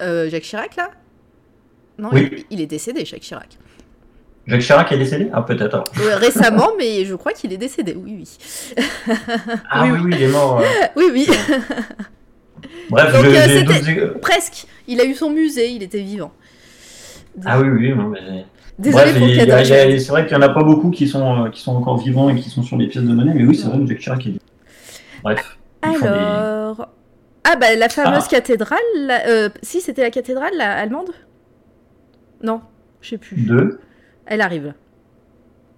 Euh, 0.00 0.30
Jacques 0.30 0.44
Chirac, 0.44 0.76
là? 0.76 0.90
Non, 1.98 2.08
oui. 2.12 2.30
il, 2.32 2.44
il, 2.50 2.60
est 2.62 2.66
décédé, 2.66 3.04
Jacques 3.04 3.20
Chirac. 3.20 3.58
Jacques 4.46 4.62
Chirac 4.62 4.92
est 4.92 4.98
décédé? 4.98 5.28
Ah, 5.32 5.42
peut-être 5.42 5.74
alors. 5.74 5.86
Euh, 6.00 6.16
récemment, 6.16 6.70
mais 6.78 7.04
je 7.04 7.14
crois 7.14 7.32
qu'il 7.32 7.52
est 7.52 7.58
décédé, 7.58 7.94
oui, 7.94 8.16
oui. 8.18 8.74
ah, 9.70 9.84
oui, 9.84 9.90
oui, 9.90 10.00
oui, 10.04 10.12
il 10.16 10.22
est 10.22 10.28
mort. 10.28 10.62
oui, 10.96 11.04
oui. 11.12 11.28
Bref, 12.88 13.12
Donc, 13.12 13.24
je, 13.24 14.00
euh, 14.00 14.18
presque. 14.20 14.66
Il 14.88 15.00
a 15.00 15.04
eu 15.04 15.14
son 15.14 15.30
musée, 15.30 15.68
il 15.70 15.82
était 15.82 16.00
vivant. 16.00 16.32
Ah 17.44 17.60
oui, 17.60 17.68
oui, 17.68 17.94
non, 17.94 18.08
mais. 18.08 18.46
Désolé 18.78 19.04
Bref, 19.04 19.18
pour 19.18 19.28
il 19.28 19.36
y 19.36 19.40
a- 19.40 19.46
Kadosh. 19.46 19.68
il 19.68 19.70
y 19.70 19.94
a- 19.94 19.98
c'est 20.00 20.10
vrai 20.10 20.26
qu'il 20.26 20.36
n'y 20.36 20.42
en 20.44 20.46
a 20.46 20.52
pas 20.52 20.62
beaucoup 20.64 20.90
qui 20.90 21.06
sont, 21.06 21.44
euh, 21.44 21.50
qui 21.50 21.60
sont 21.60 21.76
encore 21.76 21.96
vivants 21.98 22.28
et 22.28 22.34
qui 22.34 22.50
sont 22.50 22.62
sur 22.62 22.76
les 22.76 22.88
pièces 22.88 23.04
de 23.04 23.12
monnaie, 23.12 23.32
mais 23.34 23.44
oui, 23.44 23.54
c'est 23.54 23.68
vrai 23.68 23.78
que 23.78 23.86
Jacques 23.86 23.98
Chirac 23.98 24.20
est 24.26 24.30
vivant. 24.30 24.38
Bref. 25.22 25.58
des- 25.82 26.06
Alors. 26.06 26.88
Ah, 27.44 27.56
bah 27.60 27.74
la 27.76 27.88
fameuse 27.90 28.24
Ah. 28.26 28.30
cathédrale. 28.30 28.78
euh, 29.28 29.48
si, 29.62 29.80
c'était 29.82 30.02
la 30.02 30.10
cathédrale 30.10 30.52
la 30.56 30.72
allemande? 30.78 31.10
Non, 32.42 32.60
je 33.02 33.10
sais 33.10 33.18
plus. 33.18 33.36
Deux. 33.42 33.78
Elle 34.26 34.40
arrive. 34.40 34.72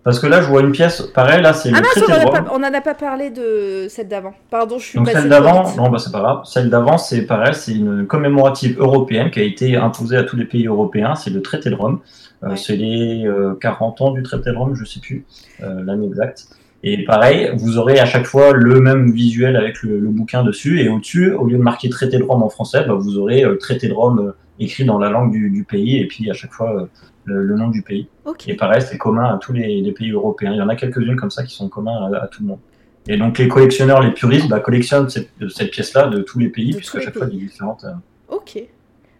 Parce 0.04 0.20
que 0.20 0.28
là, 0.28 0.40
je 0.40 0.46
vois 0.46 0.60
une 0.60 0.70
pièce, 0.70 1.02
pareil, 1.02 1.42
là, 1.42 1.52
c'est 1.52 1.70
Ah 1.74 1.78
le 1.78 1.82
mince, 1.82 1.90
traité 1.90 2.06
on 2.12 2.14
en, 2.14 2.18
de 2.18 2.36
a 2.36 2.42
pas, 2.42 2.50
on 2.52 2.56
en 2.62 2.74
a 2.74 2.80
pas 2.80 2.94
parlé 2.94 3.30
de 3.30 3.86
celle 3.88 4.06
d'avant. 4.06 4.34
Pardon, 4.50 4.78
je 4.78 4.84
suis 4.86 4.98
Donc 4.98 5.08
celle 5.10 5.28
d'avant, 5.28 5.64
non, 5.76 5.88
bah, 5.90 5.98
c'est 5.98 6.12
pas 6.12 6.20
grave. 6.20 6.40
Celle 6.44 6.70
d'avant, 6.70 6.96
c'est 6.96 7.22
pareil, 7.22 7.54
c'est 7.54 7.72
une 7.74 8.06
commémorative 8.06 8.78
européenne 8.78 9.32
qui 9.32 9.40
a 9.40 9.42
été 9.42 9.76
imposée 9.76 10.16
à 10.16 10.22
tous 10.22 10.36
les 10.36 10.44
pays 10.44 10.66
européens. 10.68 11.16
C'est 11.16 11.30
le 11.30 11.42
traité 11.42 11.70
de 11.70 11.74
Rome. 11.74 11.98
Euh, 12.42 12.50
Ouais. 12.50 12.56
C'est 12.56 12.76
les 12.76 13.24
euh, 13.26 13.54
40 13.54 14.00
ans 14.02 14.10
du 14.12 14.22
traité 14.22 14.50
de 14.50 14.56
Rome, 14.56 14.74
je 14.74 14.84
sais 14.84 15.00
plus 15.00 15.24
euh, 15.62 15.82
l'année 15.84 16.06
exacte. 16.06 16.48
Et 16.82 17.02
pareil, 17.04 17.50
vous 17.56 17.78
aurez 17.78 17.98
à 17.98 18.04
chaque 18.04 18.26
fois 18.26 18.52
le 18.52 18.80
même 18.80 19.10
visuel 19.10 19.56
avec 19.56 19.82
le, 19.82 19.98
le 19.98 20.08
bouquin 20.08 20.44
dessus. 20.44 20.80
Et 20.80 20.88
au-dessus, 20.88 21.32
au 21.32 21.46
lieu 21.46 21.56
de 21.56 21.62
marquer 21.62 21.88
traité 21.88 22.18
de 22.18 22.22
Rome 22.22 22.42
en 22.42 22.50
français, 22.50 22.84
bah, 22.86 22.94
vous 22.94 23.16
aurez 23.18 23.42
euh, 23.44 23.56
traité 23.56 23.88
de 23.88 23.94
Rome 23.94 24.18
euh, 24.20 24.32
écrit 24.60 24.84
dans 24.84 24.98
la 24.98 25.08
langue 25.10 25.32
du, 25.32 25.50
du 25.50 25.64
pays 25.64 25.96
et 25.98 26.06
puis 26.06 26.30
à 26.30 26.34
chaque 26.34 26.52
fois 26.52 26.76
euh, 26.82 26.86
le, 27.24 27.42
le 27.42 27.56
nom 27.56 27.68
du 27.68 27.82
pays. 27.82 28.06
Ok. 28.26 28.46
Et 28.48 28.54
pareil, 28.54 28.82
c'est 28.82 28.98
commun 28.98 29.24
à 29.34 29.38
tous 29.38 29.52
les, 29.54 29.80
les 29.80 29.92
pays 29.92 30.10
européens. 30.12 30.52
Il 30.52 30.58
y 30.58 30.62
en 30.62 30.68
a 30.68 30.76
quelques-unes 30.76 31.16
comme 31.16 31.30
ça 31.30 31.42
qui 31.42 31.54
sont 31.54 31.68
communs 31.70 32.12
à, 32.12 32.24
à 32.24 32.26
tout 32.28 32.42
le 32.42 32.48
monde. 32.48 32.60
Et 33.08 33.16
donc 33.16 33.38
les 33.38 33.48
collectionneurs, 33.48 34.02
les 34.02 34.12
puristes, 34.12 34.48
bah, 34.48 34.60
collectionnent 34.60 35.08
cette, 35.08 35.30
cette 35.48 35.70
pièce-là 35.70 36.08
de 36.08 36.20
tous 36.20 36.38
les 36.38 36.50
pays, 36.50 36.72
De 36.72 36.76
puisque 36.76 36.96
à 36.96 37.00
chaque 37.00 37.16
fois, 37.16 37.26
pays. 37.26 37.36
a 37.36 37.40
différentes. 37.40 37.84
euh, 37.84 38.34
Ok. 38.36 38.58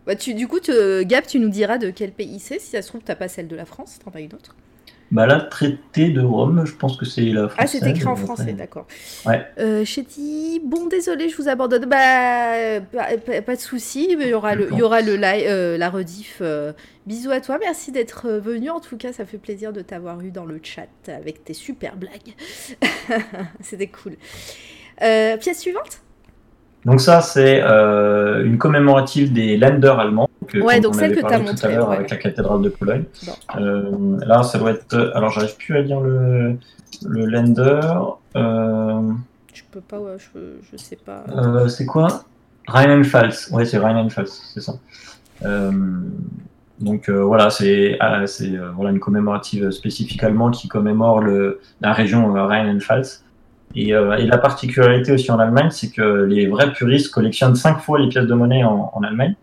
Bah, 0.07 0.15
tu, 0.17 0.35
du 0.35 0.47
coup, 0.49 0.61
te- 0.61 1.03
Gab, 1.03 1.27
tu 1.27 1.39
nous 1.41 1.49
diras 1.49 1.79
de 1.79 1.91
quel 1.91 2.13
pays 2.13 2.39
c'est. 2.39 2.59
Si 2.61 2.71
ça 2.71 2.83
se 2.83 2.89
trouve, 2.89 3.01
t'as 3.05 3.17
pas 3.17 3.29
celle 3.29 3.49
de 3.49 3.57
la 3.57 3.65
France, 3.65 3.99
t'en 4.05 4.11
as 4.13 4.21
une 4.21 4.35
autre. 4.35 4.55
Bah 5.13 5.25
là, 5.27 5.39
traité 5.39 6.09
de 6.09 6.21
Rome, 6.21 6.65
je 6.67 6.75
pense 6.75 6.97
que 6.97 7.05
c'est 7.05 7.27
la 7.27 7.45
Ah, 7.45 7.49
française. 7.49 7.81
c'est 7.85 7.91
écrit 7.91 8.07
en 8.07 8.13
Après, 8.15 8.25
français, 8.25 8.53
d'accord. 8.55 8.89
Ouais. 9.25 9.47
Euh, 9.61 9.85
j'ai 9.85 10.03
dit, 10.03 10.61
bon, 10.65 10.87
désolé, 10.89 11.29
je 11.29 11.37
vous 11.37 11.49
abandonne. 11.49 11.85
Bah, 11.87 12.55
euh, 12.55 12.81
pas, 12.81 13.17
pas- 13.19 13.41
pas 13.41 13.55
de 13.55 13.61
souci, 13.61 14.17
mais 14.19 14.25
il 14.25 14.31
y 14.31 14.35
aura 14.35 14.57
le, 14.57 14.73
y 14.75 14.83
aura 14.83 15.03
le 15.03 15.15
live, 15.15 15.47
euh, 15.49 15.79
la 15.79 15.91
rediff. 15.91 16.39
euh. 16.41 16.73
bisous 17.07 17.31
à 17.31 17.41
toi, 17.41 17.57
merci 17.61 17.93
d'être 17.93 18.27
euh, 18.27 18.41
venu. 18.41 18.69
En 18.69 18.81
tout 18.81 18.97
cas, 18.97 19.13
ça 19.13 19.25
fait 19.25 19.39
plaisir 19.39 19.73
de 19.73 19.81
t'avoir 19.81 20.21
eu 20.23 20.33
dans 20.33 20.45
le 20.45 20.59
chat 20.61 20.89
avec 21.07 21.45
tes 21.45 21.55
super 21.55 21.97
blagues. 21.97 22.35
C'était 23.61 23.87
cool. 23.87 24.17
Euh, 25.03 25.37
pièce 25.37 25.61
suivante? 25.61 26.01
Donc 26.87 27.01
ça, 27.01 27.21
c'est 27.21 27.61
euh, 27.63 28.45
une 28.45 28.59
commémorative 28.59 29.33
des 29.33 29.57
Länder 29.57 29.95
allemands. 29.99 30.31
euh, 30.55 30.61
Ouais, 30.63 30.81
donc 30.81 30.95
on 30.95 30.99
celle 30.99 31.17
que 31.17 31.21
t'as 31.21 31.39
tout 31.41 31.45
montrée, 31.47 31.75
à 31.75 31.77
l'heure 31.77 31.89
ouais. 31.89 31.97
avec 31.97 32.11
la 32.11 32.17
cathédrale 32.17 32.63
de 32.63 32.69
Cologne. 32.69 33.05
Euh, 33.59 34.19
là, 34.25 34.43
ça 34.45 34.59
doit 34.59 34.71
être. 34.71 35.13
Alors, 35.15 35.31
j'arrive 35.33 35.57
plus 35.57 35.77
à 35.77 35.81
lire 35.83 36.01
le, 36.01 36.57
le 37.07 37.27
Länder. 37.27 37.81
Euh, 38.37 39.01
Je 39.53 39.63
peux 39.71 39.81
pas, 39.81 39.99
ouais, 39.99 40.17
je, 40.19 40.39
je 40.71 40.77
sais 40.77 40.97
pas. 40.97 41.25
euh, 41.37 41.67
c'est 41.69 41.87
quoi? 41.87 42.07
Rheinland-Pfalz. 42.69 43.51
Ouais, 43.51 43.65
c'est 43.65 43.79
Rheinland-Pfalz, 43.79 44.31
c'est 44.55 44.61
ça. 44.61 44.75
Euh, 45.45 45.73
donc 46.79 47.09
euh, 47.09 47.23
voilà, 47.25 47.51
c'est 47.51 47.97
ah, 48.01 48.21
euh, 48.23 48.71
voilà 48.77 48.91
une 48.91 49.01
commémorative 49.01 49.71
spécifique 49.71 50.23
allemande 50.23 50.55
qui 50.55 50.69
commémore 50.69 51.21
le, 51.21 51.61
la 51.81 51.93
région 51.93 52.37
euh, 52.37 52.45
Rheinland-Pfalz. 52.47 53.25
Et, 53.77 53.95
euh, 53.95 54.17
et 54.17 54.27
la 54.27 54.39
particularité 54.39 55.13
aussi 55.13 55.31
en 55.31 55.39
Allemagne, 55.39 55.69
c'est 55.71 55.91
que 55.91 56.25
les 56.25 56.47
vrais 56.47 56.73
puristes 56.73 57.11
collectionnent 57.13 57.55
cinq 57.55 57.79
fois 57.79 58.01
les 58.01 58.09
pièces 58.09 58.27
de 58.27 58.35
monnaie 58.35 58.65
en, 58.65 58.91
en 58.95 59.03
Allemagne. 59.03 59.35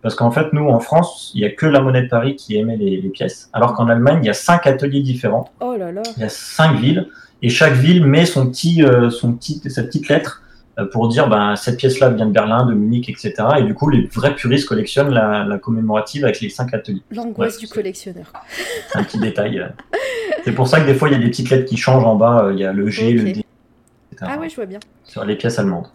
Parce 0.00 0.14
qu'en 0.14 0.30
fait, 0.30 0.52
nous, 0.52 0.68
en 0.68 0.80
France, 0.80 1.32
il 1.34 1.40
n'y 1.40 1.46
a 1.46 1.50
que 1.50 1.66
la 1.66 1.80
monnaie 1.80 2.02
de 2.02 2.08
Paris 2.08 2.34
qui 2.36 2.56
émet 2.56 2.76
les, 2.76 3.00
les 3.00 3.08
pièces. 3.08 3.48
Alors 3.52 3.74
qu'en 3.74 3.88
Allemagne, 3.88 4.20
il 4.22 4.26
y 4.26 4.30
a 4.30 4.34
cinq 4.34 4.66
ateliers 4.66 5.00
différents. 5.00 5.50
Oh 5.60 5.76
là 5.78 5.92
là. 5.92 6.02
Il 6.16 6.20
y 6.20 6.24
a 6.24 6.28
cinq 6.28 6.78
villes. 6.78 7.08
Et 7.42 7.48
chaque 7.50 7.74
ville 7.74 8.04
met 8.06 8.24
son 8.26 8.48
petit, 8.48 8.82
euh, 8.82 9.10
son 9.10 9.34
petit, 9.34 9.60
sa 9.68 9.82
petite 9.82 10.08
lettre 10.08 10.42
euh, 10.78 10.86
pour 10.86 11.08
dire 11.08 11.28
ben, 11.28 11.56
cette 11.56 11.76
pièce-là 11.76 12.10
vient 12.10 12.26
de 12.26 12.32
Berlin, 12.32 12.64
de 12.66 12.74
Munich, 12.74 13.08
etc. 13.08 13.34
Et 13.58 13.62
du 13.62 13.74
coup, 13.74 13.88
les 13.90 14.06
vrais 14.06 14.34
puristes 14.34 14.66
collectionnent 14.66 15.12
la, 15.12 15.44
la 15.44 15.58
commémorative 15.58 16.24
avec 16.24 16.40
les 16.40 16.48
cinq 16.48 16.72
ateliers. 16.72 17.02
L'angoisse 17.10 17.58
du 17.58 17.68
collectionneur. 17.68 18.32
C'est 18.90 18.98
un 18.98 19.04
petit 19.04 19.18
détail. 19.18 19.66
C'est 20.44 20.52
pour 20.52 20.68
ça 20.68 20.80
que 20.80 20.86
des 20.86 20.94
fois, 20.94 21.08
il 21.08 21.12
y 21.12 21.16
a 21.16 21.18
des 21.18 21.28
petites 21.28 21.50
lettres 21.50 21.66
qui 21.66 21.76
changent 21.76 22.04
en 22.04 22.16
bas. 22.16 22.50
Il 22.52 22.58
y 22.58 22.64
a 22.64 22.72
le 22.72 22.88
G, 22.88 23.12
le 23.12 23.32
D, 23.32 23.44
Ah 24.22 24.38
ouais, 24.38 24.48
je 24.48 24.56
vois 24.56 24.66
bien. 24.66 24.80
Sur 25.04 25.24
les 25.24 25.36
pièces 25.36 25.58
allemandes. 25.58 25.86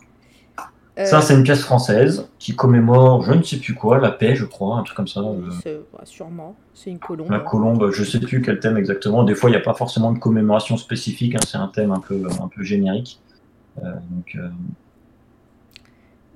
Euh, 0.98 1.06
Ça, 1.06 1.22
c'est 1.22 1.34
une 1.34 1.44
pièce 1.44 1.62
française 1.62 2.28
qui 2.40 2.56
commémore, 2.58 3.22
je 3.24 3.32
ne 3.32 3.42
sais 3.42 3.56
plus 3.58 3.74
quoi, 3.74 4.00
la 4.00 4.12
paix, 4.12 4.36
je 4.36 4.44
crois, 4.44 4.78
un 4.78 4.84
truc 4.84 4.98
comme 4.98 5.08
ça. 5.08 5.22
euh, 5.22 5.50
c'est- 5.64 5.80
bah, 5.94 6.02
sûrement. 6.04 6.56
C'est 6.74 6.90
une 6.90 7.00
colombe. 7.00 7.32
La 7.32 7.40
colombe, 7.40 7.92
je 7.92 8.04
sais 8.04 8.20
plus 8.20 8.42
quel 8.42 8.60
thème 8.60 8.76
exactement. 8.78 9.24
Des 9.24 9.34
fois, 9.36 9.50
il 9.50 9.54
n'y 9.54 9.58
a 9.58 9.62
pas 9.62 9.74
forcément 9.74 10.12
de 10.12 10.20
commémoration 10.20 10.76
spécifique. 10.76 11.36
hein, 11.36 11.40
c'est 11.48 11.58
un 11.58 11.70
thème 11.70 11.92
un 11.92 12.00
peu, 12.02 12.22
un 12.42 12.48
peu 12.50 12.64
générique. 12.64 13.22
Euh, 13.82 13.94
donc, 14.12 14.36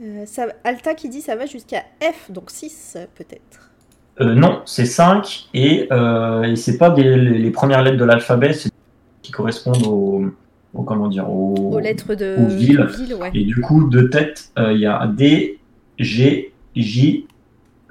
euh, 0.02 0.26
ça, 0.26 0.48
Alta 0.64 0.94
qui 0.96 1.10
dit 1.10 1.22
ça 1.22 1.36
va 1.36 1.46
jusqu'à 1.46 1.84
F, 2.02 2.32
donc 2.32 2.50
6 2.50 2.98
peut-être. 3.16 3.70
non, 4.20 4.62
c'est 4.66 4.86
5 4.86 5.50
et, 5.54 5.90
et 6.46 6.56
c'est 6.56 6.78
pas 6.78 6.90
des, 6.90 7.04
les, 7.18 7.38
les 7.38 7.52
premières 7.52 7.82
lettres 7.82 7.98
de 7.98 8.06
l'alphabet, 8.06 8.54
c'est 8.54 8.70
qui 9.22 9.32
correspondent 9.32 9.86
au, 9.88 10.26
au- 10.74 10.84
comment 10.84 11.08
dire, 11.08 11.30
au, 11.30 11.74
Aux 11.74 11.80
lettres 11.80 12.16
de 12.16 12.36
aux 12.40 12.48
villes. 12.48 12.78
de 12.78 12.84
ville, 12.86 13.14
ouais. 13.16 13.32
Et 13.34 13.44
du 13.44 13.60
coup, 13.62 13.88
de 13.90 14.02
tête, 14.04 14.52
euh, 14.58 14.74
il 14.74 14.80
y 14.82 14.86
a 14.86 15.06
D, 15.08 15.60
G, 16.00 16.54
J, 16.76 17.28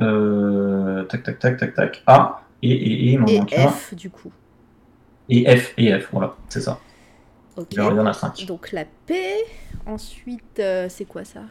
euh, 0.01 1.05
tac, 1.05 1.23
tac, 1.23 1.39
tac, 1.39 1.57
tac, 1.59 1.75
tac, 1.75 2.03
A, 2.07 2.43
et, 2.63 2.71
et, 2.71 3.13
et, 3.15 3.19
Et. 3.37 3.69
F 3.69 3.95
du 3.95 4.11
coup. 4.11 4.33
Et 5.29 5.57
F, 5.57 5.75
et 5.79 5.99
F, 5.99 6.09
voilà, 6.13 6.35
c'est 6.49 6.61
ça. 6.61 6.79
Ok. 7.57 7.69
Il 7.73 7.79
y 7.79 7.81
en 7.81 8.07
a 8.07 8.13
5. 8.13 8.47
Donc 8.47 8.73
la 8.73 8.85
P. 9.07 9.15
Ensuite, 9.87 10.59
euh, 10.59 10.87
c'est 10.89 11.05
quoi 11.05 11.25
ça? 11.25 11.43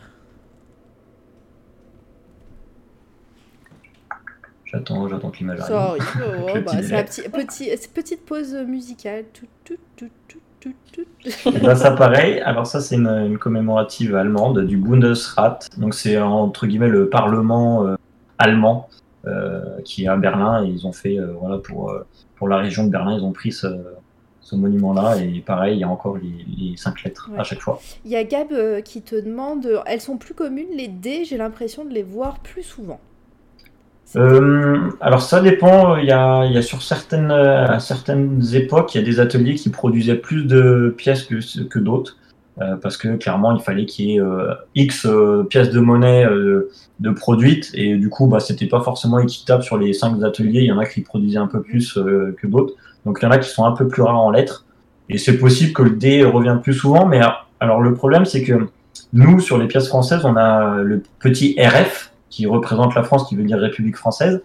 J'attends, 4.66 5.08
j'attends 5.10 5.32
que 5.32 5.38
l'image 5.40 5.60
arrive. 5.60 5.74
Sorry. 5.74 6.00
Oh, 6.53 6.60
bah, 6.66 6.72
c'est 6.82 6.90
la 6.92 7.03
délai. 7.03 7.03
petit, 7.03 7.22
petit, 7.30 7.88
petite 7.93 8.26
pause 8.26 8.53
musicale. 8.68 9.26
Tout, 9.34 9.48
tout, 9.66 9.77
tout, 9.98 10.10
Et 10.65 11.59
ben, 11.59 11.75
ça 11.75 11.91
pareil, 11.91 12.40
alors 12.41 12.65
ça 12.65 12.80
c'est 12.81 12.95
une, 12.95 13.07
une 13.07 13.38
commémorative 13.38 14.15
allemande 14.15 14.65
du 14.65 14.77
Bundesrat, 14.77 15.59
donc 15.77 15.93
c'est 15.93 16.17
entre 16.19 16.67
guillemets 16.67 16.88
le 16.90 17.09
parlement 17.09 17.85
euh, 17.85 17.95
allemand 18.38 18.88
euh, 19.27 19.61
qui 19.85 20.06
est 20.06 20.07
à 20.07 20.17
Berlin 20.17 20.64
et 20.65 20.69
ils 20.69 20.88
ont 20.88 20.91
fait 20.93 21.19
euh, 21.19 21.33
voilà 21.40 21.57
pour 21.59 21.93
pour 22.35 22.48
la 22.48 22.57
région 22.57 22.85
de 22.85 22.90
Berlin 22.91 23.15
ils 23.17 23.23
ont 23.23 23.31
pris 23.31 23.51
ce, 23.51 23.67
ce 24.41 24.56
monument 24.56 24.93
là 24.93 25.15
et 25.17 25.41
pareil 25.41 25.77
il 25.77 25.80
y 25.81 25.83
a 25.83 25.90
encore 25.90 26.17
les, 26.17 26.45
les 26.57 26.75
cinq 26.77 27.03
lettres 27.03 27.30
Ouais. 27.31 27.40
à 27.40 27.43
chaque 27.43 27.59
fois. 27.61 27.80
Il 28.03 28.11
y 28.11 28.15
a 28.15 28.23
Gab 28.23 28.49
qui 28.83 29.01
te 29.03 29.15
demande. 29.15 29.81
Elles 29.85 30.01
sont 30.01 30.17
plus 30.17 30.33
communes 30.33 30.72
les 30.75 30.88
D. 30.88 31.23
J'ai 31.23 31.38
l'impression 31.38 31.85
de 31.85 31.91
les 31.91 32.03
voir 32.03 32.40
plus 32.40 32.64
souvent. 32.64 32.99
Euh, 34.17 34.90
alors 34.99 35.22
ça 35.22 35.40
dépend, 35.41 35.95
il 35.95 36.06
y 36.06 36.11
a, 36.11 36.45
il 36.45 36.51
y 36.53 36.57
a 36.57 36.61
sur 36.61 36.81
certaines 36.81 37.31
à 37.31 37.80
certaines 37.80 38.43
époques 38.53 38.93
il 38.93 38.99
y 38.99 39.01
a 39.01 39.06
des 39.06 39.22
ateliers 39.22 39.56
qui 39.56 39.69
produisaient 39.69 40.15
plus 40.17 40.43
de 40.45 40.93
pièces 40.98 41.23
que 41.23 41.80
d'autres. 41.80 42.17
euh, 42.61 42.75
parce 42.77 42.98
que 42.98 43.15
clairement 43.17 43.56
il 43.56 43.61
fallait 43.64 43.85
qu'il 43.85 44.06
y 44.11 44.15
ait 44.17 44.22
euh, 44.22 44.53
X 44.75 45.06
euh, 45.06 45.43
pièces 45.49 45.72
de 45.72 45.80
monnaie 45.80 46.25
euh, 46.25 46.69
de 46.99 47.11
produites. 47.11 47.72
Et 47.73 47.95
du 47.98 48.09
coup 48.09 48.27
bah 48.27 48.40
c'était 48.41 48.67
pas 48.67 48.81
forcément 48.81 49.19
équitable 49.19 49.64
sur 49.64 49.77
les 49.77 49.93
cinq 49.93 50.22
ateliers. 50.23 50.61
Il 50.61 50.65
y 50.67 50.72
en 50.73 50.80
a 50.80 50.85
qui 50.85 51.01
produisaient 51.01 51.40
un 51.40 51.48
peu 51.48 51.61
plus 51.61 51.98
euh, 51.98 52.35
que 52.41 52.48
d'autres. 52.48 52.73
Donc 53.06 53.19
il 53.22 53.25
y 53.25 53.27
en 53.27 53.31
a 53.31 53.38
qui 53.40 53.49
sont 53.49 53.65
un 53.65 53.73
peu 53.73 53.88
plus 53.88 54.01
rares 54.03 54.19
en 54.19 54.31
lettres. 54.31 54.65
Et 55.09 55.17
c'est 55.17 55.38
possible 55.38 55.73
que 55.73 55.83
le 55.83 55.91
D 55.91 56.23
revienne 56.25 56.61
plus 56.61 56.73
souvent. 56.73 57.06
Mais 57.06 57.22
alors 57.59 57.81
le 57.81 57.93
problème 57.93 58.25
c'est 58.25 58.43
que 58.43 58.67
nous 59.14 59.40
sur 59.40 59.57
les 59.57 59.67
pièces 59.67 59.88
françaises 59.88 60.25
on 60.25 60.35
a 60.38 60.77
le 60.83 61.01
petit 61.19 61.56
RF 61.59 62.10
qui 62.32 62.48
représente 62.48 62.95
la 62.95 63.03
France 63.03 63.30
qui 63.30 63.35
veut 63.35 63.43
dire 63.43 63.60
République 63.60 63.98
française 63.98 64.42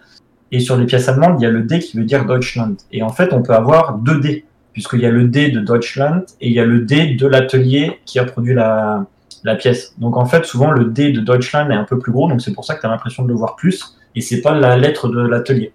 et 0.53 0.61
sur 0.61 0.77
les 0.77 0.85
pièces 0.85 1.09
allemandes 1.09 1.41
il 1.41 1.45
y 1.45 1.47
a 1.47 1.51
le 1.51 1.63
D 1.63 1.79
qui 1.79 1.97
veut 1.97 2.05
dire 2.05 2.27
Deutschland 2.27 2.77
et 2.93 3.03
en 3.03 3.09
fait 3.09 3.33
on 3.33 3.43
peut 3.43 3.55
avoir 3.55 3.97
deux 3.99 4.21
D 4.21 4.45
puisqu'il 4.75 5.01
y 5.01 5.07
a 5.07 5.11
le 5.11 5.25
D 5.29 5.49
de 5.49 5.61
Deutschland 5.61 6.23
et 6.43 6.49
il 6.49 6.53
y 6.53 6.61
a 6.61 6.67
le 6.67 6.81
D 6.81 7.15
de 7.15 7.27
l'atelier 7.27 7.99
qui 8.05 8.19
a 8.19 8.27
produit 8.27 8.53
la, 8.53 9.07
la 9.43 9.57
pièce. 9.57 9.95
Donc 9.97 10.19
en 10.19 10.27
fait, 10.27 10.45
souvent 10.45 10.71
le 10.71 10.85
D 10.85 11.13
de 11.13 11.21
Deutschland 11.21 11.71
est 11.71 11.75
un 11.75 11.85
peu 11.85 11.99
plus 11.99 12.13
gros, 12.13 12.29
donc 12.29 12.43
c'est 12.43 12.53
pour 12.53 12.67
ça 12.67 12.75
que 12.75 12.81
tu 12.81 12.87
as 12.87 12.91
l'impression 12.91 13.23
de 13.23 13.29
le 13.29 13.35
voir 13.35 13.57
plus, 13.57 13.97
et 14.15 14.21
c'est 14.21 14.43
pas 14.43 14.55
la 14.55 14.77
lettre 14.77 15.09
de 15.09 15.21
l'atelier. 15.21 15.73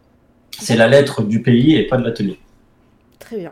C'est 0.52 0.76
la 0.76 0.88
lettre 0.88 1.24
du 1.24 1.42
pays 1.42 1.76
et 1.78 1.88
pas 1.88 1.98
de 1.98 2.04
l'atelier. 2.04 2.38
Très 3.18 3.38
bien. 3.38 3.52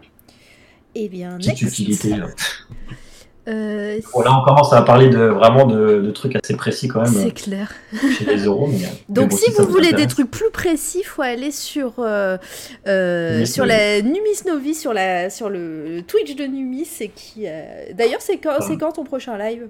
Eh 0.93 1.09
bien, 1.09 1.37
Petite 1.37 1.61
next. 1.63 1.79
utilité. 1.79 2.09
là. 2.17 2.27
Euh, 3.49 3.99
Bon, 4.13 4.21
là, 4.21 4.31
on 4.39 4.43
commence 4.45 4.71
à 4.73 4.81
parler 4.81 5.09
de 5.09 5.19
vraiment 5.19 5.65
de, 5.65 5.99
de 6.01 6.11
trucs 6.11 6.35
assez 6.35 6.55
précis 6.55 6.87
quand 6.87 7.01
même 7.01 7.11
c'est 7.11 7.31
clair. 7.31 7.71
euh, 7.93 8.11
chez 8.11 8.25
les 8.25 8.45
euros. 8.45 8.67
Mais, 8.67 8.77
mais 8.79 8.87
Donc 9.09 9.29
bon, 9.29 9.37
si 9.37 9.51
vous 9.51 9.65
voulez 9.65 9.93
des 9.93 10.07
trucs 10.07 10.29
plus 10.29 10.51
précis, 10.51 11.03
faut 11.03 11.21
aller 11.21 11.51
sur 11.51 11.93
euh, 11.99 12.37
euh, 12.87 13.33
Numis 13.35 13.47
sur 13.47 13.65
la 13.65 14.01
Numis 14.01 14.41
Novi 14.45 14.75
sur 14.75 14.93
la 14.93 15.29
sur 15.29 15.49
le 15.49 16.01
Twitch 16.07 16.35
de 16.35 16.45
Numis 16.45 16.87
et 17.01 17.09
qui 17.09 17.47
euh, 17.47 17.85
d'ailleurs 17.93 18.21
c'est 18.21 18.37
quand 18.37 18.61
c'est 18.61 18.77
quand 18.77 18.91
ton 18.93 19.03
prochain 19.03 19.37
live? 19.37 19.67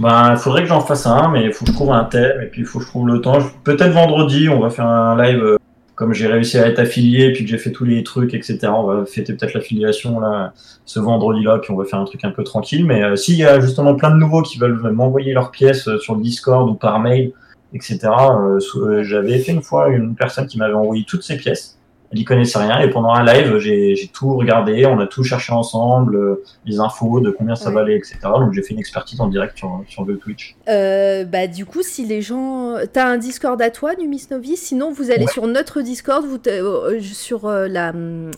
Ben, 0.00 0.30
il 0.32 0.38
faudrait 0.38 0.62
que 0.62 0.68
j'en 0.68 0.80
fasse 0.80 1.06
un, 1.06 1.28
mais 1.28 1.44
il 1.44 1.52
faut 1.52 1.64
que 1.66 1.70
je 1.72 1.76
trouve 1.76 1.92
un 1.92 2.04
thème 2.04 2.40
et 2.42 2.46
puis 2.46 2.62
il 2.62 2.66
faut 2.66 2.78
que 2.78 2.84
je 2.86 2.90
trouve 2.90 3.06
le 3.06 3.20
temps. 3.20 3.38
Peut-être 3.64 3.92
vendredi, 3.92 4.48
on 4.48 4.60
va 4.60 4.70
faire 4.70 4.86
un 4.86 5.20
live. 5.22 5.58
Comme 5.98 6.14
j'ai 6.14 6.28
réussi 6.28 6.56
à 6.58 6.68
être 6.68 6.78
affilié, 6.78 7.32
puis 7.32 7.42
que 7.42 7.50
j'ai 7.50 7.58
fait 7.58 7.72
tous 7.72 7.84
les 7.84 8.04
trucs, 8.04 8.32
etc. 8.32 8.58
On 8.68 8.84
va 8.84 9.04
fêter 9.04 9.34
peut-être 9.34 9.52
l'affiliation 9.52 10.20
là 10.20 10.52
ce 10.84 11.00
vendredi-là, 11.00 11.58
puis 11.58 11.72
on 11.72 11.76
va 11.76 11.84
faire 11.84 11.98
un 11.98 12.04
truc 12.04 12.24
un 12.24 12.30
peu 12.30 12.44
tranquille. 12.44 12.86
Mais 12.86 13.02
euh, 13.02 13.16
s'il 13.16 13.34
y 13.34 13.44
a 13.44 13.58
justement 13.58 13.96
plein 13.96 14.12
de 14.12 14.16
nouveaux 14.16 14.42
qui 14.42 14.60
veulent 14.60 14.78
m'envoyer 14.92 15.32
leurs 15.32 15.50
pièces 15.50 15.88
euh, 15.88 15.98
sur 15.98 16.14
le 16.14 16.22
Discord 16.22 16.70
ou 16.70 16.74
par 16.74 17.00
mail, 17.00 17.32
etc. 17.74 17.98
euh, 18.04 18.60
euh, 18.76 19.02
J'avais 19.02 19.40
fait 19.40 19.50
une 19.50 19.62
fois 19.62 19.88
une 19.88 20.14
personne 20.14 20.46
qui 20.46 20.56
m'avait 20.56 20.74
envoyé 20.74 21.04
toutes 21.04 21.24
ses 21.24 21.36
pièces. 21.36 21.77
Elle 22.10 22.20
y 22.20 22.24
connaissait 22.24 22.58
rien 22.58 22.80
et 22.80 22.88
pendant 22.88 23.10
un 23.10 23.22
live, 23.22 23.58
j'ai 23.58 24.10
tout 24.14 24.34
regardé, 24.36 24.86
on 24.86 24.98
a 24.98 25.06
tout 25.06 25.22
cherché 25.24 25.52
ensemble, 25.52 26.16
euh, 26.16 26.42
les 26.64 26.80
infos 26.80 27.20
de 27.20 27.30
combien 27.30 27.54
ça 27.54 27.68
Ouais. 27.68 27.74
valait, 27.74 27.96
etc. 27.96 28.16
Donc 28.22 28.54
j'ai 28.54 28.62
fait 28.62 28.72
une 28.72 28.80
expertise 28.80 29.20
en 29.20 29.26
direct 29.28 29.58
sur, 29.58 29.82
sur 29.88 30.04
le 30.06 30.16
Twitch. 30.16 30.56
Euh, 30.68 31.24
bah 31.24 31.46
du 31.46 31.66
coup 31.66 31.82
si 31.82 32.06
les 32.06 32.22
gens 32.22 32.76
t'as 32.92 33.06
un 33.06 33.18
Discord 33.18 33.60
à 33.60 33.70
toi 33.70 33.94
Numis 33.94 34.26
Novi? 34.30 34.56
Sinon 34.56 34.90
vous 34.90 35.10
allez 35.10 35.24
Ouais. 35.26 35.32
sur 35.32 35.46
notre 35.46 35.82
Discord 35.82 36.24
vous 36.24 36.38
t- 36.38 36.50
euh, 36.50 36.98
sur 37.00 37.44
euh, 37.46 37.68
la 37.68 37.92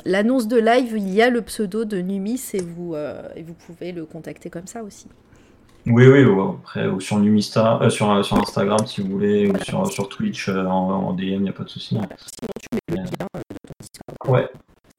l'annonce 0.04 0.48
de 0.48 0.56
live 0.58 0.94
il 0.96 1.14
y 1.14 1.22
a 1.22 1.30
le 1.30 1.40
pseudo 1.42 1.84
de 1.84 1.98
Numis 2.00 2.42
et 2.54 2.62
vous 2.62 2.96
et 3.36 3.42
vous 3.42 3.54
pouvez 3.54 3.92
le 3.92 4.04
contacter 4.04 4.50
comme 4.50 4.66
ça 4.66 4.82
aussi. 4.82 5.06
Oui, 5.86 6.06
oui, 6.06 6.24
ouais, 6.24 6.44
après, 6.60 6.86
ou 6.88 7.00
sur 7.00 7.18
Numista, 7.18 7.78
euh, 7.80 7.88
sur, 7.88 8.22
sur 8.22 8.36
Instagram 8.36 8.80
si 8.86 9.00
vous 9.00 9.08
voulez, 9.12 9.48
ou 9.48 9.56
sur, 9.64 9.86
sur 9.90 10.10
Twitch 10.10 10.48
euh, 10.50 10.66
en, 10.66 11.06
en 11.08 11.12
DM, 11.14 11.22
il 11.22 11.40
n'y 11.42 11.48
a 11.48 11.52
pas 11.54 11.64
de 11.64 11.70
souci. 11.70 11.88
Sinon 11.96 12.02
tu 12.60 12.68
mets 12.72 12.96
le 12.98 13.02
lien 13.04 13.04
Ouais. 14.30 14.48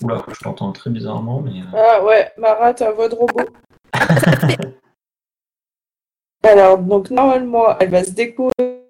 Oula, 0.03 0.23
je 0.27 0.39
t'entends 0.43 0.71
très 0.71 0.89
bizarrement, 0.89 1.41
mais. 1.41 1.61
euh, 1.61 1.77
Ah 1.77 2.03
ouais, 2.03 2.31
Mara, 2.37 2.73
ta 2.73 2.91
voix 2.91 3.07
de 3.07 3.15
robot. 3.15 3.45
Alors, 6.43 6.77
donc 6.79 7.09
normalement, 7.11 7.77
elle 7.79 7.89
va 7.89 8.03
se 8.03 8.11
déconnecter 8.11 8.81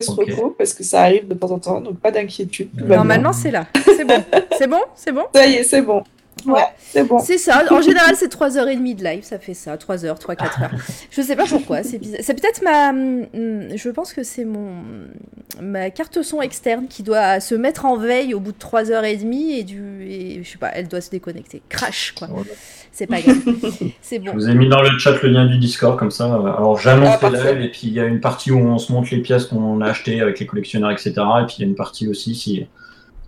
mauvaise 0.00 0.18
Ok. 0.18 0.28
repos 0.30 0.50
parce 0.58 0.74
que 0.74 0.82
ça 0.82 1.02
arrive 1.02 1.28
de 1.28 1.34
temps 1.34 1.50
en 1.52 1.58
temps, 1.60 1.80
donc 1.80 2.00
pas 2.00 2.10
d'inquiétude. 2.10 2.70
Normalement, 2.84 3.32
c'est 3.32 3.52
là. 3.52 3.66
C'est 3.96 4.04
bon. 4.04 4.24
C'est 4.58 4.66
bon? 4.66 4.82
C'est 4.96 5.12
bon? 5.12 5.24
Ça 5.34 5.46
y 5.46 5.54
est, 5.54 5.64
c'est 5.64 5.82
bon. 5.82 6.02
Ouais, 6.46 6.62
c'est 6.78 7.04
bon. 7.04 7.18
C'est 7.20 7.38
ça. 7.38 7.62
En 7.70 7.80
général, 7.82 8.14
c'est 8.16 8.30
3h30 8.32 8.96
de 8.96 9.04
live. 9.04 9.22
Ça 9.22 9.38
fait 9.38 9.54
ça. 9.54 9.76
3h, 9.76 10.18
3-4 10.20 10.62
heures. 10.62 10.70
Je 11.10 11.22
sais 11.22 11.36
pas 11.36 11.46
pourquoi. 11.46 11.82
C'est 11.82 11.98
bizarre. 11.98 12.20
C'est 12.22 12.34
peut-être 12.40 12.62
ma. 12.62 12.90
hum, 12.90 13.26
Je 13.74 13.88
pense 13.90 14.12
que 14.12 14.22
c'est 14.22 14.44
mon. 14.44 14.70
Ma 15.62 15.90
carte 15.90 16.22
son 16.22 16.42
externe 16.42 16.86
qui 16.88 17.02
doit 17.02 17.40
se 17.40 17.54
mettre 17.54 17.86
en 17.86 17.96
veille 17.96 18.34
au 18.34 18.40
bout 18.40 18.52
de 18.52 18.58
3h30 18.58 19.58
et 19.58 19.62
du. 19.64 20.06
Et, 20.06 20.42
je 20.44 20.50
sais 20.50 20.58
pas, 20.58 20.70
elle 20.74 20.88
doit 20.88 21.00
se 21.00 21.10
déconnecter. 21.10 21.62
Crash, 21.68 22.12
quoi. 22.16 22.28
Voilà. 22.30 22.50
C'est 22.92 23.06
pas 23.06 23.20
grave. 23.20 23.36
C'est 24.02 24.16
Je 24.24 24.30
bon. 24.30 24.34
vous 24.34 24.48
ai 24.48 24.54
mis 24.54 24.68
dans 24.68 24.82
le 24.82 24.96
chat 24.98 25.20
le 25.22 25.28
lien 25.30 25.46
du 25.46 25.58
Discord, 25.58 25.98
comme 25.98 26.10
ça. 26.12 26.26
euh, 26.32 26.42
Alors 26.56 26.78
j'annonce 26.78 27.16
Ah, 27.22 27.30
lives, 27.30 27.60
et 27.62 27.68
puis 27.70 27.80
il 27.88 27.92
y 27.92 27.98
a 28.00 28.04
une 28.04 28.20
partie 28.20 28.52
où 28.52 28.58
on 28.58 28.78
se 28.78 28.92
montre 28.92 29.08
les 29.10 29.18
pièces 29.20 29.46
qu'on 29.46 29.80
a 29.80 29.86
achetées 29.90 30.20
avec 30.20 30.38
les 30.38 30.46
collectionneurs, 30.46 30.90
etc. 30.92 31.12
Et 31.42 31.46
puis 31.46 31.56
il 31.58 31.62
y 31.62 31.64
a 31.64 31.68
une 31.68 31.74
partie 31.74 32.06
aussi 32.06 32.34
si, 32.36 32.66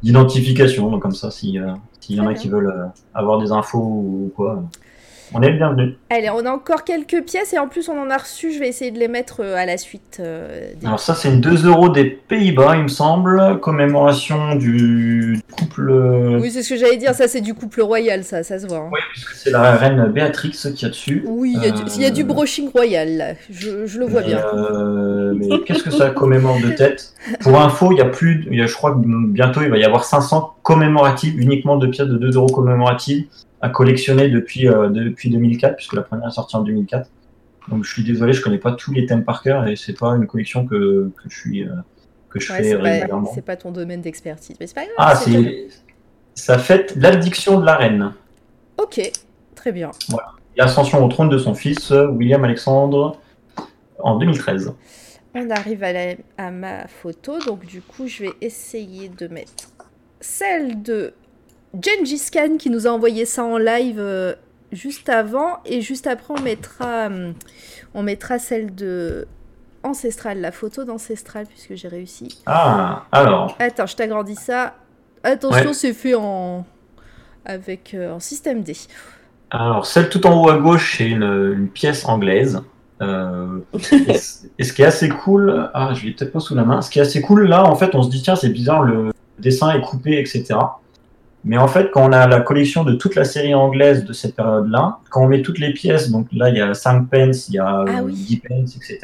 d'identification, 0.02 0.91
donc 0.91 1.02
comme 1.02 1.12
ça, 1.12 1.31
si, 1.31 1.58
euh, 1.58 1.73
s'il 2.00 2.16
y 2.16 2.20
en 2.20 2.26
a 2.26 2.34
qui 2.34 2.49
veulent 2.49 2.68
euh, 2.68 2.86
avoir 3.15 3.39
des 3.39 3.52
infos 3.52 3.78
ou 3.78 4.33
quoi, 4.34 4.62
on 5.35 5.43
est 5.43 5.51
le 5.51 5.57
bienvenu. 5.57 5.95
Allez, 6.11 6.31
on 6.31 6.45
a 6.47 6.51
encore 6.51 6.85
quelques 6.85 7.23
pièces 7.25 7.53
et 7.53 7.59
en 7.59 7.69
plus, 7.69 7.89
on 7.89 7.99
en 8.01 8.11
a 8.11 8.17
reçu. 8.17 8.53
Je 8.53 8.59
vais 8.59 8.69
essayer 8.69 8.91
de 8.91 8.99
les 8.99 9.09
mettre 9.09 9.41
euh, 9.43 9.57
à 9.57 9.67
la 9.67 9.77
suite. 9.77 10.19
euh, 10.21 10.73
des- 10.81 10.87
Alors 10.87 11.01
ça, 11.01 11.15
c'est 11.15 11.29
une 11.29 11.41
2 11.41 11.67
euros 11.67 11.89
des 11.89 12.05
Pays-Bas, 12.05 12.77
il 12.77 12.85
me 12.85 12.89
semble, 12.89 13.61
commémoration 13.61 14.55
du 14.55 15.39
couple... 15.53 15.91
euh, 15.91 16.39
Oui, 16.41 16.51
c'est 16.51 16.63
ce 16.63 16.71
que 16.75 16.77
j'allais 16.81 16.97
dire. 16.97 17.15
Ça, 17.15 17.29
c'est 17.29 17.41
du 17.41 17.55
couple 17.55 17.83
royal, 17.83 18.25
ça. 18.25 18.43
Ça 18.43 18.59
se 18.59 18.67
voit. 18.67 18.79
hein. 18.79 18.91
Oui, 18.93 19.01
puisque 19.13 19.33
c'est 19.35 19.51
la 19.51 19.73
reine 19.77 20.07
Béatrix 20.13 20.51
qui 20.75 20.85
a 20.87 20.89
dessus. 20.89 21.25
Oui, 21.27 21.55
il 21.57 21.63
y, 21.63 21.67
a 21.67 21.71
du- 21.71 21.83
Euh, 21.83 21.87
il 21.97 22.03
y 22.03 22.07
a 22.07 22.11
du 22.11 22.25
broching 22.25 22.71
royal, 22.71 23.17
là. 23.17 23.27
Je, 23.51 23.87
je 23.87 23.99
le 23.99 24.07
vois 24.07 24.21
Mais, 24.23 24.27
bien. 24.29 24.45
euh, 24.55 25.35
mais 25.37 25.49
qu'est-ce 25.65 25.83
que 25.83 25.91
ça 25.91 26.11
commémore 26.11 26.61
de 26.61 26.71
tête? 26.71 27.13
Pour 27.41 27.61
info, 27.61 27.91
il 27.93 27.99
y 27.99 28.01
a 28.01 28.05
plus, 28.07 28.47
y 28.51 28.61
a, 28.63 28.67
je 28.67 28.75
crois 28.75 28.93
que 28.93 28.99
bientôt 29.05 29.61
il 29.63 29.69
va 29.71 29.79
y 29.79 29.85
avoir 29.85 30.05
500 30.05 30.55
commémoratives, 30.63 31.39
uniquement 31.41 31.77
de 31.77 31.87
pièces 31.87 32.09
de 32.09 32.17
2 32.17 32.37
euros 32.37 32.47
commémoratives 32.47 33.25
à 33.60 33.68
collectionner 33.70 34.28
depuis, 34.28 34.68
euh, 34.68 34.89
depuis 34.89 35.31
2004, 35.31 35.76
puisque 35.76 35.94
la 35.94 36.02
première 36.02 36.28
est 36.28 36.33
sortie 36.33 36.57
en 36.57 36.62
2004. 36.62 37.09
Donc 37.68 37.85
je 37.85 37.93
suis 37.93 38.05
désolé, 38.05 38.33
je 38.33 38.43
connais 38.43 38.59
pas 38.59 38.73
tous 38.73 38.93
les 38.93 39.07
thèmes 39.07 39.25
par 39.25 39.43
cœur 39.43 39.67
et 39.67 39.75
c'est 39.76 39.99
pas 39.99 40.10
une 40.10 40.26
collection 40.26 40.67
que, 40.67 41.10
que 41.17 41.28
je 41.28 41.36
suis 41.36 41.65
euh, 41.65 41.73
que 42.28 42.39
je 42.39 42.52
Ouais, 42.52 42.62
fais 42.62 42.75
régulièrement. 42.76 43.31
c'est 43.35 43.43
pas 43.44 43.57
ton 43.57 43.73
domaine 43.73 44.01
d'expertise. 44.02 44.57
Mais 44.60 44.67
c'est 44.67 44.75
pas 44.75 44.85
grave. 44.85 44.94
Ah, 44.99 45.17
c'est 45.17 45.68
ça 46.35 46.59
fête 46.59 46.94
l'addiction 46.97 47.59
de 47.60 47.65
la 47.67 47.76
reine 47.76 48.12
Ok, 48.78 49.01
très 49.55 49.73
bien. 49.73 49.91
et 50.57 50.60
ascension 50.60 51.02
au 51.05 51.09
trône 51.09 51.28
de 51.31 51.39
son 51.39 51.55
fils 51.55 51.91
William 51.91 52.44
Alexandre 52.44 53.18
en 53.99 54.17
2013. 54.18 54.75
On 55.35 55.51
arrive 55.51 55.83
à, 55.83 55.93
la- 55.93 56.15
à 56.39 56.51
ma 56.51 56.86
photo, 56.89 57.39
donc 57.41 57.65
du 57.67 57.81
coup, 57.83 58.07
je 58.07 58.25
vais 58.25 58.33
essayer 58.41 59.09
de 59.09 59.28
mettre 59.28 59.52
celle 60.20 60.83
de 60.83 61.15
Gengis 61.75 62.31
Khan 62.33 62.57
qui 62.59 62.70
nous 62.70 62.86
a 62.86 62.91
envoyé 62.91 63.25
ça 63.27 63.45
en 63.45 63.59
live 63.59 63.99
euh, 63.99 64.35
juste 64.73 65.09
avant, 65.09 65.59
et 65.67 65.81
juste 65.81 66.07
après, 66.07 66.35
on 66.39 66.41
mettra, 66.43 67.07
hum, 67.07 67.35
on 67.95 68.03
mettra 68.03 68.39
celle 68.39 68.75
de 68.75 69.27
Ancestral, 69.83 70.41
la 70.41 70.53
photo 70.53 70.85
d'Ancestral, 70.85 71.47
puisque 71.47 71.75
j'ai 71.75 71.89
réussi. 71.89 72.41
Ah, 72.47 73.05
alors, 73.12 73.57
Attends, 73.59 73.86
je 73.86 73.95
t'agrandis 73.95 74.35
ça. 74.35 74.75
Attention, 75.23 75.69
Ouais. 75.69 75.75
c'est 75.75 75.93
fait 75.93 76.15
en 76.15 76.65
avec 77.45 77.95
euh, 77.95 78.12
en 78.12 78.19
système 78.20 78.62
D. 78.62 78.75
Alors, 79.51 79.86
celle 79.86 80.09
tout 80.09 80.27
en 80.27 80.43
haut 80.43 80.51
à 80.51 80.59
gauche, 80.59 80.97
c'est 80.99 81.09
une, 81.09 81.23
une 81.23 81.69
pièce 81.69 82.05
anglaise. 82.05 82.61
Euh, 83.01 83.59
et, 83.93 84.17
et 84.59 84.65
ce 84.65 84.73
qui 84.73 84.83
est 84.83 84.86
assez 84.86 85.09
cool, 85.09 85.70
ah, 85.73 85.93
je 85.95 86.05
l'ai 86.07 86.12
peut-être 86.12 86.33
pas 86.33 86.41
sous 86.41 86.57
la 86.57 86.65
main. 86.65 86.83
Ce 86.83 86.91
qui 86.91 86.99
est 86.99 87.03
assez 87.03 87.20
cool, 87.20 87.47
là, 87.47 87.65
en 87.65 87.77
fait, 87.77 87.95
on 87.95 88.03
se 88.03 88.11
dit, 88.11 88.23
tiens, 88.23 88.35
c'est 88.35 88.49
bizarre, 88.49 88.83
le 88.83 89.12
dessin 89.39 89.70
est 89.70 89.81
coupé, 89.83 90.19
etc. 90.19 90.45
Mais 91.49 91.57
en 91.58 91.68
fait, 91.68 91.91
quand 91.92 92.08
on 92.08 92.12
a 92.12 92.26
la 92.26 92.41
collection 92.41 92.83
de 92.84 92.92
toute 92.94 93.15
la 93.15 93.25
série 93.25 93.55
anglaise 93.55 94.05
de 94.05 94.12
cette 94.12 94.34
période-là, 94.34 94.99
quand 95.10 95.23
on 95.25 95.28
met 95.28 95.42
toutes 95.42 95.60
les 95.60 95.73
pièces, 95.73 96.10
donc 96.10 96.26
là, 96.33 96.49
il 96.50 96.57
y 96.57 96.60
a 96.60 96.75
5 96.75 97.08
pence, 97.08 97.49
il 97.49 97.55
y 97.55 97.58
a 97.58 97.84
Ah 97.86 98.00
euh, 98.00 98.02
oui. 98.05 98.12
10 98.15 98.36
pence, 98.49 98.76
etc. 98.76 98.99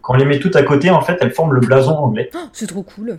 Quand 0.00 0.14
on 0.14 0.16
les 0.16 0.24
met 0.24 0.38
toutes 0.38 0.56
à 0.56 0.62
côté, 0.62 0.88
en 0.90 1.02
fait, 1.02 1.18
elles 1.20 1.32
forment 1.32 1.52
le 1.52 1.60
blason 1.60 1.92
anglais. 1.96 2.30
Oh, 2.34 2.38
c'est 2.52 2.66
trop 2.66 2.82
cool. 2.82 3.18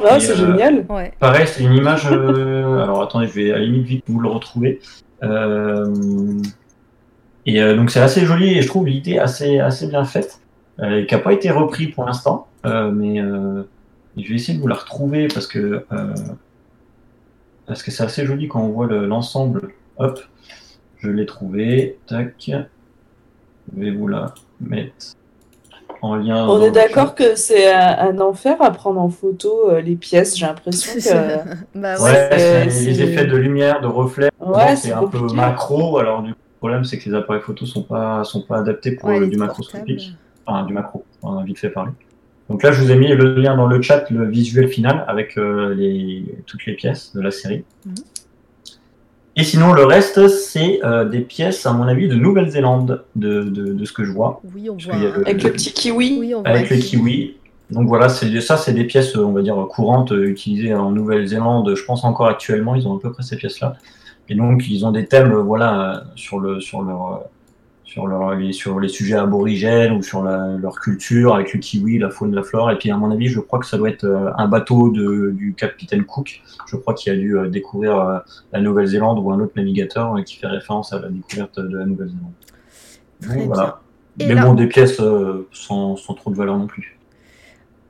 Et, 0.00 0.20
c'est 0.20 0.32
euh, 0.32 0.36
génial. 0.52 0.86
Ouais. 0.88 1.12
Pareil, 1.18 1.46
c'est 1.46 1.62
une 1.64 1.74
image. 1.74 2.06
euh, 2.10 2.78
Alors 2.82 3.02
attendez, 3.02 3.26
je 3.26 3.32
vais 3.34 3.50
à 3.52 3.58
la 3.58 3.64
limite 3.64 3.84
vite 3.86 4.04
vous 4.06 4.20
le 4.20 4.28
retrouver. 4.28 4.80
Euh, 5.22 5.92
Et 7.46 7.60
euh, 7.60 7.74
donc 7.76 7.90
c'est 7.90 8.00
assez 8.00 8.24
joli 8.24 8.56
et 8.56 8.62
je 8.62 8.68
trouve 8.68 8.86
l'idée 8.86 9.18
assez, 9.18 9.58
assez 9.58 9.86
bien 9.88 10.04
faite, 10.04 10.40
euh, 10.78 11.04
qui 11.04 11.14
n'a 11.14 11.20
pas 11.20 11.32
été 11.32 11.50
repris 11.50 11.88
pour 11.88 12.04
l'instant. 12.06 12.46
Euh, 12.66 12.90
mais 12.90 13.20
euh, 13.20 13.62
je 14.16 14.28
vais 14.28 14.34
essayer 14.36 14.56
de 14.56 14.62
vous 14.62 14.68
la 14.68 14.74
retrouver 14.76 15.28
parce 15.28 15.46
que 15.46 15.84
euh, 15.92 16.14
parce 17.70 17.84
que 17.84 17.92
c'est 17.92 18.02
assez 18.02 18.26
joli 18.26 18.48
quand 18.48 18.60
on 18.62 18.70
voit 18.70 18.86
le- 18.88 19.06
l'ensemble. 19.06 19.70
Hop, 19.98 20.18
je 20.98 21.08
l'ai 21.08 21.24
trouvé. 21.24 22.00
Tac. 22.08 22.34
Je 22.48 23.80
vais 23.80 23.92
vous 23.92 24.08
la 24.08 24.34
mettre 24.60 25.14
en 26.02 26.16
lien. 26.16 26.48
On 26.48 26.60
est 26.64 26.72
d'accord 26.72 27.14
que 27.14 27.36
c'est 27.36 27.72
un, 27.72 27.96
un 28.08 28.18
enfer 28.18 28.60
à 28.60 28.72
prendre 28.72 29.00
en 29.00 29.08
photo 29.08 29.70
euh, 29.70 29.80
les 29.80 29.94
pièces. 29.94 30.36
J'ai 30.36 30.46
l'impression 30.46 30.94
que. 30.94 31.38
bah 31.78 32.02
ouais. 32.02 32.64
Les 32.64 33.02
effets 33.02 33.26
de 33.26 33.36
lumière, 33.36 33.80
de 33.80 33.86
reflets. 33.86 34.30
Ouais, 34.40 34.74
c'est 34.74 34.90
un 34.92 35.06
peu 35.06 35.20
macro. 35.32 35.98
Alors 35.98 36.22
du 36.22 36.32
coup, 36.32 36.40
le 36.40 36.58
problème 36.58 36.82
c'est 36.84 36.98
que 36.98 37.08
les 37.08 37.14
appareils 37.14 37.40
photo 37.42 37.66
sont 37.66 37.84
pas 37.84 38.24
sont 38.24 38.42
pas 38.42 38.58
adaptés 38.58 38.96
pour 38.96 39.10
Ouais, 39.10 39.20
euh, 39.20 39.28
du 39.28 39.36
macroscopique, 39.36 40.16
enfin 40.44 40.64
du 40.66 40.74
macro, 40.74 41.04
on 41.22 41.38
a 41.38 41.44
vite 41.44 41.60
fait 41.60 41.70
parler. 41.70 41.92
Donc 42.50 42.62
là, 42.64 42.72
je 42.72 42.82
vous 42.82 42.90
ai 42.90 42.96
mis 42.96 43.06
le 43.08 43.34
lien 43.36 43.56
dans 43.56 43.68
le 43.68 43.80
chat, 43.80 44.10
le 44.10 44.26
visuel 44.28 44.68
final 44.68 45.04
avec 45.06 45.38
euh, 45.38 45.72
les 45.74 46.24
toutes 46.46 46.66
les 46.66 46.74
pièces 46.74 47.14
de 47.14 47.20
la 47.22 47.30
série. 47.30 47.64
Mhm. 47.86 47.94
Et 49.36 49.44
sinon, 49.44 49.72
le 49.72 49.84
reste, 49.84 50.26
c'est 50.28 50.84
euh, 50.84 51.04
des 51.08 51.20
pièces, 51.20 51.64
à 51.64 51.72
mon 51.72 51.84
avis, 51.84 52.08
de 52.08 52.16
Nouvelle-Zélande, 52.16 53.04
de, 53.14 53.44
de, 53.44 53.72
de 53.72 53.84
ce 53.84 53.92
que 53.92 54.04
je 54.04 54.10
vois, 54.10 54.40
Oui, 54.54 54.68
on 54.68 54.76
voit. 54.76 54.96
le- 54.96 55.26
Avec 55.26 55.42
le 55.44 55.52
petit 55.52 55.72
kiwi. 55.72 56.16
Oui, 56.18 56.34
on 56.34 56.42
avec 56.42 56.68
le 56.68 56.76
kiwi. 56.76 57.36
Donc 57.70 57.86
voilà, 57.86 58.08
c'est 58.08 58.40
ça, 58.40 58.56
c'est 58.56 58.72
des 58.72 58.82
pièces, 58.84 59.14
euh, 59.16 59.20
on 59.24 59.30
va 59.32 59.42
dire, 59.42 59.54
courantes 59.70 60.10
euh, 60.10 60.26
utilisées 60.26 60.74
en 60.74 60.90
Nouvelle-Zélande. 60.90 61.72
Je 61.76 61.84
pense 61.84 62.02
encore 62.04 62.26
actuellement, 62.26 62.74
ils 62.74 62.88
ont 62.88 62.96
à 62.96 63.00
peu 63.00 63.12
près 63.12 63.22
ces 63.22 63.36
pièces-là. 63.36 63.76
Et 64.28 64.34
donc, 64.34 64.68
ils 64.68 64.84
ont 64.84 64.90
des 64.90 65.06
thèmes, 65.06 65.32
euh, 65.32 65.40
voilà, 65.42 65.94
euh, 65.94 66.00
sur 66.16 66.40
le, 66.40 66.60
sur 66.60 66.82
leur, 66.82 67.06
euh, 67.14 67.18
sur 67.90 68.06
leur, 68.06 68.36
les, 68.36 68.52
sur 68.52 68.78
les 68.78 68.88
sujets 68.88 69.16
aborigènes 69.16 69.92
ou 69.92 70.02
sur 70.02 70.22
la- 70.22 70.56
leur 70.58 70.78
culture 70.78 71.34
avec 71.34 71.52
le 71.52 71.58
kiwi, 71.58 71.98
la 71.98 72.08
faune, 72.10 72.32
la 72.34 72.44
flore. 72.44 72.70
Et 72.70 72.78
puis, 72.78 72.88
à 72.92 72.96
mon 72.96 73.10
avis, 73.10 73.26
je 73.26 73.40
crois 73.40 73.58
que 73.58 73.66
ça 73.66 73.76
doit 73.78 73.90
être 73.90 74.04
euh, 74.04 74.30
un 74.38 74.46
bateau 74.46 74.90
de, 74.90 75.32
du 75.32 75.54
capitaine 75.54 76.04
Cook. 76.04 76.40
Je 76.68 76.76
crois 76.76 76.94
qu'il 76.94 77.12
a 77.12 77.16
dû 77.16 77.36
euh, 77.36 77.48
découvrir 77.48 77.98
euh, 77.98 78.18
la 78.52 78.60
Nouvelle-Zélande 78.60 79.18
ou 79.18 79.32
un 79.32 79.40
autre 79.40 79.54
navigateur 79.56 80.14
qui 80.24 80.36
fait 80.36 80.46
référence 80.46 80.92
à 80.92 81.00
la 81.00 81.08
découverte 81.08 81.58
de 81.58 81.76
la 81.78 81.84
Nouvelle-Zélande. 81.84 82.32
Très 83.22 83.36
Donc, 83.38 83.46
voilà. 83.48 83.80
Et 84.20 84.26
Mais 84.28 84.34
là- 84.34 84.44
bon, 84.44 84.54
des 84.54 84.68
pièces 84.68 85.00
euh, 85.00 85.48
sans, 85.52 85.96
sans 85.96 86.14
trop 86.14 86.30
de 86.30 86.36
valeur 86.36 86.56
non 86.58 86.68
plus. 86.68 86.96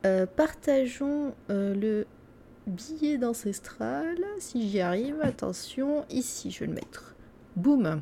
Euh, 0.06 0.24
partageons 0.34 1.34
euh, 1.50 1.74
le 1.74 2.06
billet 2.66 3.18
d'ancestral. 3.18 4.16
Si 4.38 4.66
j'y 4.70 4.80
arrive, 4.80 5.16
attention. 5.22 6.04
Ici, 6.10 6.50
je 6.50 6.60
vais 6.60 6.66
le 6.68 6.72
mettre. 6.74 7.14
Boum. 7.54 8.00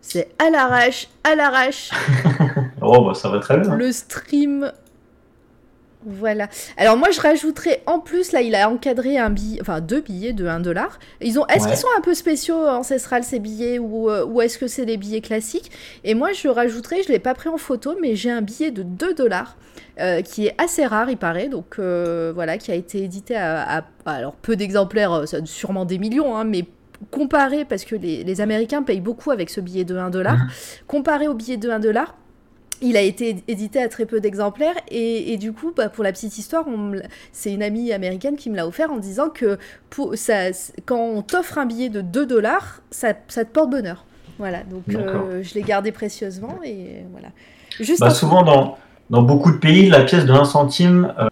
C'est 0.00 0.28
à 0.38 0.50
l'arrache, 0.50 1.08
à 1.24 1.34
l'arrache. 1.34 1.90
Oh, 2.82 3.04
bah 3.04 3.14
ça 3.14 3.28
va 3.30 3.40
très 3.40 3.58
bien. 3.58 3.74
le 3.74 3.90
stream. 3.90 4.70
Voilà. 6.08 6.48
Alors 6.76 6.96
moi 6.96 7.10
je 7.10 7.20
rajouterais 7.20 7.82
en 7.86 7.98
plus 7.98 8.30
là 8.30 8.40
il 8.40 8.54
a 8.54 8.70
encadré 8.70 9.18
un 9.18 9.28
billet, 9.30 9.58
enfin 9.60 9.80
deux 9.80 10.00
billets 10.02 10.32
de 10.34 10.46
1 10.46 10.60
dollar. 10.60 11.00
Ils 11.20 11.40
ont, 11.40 11.46
est-ce 11.48 11.64
Ouais. 11.64 11.70
qu'ils 11.70 11.78
sont 11.80 11.88
un 11.98 12.00
peu 12.00 12.14
spéciaux 12.14 12.62
euh, 12.62 12.70
ancestrales 12.70 13.24
ces 13.24 13.40
billets 13.40 13.80
ou, 13.80 14.08
euh, 14.08 14.24
ou 14.24 14.40
est-ce 14.40 14.56
que 14.58 14.68
c'est 14.68 14.84
des 14.84 14.98
billets 14.98 15.20
classiques? 15.20 15.72
Et 16.04 16.14
moi 16.14 16.32
je 16.32 16.46
rajouterais, 16.46 17.02
je 17.02 17.08
l'ai 17.08 17.18
pas 17.18 17.34
pris 17.34 17.48
en 17.48 17.56
photo, 17.56 17.96
mais 18.00 18.14
j'ai 18.14 18.30
un 18.30 18.42
billet 18.42 18.70
de 18.70 18.84
2 18.84 19.14
dollars 19.14 19.56
euh, 19.98 20.22
qui 20.22 20.46
est 20.46 20.54
assez 20.62 20.86
rare 20.86 21.10
il 21.10 21.16
paraît, 21.16 21.48
donc 21.48 21.76
euh, 21.80 22.30
voilà 22.32 22.56
qui 22.56 22.70
a 22.70 22.76
été 22.76 23.02
édité 23.02 23.34
à, 23.34 23.78
à- 23.78 23.84
alors 24.04 24.34
peu 24.34 24.54
d'exemplaires, 24.54 25.24
sûrement 25.44 25.86
des 25.86 25.98
millions, 25.98 26.36
hein, 26.36 26.44
mais 26.44 26.66
comparé 27.10 27.64
parce 27.64 27.84
que 27.84 27.96
les, 27.96 28.24
les 28.24 28.40
Américains 28.40 28.82
payent 28.82 29.00
beaucoup 29.00 29.30
avec 29.30 29.50
ce 29.50 29.60
billet 29.60 29.84
de 29.84 29.96
1 29.96 30.10
dollar, 30.10 30.34
Mhm. 30.36 30.48
comparé 30.86 31.28
au 31.28 31.34
billet 31.34 31.56
de 31.56 31.70
1 31.70 31.78
dollar. 31.78 32.14
Il 32.82 32.98
a 32.98 33.00
été 33.00 33.36
édité 33.48 33.80
à 33.82 33.88
très 33.88 34.04
peu 34.04 34.20
d'exemplaires 34.20 34.74
et, 34.88 35.32
et 35.32 35.38
du 35.38 35.52
coup, 35.54 35.72
bah, 35.74 35.88
pour 35.88 36.04
la 36.04 36.12
petite 36.12 36.36
histoire, 36.36 36.66
c'est 37.32 37.50
une 37.52 37.62
amie 37.62 37.90
américaine 37.92 38.36
qui 38.36 38.50
me 38.50 38.56
l'a 38.56 38.66
offert 38.66 38.90
en 38.92 38.98
disant 38.98 39.30
que 39.30 39.56
pour, 39.88 40.14
ça, 40.16 40.50
quand 40.84 40.98
on 41.00 41.22
t'offre 41.22 41.56
un 41.56 41.64
billet 41.64 41.88
de 41.88 42.02
2 42.02 42.26
dollars, 42.26 42.82
ça, 42.90 43.14
ça 43.28 43.46
te 43.46 43.50
porte 43.50 43.70
bonheur. 43.70 44.04
Voilà, 44.38 44.62
donc 44.64 44.82
euh, 44.90 45.42
je 45.42 45.54
l'ai 45.54 45.62
gardé 45.62 45.90
précieusement 45.90 46.58
et 46.62 47.04
voilà. 47.12 47.28
Juste 47.80 48.00
Bah, 48.00 48.10
souvent, 48.10 48.42
dans, 48.42 48.76
dans 49.08 49.22
beaucoup 49.22 49.52
de 49.52 49.56
pays, 49.56 49.88
la 49.88 50.02
pièce 50.02 50.26
de 50.26 50.32
1 50.32 50.44
centime, 50.44 51.14
euh, 51.18 51.28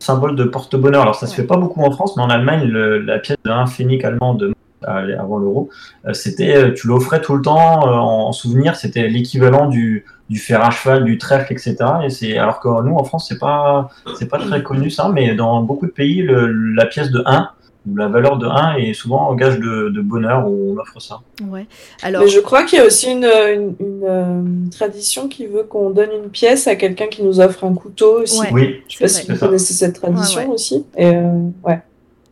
symbole 0.00 0.34
de 0.34 0.42
porte-bonheur. 0.42 1.02
Alors, 1.02 1.14
ça 1.14 1.26
se 1.28 1.30
Ouais. 1.32 1.36
fait 1.42 1.46
pas 1.46 1.56
beaucoup 1.56 1.80
en 1.82 1.92
France, 1.92 2.16
mais 2.16 2.24
en 2.24 2.30
Allemagne, 2.30 2.64
le- 2.66 2.98
la 2.98 3.20
pièce 3.20 3.36
de 3.44 3.50
1 3.52 3.66
pfennig 3.66 4.04
allemand 4.04 4.34
de 4.34 4.52
avant 4.84 5.38
l'euro, 5.38 5.68
euh, 6.06 6.12
c'était 6.12 6.56
euh, 6.56 6.72
tu 6.74 6.86
l'offrais 6.86 7.20
tout 7.20 7.34
le 7.34 7.42
temps 7.42 7.86
euh, 7.86 7.92
en 7.92 8.32
souvenir, 8.32 8.76
c'était 8.76 9.08
l'équivalent 9.08 9.68
du, 9.68 10.04
du 10.28 10.38
fer 10.38 10.62
à 10.62 10.70
cheval, 10.70 11.04
du 11.04 11.18
trèfle, 11.18 11.52
etc. 11.52 11.76
Et 12.04 12.10
c'est 12.10 12.38
alors 12.38 12.60
que 12.60 12.68
nous 12.82 12.94
en 12.94 13.04
France 13.04 13.26
c'est 13.28 13.38
pas 13.38 13.88
c'est 14.18 14.28
pas 14.28 14.38
très 14.38 14.62
connu 14.62 14.90
ça, 14.90 15.10
mais 15.12 15.34
dans 15.34 15.62
beaucoup 15.62 15.86
de 15.86 15.92
pays 15.92 16.22
le, 16.22 16.50
la 16.74 16.86
pièce 16.86 17.10
de 17.10 17.22
1 17.26 17.50
ou 17.90 17.96
la 17.96 18.06
valeur 18.06 18.38
de 18.38 18.46
1 18.46 18.76
est 18.76 18.92
souvent 18.92 19.32
un 19.32 19.34
gage 19.34 19.58
de, 19.58 19.88
de 19.88 20.00
bonheur 20.00 20.48
où 20.48 20.72
on 20.72 20.78
offre 20.78 21.00
ça. 21.00 21.20
Ouais. 21.48 21.66
Alors, 22.02 22.22
Mais 22.22 22.28
je 22.28 22.38
crois 22.38 22.62
qu'il 22.62 22.78
y 22.78 22.80
a 22.82 22.84
aussi 22.84 23.10
une, 23.10 23.24
une, 23.24 23.74
une, 23.80 24.02
euh, 24.04 24.42
tradition 24.70 25.26
qui 25.26 25.46
veut 25.46 25.64
qu'on 25.64 25.90
donne 25.90 26.10
une 26.12 26.30
pièce 26.30 26.68
à 26.68 26.76
quelqu'un 26.76 27.08
qui 27.08 27.24
nous 27.24 27.40
offre 27.40 27.64
un 27.64 27.74
couteau 27.74 28.22
aussi. 28.22 28.40
Ouais. 28.40 28.50
Oui, 28.52 28.82
Je 28.88 28.96
sais 28.98 29.04
pas 29.04 29.08
si 29.08 29.32
vous 29.32 29.36
connaissez 29.36 29.74
cette 29.74 29.96
tradition 30.00 30.42
Ouais, 30.42 30.46
ouais. 30.46 30.52
aussi. 30.54 30.86
Et 30.96 31.06
euh, 31.08 31.48
ouais. 31.64 31.80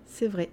c'est 0.09 0.29
vrai. 0.29 0.51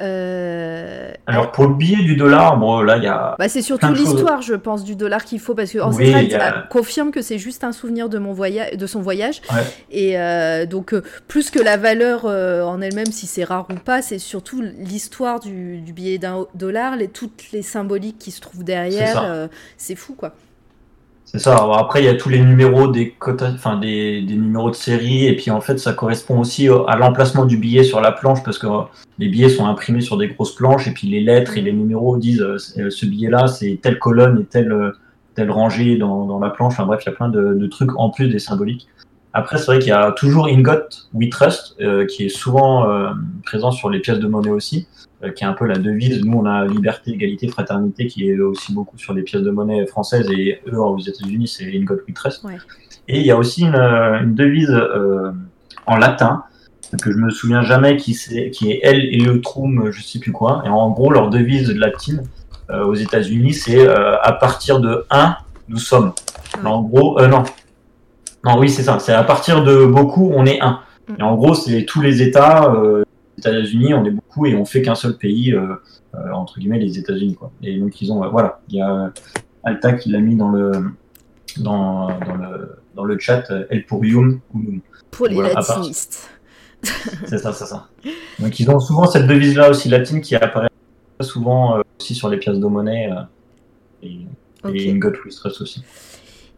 Euh, 0.00 1.10
Alors 1.26 1.52
pour 1.52 1.66
le 1.66 1.74
billet 1.74 2.02
du 2.02 2.16
dollar, 2.16 2.58
bon 2.58 2.80
là 2.82 2.96
il 2.98 3.04
y 3.04 3.06
a 3.06 3.34
Bah, 3.38 3.48
c'est 3.48 3.62
surtout 3.62 3.86
l'histoire, 3.92 4.42
je 4.42 4.54
pense, 4.54 4.84
du 4.84 4.94
dollar 4.96 5.24
qu'il 5.24 5.40
faut 5.40 5.54
parce 5.54 5.70
que 5.72 5.78
Oui, 5.78 5.84
Ancestral 5.84 6.24
il 6.24 6.30
y 6.30 6.34
a- 6.34 6.66
confirme 6.70 7.10
que 7.10 7.22
c'est 7.22 7.38
juste 7.38 7.64
un 7.64 7.72
souvenir 7.72 8.08
de 8.08 8.18
mon 8.18 8.32
voyage, 8.32 8.72
de 8.76 8.86
son 8.86 9.00
voyage. 9.00 9.40
Ouais. 9.50 9.62
Et 9.90 10.18
euh, 10.18 10.66
donc 10.66 10.92
euh, 10.92 11.02
plus 11.28 11.50
que 11.50 11.58
la 11.58 11.76
valeur 11.76 12.22
euh, 12.26 12.62
en 12.62 12.80
elle-même, 12.80 13.06
si 13.06 13.26
c'est 13.26 13.44
rare 13.44 13.66
ou 13.70 13.74
pas, 13.74 14.02
c'est 14.02 14.18
surtout 14.18 14.62
l'histoire 14.78 15.40
du, 15.40 15.80
du 15.80 15.92
billet 15.92 16.18
d'un 16.18 16.46
dollar, 16.54 16.96
les, 16.96 17.08
toutes 17.08 17.44
les 17.52 17.62
symboliques 17.62 18.18
qui 18.18 18.30
se 18.30 18.40
trouvent 18.40 18.64
derrière. 18.64 19.48
C'est 19.78 19.94
fou, 19.96 20.14
quoi. 20.14 20.32
C'est 21.28 21.40
ça. 21.40 21.56
Alors 21.56 21.76
après, 21.76 22.02
il 22.02 22.06
y 22.06 22.08
a 22.08 22.14
tous 22.14 22.28
les 22.28 22.38
numéros 22.40 22.86
des 22.86 23.10
quotas, 23.10 23.50
enfin 23.52 23.76
des, 23.78 24.22
des 24.22 24.36
numéros 24.36 24.70
de 24.70 24.76
série, 24.76 25.26
et 25.26 25.34
puis 25.34 25.50
en 25.50 25.60
fait, 25.60 25.78
ça 25.78 25.92
correspond 25.92 26.38
aussi 26.38 26.68
au- 26.68 26.86
à 26.88 26.96
l'emplacement 26.96 27.44
du 27.44 27.56
billet 27.58 27.82
sur 27.82 28.00
la 28.00 28.12
planche, 28.12 28.42
parce 28.44 28.58
que 28.58 28.68
euh, 28.68 28.82
les 29.18 29.28
billets 29.28 29.48
sont 29.48 29.66
imprimés 29.66 30.00
sur 30.02 30.16
des 30.18 30.28
grosses 30.28 30.54
planches, 30.54 30.86
et 30.86 30.92
puis 30.92 31.08
les 31.08 31.20
lettres 31.20 31.58
et 31.58 31.62
les 31.62 31.72
numéros 31.72 32.16
disent 32.16 32.40
euh, 32.42 32.56
euh, 32.78 32.90
ce 32.90 33.06
billet-là, 33.06 33.48
c'est 33.48 33.80
telle 33.82 33.98
colonne 33.98 34.40
et 34.40 34.44
telle 34.44 34.92
telle 35.34 35.50
rangée 35.50 35.98
dans, 35.98 36.24
dans 36.24 36.38
la 36.38 36.48
planche. 36.48 36.72
Enfin 36.74 36.86
bref, 36.86 37.02
il 37.04 37.10
y 37.10 37.12
a 37.12 37.16
plein 37.16 37.28
de, 37.28 37.52
de 37.54 37.66
trucs 37.66 37.94
en 37.98 38.08
plus 38.08 38.28
des 38.28 38.38
symboliques. 38.38 38.86
Après, 39.34 39.58
c'est 39.58 39.66
vrai 39.66 39.78
qu'il 39.80 39.88
y 39.88 39.92
a 39.92 40.12
toujours 40.12 40.46
Ingot 40.46 40.88
We 41.12 41.28
Trust, 41.28 41.76
euh, 41.82 42.06
qui 42.06 42.24
est 42.24 42.30
souvent 42.30 42.88
euh, 42.88 43.10
présent 43.44 43.70
sur 43.70 43.90
les 43.90 43.98
pièces 43.98 44.18
de 44.20 44.28
monnaie 44.28 44.48
aussi, 44.48 44.86
qui 45.34 45.44
est 45.44 45.46
un 45.46 45.52
peu 45.54 45.66
la 45.66 45.78
devise. 45.78 46.22
Nous, 46.24 46.36
on 46.36 46.44
a 46.46 46.64
liberté, 46.66 47.12
égalité, 47.12 47.48
fraternité, 47.48 48.06
qui 48.06 48.28
est 48.28 48.38
aussi 48.38 48.72
beaucoup 48.74 48.98
sur 48.98 49.14
les 49.14 49.22
pièces 49.22 49.42
de 49.42 49.50
monnaie 49.50 49.86
françaises, 49.86 50.28
et 50.30 50.60
eux, 50.70 50.78
aux 50.78 50.98
États-Unis, 50.98 51.48
c'est 51.48 51.64
Ingot 51.74 51.94
We 52.06 52.14
Trust. 52.14 52.44
Ouais. 52.44 52.56
Et 53.08 53.20
il 53.20 53.26
y 53.26 53.30
a 53.30 53.36
aussi 53.38 53.62
une, 53.62 53.74
euh, 53.74 54.20
une 54.22 54.34
devise 54.34 54.70
euh, 54.70 55.30
en 55.86 55.96
latin, 55.96 56.42
que 57.02 57.10
je 57.12 57.16
me 57.16 57.30
souviens 57.30 57.62
jamais, 57.62 57.96
qui, 57.96 58.14
c'est- 58.14 58.50
qui 58.50 58.70
est 58.70 58.80
El 58.82 59.00
Eleutrum, 59.12 59.90
je 59.90 60.02
sais 60.02 60.18
plus 60.18 60.32
quoi. 60.32 60.62
Et 60.64 60.68
en 60.68 60.90
gros, 60.90 61.10
leur 61.10 61.30
devise 61.30 61.70
latine 61.74 62.22
euh, 62.70 62.84
aux 62.84 62.94
États-Unis, 62.94 63.54
c'est 63.54 63.86
euh, 63.86 64.20
à 64.22 64.32
partir 64.32 64.80
de 64.80 65.04
1, 65.10 65.36
nous 65.68 65.78
sommes. 65.78 66.12
Ouais. 66.62 66.68
En 66.68 66.82
gros, 66.82 67.18
euh, 67.20 67.26
non. 67.26 67.42
Non, 68.44 68.58
oui, 68.58 68.68
c'est 68.68 68.82
ça. 68.84 68.98
C'est 69.00 69.12
à 69.12 69.24
partir 69.24 69.64
de 69.64 69.84
beaucoup, 69.86 70.30
on 70.34 70.46
est 70.46 70.60
un. 70.60 70.80
Mm. 71.08 71.14
Et 71.18 71.22
en 71.22 71.34
gros, 71.36 71.54
c'est 71.54 71.84
tous 71.84 72.00
les 72.02 72.22
États. 72.22 72.72
États-Unis, 73.38 73.94
on 73.94 74.04
est 74.04 74.10
beaucoup 74.10 74.46
et 74.46 74.54
on 74.54 74.64
fait 74.64 74.82
qu'un 74.82 74.94
seul 74.94 75.16
pays, 75.16 75.52
euh, 75.52 75.74
euh, 76.14 76.30
entre 76.32 76.58
guillemets, 76.58 76.78
les 76.78 76.98
États-Unis. 76.98 77.34
Quoi. 77.34 77.50
Et 77.62 77.78
donc, 77.78 78.00
ils 78.00 78.12
ont, 78.12 78.24
euh, 78.24 78.28
voilà, 78.28 78.60
il 78.68 78.76
y 78.76 78.80
a 78.80 79.12
Alta 79.64 79.92
qui 79.94 80.10
l'a 80.10 80.20
mis 80.20 80.36
dans 80.36 80.50
le, 80.50 80.72
dans, 81.58 82.06
dans 82.20 82.34
le, 82.36 82.76
dans 82.94 83.04
le 83.04 83.18
chat, 83.18 83.44
El 83.70 83.84
Purium. 83.86 84.40
Pour 85.10 85.26
les 85.26 85.34
Voilà, 85.34 85.54
latinistes. 85.54 86.30
C'est 87.26 87.38
ça, 87.38 87.52
c'est 87.52 87.64
ça. 87.64 87.88
Donc, 88.38 88.60
ils 88.60 88.70
ont 88.70 88.78
souvent 88.78 89.06
cette 89.06 89.26
devise-là 89.26 89.70
aussi 89.70 89.88
latine 89.88 90.20
qui 90.20 90.36
apparaît 90.36 90.68
souvent 91.20 91.80
aussi 91.98 92.14
sur 92.14 92.28
les 92.28 92.36
pièces 92.36 92.58
de 92.58 92.66
monnaie. 92.66 93.10
et, 94.02 94.26
Ok. 94.64 94.74
et 94.74 94.92
We 94.92 95.34
Trust 95.36 95.60
aussi. 95.60 95.82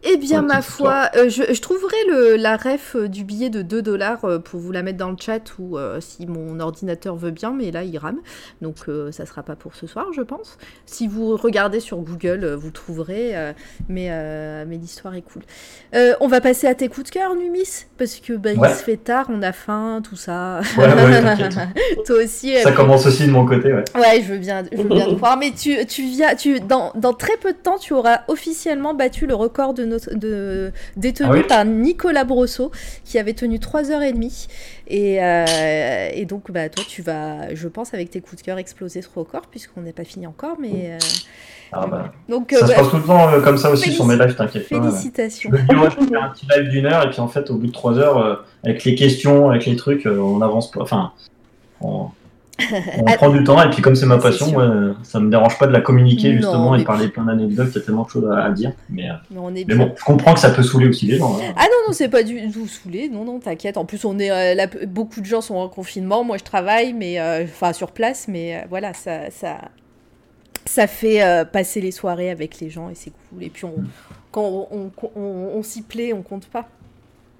Eh 0.03 0.15
bien, 0.17 0.41
ma 0.41 0.61
foi, 0.61 1.09
euh, 1.17 1.27
je, 1.29 1.53
je 1.53 1.61
trouverai 1.61 1.95
le, 2.09 2.35
la 2.37 2.55
ref 2.55 2.95
euh, 2.95 3.07
du 3.09 3.23
billet 3.25 3.49
de 3.49 3.61
2 3.61 3.81
dollars 3.81 4.23
euh, 4.23 4.39
pour 4.39 4.59
vous 4.59 4.71
la 4.71 4.81
mettre 4.81 4.97
dans 4.97 5.09
le 5.11 5.17
chat 5.19 5.41
ou 5.59 5.77
euh, 5.77 5.99
si 5.99 6.25
mon 6.25 6.59
ordinateur 6.61 7.15
veut 7.17 7.31
bien, 7.31 7.51
mais 7.51 7.69
là 7.71 7.83
il 7.83 7.97
rame. 7.97 8.19
Donc 8.61 8.75
euh, 8.87 9.11
ça 9.11 9.25
sera 9.25 9.43
pas 9.43 9.55
pour 9.57 9.75
ce 9.75 9.87
soir, 9.87 10.07
je 10.15 10.21
pense. 10.21 10.57
Si 10.85 11.07
vous 11.07 11.35
regardez 11.35 11.79
sur 11.81 11.97
Google, 11.97 12.53
vous 12.53 12.71
trouverez. 12.71 13.33
mais 13.89 14.09
mais 14.65 14.77
l'histoire 14.77 15.15
est 15.15 15.21
cool. 15.21 15.41
On 16.21 16.27
va 16.27 16.39
passer 16.41 16.67
à 16.67 16.75
tes 16.75 16.87
coups 16.87 17.07
de 17.07 17.11
cœur, 17.13 17.35
Numis, 17.35 17.85
parce 17.97 18.15
que 18.21 18.33
bah, 18.33 18.51
Ouais. 18.55 18.69
il 18.71 18.75
se 18.75 18.83
fait 18.83 18.97
tard, 18.97 19.27
on 19.29 19.41
a 19.41 19.51
faim, 19.51 20.01
tout 20.03 20.15
ça. 20.15 20.61
Ouais, 20.77 20.85
ouais, 20.85 21.21
t'inquiète. 21.21 21.55
Toi 22.05 22.23
aussi. 22.23 22.57
Ça 22.61 22.71
commence 22.71 23.05
aussi 23.05 23.25
de 23.27 23.31
mon 23.31 23.45
côté, 23.45 23.73
ouais. 23.73 23.83
Ouais, 23.95 24.21
je 24.21 24.31
veux 24.33 24.37
bien, 24.37 24.63
je 24.71 24.77
veux 24.77 24.83
bien 24.89 25.05
te 25.09 25.15
croire. 25.15 25.37
Mais 25.37 25.51
tu, 25.51 25.85
tu 25.85 26.03
viens, 26.03 26.35
tu, 26.35 26.59
dans, 26.61 26.91
dans 26.95 27.13
très 27.13 27.37
peu 27.37 27.51
de 27.51 27.57
temps, 27.57 27.77
tu 27.77 27.93
auras 27.93 28.21
officiellement 28.27 28.93
battu 28.93 29.27
le 29.27 29.35
record 29.35 29.73
de 29.73 29.85
notre, 29.89 30.13
de, 30.15 30.71
détenu 30.95 31.27
Ah 31.29 31.33
oui 31.33 31.43
par 31.47 31.65
Nicolas 31.65 32.23
Brosso, 32.23 32.71
qui 33.03 33.19
avait 33.19 33.33
tenu 33.33 33.57
3h30. 33.57 34.47
Et, 34.87 35.23
euh, 35.23 36.09
et 36.13 36.25
donc, 36.25 36.51
bah, 36.51 36.69
toi, 36.69 36.83
tu 36.87 37.01
vas, 37.01 37.53
je 37.53 37.67
pense, 37.67 37.93
avec 37.93 38.09
tes 38.09 38.21
coups 38.21 38.41
de 38.41 38.45
cœur, 38.45 38.57
exploser 38.57 39.01
ce 39.01 39.09
record, 39.13 39.43
puisqu'on 39.49 39.81
n'est 39.81 39.93
pas 39.93 40.03
fini 40.03 40.27
encore. 40.27 40.57
Mais, 40.59 40.91
euh, 40.91 40.97
Ah, 41.71 41.87
bah, 41.87 42.13
donc, 42.27 42.51
ça 42.51 42.65
euh, 42.65 42.67
se 42.67 42.73
passe 42.73 42.89
tout 42.89 42.97
le 42.97 43.03
temps 43.03 43.41
comme 43.43 43.57
ça 43.57 43.69
aussi 43.71 43.91
sur 43.91 44.05
mes 44.05 44.15
lives, 44.15 44.35
t'inquiète 44.35 44.65
félicitations. 44.65 45.51
Je 45.53 45.75
ouais, 45.75 45.89
faire 45.89 46.23
un 46.23 46.29
petit 46.29 46.47
live 46.55 46.69
d'une 46.69 46.85
heure, 46.85 47.05
et 47.05 47.09
puis 47.09 47.19
en 47.19 47.27
fait, 47.27 47.49
au 47.49 47.55
bout 47.55 47.67
de 47.67 47.71
trois 47.71 47.97
heures, 47.97 48.45
avec 48.63 48.83
les 48.83 48.95
questions, 48.95 49.49
avec 49.49 49.65
les 49.65 49.75
trucs, 49.75 50.05
on 50.05 50.41
avance 50.41 50.71
pas. 50.71 50.81
Enfin, 50.81 51.11
on, 51.81 52.09
on 52.99 53.05
Ah, 53.07 53.13
prend 53.15 53.29
du 53.29 53.43
temps, 53.43 53.61
et 53.63 53.69
puis 53.69 53.81
comme 53.81 53.95
c'est 53.95 54.05
ma 54.05 54.17
passion, 54.17 54.55
ouais, 54.55 54.67
ça 55.03 55.19
me 55.19 55.29
dérange 55.29 55.57
pas 55.57 55.67
de 55.67 55.71
la 55.73 55.81
communiquer 55.81 56.33
justement 56.33 56.75
et 56.75 56.83
parler 56.83 57.07
plein 57.07 57.23
d'anecdotes, 57.25 57.69
il 57.71 57.75
y 57.79 57.81
a 57.81 57.85
tellement 57.85 58.03
de 58.03 58.09
choses 58.09 58.29
à, 58.31 58.43
à 58.45 58.49
dire. 58.51 58.71
Mais, 58.89 59.09
euh, 59.09 59.13
Mais 59.31 59.37
on 59.39 59.49
est 59.49 59.65
mais 59.67 59.75
bien. 59.75 59.77
bon, 59.77 59.93
je 59.97 60.03
comprends 60.03 60.33
que 60.33 60.39
ça 60.39 60.49
peut 60.51 60.63
saouler 60.63 60.87
aussi 60.87 61.05
les 61.07 61.17
gens. 61.17 61.33
hein. 61.35 61.53
Ah 61.55 61.63
non, 61.63 61.87
non, 61.87 61.93
c'est 61.93 62.09
pas 62.09 62.23
du 62.23 62.51
tout 62.51 62.67
saoulé. 62.67 63.09
Non, 63.09 63.25
non, 63.25 63.39
t'inquiète. 63.39 63.77
En 63.77 63.85
plus, 63.85 64.03
on 64.05 64.17
est, 64.19 64.31
euh, 64.31 64.55
là, 64.55 64.67
beaucoup 64.87 65.21
de 65.21 65.25
gens 65.25 65.41
sont 65.41 65.55
en 65.55 65.67
confinement. 65.69 66.23
Moi, 66.23 66.37
je 66.37 66.43
travaille, 66.43 66.93
mais 66.93 67.19
euh, 67.19 67.43
enfin 67.43 67.73
sur 67.73 67.91
place, 67.91 68.27
mais 68.27 68.55
euh, 68.55 68.59
voilà, 68.69 68.93
ça, 68.93 69.29
ça, 69.31 69.57
ça 70.65 70.87
fait 70.87 71.23
euh, 71.23 71.45
passer 71.45 71.81
les 71.81 71.91
soirées 71.91 72.29
avec 72.29 72.59
les 72.59 72.69
gens 72.69 72.89
et 72.89 72.95
c'est 72.95 73.11
cool. 73.29 73.43
Et 73.43 73.49
puis, 73.49 73.65
on, 73.65 73.73
quand 74.31 74.43
on, 74.43 74.67
on, 74.71 74.91
on- 75.19 75.49
on 75.57 75.63
s'y 75.63 75.81
plaît, 75.81 76.13
on 76.13 76.21
compte 76.21 76.45
pas. 76.47 76.67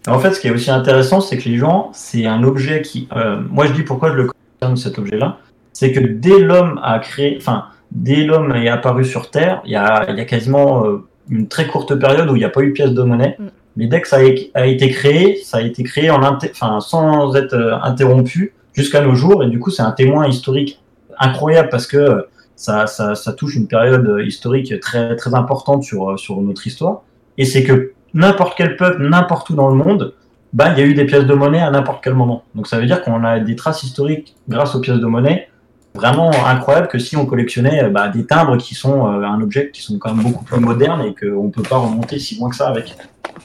En 0.08 0.18
fait, 0.18 0.34
ce 0.34 0.40
qui 0.40 0.48
est 0.48 0.52
aussi 0.52 0.72
intéressant, 0.72 1.20
c'est 1.22 1.38
que 1.38 1.48
les 1.50 1.58
gens, 1.58 1.90
c'est 1.94 2.26
un 2.26 2.42
objet 2.44 2.82
qui. 2.82 3.08
moi, 3.52 3.66
je 3.68 3.74
dis 3.74 3.84
pourquoi 3.84 4.10
je 4.12 4.16
le 4.16 4.30
concerne 4.60 4.78
cet 4.78 5.00
objet-là. 5.00 5.38
C'est 5.74 5.92
que 5.92 6.00
dès 6.00 6.40
l'homme 6.40 6.80
a 6.84 7.00
créé. 7.00 7.38
Enfin, 7.38 7.66
dès 7.92 8.24
l'homme 8.24 8.56
est 8.56 8.70
apparu 8.70 9.06
sur 9.06 9.30
Terre, 9.30 9.62
il 9.66 9.72
y 9.72 9.76
a, 9.76 10.06
il 10.10 10.18
y 10.18 10.22
a 10.22 10.26
quasiment 10.26 10.86
euh, 10.86 11.04
une 11.30 11.48
très 11.48 11.68
courte 11.68 11.96
période 11.96 12.30
où 12.30 12.36
il 12.36 12.40
n'y 12.40 12.46
a 12.46 12.50
pas 12.50 12.62
eu 12.62 12.68
de 12.68 12.74
pièce 12.74 12.92
de 12.92 13.04
monnaie. 13.04 13.36
Mm. 13.40 13.46
Mais 13.78 13.88
dès 13.88 14.02
que 14.02 14.08
ça 14.08 14.18
a, 14.18 14.60
a 14.60 14.66
été 14.66 14.90
créé, 14.90 15.38
ça 15.38 15.58
a 15.58 15.62
été 15.62 15.84
créé 15.84 16.10
en 16.10 16.22
inter- 16.24 16.50
enfin, 16.52 16.80
sans 16.80 17.36
être 17.36 17.54
euh, 17.54 17.78
interrompu 17.82 18.54
jusqu'à 18.74 19.02
nos 19.02 19.16
jours. 19.16 19.44
Et 19.44 19.48
du 19.48 19.60
coup, 19.60 19.70
c'est 19.70 19.84
un 19.84 19.92
témoin 19.92 20.28
historique 20.28 20.82
incroyable 21.18 21.70
parce 21.70 21.88
que 21.88 21.98
euh, 21.98 22.22
ça, 22.56 22.88
ça, 22.88 23.16
ça 23.16 23.32
touche 23.32 23.56
une 23.56 23.68
période 23.68 24.22
historique 24.26 24.78
très, 24.82 25.16
très 25.16 25.34
importante 25.34 25.84
sur, 25.84 26.20
sur 26.20 26.42
notre 26.42 26.68
histoire. 26.68 27.04
Et 27.38 27.46
c'est 27.46 27.64
que 27.64 27.94
n'importe 28.14 28.56
quel 28.58 28.76
peuple, 28.76 29.08
n'importe 29.08 29.50
où 29.50 29.56
dans 29.56 29.70
le 29.70 29.76
monde, 29.76 30.14
bah, 30.54 30.70
il 30.74 30.80
y 30.80 30.82
a 30.82 30.86
eu 30.86 30.94
des 30.94 31.06
pièces 31.06 31.26
de 31.26 31.34
monnaie 31.34 31.62
à 31.62 31.70
n'importe 31.72 32.04
quel 32.04 32.14
moment. 32.16 32.44
Donc 32.56 32.68
ça 32.68 32.80
veut 32.80 32.86
dire 32.86 33.02
qu'on 33.04 33.24
a 33.24 33.40
des 33.40 33.56
traces 33.56 33.84
historiques 33.84 34.36
grâce 34.48 34.76
aux 34.76 34.80
pièces 34.82 35.00
de 35.00 35.06
monnaie 35.06 35.50
vraiment 35.96 36.30
incroyables 36.46 36.88
que 36.88 37.00
si 37.00 37.18
on 37.18 37.26
collectionnait 37.26 37.84
euh, 37.84 37.90
bah, 37.90 38.08
des 38.10 38.26
timbres 38.26 38.58
qui 38.58 38.76
sont 38.76 39.08
euh, 39.08 39.24
un 39.24 39.42
objet 39.42 39.72
qui 39.72 39.82
sont 39.82 39.98
quand 39.98 40.14
même 40.14 40.24
beaucoup 40.24 40.44
plus 40.46 40.60
modernes 40.60 41.02
et 41.02 41.16
qu'on 41.16 41.46
ne 41.46 41.50
peut 41.52 41.64
pas 41.64 41.78
remonter 41.78 42.20
si 42.20 42.38
loin 42.40 42.50
que 42.50 42.56
ça 42.56 42.68
avec. 42.70 42.96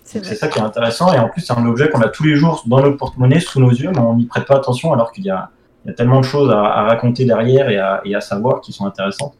C'est 0.04 0.22
ça 0.34 0.48
qui 0.48 0.58
est 0.58 0.62
intéressant 0.62 1.12
et 1.12 1.18
en 1.18 1.28
plus 1.28 1.40
c'est 1.40 1.54
un 1.54 1.64
objet 1.66 1.88
qu'on 1.88 2.02
a 2.02 2.08
tous 2.08 2.22
les 2.24 2.36
jours 2.36 2.62
dans 2.66 2.80
notre 2.80 2.96
porte-monnaie 2.98 3.40
sous 3.40 3.60
nos 3.60 3.70
yeux 3.70 3.90
mais 3.92 3.98
on 3.98 4.14
n'y 4.16 4.26
prête 4.26 4.44
pas 4.44 4.56
attention 4.56 4.92
alors 4.92 5.10
qu'il 5.10 5.24
y 5.24 5.30
a, 5.30 5.50
il 5.84 5.88
y 5.88 5.90
a 5.90 5.94
tellement 5.94 6.20
de 6.20 6.24
choses 6.24 6.50
à, 6.50 6.60
à 6.60 6.82
raconter 6.84 7.24
derrière 7.24 7.68
et 7.70 7.78
à, 7.78 8.00
et 8.04 8.14
à 8.14 8.20
savoir 8.20 8.60
qui 8.60 8.72
sont 8.72 8.86
intéressantes, 8.86 9.34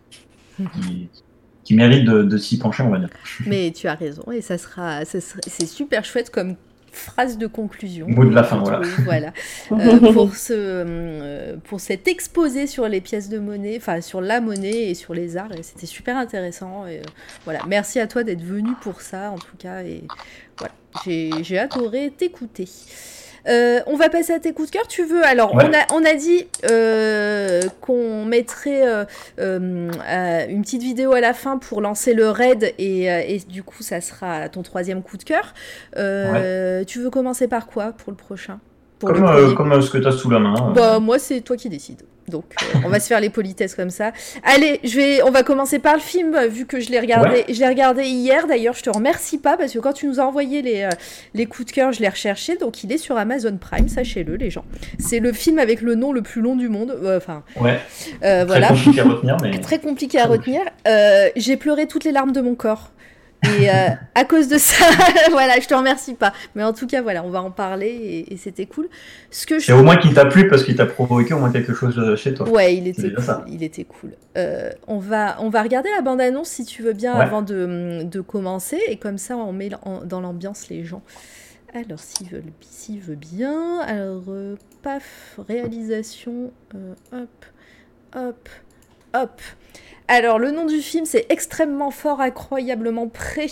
qui, 0.56 1.08
qui 1.62 1.74
méritent 1.74 2.06
de, 2.06 2.22
de 2.22 2.36
s'y 2.38 2.58
pencher 2.58 2.82
on 2.82 2.90
va 2.90 2.98
dire. 2.98 3.08
Mais 3.46 3.70
tu 3.72 3.86
as 3.86 3.94
raison 3.94 4.24
et 4.32 4.40
ça 4.40 4.58
sera, 4.58 5.04
ça 5.04 5.20
sera- 5.20 5.40
c'est 5.46 5.66
super 5.66 6.04
chouette 6.04 6.30
comme 6.30 6.56
phrase 6.94 7.38
de 7.38 7.46
conclusion. 7.46 8.06
Mot 8.08 8.24
de 8.24 8.34
la 8.34 8.44
fin, 8.44 8.58
voilà. 8.58 8.80
trouve, 8.80 9.04
voilà. 9.04 9.32
Euh, 9.72 10.12
pour, 10.12 10.34
ce, 10.36 10.52
euh, 10.56 11.56
pour 11.64 11.80
cet 11.80 12.06
exposé 12.06 12.66
sur 12.66 12.88
les 12.88 13.00
pièces 13.00 13.28
de 13.28 13.38
monnaie, 13.38 13.76
enfin 13.76 14.00
sur 14.00 14.20
la 14.20 14.40
monnaie 14.40 14.90
et 14.90 14.94
sur 14.94 15.14
les 15.14 15.36
arts. 15.36 15.52
Et 15.52 15.62
c'était 15.62 15.86
super 15.86 16.16
intéressant. 16.16 16.86
Et, 16.86 16.98
euh, 16.98 17.02
voilà. 17.44 17.60
Merci 17.66 17.98
à 17.98 18.06
toi 18.06 18.22
d'être 18.22 18.42
venu 18.42 18.70
pour 18.80 19.00
ça, 19.00 19.30
en 19.30 19.38
tout 19.38 19.56
cas. 19.58 19.82
Et 19.82 20.04
voilà, 20.58 20.72
j'ai 21.04 21.30
j'ai 21.42 21.58
adoré 21.58 22.12
t'écouter. 22.16 22.68
Euh, 23.48 23.80
on 23.86 23.96
va 23.96 24.08
passer 24.08 24.32
à 24.32 24.38
tes 24.40 24.52
coups 24.52 24.70
de 24.70 24.76
cœur. 24.76 24.86
Tu 24.88 25.04
veux 25.04 25.24
Alors, 25.24 25.54
Ouais. 25.54 25.64
on, 25.68 25.72
a, 25.74 26.00
on 26.00 26.04
a 26.04 26.14
dit 26.14 26.46
euh, 26.70 27.60
qu'on 27.80 28.24
mettrait 28.24 28.82
euh, 28.86 29.04
une 30.48 30.62
petite 30.62 30.82
vidéo 30.82 31.12
à 31.12 31.20
la 31.20 31.34
fin 31.34 31.58
pour 31.58 31.80
lancer 31.80 32.14
le 32.14 32.30
raid 32.30 32.74
et, 32.78 33.04
et 33.04 33.38
du 33.48 33.62
coup, 33.62 33.82
ça 33.82 34.00
sera 34.00 34.48
ton 34.48 34.62
troisième 34.62 35.02
coup 35.02 35.16
de 35.16 35.24
cœur. 35.24 35.52
Tu 36.86 37.00
veux 37.00 37.10
commencer 37.10 37.48
par 37.48 37.66
quoi 37.66 37.92
pour 37.92 38.10
le 38.10 38.16
prochain? 38.16 38.60
Pour 38.98 39.12
Comme, 39.12 39.22
le 39.24 39.52
comme 39.54 39.82
ce 39.82 39.90
que 39.90 39.98
tu 39.98 40.06
as 40.06 40.12
sous 40.12 40.30
la 40.30 40.38
main. 40.38 40.72
bah, 40.74 40.98
moi, 41.00 41.18
c'est 41.18 41.40
toi 41.40 41.56
qui 41.56 41.68
décides. 41.68 42.02
Donc, 42.28 42.44
euh, 42.62 42.78
on 42.84 42.88
va 42.88 43.00
se 43.00 43.06
faire 43.08 43.20
les 43.20 43.28
politesses 43.30 43.74
comme 43.74 43.90
ça. 43.90 44.12
Allez, 44.42 44.80
je 44.82 44.96
vais, 44.96 45.22
on 45.22 45.30
va 45.30 45.42
commencer 45.42 45.78
par 45.78 45.94
le 45.94 46.00
film, 46.00 46.36
vu 46.46 46.64
que 46.66 46.80
je 46.80 46.90
l'ai 46.90 46.98
regardé, 47.00 47.28
Ouais. 47.30 47.44
je 47.52 47.60
l'ai 47.60 47.68
regardé 47.68 48.04
hier. 48.04 48.46
D'ailleurs, 48.46 48.74
je 48.74 48.82
te 48.82 48.90
remercie 48.90 49.38
pas 49.38 49.56
parce 49.56 49.72
que 49.72 49.78
quand 49.78 49.92
tu 49.92 50.06
nous 50.06 50.20
as 50.20 50.24
envoyé 50.24 50.62
les, 50.62 50.82
euh, 50.82 50.88
les 51.34 51.46
coups 51.46 51.66
de 51.68 51.72
cœur, 51.72 51.92
je 51.92 52.00
l'ai 52.00 52.08
recherché. 52.08 52.56
Donc, 52.56 52.82
il 52.84 52.92
est 52.92 52.98
sur 52.98 53.16
Amazon 53.18 53.56
Prime, 53.58 53.88
sachez-le, 53.88 54.36
les 54.36 54.50
gens. 54.50 54.64
C'est 54.98 55.20
le 55.20 55.32
film 55.32 55.58
avec 55.58 55.80
le 55.82 55.94
nom 55.94 56.12
le 56.12 56.22
plus 56.22 56.40
long 56.42 56.56
du 56.56 56.68
monde. 56.68 56.90
Euh, 57.02 57.18
Enfin, 57.18 57.42
Ouais, 57.60 57.78
très 58.20 58.44
voilà. 58.44 58.68
compliqué 58.68 59.00
à 59.00 59.04
retenir, 59.04 59.36
mais 59.42 59.58
Très 59.60 59.78
compliqué 59.78 60.18
à 60.18 60.26
retenir. 60.26 60.60
J'ai 61.36 61.56
pleuré 61.56 61.86
toutes 61.86 62.04
les 62.04 62.12
larmes 62.12 62.32
de 62.32 62.40
mon 62.40 62.54
corps. 62.54 62.90
Et 63.60 63.70
euh, 63.70 63.88
à 64.14 64.24
cause 64.24 64.48
de 64.48 64.58
ça, 64.58 64.84
voilà, 65.30 65.60
je 65.60 65.66
te 65.66 65.74
remercie 65.74 66.14
pas. 66.14 66.32
Mais 66.54 66.62
en 66.64 66.72
tout 66.72 66.86
cas, 66.86 67.02
voilà, 67.02 67.22
on 67.24 67.30
va 67.30 67.42
en 67.42 67.50
parler 67.50 67.88
et, 67.88 68.32
et 68.32 68.36
c'était 68.36 68.66
cool. 68.66 68.88
Ce 69.30 69.46
que 69.46 69.58
je 69.58 69.66
c'est 69.66 69.72
au 69.72 69.82
moins 69.82 69.96
qu'il 69.96 70.14
t'a 70.14 70.24
plu 70.26 70.48
parce 70.48 70.64
qu'il 70.64 70.76
t'a 70.76 70.86
provoqué 70.86 71.34
au 71.34 71.38
moins 71.38 71.50
quelque 71.52 71.74
chose 71.74 71.98
euh, 71.98 72.16
chez 72.16 72.34
toi. 72.34 72.48
Ouais, 72.48 72.74
il 72.76 72.86
était 72.88 73.12
cool. 73.12 73.24
Il 73.48 73.62
était 73.62 73.84
cool. 73.84 74.10
Euh, 74.36 74.70
on, 74.86 74.98
va, 74.98 75.36
on 75.40 75.48
va 75.50 75.62
regarder 75.62 75.88
la 75.94 76.02
bande-annonce 76.02 76.48
si 76.48 76.64
tu 76.64 76.82
veux 76.82 76.92
bien 76.92 77.14
Ouais. 77.16 77.22
avant 77.22 77.42
de, 77.42 78.02
de 78.04 78.20
commencer. 78.20 78.80
Et 78.88 78.96
comme 78.96 79.18
ça, 79.18 79.36
on 79.36 79.52
met 79.52 79.70
en- 79.82 80.04
dans 80.04 80.20
l'ambiance 80.20 80.68
les 80.68 80.84
gens. 80.84 81.02
Alors, 81.74 81.98
s'ils 81.98 82.28
veulent, 82.28 82.52
s'ils 82.60 83.00
veulent 83.00 83.16
bien. 83.16 83.80
Alors, 83.80 84.22
euh, 84.28 84.54
paf, 84.82 85.38
réalisation. 85.48 86.52
hop, 87.12 87.46
hop, 88.14 88.48
hop. 89.12 89.40
Alors, 90.08 90.38
le 90.38 90.50
nom 90.50 90.66
du 90.66 90.78
film, 90.80 91.06
c'est 91.06 91.26
extrêmement 91.30 91.90
fort, 91.90 92.20
incroyablement 92.20 93.08
près. 93.08 93.48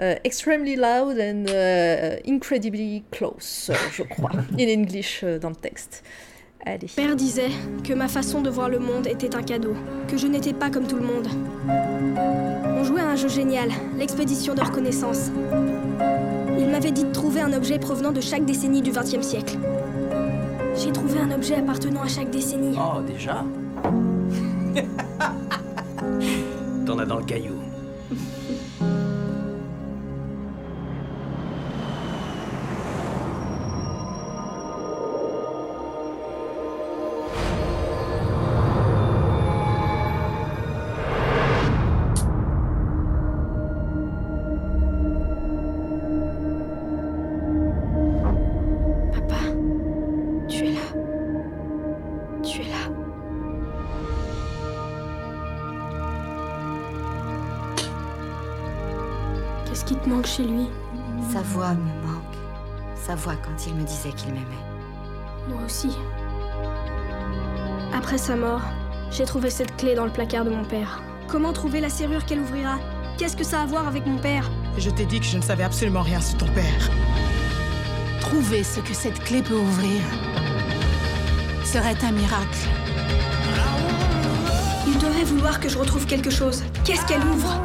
euh, 0.00 0.14
extremely 0.24 0.76
loud 0.76 1.18
and 1.18 1.46
euh, 1.48 2.16
incredibly 2.26 3.02
close, 3.10 3.70
euh, 3.70 3.74
je 3.92 4.02
crois, 4.04 4.30
in 4.58 4.68
English 4.68 5.22
euh, 5.24 5.38
dans 5.38 5.48
le 5.50 5.56
texte. 5.56 6.04
Allez. 6.64 6.88
Père 6.94 7.16
disait 7.16 7.50
que 7.84 7.92
ma 7.94 8.08
façon 8.08 8.40
de 8.40 8.50
voir 8.50 8.68
le 8.68 8.78
monde 8.78 9.06
était 9.06 9.34
un 9.34 9.42
cadeau, 9.42 9.74
que 10.08 10.16
je 10.16 10.26
n'étais 10.26 10.52
pas 10.52 10.70
comme 10.70 10.86
tout 10.86 10.96
le 10.96 11.06
monde. 11.06 11.28
On 11.68 12.84
jouait 12.84 13.00
à 13.00 13.06
un 13.08 13.16
jeu 13.16 13.28
génial, 13.28 13.70
l'expédition 13.96 14.54
de 14.54 14.60
reconnaissance. 14.60 15.30
Il 16.58 16.66
m'avait 16.66 16.90
dit 16.90 17.04
de 17.04 17.12
trouver 17.12 17.40
un 17.40 17.52
objet 17.52 17.78
provenant 17.78 18.12
de 18.12 18.20
chaque 18.20 18.44
décennie 18.44 18.82
du 18.82 18.90
XXe 18.90 19.26
siècle. 19.26 19.56
J'ai 20.76 20.92
trouvé 20.92 21.20
un 21.20 21.30
objet 21.30 21.56
appartenant 21.56 22.02
à 22.02 22.08
chaque 22.08 22.30
décennie. 22.30 22.76
Oh, 22.76 23.00
déjà? 23.00 23.44
T'en 26.86 26.98
as 26.98 27.06
dans 27.06 27.18
le 27.18 27.24
caillou. 27.24 27.67
Quand 63.48 63.66
il 63.66 63.74
me 63.74 63.84
disait 63.84 64.12
qu'il 64.12 64.32
m'aimait. 64.32 64.46
Moi 65.48 65.60
aussi. 65.64 65.90
Après 67.94 68.18
sa 68.18 68.36
mort, 68.36 68.62
j'ai 69.10 69.24
trouvé 69.24 69.50
cette 69.50 69.76
clé 69.76 69.94
dans 69.94 70.04
le 70.04 70.10
placard 70.10 70.44
de 70.44 70.50
mon 70.50 70.64
père. 70.64 71.02
Comment 71.28 71.52
trouver 71.52 71.80
la 71.80 71.88
serrure 71.88 72.24
qu'elle 72.24 72.40
ouvrira? 72.40 72.78
Qu'est-ce 73.16 73.36
que 73.36 73.44
ça 73.44 73.60
a 73.60 73.62
à 73.62 73.66
voir 73.66 73.88
avec 73.88 74.06
mon 74.06 74.18
père? 74.18 74.50
Je 74.76 74.90
t'ai 74.90 75.06
dit 75.06 75.20
que 75.20 75.26
je 75.26 75.36
ne 75.36 75.42
savais 75.42 75.64
absolument 75.64 76.02
rien 76.02 76.20
sur 76.20 76.38
ton 76.38 76.48
père. 76.48 76.90
Trouver 78.20 78.62
ce 78.62 78.80
que 78.80 78.94
cette 78.94 79.18
clé 79.24 79.42
peut 79.42 79.56
ouvrir 79.56 80.02
serait 81.64 81.96
un 82.02 82.12
miracle. 82.12 82.58
Il 84.86 84.98
devrait 84.98 85.24
vouloir 85.24 85.60
que 85.60 85.68
je 85.68 85.78
retrouve 85.78 86.06
quelque 86.06 86.30
chose. 86.30 86.62
Qu'est-ce 86.84 87.04
qu'elle 87.06 87.24
ouvre? 87.24 87.62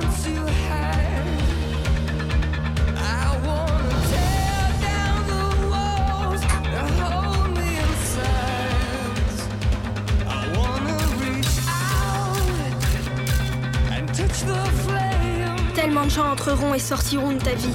De 16.03 16.09
gens 16.09 16.29
entreront 16.29 16.73
et 16.73 16.79
sortiront 16.79 17.31
de 17.31 17.41
ta 17.41 17.53
vie. 17.53 17.73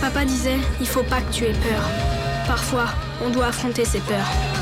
Papa 0.00 0.24
disait, 0.24 0.56
il 0.80 0.86
faut 0.86 1.02
pas 1.02 1.20
que 1.20 1.32
tu 1.32 1.44
aies 1.44 1.52
peur. 1.52 1.82
Parfois, 2.46 2.86
on 3.26 3.30
doit 3.30 3.46
affronter 3.46 3.84
ses 3.84 3.98
peurs. 3.98 4.57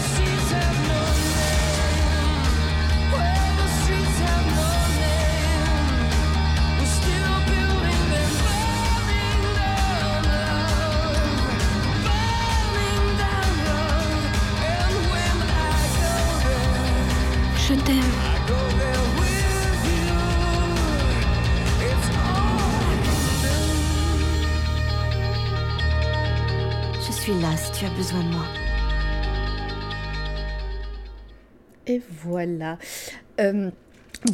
Tu 27.78 27.84
as 27.84 27.90
besoin 27.90 28.20
de 28.22 28.28
moi. 28.28 28.44
Et 31.86 32.00
voilà. 32.22 32.78
Euh, 33.40 33.70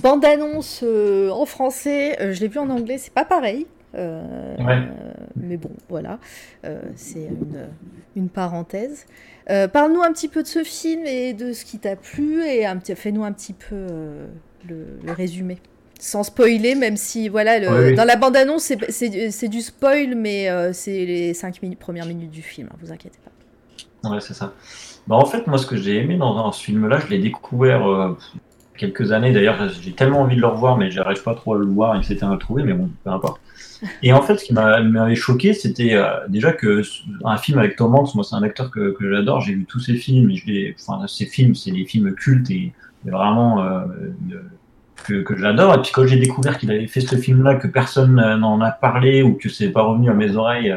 Bande-annonce 0.00 0.80
euh, 0.84 1.28
en 1.30 1.44
français, 1.44 2.16
euh, 2.20 2.32
je 2.32 2.40
l'ai 2.40 2.48
vu 2.48 2.58
en 2.58 2.70
anglais, 2.70 2.98
c'est 2.98 3.12
pas 3.12 3.24
pareil. 3.24 3.66
Ouais. 3.94 4.78
mais 5.36 5.58
bon, 5.58 5.70
voilà, 5.90 6.18
Euh, 6.64 6.80
c'est 6.96 7.18
une, 7.24 7.66
une 8.16 8.28
parenthèse. 8.30 9.04
Euh, 9.50 9.68
Parle-nous 9.68 10.00
un 10.02 10.12
petit 10.12 10.28
peu 10.28 10.42
de 10.42 10.48
ce 10.48 10.62
film 10.64 11.04
et 11.04 11.34
de 11.34 11.52
ce 11.52 11.64
qui 11.66 11.78
t'a 11.78 11.96
plu 11.96 12.42
et 12.42 12.64
fais-nous 12.94 13.22
un 13.24 13.32
petit 13.32 13.52
peu 13.52 13.74
euh, 13.74 14.26
le, 14.66 14.86
le 15.04 15.12
résumé. 15.12 15.58
Sans 16.00 16.22
spoiler, 16.22 16.74
même 16.74 16.96
si, 16.96 17.28
voilà, 17.28 17.58
le- 17.58 17.68
Ouais, 17.68 17.88
oui. 17.90 17.94
dans 17.94 18.04
la 18.04 18.16
bande-annonce, 18.16 18.72
c'est- 18.88 19.48
du 19.48 19.60
spoil, 19.60 20.14
mais 20.14 20.48
euh, 20.48 20.72
c'est 20.72 21.04
les 21.04 21.34
5 21.34 21.60
minutes, 21.62 21.78
premières 21.78 22.06
minutes 22.06 22.30
du 22.30 22.42
film, 22.42 22.68
hein, 22.72 22.76
vous 22.80 22.92
inquiétez 22.92 23.18
pas. 23.24 23.30
Ouais, 24.04 24.20
c'est 24.20 24.34
ça. 24.34 24.52
Bah, 25.06 25.16
en 25.16 25.24
fait, 25.24 25.46
moi, 25.46 25.58
ce 25.58 25.66
que 25.66 25.76
j'ai 25.76 25.96
aimé 25.98 26.16
dans, 26.16 26.34
dans 26.34 26.52
ce 26.52 26.62
film-là, 26.64 26.98
je 27.00 27.08
l'ai 27.08 27.18
découvert 27.18 27.86
euh, 27.88 28.16
quelques 28.76 29.12
années. 29.12 29.32
D'ailleurs, 29.32 29.58
j'ai 29.80 29.92
tellement 29.92 30.20
envie 30.22 30.36
de 30.36 30.40
le 30.40 30.48
revoir, 30.48 30.76
mais 30.76 30.90
j'arrive 30.90 31.22
pas 31.22 31.34
trop 31.34 31.54
à 31.54 31.58
le 31.58 31.66
voir, 31.66 31.96
etc. 31.96 32.26
à 32.30 32.32
le 32.32 32.38
trouver, 32.38 32.64
mais 32.64 32.72
bon, 32.74 32.90
peu 33.04 33.10
importe. 33.10 33.40
Et 34.02 34.12
en 34.12 34.22
fait, 34.22 34.38
ce 34.38 34.44
qui 34.44 34.54
m'a- 34.54 34.80
m'avait 34.82 35.14
choqué, 35.16 35.54
c'était 35.54 35.94
euh, 35.94 36.26
déjà 36.28 36.52
que 36.52 36.82
un 37.24 37.36
film 37.36 37.58
avec 37.58 37.76
Tom 37.76 37.94
Hanks, 37.94 38.14
moi, 38.14 38.24
c'est 38.24 38.36
un 38.36 38.42
acteur 38.42 38.70
que, 38.70 38.92
que 38.92 39.10
j'adore. 39.10 39.40
J'ai 39.40 39.54
vu 39.54 39.66
tous 39.66 39.80
ses 39.80 39.94
films, 39.96 40.30
et 40.30 40.36
je 40.36 40.74
enfin, 40.80 41.06
ces 41.08 41.26
films, 41.26 41.54
c'est 41.54 41.72
des 41.72 41.84
films 41.84 42.14
cultes 42.14 42.50
et, 42.50 42.72
vraiment 43.04 43.62
euh, 43.64 43.80
que, 45.04 45.22
que 45.22 45.36
j'adore. 45.36 45.74
Et 45.74 45.82
puis 45.82 45.90
quand 45.92 46.06
j'ai 46.06 46.18
découvert 46.18 46.58
qu'il 46.58 46.70
avait 46.70 46.86
fait 46.86 47.00
ce 47.00 47.16
film-là, 47.16 47.56
que 47.56 47.66
personne 47.66 48.14
n'en 48.14 48.60
a 48.60 48.70
parlé 48.70 49.22
ou 49.22 49.34
que 49.34 49.48
c'est 49.48 49.70
pas 49.70 49.82
revenu 49.82 50.10
à 50.10 50.14
mes 50.14 50.36
oreilles, 50.36 50.74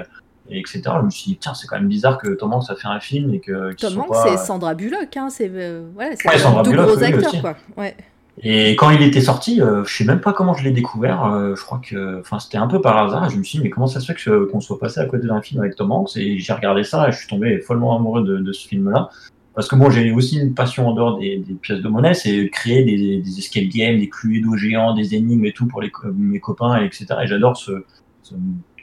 et 0.50 0.60
etc. 0.60 0.82
Je 1.00 1.06
me 1.06 1.10
suis 1.10 1.32
dit, 1.32 1.38
tiens, 1.38 1.54
c'est 1.54 1.68
quand 1.68 1.78
même 1.78 1.88
bizarre 1.88 2.18
que 2.18 2.30
Tom 2.30 2.54
Hanks 2.54 2.70
a 2.70 2.76
fait 2.76 2.88
un 2.88 3.00
film 3.00 3.34
et 3.34 3.40
que 3.40 3.74
Tom 3.74 4.00
Hanks, 4.00 4.10
pas- 4.10 4.26
c'est 4.28 4.38
Sandra 4.38 4.74
Bullock, 4.76 5.16
hein, 5.18 5.30
c'est 5.30 5.50
euh, 5.54 5.88
voilà, 5.94 6.12
Ouais, 6.12 6.64
deux 6.64 6.72
Bullock, 6.72 6.88
gros 6.88 7.04
acteurs, 7.04 7.30
aussi. 7.30 7.42
quoi. 7.42 7.56
Ouais. 7.78 7.96
Et 8.44 8.76
quand 8.76 8.90
il 8.90 9.02
était 9.02 9.22
sorti, 9.22 9.62
euh, 9.62 9.86
je 9.86 9.96
sais 9.96 10.04
même 10.04 10.20
pas 10.20 10.34
comment 10.34 10.54
je 10.54 10.64
l'ai 10.66 10.72
découvert. 10.72 11.24
euh, 11.26 11.56
je 11.56 11.62
crois 11.64 11.80
que, 11.80 12.20
enfin, 12.20 12.38
c'était 12.40 12.58
un 12.58 12.68
peu 12.68 12.82
par 12.82 12.98
hasard. 12.98 13.30
Je 13.30 13.38
me 13.38 13.44
suis 13.44 13.60
dit, 13.60 13.64
mais 13.64 13.70
comment 13.70 13.88
ça 13.88 14.02
se 14.02 14.08
fait 14.08 14.14
que 14.14 14.44
qu'on 14.52 14.60
soit 14.60 14.78
passé 14.78 15.00
à 15.00 15.06
côté 15.06 15.26
d'un 15.28 15.42
film 15.42 15.62
avec 15.62 15.76
Tom 15.78 15.92
Hanks? 15.94 16.18
Et 16.18 16.38
j'ai 16.38 16.52
regardé 16.54 16.84
ça 16.84 17.08
et 17.08 17.12
je 17.14 17.18
suis 17.18 17.28
tombé 17.28 17.60
follement 17.62 17.96
amoureux 17.98 18.24
de, 18.26 18.38
de 18.40 18.52
ce 18.52 18.68
film-là. 18.68 19.10
Parce 19.54 19.70
que 19.70 19.78
moi, 19.78 19.90
j'ai 19.90 20.12
aussi 20.12 20.38
une 20.38 20.54
passion 20.54 20.90
en 20.90 20.94
dehors 20.94 21.18
des, 21.18 21.38
des 21.38 21.54
pièces 21.54 21.80
de 21.80 21.88
monnaie, 21.88 22.14
c'est 22.14 22.50
créer 22.50 22.84
des, 22.84 23.22
des 23.22 23.40
escape 23.40 23.70
games, 23.70 23.98
des 24.00 24.10
cluedo 24.10 24.58
géants, 24.58 24.94
des 24.94 25.16
énigmes 25.16 25.46
et 25.46 25.54
tout 25.54 25.66
pour 25.66 25.82
les, 25.82 25.90
mes 26.14 26.42
copains, 26.42 26.76
etc. 26.84 27.06
Et 27.24 27.28
j'adore 27.28 27.56
ce, 27.56 27.86
ce- 28.22 28.36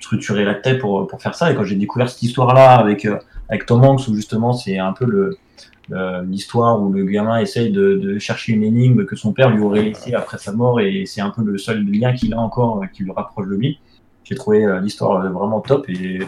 structurer 0.02 0.44
la 0.44 0.55
tête 0.55 0.81
pour, 0.81 1.06
pour 1.06 1.22
faire 1.22 1.34
ça. 1.34 1.50
Et 1.50 1.55
quand 1.55 1.64
j'ai 1.64 1.76
découvert 1.76 2.08
cette 2.10 2.22
histoire-là 2.22 2.74
avec, 2.74 3.05
euh, 3.05 3.18
avec 3.48 3.66
Tom 3.66 3.84
Hanks, 3.84 4.08
où 4.08 4.14
justement 4.14 4.52
c'est 4.52 4.78
un 4.78 4.92
peu 4.92 5.36
l'histoire 6.24 6.81
où 6.81 6.92
le 6.92 7.05
gamin 7.05 7.39
essaye 7.39 7.70
de, 7.70 8.18
chercher 8.18 8.52
une 8.52 8.64
énigme 8.64 9.05
que 9.05 9.16
son 9.16 9.32
père 9.32 9.50
lui 9.50 9.62
aurait 9.62 9.82
laissée 9.82 10.14
après 10.14 10.39
sa 10.39 10.52
mort, 10.52 10.81
et 10.81 11.05
c'est 11.06 11.20
un 11.20 11.31
peu 11.31 11.42
le 11.42 11.58
seul 11.58 11.84
lien 11.84 12.12
qu'il 12.14 12.34
a 12.34 12.39
encore 12.39 12.82
euh, 12.82 12.86
qui 12.86 13.05
le 13.05 13.12
rapproche 13.12 13.48
de 13.48 13.55
lui. 13.55 13.78
J'ai 14.24 14.34
trouvé 14.34 14.64
euh, 14.64 14.81
l'histoire 14.81 15.31
vraiment 15.31 15.60
top 15.60 15.89
et 15.89 16.20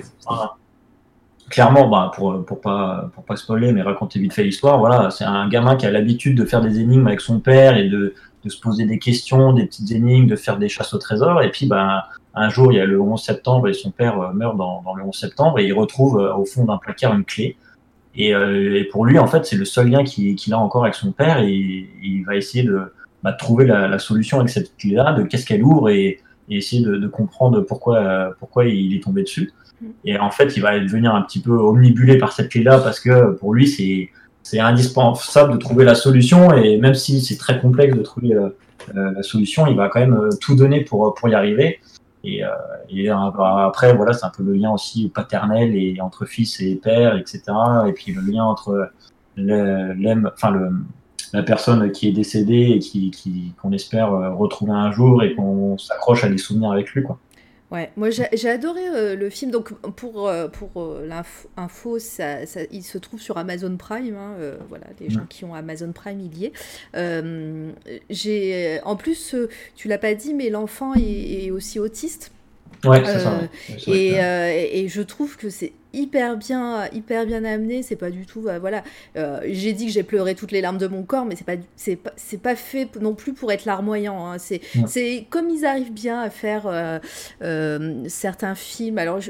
clairement, 1.51 1.89
bah, 1.89 2.11
pour, 2.15 2.45
pour, 2.45 2.61
pas, 2.61 3.11
pour 3.15 3.25
pas 3.25 3.37
spoiler, 3.37 3.73
mais 3.73 3.83
raconter 3.83 4.19
vite 4.19 4.33
fait 4.33 4.45
l'histoire, 4.45 4.79
voilà, 4.79 5.11
c'est 5.11 5.25
un 5.25 5.49
gamin 5.49 5.77
qui 5.77 5.87
a 5.87 5.91
l'habitude 5.91 6.37
de 6.37 6.45
faire 6.45 6.63
des 6.63 6.81
énigmes 6.81 7.07
avec 7.07 7.21
son 7.21 7.39
père 7.39 7.77
et 7.77 7.89
de, 7.89 8.15
de 8.45 8.49
se 8.49 8.59
poser 8.61 8.87
des 8.87 8.99
questions, 8.99 9.53
des 9.53 9.67
petites 9.67 9.91
énigmes, 9.93 10.27
de 10.27 10.37
faire 10.37 10.59
des 10.59 10.69
chasses 10.69 10.95
au 10.95 10.99
trésor. 10.99 11.43
Et 11.43 11.51
puis, 11.51 11.67
bah, 11.67 12.09
un 12.35 12.49
jour, 12.49 12.73
il 12.73 12.77
y 12.77 12.81
a 12.81 12.85
le 12.85 13.01
11 13.01 13.23
septembre 13.23 13.69
et 13.69 13.73
son 13.73 13.91
père 13.91 14.21
euh, 14.21 14.33
meurt 14.33 14.57
dans, 14.57 14.83
dans 14.83 14.95
le 14.95 15.05
11 15.05 15.17
septembre 15.17 15.59
et 15.59 15.67
il 15.67 15.73
retrouve 15.73 16.21
euh, 16.21 16.35
au 16.35 16.45
fond 16.45 16.65
d'un 16.65 16.79
placard 16.79 17.15
une 17.15 17.25
clé. 17.25 17.57
Et, 18.17 18.35
euh, 18.35 18.79
et, 18.79 18.85
pour 18.85 19.05
lui, 19.05 19.19
en 19.19 19.27
fait, 19.27 19.45
c'est 19.45 19.57
le 19.57 19.65
seul 19.65 19.89
lien 19.89 20.05
qu'il 20.05 20.53
a 20.53 20.59
encore 20.59 20.85
avec 20.85 20.95
son 20.95 21.13
père 21.13 21.39
et, 21.39 21.89
il 22.03 22.25
va 22.25 22.37
essayer 22.37 22.65
de 22.65 22.93
bah, 23.23 23.33
trouver 23.33 23.67
la, 23.67 23.89
la, 23.89 23.99
solution 23.99 24.39
avec 24.39 24.51
cette 24.51 24.77
clé-là, 24.77 25.13
de 25.15 25.23
qu'est-ce 25.25 25.47
qu'elle 25.47 25.63
ouvre 25.63 25.89
et, 25.89 26.21
et 26.49 26.57
essayer 26.57 26.83
de, 26.83 26.97
de, 26.97 27.09
comprendre 27.09 27.61
pourquoi, 27.61 28.35
pourquoi 28.39 28.67
il 28.67 28.95
est 28.95 29.03
tombé 29.03 29.23
dessus. 29.23 29.53
Et 30.05 30.19
en 30.19 30.31
fait, 30.31 30.57
il 30.57 30.63
va 30.63 30.79
devenir 30.79 31.15
un 31.15 31.23
petit 31.23 31.41
peu 31.41 31.53
omnibulé 31.53 32.19
par 32.19 32.33
cette 32.33 32.51
clé-là 32.51 32.79
parce 32.79 33.01
que 33.01 33.33
pour 33.33 33.55
lui, 33.55 33.67
c'est 33.67 34.11
c'est 34.43 34.61
indispensable 34.61 35.55
de 35.55 35.57
trouver 35.57 35.87
la 35.87 35.95
solution 35.95 36.53
et 36.53 36.77
même 36.77 36.95
si 36.95 37.23
c'est 37.23 37.39
très 37.39 37.59
complexe 37.61 37.97
de 37.97 38.03
trouver 38.03 38.37
la 38.95 39.23
solution, 39.23 39.67
il 39.67 39.75
va 39.75 39.89
quand 39.89 40.01
même 40.01 40.29
tout 40.41 40.55
donner 40.55 40.83
pour 40.85 41.15
pour 41.15 41.29
y 41.29 41.35
arriver. 41.35 41.81
Et, 42.25 42.43
euh, 42.45 42.49
et 42.89 43.09
après, 43.11 43.95
voilà, 43.95 44.13
c'est 44.13 44.25
un 44.25 44.31
peu 44.31 44.43
le 44.43 44.55
lien 44.55 44.71
aussi 44.71 45.09
paternel 45.09 45.77
et 45.77 46.01
entre 46.01 46.25
fils 46.25 46.61
et 46.61 46.77
père, 46.77 47.17
etc. 47.17 47.43
Et 47.87 47.93
puis 47.93 48.13
le 48.13 48.23
lien 48.23 48.45
entre 48.45 48.91
le, 49.37 50.29
enfin 50.33 50.53
la 51.33 51.43
personne 51.43 51.91
qui 51.93 52.09
est 52.09 52.13
décédée 52.13 52.73
et 52.77 52.79
qui, 52.79 53.53
qu'on 53.61 53.73
espère 53.73 54.11
retrouver 54.37 54.73
un 54.73 54.91
jour 54.93 55.23
et 55.23 55.35
qu'on 55.35 55.77
s'accroche 55.77 56.25
à 56.25 56.29
des 56.29 56.39
souvenirs 56.39 56.71
avec 56.71 56.91
lui, 56.91 57.03
quoi. 57.03 57.19
Ouais, 57.75 57.91
moi 57.97 58.09
j'ai 58.11 58.49
adoré 58.49 58.87
euh, 58.87 59.17
le 59.17 59.31
film. 59.31 59.51
Donc 59.51 59.73
pour, 59.97 60.29
euh, 60.29 60.47
pour 60.47 60.71
euh, 60.81 61.09
l'info, 61.09 61.99
ça, 61.99 62.47
ça, 62.47 62.61
il 62.71 62.85
se 62.85 62.99
trouve 62.99 63.21
sur 63.21 63.37
Amazon 63.37 63.77
Prime. 63.77 64.15
Hein, 64.15 64.37
euh, 64.39 64.57
voilà, 64.69 64.87
les 65.01 65.11
gens 65.11 65.27
qui 65.29 65.45
ont 65.45 65.55
Amazon 65.55 65.91
Prime, 65.91 66.21
il 66.21 66.39
y 66.39 66.45
est. 66.45 66.53
Euh, 66.95 67.73
j'ai, 68.11 68.81
en 68.85 68.95
plus, 68.95 69.35
tu 69.75 69.89
l'as 69.89 69.99
pas 69.99 70.15
dit, 70.15 70.35
mais 70.35 70.51
l'enfant 70.51 70.95
est, 70.95 71.47
est, 71.47 71.51
aussi 71.51 71.81
autiste. 71.81 72.31
Ouais, 72.85 73.03
c'est 73.05 73.19
ça. 73.19 73.41
Et, 73.89 74.15
et, 74.85 74.89
je 74.89 75.03
trouve 75.03 75.37
que 75.37 75.51
c'est 75.51 75.73
hyper 75.95 76.37
bien, 76.37 76.89
hyper 76.93 77.27
bien 77.27 77.45
amené. 77.45 77.83
C'est 77.83 77.97
pas 77.97 78.11
du 78.11 78.27
tout, 78.27 78.49
euh, 78.49 78.59
voilà. 78.59 78.83
Euh, 79.17 79.41
j'ai 79.47 79.73
dit 79.73 79.87
que 79.87 79.93
j'ai 79.93 80.03
pleuré 80.03 80.35
toutes 80.35 80.53
les 80.53 80.61
larmes 80.61 80.79
de 80.79 80.87
mon 80.87 81.03
corps, 81.03 81.25
mais 81.25 81.37
c'est 81.37 81.45
pas, 81.45 81.57
c'est 81.77 81.97
pas, 81.97 82.13
c'est 82.17 82.41
pas 82.41 82.57
fait 82.57 82.89
non 83.01 83.15
plus 83.15 83.33
pour 83.33 83.53
être 83.53 83.65
larmoyant. 83.65 84.27
Hein. 84.27 84.39
C'est, 84.39 84.61
c'est 84.87 85.27
comme 85.31 85.49
ils 85.51 85.65
arrivent 85.65 85.93
bien 85.93 86.21
à 86.21 86.31
faire 86.31 86.67
euh, 86.67 86.99
euh 87.43 88.05
certains 88.09 88.55
films. 88.55 88.99
Alors, 88.99 89.21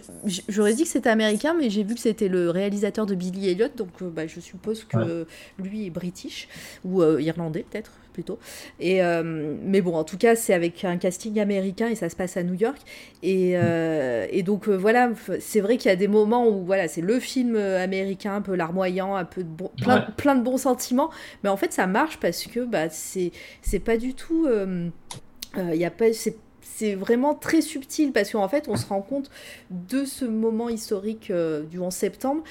j'aurais 0.49 0.75
dit 0.75 0.85
que 0.85 0.89
c'était 0.89 1.11
américain, 1.11 1.55
mais 1.59 1.71
j'ai 1.71 1.85
vu 1.85 1.95
que 1.95 2.01
c'était 2.01 2.29
le 2.29 2.51
réalisateur 2.51 3.07
de 3.07 3.15
Billy 3.15 3.51
Elliot, 3.51 3.69
donc 3.77 4.03
bah, 4.03 4.27
je 4.27 4.41
suppose 4.41 4.85
que 4.85 4.97
ouais. 4.97 5.27
lui 5.59 5.87
est 5.87 5.91
british 5.91 6.49
ou 6.85 7.03
irlandais 7.03 7.65
peut-être 7.71 7.93
plutôt. 8.13 8.39
Et, 8.81 9.01
mais 9.63 9.81
bon, 9.81 9.95
en 9.95 10.05
tout 10.05 10.17
cas, 10.17 10.37
c'est 10.37 10.55
avec 10.55 10.85
un 10.85 10.97
casting 10.97 11.41
américain 11.41 11.89
et 11.89 11.95
ça 11.95 12.09
se 12.09 12.17
passe 12.17 12.37
à 12.37 12.43
New 12.43 12.55
York. 12.55 12.79
Et, 13.23 13.53
euh, 13.57 14.27
et 14.31 14.43
donc, 14.43 14.69
voilà, 14.69 15.11
c'est 15.41 15.61
vrai 15.61 15.77
qu'il 15.77 15.89
y 15.89 15.93
a 15.93 15.97
des 15.97 16.09
moments 16.09 16.47
où 16.47 16.54
voilà, 16.63 16.89
c'est 16.89 17.01
le 17.01 17.19
film 17.21 17.57
américain, 17.57 18.35
un 18.35 18.41
peu 18.41 18.55
larmoyant, 18.55 19.17
un 19.17 19.25
peu 19.25 19.43
de 19.43 19.49
bon, 19.49 19.71
plein, 19.81 20.01
ouais. 20.01 20.07
plein, 20.17 20.35
de 20.35 20.43
bons 20.43 20.59
sentiments. 20.59 21.11
Mais 21.43 21.51
en 21.51 21.57
fait, 21.57 21.73
ça 21.73 21.87
marche 21.87 22.19
parce 22.19 22.45
que 22.47 22.61
bah, 22.61 22.89
c'est 22.91 23.31
pas 23.81 23.97
du 23.97 24.15
tout. 24.15 24.49
Il 25.57 25.77
y 25.77 25.85
a 25.85 25.91
pas. 25.91 26.07
C'est 26.13 26.95
vraiment 26.95 27.35
très 27.35 27.61
subtil 27.61 28.13
parce 28.13 28.33
qu'en 28.33 28.49
fait, 28.49 28.69
on 28.69 28.77
se 28.77 28.87
rend 28.87 29.03
compte 29.03 29.31
de 29.71 30.05
ce 30.05 30.25
moment 30.25 30.69
historique 30.69 31.31
du 31.71 31.79
11 31.79 31.93
septembre 31.93 32.43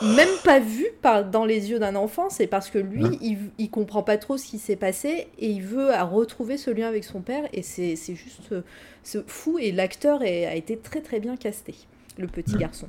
même 0.00 0.28
pas 0.44 0.58
vu 0.58 0.86
par, 1.02 1.24
dans 1.24 1.44
les 1.44 1.70
yeux 1.70 1.78
d'un 1.78 1.96
enfant, 1.96 2.30
c'est 2.30 2.46
parce 2.46 2.70
que 2.70 2.78
lui, 2.78 3.04
il, 3.20 3.38
il 3.58 3.70
comprend 3.70 4.02
pas 4.02 4.16
trop 4.16 4.38
ce 4.38 4.46
qui 4.46 4.58
s'est 4.58 4.76
passé 4.76 5.28
et 5.38 5.48
il 5.48 5.62
veut 5.62 5.92
à 5.92 6.04
retrouver 6.04 6.56
ce 6.56 6.70
lien 6.70 6.88
avec 6.88 7.04
son 7.04 7.20
père 7.20 7.44
et 7.52 7.62
c'est 7.62 7.96
juste 8.14 8.52
euh, 8.52 9.22
fou 9.26 9.58
et 9.58 9.70
l'acteur 9.70 10.22
a 10.22 10.54
été 10.54 10.78
très 10.78 11.00
très 11.00 11.20
bien 11.20 11.36
casté, 11.36 11.74
le 12.18 12.26
petit 12.26 12.54
ouais. 12.54 12.60
garçon. 12.60 12.88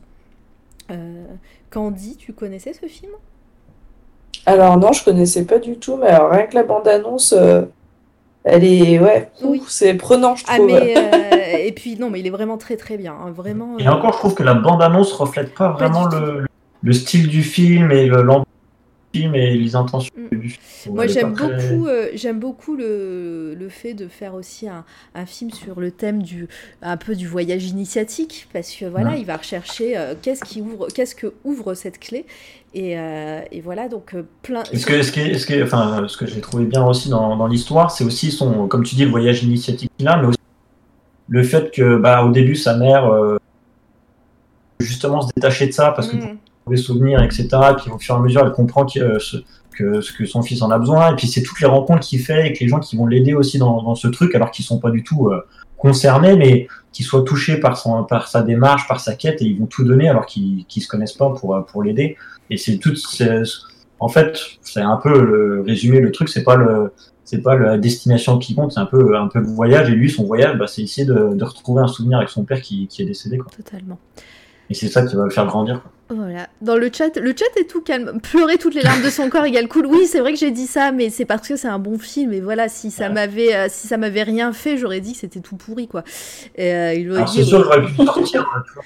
Euh, 0.92 1.26
Candy, 1.70 2.18
tu 2.18 2.34
connaissais 2.34 2.74
ce 2.74 2.86
film? 2.86 3.12
Alors 4.46 4.78
non, 4.78 4.92
je 4.92 5.04
connaissais 5.04 5.46
pas 5.46 5.60
du 5.60 5.78
tout, 5.78 5.96
mais 5.96 6.08
alors, 6.08 6.32
rien 6.32 6.48
que 6.48 6.56
la 6.56 6.64
bande-annonce, 6.64 7.34
euh, 7.34 7.64
elle 8.44 8.66
est 8.66 9.00
ouais, 9.00 9.32
oui. 9.44 9.62
c'est 9.68 9.94
prenant, 9.94 10.36
je 10.36 10.44
ah, 10.48 10.56
trouve. 10.56 10.72
Ah, 10.74 10.80
mais, 10.82 10.98
euh, 10.98 11.58
et 11.66 11.72
puis 11.72 11.98
non, 11.98 12.10
mais 12.10 12.20
il 12.20 12.28
est 12.28 12.32
vraiment 12.32 12.58
très 12.58 12.76
très 12.76 12.98
bien, 12.98 13.14
hein, 13.14 13.32
vraiment. 13.32 13.78
Et 13.80 13.88
encore, 13.88 14.14
je 14.14 14.18
trouve 14.18 14.34
que 14.34 14.44
la 14.44 14.54
bande-annonce 14.54 15.14
reflète 15.14 15.54
pas, 15.54 15.70
pas 15.70 15.88
vraiment 15.88 16.08
le, 16.08 16.46
le 16.82 16.94
style 16.94 17.28
du 17.28 17.44
film 17.44 17.92
et 17.92 18.06
le 18.08 18.24
film 19.14 19.36
et 19.36 19.56
les 19.56 19.76
intentions 19.76 20.14
mm. 20.16 20.38
du 20.38 20.50
film. 20.50 20.96
Moi, 20.96 21.08
j'aime 21.08 21.34
très... 21.34 21.48
beaucoup, 21.48 21.88
euh, 21.88 22.10
j'aime 22.14 22.40
beaucoup 22.40 22.76
le, 22.76 23.56
le 23.58 23.70
fait 23.70 23.94
de 23.94 24.08
faire 24.08 24.34
aussi 24.34 24.68
un, 24.68 24.84
un, 25.16 25.26
film 25.26 25.52
sur 25.52 25.80
le 25.80 25.92
thème 25.92 26.22
du 26.22 26.48
un 26.82 26.98
peu 26.98 27.16
du 27.16 27.28
voyage 27.28 27.66
initiatique, 27.66 28.48
parce 28.54 28.72
que 28.72 28.86
voilà, 28.86 29.12
ouais. 29.12 29.22
il 29.22 29.26
va 29.26 29.38
rechercher 29.38 29.98
euh, 29.98 30.16
qu'est-ce 30.22 30.44
qui 30.44 30.62
ouvre, 30.62 30.88
qu'est-ce 30.88 31.16
que 31.16 31.34
ouvre 31.44 31.74
cette 31.74 32.00
clé. 32.00 32.26
Et, 32.74 32.98
euh, 32.98 33.42
et 33.52 33.62
voilà, 33.62 33.88
donc 33.88 34.16
plein. 34.42 34.64
Ce 34.66 34.86
que, 34.86 35.04
ce 35.04 35.12
que, 35.12 35.38
ce 35.38 35.46
que, 35.46 35.64
enfin, 35.64 36.06
ce 36.08 36.18
que 36.18 36.26
j'ai 36.26 36.42
trouvé 36.42 36.66
bien 36.66 36.84
aussi 36.86 37.10
dans, 37.10 37.38
dans 37.38 37.48
l'histoire, 37.48 37.92
c'est 37.92 38.04
aussi 38.04 38.32
son, 38.32 38.68
comme 38.68 38.84
tu 38.84 38.96
dis, 38.96 39.06
le 39.06 39.12
voyage 39.12 39.44
initiatique 39.44 39.92
là, 40.00 40.18
mais 40.18 40.28
aussi 40.28 40.38
le 41.30 41.44
fait 41.44 41.72
que, 41.72 41.98
bah, 41.98 42.26
au 42.26 42.32
début, 42.32 42.56
sa 42.56 42.76
mère, 42.76 43.10
justement, 44.80 45.22
se 45.22 45.30
détacher 45.36 45.68
de 45.68 45.72
ça, 45.72 45.92
parce 45.92 46.08
que 46.08 46.18
mm 46.18 46.38
les 46.70 46.78
souvenirs, 46.78 47.22
etc. 47.22 47.48
Et 47.72 47.76
puis 47.82 47.92
au 47.92 47.98
fur 47.98 48.16
et 48.16 48.18
à 48.18 48.22
mesure, 48.22 48.42
elle 48.46 48.52
comprend 48.52 48.86
euh, 48.98 49.20
ce, 49.20 49.38
que, 49.76 50.02
ce 50.02 50.14
que 50.14 50.26
son 50.26 50.42
fils 50.42 50.62
en 50.62 50.72
a 50.72 50.80
besoin. 50.80 51.12
Et 51.12 51.16
puis 51.16 51.28
c'est 51.28 51.42
toutes 51.42 51.60
les 51.60 51.68
rencontres 51.68 52.02
qu'il 52.02 52.20
fait 52.20 52.40
avec 52.40 52.60
les 52.60 52.68
gens 52.68 52.80
qui 52.80 52.96
vont 52.96 53.06
l'aider 53.06 53.34
aussi 53.34 53.58
dans, 53.58 53.82
dans, 53.82 53.96
ce 53.96 54.08
truc, 54.08 54.36
alors 54.36 54.52
qu'ils 54.52 54.66
sont 54.66 54.80
pas 54.80 54.92
du 54.92 55.04
tout 55.04 55.30
euh, 55.30 55.42
concernés, 55.78 56.36
mais 56.36 56.68
qui 56.92 57.04
soient 57.04 57.24
touchés 57.24 57.58
par, 57.58 57.78
son, 57.78 58.04
par 58.04 58.28
sa 58.28 58.44
démarche, 58.44 58.88
par 58.88 59.00
sa 59.00 59.16
quête, 59.16 59.42
et 59.42 59.46
ils 59.46 59.60
vont 59.60 59.66
tout 59.66 59.84
donner 59.84 60.08
alors 60.08 60.26
qu'ils 60.26 60.66
qu 60.66 60.80
se 60.80 60.88
connaissent 60.88 61.14
pas 61.14 61.30
pour, 61.32 61.66
pour 61.66 61.84
l'aider. 61.84 62.18
Et 62.50 62.58
c'est 62.58 62.78
tout. 62.78 62.94
En 64.00 64.10
fait, 64.10 64.38
c'est 64.62 64.82
un 64.82 64.98
peu 64.98 65.24
le 65.24 65.64
résumé. 65.66 66.00
Le 66.00 66.12
truc, 66.12 66.30
c'est 66.30 66.44
pas 66.44 66.56
le 66.56 66.92
c'est 67.26 67.42
pas 67.42 67.56
la 67.56 67.78
destination 67.78 68.38
qui 68.38 68.54
compte, 68.54 68.74
c'est 68.74 68.80
un 68.80 68.86
peu 68.86 69.18
un 69.18 69.28
peu 69.28 69.40
le 69.40 69.48
voyage. 69.48 69.90
Et 69.90 69.94
lui, 69.94 70.10
son 70.10 70.26
voyage, 70.26 70.58
bah, 70.58 70.68
c'est 70.68 70.82
essayer 70.82 71.08
de, 71.08 71.34
de, 71.34 71.44
retrouver 71.44 71.82
un 71.82 71.88
souvenir 71.88 72.18
avec 72.18 72.30
son 72.30 72.44
père 72.44 72.62
qui, 72.62 72.88
qui 72.88 73.02
est 73.02 73.06
décédé. 73.06 73.38
Quoi. 73.38 73.50
Totalement. 73.56 73.98
Et 74.70 74.74
c'est 74.74 74.88
ça 74.88 75.06
qui 75.06 75.16
va 75.16 75.24
le 75.26 75.30
faire 75.30 75.46
grandir. 75.46 75.82
Quoi. 75.82 75.92
Voilà. 76.10 76.48
Dans 76.62 76.76
le 76.76 76.90
chat, 76.94 77.18
le 77.18 77.34
chat 77.36 77.60
est 77.60 77.70
tout 77.70 77.82
calme. 77.82 78.20
Pleurer 78.22 78.58
toutes 78.58 78.76
les 78.76 78.82
larmes 78.82 79.02
de 79.04 79.10
son 79.10 79.30
corps 79.30 79.46
égale 79.46 79.68
cool. 79.68 79.86
Oui, 79.86 80.06
c'est 80.06 80.20
vrai 80.20 80.34
que 80.34 80.40
j'ai 80.40 80.52
dit 80.52 80.68
ça, 80.68 80.92
mais 80.92 81.10
c'est 81.10 81.26
parce 81.26 81.48
que 81.48 81.56
c'est 81.56 81.68
un 81.68 81.80
bon 81.80 81.98
film. 81.98 82.34
Et 82.34 82.42
voilà, 82.42 82.70
si 82.70 82.92
ça 82.92 83.10
m'avait, 83.10 83.56
euh, 83.56 83.68
si 83.70 83.88
ça 83.88 83.98
m'avait 83.98 84.24
rien 84.24 84.54
fait, 84.54 84.78
j'aurais 84.78 85.00
dit 85.00 85.14
que 85.14 85.20
c'était 85.20 85.40
tout 85.40 85.56
pourri, 85.56 85.88
quoi. 85.88 86.04
Euh, 86.60 86.94
il 86.96 87.12
Alors, 87.12 87.30
c'est 87.30 87.44
sûr, 87.44 87.64
j'aurais 87.64 87.84
pu 87.84 87.96
sortir, 87.96 88.46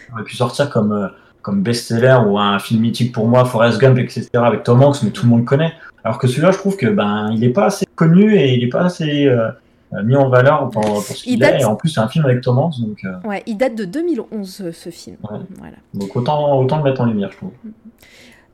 j'aurais 0.10 0.24
pu 0.24 0.36
sortir 0.36 0.70
comme, 0.70 0.92
euh, 0.92 1.08
comme 1.42 1.62
best-seller 1.64 2.18
ou 2.28 2.38
un 2.38 2.60
film 2.60 2.82
mythique 2.82 3.12
pour 3.12 3.28
moi, 3.28 3.46
Forrest 3.46 3.80
Gump, 3.80 3.98
etc., 3.98 4.30
avec 4.34 4.64
Tom 4.64 4.82
Hanks, 4.82 5.04
mais 5.04 5.10
tout 5.10 5.26
le 5.26 5.30
monde 5.30 5.46
connaît. 5.46 5.74
Alors 6.04 6.20
que 6.20 6.28
celui-là, 6.28 6.52
je 6.52 6.58
trouve 6.58 6.78
que 6.78 6.88
ben, 6.88 7.30
il 7.34 7.44
est 7.44 7.50
pas 7.50 7.66
assez 7.66 7.86
connu 7.96 8.36
et 8.36 8.54
il 8.54 8.64
est 8.64 8.70
pas 8.70 8.84
assez 8.84 9.30
mis 10.04 10.16
en 10.16 10.30
valeur 10.30 10.70
pour, 10.70 10.84
pour 10.84 11.02
ce 11.02 11.24
qu'il 11.24 11.40
date... 11.40 11.56
est. 11.56 11.62
Et 11.62 11.66
en 11.66 11.76
plus, 11.76 11.90
c'est 11.90 12.00
un 12.00 12.08
film 12.08 12.26
avec 12.26 12.42
Tom 12.42 12.58
Hanks. 12.60 12.80
Donc, 12.80 12.98
euh... 13.06 13.28
Ouais, 13.28 13.44
il 13.46 13.58
date 13.58 13.76
de 13.76 13.86
2011, 13.86 14.72
ce 14.72 14.90
film. 14.90 15.18
Ouais. 15.24 15.40
Voilà. 15.58 15.78
Donc 15.94 16.16
autant, 16.16 16.60
autant 16.60 16.78
le 16.78 16.84
mettre 16.84 17.02
en 17.02 17.06
lumière, 17.06 17.32
je 17.32 17.38
trouve. 17.38 17.52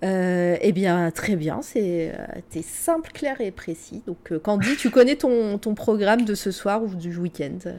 Euh, 0.04 0.58
eh 0.60 0.72
bien, 0.74 1.12
très 1.12 1.36
bien, 1.36 1.60
c'est 1.62 2.12
euh, 2.14 2.62
simple, 2.62 3.12
clair 3.14 3.40
et 3.40 3.52
précis. 3.52 4.04
Donc, 4.06 4.32
euh, 4.32 4.40
Candy, 4.40 4.76
tu 4.78 4.90
connais 4.90 5.16
ton, 5.16 5.58
ton 5.58 5.76
programme 5.76 6.26
de 6.26 6.36
ce 6.36 6.52
soir 6.52 6.84
ou 6.84 6.94
du 6.94 7.16
week-end 7.18 7.58
euh, 7.68 7.74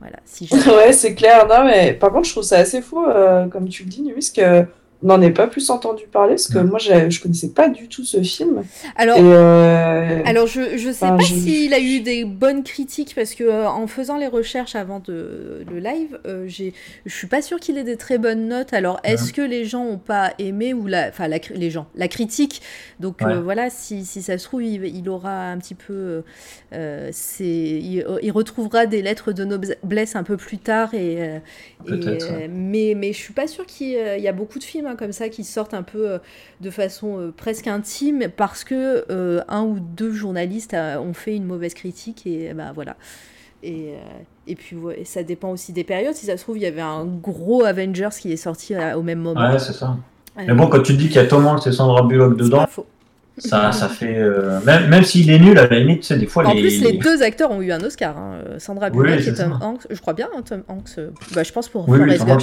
Voilà. 0.00 0.18
Si 0.26 0.48
ouais, 0.66 0.92
c'est 0.92 1.14
clair. 1.14 1.46
Non, 1.48 1.64
mais 1.64 1.94
par 1.94 2.12
contre, 2.12 2.26
je 2.26 2.32
trouve 2.32 2.42
ça 2.42 2.58
assez 2.58 2.82
fou, 2.82 3.02
euh, 3.06 3.46
comme 3.48 3.68
tu 3.68 3.84
le 3.84 3.88
dis, 3.88 4.02
Nuis, 4.02 4.30
que 4.34 4.66
n'en 5.02 5.20
ai 5.20 5.30
pas 5.30 5.46
plus 5.46 5.68
entendu 5.70 6.04
parler 6.10 6.34
parce 6.34 6.48
que 6.48 6.58
moi 6.58 6.78
je 6.78 7.20
connaissais 7.20 7.50
pas 7.50 7.68
du 7.68 7.88
tout 7.88 8.04
ce 8.04 8.22
film. 8.22 8.62
Alors, 8.96 9.18
euh... 9.20 10.22
alors 10.24 10.46
je 10.46 10.78
je 10.78 10.90
sais 10.90 11.04
enfin, 11.04 11.16
pas 11.16 11.22
je... 11.22 11.34
s'il 11.34 11.74
a 11.74 11.80
eu 11.80 12.00
des 12.00 12.24
bonnes 12.24 12.62
critiques 12.62 13.14
parce 13.14 13.34
que 13.34 13.44
euh, 13.44 13.68
en 13.68 13.86
faisant 13.86 14.16
les 14.16 14.26
recherches 14.26 14.74
avant 14.74 15.00
de 15.00 15.64
le 15.70 15.78
live, 15.78 16.18
euh, 16.26 16.44
j'ai 16.46 16.72
je 17.04 17.14
suis 17.14 17.26
pas 17.26 17.42
sûre 17.42 17.60
qu'il 17.60 17.76
ait 17.76 17.84
des 17.84 17.96
très 17.96 18.16
bonnes 18.16 18.48
notes. 18.48 18.72
Alors 18.72 19.00
est-ce 19.04 19.26
ouais. 19.26 19.32
que 19.32 19.42
les 19.42 19.66
gens 19.66 19.84
ont 19.84 19.98
pas 19.98 20.32
aimé 20.38 20.72
ou 20.72 20.86
la 20.86 21.08
enfin 21.08 21.28
la, 21.28 21.38
les 21.54 21.70
gens 21.70 21.86
la 21.94 22.08
critique? 22.08 22.62
Donc 22.98 23.20
euh, 23.20 23.36
ouais. 23.36 23.42
voilà 23.42 23.68
si, 23.68 24.04
si 24.04 24.22
ça 24.22 24.38
se 24.38 24.44
trouve 24.44 24.62
il, 24.62 24.84
il 24.84 25.08
aura 25.10 25.50
un 25.50 25.58
petit 25.58 25.74
peu 25.74 26.22
euh, 26.72 27.08
c'est 27.12 27.44
il, 27.44 28.06
il, 28.22 28.32
retrouvera 28.32 28.86
des 28.86 29.02
lettres 29.02 29.32
de 29.32 29.44
noblesse 29.44 30.16
un 30.16 30.22
peu 30.22 30.38
plus 30.38 30.58
tard 30.58 30.94
et, 30.94 31.40
et 31.86 31.90
ouais. 31.90 32.48
mais 32.50 32.94
mais 32.96 33.12
je 33.12 33.18
suis 33.18 33.34
pas 33.34 33.46
sûre 33.46 33.66
qu'il 33.66 33.88
y 33.88 34.28
a 34.28 34.32
beaucoup 34.32 34.58
de 34.58 34.64
films 34.64 34.85
hein, 34.86 34.96
comme 34.96 35.12
ça 35.12 35.28
qui 35.28 35.44
sortent 35.44 35.74
un 35.74 35.82
peu 35.82 36.10
euh, 36.10 36.18
de 36.60 36.70
façon 36.70 37.18
euh, 37.20 37.34
presque 37.36 37.66
intime 37.66 38.26
parce 38.36 38.64
que 38.64 39.04
euh, 39.10 39.42
un 39.48 39.62
ou 39.62 39.78
deux 39.80 40.12
journalistes 40.12 40.74
ont 40.74 41.12
fait 41.14 41.34
une 41.36 41.44
mauvaise 41.44 41.74
critique 41.74 42.26
et 42.26 42.52
bah 42.54 42.72
voilà. 42.74 42.96
Et, 43.62 43.94
et 44.46 44.54
puis 44.54 44.76
ouais, 44.76 45.02
ça 45.04 45.22
dépend 45.22 45.50
aussi 45.50 45.72
des 45.72 45.82
périodes. 45.82 46.14
Si 46.14 46.26
ça 46.26 46.36
se 46.36 46.42
trouve, 46.42 46.56
il 46.58 46.62
y 46.62 46.66
avait 46.66 46.80
un 46.82 47.04
gros 47.04 47.64
Avengers 47.64 48.10
qui 48.20 48.32
est 48.32 48.36
sorti 48.36 48.74
au 48.94 49.02
même 49.02 49.18
moment. 49.18 49.50
Ouais, 49.50 49.58
c'est 49.58 49.72
ça. 49.72 49.96
Mais 50.36 50.52
bon, 50.54 50.68
quand 50.68 50.82
tu 50.82 50.92
te 50.92 50.98
dis 50.98 51.06
qu'il 51.08 51.16
y 51.16 51.20
a 51.20 51.26
Tom 51.26 51.46
Hanks 51.46 51.66
et 51.66 51.72
Sandra 51.72 52.02
Bullock 52.02 52.34
c'est 52.38 52.44
dedans, 52.44 52.66
ça, 53.38 53.72
ça 53.72 53.88
fait. 53.88 54.16
euh, 54.18 54.60
même 54.64 54.88
même 54.88 55.02
s'il 55.02 55.30
est 55.30 55.38
nul, 55.38 55.58
à 55.58 55.66
la 55.66 55.78
limite, 55.78 56.04
sais, 56.04 56.18
des 56.18 56.26
fois, 56.26 56.46
En 56.46 56.52
les. 56.52 56.60
plus, 56.60 56.82
les 56.82 56.92
deux 56.92 57.22
acteurs 57.22 57.50
ont 57.50 57.62
eu 57.62 57.72
un 57.72 57.80
Oscar. 57.82 58.16
hein. 58.16 58.38
Sandra 58.58 58.90
Bullock 58.90 59.20
c'est 59.20 59.30
et 59.30 59.34
Tom 59.34 59.56
ça. 59.58 59.66
Hanks. 59.66 59.86
Je 59.90 60.00
crois 60.00 60.12
bien, 60.12 60.28
hein, 60.36 60.42
Tom 60.42 60.62
Hanks. 60.68 61.00
Bah, 61.34 61.42
je 61.42 61.52
pense 61.52 61.68
pour 61.68 61.88
Oui, 61.88 61.98
Forrest 61.98 62.26
Gump. 62.26 62.40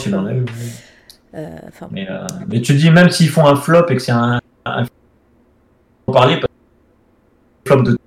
Euh, 1.35 1.49
enfin, 1.67 1.87
Mais, 1.91 2.07
euh, 2.09 2.27
mais 2.47 2.61
tu 2.61 2.73
dis, 2.75 2.89
même 2.91 3.09
s'ils 3.09 3.29
font 3.29 3.45
un 3.47 3.55
flop 3.55 3.87
et 3.89 3.95
que 3.95 4.01
c'est 4.01 4.11
un. 4.11 4.39
un... 4.65 4.85
On 6.07 6.11
parlait, 6.11 6.39
que 6.39 6.45
flop 7.67 7.81
de. 7.83 7.97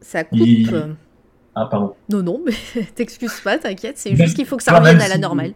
ça 0.00 0.24
coupe. 0.24 0.38
Il- 0.40 0.96
Ah, 1.54 1.66
pardon. 1.66 1.94
Non, 2.08 2.22
non, 2.22 2.40
mais 2.44 2.84
t'excuses 2.94 3.40
pas, 3.40 3.58
t'inquiète. 3.58 3.98
C'est 3.98 4.14
juste 4.16 4.34
qu'il 4.36 4.46
faut 4.46 4.56
que 4.56 4.62
ça 4.62 4.72
Ah, 4.74 4.80
revienne 4.80 5.00
à 5.00 5.08
la 5.08 5.18
normale. 5.18 5.52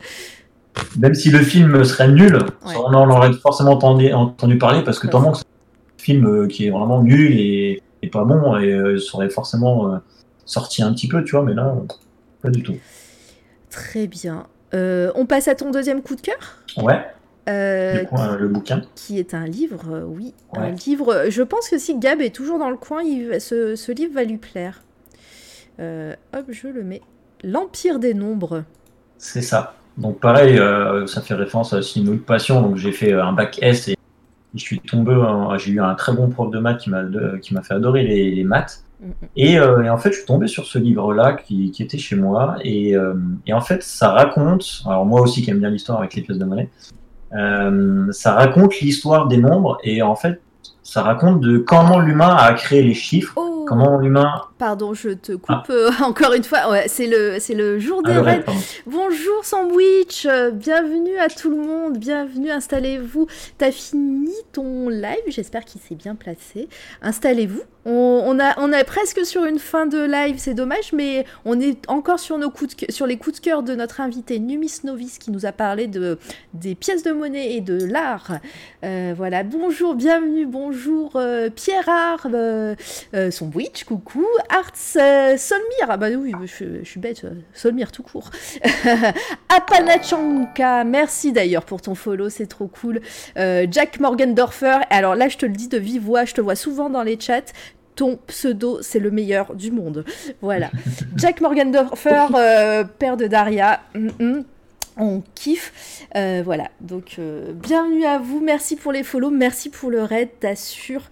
Même 0.99 1.15
si 1.15 1.31
le 1.31 1.39
film 1.39 1.85
serait 1.85 2.09
nul, 2.09 2.35
Ouais. 2.67 2.75
on 2.77 2.93
en 2.95 3.09
aurait 3.11 3.33
forcément 3.33 3.73
entendu, 3.73 4.13
entendu 4.13 4.59
parler 4.59 4.83
parce 4.83 4.99
que 4.99 5.07
Ouais. 5.07 5.13
Tom 5.13 5.25
Hanks, 5.27 5.37
c'est 5.37 5.43
un 5.43 6.03
film 6.05 6.27
euh, 6.27 6.47
qui 6.49 6.67
est 6.67 6.71
vraiment 6.71 7.01
nul 7.03 7.33
et, 7.39 7.81
et 8.03 8.09
pas 8.09 8.25
bon 8.25 8.57
et 8.59 8.73
euh, 8.73 8.99
ça 8.99 9.15
aurait 9.17 9.31
forcément 9.31 9.95
euh, 9.95 9.99
sorti 10.45 10.83
un 10.83 10.93
petit 10.93 11.07
peu, 11.09 11.23
tu 11.25 11.31
vois, 11.37 11.45
mais 11.45 11.55
là, 11.55 11.75
pas 12.43 12.51
du 12.51 12.63
tout. 12.63 12.77
Très 13.71 14.07
bien. 14.09 14.47
Euh, 14.75 15.13
on 15.15 15.27
passe 15.27 15.49
à 15.49 15.55
ton 15.55 15.71
deuxième 15.71 16.03
coup 16.03 16.17
de 16.17 16.21
cœur 16.21 16.37
Ouais, 16.77 17.01
euh, 17.49 18.01
du 18.01 18.07
coup, 18.07 18.17
euh, 18.19 18.37
le 18.37 18.49
bouquin. 18.49 18.83
qui 18.95 19.19
est 19.19 19.35
un 19.35 19.45
livre, 19.47 20.05
oui, 20.07 20.35
un 20.55 20.71
livre. 20.71 21.25
Je 21.29 21.43
pense 21.43 21.69
que 21.69 21.79
si 21.79 21.99
Gab 21.99 22.21
est 22.21 22.35
toujours 22.35 22.59
dans 22.59 22.71
le 22.71 22.77
coin, 22.77 23.03
il 23.03 23.41
ce, 23.41 23.77
ce 23.77 23.93
livre 23.93 24.15
va 24.15 24.25
lui 24.25 24.39
plaire. 24.39 24.83
Hop, 25.79 26.45
je 26.49 26.69
le 26.69 26.83
mets. 26.83 27.03
L'Empire 27.43 27.99
des 27.99 28.15
Nombres. 28.15 28.65
C'est 29.19 29.43
ça. 29.43 29.75
Donc 29.99 30.19
pareil, 30.21 30.59
ça 31.07 31.21
fait 31.21 31.35
référence 31.35 31.73
à 31.73 31.79
aussi 31.79 32.01
une 32.01 32.09
autre 32.09 32.25
passion. 32.25 32.63
Donc 32.63 32.77
j'ai 32.77 32.93
fait 32.93 33.13
un 33.13 33.33
bac 33.33 33.59
S 33.63 33.89
et 33.89 33.97
je 34.55 34.61
suis 34.61 34.81
tombé. 34.81 35.15
J'ai 35.59 35.73
eu 35.73 35.81
un 35.81 35.95
très 35.95 36.13
bon 36.13 36.29
prof 36.31 36.51
de 36.51 36.59
maths 36.59 36.81
qui 36.81 36.91
m'a 36.91 37.03
de- 37.03 37.39
qui 37.43 37.55
m'a 37.55 37.63
fait 37.63 37.75
adorer 37.75 38.03
les, 38.05 38.31
les 38.31 38.45
maths. 38.45 38.84
Et, 39.37 39.59
euh, 39.59 39.83
et 39.83 39.91
en 39.91 39.99
fait, 39.99 40.13
je 40.13 40.19
suis 40.19 40.27
tombé 40.27 40.47
sur 40.47 40.67
ce 40.67 40.79
livre-là 40.79 41.35
qui, 41.35 41.71
qui 41.71 41.83
était 41.83 41.99
chez 41.99 42.17
moi. 42.17 42.57
Et, 42.63 42.97
euh, 42.97 43.15
et 43.47 43.53
en 43.53 43.61
fait, 43.61 43.83
ça 43.83 44.11
raconte. 44.11 44.83
Alors 44.87 45.07
moi 45.07 45.21
aussi 45.21 45.43
qui 45.43 45.51
aime 45.51 45.59
bien 45.59 45.71
l'histoire 45.71 45.99
avec 45.99 46.15
les 46.15 46.23
pièces 46.23 46.39
de 46.39 46.45
monnaie, 46.45 46.71
euh, 47.35 48.07
ça 48.13 48.35
raconte 48.35 48.79
l'histoire 48.81 49.27
des 49.27 49.39
nombres 49.39 49.79
et 49.83 50.03
en 50.03 50.15
fait, 50.15 50.41
ça 50.83 51.03
raconte 51.03 51.41
de 51.41 51.59
comment 51.59 51.99
l'humain 51.99 52.35
a 52.37 52.53
créé 52.53 52.83
les 52.83 52.95
chiffres, 52.95 53.35
Oh, 53.37 53.65
comment 53.67 53.99
l'humain. 53.99 54.43
Pardon, 54.59 54.95
je 54.95 55.11
te 55.11 55.33
coupe 55.33 55.69
euh, 55.71 55.91
encore 56.03 56.33
une 56.33 56.45
fois. 56.45 56.71
Ouais, 56.71 56.85
c'est 56.89 57.07
le, 57.07 57.37
c'est 57.41 57.55
le 57.55 57.79
jour 57.79 58.03
des 58.03 58.13
Ah, 58.13 58.23
ouais, 58.23 58.31
raids. 58.37 58.45
Bonjour 58.87 59.45
Sandwich, 59.45 60.27
euh, 60.27 60.51
bienvenue 60.51 61.17
à 61.19 61.29
tout 61.29 61.51
le 61.51 61.57
monde, 61.57 61.99
bienvenue, 61.99 62.51
installez-vous. 62.51 63.27
T'as 63.59 63.73
fini 63.73 64.33
ton 64.53 64.89
live, 64.89 65.23
j'espère 65.29 65.65
qu'il 65.65 65.81
s'est 65.81 65.95
bien 65.97 66.15
placé. 66.15 66.69
Installez-vous. 67.03 67.63
On, 67.87 68.23
on 68.25 68.41
a, 68.41 68.59
on 68.61 68.73
est 68.73 68.85
presque 68.85 69.27
sur 69.27 69.45
une 69.45 69.59
fin 69.59 69.85
de 69.87 69.99
live, 70.03 70.37
c'est 70.39 70.55
dommage, 70.55 70.95
mais 70.95 71.27
on 71.45 71.61
est 71.61 71.77
encore 71.91 72.19
sur, 72.19 72.39
nos 72.39 72.49
coups 72.49 72.75
de, 72.75 72.81
cœur- 72.81 72.91
sur 72.95 73.07
les 73.07 73.19
coups 73.19 73.41
de 73.41 73.45
cœur 73.45 73.63
de 73.63 73.75
notre 73.75 74.01
invité 74.01 74.39
Numis 74.39 74.73
Novice 74.85 75.19
qui 75.19 75.31
nous 75.31 75.45
a 75.45 75.53
parlé 75.53 75.87
de, 75.87 76.17
des 76.55 76.75
pièces 76.75 77.03
de 77.03 77.13
monnaie 77.13 77.57
et 77.57 77.61
de 77.61 77.85
l'art. 77.85 78.39
Euh, 78.85 79.13
voilà, 79.15 79.43
bonjour, 79.43 79.95
bienvenue, 79.95 80.47
bonjour 80.47 81.21
Pierre 81.57 81.89
euh, 82.33 82.75
Sandwich, 83.31 83.85
coucou, 83.85 84.25
Arts 84.49 84.97
euh, 84.97 85.37
Solmir, 85.37 85.87
ah 85.89 85.97
bah 85.97 86.09
oui, 86.17 86.33
je, 86.45 86.81
je 86.83 86.89
suis 86.89 87.01
bête, 87.01 87.25
euh, 87.25 87.31
Solmir 87.53 87.93
tout 87.93 88.03
court. 88.03 88.31
Apanachanka, 89.49 90.85
merci 90.85 91.33
d'ailleurs 91.33 91.65
pour 91.65 91.81
ton 91.81 91.95
follow, 91.95 92.29
c'est 92.29 92.47
trop 92.47 92.67
cool. 92.67 93.01
Euh, 93.37 93.67
Jack 93.71 94.01
Morgendorfer, 94.01 94.81
alors 94.91 95.15
là 95.15 95.29
je 95.29 95.37
te 95.37 95.47
le 95.47 95.53
dis 95.53 95.69
de 95.69 95.79
vive 95.79 96.03
voix, 96.03 96.25
je 96.25 96.35
te 96.35 96.41
vois 96.41 96.57
souvent 96.57 96.91
dans 96.91 97.03
les 97.03 97.19
chats. 97.19 97.53
Ton 97.97 98.19
pseudo, 98.27 98.83
c'est 98.83 98.99
le 98.99 99.13
meilleur 99.13 99.55
du 99.55 99.71
monde. 99.71 100.05
Voilà. 100.41 100.71
Jack 101.17 101.41
Morgendorfer, 101.41 102.27
euh, 102.35 102.85
père 102.85 103.17
de 103.17 103.27
Daria. 103.27 103.81
Mm, 103.95 104.09
mm. 104.19 104.45
On 104.97 105.23
kiffe. 105.35 106.07
Euh, 106.15 106.43
voilà. 106.45 106.71
Donc, 106.81 107.17
euh, 107.19 107.53
bienvenue 107.53 108.05
à 108.05 108.19
vous. 108.19 108.41
Merci 108.41 108.77
pour 108.77 108.93
les 108.93 109.03
follow. 109.03 109.31
Merci 109.31 109.69
pour 109.69 109.91
le 109.91 110.03
raid, 110.03 110.29
t'assure. 110.39 111.11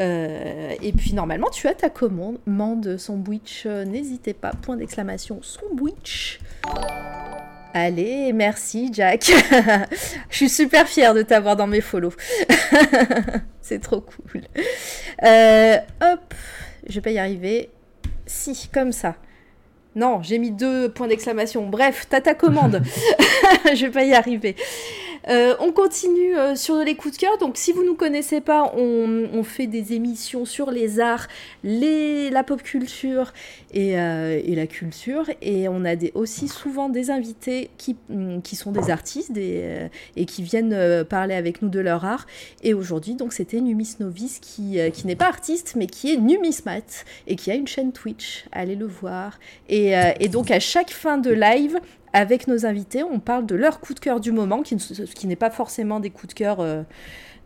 Euh, 0.00 0.70
et 0.80 0.92
puis, 0.92 1.14
normalement, 1.14 1.50
tu 1.50 1.66
as 1.66 1.74
ta 1.74 1.90
commande. 1.90 2.38
Mande 2.46 2.96
sandwich. 2.96 3.66
N'hésitez 3.66 4.34
pas. 4.34 4.52
Point 4.52 4.76
d'exclamation. 4.76 5.40
Sandwich. 5.42 6.38
Allez, 7.76 8.32
merci 8.32 8.90
Jack. 8.92 9.24
Je 10.30 10.36
suis 10.36 10.48
super 10.48 10.86
fière 10.86 11.12
de 11.12 11.22
t'avoir 11.22 11.56
dans 11.56 11.66
mes 11.66 11.80
follow. 11.80 12.12
C'est 13.60 13.80
trop 13.80 14.00
cool. 14.00 14.42
Hop, 15.20 16.34
je 16.86 16.94
vais 16.94 17.00
pas 17.00 17.10
y 17.10 17.18
arriver. 17.18 17.70
Si, 18.26 18.68
comme 18.72 18.92
ça. 18.92 19.16
Non, 19.96 20.22
j'ai 20.22 20.38
mis 20.38 20.50
deux 20.50 20.88
points 20.88 21.06
d'exclamation. 21.06 21.66
Bref, 21.66 22.06
t'as 22.08 22.20
ta 22.20 22.34
commande. 22.34 22.82
je 23.74 23.86
vais 23.86 23.92
pas 23.92 24.04
y 24.04 24.14
arriver. 24.14 24.56
Euh, 25.28 25.54
on 25.58 25.72
continue 25.72 26.36
euh, 26.36 26.54
sur 26.54 26.76
les 26.76 26.96
coups 26.96 27.14
de 27.14 27.20
cœur. 27.20 27.38
Donc, 27.38 27.56
si 27.56 27.72
vous 27.72 27.82
ne 27.82 27.88
nous 27.88 27.94
connaissez 27.94 28.40
pas, 28.40 28.72
on, 28.76 29.28
on 29.32 29.42
fait 29.42 29.66
des 29.66 29.94
émissions 29.94 30.44
sur 30.44 30.70
les 30.70 31.00
arts, 31.00 31.28
les, 31.62 32.28
la 32.30 32.42
pop 32.42 32.62
culture 32.62 33.32
et, 33.74 33.98
euh, 33.98 34.40
et 34.42 34.54
la 34.54 34.66
culture. 34.66 35.28
Et 35.42 35.68
on 35.68 35.84
a 35.84 35.94
aussi 36.14 36.48
souvent 36.48 36.88
des 36.88 37.10
invités 37.10 37.70
qui, 37.76 37.96
hum, 38.08 38.40
qui 38.40 38.56
sont 38.56 38.72
des 38.72 38.90
artistes 38.90 39.32
des, 39.32 39.60
euh, 39.64 39.88
et 40.16 40.24
qui 40.24 40.42
viennent 40.42 40.72
euh, 40.72 41.04
parler 41.04 41.34
avec 41.34 41.60
nous 41.60 41.68
de 41.68 41.80
leur 41.80 42.04
art. 42.04 42.26
Et 42.62 42.72
aujourd'hui, 42.72 43.16
donc, 43.16 43.32
c'était 43.32 43.60
Numis 43.60 43.96
Novice 44.00 44.38
qui, 44.38 44.78
qui 44.92 45.06
n'est 45.06 45.16
pas 45.16 45.28
artiste, 45.28 45.74
mais 45.76 45.86
qui 45.86 46.12
est 46.12 46.16
Numismat 46.16 47.04
et 47.26 47.36
qui 47.36 47.50
a 47.50 47.54
une 47.54 47.66
chaîne 47.66 47.92
Twitch. 47.92 48.46
Allez 48.52 48.76
le 48.76 48.86
voir. 48.86 49.38
Et, 49.68 49.92
et 50.20 50.28
donc, 50.28 50.50
à 50.50 50.60
chaque 50.60 50.90
fin 50.90 51.18
de 51.18 51.30
live, 51.30 51.80
avec 52.12 52.46
nos 52.46 52.64
invités, 52.64 53.02
on 53.02 53.18
parle 53.18 53.44
de 53.44 53.56
leur 53.56 53.80
coup 53.80 53.92
de 53.92 54.00
cœur 54.00 54.20
du 54.20 54.30
moment, 54.30 54.62
qui, 54.62 54.76
qui 54.76 55.26
n'est 55.26 55.36
pas 55.36 55.50
forcément 55.50 55.98
des 55.98 56.10
coups 56.10 56.28
de 56.28 56.38
cœur 56.38 56.84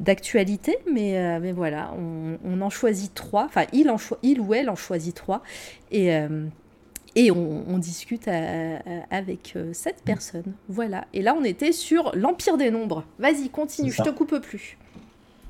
d'actualité, 0.00 0.78
mais, 0.92 1.18
euh, 1.18 1.38
mais 1.40 1.52
voilà, 1.52 1.92
on, 1.98 2.38
on 2.44 2.60
en 2.60 2.70
choisit 2.70 3.12
trois, 3.14 3.44
enfin 3.44 3.64
il, 3.72 3.90
en 3.90 3.98
cho- 3.98 4.18
il 4.22 4.40
ou 4.40 4.54
elle 4.54 4.70
en 4.70 4.76
choisit 4.76 5.14
trois, 5.14 5.42
et, 5.90 6.14
euh, 6.14 6.46
et 7.16 7.30
on, 7.30 7.64
on 7.68 7.78
discute 7.78 8.28
à- 8.28 8.32
à- 8.32 8.80
avec 9.10 9.54
euh, 9.56 9.70
cette 9.72 10.02
personne. 10.04 10.52
Voilà, 10.68 11.06
et 11.14 11.22
là 11.22 11.34
on 11.38 11.44
était 11.44 11.72
sur 11.72 12.12
l'Empire 12.14 12.56
des 12.56 12.70
Nombres. 12.70 13.04
Vas-y, 13.18 13.48
continue, 13.48 13.90
je 13.90 14.02
te 14.02 14.10
coupe 14.10 14.38
plus. 14.38 14.78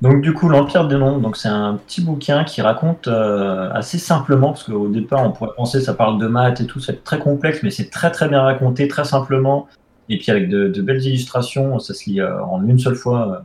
Donc 0.01 0.21
du 0.23 0.33
coup, 0.33 0.49
l'Empire 0.49 0.87
des 0.87 0.97
Nombres, 0.97 1.21
donc 1.21 1.37
c'est 1.37 1.49
un 1.49 1.75
petit 1.77 2.01
bouquin 2.01 2.45
qui 2.45 2.63
raconte 2.63 3.09
euh, 3.09 3.69
assez 3.73 3.99
simplement, 3.99 4.49
parce 4.53 4.63
qu'au 4.63 4.89
départ 4.89 5.27
on 5.27 5.33
pourrait 5.33 5.51
penser 5.57 5.81
ça 5.81 5.93
parle 5.93 6.19
de 6.21 6.29
maths 6.29 6.61
et 6.61 6.67
tout, 6.67 6.79
c'est 6.81 7.03
très 7.03 7.19
complexe, 7.19 7.63
mais 7.65 7.71
c'est 7.71 7.91
très 7.91 8.11
très 8.13 8.29
bien 8.29 8.41
raconté, 8.43 8.87
très 8.87 9.05
simplement, 9.05 9.67
et 10.09 10.17
puis 10.19 10.31
avec 10.31 10.49
de, 10.49 10.69
de 10.69 10.83
belles 10.83 11.05
illustrations, 11.05 11.81
ça 11.81 11.95
se 11.95 12.09
lit 12.09 12.21
euh, 12.21 12.43
en 12.45 12.65
une 12.65 12.79
seule 12.79 12.95
fois 12.95 13.29
euh, 13.29 13.39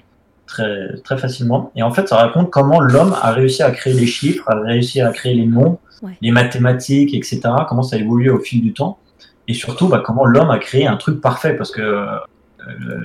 très 0.53 0.97
très 1.03 1.17
facilement. 1.17 1.71
Et 1.75 1.83
en 1.83 1.91
fait, 1.91 2.07
ça 2.07 2.17
raconte 2.17 2.49
comment 2.49 2.79
l'homme 2.79 3.15
a 3.21 3.31
réussi 3.31 3.63
à 3.63 3.71
créer 3.71 3.93
les 3.93 4.05
chiffres, 4.05 4.49
a 4.49 4.59
réussi 4.59 5.01
à 5.01 5.11
créer 5.11 5.33
les 5.33 5.45
Ouais. 6.03 6.17
les 6.21 6.31
mathématiques, 6.31 7.13
etc. 7.13 7.39
Comment 7.69 7.81
ça 7.81 7.95
a 7.95 7.99
évolué 7.99 8.29
au 8.29 8.39
fil 8.39 8.61
du 8.61 8.73
temps, 8.73 8.97
et 9.47 9.53
surtout 9.53 9.87
bah, 9.87 10.01
comment 10.05 10.25
l'homme 10.25 10.51
a 10.51 10.59
créé 10.59 10.85
un 10.85 10.97
truc 10.97 11.21
parfait, 11.21 11.55
parce 11.55 11.71
que 11.71 11.81
euh, 11.81 12.19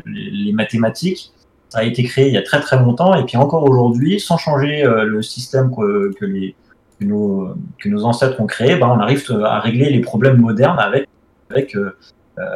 les, 0.06 0.52
mathématiques 0.52 1.32
ça 1.68 1.80
a 1.80 1.82
été 1.84 2.02
créé 2.02 2.28
il 2.28 2.34
y 2.34 2.38
a 2.38 2.42
très 2.42 2.60
très 2.60 2.78
longtemps 2.78 3.14
et 3.14 3.24
puis 3.24 3.36
encore 3.36 3.64
aujourd'hui, 3.70 4.18
sans 4.18 4.36
changer 4.36 4.84
euh, 4.84 5.04
le 5.04 5.22
système 5.22 5.70
que, 5.74 6.12
que 6.18 6.24
les, 6.24 6.56
que, 6.98 7.04
nos, 7.04 7.50
que 7.78 7.88
nos 7.88 8.04
ancêtres 8.04 8.40
ont 8.40 8.46
créé, 8.46 8.74
ben, 8.76 8.88
on 8.88 8.98
arrive 8.98 9.24
à 9.44 9.60
régler 9.60 9.90
les 9.90 10.00
problèmes 10.00 10.38
modernes 10.38 10.78
avec, 10.80 11.08
avec, 11.50 11.76
euh, 11.76 11.96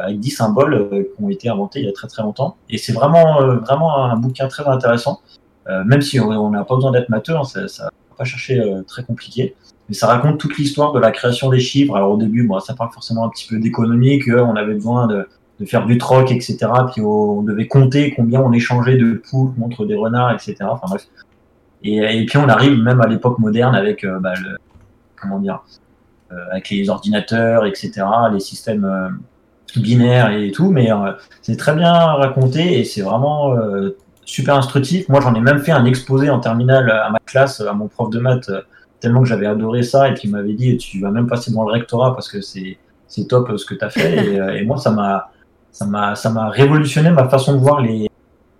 avec 0.03 0.19
10 0.19 0.29
symboles 0.31 0.73
euh, 0.73 1.03
qui 1.03 1.23
ont 1.23 1.29
été 1.29 1.49
inventés 1.49 1.79
il 1.79 1.85
y 1.85 1.89
a 1.89 1.93
très 1.93 2.07
très 2.07 2.23
longtemps. 2.23 2.57
Et 2.69 2.77
c'est 2.77 2.93
vraiment, 2.93 3.41
euh, 3.41 3.57
vraiment 3.57 4.05
un 4.05 4.15
bouquin 4.17 4.47
très 4.47 4.65
intéressant, 4.65 5.21
euh, 5.67 5.83
même 5.83 6.01
si 6.01 6.19
on 6.19 6.49
n'a 6.49 6.63
pas 6.63 6.75
besoin 6.75 6.91
d'être 6.91 7.09
matheux, 7.09 7.35
hein, 7.35 7.43
ça 7.43 7.67
ça 7.67 7.83
va 7.85 7.91
pas 8.17 8.23
chercher 8.23 8.59
euh, 8.59 8.83
très 8.83 9.03
compliqué. 9.03 9.55
Mais 9.89 9.95
ça 9.95 10.07
raconte 10.07 10.39
toute 10.39 10.57
l'histoire 10.57 10.93
de 10.93 10.99
la 10.99 11.11
création 11.11 11.49
des 11.49 11.59
chiffres. 11.59 11.95
Alors 11.95 12.11
au 12.11 12.17
début, 12.17 12.47
bon, 12.47 12.59
ça 12.59 12.73
parle 12.73 12.91
forcément 12.91 13.25
un 13.25 13.29
petit 13.29 13.47
peu 13.47 13.59
d'économie, 13.59 14.19
qu'on 14.19 14.55
avait 14.55 14.75
besoin 14.75 15.07
de, 15.07 15.27
faire 15.65 15.85
du 15.85 15.97
troc, 15.97 16.29
etc. 16.31 16.57
Puis 16.91 17.01
on 17.01 17.41
devait 17.41 17.67
compter 17.67 18.13
combien 18.13 18.41
on 18.41 18.51
échangeait 18.51 18.97
de 18.97 19.13
poules 19.13 19.53
contre 19.55 19.85
des 19.85 19.95
renards, 19.95 20.33
etc. 20.33 20.57
Enfin 20.63 20.87
bref. 20.89 21.07
Et, 21.83 22.25
puis 22.25 22.37
on 22.37 22.47
arrive 22.47 22.77
même 22.79 23.01
à 23.01 23.07
l'époque 23.07 23.39
moderne 23.39 23.75
avec, 23.75 24.03
euh, 24.03 24.19
bah, 24.19 24.33
comment 25.15 25.39
dire, 25.39 25.63
euh, 26.31 26.35
avec 26.51 26.69
les 26.69 26.89
ordinateurs, 26.89 27.65
etc. 27.65 27.91
Les 28.31 28.39
systèmes 28.39 28.85
euh, 28.85 29.09
binaires 29.79 30.31
et 30.31 30.51
tout. 30.51 30.71
Mais 30.71 30.91
euh, 30.91 31.11
c'est 31.41 31.57
très 31.57 31.75
bien 31.75 31.93
raconté 31.93 32.79
et 32.79 32.83
c'est 32.83 33.01
vraiment 33.01 33.53
euh, 33.53 33.97
super 34.25 34.55
instructif. 34.55 35.07
Moi, 35.09 35.21
j'en 35.21 35.33
ai 35.35 35.41
même 35.41 35.59
fait 35.59 35.71
un 35.71 35.85
exposé 35.85 36.29
en 36.29 36.39
terminale 36.39 36.89
à 36.91 37.09
ma 37.09 37.19
classe, 37.19 37.61
à 37.61 37.73
mon 37.73 37.87
prof 37.87 38.09
de 38.09 38.19
maths, 38.19 38.49
euh, 38.49 38.61
tellement 38.99 39.21
que 39.21 39.27
j'avais 39.27 39.47
adoré 39.47 39.83
ça 39.83 40.09
et 40.09 40.13
qu'il 40.13 40.31
m'avait 40.31 40.53
dit 40.53 40.77
tu 40.77 41.01
vas 41.01 41.11
même 41.11 41.27
passer 41.27 41.51
devant 41.51 41.65
le 41.65 41.73
rectorat 41.73 42.13
parce 42.13 42.29
que 42.29 42.39
c'est 42.39 42.77
top 43.27 43.51
ce 43.57 43.65
que 43.65 43.75
tu 43.75 43.83
as 43.83 43.89
fait 43.89 44.57
et, 44.57 44.63
moi 44.63 44.77
ça 44.77 44.91
m'a 44.91 45.29
ça 45.71 46.29
m'a 46.29 46.49
révolutionné 46.49 47.11
ma 47.11 47.27
façon 47.27 47.53
de 47.53 47.57
voir 47.57 47.81
les 47.81 48.09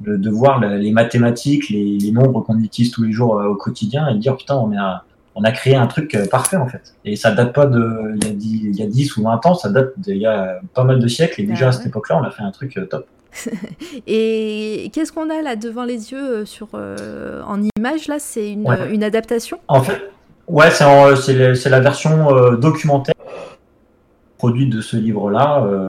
de, 0.02 0.30
voir 0.30 0.60
les 0.60 0.92
mathématiques 0.92 1.70
les, 1.70 2.12
nombres 2.12 2.42
qu'on 2.42 2.60
utilise 2.60 2.92
tous 2.92 3.04
les 3.04 3.14
jours 3.14 3.36
au 3.36 3.56
quotidien 3.56 4.10
et 4.10 4.16
de 4.16 4.20
dire 4.20 4.36
putain 4.36 4.56
on 4.56 4.78
a 4.78 5.06
on 5.36 5.44
a 5.44 5.52
créé 5.52 5.76
un 5.76 5.88
truc 5.88 6.14
euh, 6.16 6.26
parfait 6.28 6.58
en 6.58 6.68
fait. 6.68 6.94
Et 7.06 7.16
ça 7.16 7.32
date 7.32 7.54
pas 7.54 7.66
de 7.66 8.16
il 8.22 8.28
y 8.28 8.30
a 8.30 8.34
10 8.34 8.62
il 8.66 8.76
y 8.80 8.84
a 8.84 8.88
10 8.88 9.18
ou 9.18 9.24
20 9.24 9.46
ans 9.46 9.56
ça 9.56 9.70
date 9.70 9.94
d'il 9.98 10.18
y 10.18 10.26
a 10.26 10.60
pas 10.74 10.84
mal 10.84 11.00
de 11.00 11.08
siècles. 11.08 11.42
Et 11.42 11.46
déjà 11.46 11.66
Ah 11.66 11.70
à 11.70 11.72
cette 11.72 11.88
époque-là 11.88 12.20
on 12.22 12.24
a 12.24 12.32
fait 12.32 12.44
un 12.44 12.52
truc 12.52 12.78
euh, 12.78 12.86
top. 12.86 13.08
Et 14.08 14.92
qu'est-ce 14.94 15.12
qu'on 15.12 15.30
a 15.30 15.42
là 15.42 15.56
devant 15.56 15.86
les 15.86 16.12
yeux 16.12 16.18
euh, 16.42 16.46
sur, 16.46 16.68
euh, 16.76 17.42
en 17.48 17.60
image 17.78 18.08
là? 18.08 18.18
C'est 18.20 18.52
une, 18.52 18.68
Ouais. 18.68 18.94
une 18.94 19.04
adaptation? 19.04 19.60
En 19.68 19.82
fait, 19.82 20.00
ouais, 20.48 20.70
c'est 20.72 21.70
la 21.70 21.80
version 21.80 22.36
euh, 22.36 22.56
documentaire 22.58 23.16
produite 24.38 24.70
de 24.72 24.82
ce 24.82 24.98
livre-là. 24.98 25.64
euh, 25.66 25.88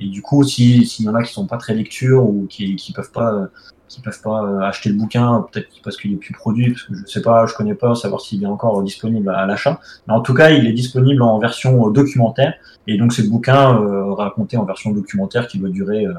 et 0.00 0.06
du 0.06 0.22
coup, 0.22 0.44
si- 0.44 0.86
s'il 0.86 1.06
y 1.06 1.08
en 1.08 1.14
a 1.16 1.22
qui 1.24 1.32
sont 1.32 1.46
pas 1.48 1.56
très 1.56 1.74
lecture 1.74 2.22
ou 2.24 2.46
qui, 2.48 2.76
qui 2.76 2.92
peuvent 2.92 3.10
pas, 3.10 3.48
qui 3.88 4.00
peuvent 4.00 4.20
pas 4.22 4.42
euh, 4.44 4.60
acheter 4.60 4.90
le 4.90 4.96
bouquin, 4.96 5.46
peut-être 5.50 5.68
parce 5.82 5.96
qu'il 5.96 6.12
est 6.12 6.16
plus 6.16 6.34
produit, 6.34 6.72
parce 6.72 6.82
que 6.84 6.94
je 6.94 7.06
sais 7.06 7.22
pas, 7.22 7.46
je 7.46 7.54
connais 7.54 7.74
pas, 7.74 7.94
savoir 7.94 8.20
s'il 8.20 8.42
est 8.42 8.46
encore 8.46 8.82
disponible 8.82 9.30
à 9.30 9.46
l'achat. 9.46 9.80
Mais 10.06 10.14
en 10.14 10.20
tout 10.20 10.34
cas, 10.34 10.50
il 10.50 10.66
est 10.66 10.72
disponible 10.72 11.22
en 11.22 11.38
version 11.38 11.88
euh, 11.88 11.90
documentaire. 11.90 12.54
Et 12.86 12.98
donc, 12.98 13.12
c'est 13.12 13.22
le 13.22 13.30
bouquin 13.30 13.80
euh, 13.80 14.12
raconté 14.14 14.56
en 14.56 14.64
version 14.64 14.90
documentaire 14.92 15.46
qui 15.48 15.58
doit 15.58 15.70
durer 15.70 16.06
euh, 16.06 16.14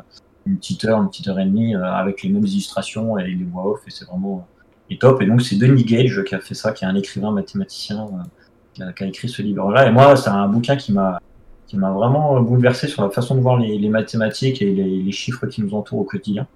une 0.45 0.57
petite 0.57 0.85
heure, 0.85 1.01
une 1.01 1.09
petite 1.09 1.27
heure 1.27 1.39
et 1.39 1.45
demie, 1.45 1.75
euh, 1.75 1.83
avec 1.83 2.23
les 2.23 2.29
mêmes 2.29 2.45
illustrations 2.45 3.17
et 3.17 3.27
les 3.27 3.43
voix 3.43 3.71
off. 3.71 3.81
Et 3.87 3.91
c'est 3.91 4.05
vraiment 4.05 4.47
est 4.89 5.01
top. 5.01 5.21
Et 5.21 5.25
donc, 5.25 5.41
c'est 5.41 5.55
Denis 5.55 5.83
Gage 5.83 6.23
qui 6.23 6.35
a 6.35 6.39
fait 6.39 6.55
ça, 6.55 6.71
qui 6.71 6.83
est 6.83 6.87
un 6.87 6.95
écrivain 6.95 7.31
mathématicien 7.31 8.01
euh, 8.01 8.23
qui, 8.73 8.83
a, 8.83 8.93
qui 8.93 9.03
a 9.03 9.07
écrit 9.07 9.29
ce 9.29 9.41
livre-là. 9.41 9.87
Et 9.87 9.91
moi, 9.91 10.15
c'est 10.15 10.29
un 10.29 10.47
bouquin 10.47 10.75
qui 10.75 10.91
m'a 10.91 11.19
qui 11.67 11.77
m'a 11.77 11.91
vraiment 11.91 12.35
euh, 12.35 12.41
bouleversé 12.41 12.87
sur 12.87 13.03
la 13.03 13.11
façon 13.11 13.35
de 13.35 13.41
voir 13.41 13.57
les, 13.57 13.77
les 13.77 13.89
mathématiques 13.89 14.59
et 14.63 14.73
les 14.73 15.11
chiffres 15.11 15.45
qui 15.45 15.61
nous 15.61 15.75
entourent 15.75 15.99
au 15.99 16.03
quotidien. 16.03 16.47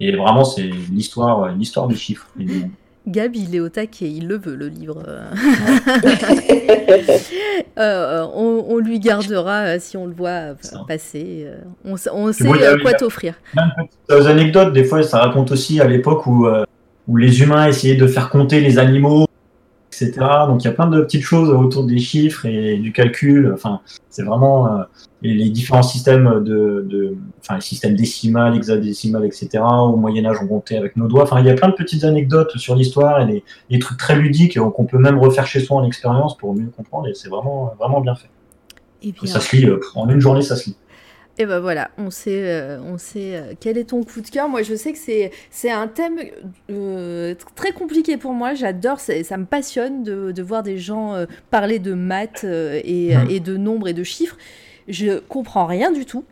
Et 0.00 0.14
vraiment, 0.16 0.44
c'est 0.44 0.62
l'histoire, 0.62 1.48
l'histoire 1.52 1.86
des 1.88 1.96
chiffres. 1.96 2.26
Et 2.40 2.44
des- 2.44 2.66
Gab, 3.06 3.36
il 3.36 3.54
est 3.54 3.60
au 3.60 3.68
taquet, 3.68 4.10
il 4.10 4.26
le 4.28 4.38
veut 4.38 4.54
le 4.56 4.68
livre. 4.68 5.02
Euh, 7.76 8.24
on, 8.34 8.64
on 8.68 8.78
lui 8.78 9.00
gardera 9.00 9.62
euh, 9.62 9.76
si 9.80 9.96
on 9.96 10.06
le 10.06 10.12
voit 10.14 10.28
euh, 10.28 10.54
passer. 10.86 11.46
on, 11.84 11.96
sait 11.96 12.44
vois, 12.44 12.56
a- 12.64 12.78
quoi 12.78 12.92
t'offrir. 12.94 13.34
plein 13.52 13.66
de 13.66 13.88
petites 14.06 14.26
anecdotes. 14.28 14.72
Des 14.72 14.84
fois, 14.84 15.02
ça 15.02 15.18
raconte 15.20 15.50
aussi 15.50 15.80
à 15.80 15.86
l'époque 15.88 16.24
où, 16.26 16.46
où 17.08 17.16
les 17.16 17.40
humains 17.42 17.66
essayaient 17.66 17.96
de 17.96 18.06
faire 18.06 18.30
compter 18.30 18.60
les 18.60 18.78
animaux, 18.78 19.26
etc. 20.02 20.12
Donc, 20.48 20.62
il 20.62 20.66
y 20.66 20.70
a 20.70 20.72
plein 20.72 20.86
de 20.86 21.00
petites 21.00 21.22
choses 21.22 21.50
autour 21.50 21.84
des 21.84 21.98
chiffres 21.98 22.46
et 22.46 22.76
du 22.78 22.92
calcul. 22.92 23.52
Enfin, 23.54 23.80
c'est 24.10 24.22
vraiment 24.22 24.66
euh, 24.66 24.82
les 25.22 25.50
différents 25.50 25.82
systèmes 25.82 26.42
de, 26.44 26.86
de, 26.88 27.16
enfin, 27.40 27.56
les 27.56 27.60
systèmes 27.60 27.94
décimales, 27.94 28.56
hexadécimales, 28.56 29.24
etc. 29.24 29.60
Au 29.62 29.96
Moyen 29.96 30.26
Âge, 30.26 30.38
on 30.42 30.46
comptait 30.46 30.76
avec 30.76 30.96
nos 30.96 31.06
doigts. 31.06 31.22
Enfin, 31.22 31.40
il 31.40 31.46
y 31.46 31.50
a 31.50 31.54
plein 31.54 31.68
de 31.68 31.74
petites 31.74 32.04
anecdotes 32.04 32.56
sur 32.56 32.74
l'histoire 32.74 33.20
et 33.22 33.26
des, 33.26 33.44
des 33.70 33.78
trucs 33.78 33.98
très 33.98 34.16
ludiques 34.16 34.58
qu'on 34.58 34.84
peut 34.84 34.98
même 34.98 35.18
refaire 35.18 35.46
chez 35.46 35.60
soi 35.60 35.76
en 35.78 35.84
expérience 35.84 36.36
pour 36.36 36.54
mieux 36.54 36.70
comprendre. 36.76 37.08
Et 37.08 37.14
c'est 37.14 37.28
vraiment, 37.28 37.74
vraiment 37.78 38.00
bien 38.00 38.14
fait. 38.14 38.28
Et 39.02 39.12
bien, 39.12 39.30
ça 39.30 39.40
se 39.40 39.54
lit 39.54 39.66
euh, 39.66 39.80
en 39.94 40.08
une 40.08 40.20
journée, 40.20 40.42
ça 40.42 40.56
se 40.56 40.70
lit. 40.70 40.76
Et 41.36 41.46
ben 41.46 41.58
voilà, 41.58 41.90
on 41.98 42.10
sait, 42.10 42.42
euh, 42.44 42.78
on 42.82 42.96
sait 42.96 43.34
euh, 43.36 43.54
quel 43.58 43.76
est 43.76 43.90
ton 43.90 44.04
coup 44.04 44.20
de 44.20 44.28
cœur. 44.28 44.48
Moi, 44.48 44.62
je 44.62 44.74
sais 44.76 44.92
que 44.92 44.98
c'est 44.98 45.32
c'est 45.50 45.70
un 45.70 45.88
thème 45.88 46.20
euh, 46.70 47.34
tr- 47.34 47.54
très 47.56 47.72
compliqué 47.72 48.16
pour 48.16 48.32
moi. 48.32 48.54
J'adore, 48.54 49.00
ça 49.00 49.36
me 49.36 49.44
passionne 49.44 50.04
de, 50.04 50.30
de 50.30 50.42
voir 50.42 50.62
des 50.62 50.78
gens 50.78 51.14
parler 51.50 51.78
de 51.80 51.92
maths 51.94 52.44
et, 52.44 53.16
Mhm. 53.16 53.30
et 53.30 53.40
de 53.40 53.56
nombres 53.56 53.88
et 53.88 53.94
de 53.94 54.04
chiffres. 54.04 54.36
Je 54.86 55.18
comprends 55.18 55.66
rien 55.66 55.90
du 55.90 56.04
tout. 56.06 56.24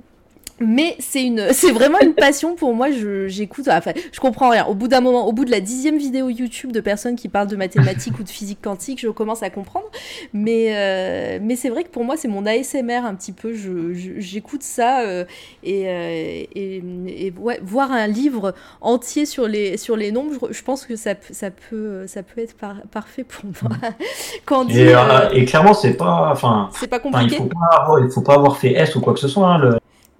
Mais 0.64 0.96
c'est 0.98 1.24
une, 1.24 1.48
c'est 1.52 1.72
vraiment 1.72 1.98
une 2.00 2.14
passion 2.14 2.54
pour 2.54 2.74
moi. 2.74 2.90
Je, 2.90 3.28
j'écoute, 3.28 3.68
enfin, 3.68 3.92
je 4.12 4.20
comprends 4.20 4.50
rien. 4.50 4.64
Au 4.66 4.74
bout 4.74 4.88
d'un 4.88 5.00
moment, 5.00 5.26
au 5.26 5.32
bout 5.32 5.44
de 5.44 5.50
la 5.50 5.60
dixième 5.60 5.98
vidéo 5.98 6.28
YouTube 6.28 6.72
de 6.72 6.80
personnes 6.80 7.16
qui 7.16 7.28
parlent 7.28 7.48
de 7.48 7.56
mathématiques 7.56 8.18
ou 8.20 8.22
de 8.22 8.28
physique 8.28 8.60
quantique, 8.62 9.00
je 9.00 9.08
commence 9.08 9.42
à 9.42 9.50
comprendre. 9.50 9.86
Mais, 10.32 10.74
euh, 10.76 11.38
mais 11.42 11.56
c'est 11.56 11.68
vrai 11.68 11.84
que 11.84 11.88
pour 11.90 12.04
moi, 12.04 12.16
c'est 12.16 12.28
mon 12.28 12.46
ASMR 12.46 13.04
un 13.04 13.14
petit 13.14 13.32
peu. 13.32 13.54
Je, 13.54 13.92
je- 13.94 14.12
j'écoute 14.18 14.62
ça 14.62 15.00
euh, 15.02 15.24
et, 15.62 15.88
euh, 15.88 16.44
et, 16.54 16.82
et 17.26 17.32
ouais, 17.38 17.60
voir 17.62 17.92
un 17.92 18.06
livre 18.06 18.54
entier 18.80 19.26
sur 19.26 19.48
les, 19.48 19.76
sur 19.76 19.96
les 19.96 20.12
nombres, 20.12 20.32
je, 20.50 20.52
je 20.52 20.62
pense 20.62 20.86
que 20.86 20.96
ça, 20.96 21.14
peut- 21.14 21.32
ça, 21.34 21.50
peut, 21.50 22.06
ça 22.06 22.22
peut 22.22 22.40
être 22.40 22.54
par- 22.56 22.82
parfait 22.90 23.24
pour 23.24 23.44
moi. 23.62 23.76
Quand 24.44 24.68
Et, 24.70 24.94
et 25.32 25.44
clairement, 25.44 25.74
c'est 25.74 25.94
pas, 25.94 26.30
enfin, 26.32 26.70
c'est 26.72 26.86
pas 26.88 27.00
Enfin, 27.12 27.22
il 27.22 27.30
compliqué. 27.30 27.36
faut 27.36 27.44
pas 27.48 27.76
avoir, 27.80 27.98
il 28.04 28.10
faut 28.10 28.20
pas 28.22 28.34
avoir 28.34 28.56
fait 28.56 28.72
S 28.72 28.94
ou 28.96 29.00
quoi 29.00 29.12
que 29.14 29.20
ce 29.20 29.28
soit. 29.28 29.46
hein, 29.48 29.58
le- 29.58 29.78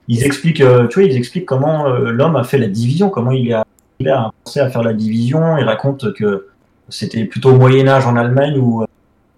ils 0.08 0.24
expliquent, 0.24 0.60
euh, 0.60 0.86
tu 0.88 1.00
vois, 1.00 1.08
ils 1.08 1.16
expliquent 1.16 1.46
comment 1.46 1.86
euh, 1.86 2.10
l'homme 2.10 2.36
a 2.36 2.44
fait 2.44 2.58
la 2.58 2.68
division, 2.68 3.08
comment 3.10 3.30
il 3.30 3.52
a, 3.52 3.64
il 4.00 4.08
a 4.08 4.30
pensé 4.44 4.60
à 4.60 4.68
faire 4.68 4.82
la 4.82 4.92
division. 4.92 5.56
Ils 5.58 5.64
racontent 5.64 6.08
que 6.12 6.48
c'était 6.88 7.24
plutôt 7.24 7.50
au 7.50 7.56
Moyen 7.56 7.88
Âge 7.88 8.06
en 8.06 8.16
Allemagne 8.16 8.58
où, 8.58 8.82
euh, 8.82 8.86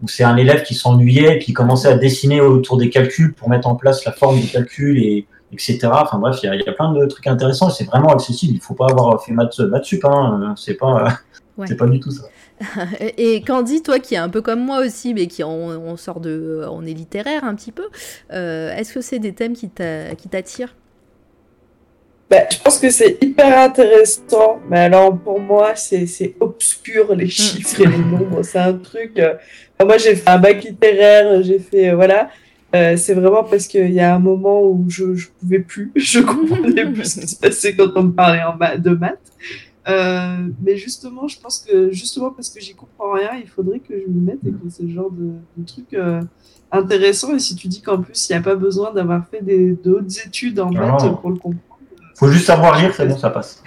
où 0.03 0.09
c'est 0.09 0.25
un 0.25 0.37
élève 0.37 0.63
qui 0.63 0.75
s'ennuyait 0.75 1.37
et 1.37 1.39
qui 1.39 1.53
commençait 1.53 1.89
à 1.89 1.97
dessiner 1.97 2.41
autour 2.41 2.79
des 2.79 2.91
calculs 2.91 3.35
pour 3.35 3.49
mettre 3.49 3.69
en 3.69 3.75
place 3.75 4.05
la 4.05 4.13
forme 4.13 4.41
du 4.41 4.47
calcul 4.47 4.99
et 4.99 5.27
etc. 5.53 5.79
Enfin 5.93 6.19
bref, 6.19 6.39
il 6.43 6.47
y 6.47 6.49
a, 6.49 6.55
il 6.57 6.63
y 6.67 6.69
a 6.69 6.73
plein 6.73 6.93
de 6.93 7.07
trucs 7.07 7.27
intéressants. 7.27 7.69
et 7.69 7.73
C'est 7.73 7.85
vraiment 7.85 8.09
accessible. 8.13 8.55
Il 8.55 8.61
faut 8.61 8.75
pas 8.75 8.87
avoir 8.91 9.23
fait 9.23 9.33
maths, 9.33 9.59
maths 9.61 9.85
sup. 9.85 10.05
Hein, 10.05 10.55
c'est 10.57 10.75
pas, 10.75 11.19
Ouais. 11.57 11.69
c'est 11.69 11.77
pas 11.77 11.87
du 11.87 12.01
tout 12.01 12.11
ça. 12.11 12.25
Et 13.19 13.43
Candy, 13.43 13.83
toi 13.83 13.99
qui 13.99 14.15
est 14.15 14.19
un 14.19 14.29
peu 14.29 14.43
comme 14.43 14.61
moi 14.65 14.79
aussi, 14.85 15.15
mais 15.15 15.27
qui 15.27 15.43
on, 15.45 15.51
on 15.69 15.97
sort 15.97 16.21
de, 16.21 16.65
on 16.71 16.85
est 16.87 16.93
littéraire 16.95 17.45
un 17.45 17.55
petit 17.55 17.73
peu. 17.73 17.89
euh, 18.33 18.75
Est-ce 18.75 18.93
que 18.95 19.01
c'est 19.01 19.19
des 19.19 19.35
thèmes 19.35 19.55
qui 19.55 19.71
t'a- 19.71 20.15
qui 20.17 20.29
t'attirent? 20.29 20.75
Bah, 22.31 22.47
je 22.51 22.59
pense 22.59 22.79
que 22.79 22.91
c'est 22.91 23.19
hyper 23.23 23.59
intéressant, 23.59 24.61
mais 24.69 24.79
alors 24.81 25.21
pour 25.23 25.39
moi, 25.41 25.75
c'est 25.77 26.37
obscur 26.41 27.15
les 27.15 27.29
chiffres 27.29 27.81
et 27.81 27.87
les 27.87 28.03
nombres. 28.03 28.43
C'est 28.43 28.59
un 28.59 28.75
truc. 28.79 29.19
euh, 29.19 29.35
moi, 29.85 29.99
j'ai 29.99 30.17
fait 30.17 30.31
un 30.31 30.39
bac 30.39 30.65
littéraire, 30.65 31.43
j'ai 31.43 31.59
fait. 31.59 31.91
euh, 31.91 31.95
voilà. 31.97 32.31
Euh, 32.75 32.97
c'est 32.97 33.15
vraiment 33.15 33.45
parce 33.45 33.69
qu'il 33.69 33.93
y 33.93 34.01
a 34.01 34.15
un 34.15 34.19
moment 34.19 34.63
où 34.63 34.87
je, 34.89 35.15
je 35.15 35.29
pouvais 35.39 35.61
plus, 35.61 35.93
je 35.97 36.19
comprenais 36.21 36.87
plus 36.93 37.05
ce 37.05 37.21
qui 37.21 37.29
se 37.29 37.37
passait 37.39 37.77
quand 37.77 37.91
on 37.95 38.05
me 38.05 38.13
parlait 38.15 38.43
en 38.43 38.57
ma- 38.57 38.79
de 38.79 38.91
maths. 38.91 39.21
Euh, 39.87 40.37
mais 40.63 40.77
justement, 40.77 41.29
je 41.29 41.39
pense 41.39 41.59
que 41.59 41.91
justement 41.91 42.31
parce 42.31 42.49
que 42.49 42.61
j'y 42.61 42.75
comprends 42.75 43.13
rien, 43.13 43.33
il 43.39 43.49
faudrait 43.49 43.81
que 43.81 43.95
je 43.95 44.07
m'y 44.11 44.21
mette 44.21 44.39
et 44.47 44.51
que 44.51 44.71
c'est 44.71 44.85
le 44.85 44.95
genre 44.95 45.11
de, 45.11 45.33
de 45.57 45.67
truc 45.67 45.93
euh, 45.93 46.23
intéressant. 46.73 47.35
Et 47.35 47.39
si 47.39 47.55
tu 47.55 47.69
dis 47.69 47.83
qu'en 47.83 48.01
plus, 48.01 48.29
il 48.29 48.33
n'y 48.33 48.39
a 48.39 48.43
pas 48.43 48.55
besoin 48.55 48.93
d'avoir 48.93 49.27
fait 49.29 49.43
des 49.43 49.73
d'autres 49.73 50.27
études 50.27 50.59
en 50.61 50.71
maths 50.71 51.21
pour 51.21 51.31
le 51.31 51.37
comprendre. 51.37 51.57
Faut 52.17 52.31
juste 52.31 52.47
savoir 52.47 52.79
lire, 52.81 52.95
c'est 52.95 53.07
bon, 53.07 53.19
ça 53.19 53.29
passe. 53.29 53.63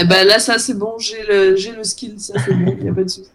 Eh 0.00 0.04
ben 0.04 0.26
là, 0.26 0.38
ça 0.38 0.58
c'est 0.58 0.74
bon, 0.74 0.98
j'ai 0.98 1.24
le, 1.28 1.56
j'ai 1.56 1.72
le 1.72 1.84
skill, 1.84 2.18
ça 2.18 2.34
c'est 2.44 2.52
bon, 2.52 2.74
il 2.76 2.84
n'y 2.84 2.90
a 2.90 2.92
pas 2.92 3.04
de 3.04 3.08
souci. 3.08 3.30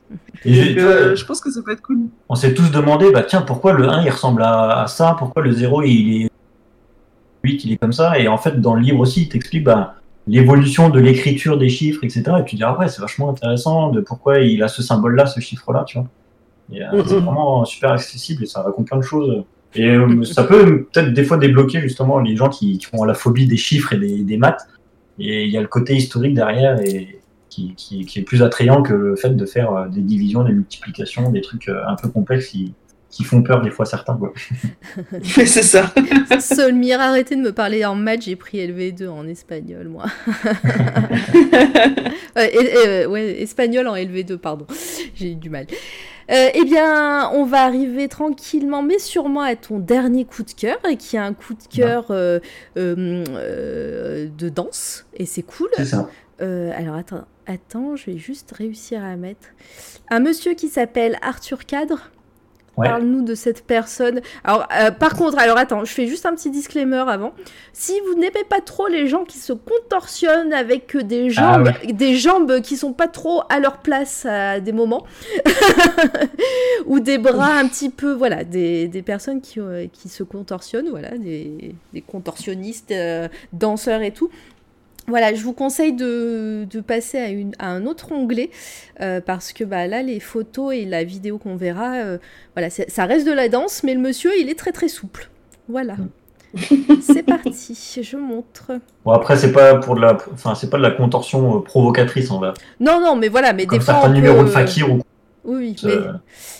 Et 0.45 0.75
Donc, 0.75 0.77
euh, 0.83 1.15
je 1.15 1.25
pense 1.25 1.39
que 1.39 1.49
ça 1.49 1.61
peut 1.61 1.71
être 1.71 1.81
cool. 1.81 1.99
on 2.29 2.35
s'est 2.35 2.53
tous 2.53 2.69
demandé, 2.69 3.09
bah 3.11 3.23
tiens, 3.23 3.41
pourquoi 3.41 3.71
le 3.73 3.87
1 3.87 4.03
il 4.03 4.09
ressemble 4.09 4.43
à, 4.43 4.83
à 4.83 4.87
ça, 4.87 5.15
pourquoi 5.17 5.41
le 5.43 5.51
0 5.51 5.83
il 5.83 6.23
est 6.25 6.29
8 7.45 7.65
il 7.65 7.71
est 7.73 7.77
comme 7.77 7.93
ça, 7.93 8.19
et 8.19 8.27
en 8.27 8.37
fait 8.37 8.59
dans 8.59 8.75
le 8.75 8.81
livre 8.81 8.99
aussi 8.99 9.23
il 9.23 9.29
t'explique 9.29 9.63
bah, 9.63 9.95
l'évolution 10.27 10.89
de 10.89 10.99
l'écriture 10.99 11.57
des 11.57 11.69
chiffres, 11.69 12.03
etc. 12.03 12.23
Et 12.39 12.45
tu 12.45 12.55
dis 12.55 12.63
ah 12.63 12.77
ouais 12.77 12.87
c'est 12.87 13.01
vachement 13.01 13.29
intéressant 13.29 13.89
de 13.91 13.99
pourquoi 14.01 14.39
il 14.39 14.61
a 14.63 14.67
ce 14.67 14.81
symbole 14.81 15.15
là, 15.15 15.25
ce 15.25 15.39
chiffre 15.39 15.71
là, 15.73 15.83
tu 15.85 15.97
vois. 15.97 16.07
Euh, 16.71 16.97
Mhm. 16.97 17.03
c'est 17.05 17.15
vraiment 17.19 17.65
super 17.65 17.91
accessible 17.91 18.43
et 18.43 18.45
ça 18.45 18.61
raconte 18.61 18.87
plein 18.87 18.97
de 18.97 19.03
choses. 19.03 19.43
Et 19.75 19.89
euh, 19.89 20.23
ça 20.23 20.43
peut 20.43 20.85
peut-être 20.91 21.13
des 21.13 21.23
fois 21.23 21.37
débloquer 21.37 21.81
justement 21.81 22.19
les 22.19 22.35
gens 22.35 22.47
qui, 22.49 22.77
qui 22.77 22.87
ont 22.93 23.03
la 23.03 23.13
phobie 23.15 23.47
des 23.47 23.57
chiffres 23.57 23.93
et 23.93 23.97
des, 23.97 24.23
des 24.23 24.37
maths. 24.37 24.67
Et 25.19 25.43
il 25.45 25.51
y 25.51 25.57
a 25.57 25.61
le 25.61 25.67
côté 25.67 25.95
historique 25.95 26.33
derrière 26.35 26.79
et 26.81 27.19
qui, 27.49 27.73
qui, 27.75 28.05
qui 28.05 28.19
est 28.19 28.23
plus 28.23 28.41
attrayant 28.43 28.81
que 28.81 28.93
le 28.93 29.15
fait 29.15 29.31
de 29.31 29.45
faire 29.45 29.71
euh, 29.73 29.87
des 29.87 30.01
divisions, 30.01 30.43
des 30.43 30.53
multiplications, 30.53 31.31
des 31.31 31.41
trucs 31.41 31.69
un 31.69 31.95
peu 31.95 32.07
complexes 32.07 32.55
qui 33.13 33.23
font 33.23 33.43
peur 33.43 33.61
des 33.61 33.69
fois 33.69 33.85
certains. 33.85 34.17
Quoi. 34.17 34.33
Mais 35.37 35.45
c'est 35.45 35.61
ça. 35.61 35.93
Solmire, 36.39 36.99
arrêtez 36.99 37.35
de 37.35 37.41
me 37.41 37.51
parler 37.51 37.85
en 37.85 37.95
maths, 37.95 38.23
j'ai 38.23 38.35
pris 38.35 38.57
LV2 38.57 39.07
en 39.07 39.27
espagnol, 39.27 39.87
moi. 39.87 40.05
Euh, 42.35 42.47
euh, 42.55 43.05
ouais, 43.05 43.43
espagnol 43.43 43.87
en 43.87 43.95
LV2, 43.95 44.37
pardon. 44.37 44.65
J'ai 45.13 45.33
eu 45.33 45.35
du 45.35 45.51
mal. 45.51 45.67
Euh, 46.31 46.49
eh 46.55 46.63
bien, 46.63 47.29
on 47.29 47.45
va 47.45 47.63
arriver 47.63 48.07
tranquillement, 48.07 48.81
mais 48.81 48.97
sûrement 48.97 49.41
à 49.41 49.55
ton 49.55 49.77
dernier 49.77 50.25
coup 50.25 50.41
de 50.41 50.51
cœur, 50.51 50.79
et 50.89 50.97
qui 50.97 51.15
est 51.15 51.19
un 51.19 51.33
coup 51.33 51.53
de 51.53 51.61
cœur 51.69 52.07
euh, 52.09 52.39
euh, 52.75 53.23
euh, 53.29 54.27
de 54.35 54.49
danse, 54.49 55.05
et 55.15 55.27
c'est 55.27 55.43
cool. 55.43 55.69
C'est 55.75 55.85
ça. 55.85 56.09
Euh, 56.41 56.71
alors 56.75 56.95
attends, 56.95 57.25
attends, 57.45 57.95
je 57.95 58.07
vais 58.07 58.17
juste 58.17 58.51
réussir 58.51 59.03
à 59.03 59.15
mettre 59.15 59.49
un 60.09 60.19
monsieur 60.19 60.53
qui 60.55 60.69
s'appelle 60.69 61.17
Arthur 61.21 61.65
Cadre. 61.65 62.09
Ouais. 62.75 62.87
Parle-nous 62.87 63.21
de 63.21 63.35
cette 63.35 63.65
personne. 63.65 64.21
Alors, 64.43 64.67
euh, 64.75 64.89
par 64.89 65.15
contre, 65.15 65.37
alors 65.37 65.57
attends, 65.57 65.85
je 65.85 65.91
fais 65.91 66.07
juste 66.07 66.25
un 66.25 66.33
petit 66.33 66.49
disclaimer 66.49 67.03
avant. 67.07 67.33
Si 67.71 67.93
vous 68.07 68.19
n'aimez 68.19 68.43
pas 68.49 68.61
trop 68.61 68.87
les 68.87 69.07
gens 69.07 69.25
qui 69.25 69.37
se 69.37 69.53
contorsionnent 69.53 70.53
avec 70.53 70.95
euh, 70.95 71.03
des 71.03 71.27
Ah 71.37 71.63
jambes, 71.63 71.71
des 71.91 72.15
jambes 72.15 72.61
qui 72.61 72.75
sont 72.75 72.93
pas 72.93 73.07
trop 73.07 73.43
à 73.49 73.59
leur 73.59 73.77
place 73.77 74.25
à 74.25 74.59
des 74.59 74.71
moments, 74.71 75.05
ou 76.87 76.99
des 76.99 77.19
bras 77.19 77.57
un 77.57 77.67
petit 77.67 77.89
peu, 77.89 78.13
voilà, 78.13 78.43
des, 78.43 78.87
des 78.87 79.01
personnes 79.03 79.41
qui, 79.41 79.59
euh, 79.59 79.85
qui 79.91 80.09
se 80.09 80.23
contorsionnent, 80.23 80.89
voilà, 80.89 81.17
des, 81.17 81.75
des 81.93 82.01
contorsionnistes, 82.01 82.91
euh, 82.91 83.27
danseurs 83.53 84.01
et 84.01 84.11
tout. 84.11 84.29
Voilà, 85.07 85.33
je 85.33 85.43
vous 85.43 85.53
conseille 85.53 85.93
de, 85.93 86.65
de 86.69 86.79
passer 86.79 87.17
à, 87.17 87.27
une, 87.29 87.51
à 87.59 87.69
un 87.69 87.85
autre 87.85 88.11
onglet 88.13 88.49
euh, 89.01 89.19
parce 89.19 89.51
que 89.51 89.63
bah, 89.65 89.85
là, 89.87 90.01
les 90.01 90.19
photos 90.21 90.73
et 90.73 90.85
la 90.85 91.03
vidéo 91.03 91.37
qu'on 91.37 91.55
verra, 91.57 91.95
euh, 91.95 92.17
voilà, 92.55 92.69
ça 92.69 93.05
reste 93.05 93.27
de 93.27 93.33
la 93.33 93.49
danse, 93.49 93.83
mais 93.83 93.93
le 93.93 93.99
monsieur, 93.99 94.31
il 94.39 94.49
est 94.49 94.57
très 94.57 94.71
très 94.71 94.87
souple. 94.87 95.29
Voilà. 95.67 95.95
c'est 97.01 97.23
parti, 97.23 97.99
je 98.01 98.15
montre. 98.15 98.71
Bon, 99.03 99.11
après, 99.11 99.35
c'est 99.37 99.51
pas 99.51 99.75
pour 99.75 99.95
de 99.95 100.01
la, 100.01 100.17
enfin, 100.33 100.55
c'est 100.55 100.69
pas 100.69 100.77
de 100.77 100.83
la 100.83 100.91
contorsion 100.91 101.57
euh, 101.57 101.59
provocatrice, 101.61 102.29
on 102.31 102.39
va. 102.39 102.53
Non, 102.79 103.01
non, 103.01 103.15
mais 103.15 103.27
voilà, 103.27 103.53
mais 103.53 103.65
Comme 103.65 103.79
des 103.79 103.83
fois. 103.85 104.03
on 104.05 104.13
peut- 104.13 104.43
de 104.43 104.49
fakir 104.49 104.91
ou. 104.93 105.01
Oui, 105.45 105.75
oui, 105.83 105.89
Euh, 105.89 106.13
mais 106.13 106.19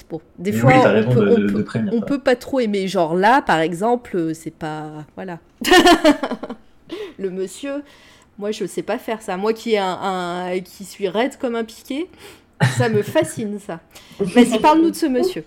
bon, 0.09 0.19
des 0.39 0.51
mais 0.51 0.57
fois, 0.57 0.71
oui, 0.73 1.03
on, 1.07 1.13
peut, 1.13 1.19
de- 1.25 1.31
on 1.31 1.35
de- 1.39 1.45
peut- 1.47 1.53
de 1.59 1.61
prévenir 1.61 1.93
on 1.95 2.01
peut 2.01 2.19
pas 2.19 2.35
trop 2.35 2.59
aimer. 2.59 2.87
Genre 2.89 3.15
là, 3.15 3.41
par 3.41 3.59
exemple, 3.59 4.17
euh, 4.17 4.33
c'est 4.33 4.53
pas. 4.53 5.05
Voilà. 5.15 5.39
le 7.17 7.29
monsieur, 7.29 7.83
moi, 8.37 8.51
je 8.51 8.65
sais 8.65 8.81
pas 8.83 8.97
faire 8.97 9.21
ça. 9.21 9.37
Moi 9.37 9.53
qui, 9.53 9.73
ai 9.73 9.77
un, 9.79 9.85
un- 10.01 10.59
qui 10.59 10.83
suis 10.85 11.07
raide 11.07 11.37
comme 11.37 11.55
un 11.55 11.63
piqué, 11.63 12.09
ça 12.77 12.89
me 12.89 13.01
fascine, 13.01 13.59
ça. 13.59 13.79
Vas-y, 14.19 14.59
parle-nous 14.59 14.91
de 14.91 14.95
ce 14.95 15.05
monsieur. 15.05 15.43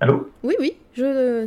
Allô? 0.00 0.30
Oui, 0.42 0.54
oui, 0.60 0.74
je. 0.94 1.46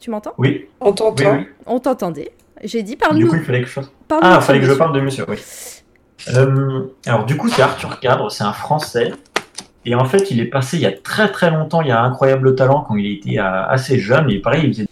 Tu 0.00 0.10
m'entends? 0.10 0.32
Oui. 0.38 0.66
On 0.80 0.92
t'entend. 0.92 1.36
oui. 1.36 1.46
On 1.66 1.78
t'entendait. 1.80 2.32
J'ai 2.64 2.82
dit, 2.82 2.92
Du 2.92 2.96
parle-nous. 2.96 3.28
coup, 3.28 3.36
il 3.36 3.42
fallait 3.42 3.60
que 3.60 3.66
je 3.66 3.72
fasse. 3.72 3.90
parle-nous 4.08 4.28
Ah, 4.30 4.38
il 4.40 4.44
fallait 4.44 4.60
que 4.60 4.66
je 4.66 4.72
parle 4.72 4.94
de 4.94 5.00
monsieur, 5.00 5.24
oui. 5.28 5.36
Euh, 6.34 6.86
alors, 7.06 7.24
du 7.26 7.36
coup, 7.36 7.48
c'est 7.48 7.62
Arthur 7.62 8.00
Cadre, 8.00 8.30
c'est 8.30 8.44
un 8.44 8.52
Français. 8.52 9.12
Et 9.84 9.94
en 9.94 10.04
fait, 10.04 10.30
il 10.30 10.40
est 10.40 10.46
passé 10.46 10.76
il 10.76 10.82
y 10.82 10.86
a 10.86 10.92
très 10.92 11.30
très 11.30 11.50
longtemps, 11.50 11.80
il 11.82 11.88
y 11.88 11.90
a 11.92 12.00
un 12.02 12.06
incroyable 12.10 12.54
talent 12.54 12.82
quand 12.86 12.96
il 12.96 13.12
était 13.18 13.38
euh, 13.38 13.66
assez 13.66 13.98
jeune. 13.98 14.28
Et 14.30 14.38
pareil, 14.40 14.64
il 14.66 14.74
faisait 14.74 14.88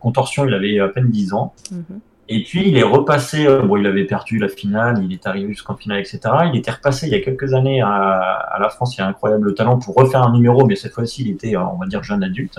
contorsion, 0.00 0.46
il 0.46 0.54
avait 0.54 0.78
à 0.80 0.88
peine 0.88 1.10
10 1.10 1.32
ans. 1.34 1.54
Mhm. 1.70 2.00
Et 2.28 2.42
puis, 2.42 2.68
il 2.68 2.76
est 2.78 2.82
repassé, 2.82 3.46
euh, 3.46 3.62
bon, 3.62 3.76
il 3.76 3.86
avait 3.86 4.04
perdu 4.04 4.38
la 4.38 4.48
finale, 4.48 5.02
il 5.04 5.12
est 5.12 5.26
arrivé 5.26 5.48
jusqu'en 5.48 5.76
finale, 5.76 6.00
etc. 6.00 6.20
Il 6.50 6.56
était 6.56 6.70
repassé 6.70 7.06
il 7.06 7.12
y 7.12 7.16
a 7.16 7.20
quelques 7.20 7.52
années 7.52 7.82
à, 7.82 8.56
la 8.58 8.68
France, 8.70 8.96
il 8.96 9.02
a 9.02 9.06
un 9.06 9.10
incroyable 9.10 9.54
talent 9.54 9.78
pour 9.78 9.94
refaire 9.94 10.22
un 10.22 10.32
numéro, 10.32 10.64
mais 10.64 10.74
cette 10.74 10.92
fois-ci, 10.92 11.22
il 11.22 11.30
était, 11.32 11.54
euh, 11.54 11.62
on 11.62 11.76
va 11.76 11.86
dire, 11.86 12.02
jeune 12.02 12.22
adulte. 12.22 12.58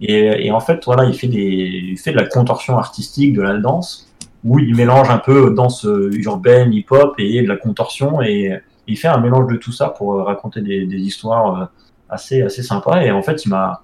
Et, 0.00 0.50
en 0.50 0.60
fait, 0.60 0.84
voilà, 0.84 1.04
il 1.04 1.14
fait, 1.14 1.28
de 1.28 2.16
la 2.16 2.24
contorsion 2.24 2.78
artistique, 2.78 3.34
de 3.34 3.42
la 3.42 3.56
danse, 3.58 4.12
où 4.44 4.58
il 4.58 4.74
mélange 4.74 5.10
un 5.10 5.18
peu 5.18 5.52
danse 5.54 5.84
euh, 5.86 6.10
urbaine, 6.14 6.72
hip-hop 6.72 7.14
et 7.18 7.42
de 7.42 7.48
la 7.48 7.56
contorsion, 7.56 8.22
et 8.22 8.60
il 8.86 8.96
fait 8.96 9.08
un 9.08 9.18
mélange 9.18 9.52
de 9.52 9.56
tout 9.56 9.72
ça 9.72 9.88
pour 9.90 10.24
raconter 10.24 10.60
des, 10.60 10.84
histoires 10.84 11.70
assez, 12.08 12.42
assez 12.42 12.62
sympas. 12.62 13.02
Et 13.02 13.10
en 13.10 13.22
fait, 13.22 13.44
il 13.44 13.50
m'a, 13.50 13.82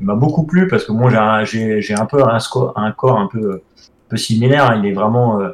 beaucoup 0.00 0.44
plu 0.44 0.68
parce 0.68 0.84
que 0.84 0.92
moi, 0.92 1.10
j'ai 1.44 1.94
un, 1.94 2.06
peu 2.06 2.22
un, 2.22 2.92
corps 2.92 3.18
un 3.18 3.26
peu, 3.26 3.62
peu 4.08 4.16
similaire. 4.16 4.70
hein. 4.70 4.80
Il 4.82 4.86
est 4.88 4.92
vraiment 4.92 5.40
euh, 5.40 5.48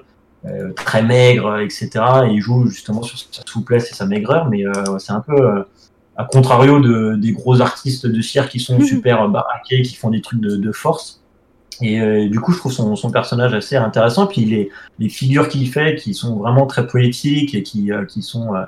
euh, 0.46 0.72
très 0.72 1.02
maigre, 1.02 1.58
etc. 1.60 1.90
Et 2.26 2.32
il 2.32 2.40
joue 2.40 2.66
justement 2.66 3.02
sur 3.02 3.18
sa 3.18 3.42
souplesse 3.46 3.90
et 3.90 3.94
sa 3.94 4.06
maigreur, 4.06 4.48
mais 4.48 4.66
euh, 4.66 4.98
c'est 4.98 5.12
un 5.12 5.20
peu 5.20 5.34
euh, 5.40 5.62
à 6.16 6.24
contrario 6.24 6.80
de, 6.80 7.14
des 7.16 7.32
gros 7.32 7.60
artistes 7.60 8.06
de 8.06 8.20
cirque 8.20 8.50
qui 8.50 8.60
sont 8.60 8.78
Mhm. 8.78 8.84
super 8.84 9.28
baraqués, 9.28 9.82
qui 9.82 9.94
font 9.94 10.10
des 10.10 10.20
trucs 10.20 10.40
de, 10.40 10.56
de 10.56 10.72
force. 10.72 11.20
Et 11.80 12.00
euh, 12.00 12.28
du 12.28 12.38
coup, 12.38 12.52
je 12.52 12.58
trouve 12.58 12.72
son, 12.72 12.94
son 12.96 13.10
personnage 13.10 13.54
assez 13.54 13.76
intéressant. 13.76 14.26
Puis 14.26 14.44
les, 14.44 14.68
les 14.98 15.08
figures 15.08 15.48
qu'il 15.48 15.68
fait, 15.70 15.94
qui 15.96 16.12
sont 16.14 16.36
vraiment 16.36 16.66
très 16.66 16.86
poétiques 16.86 17.54
et 17.54 17.62
qui, 17.62 17.90
euh, 17.92 18.04
qui 18.04 18.22
sont 18.22 18.54
euh, 18.54 18.62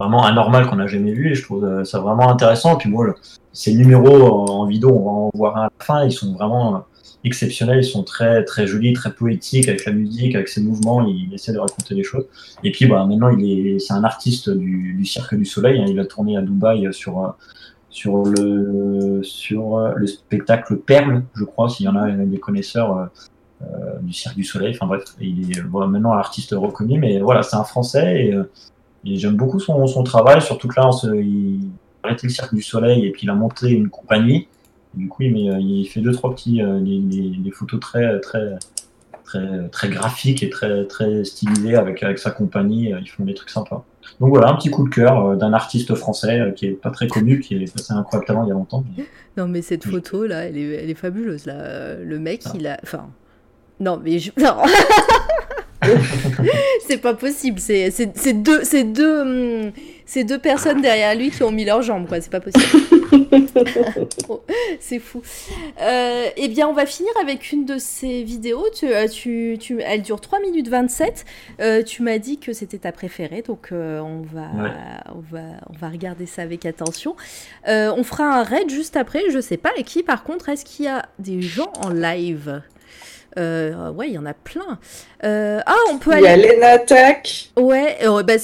vraiment 0.00 0.24
anormales 0.24 0.66
qu'on 0.68 0.76
n'a 0.76 0.86
jamais 0.88 1.12
vues. 1.12 1.30
Et 1.30 1.34
je 1.34 1.42
trouve 1.44 1.64
euh, 1.64 1.84
ça 1.84 2.00
vraiment 2.00 2.28
intéressant. 2.30 2.76
Puis 2.76 2.90
le- 2.90 3.14
ces 3.52 3.74
numéros 3.74 4.22
en, 4.50 4.62
en 4.62 4.66
vidéo, 4.66 4.90
on 4.90 5.04
va 5.04 5.10
en 5.10 5.30
voir 5.34 5.56
un 5.56 5.60
à 5.62 5.64
la 5.78 5.84
fin. 5.84 6.04
Ils 6.04 6.12
sont 6.12 6.32
vraiment 6.34 6.74
euh, 6.74 6.78
exceptionnels. 7.24 7.80
Ils 7.80 7.88
sont 7.88 8.04
très 8.04 8.44
très 8.44 8.66
jolis, 8.66 8.92
très 8.92 9.12
poétiques 9.12 9.68
avec 9.68 9.84
la 9.84 9.92
musique, 9.92 10.34
avec 10.34 10.48
ses 10.48 10.62
mouvements. 10.62 11.06
Il, 11.06 11.32
essaie 11.34 11.52
de 11.52 11.58
raconter 11.58 11.94
des 11.94 12.04
choses. 12.04 12.26
Et 12.64 12.70
puis, 12.70 12.86
bah, 12.86 13.04
maintenant, 13.06 13.30
il 13.36 13.74
est, 13.74 13.78
c'est 13.78 13.94
un 13.94 14.04
artiste 14.04 14.50
du, 14.50 14.94
du 14.94 15.04
Cirque 15.04 15.34
du 15.34 15.44
Soleil. 15.44 15.80
hein. 15.80 15.86
Il 15.88 15.98
a 16.00 16.06
tourné 16.06 16.36
à 16.36 16.42
Dubaï 16.42 16.92
sur 16.92 17.34
sur 17.90 18.22
le 18.22 19.22
sur 19.22 19.78
le 19.96 20.06
spectacle 20.06 20.76
Perle, 20.76 21.24
je 21.34 21.44
crois, 21.44 21.68
s'il 21.68 21.86
y 21.86 21.88
en 21.88 21.96
a 21.96 22.10
des 22.10 22.38
connaisseurs 22.38 23.08
euh, 23.62 23.98
du 24.02 24.12
Cirque 24.12 24.36
du 24.36 24.44
Soleil. 24.44 24.72
Enfin 24.74 24.86
bref, 24.86 25.02
il 25.20 25.50
est 25.50 25.60
voilà, 25.62 25.88
maintenant 25.88 26.12
un 26.12 26.18
artiste 26.18 26.54
reconnu, 26.56 26.98
mais 26.98 27.18
voilà, 27.18 27.42
c'est 27.42 27.56
un 27.56 27.64
Français 27.64 28.26
et, 28.26 28.32
euh, 28.32 28.44
et 29.04 29.16
j'aime 29.16 29.34
beaucoup 29.34 29.58
son, 29.58 29.84
son 29.88 30.04
travail. 30.04 30.40
Surtout 30.40 30.68
que 30.68 30.80
là, 30.80 30.90
il 31.14 31.68
a 32.04 32.06
arrêté 32.06 32.28
le 32.28 32.32
Cirque 32.32 32.54
du 32.54 32.62
Soleil 32.62 33.04
et 33.04 33.10
puis 33.10 33.22
il 33.24 33.30
a 33.30 33.34
monté 33.34 33.70
une 33.70 33.88
compagnie. 33.88 34.46
Du 34.98 35.08
coup, 35.08 35.22
il, 35.22 35.32
met, 35.32 35.48
euh, 35.50 35.58
il 35.60 35.86
fait 35.86 36.00
deux 36.00 36.12
trois 36.12 36.34
petits 36.34 36.60
euh, 36.62 36.80
des, 36.80 36.98
des 37.38 37.50
photos 37.50 37.78
très 37.80 38.20
très 38.20 38.56
très 39.24 39.68
très 39.70 39.88
graphiques 39.88 40.42
et 40.42 40.50
très 40.50 40.86
très 40.86 41.24
stylisées 41.24 41.76
avec 41.76 42.02
avec 42.02 42.18
sa 42.18 42.30
compagnie. 42.30 42.92
euh, 42.92 42.98
Ils 43.00 43.08
font 43.08 43.24
des 43.24 43.34
trucs 43.34 43.50
sympas. 43.50 43.84
Donc 44.20 44.30
voilà, 44.30 44.48
un 44.48 44.54
petit 44.56 44.70
coup 44.70 44.88
de 44.88 44.92
cœur 44.94 45.24
euh, 45.24 45.36
d'un 45.36 45.52
artiste 45.52 45.94
français 45.94 46.40
euh, 46.40 46.50
qui 46.50 46.66
est 46.66 46.70
pas 46.72 46.90
très 46.90 47.06
connu, 47.06 47.40
qui 47.40 47.54
est 47.54 47.72
passé 47.72 47.92
un 47.92 47.98
incroyable 47.98 48.26
talent 48.26 48.44
il 48.44 48.48
y 48.48 48.50
a 48.50 48.54
longtemps. 48.54 48.82
mais- 48.96 49.04
Non, 49.36 49.46
mais 49.48 49.62
cette 49.62 49.84
Oui. 49.86 49.92
photo 49.92 50.26
là, 50.26 50.46
elle 50.46 50.56
est, 50.58 50.82
elle 50.82 50.90
est 50.90 50.94
fabuleuse 50.94 51.46
là. 51.46 51.54
Euh, 51.54 52.02
Le 52.04 52.18
mec, 52.18 52.42
Ah. 52.46 52.52
il 52.58 52.66
a. 52.66 52.78
Enfin. 52.82 53.06
Non, 53.80 54.00
mais 54.02 54.18
je. 54.18 54.32
Non 54.38 54.56
C'est 56.88 56.98
pas 56.98 57.14
possible. 57.14 57.58
C'est 57.60 57.90
deux, 58.42 58.64
c'est 58.64 58.84
deux, 58.84 59.20
hum, 59.20 59.70
c'est 60.06 60.24
deux 60.24 60.38
personnes 60.38 60.80
derrière 60.82 61.14
lui 61.14 61.30
qui 61.30 61.42
ont 61.44 61.52
mis 61.52 61.64
leurs 61.64 61.82
jambes, 61.82 62.06
quoi. 62.08 62.20
C'est 62.20 62.30
pas 62.32 62.40
possible. 62.40 62.64
C'est 64.80 64.98
fou. 64.98 65.22
Euh, 65.80 66.28
eh 66.36 66.48
bien, 66.48 66.68
on 66.68 66.72
va 66.72 66.86
finir 66.86 67.12
avec 67.20 67.52
une 67.52 67.64
de 67.64 67.78
ces 67.78 68.22
vidéos. 68.22 68.64
Tu, 68.74 68.86
euh, 68.86 69.08
tu, 69.08 69.56
tu- 69.60 69.80
elle 69.82 70.02
dure 70.02 70.20
3 70.20 70.40
minutes 70.40 70.68
27. 70.68 71.24
Euh, 71.60 71.82
tu 71.82 72.02
m'as 72.02 72.18
dit 72.18 72.38
que 72.38 72.52
c'était 72.52 72.78
ta 72.78 72.92
préférée, 72.92 73.42
donc 73.42 73.68
euh, 73.72 74.00
on, 74.00 74.22
va, 74.22 74.40
Ouais. 74.62 74.70
on, 75.14 75.20
va, 75.34 75.42
on 75.70 75.76
va 75.78 75.88
regarder 75.88 76.26
ça 76.26 76.42
avec 76.42 76.66
attention. 76.66 77.16
On 77.66 78.02
fera 78.04 78.24
un 78.40 78.42
raid 78.42 78.70
juste 78.70 78.96
après. 78.96 79.22
Je 79.30 79.40
sais 79.40 79.56
pas 79.56 79.70
avec 79.70 79.86
qui, 79.86 80.02
par 80.02 80.24
contre, 80.24 80.48
est-ce 80.48 80.64
qu'il 80.64 80.84
y 80.84 80.88
a 80.88 81.06
des 81.18 81.42
gens 81.42 81.72
en 81.82 81.90
live? 81.90 82.62
Euh, 83.36 83.90
Ouais, 83.90 84.08
il 84.08 84.14
y 84.14 84.18
en 84.18 84.26
a 84.26 84.34
plein. 84.34 84.78
Euh, 85.24 85.60
ah, 85.66 85.74
on 85.90 85.98
peut 85.98 86.12
Il 86.16 86.22
y 86.22 86.26
a 86.26 86.30
aller. 86.32 86.56
Lena. 86.56 86.78
Ouais, 87.56 87.96
euh, 88.04 88.22
bah, 88.22 88.34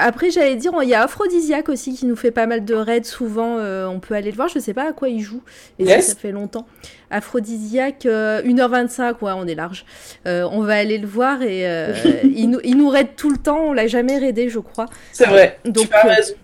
après 0.00 0.30
j'allais 0.30 0.56
dire, 0.56 0.72
il 0.82 0.88
y 0.88 0.94
a 0.94 1.02
Aphrodisiaque 1.02 1.68
aussi 1.68 1.94
qui 1.94 2.06
nous 2.06 2.16
fait 2.16 2.30
pas 2.30 2.46
mal 2.46 2.64
de 2.64 2.74
raids 2.74 3.04
souvent, 3.04 3.56
on 3.58 4.00
peut 4.00 4.14
aller 4.14 4.30
le 4.30 4.36
voir, 4.36 4.48
je 4.48 4.58
sais 4.58 4.74
pas 4.74 4.88
à 4.88 4.92
quoi 4.92 5.08
il 5.08 5.20
joue, 5.20 5.42
et 5.78 5.84
ça, 5.86 5.96
Yes. 5.96 6.08
ça 6.08 6.14
fait 6.14 6.32
longtemps. 6.32 6.66
Aphrodisiaque, 7.10 8.06
euh, 8.06 8.42
1h25, 8.42 9.22
ouais, 9.22 9.32
on 9.36 9.46
est 9.46 9.54
large. 9.54 9.84
On 10.24 10.60
va 10.62 10.74
aller 10.76 10.98
le 10.98 11.06
voir 11.06 11.42
et 11.42 11.64
il, 12.24 12.50
nous, 12.50 12.60
il 12.64 12.76
nous 12.76 12.88
raid 12.88 13.08
tout 13.16 13.30
le 13.30 13.38
temps, 13.38 13.60
on 13.66 13.72
l'a 13.72 13.86
jamais 13.86 14.18
raidé 14.18 14.48
je 14.48 14.58
crois. 14.58 14.86
C'est 15.12 15.26
vrai. 15.26 15.58
Donc, 15.64 15.88
tu 15.88 15.94
as 15.94 16.02
raison. 16.02 16.34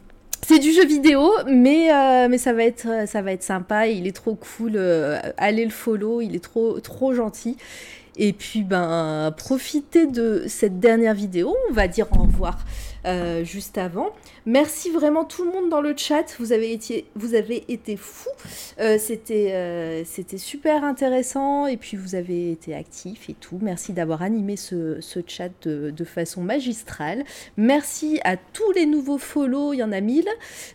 C'est 0.43 0.59
du 0.59 0.73
jeu 0.73 0.85
vidéo, 0.87 1.31
mais, 1.47 1.93
euh, 1.93 2.29
mais 2.29 2.39
ça, 2.39 2.53
va 2.53 2.65
être, 2.65 3.07
ça 3.07 3.23
va 3.23 3.33
sympa. 3.39 3.87
Il 3.87 4.07
est 4.07 4.17
trop 4.17 4.35
cool. 4.35 4.73
euh, 4.75 5.19
allez 5.37 5.65
le 5.65 5.71
follow, 5.71 6.21
il 6.21 6.35
est 6.35 6.43
trop, 6.43 6.81
trop 6.81 7.15
gentil. 7.15 7.57
Et 8.17 8.33
puis, 8.33 8.65
ben, 8.65 9.33
profitez 9.37 10.07
de 10.07 10.45
cette 10.47 10.81
dernière 10.81 11.15
vidéo. 11.15 11.55
On 11.71 11.73
va 11.73 11.89
dire 11.89 12.07
au 12.13 12.23
revoir 12.23 12.59
euh, 13.07 13.45
juste 13.45 13.79
avant. 13.79 14.11
Merci 14.51 14.91
vraiment 14.91 15.25
tout 15.25 15.45
le 15.45 15.53
monde 15.53 15.69
dans 15.69 15.81
le 15.81 15.95
chat. 15.97 16.35
Vous 16.41 16.53
avez 16.53 16.73
été, 16.73 17.05
vous 17.15 17.37
avez 17.37 17.65
été 17.69 17.97
fous. 17.97 18.29
Euh, 18.81 18.99
c'était, 18.99 19.53
euh, 19.53 20.03
c'était 20.05 20.39
super 20.39 20.83
intéressant. 20.83 21.69
Et 21.69 21.77
puis, 21.77 21.97
vous 21.97 22.17
avez 22.17 22.51
été 22.51 22.75
actifs 22.75 23.31
et 23.31 23.35
tout. 23.35 23.61
Merci 23.63 23.93
d'avoir 23.93 24.23
animé 24.23 24.57
ce, 24.57 25.01
ce 25.01 25.21
chat 25.25 25.51
de, 25.63 25.91
de 25.91 26.05
façon 26.05 26.41
magistrale. 26.41 27.23
Merci 27.57 28.19
à 28.25 28.37
tous 28.37 28.73
les 28.73 28.87
nouveaux 28.87 29.19
follow. 29.19 29.73
Il 29.73 29.77
y 29.77 29.83
en 29.85 29.93
a 29.93 30.01
1000. 30.01 30.25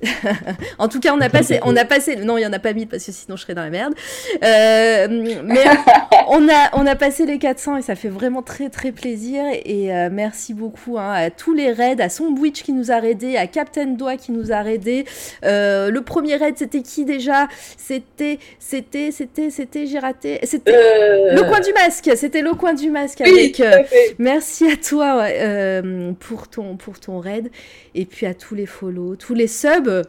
en 0.77 0.87
tout 0.87 1.01
cas, 1.01 1.13
on 1.13 1.19
a 1.19 1.27
passé, 1.27 1.59
on 1.63 1.75
a 1.75 1.83
passé. 1.83 2.15
Non, 2.15 2.37
il 2.37 2.43
y 2.43 2.47
en 2.47 2.53
a 2.53 2.59
pas 2.59 2.71
1000 2.71 2.87
parce 2.87 3.05
que 3.05 3.11
sinon 3.11 3.35
je 3.35 3.41
serais 3.41 3.55
dans 3.55 3.63
la 3.63 3.71
merde. 3.71 3.93
Euh, 4.41 5.41
mais 5.43 5.65
on 6.29 6.47
a, 6.47 6.69
on 6.77 6.87
a 6.87 6.95
passé 6.95 7.25
les 7.25 7.39
400 7.39 7.77
et 7.77 7.81
ça 7.81 7.95
fait 7.95 8.07
vraiment 8.07 8.41
très 8.41 8.69
très 8.69 8.93
plaisir. 8.93 9.43
Et 9.65 9.89
merci 10.11 10.53
beaucoup 10.53 10.97
hein, 10.97 11.11
à 11.11 11.29
tous 11.29 11.53
les 11.53 11.73
raids, 11.73 11.99
à 11.99 12.07
Sombwitch 12.07 12.63
qui 12.63 12.71
nous 12.71 12.89
a 12.89 12.99
raidé, 12.99 13.35
à 13.35 13.47
Captain 13.65 13.87
Doigt 13.87 14.17
qui 14.17 14.31
nous 14.31 14.51
a 14.51 14.61
raidé. 14.61 15.05
Euh, 15.43 15.89
le 15.89 16.01
premier 16.01 16.35
raid, 16.35 16.55
c'était 16.55 16.83
qui 16.83 17.03
déjà? 17.03 17.47
C'était, 17.77 18.37
c'était, 18.59 19.09
c'était, 19.11 19.49
c'était, 19.49 19.87
j'ai 19.87 19.97
raté. 19.97 20.39
C'était 20.43 20.75
Euh, 20.75 21.33
le 21.33 21.41
coin 21.43 21.59
du 21.59 21.73
masque. 21.73 22.11
C'était 22.15 22.41
le 22.41 22.53
coin 22.53 22.73
du 22.75 22.91
masque 22.91 23.23
Oui, 23.25 23.31
avec. 23.31 23.59
euh, 23.59 23.81
merci 24.19 24.69
à 24.71 24.75
toi 24.77 25.17
ouais, 25.17 25.81
pour 26.19 26.47
ton 26.47 26.77
pour 26.77 26.99
ton 26.99 27.19
raid 27.19 27.49
et 27.95 28.05
puis 28.05 28.27
à 28.27 28.33
tous 28.35 28.53
les 28.53 28.67
follow, 28.67 29.15
tous 29.15 29.33
les 29.33 29.47
subs 29.47 30.03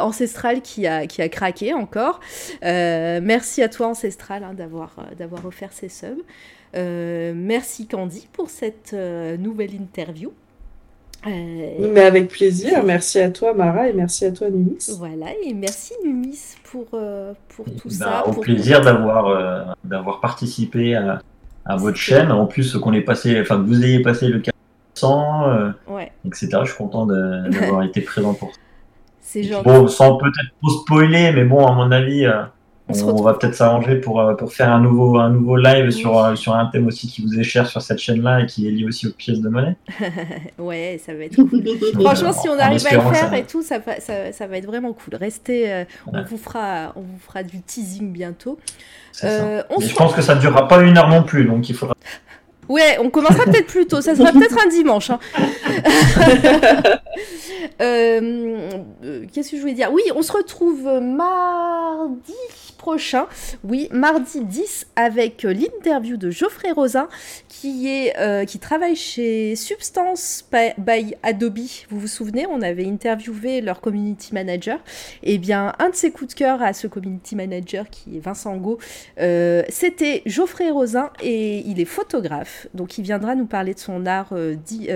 ancestral 0.00 0.62
qui 0.62 0.86
a 0.86 1.06
qui 1.06 1.20
a 1.20 1.28
craqué 1.28 1.74
encore. 1.74 2.20
Merci 2.62 3.62
à 3.62 3.68
toi 3.68 3.88
ancestral 3.88 4.42
hein, 4.42 4.54
d'avoir 4.54 4.96
d'avoir 5.18 5.44
offert 5.44 5.72
ces 5.72 5.90
subs. 5.90 6.22
Merci 6.74 7.86
Candy 7.86 8.26
pour 8.32 8.48
cette 8.48 8.94
nouvelle 8.94 9.74
interview. 9.74 10.32
Euh, 11.26 11.88
Mais 11.92 12.00
avec 12.02 12.28
plaisir. 12.28 12.82
Merci 12.84 13.20
à 13.20 13.30
toi, 13.30 13.54
Mara, 13.54 13.88
et 13.88 13.92
merci 13.92 14.24
à 14.24 14.32
toi, 14.32 14.50
Numis. 14.50 14.78
Voilà, 14.98 15.26
et 15.44 15.54
merci 15.54 15.94
Numis 16.04 16.56
pour, 16.64 16.86
euh, 16.94 17.32
pour 17.54 17.64
tout 17.66 17.88
Ben, 17.88 17.94
ça. 17.94 18.26
au 18.26 18.32
pour- 18.32 18.42
plaisir 18.42 18.80
d'avoir 18.80 19.26
euh, 19.28 19.62
d'avoir 19.84 20.20
participé 20.20 20.96
à, 20.96 21.20
à 21.64 21.76
votre 21.76 21.96
chaîne. 21.96 22.32
En 22.32 22.46
plus, 22.46 22.76
qu'on 22.76 22.92
ait 22.92 23.00
passé, 23.02 23.40
enfin, 23.40 23.56
que 23.58 23.66
vous 23.66 23.84
ayez 23.84 24.00
passé 24.02 24.26
le 24.28 24.40
400, 24.40 25.48
euh, 25.48 25.70
Ouais, 25.86 26.10
etc. 26.26 26.48
Je 26.62 26.68
suis 26.70 26.76
content 26.76 27.06
de- 27.06 27.48
d'avoir 27.50 27.82
été 27.84 28.00
présent 28.00 28.34
pour 28.34 28.52
ça. 28.52 28.60
c'est 29.20 29.44
genre. 29.44 29.62
Bon, 29.62 29.86
sans 29.86 30.16
peut-être 30.16 30.50
trop 30.60 30.70
spoiler, 30.80 31.30
mais 31.32 31.44
bon, 31.44 31.64
à 31.66 31.72
mon 31.72 31.92
avis, 31.92 32.26
euh, 32.26 32.42
On 33.04 33.22
va 33.22 33.34
peut-être 33.34 33.54
s'arranger 33.54 33.96
pour, 33.96 34.20
euh, 34.20 34.34
pour 34.34 34.52
faire 34.52 34.70
un 34.72 34.80
nouveau, 34.80 35.18
un 35.18 35.30
nouveau 35.30 35.56
live 35.56 35.90
sur, 35.90 36.18
euh, 36.18 36.34
sur 36.34 36.54
un 36.54 36.66
thème 36.66 36.86
aussi 36.86 37.06
qui 37.08 37.22
vous 37.22 37.38
est 37.38 37.42
cher 37.42 37.66
sur 37.66 37.80
cette 37.82 37.98
chaîne-là 37.98 38.40
et 38.40 38.46
qui 38.46 38.66
est 38.68 38.70
lié 38.70 38.84
aussi 38.84 39.06
aux 39.06 39.12
pièces 39.12 39.40
de 39.40 39.48
monnaie. 39.48 39.76
Ouais, 40.58 41.00
ça 41.04 41.14
va 41.14 41.24
être 41.24 41.36
cool. 41.36 41.62
Franchement, 42.04 42.32
si 42.32 42.48
on 42.48 42.58
arrive 42.58 42.86
à 42.86 42.94
le 42.94 43.00
faire 43.00 43.30
ça- 43.30 43.38
et 43.38 43.44
tout, 43.44 43.62
ça 43.62 43.78
va, 43.78 44.00
ça, 44.00 44.32
ça 44.32 44.46
va 44.46 44.56
être 44.58 44.66
vraiment 44.66 44.92
cool. 44.92 45.14
Restez, 45.16 45.72
euh, 45.72 45.84
on, 46.12 46.22
vous 46.22 46.36
fera, 46.36 46.92
on 46.96 47.00
vous 47.00 47.18
fera 47.26 47.42
du 47.42 47.60
teasing 47.62 48.12
bientôt. 48.12 48.58
Euh, 49.24 49.62
on 49.70 49.80
je 49.80 49.94
pense 49.94 50.14
que 50.14 50.22
ça 50.22 50.34
ne 50.34 50.40
durera 50.40 50.68
pas 50.68 50.80
une 50.82 50.96
heure 50.98 51.08
non 51.08 51.22
plus, 51.22 51.44
donc 51.44 51.68
il 51.68 51.74
faudra. 51.74 51.94
Ouais, 52.68 52.96
on 53.00 53.10
commencera 53.10 53.44
peut-être 53.44 53.66
plus 53.66 53.86
tôt. 53.86 54.00
Ça 54.00 54.14
sera 54.14 54.30
peut-être 54.32 54.56
un 54.64 54.68
dimanche. 54.68 55.10
hein. 55.10 55.18
Euh, 57.80 58.78
Qu'est-ce 59.32 59.50
que 59.50 59.56
je 59.56 59.60
voulais 59.62 59.74
dire? 59.74 59.90
Oui, 59.92 60.02
on 60.14 60.22
se 60.22 60.32
retrouve 60.32 60.84
mardi 61.02 62.32
prochain. 62.86 63.26
Oui, 63.62 63.88
mardi 63.92 64.40
10 64.44 64.88
avec 64.96 65.44
euh, 65.44 65.52
l'interview 65.52 66.16
de 66.16 66.30
Geoffrey 66.30 66.72
Rosin 66.72 67.06
qui 67.48 67.86
est 67.88 68.18
euh, 68.18 68.44
qui 68.44 68.58
travaille 68.58 68.96
chez 68.96 69.54
Substance 69.54 70.44
by- 70.78 71.14
Adobe. 71.22 71.60
Vous 71.90 72.00
vous 72.00 72.06
souvenez, 72.08 72.44
on 72.48 72.60
avait 72.60 72.84
interviewé 72.84 73.60
leur 73.60 73.80
community 73.80 74.34
manager. 74.34 74.80
Et 75.22 75.38
bien, 75.38 75.74
un 75.78 75.90
de 75.90 75.94
ses 75.94 76.10
coups 76.10 76.34
de 76.34 76.38
cœur 76.38 76.60
à 76.60 76.72
ce 76.72 76.88
community 76.88 77.36
manager 77.36 77.88
qui 77.88 78.16
est 78.16 78.20
Vincent 78.20 78.56
Go, 78.56 78.78
euh, 79.20 79.62
c'était 79.68 80.22
Geoffrey 80.26 80.70
Rosin 80.70 81.10
et 81.22 81.58
il 81.60 81.78
est 81.80 81.84
photographe. 81.84 82.66
Donc 82.74 82.98
il 82.98 83.04
viendra 83.04 83.36
nous 83.36 83.46
parler 83.46 83.74
de 83.74 83.78
son 83.78 84.06
art 84.06 84.30
euh, 84.32 84.56
di- 84.56 84.88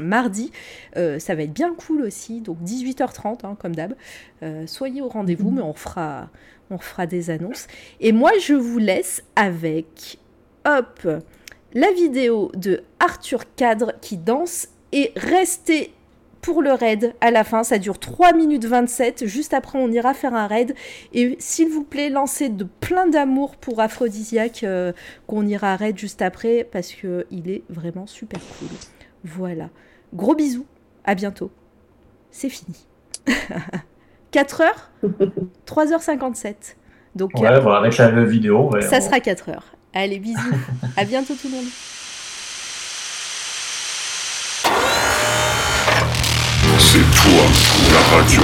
mardi. 0.00 0.50
Ça 0.96 1.34
va 1.34 1.42
être 1.42 1.52
bien 1.52 1.74
cool 1.74 2.00
aussi. 2.02 2.40
Donc 2.40 2.56
18h30 2.64 3.44
hein, 3.44 3.54
comme 3.60 3.74
d'hab. 3.74 3.92
Soyez 4.66 5.02
au 5.02 5.08
rendez-vous, 5.08 5.50
mais 5.50 5.60
on 5.62 5.74
fera, 5.74 6.28
on 6.70 6.78
fera 6.78 7.06
des 7.06 7.30
annonces. 7.30 7.66
Et 8.00 8.12
moi 8.12 8.32
je 8.40 8.54
vous 8.54 8.78
laisse 8.78 9.22
avec 9.36 10.18
hop 10.64 11.06
la 11.74 11.92
vidéo 11.92 12.50
de 12.54 12.82
Arthur 13.00 13.44
Cadre 13.54 13.92
qui 14.00 14.16
danse 14.16 14.68
et 14.92 15.12
restez 15.16 15.92
pour 16.40 16.62
le 16.62 16.72
raid 16.72 17.14
à 17.20 17.30
la 17.30 17.44
fin. 17.44 17.62
Ça 17.62 17.78
dure 17.78 17.98
3 17.98 18.32
minutes 18.32 18.64
27. 18.64 19.26
Juste 19.26 19.52
après, 19.52 19.78
on 19.78 19.90
ira 19.90 20.14
faire 20.14 20.34
un 20.34 20.46
raid. 20.46 20.74
Et 21.12 21.36
s'il 21.38 21.68
vous 21.68 21.84
plaît, 21.84 22.08
lancez 22.08 22.48
de 22.48 22.64
plein 22.64 23.06
d'amour 23.06 23.56
pour 23.56 23.80
Aphrodisiaque 23.80 24.64
euh, 24.64 24.92
qu'on 25.26 25.46
ira 25.46 25.76
raid 25.76 25.98
juste 25.98 26.22
après 26.22 26.66
parce 26.70 26.92
que 26.92 27.26
il 27.30 27.50
est 27.50 27.62
vraiment 27.68 28.06
super 28.06 28.40
cool. 28.58 28.68
Voilà. 29.24 29.70
Gros 30.14 30.34
bisous. 30.34 30.66
À 31.04 31.14
bientôt. 31.14 31.50
C'est 32.30 32.50
fini. 32.50 32.86
4 34.30 34.60
heures 34.62 34.90
3h57. 35.66 36.54
Donc 37.14 37.30
Ouais, 37.40 37.48
euh, 37.48 37.60
voilà, 37.60 37.78
avec 37.78 37.96
la 37.96 38.08
vidéo. 38.24 38.70
ouais, 38.70 38.82
ça 38.82 38.98
on- 38.98 39.00
sera 39.00 39.20
4 39.20 39.48
heures. 39.50 39.64
Allez, 39.94 40.18
bisous. 40.18 40.38
à 40.96 41.04
bientôt 41.04 41.34
tout 41.34 41.48
le 41.48 41.54
monde. 41.56 41.64
C'est 46.78 46.98
toi, 47.10 47.44
la 47.92 48.16
radio. 48.16 48.42